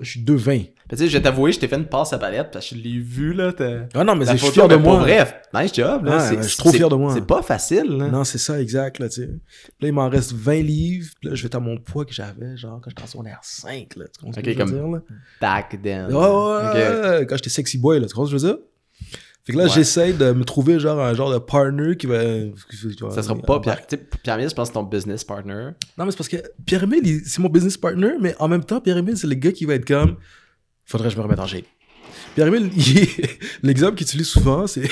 Je 0.00 0.10
suis 0.10 0.20
2,20. 0.20 0.66
Tu 0.88 0.96
sais, 0.96 1.08
je 1.08 1.16
vais 1.16 1.22
t'avouer, 1.22 1.52
je 1.52 1.58
t'ai 1.58 1.68
fait 1.68 1.76
une 1.76 1.86
passe 1.86 2.12
à 2.12 2.18
palette, 2.18 2.50
parce 2.52 2.68
que 2.68 2.76
je 2.76 2.80
l'ai 2.80 2.98
vu, 2.98 3.32
là. 3.32 3.52
Ah 3.94 4.04
non, 4.04 4.14
mais 4.14 4.26
je 4.26 4.36
suis 4.36 4.50
fier 4.50 4.68
de 4.68 4.76
moi. 4.76 4.98
vrai, 4.98 5.42
nice 5.54 5.74
job, 5.74 6.04
là. 6.04 6.30
Ouais, 6.30 6.36
je 6.42 6.48
suis 6.48 6.58
trop 6.58 6.70
fier 6.70 6.88
de 6.88 6.94
moi. 6.94 7.14
C'est 7.14 7.26
pas 7.26 7.42
facile, 7.42 7.86
là. 7.96 8.08
Non, 8.08 8.24
c'est 8.24 8.38
ça, 8.38 8.60
exact, 8.60 8.98
là, 8.98 9.08
tu 9.08 9.22
sais. 9.22 9.26
Là, 9.80 9.88
il 9.88 9.92
m'en 9.92 10.08
reste 10.08 10.32
20 10.32 10.62
livres, 10.62 11.10
puis 11.20 11.30
là, 11.30 11.34
je 11.34 11.42
vais 11.42 11.46
être 11.46 11.54
à 11.54 11.60
mon 11.60 11.78
poids 11.78 12.04
que 12.04 12.12
j'avais, 12.12 12.56
genre, 12.56 12.80
quand 12.82 12.90
j'étais 12.90 13.02
en 13.02 13.06
secondaire 13.06 13.40
5, 13.42 13.96
là. 13.96 14.04
Tu 14.06 14.20
comprends 14.20 14.40
ce 14.40 14.40
que 14.40 14.52
je 14.52 14.58
veux 14.58 14.64
dire, 14.64 14.88
là? 14.88 15.02
Back 15.40 15.78
then. 15.82 16.06
Ouais, 16.06 16.14
ouais, 16.14 17.18
ouais, 17.18 17.26
quand 17.26 17.36
j'étais 17.36 17.50
sexy 17.50 17.78
boy, 17.78 17.98
là, 17.98 18.06
tu 18.06 18.14
comprends 18.14 18.26
ce 18.26 18.32
que 18.32 18.38
je 18.38 18.46
veux 18.46 18.52
dire? 18.54 18.62
Fait 19.46 19.52
que 19.52 19.58
là, 19.58 19.64
Ouais. 19.64 19.70
j'essaie 19.72 20.12
de 20.12 20.32
me 20.32 20.44
trouver, 20.44 20.80
genre, 20.80 21.00
un 21.00 21.14
genre 21.14 21.32
de 21.32 21.38
partner 21.38 21.96
qui 21.96 22.06
va... 22.06 22.20
Ça 23.14 23.22
sera 23.22 23.36
pas 23.36 23.60
Pierre. 23.60 23.80
Pierre-Emile, 24.22 24.50
je 24.50 24.54
pense 24.56 24.68
que 24.68 24.74
c'est 24.74 24.80
ton 24.80 24.82
business 24.82 25.22
partner. 25.22 25.68
Non, 25.96 26.04
mais 26.04 26.10
c'est 26.10 26.16
parce 26.16 26.28
que 26.28 26.38
Pierre-Emile, 26.66 27.06
il- 27.06 27.24
c'est 27.24 27.38
mon 27.40 27.48
business 27.48 27.76
partner, 27.76 28.14
mais 28.20 28.34
en 28.40 28.48
même 28.48 28.64
temps, 28.64 28.80
Pierre-Emile, 28.80 29.16
c'est 29.16 29.28
le 29.28 29.34
gars 29.36 29.52
qui 29.52 29.64
va 29.64 29.74
être 29.74 29.86
comme... 29.86 30.16
Faudrait 30.84 31.08
que 31.08 31.14
je 31.14 31.18
me 31.18 31.22
remette 31.22 31.38
en 31.38 31.46
shape. 31.46 31.64
Pierre-Emile, 32.34 32.70
il 32.76 32.98
est- 32.98 33.38
l'exemple 33.62 33.94
qu'il 33.94 34.06
utilise 34.06 34.26
souvent, 34.26 34.66
c'est... 34.66 34.88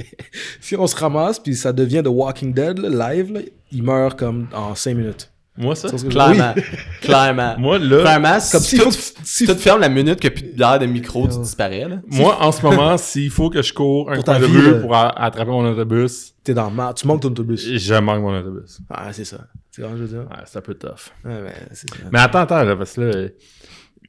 si 0.60 0.76
on 0.76 0.86
se 0.86 0.96
ramasse, 0.96 1.38
puis 1.38 1.54
ça 1.54 1.72
devient 1.72 2.02
The 2.04 2.08
Walking 2.08 2.52
Dead, 2.52 2.78
là, 2.78 3.12
live, 3.14 3.32
là, 3.32 3.40
il 3.70 3.82
meurt 3.82 4.18
comme 4.18 4.48
en 4.52 4.74
5 4.74 4.94
minutes. 4.96 5.31
Moi, 5.56 5.74
ça? 5.76 5.88
Veux 5.88 5.96
dire? 5.98 6.08
Clairement. 6.08 6.54
Clairement. 7.02 7.54
Moi, 7.58 7.78
là, 7.78 8.00
Clairement, 8.00 8.38
Comme 8.50 8.60
si 8.62 8.78
tu 8.78 8.84
si- 9.24 9.46
tu 9.46 9.52
te 9.52 9.58
fermes 9.60 9.80
la 9.80 9.88
minute 9.90 10.18
que 10.18 10.28
plus 10.28 10.52
l'air 10.56 10.78
de 10.78 10.86
micro, 10.86 11.28
tu 11.28 11.38
disparais, 11.40 11.86
là. 11.88 11.96
moi, 12.06 12.38
en 12.40 12.52
ce 12.52 12.62
moment, 12.62 12.96
s'il 12.96 13.30
faut 13.30 13.50
que 13.50 13.60
je 13.60 13.72
cours 13.74 14.10
un 14.10 14.14
coin 14.14 14.22
ta 14.22 14.38
de 14.38 14.46
vie, 14.46 14.56
rue 14.56 14.72
là. 14.72 14.78
pour 14.80 14.94
a- 14.94 15.22
attraper 15.24 15.50
mon 15.50 15.70
autobus, 15.70 16.34
T'es 16.42 16.54
dans 16.54 16.70
le 16.70 16.94
tu 16.94 17.06
manques 17.06 17.20
ton 17.22 17.28
autobus. 17.28 17.60
je 17.76 17.94
manque 17.94 18.22
mon 18.22 18.38
autobus. 18.40 18.80
Ah, 18.88 19.12
c'est 19.12 19.24
ça. 19.26 19.46
C'est 19.70 19.82
ce 19.82 19.86
que 19.86 19.92
je 19.96 20.02
veux 20.02 20.08
dire. 20.08 20.20
Ouais, 20.30 20.42
c'est 20.46 20.58
un 20.58 20.62
peu 20.62 20.74
tough. 20.74 21.10
Ouais, 21.24 21.40
mais 21.42 21.54
c'est 21.72 21.88
ça. 21.90 21.96
Mais 22.10 22.18
attends, 22.18 22.40
attends, 22.40 22.64
là, 22.64 22.74
parce 22.76 22.94
que 22.94 23.00
là, 23.02 23.28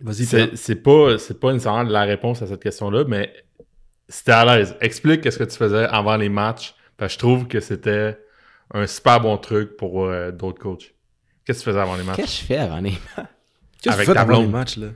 Vas-y, 0.02 0.26
c'est 0.56 0.76
pas, 0.76 1.16
pas 1.40 1.54
nécessairement 1.54 1.84
la 1.84 2.02
réponse 2.04 2.42
à 2.42 2.48
cette 2.48 2.62
question-là, 2.64 3.06
mais 3.08 3.32
si 4.10 4.24
t'es 4.24 4.32
à 4.32 4.44
l'aise, 4.44 4.76
explique 4.82 5.22
qu'est-ce 5.22 5.38
que 5.40 5.44
tu 5.46 5.56
faisais 5.56 5.86
avant 5.86 6.18
les 6.18 6.28
matchs, 6.30 6.74
parce 6.98 7.14
que 7.14 7.14
je 7.14 7.20
trouve 7.20 7.48
que 7.48 7.60
c'était 7.62 8.18
un 8.74 8.86
super 8.88 9.22
bon 9.22 9.38
truc 9.38 9.78
pour 9.78 10.06
euh, 10.06 10.32
d'autres 10.32 10.60
coachs. 10.60 10.94
Qu'est-ce 11.46 11.60
que 11.60 11.64
tu 11.64 11.70
faisais 11.70 11.80
avant 11.82 11.96
les 11.96 12.04
matchs? 12.04 12.16
Qu'est-ce 12.18 12.28
que 12.28 12.42
je 12.42 12.46
fais 12.46 12.58
avant 12.58 12.78
les. 12.80 12.92
Qu'est-ce 12.92 13.16
que 13.84 13.90
avec 13.94 14.00
tu 14.06 14.12
fais 14.12 14.14
ta 14.14 14.22
avant 14.22 14.32
les 14.34 14.40
blonde. 14.40 14.52
matchs, 14.52 14.78
là? 14.78 14.88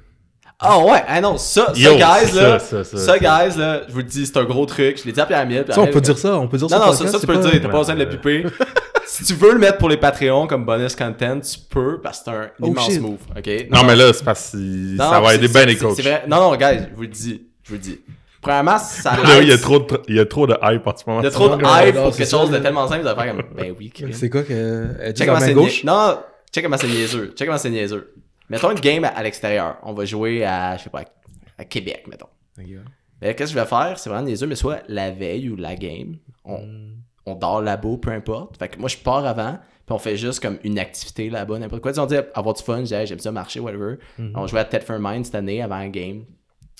Ah 0.59 0.79
ouais, 0.79 1.03
ah 1.07 1.21
non, 1.21 1.37
ça, 1.37 1.67
ça, 1.67 1.79
Yo, 1.79 1.95
guys, 1.97 2.03
c'est 2.31 2.35
là. 2.41 2.57
ça, 2.57 2.83
ça, 2.83 2.83
ça, 2.83 2.97
Ça, 2.97 3.05
ça. 3.13 3.19
guys, 3.19 3.57
là, 3.59 3.81
je 3.87 3.91
vous 3.91 3.99
le 3.99 4.03
dis, 4.05 4.25
c'est 4.25 4.37
un 4.37 4.43
gros 4.43 4.65
truc. 4.65 4.97
Je 4.99 5.05
l'ai 5.05 5.11
dit 5.11 5.21
à 5.21 5.25
Pierre-Emile. 5.27 5.65
Ça, 5.69 5.79
on 5.81 5.87
peut 5.87 6.01
dire 6.01 6.17
ça, 6.17 6.35
on 6.39 6.47
peut 6.47 6.57
dire 6.57 6.67
ça. 6.69 6.79
Non, 6.79 6.85
non, 6.87 6.93
ça, 6.93 7.07
ça, 7.07 7.19
tu 7.19 7.27
peux 7.27 7.33
le 7.33 7.41
pas- 7.41 7.51
dire, 7.51 7.61
t'as 7.61 7.69
pas 7.69 7.77
besoin 7.77 7.93
de 7.95 7.99
le 7.99 8.09
piper. 8.09 8.45
si 9.05 9.23
tu 9.23 9.33
veux 9.35 9.53
le 9.53 9.59
mettre 9.59 9.77
pour 9.77 9.87
les 9.87 9.97
Patreons 9.97 10.47
comme 10.47 10.65
bonus 10.65 10.95
content, 10.95 11.39
tu 11.41 11.59
peux, 11.69 12.01
parce 12.01 12.19
que 12.19 12.23
c'est 12.25 12.31
un 12.31 12.49
Oh, 12.61 12.67
immense 12.69 12.89
shit. 12.91 12.99
move, 13.01 13.19
ok? 13.37 13.67
Non, 13.71 13.83
mais 13.83 13.95
là, 13.95 14.11
c'est 14.13 14.23
parce 14.23 14.51
que 14.53 14.57
Non, 14.97 15.09
ça 15.11 15.19
va 15.19 15.35
aider 15.35 15.47
bien 15.47 15.65
les 15.65 15.77
coachs. 15.77 15.99
Vrai. 16.01 16.23
Non, 16.27 16.37
non, 16.49 16.55
guys, 16.55 16.87
je 16.89 16.95
vous 16.95 17.01
le 17.03 17.07
dis. 17.07 17.41
Je 17.63 17.69
vous 17.69 17.75
le 17.75 17.81
dis. 17.81 17.99
Premièrement, 18.41 18.79
ça 18.79 19.11
Là, 19.15 19.41
il 19.41 19.49
y 19.49 19.51
a 19.51 19.57
trop 19.59 19.77
de, 19.79 19.85
il 20.07 20.15
y 20.15 20.19
a 20.19 20.25
trop 20.25 20.47
de 20.47 20.55
hype 20.63 20.87
en 20.87 20.95
ce 20.97 21.03
moment. 21.05 21.21
Il 21.21 21.25
y 21.25 21.27
a 21.27 21.31
trop 21.31 21.49
de 21.49 21.55
hype 21.55 21.95
non, 21.95 22.03
pour 22.05 22.15
quelque 22.15 22.25
ça, 22.25 22.37
chose 22.37 22.49
de 22.49 22.57
tellement 22.57 22.87
simple, 22.87 23.05
allez 23.07 23.19
faire 23.21 23.35
comme, 23.35 23.43
ben 23.55 23.75
oui. 23.77 23.91
C'est 24.11 24.29
quoi 24.31 24.41
que. 24.41 25.11
Dit 25.11 25.19
Check 25.19 25.27
comment 25.27 25.39
c'est 25.39 25.53
gauche? 25.53 25.83
Non, 25.83 26.17
check 26.53 26.63
comment 26.63 26.77
c'est 26.77 26.87
niaiseux. 26.87 27.33
Check 27.35 27.47
comment 27.47 27.57
c'est 27.57 27.69
niaiseux. 27.69 28.13
Mettons 28.49 28.71
une 28.71 28.79
game 28.79 29.03
à, 29.03 29.09
à 29.09 29.23
l'extérieur. 29.23 29.77
On 29.83 29.93
va 29.93 30.05
jouer 30.05 30.43
à, 30.45 30.77
je 30.77 30.83
sais 30.83 30.89
pas, 30.89 31.03
à 31.57 31.65
Québec, 31.65 32.05
mettons. 32.09 32.27
Ok, 32.57 32.65
ouais. 32.67 32.77
Mais 33.21 33.35
qu'est-ce 33.35 33.51
que 33.53 33.59
je 33.59 33.63
vais 33.63 33.67
faire? 33.69 33.97
C'est 33.97 34.09
vraiment 34.09 34.25
niaiseux, 34.25 34.47
mais 34.47 34.55
soit 34.55 34.81
la 34.87 35.11
veille 35.11 35.49
ou 35.49 35.55
la 35.55 35.75
game, 35.75 36.17
on, 36.45 36.59
on 37.25 37.35
dort 37.35 37.61
là-bas, 37.61 37.97
peu 38.01 38.11
importe. 38.11 38.57
Fait 38.57 38.69
que 38.69 38.79
moi, 38.79 38.87
je 38.89 38.97
pars 38.97 39.25
avant, 39.25 39.53
puis 39.85 39.93
on 39.93 39.97
fait 39.97 40.15
juste 40.17 40.39
comme 40.39 40.59
une 40.63 40.77
activité 40.79 41.29
là-bas, 41.29 41.57
n'importe 41.59 41.81
quoi. 41.81 41.91
Tu 41.91 41.95
sais, 41.95 42.01
on 42.01 42.05
dit 42.05 42.15
avoir 42.35 42.53
du 42.55 42.63
fun, 42.63 42.85
j'aime 42.85 43.19
ça 43.19 43.31
marcher, 43.31 43.59
whatever. 43.59 43.95
Mhm. 44.17 44.33
On 44.35 44.45
jouait 44.47 44.59
à 44.61 44.65
Tedford 44.65 44.99
Mine 44.99 45.23
cette 45.23 45.35
année 45.35 45.61
avant 45.61 45.77
la 45.79 45.89
game. 45.89 46.25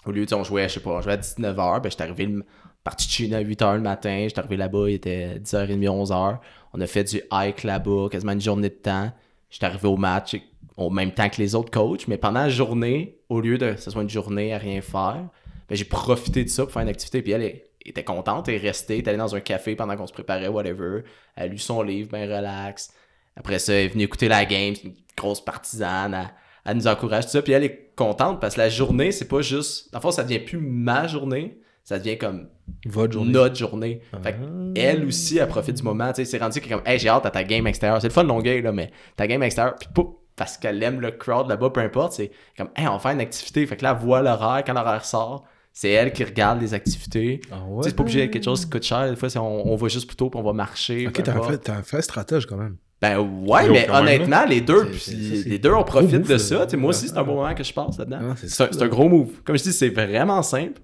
Au 0.05 0.11
lieu, 0.11 0.25
sais, 0.27 0.35
on 0.35 0.43
jouait, 0.43 0.69
je 0.69 0.75
sais 0.75 0.79
pas, 0.79 0.91
on 0.91 1.01
jouait 1.01 1.13
à 1.13 1.17
19h, 1.17 1.81
ben 1.81 1.89
j'étais 1.89 2.03
arrivé 2.03 2.27
le- 2.27 2.45
parti 2.83 3.07
de 3.07 3.11
Chine 3.11 3.33
à 3.33 3.41
8h 3.41 3.73
le 3.75 3.81
matin, 3.81 4.25
j'étais 4.27 4.39
arrivé 4.39 4.55
là-bas, 4.55 4.85
il 4.89 4.93
était 4.93 5.39
10h30, 5.39 5.85
11h. 5.89 6.37
On 6.73 6.79
a 6.79 6.87
fait 6.87 7.03
du 7.03 7.21
hike 7.31 7.63
là-bas, 7.63 8.07
quasiment 8.09 8.31
une 8.31 8.39
journée 8.41 8.69
de 8.69 8.75
temps. 8.75 9.11
J'étais 9.49 9.65
arrivé 9.65 9.87
au 9.87 9.97
match 9.97 10.35
au 10.75 10.89
même 10.91 11.11
temps 11.11 11.29
que 11.29 11.37
les 11.37 11.55
autres 11.55 11.71
coachs, 11.71 12.07
mais 12.07 12.17
pendant 12.17 12.41
la 12.41 12.49
journée, 12.49 13.19
au 13.29 13.41
lieu 13.41 13.57
de 13.57 13.73
que 13.73 13.81
ce 13.81 13.89
soit 13.89 14.03
une 14.03 14.09
journée 14.09 14.53
à 14.53 14.57
rien 14.57 14.81
faire, 14.81 15.27
ben, 15.67 15.75
j'ai 15.75 15.85
profité 15.85 16.43
de 16.43 16.49
ça 16.49 16.63
pour 16.63 16.71
faire 16.71 16.83
une 16.83 16.89
activité. 16.89 17.21
Puis 17.21 17.31
elle 17.31 17.61
était 17.83 18.03
contente, 18.03 18.47
elle 18.47 18.55
est 18.55 18.67
restée, 18.67 18.95
elle 18.95 18.99
est 18.99 19.07
allée 19.07 19.17
dans 19.17 19.35
un 19.35 19.39
café 19.39 19.75
pendant 19.75 19.95
qu'on 19.97 20.07
se 20.07 20.13
préparait, 20.13 20.47
whatever. 20.47 21.01
Elle 21.35 21.43
a 21.43 21.47
lu 21.47 21.57
son 21.57 21.81
livre, 21.81 22.09
ben 22.11 22.29
relax. 22.29 22.93
Après 23.35 23.59
ça, 23.59 23.73
elle 23.73 23.85
est 23.85 23.87
venue 23.89 24.03
écouter 24.03 24.27
la 24.27 24.45
game, 24.45 24.75
c'est 24.75 24.87
une 24.87 24.95
grosse 25.15 25.43
partisane, 25.43 26.13
elle, 26.13 26.29
elle 26.65 26.77
nous 26.77 26.87
encourage, 26.87 27.25
tout 27.25 27.31
ça. 27.31 27.41
Puis 27.41 27.53
elle 27.53 27.63
est 27.63 27.91
contente 27.95 28.39
parce 28.39 28.55
que 28.55 28.61
la 28.61 28.69
journée, 28.69 29.11
c'est 29.11 29.27
pas 29.27 29.41
juste. 29.41 29.91
Dans 29.91 29.99
le 29.99 30.01
fond, 30.03 30.11
ça 30.11 30.23
devient 30.23 30.39
plus 30.39 30.59
ma 30.59 31.07
journée, 31.07 31.57
ça 31.87 31.99
devient 31.99 32.17
comme 32.17 32.47
Votre 32.85 33.13
journée. 33.13 33.31
notre 33.31 33.55
journée. 33.55 34.01
Fait 34.21 34.33
que 34.33 34.37
Ah. 34.43 34.71
elle 34.75 35.05
aussi, 35.05 35.37
elle 35.37 35.47
profite 35.47 35.77
du 35.77 35.83
moment. 35.83 36.09
Tu 36.09 36.15
sais, 36.15 36.25
c'est 36.25 36.37
rendu 36.37 36.59
qu'elle 36.59 36.73
est 36.73 36.75
comme, 36.75 36.85
hey, 36.85 36.99
j'ai 36.99 37.07
hâte 37.07 37.25
à 37.25 37.31
ta 37.31 37.45
game 37.45 37.65
extérieure. 37.65 38.01
C'est 38.01 38.09
le 38.09 38.13
fun 38.13 38.23
de 38.23 38.27
Longueuil, 38.27 38.61
là, 38.61 38.73
mais 38.73 38.91
ta 39.15 39.25
game 39.25 39.41
extérieure, 39.41 39.75
puis 39.79 39.87
pou, 39.93 40.19
parce 40.35 40.57
qu'elle 40.57 40.83
aime 40.83 40.99
le 40.99 41.11
crowd 41.11 41.47
là-bas, 41.47 41.69
peu 41.69 41.79
importe, 41.79 42.11
c'est 42.11 42.29
comme, 42.57 42.67
hey, 42.75 42.87
on 42.89 42.93
va 42.93 42.99
faire 42.99 43.11
une 43.11 43.21
activité. 43.21 43.65
Fait 43.65 43.77
que 43.77 43.83
là, 43.83 43.97
elle 43.97 44.05
voit 44.05 44.21
l'horaire, 44.21 44.63
quand 44.65 44.73
l'horaire 44.73 45.05
sort, 45.05 45.45
c'est 45.71 45.89
elle 45.91 46.11
qui 46.11 46.25
regarde 46.25 46.59
les 46.59 46.73
activités. 46.73 47.39
Ah 47.51 47.55
Tu 47.65 47.71
ouais? 47.71 47.83
sais, 47.83 47.89
c'est 47.89 47.95
pas 47.95 48.01
obligé 48.03 48.19
d'être 48.19 48.31
quelque 48.31 48.43
chose 48.43 48.65
qui 48.65 48.69
coûte 48.71 48.83
cher. 48.83 49.09
Des 49.09 49.15
fois, 49.15 49.29
c'est 49.29 49.39
on, 49.39 49.71
on 49.71 49.75
va 49.77 49.87
juste 49.87 50.07
plus 50.07 50.17
tôt, 50.17 50.29
puis 50.29 50.39
on 50.39 50.43
va 50.43 50.51
marcher. 50.51 51.07
Ok, 51.07 51.23
t'as 51.23 51.37
un, 51.37 51.41
fait, 51.43 51.57
t'as 51.59 51.75
un 51.77 51.83
fait 51.83 52.01
stratège 52.01 52.45
quand 52.47 52.57
même. 52.57 52.75
Ben 52.99 53.17
ouais, 53.19 53.65
Yo, 53.67 53.71
mais 53.73 53.81
même, 53.87 53.91
honnêtement, 53.95 54.43
les 54.45 54.59
deux, 54.59 54.87
puis 54.89 55.43
les 55.45 55.59
deux, 55.59 55.71
on 55.71 55.83
profite 55.83 56.27
de 56.27 56.37
ça. 56.37 56.65
Moi 56.75 56.89
aussi, 56.89 57.07
c'est 57.07 57.17
un 57.17 57.23
bon 57.23 57.35
moment 57.35 57.53
que 57.53 57.63
je 57.63 57.71
passe 57.71 57.97
là-dedans. 57.99 58.19
Ah, 58.31 58.35
c'est 58.35 58.81
un, 58.81 58.85
un 58.85 58.87
gros 58.87 59.07
move. 59.07 59.29
Comme 59.45 59.55
je 59.57 59.63
dis, 59.63 59.71
c'est 59.71 59.89
vraiment 59.89 60.41
simple. 60.41 60.81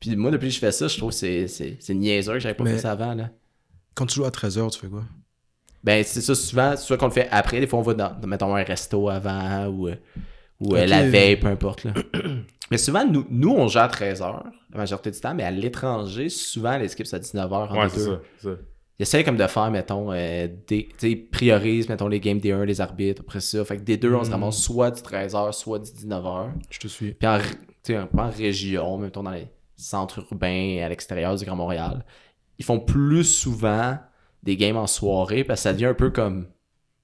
Puis 0.00 0.16
moi, 0.16 0.30
depuis 0.30 0.48
que 0.48 0.54
je 0.54 0.58
fais 0.58 0.72
ça, 0.72 0.88
je 0.88 0.96
trouve 0.96 1.10
que 1.10 1.16
c'est- 1.16 1.46
c'est 1.46 1.76
c'est 1.78 1.94
niaiseux 1.94 2.32
que 2.34 2.40
j'avais 2.40 2.54
pas 2.54 2.64
Mais- 2.64 2.72
fait 2.72 2.78
ça 2.78 2.92
avant. 2.92 3.14
Là. 3.14 3.30
Quand 3.94 4.06
tu 4.06 4.14
joues 4.16 4.24
à 4.24 4.30
13h, 4.30 4.70
tu 4.70 4.78
fais 4.80 4.88
quoi? 4.88 5.04
Ben, 5.84 6.02
c'est 6.04 6.20
ça, 6.20 6.34
souvent, 6.34 6.76
soit 6.76 6.96
qu'on 6.98 7.06
le 7.06 7.12
fait 7.12 7.28
après, 7.30 7.60
des 7.60 7.66
fois, 7.66 7.78
on 7.78 7.82
va 7.82 7.94
dans, 7.94 8.14
mettons, 8.26 8.54
un 8.54 8.62
resto 8.62 9.08
avant 9.08 9.66
ou, 9.68 9.88
ou 10.60 10.74
euh, 10.76 10.86
la 10.86 11.08
veille, 11.08 11.36
peu 11.36 11.46
importe. 11.48 11.84
Là. 11.84 11.94
mais 12.70 12.76
souvent, 12.78 13.06
nous, 13.06 13.26
nous, 13.30 13.50
on 13.50 13.66
joue 13.68 13.78
à 13.78 13.88
13h, 13.88 14.42
la 14.72 14.76
majorité 14.78 15.10
du 15.10 15.18
temps, 15.20 15.34
mais 15.34 15.42
à 15.44 15.50
l'étranger, 15.50 16.28
souvent, 16.28 16.76
les 16.76 16.92
équipes, 16.92 17.06
c'est 17.06 17.16
à 17.16 17.18
19h 17.18 17.52
entre 17.72 17.78
Ouais, 17.78 17.88
c'est 17.88 17.96
deux. 17.96 18.04
ça. 18.06 18.20
c'est 18.38 18.48
ça. 18.48 18.56
Ils 18.98 19.02
essayent 19.04 19.24
comme 19.24 19.38
de 19.38 19.46
faire, 19.46 19.70
mettons, 19.70 20.12
euh, 20.12 20.46
des, 20.66 20.88
tu 20.98 21.16
priorisent, 21.32 21.88
mettons, 21.88 22.08
les 22.08 22.20
games 22.20 22.38
des 22.38 22.52
1, 22.52 22.66
les 22.66 22.82
arbitres, 22.82 23.22
après 23.26 23.40
ça. 23.40 23.64
Fait 23.64 23.78
que 23.78 23.82
des 23.82 23.96
deux, 23.96 24.12
on 24.14 24.22
se 24.24 24.28
Mm. 24.28 24.32
ramasse 24.32 24.58
soit 24.58 24.90
du 24.90 25.00
13h, 25.00 25.54
soit 25.54 25.78
du 25.78 25.90
19h. 25.90 26.52
Je 26.68 26.78
te 26.78 26.88
suis. 26.88 27.14
Puis 27.14 27.26
en, 27.26 27.38
en 28.18 28.28
région, 28.30 28.98
mettons, 28.98 29.22
dans 29.22 29.30
les 29.30 29.46
centre 29.80 30.20
urbain 30.30 30.48
et 30.52 30.82
à 30.82 30.88
l'extérieur 30.88 31.36
du 31.36 31.44
Grand 31.44 31.56
Montréal. 31.56 32.04
Ils 32.58 32.64
font 32.64 32.80
plus 32.80 33.24
souvent 33.24 33.98
des 34.42 34.56
games 34.56 34.76
en 34.76 34.86
soirée 34.86 35.44
parce 35.44 35.60
que 35.60 35.62
ça 35.64 35.72
devient 35.72 35.86
un 35.86 35.94
peu 35.94 36.10
comme. 36.10 36.46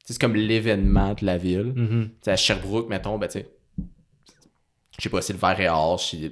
C'est 0.04 0.20
comme 0.20 0.36
l'événement 0.36 1.14
de 1.14 1.24
la 1.26 1.36
ville. 1.38 1.72
Mhm. 1.74 2.10
Sais, 2.22 2.30
à 2.30 2.36
Sherbrooke, 2.36 2.88
mettons, 2.88 3.18
ben, 3.18 3.26
tu 3.26 3.40
sais. 3.40 3.50
Je 4.98 5.02
sais 5.02 5.08
pas, 5.10 5.20
c'est 5.20 5.34
le 5.34 5.38
vert 5.38 5.60
et 5.60 5.68
or. 5.68 6.00
c'est- 6.00 6.30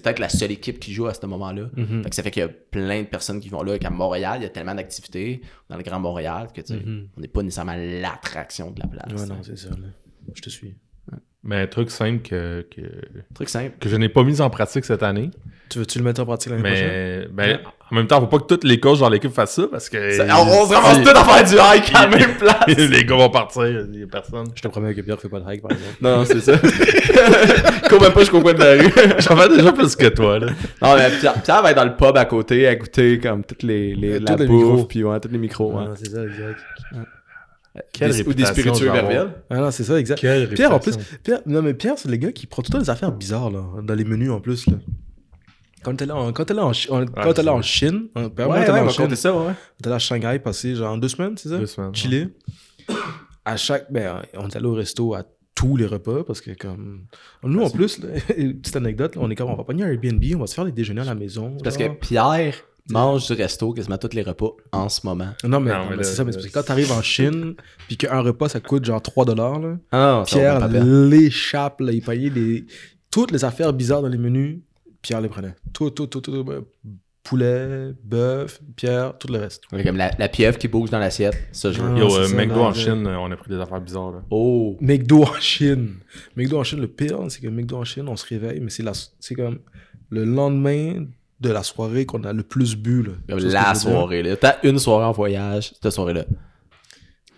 peut-être 0.00 0.20
la 0.20 0.30
seule 0.30 0.52
équipe 0.52 0.78
qui 0.80 0.94
joue 0.94 1.06
à 1.06 1.12
ce 1.12 1.26
moment-là. 1.26 1.68
Fait 2.02 2.08
que 2.08 2.14
ça 2.16 2.22
fait 2.22 2.30
qu'il 2.30 2.40
y 2.40 2.44
a 2.44 2.48
plein 2.48 3.02
de 3.02 3.06
personnes 3.06 3.40
qui 3.40 3.50
vont 3.50 3.62
là. 3.62 3.78
Qu'à 3.78 3.90
Montréal, 3.90 4.38
il 4.40 4.44
y 4.44 4.46
a 4.46 4.48
tellement 4.48 4.74
d'activités 4.74 5.42
dans 5.68 5.76
le 5.76 5.82
Grand 5.82 6.00
Montréal 6.00 6.48
que, 6.54 6.62
tu 6.62 6.68
sais, 6.68 6.80
Mhm. 6.80 7.08
on 7.16 7.20
n'est 7.20 7.28
pas 7.28 7.42
nécessairement 7.42 7.74
l'attraction 7.76 8.70
de 8.70 8.80
la 8.80 8.86
place. 8.86 9.20
Ouais, 9.20 9.26
non, 9.26 9.42
c'est 9.42 9.58
ça. 9.58 9.70
là. 9.70 9.76
Je 10.34 10.40
te 10.40 10.48
suis. 10.48 10.74
Mais 11.42 11.56
un 11.56 11.66
truc 11.66 11.90
simple 11.90 12.22
que, 12.22 12.66
que, 12.70 12.80
Truc 13.34 13.48
simple. 13.48 13.76
que 13.78 13.88
je 13.88 13.96
n'ai 13.96 14.08
pas 14.08 14.22
mis 14.24 14.40
en 14.40 14.48
pratique 14.50 14.84
cette 14.84 15.02
année. 15.02 15.30
Tu 15.70 15.78
veux-tu 15.78 15.98
le 15.98 16.04
mettre 16.04 16.20
en 16.20 16.26
pratique 16.26 16.50
l'année 16.50 16.62
prochaine? 16.62 17.28
Mais 17.32 17.54
ben, 17.54 17.58
en 17.92 17.94
même 17.94 18.06
temps, 18.06 18.20
faut 18.20 18.26
pas 18.26 18.38
que 18.38 18.54
tous 18.54 18.66
les 18.66 18.78
coachs 18.80 18.98
dans 18.98 19.08
l'équipe 19.08 19.32
fassent 19.32 19.54
ça 19.54 19.68
parce 19.70 19.88
que. 19.88 20.10
Ça- 20.12 20.24
on, 20.36 20.42
on 20.42 20.66
se 20.68 20.74
ramasse 20.74 21.02
tous 21.02 21.08
à 21.10 21.24
faire 21.24 21.44
du 21.48 21.54
hike 21.78 21.94
à 21.94 22.06
la 22.06 22.16
même 22.16 22.34
place. 22.36 22.66
les 22.76 23.04
gars 23.04 23.16
vont 23.16 23.30
partir, 23.30 23.64
il 23.92 24.00
y 24.00 24.02
a 24.02 24.06
personne. 24.06 24.48
Je 24.54 24.60
te 24.62 24.68
promets 24.68 24.94
que 24.94 25.00
Pierre 25.00 25.18
fait 25.20 25.28
pas 25.28 25.40
de 25.40 25.44
hike, 25.48 25.62
par 25.62 25.70
exemple. 25.70 25.96
Non, 26.00 26.16
non, 26.18 26.24
c'est 26.24 26.40
ça. 26.40 26.58
Cours 27.88 28.00
même 28.02 28.12
pas 28.12 28.20
jusqu'au 28.20 28.40
coin 28.40 28.52
de 28.52 28.58
la 28.58 28.82
rue. 28.82 28.92
J'en 29.20 29.36
fais 29.36 29.48
déjà 29.48 29.72
plus 29.72 29.96
que 29.96 30.06
toi, 30.08 30.38
là. 30.40 30.46
non, 30.82 30.96
mais 30.96 31.10
Pierre, 31.20 31.34
Pierre 31.42 31.62
va 31.62 31.70
être 31.70 31.76
dans 31.76 31.84
le 31.84 31.96
pub 31.96 32.16
à 32.16 32.24
côté 32.24 32.66
à 32.66 32.74
goûter 32.74 33.18
comme 33.18 33.44
toutes 33.44 33.62
les, 33.62 33.94
les, 33.94 34.14
Euh, 34.14 34.20
la 34.26 34.36
les 34.36 34.46
bouffe, 34.46 34.64
micros. 34.70 34.84
puis 34.86 35.04
ouais, 35.04 35.20
tous 35.20 35.28
les 35.28 35.38
micros. 35.38 35.72
ouais. 35.72 35.84
Non, 35.84 35.94
c'est 35.96 36.10
ça, 36.10 36.22
exact. 36.24 36.58
Quelle 37.92 38.10
Des- 38.12 38.26
ou 38.26 38.34
des 38.34 38.44
spiritueux 38.44 38.90
verbels. 38.90 39.28
Ah 39.48 39.56
non, 39.58 39.70
c'est 39.70 39.84
ça, 39.84 39.98
exact. 39.98 40.18
Quelle 40.20 40.48
Pierre, 40.48 40.74
en 40.74 40.80
plus. 40.80 40.96
Pierre, 41.22 41.40
non, 41.46 41.62
mais 41.62 41.74
Pierre, 41.74 41.94
c'est 41.96 42.08
le 42.10 42.16
gars 42.16 42.32
qui 42.32 42.46
prend 42.46 42.62
tout 42.62 42.70
le 42.72 42.78
temps 42.78 42.82
des 42.82 42.90
affaires 42.90 43.12
bizarres, 43.12 43.50
là, 43.50 43.62
dans 43.82 43.94
les 43.94 44.04
menus, 44.04 44.30
en 44.30 44.40
plus, 44.40 44.66
là. 44.66 44.74
Quand 45.82 45.94
t'es 45.96 46.06
là, 46.06 46.16
en- 46.16 46.32
quand 46.32 46.44
t'es 46.44 46.54
là 46.54 46.64
en, 46.66 46.72
Chi- 46.72 46.90
en- 46.90 47.06
quand 47.06 47.32
t'es 47.32 47.42
là 47.42 47.54
en 47.54 47.62
Chine, 47.62 48.08
Ouais, 48.16 48.28
t'es 48.30 48.44
ouais, 48.44 48.66
là 48.66 48.74
on 48.74 48.78
en 48.82 48.84
va 48.86 48.90
Chine, 48.90 49.16
ça, 49.16 49.34
ouais. 49.36 49.52
t'es 49.82 49.88
là 49.88 49.96
à 49.96 49.98
Shanghai, 49.98 50.38
passé 50.38 50.74
genre 50.74 50.96
deux 50.98 51.08
semaines, 51.08 51.36
c'est 51.36 51.48
ça? 51.48 51.58
Deux 51.58 51.66
semaines, 51.66 51.94
Chiller. 51.94 52.28
À 53.44 53.56
chaque, 53.56 53.90
ben, 53.90 54.20
on 54.36 54.48
est 54.48 54.56
allé 54.56 54.66
au 54.66 54.74
resto 54.74 55.14
à 55.14 55.22
tous 55.54 55.76
les 55.76 55.86
repas, 55.86 56.22
parce 56.24 56.40
que 56.42 56.50
comme, 56.52 57.06
nous, 57.42 57.62
en 57.62 57.70
plus, 57.70 57.98
là, 57.98 58.08
petite 58.28 58.76
anecdote, 58.76 59.16
là, 59.16 59.22
on 59.24 59.30
est 59.30 59.34
comme, 59.34 59.48
on 59.48 59.56
va 59.56 59.64
prendre 59.64 59.82
un 59.82 59.88
Airbnb, 59.88 60.22
on 60.36 60.40
va 60.40 60.46
se 60.46 60.54
faire 60.54 60.64
les 60.64 60.72
déjeuners 60.72 61.00
à 61.02 61.04
la 61.06 61.14
maison. 61.14 61.56
Parce 61.64 61.76
que. 61.76 61.88
Pierre 61.88 62.54
mange 62.90 63.26
du 63.26 63.32
resto 63.34 63.72
quasiment 63.72 63.96
tous 63.98 64.14
les 64.14 64.22
repas 64.22 64.50
en 64.72 64.88
ce 64.88 65.06
moment. 65.06 65.28
Non, 65.44 65.60
mais, 65.60 65.72
c'est 66.02 66.14
ça, 66.14 66.24
mais 66.24 66.32
parce 66.32 66.46
que 66.46 66.52
quand 66.52 66.62
t'arrives 66.62 66.92
en 66.92 67.02
Chine, 67.02 67.54
puis 67.88 67.96
qu'un 67.96 68.20
repas, 68.20 68.48
ça 68.48 68.60
coûte 68.60 68.84
genre 68.84 69.00
3 69.00 69.24
dollars. 69.24 69.60
Ah 69.92 70.22
Pierre 70.26 70.58
pas 70.58 70.68
l'échappe, 70.68 71.80
là. 71.80 71.92
Il 71.92 72.02
payait 72.02 72.64
toutes 73.10 73.30
les 73.30 73.44
affaires 73.44 73.72
bizarres 73.72 74.02
dans 74.02 74.08
les 74.08 74.18
menus. 74.18 74.60
Pierre 75.02 75.20
les 75.20 75.28
prenait. 75.28 75.54
Tout, 75.72 75.90
tout, 75.90 76.06
tout, 76.06 76.20
tout. 76.20 76.46
Poulet, 77.22 77.92
bœuf, 78.02 78.60
Pierre, 78.76 79.16
tout 79.18 79.28
le 79.28 79.38
reste. 79.38 79.64
Ouais, 79.72 79.84
Comme 79.84 79.98
la, 79.98 80.10
la 80.18 80.28
pieuvre 80.28 80.56
qui 80.56 80.68
bouge 80.68 80.88
dans 80.88 80.98
l'assiette, 80.98 81.36
ça 81.52 81.70
je 81.70 81.80
veux. 81.80 81.90
Ah, 81.94 81.98
Yo, 81.98 82.08
c'est 82.08 82.32
euh, 82.32 82.36
McDo 82.36 82.60
en 82.60 82.72
Chine, 82.72 83.06
euh, 83.06 83.18
on 83.18 83.30
a 83.30 83.36
pris 83.36 83.50
des 83.50 83.60
affaires 83.60 83.80
bizarres, 83.80 84.12
là. 84.12 84.22
Oh. 84.30 84.76
McDo 84.80 85.22
en 85.24 85.34
Chine. 85.38 85.96
McDo 86.34 86.58
en 86.58 86.64
Chine, 86.64 86.80
le 86.80 86.88
pire, 86.88 87.18
c'est 87.28 87.40
que 87.40 87.48
McDo 87.48 87.76
en 87.76 87.84
Chine, 87.84 88.08
on 88.08 88.16
se 88.16 88.26
réveille, 88.26 88.60
mais 88.60 88.70
c'est 88.70 88.82
la... 88.82 88.92
c'est 89.20 89.34
comme 89.34 89.58
le 90.08 90.24
lendemain 90.24 91.04
de 91.40 91.50
la 91.50 91.62
soirée 91.62 92.06
qu'on 92.06 92.24
a 92.24 92.32
le 92.32 92.42
plus 92.42 92.74
bu. 92.74 93.02
Là. 93.02 93.12
Comme 93.28 93.38
la 93.38 93.72
veux 93.74 93.78
soirée, 93.78 94.22
là. 94.22 94.36
T'as 94.36 94.56
une 94.62 94.78
soirée 94.78 95.04
en 95.04 95.12
voyage, 95.12 95.74
cette 95.80 95.92
soirée-là. 95.92 96.24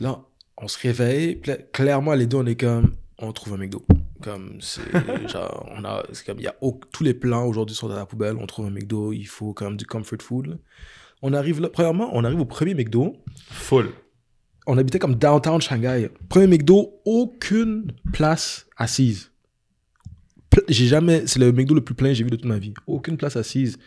Là, 0.01 0.20
on 0.56 0.68
se 0.68 0.78
réveille, 0.78 1.40
clairement, 1.72 2.14
les 2.14 2.26
deux, 2.26 2.36
on 2.39 2.47
est 2.47 2.59
comme, 2.59 2.93
on 3.18 3.32
trouve 3.32 3.55
un 3.55 3.59
McDo. 3.59 3.84
Comme, 4.23 4.59
c'est 4.61 4.82
genre, 5.28 5.69
on 5.77 5.85
a, 5.85 6.03
c'est 6.12 6.24
comme, 6.27 6.39
il 6.39 6.44
y 6.44 6.49
a 6.49 6.55
au- 6.61 6.81
tous 6.93 7.05
les 7.05 7.15
plans 7.15 7.44
aujourd'hui 7.47 7.74
sont 7.77 7.89
dans 7.89 7.97
la 7.97 8.07
poubelle, 8.07 8.36
on 8.39 8.47
trouve 8.47 8.66
un 8.66 8.70
McDo, 8.70 9.12
il 9.12 9.24
faut 9.27 9.53
comme 9.53 9.77
du 9.77 9.85
comfort 9.86 10.23
food. 10.23 10.59
On 11.23 11.32
arrive 11.32 11.61
là, 11.61 11.69
premièrement, 11.69 12.11
on 12.12 12.24
arrive 12.24 12.40
au 12.40 12.44
premier 12.47 12.74
McDo, 12.74 13.16
Full. 13.51 13.90
on 14.66 14.77
habitait 14.78 14.99
comme 14.99 15.15
downtown 15.15 15.61
Shanghai. 15.61 16.09
Premier 16.28 16.47
McDo, 16.49 16.94
aucune 17.05 17.93
place 18.12 18.66
assise. 18.77 19.28
J'ai 20.69 20.85
jamais, 20.86 21.27
c'est 21.27 21.39
le 21.39 21.51
McDo 21.51 21.74
le 21.74 21.81
plus 21.81 21.94
plein 21.94 22.09
que 22.09 22.15
j'ai 22.15 22.24
vu 22.24 22.31
de 22.31 22.36
toute 22.36 22.44
ma 22.44 22.59
vie. 22.59 22.74
Aucune 22.86 23.16
place 23.16 23.36
assise. 23.36 23.78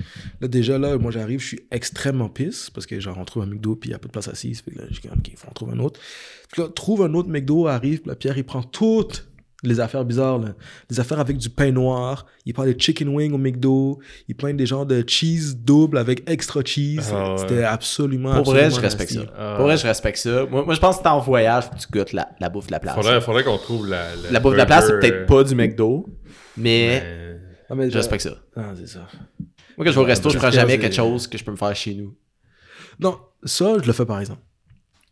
Là, 0.41 0.47
déjà, 0.47 0.79
là, 0.79 0.97
moi, 0.97 1.11
j'arrive, 1.11 1.39
je 1.39 1.45
suis 1.45 1.59
extrêmement 1.69 2.27
pisse 2.27 2.71
parce 2.71 2.87
que, 2.87 2.99
genre, 2.99 3.17
on 3.19 3.25
trouve 3.25 3.43
un 3.43 3.45
McDo 3.45 3.75
puis 3.75 3.89
il 3.89 3.91
n'y 3.91 3.95
a 3.95 3.99
pas 3.99 4.07
de 4.07 4.11
place 4.11 4.27
assise. 4.29 4.63
Puis 4.63 4.75
là, 4.75 4.83
je 4.89 4.99
dis, 4.99 5.07
OK, 5.07 5.27
il 5.27 5.37
faut 5.37 5.47
en 5.47 5.51
trouver 5.51 5.73
un 5.73 5.79
autre. 5.79 5.99
Puis 6.51 6.63
là, 6.63 6.69
trouve 6.69 7.03
un 7.03 7.13
autre 7.13 7.29
McDo, 7.29 7.67
arrive, 7.67 7.99
puis 8.01 8.09
là, 8.09 8.15
Pierre, 8.15 8.35
il 8.39 8.43
prend 8.45 8.63
toutes 8.63 9.27
les 9.67 9.79
affaires 9.79 10.05
bizarres, 10.05 10.39
là. 10.39 10.49
Les 10.89 10.99
affaires 10.99 11.19
avec 11.19 11.37
du 11.37 11.49
pain 11.49 11.71
noir. 11.71 12.25
Il 12.45 12.53
prend 12.53 12.63
des 12.65 12.75
chicken 12.77 13.09
wings 13.09 13.33
au 13.33 13.37
McDo. 13.37 13.99
Il 14.27 14.35
prend 14.35 14.53
des 14.53 14.65
genres 14.65 14.85
de 14.85 15.03
cheese 15.07 15.55
double 15.55 15.97
avec 15.97 16.23
extra 16.29 16.61
cheese. 16.63 17.11
Ah 17.11 17.31
ouais. 17.31 17.37
C'était 17.37 17.63
absolument. 17.63 18.33
Pour 18.35 18.53
vrai, 18.53 18.69
je 18.69 18.79
respecte 18.79 19.11
ça. 19.13 19.21
Ah. 19.37 19.53
Pour 19.57 19.65
vrai, 19.65 19.77
je 19.77 19.85
respecte 19.87 20.17
ça. 20.17 20.45
Moi, 20.45 20.63
moi 20.65 20.73
je 20.73 20.79
pense 20.79 20.97
que 20.97 21.03
t'es 21.03 21.09
en 21.09 21.19
voyage, 21.19 21.65
tu 21.79 21.87
goûtes 21.91 22.13
la, 22.13 22.29
la 22.39 22.49
bouffe 22.49 22.67
de 22.67 22.71
la 22.71 22.79
place. 22.79 22.95
Faudrait, 22.95 23.21
faudrait 23.21 23.43
qu'on 23.43 23.57
trouve 23.57 23.87
la. 23.87 24.15
La, 24.23 24.31
La 24.31 24.39
bouffe 24.39 24.53
de 24.53 24.57
la 24.57 24.65
place, 24.65 24.87
c'est 24.87 24.99
peut-être 24.99 25.25
pas 25.25 25.43
du 25.43 25.55
McDo, 25.55 26.05
mais 26.57 27.01
mais- 27.03 27.37
Ah, 27.69 27.75
mais 27.75 27.89
je 27.89 27.97
respecte 27.97 28.23
ça. 28.23 28.35
Ah, 28.55 28.73
c'est 28.75 28.87
ça. 28.87 29.07
Moi, 29.77 29.85
quand 29.85 29.91
je 29.91 29.95
vais 29.95 30.01
au 30.01 30.05
resto, 30.05 30.29
je 30.29 30.37
prends 30.37 30.51
jamais 30.51 30.77
quelque 30.77 30.95
chose 30.95 31.27
que 31.27 31.37
je 31.37 31.43
peux 31.43 31.51
me 31.51 31.57
faire 31.57 31.75
chez 31.75 31.95
nous. 31.95 32.15
Non, 32.99 33.17
ça, 33.43 33.73
je 33.81 33.87
le 33.87 33.93
fais 33.93 34.05
par 34.05 34.19
exemple. 34.19 34.41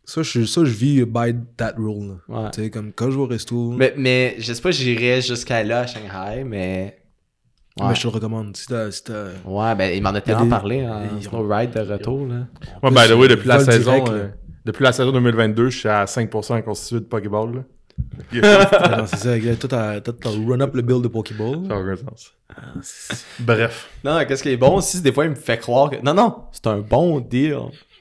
Ça, 0.06 0.22
je, 0.22 0.44
ça, 0.44 0.64
je 0.64 0.70
vis 0.70 1.04
by 1.04 1.34
that 1.56 1.74
rule. 1.78 2.18
là. 2.28 2.42
Ouais. 2.44 2.50
Tu 2.52 2.62
sais, 2.64 2.70
comme 2.70 2.92
quand 2.92 3.10
je 3.10 3.16
vais 3.16 3.22
au 3.22 3.26
resto, 3.26 3.70
Mais, 3.72 3.94
mais 3.96 4.34
je 4.38 4.52
sais 4.52 4.60
pas, 4.60 4.70
j'irais 4.70 5.22
jusqu'à 5.22 5.62
là 5.64 5.80
à 5.80 5.86
Shanghai, 5.86 6.44
mais. 6.44 6.98
Ouais, 7.80 7.88
mais 7.88 7.94
je 7.94 8.02
te 8.02 8.06
le 8.06 8.12
recommande. 8.12 8.56
Si 8.56 8.66
t'as. 8.66 8.90
Si 8.90 9.02
t'as- 9.02 9.28
ouais 9.44 9.74
ben 9.74 9.92
il 9.96 10.02
m'en 10.02 10.10
a 10.10 10.20
tellement 10.20 10.48
parlé 10.48 10.86
en 10.86 11.02
ils 11.18 11.24
snow 11.24 11.48
ride 11.48 11.70
de 11.72 11.80
retour. 11.80 12.26
Là. 12.26 12.46
Plus, 12.82 12.90
by 12.90 13.08
the 13.08 13.12
way, 13.18 13.28
depuis 13.28 13.48
la 13.48 13.58
saison. 13.60 13.90
direct, 13.92 14.08
euh, 14.10 14.28
depuis 14.64 14.84
la 14.84 14.92
saison 14.92 15.10
2022, 15.12 15.70
je 15.70 15.78
suis 15.78 15.88
à 15.88 16.04
5% 16.04 16.62
constitué 16.62 17.00
de 17.00 17.04
Pokéball, 17.06 17.54
là. 17.54 17.62
Ah, 18.42 18.96
non, 18.98 19.06
c'est 19.06 19.16
ça, 19.16 19.38
gars. 19.38 19.56
Toi, 19.56 19.68
t'as 19.68 20.00
run 20.30 20.60
up 20.60 20.74
le 20.74 20.82
bill 20.82 21.00
de 21.00 21.08
Pokéball. 21.08 21.66
Ça 21.68 21.74
a 21.74 21.78
aucun 21.80 21.96
sens. 21.96 22.34
Bref. 23.40 23.88
Non, 24.04 24.24
qu'est-ce 24.26 24.42
qui 24.42 24.50
est 24.50 24.56
bon 24.56 24.76
aussi, 24.76 24.96
c'est 24.98 25.02
des 25.02 25.12
fois 25.12 25.24
il 25.24 25.30
me 25.30 25.34
fait 25.36 25.58
croire 25.58 25.90
que. 25.90 25.96
Non, 26.02 26.14
non, 26.14 26.44
c'est 26.52 26.66
un 26.66 26.78
bon 26.78 27.20
deal. 27.20 27.56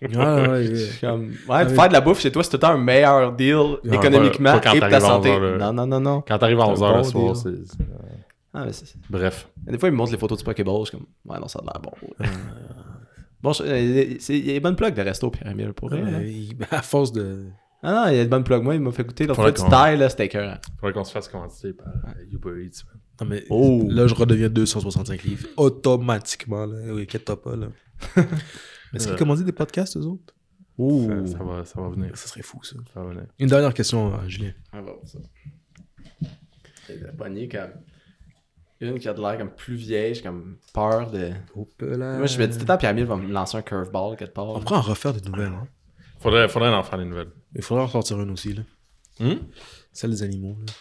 Ouais, 0.07 0.47
ouais, 0.49 0.89
comme, 1.01 1.31
Ah, 1.49 1.65
faire 1.67 1.87
de 1.87 1.93
la 1.93 2.01
bouffe 2.01 2.19
chez 2.19 2.31
toi, 2.31 2.43
c'est 2.43 2.49
tout 2.51 2.55
le 2.57 2.61
temps 2.61 2.69
un 2.73 2.77
meilleur 2.77 3.31
deal 3.33 3.77
pas- 3.87 3.95
économiquement 3.95 4.59
pas 4.59 4.75
et 4.75 4.79
pour 4.79 4.89
ta 4.89 4.99
santé. 4.99 5.29
11 5.31 5.35
heures, 5.43 5.57
là. 5.57 5.71
Non, 5.71 5.73
non, 5.73 5.87
non, 5.87 5.99
non. 5.99 6.23
Quand 6.27 6.37
t'arrives 6.37 6.59
à 6.59 6.65
C'est 6.65 6.71
un 6.71 6.73
11h 6.75 6.97
le 6.97 7.03
soir, 7.03 7.35
c'est. 7.37 7.49
Ah, 8.53 8.63
mais 8.65 8.73
c'est- 8.73 8.95
Bref. 9.09 9.47
Des 9.57 9.77
fois, 9.79 9.89
ils 9.89 9.93
me 9.93 9.97
montrent 9.97 10.11
les 10.11 10.17
photos 10.17 10.37
du 10.37 10.43
Pokéball, 10.43 10.81
je 10.85 10.89
suis 10.89 10.97
comme, 10.97 11.07
ouais, 11.25 11.39
non, 11.39 11.47
ça 11.47 11.59
a 11.59 11.63
l'air 11.63 11.81
bon. 11.81 11.91
bon, 13.41 13.53
je- 13.53 13.63
euh, 13.63 14.15
c'est- 14.19 14.37
il 14.37 14.45
y 14.47 14.49
a 14.51 14.53
des 14.53 14.59
bonnes 14.59 14.75
plugs 14.75 14.93
de 14.93 15.01
resto, 15.01 15.29
Pierre-Emile, 15.31 15.73
pour 15.73 15.89
vrai. 15.89 16.01
Euh, 16.01 16.23
il- 16.25 16.55
à 16.71 16.81
force 16.81 17.11
de. 17.11 17.45
Ah 17.85 17.91
non, 17.91 18.11
il 18.11 18.15
y 18.15 18.19
a 18.19 18.23
des 18.23 18.29
bonnes 18.29 18.43
plugs. 18.45 18.63
Moi, 18.63 18.75
il 18.75 18.81
m'a 18.81 18.91
fait 18.91 19.03
goûter 19.03 19.25
l'autre 19.25 19.35
fois 19.41 19.45
Faudrait 19.51 19.63
du 19.65 19.69
qu'on- 19.69 19.83
style, 19.85 19.99
là, 19.99 20.09
c'était 20.09 20.25
écœurant. 20.27 20.55
Faudrait 20.79 20.93
qu'on 20.93 21.03
se 21.03 21.11
fasse 21.11 21.27
commanditer 21.27 21.73
par 21.73 21.87
Uber 22.31 22.63
Eats. 22.65 22.83
Non, 23.21 23.27
mais 23.29 23.43
Oh. 23.49 23.85
là, 23.89 24.07
je 24.07 24.13
redeviens 24.15 24.49
265 24.49 25.21
livres. 25.23 25.47
Automatiquement, 25.57 26.65
là. 26.65 26.77
Oui, 26.93 27.01
inquiète-toi 27.03 27.41
pas, 27.41 27.55
là. 27.55 27.67
mais 28.93 28.97
est-ce 28.99 29.07
qu'ils 29.07 29.17
commandent 29.17 29.43
des 29.43 29.51
podcasts, 29.51 29.97
eux 29.97 30.05
autres? 30.05 30.33
Ouh. 30.77 31.07
Ça, 31.27 31.37
ça 31.37 31.43
va, 31.43 31.65
ça 31.65 31.81
va 31.81 31.89
venir. 31.89 32.15
Ça 32.17 32.27
serait 32.27 32.41
fou, 32.41 32.63
ça. 32.63 32.75
Ça 32.93 33.01
va 33.03 33.09
venir. 33.09 33.25
Une 33.39 33.47
dernière 33.49 33.73
question, 33.73 34.13
euh, 34.13 34.27
Julien. 34.27 34.53
Ah 34.71 34.81
bon, 34.81 34.99
ça. 35.05 35.19
C'est 36.87 36.99
de 36.99 37.11
pogner 37.11 37.47
comme. 37.47 37.71
Une 38.81 38.99
qui 38.99 39.07
a 39.07 39.13
de 39.13 39.21
l'air 39.21 39.37
comme 39.37 39.51
plus 39.51 39.75
vieille, 39.75 40.13
j'ai 40.13 40.21
comme 40.21 40.57
peur 40.73 41.09
de. 41.11 41.31
Moi, 41.55 42.25
je 42.25 42.37
me 42.39 42.47
dis 42.47 42.53
tout 42.55 42.61
le 42.61 42.65
temps, 42.65 42.77
Pierre-Emile 42.77 43.05
va 43.05 43.15
me 43.15 43.31
lancer 43.31 43.55
un 43.57 43.61
curveball 43.61 44.17
quelque 44.17 44.33
part. 44.33 44.49
On 44.49 44.59
pourrait 44.59 44.77
en 44.77 44.81
refaire 44.81 45.13
des 45.13 45.21
nouvelles. 45.29 45.53
Hein. 45.53 45.67
Faudrait, 46.19 46.49
faudrait 46.49 46.73
en 46.73 46.83
faire 46.83 46.99
des 46.99 47.05
nouvelles. 47.05 47.31
Il 47.55 47.61
faudrait 47.61 47.83
en 47.83 47.87
sortir 47.87 48.19
une 48.21 48.31
aussi, 48.31 48.53
là. 48.53 48.63
Hum? 49.19 49.39
Celle 49.93 50.09
des 50.09 50.23
animaux, 50.23 50.57
là. 50.67 50.73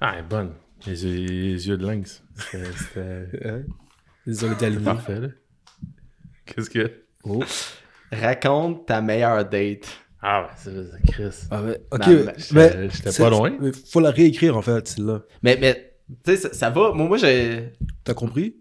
Ah, 0.00 0.12
elle 0.14 0.24
est 0.24 0.28
bonne. 0.28 0.52
Les 0.86 1.04
yeux, 1.04 1.26
les 1.26 1.68
yeux 1.68 1.76
de 1.76 1.86
lynx. 1.86 2.22
C'était- 2.36 3.28
Hein? 3.44 3.62
Les 4.26 4.78
parfait, 4.78 5.20
là. 5.20 5.28
Qu'est-ce 6.46 6.70
que. 6.70 7.04
Oh. 7.24 7.42
Raconte 8.12 8.86
ta 8.86 9.00
meilleure 9.00 9.44
date. 9.48 9.86
Ah, 10.22 10.42
ouais, 10.42 10.48
c'est 10.56 11.12
Chris. 11.12 11.46
Ah 11.50 11.62
ouais. 11.62 11.80
Ok, 11.90 12.06
Non, 12.06 12.24
mais 12.52 12.88
j'étais- 12.92 13.22
pas 13.22 13.30
loin. 13.30 13.52
mais 13.60 13.70
Faut 13.90 14.00
la 14.00 14.10
réécrire 14.10 14.56
en 14.56 14.62
fait, 14.62 14.86
celle-là. 14.88 15.20
Mais, 15.42 15.56
mais 15.60 15.94
tu 16.24 16.32
sais, 16.32 16.36
ça, 16.36 16.52
ça 16.52 16.70
va. 16.70 16.92
Moi, 16.92 17.06
moi 17.06 17.16
j'ai. 17.16 17.72
T'as 18.04 18.14
compris? 18.14 18.56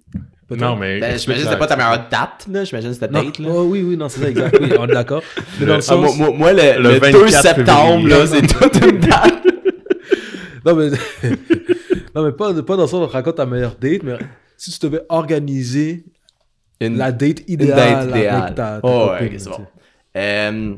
Non, 0.52 0.76
mais. 0.76 1.00
Ben, 1.00 1.18
j'imagine 1.20 1.44
que 1.44 1.50
c'était 1.50 1.60
pas 1.60 1.68
ta 1.68 1.76
meilleure 1.76 2.08
date, 2.10 2.48
là. 2.50 2.64
J'imagine 2.64 2.90
que 2.90 2.94
c'était 2.96 3.08
date, 3.14 3.40
là. 3.40 3.50
Oh, 3.52 3.64
oui, 3.64 3.84
oui, 3.84 3.98
non, 3.98 4.08
c'est 4.10 4.22
ça, 4.22 4.30
exact. 4.30 4.58
Oui, 4.62 4.70
on 4.80 4.88
est 4.88 4.94
d'accord. 4.94 5.22
Mais 5.60 5.66
dans 5.66 5.74
le 5.74 5.78
Le- 5.78 5.78
Ah, 5.78 5.82
sens. 5.82 6.18
moi, 6.18 6.32
moi, 6.32 6.54
le, 6.54 6.82
Le 6.82 6.94
le 6.94 7.00
2 7.00 7.18
24 7.26 7.42
septembre, 7.58 8.08
là, 8.08 8.26
c'est 8.28 8.42
toute 8.42 8.86
une 8.86 9.00
date. 9.00 9.34
Non, 10.66 10.76
mais. 10.76 10.90
non, 12.16 12.24
mais 12.26 12.32
pas, 12.34 12.54
pas 12.64 12.76
dans 12.76 12.82
le 12.84 12.88
sens 12.88 12.94
où 13.00 13.04
on 13.04 13.08
raconte 13.08 13.36
ta 13.38 13.46
meilleure 13.46 13.76
date, 13.76 14.04
mais 14.04 14.18
si 14.58 14.72
tu 14.72 14.80
devais 14.86 15.02
organiser 15.08 16.04
Une, 16.82 16.98
la 16.98 17.12
date 17.12 17.40
une 17.48 17.54
idéale, 17.56 18.08
date 18.08 18.10
idéale. 18.18 18.36
avec 18.44 18.56
ta, 18.56 18.80
ta 18.80 18.80
oh, 18.84 19.10
copine, 19.20 19.40
c'est 19.40 19.50
bon. 19.50 19.68
Euh, 20.18 20.76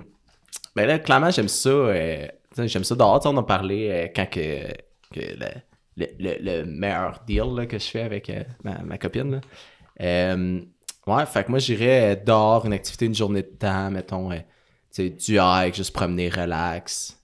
ben 0.75 0.85
là, 0.87 0.99
clairement, 0.99 1.29
j'aime 1.31 1.47
ça. 1.47 1.69
euh, 1.69 2.27
j'aime 2.57 2.83
ça 2.83 2.95
dehors. 2.95 3.21
On 3.25 3.37
en 3.37 3.43
parlait 3.43 3.91
euh, 3.91 4.07
quand 4.15 4.29
que, 4.29 4.67
que 5.13 5.19
le, 5.19 5.47
le, 5.97 6.07
le- 6.19 6.37
le 6.41 6.65
meilleur 6.65 7.21
deal 7.27 7.43
là, 7.55 7.65
que 7.65 7.77
je 7.77 7.85
fais 7.85 8.01
avec 8.01 8.29
euh, 8.29 8.43
ma, 8.63 8.79
ma 8.79 8.97
copine. 8.97 9.31
là. 9.99 10.35
Ouais, 11.07 11.25
fait 11.25 11.43
que 11.43 11.49
moi, 11.49 11.59
j'irais 11.59 12.15
dehors, 12.15 12.65
une 12.65 12.73
activité, 12.73 13.05
une 13.05 13.15
journée 13.15 13.41
de 13.41 13.47
temps, 13.47 13.89
mettons, 13.89 14.29
tu 14.29 14.37
sais, 14.91 15.09
du 15.09 15.39
hike, 15.39 15.73
juste 15.75 15.93
promener, 15.93 16.29
relax. 16.29 17.17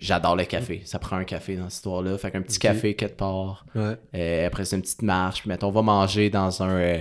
J'adore 0.00 0.36
le 0.36 0.44
café. 0.44 0.82
Ça 0.84 0.98
prend 0.98 1.16
un 1.16 1.24
café 1.24 1.56
dans 1.56 1.64
cette 1.64 1.74
histoire-là. 1.76 2.18
Fait 2.18 2.30
qu'un 2.30 2.42
petit 2.42 2.58
café 2.58 2.94
quelque 2.94 3.16
part. 3.16 3.64
Ouais. 3.74 3.96
Euh, 4.14 4.46
après, 4.46 4.64
c'est 4.64 4.76
une 4.76 4.82
petite 4.82 5.02
marche. 5.02 5.40
Puis, 5.40 5.48
mettons, 5.48 5.68
on 5.68 5.72
va 5.72 5.82
manger 5.82 6.30
dans 6.30 6.62
un, 6.62 6.76
euh, 6.76 6.98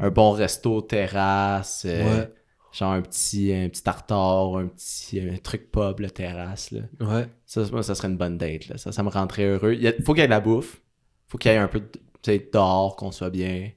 un 0.00 0.10
bon 0.10 0.32
resto, 0.32 0.80
terrasse. 0.82 1.84
euh, 1.86 2.20
Ouais. 2.20 2.32
Genre 2.72 2.92
un 2.92 3.02
petit, 3.02 3.52
un 3.52 3.68
petit 3.68 3.82
tartare, 3.82 4.56
un 4.56 4.66
petit 4.68 5.20
un 5.20 5.36
truc 5.36 5.70
pub, 5.70 6.00
la 6.00 6.08
terrasse. 6.08 6.70
Là. 6.70 6.80
Ouais. 7.00 7.26
Ça, 7.44 7.62
moi, 7.70 7.82
ça 7.82 7.94
serait 7.94 8.08
une 8.08 8.16
bonne 8.16 8.38
date. 8.38 8.68
Là. 8.68 8.78
Ça, 8.78 8.92
ça 8.92 9.02
me 9.02 9.10
rendrait 9.10 9.44
heureux. 9.44 9.74
Il 9.74 9.86
a- 9.86 9.92
faut 10.04 10.14
qu'il 10.14 10.22
y 10.22 10.24
ait 10.24 10.26
de 10.28 10.30
la 10.30 10.40
bouffe. 10.40 10.80
Faut 11.28 11.36
qu'il 11.36 11.50
y 11.50 11.54
ait 11.54 11.58
un 11.58 11.68
peu 11.68 11.80
de, 11.80 12.42
dehors, 12.52 12.96
qu'on 12.96 13.10
soit 13.12 13.28
bien. 13.28 13.70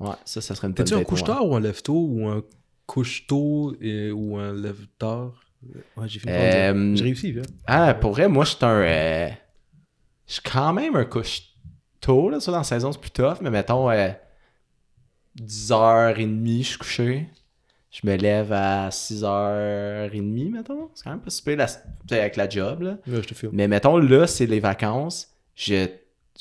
Ouais, 0.00 0.10
ça, 0.24 0.40
ça 0.40 0.54
serait 0.54 0.68
une 0.68 0.72
bonne 0.74 0.84
T'es-tu 0.86 0.94
un 0.94 0.98
date. 0.98 1.06
pour 1.08 1.18
moi. 1.18 1.26
couche-tard 1.26 1.46
ou 1.46 1.56
un 1.56 1.60
lève-tôt 1.60 2.06
ou 2.08 2.26
un 2.28 2.42
couche-tôt 2.86 3.76
et- 3.80 4.10
ou 4.10 4.36
un 4.38 4.52
lève-tard? 4.54 5.32
Ouais, 5.96 6.08
j'ai 6.08 6.20
fini. 6.20 6.32
Euh, 6.32 6.96
J'ai 6.96 7.04
réussi, 7.04 7.32
viens. 7.32 7.42
Ah, 7.66 7.92
pour 7.94 8.12
vrai, 8.12 8.28
moi, 8.28 8.44
je 8.44 8.50
suis 8.56 8.64
un. 8.64 8.80
euh, 8.80 9.28
Je 10.26 10.32
suis 10.34 10.42
quand 10.42 10.72
même 10.72 10.94
un 10.96 11.04
couche 11.04 11.42
tôt, 12.00 12.30
là. 12.30 12.40
Ça, 12.40 12.50
dans 12.52 12.58
la 12.58 12.64
saison, 12.64 12.92
c'est 12.92 13.00
plus 13.00 13.10
tough, 13.10 13.38
mais 13.42 13.50
mettons, 13.50 13.90
euh, 13.90 14.08
10h30, 15.40 16.58
je 16.62 16.62
suis 16.68 16.78
couché. 16.78 17.26
Je 17.90 18.06
me 18.06 18.16
lève 18.16 18.52
à 18.52 18.90
6h30, 18.90 20.50
mettons. 20.52 20.90
C'est 20.94 21.04
quand 21.04 21.10
même 21.10 21.20
pas 21.20 21.30
super 21.30 21.56
la... 21.56 21.66
avec 22.10 22.36
la 22.36 22.48
job, 22.48 22.82
là. 22.82 22.98
Ouais, 23.06 23.22
je 23.22 23.28
te 23.28 23.34
filme. 23.34 23.52
Mais 23.54 23.66
mettons, 23.66 23.96
là, 23.96 24.26
c'est 24.26 24.46
les 24.46 24.60
vacances. 24.60 25.28
Je. 25.54 25.86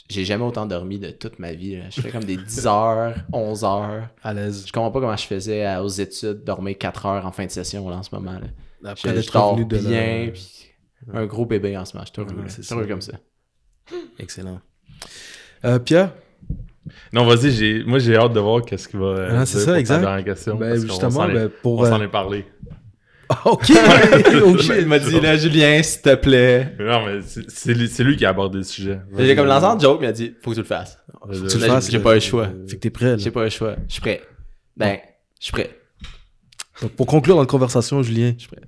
J'ai 0.10 0.26
jamais 0.26 0.44
autant 0.44 0.68
dormi 0.68 1.00
de 1.00 1.10
toute 1.10 1.40
ma 1.40 1.54
vie. 1.54 1.78
là. 1.78 1.86
Je 1.90 2.02
fais 2.02 2.12
comme 2.12 2.24
des 2.24 2.38
10 2.38 2.68
heures, 2.68 3.16
11 3.34 3.64
heures. 3.64 4.08
À 4.22 4.32
l'aise. 4.34 4.66
Je 4.68 4.72
comprends 4.72 4.92
pas 4.92 5.00
comment 5.00 5.18
je 5.18 5.26
faisais 5.26 5.76
aux 5.78 5.88
études 5.88 6.44
dormir 6.44 6.78
4 6.78 7.06
heures 7.08 7.26
en 7.26 7.32
fin 7.32 7.46
de 7.48 7.52
session 7.52 7.90
là, 7.90 7.98
en 7.98 8.04
ce 8.04 8.14
moment. 8.14 8.34
Là. 8.34 8.92
Après 8.92 9.16
Je, 9.16 9.22
je 9.22 9.32
dors 9.32 9.56
de 9.56 9.64
bien, 9.64 10.26
la... 10.26 10.32
puis 10.32 10.68
un 11.12 11.26
gros 11.26 11.48
bébé 11.48 11.76
en 11.78 11.84
ce 11.86 11.96
moment. 11.96 12.06
Je 12.06 12.62
suis 12.62 12.74
heureux, 12.76 12.86
comme 12.86 13.02
ça. 13.02 13.14
Excellent. 14.20 14.60
Euh, 15.66 15.80
Pierre? 15.80 16.14
Non, 17.14 17.26
vas-y, 17.26 17.52
j'ai... 17.52 17.84
moi 17.84 18.00
j'ai 18.00 18.16
hâte 18.16 18.34
de 18.34 18.40
voir 18.40 18.64
qu'est-ce 18.64 18.88
qu'il 18.88 19.00
va. 19.00 19.06
euh, 19.08 19.30
Ah, 19.42 19.46
c'est 19.46 19.60
ça, 19.60 19.80
exact. 19.80 20.24
question, 20.24 20.56
Ben, 20.56 20.70
parce 20.70 20.82
qu'on 20.82 20.88
justement, 20.88 21.30
est- 21.30 21.34
ben, 21.34 21.50
pour... 21.62 21.80
On 21.80 21.86
s'en 21.86 22.00
euh, 22.00 22.04
est 22.06 22.08
parlé. 22.10 22.46
Ah, 23.30 23.42
ok! 23.52 23.66
shit. 24.62 24.74
Il 24.80 24.86
m'a 24.88 25.00
dit 25.00 25.20
là, 25.20 25.36
Julien, 25.36 25.84
s'il 25.84 26.02
te 26.02 26.16
plaît. 26.16 26.74
Non, 26.80 27.06
mais 27.06 27.20
c'est, 27.24 27.50
c'est 27.52 27.74
lui, 27.74 27.90
c'est 27.90 28.06
lui 28.06 28.16
qui 28.16 28.26
a 28.26 28.30
abordé 28.30 28.60
le 28.60 28.64
sujet. 28.64 29.02
J'ai 29.18 29.36
comme 29.36 29.48
lancé 29.48 29.66
en 29.66 29.78
joke, 29.78 30.00
mais 30.00 30.08
il 30.08 30.10
a 30.10 30.14
dit 30.14 30.34
faut 30.42 30.52
que 30.52 30.56
tu 30.56 30.62
le 30.62 30.66
fasses. 30.66 30.98
Tu 31.34 31.58
le 31.58 31.66
fasses, 31.66 31.92
j'ai 31.92 32.00
pas 32.00 32.14
le 32.14 32.22
choix. 32.22 32.48
Fait 32.70 32.78
que 32.78 32.82
t'es 32.82 32.90
prêt, 32.90 33.08
là. 33.08 33.18
J'ai 33.18 33.32
pas 33.32 33.44
le 33.44 33.50
choix. 33.50 33.76
Je 33.90 33.92
suis 33.94 34.02
prêt. 34.02 34.22
Ben, 34.78 34.98
je 35.42 35.44
suis 35.44 35.52
prêt. 35.52 35.78
Donc, 36.82 36.92
pour 36.92 37.06
conclure 37.06 37.36
notre 37.36 37.52
conversation, 37.52 38.02
Julien, 38.02 38.32
Je 38.38 38.44
suis 38.44 38.48
prêt. 38.48 38.62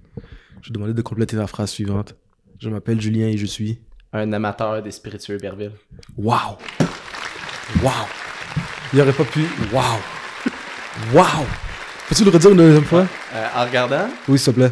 je 0.62 0.68
vais 0.68 0.74
demander 0.74 0.94
de 0.94 1.02
compléter 1.04 1.38
la 1.38 1.48
phrase 1.48 1.70
suivante. 1.70 2.16
Je 2.60 2.70
m'appelle 2.70 3.00
Julien 3.00 3.28
et 3.28 3.38
je 3.38 3.46
suis... 3.46 3.80
Un 4.12 4.34
amateur 4.34 4.82
des 4.84 4.92
spiritueux 4.92 5.38
Berville. 5.38 5.72
Wow! 6.18 6.58
Wow! 7.82 7.92
Il 8.94 9.02
aurait 9.02 9.14
pas 9.14 9.24
pu... 9.24 9.46
Wow! 9.72 9.84
Wow! 11.14 11.46
Peux-tu 12.08 12.24
le 12.24 12.32
redire 12.32 12.52
une 12.52 12.58
deuxième 12.58 12.84
fois? 12.86 13.06
Euh, 13.34 13.48
en 13.56 13.66
regardant, 13.66 14.08
Oui, 14.28 14.40
s'il 14.40 14.54
te 14.54 14.60
plaît. 14.60 14.72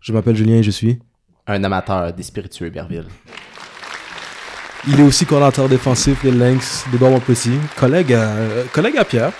Je 0.00 0.12
m'appelle 0.12 0.36
Julien 0.36 0.56
et 0.56 0.62
je 0.62 0.70
suis... 0.70 0.98
un 1.46 1.62
amateur 1.64 2.12
des 2.12 2.22
spiritueux 2.22 2.70
Berville. 2.70 3.06
Il 4.86 5.00
est 5.00 5.02
aussi 5.02 5.24
coordinateur 5.24 5.68
défensif 5.68 6.22
des 6.22 6.30
Lynx 6.30 6.84
d'Edouard 6.92 7.12
Montpetit, 7.12 7.58
collègue 7.76 8.12
à, 8.12 8.22
euh, 8.22 8.64
collègue 8.72 8.98
à 8.98 9.04
Pierre. 9.04 9.32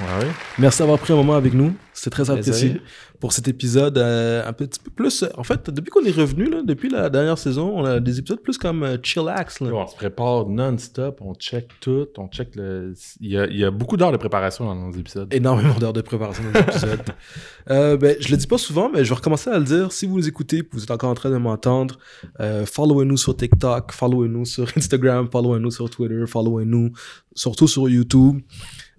Ouais, 0.00 0.24
ouais. 0.24 0.30
Merci 0.58 0.78
d'avoir 0.78 0.98
pris 0.98 1.12
un 1.12 1.16
moment 1.16 1.34
avec 1.34 1.52
nous. 1.52 1.74
C'était 1.98 2.10
très 2.10 2.30
apprécié 2.30 2.80
pour 3.18 3.32
cet 3.32 3.48
épisode 3.48 3.98
euh, 3.98 4.46
un 4.46 4.52
petit 4.52 4.78
peu 4.78 4.90
plus. 4.90 5.24
euh, 5.24 5.28
En 5.36 5.42
fait, 5.42 5.68
depuis 5.70 5.90
qu'on 5.90 6.04
est 6.04 6.12
revenu, 6.12 6.44
là, 6.48 6.62
depuis 6.64 6.88
la 6.88 7.10
dernière 7.10 7.36
saison, 7.38 7.72
on 7.76 7.84
a 7.84 7.98
des 7.98 8.18
épisodes 8.20 8.40
plus 8.40 8.56
comme 8.56 8.84
euh, 8.84 8.96
chillax. 9.02 9.60
là. 9.60 9.70
On 9.72 9.86
se 9.86 9.96
prépare 9.96 10.46
non-stop, 10.46 11.18
on 11.20 11.34
check 11.34 11.68
tout, 11.80 12.06
on 12.16 12.28
check 12.28 12.54
le. 12.54 12.94
Il 13.20 13.30
y 13.30 13.36
a, 13.38 13.46
il 13.46 13.56
y 13.58 13.64
a 13.64 13.70
beaucoup 13.72 13.96
d'heures 13.96 14.12
de 14.12 14.16
préparation 14.16 14.64
dans 14.64 14.76
nos 14.76 14.92
épisodes. 14.92 15.28
Énormément 15.34 15.74
d'heures 15.74 15.92
de 15.92 16.00
préparation 16.00 16.44
dans 16.52 16.60
l'épisode. 16.60 17.00
euh, 17.70 17.96
ben, 17.96 18.16
je 18.20 18.30
le 18.30 18.36
dis 18.36 18.46
pas 18.46 18.58
souvent, 18.58 18.88
mais 18.92 19.04
je 19.04 19.08
vais 19.08 19.16
recommencer 19.16 19.50
à 19.50 19.58
le 19.58 19.64
dire. 19.64 19.90
Si 19.90 20.06
vous 20.06 20.16
nous 20.18 20.28
écoutez, 20.28 20.62
vous 20.70 20.82
êtes 20.84 20.90
encore 20.92 21.10
en 21.10 21.14
train 21.14 21.30
de 21.30 21.36
m'entendre, 21.38 21.98
euh, 22.40 22.64
followez-nous 22.64 23.16
sur 23.16 23.36
TikTok, 23.36 23.90
followez-nous 23.92 24.44
sur 24.44 24.70
Instagram, 24.76 25.28
followez-nous 25.32 25.70
sur 25.72 25.90
Twitter, 25.90 26.24
followez-nous 26.26 26.92
surtout 27.34 27.66
sur 27.68 27.88
YouTube. 27.88 28.40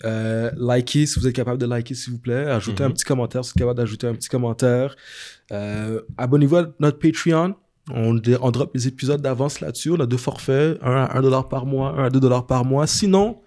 Euh, 0.05 0.49
likez 0.57 1.05
si 1.05 1.19
vous 1.19 1.27
êtes 1.27 1.35
capable 1.35 1.59
de 1.59 1.65
liker, 1.65 1.93
s'il 1.95 2.13
vous 2.13 2.19
plaît. 2.19 2.45
Ajoutez 2.45 2.83
un 2.83 2.87
Mhm. 2.87 2.93
petit 2.93 3.03
commentaire 3.05 3.43
si 3.43 3.49
vous 3.49 3.57
êtes 3.57 3.59
capable 3.59 3.77
d'ajouter 3.77 4.07
un 4.07 4.13
petit 4.13 4.29
commentaire. 4.29 4.95
Euh, 5.51 6.01
Abonnez-vous 6.17 6.55
à 6.57 6.67
notre 6.79 6.99
Patreon. 6.99 7.55
On, 7.91 8.13
drop 8.13 8.71
les 8.75 8.87
épisodes 8.87 9.21
d'avance 9.21 9.61
là-dessus. 9.61 9.89
On 9.91 9.99
a 9.99 10.05
deux 10.05 10.17
forfaits, 10.17 10.77
un 10.83 10.91
à 11.05 11.17
1 11.17 11.21
dollar 11.21 11.49
par 11.49 11.65
mois, 11.65 11.95
un 11.99 12.05
à 12.05 12.09
2 12.11 12.19
dollars 12.19 12.45
par 12.45 12.63
mois. 12.63 12.85
Sinon, 12.85 13.41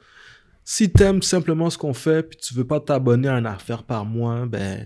si 0.64 0.90
t'aimes 0.90 1.22
simplement 1.22 1.70
ce 1.70 1.78
qu'on 1.78 1.94
fait 1.94 2.22
puis 2.24 2.38
tu 2.38 2.52
veux 2.54 2.64
pas 2.66 2.80
t'abonner 2.80 3.28
à 3.28 3.38
une 3.38 3.46
affaire 3.46 3.84
par 3.84 4.04
mois, 4.04 4.44
ben 4.46 4.84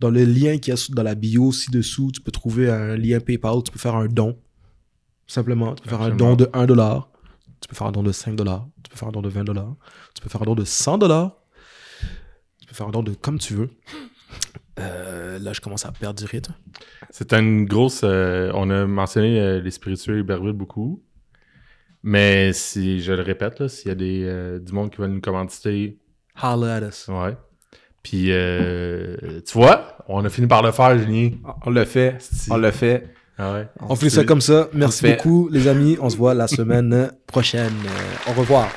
dans 0.00 0.10
le 0.10 0.24
lien 0.24 0.56
qui 0.58 0.70
est 0.70 0.90
dans 0.90 1.02
la 1.02 1.14
bio 1.14 1.52
ci-dessous, 1.52 2.12
tu 2.12 2.20
peux 2.22 2.30
trouver 2.32 2.70
un 2.70 2.96
lien 2.96 3.20
PayPal, 3.20 3.62
tu 3.64 3.70
peux 3.70 3.78
faire 3.78 3.94
un 3.94 4.06
don. 4.06 4.38
Simplement, 5.26 5.74
tu 5.74 5.82
peux 5.82 5.90
faire 5.90 6.02
un 6.02 6.14
don 6.14 6.34
de 6.36 6.48
1 6.52 6.66
dollar, 6.66 7.10
tu 7.60 7.68
peux 7.68 7.74
faire 7.76 7.86
un 7.86 7.92
don 7.92 8.02
de 8.02 8.12
5 8.12 8.36
dollars, 8.36 8.66
tu 8.73 8.73
peux 8.94 8.98
faire 8.98 9.08
un 9.08 9.12
don 9.12 9.22
de 9.22 9.28
20 9.28 9.44
dollars, 9.44 9.74
tu 10.14 10.22
peux 10.22 10.28
faire 10.28 10.42
un 10.42 10.46
don 10.46 10.54
de 10.54 10.64
100 10.64 10.98
dollars. 10.98 11.36
Tu 12.60 12.66
peux 12.66 12.74
faire 12.74 12.86
un 12.86 12.90
don 12.90 13.02
de 13.02 13.12
comme 13.14 13.38
tu 13.38 13.54
veux. 13.54 13.70
Euh, 14.80 15.38
là, 15.38 15.52
je 15.52 15.60
commence 15.60 15.84
à 15.84 15.92
perdre 15.92 16.18
du 16.18 16.24
rythme. 16.24 16.54
C'est 17.10 17.32
une 17.32 17.64
grosse. 17.66 18.00
euh, 18.04 18.50
on 18.54 18.70
a 18.70 18.86
mentionné 18.86 19.38
euh, 19.40 19.60
les 19.60 19.70
spiritueux 19.70 20.18
Iberville 20.20 20.52
beaucoup. 20.52 21.02
Mais 22.02 22.52
si 22.52 23.00
je 23.00 23.12
le 23.12 23.22
répète, 23.22 23.60
là, 23.60 23.68
s'il 23.68 23.88
y 23.88 23.92
a 23.92 23.94
des, 23.94 24.24
euh, 24.24 24.58
du 24.58 24.72
monde 24.72 24.90
qui 24.90 24.98
veulent 25.00 25.10
nous 25.12 25.20
commanditer, 25.20 25.98
Holla 26.42 26.76
at 26.76 26.88
us. 26.88 27.06
ouais. 27.08 27.36
Puis, 28.02 28.26
euh, 28.32 29.40
tu 29.46 29.52
vois, 29.56 29.96
on 30.08 30.22
a 30.24 30.28
fini 30.28 30.46
par 30.46 30.62
le 30.62 30.72
faire, 30.72 30.98
Julien. 30.98 31.30
On 31.64 31.70
l'a 31.70 31.86
fait. 31.86 32.18
On 32.50 32.56
l'a 32.56 32.72
fait. 32.72 33.08
Ah 33.38 33.52
ouais. 33.54 33.66
On 33.88 33.96
fait 33.96 34.10
ça 34.10 34.24
comme 34.24 34.40
ça. 34.40 34.68
Merci 34.72 35.06
beaucoup, 35.10 35.48
les 35.50 35.66
amis. 35.66 35.96
On 36.00 36.08
se 36.10 36.16
voit 36.16 36.34
la 36.34 36.46
semaine 36.48 37.10
prochaine. 37.26 37.72
Euh, 37.86 38.30
au 38.30 38.40
revoir. 38.40 38.68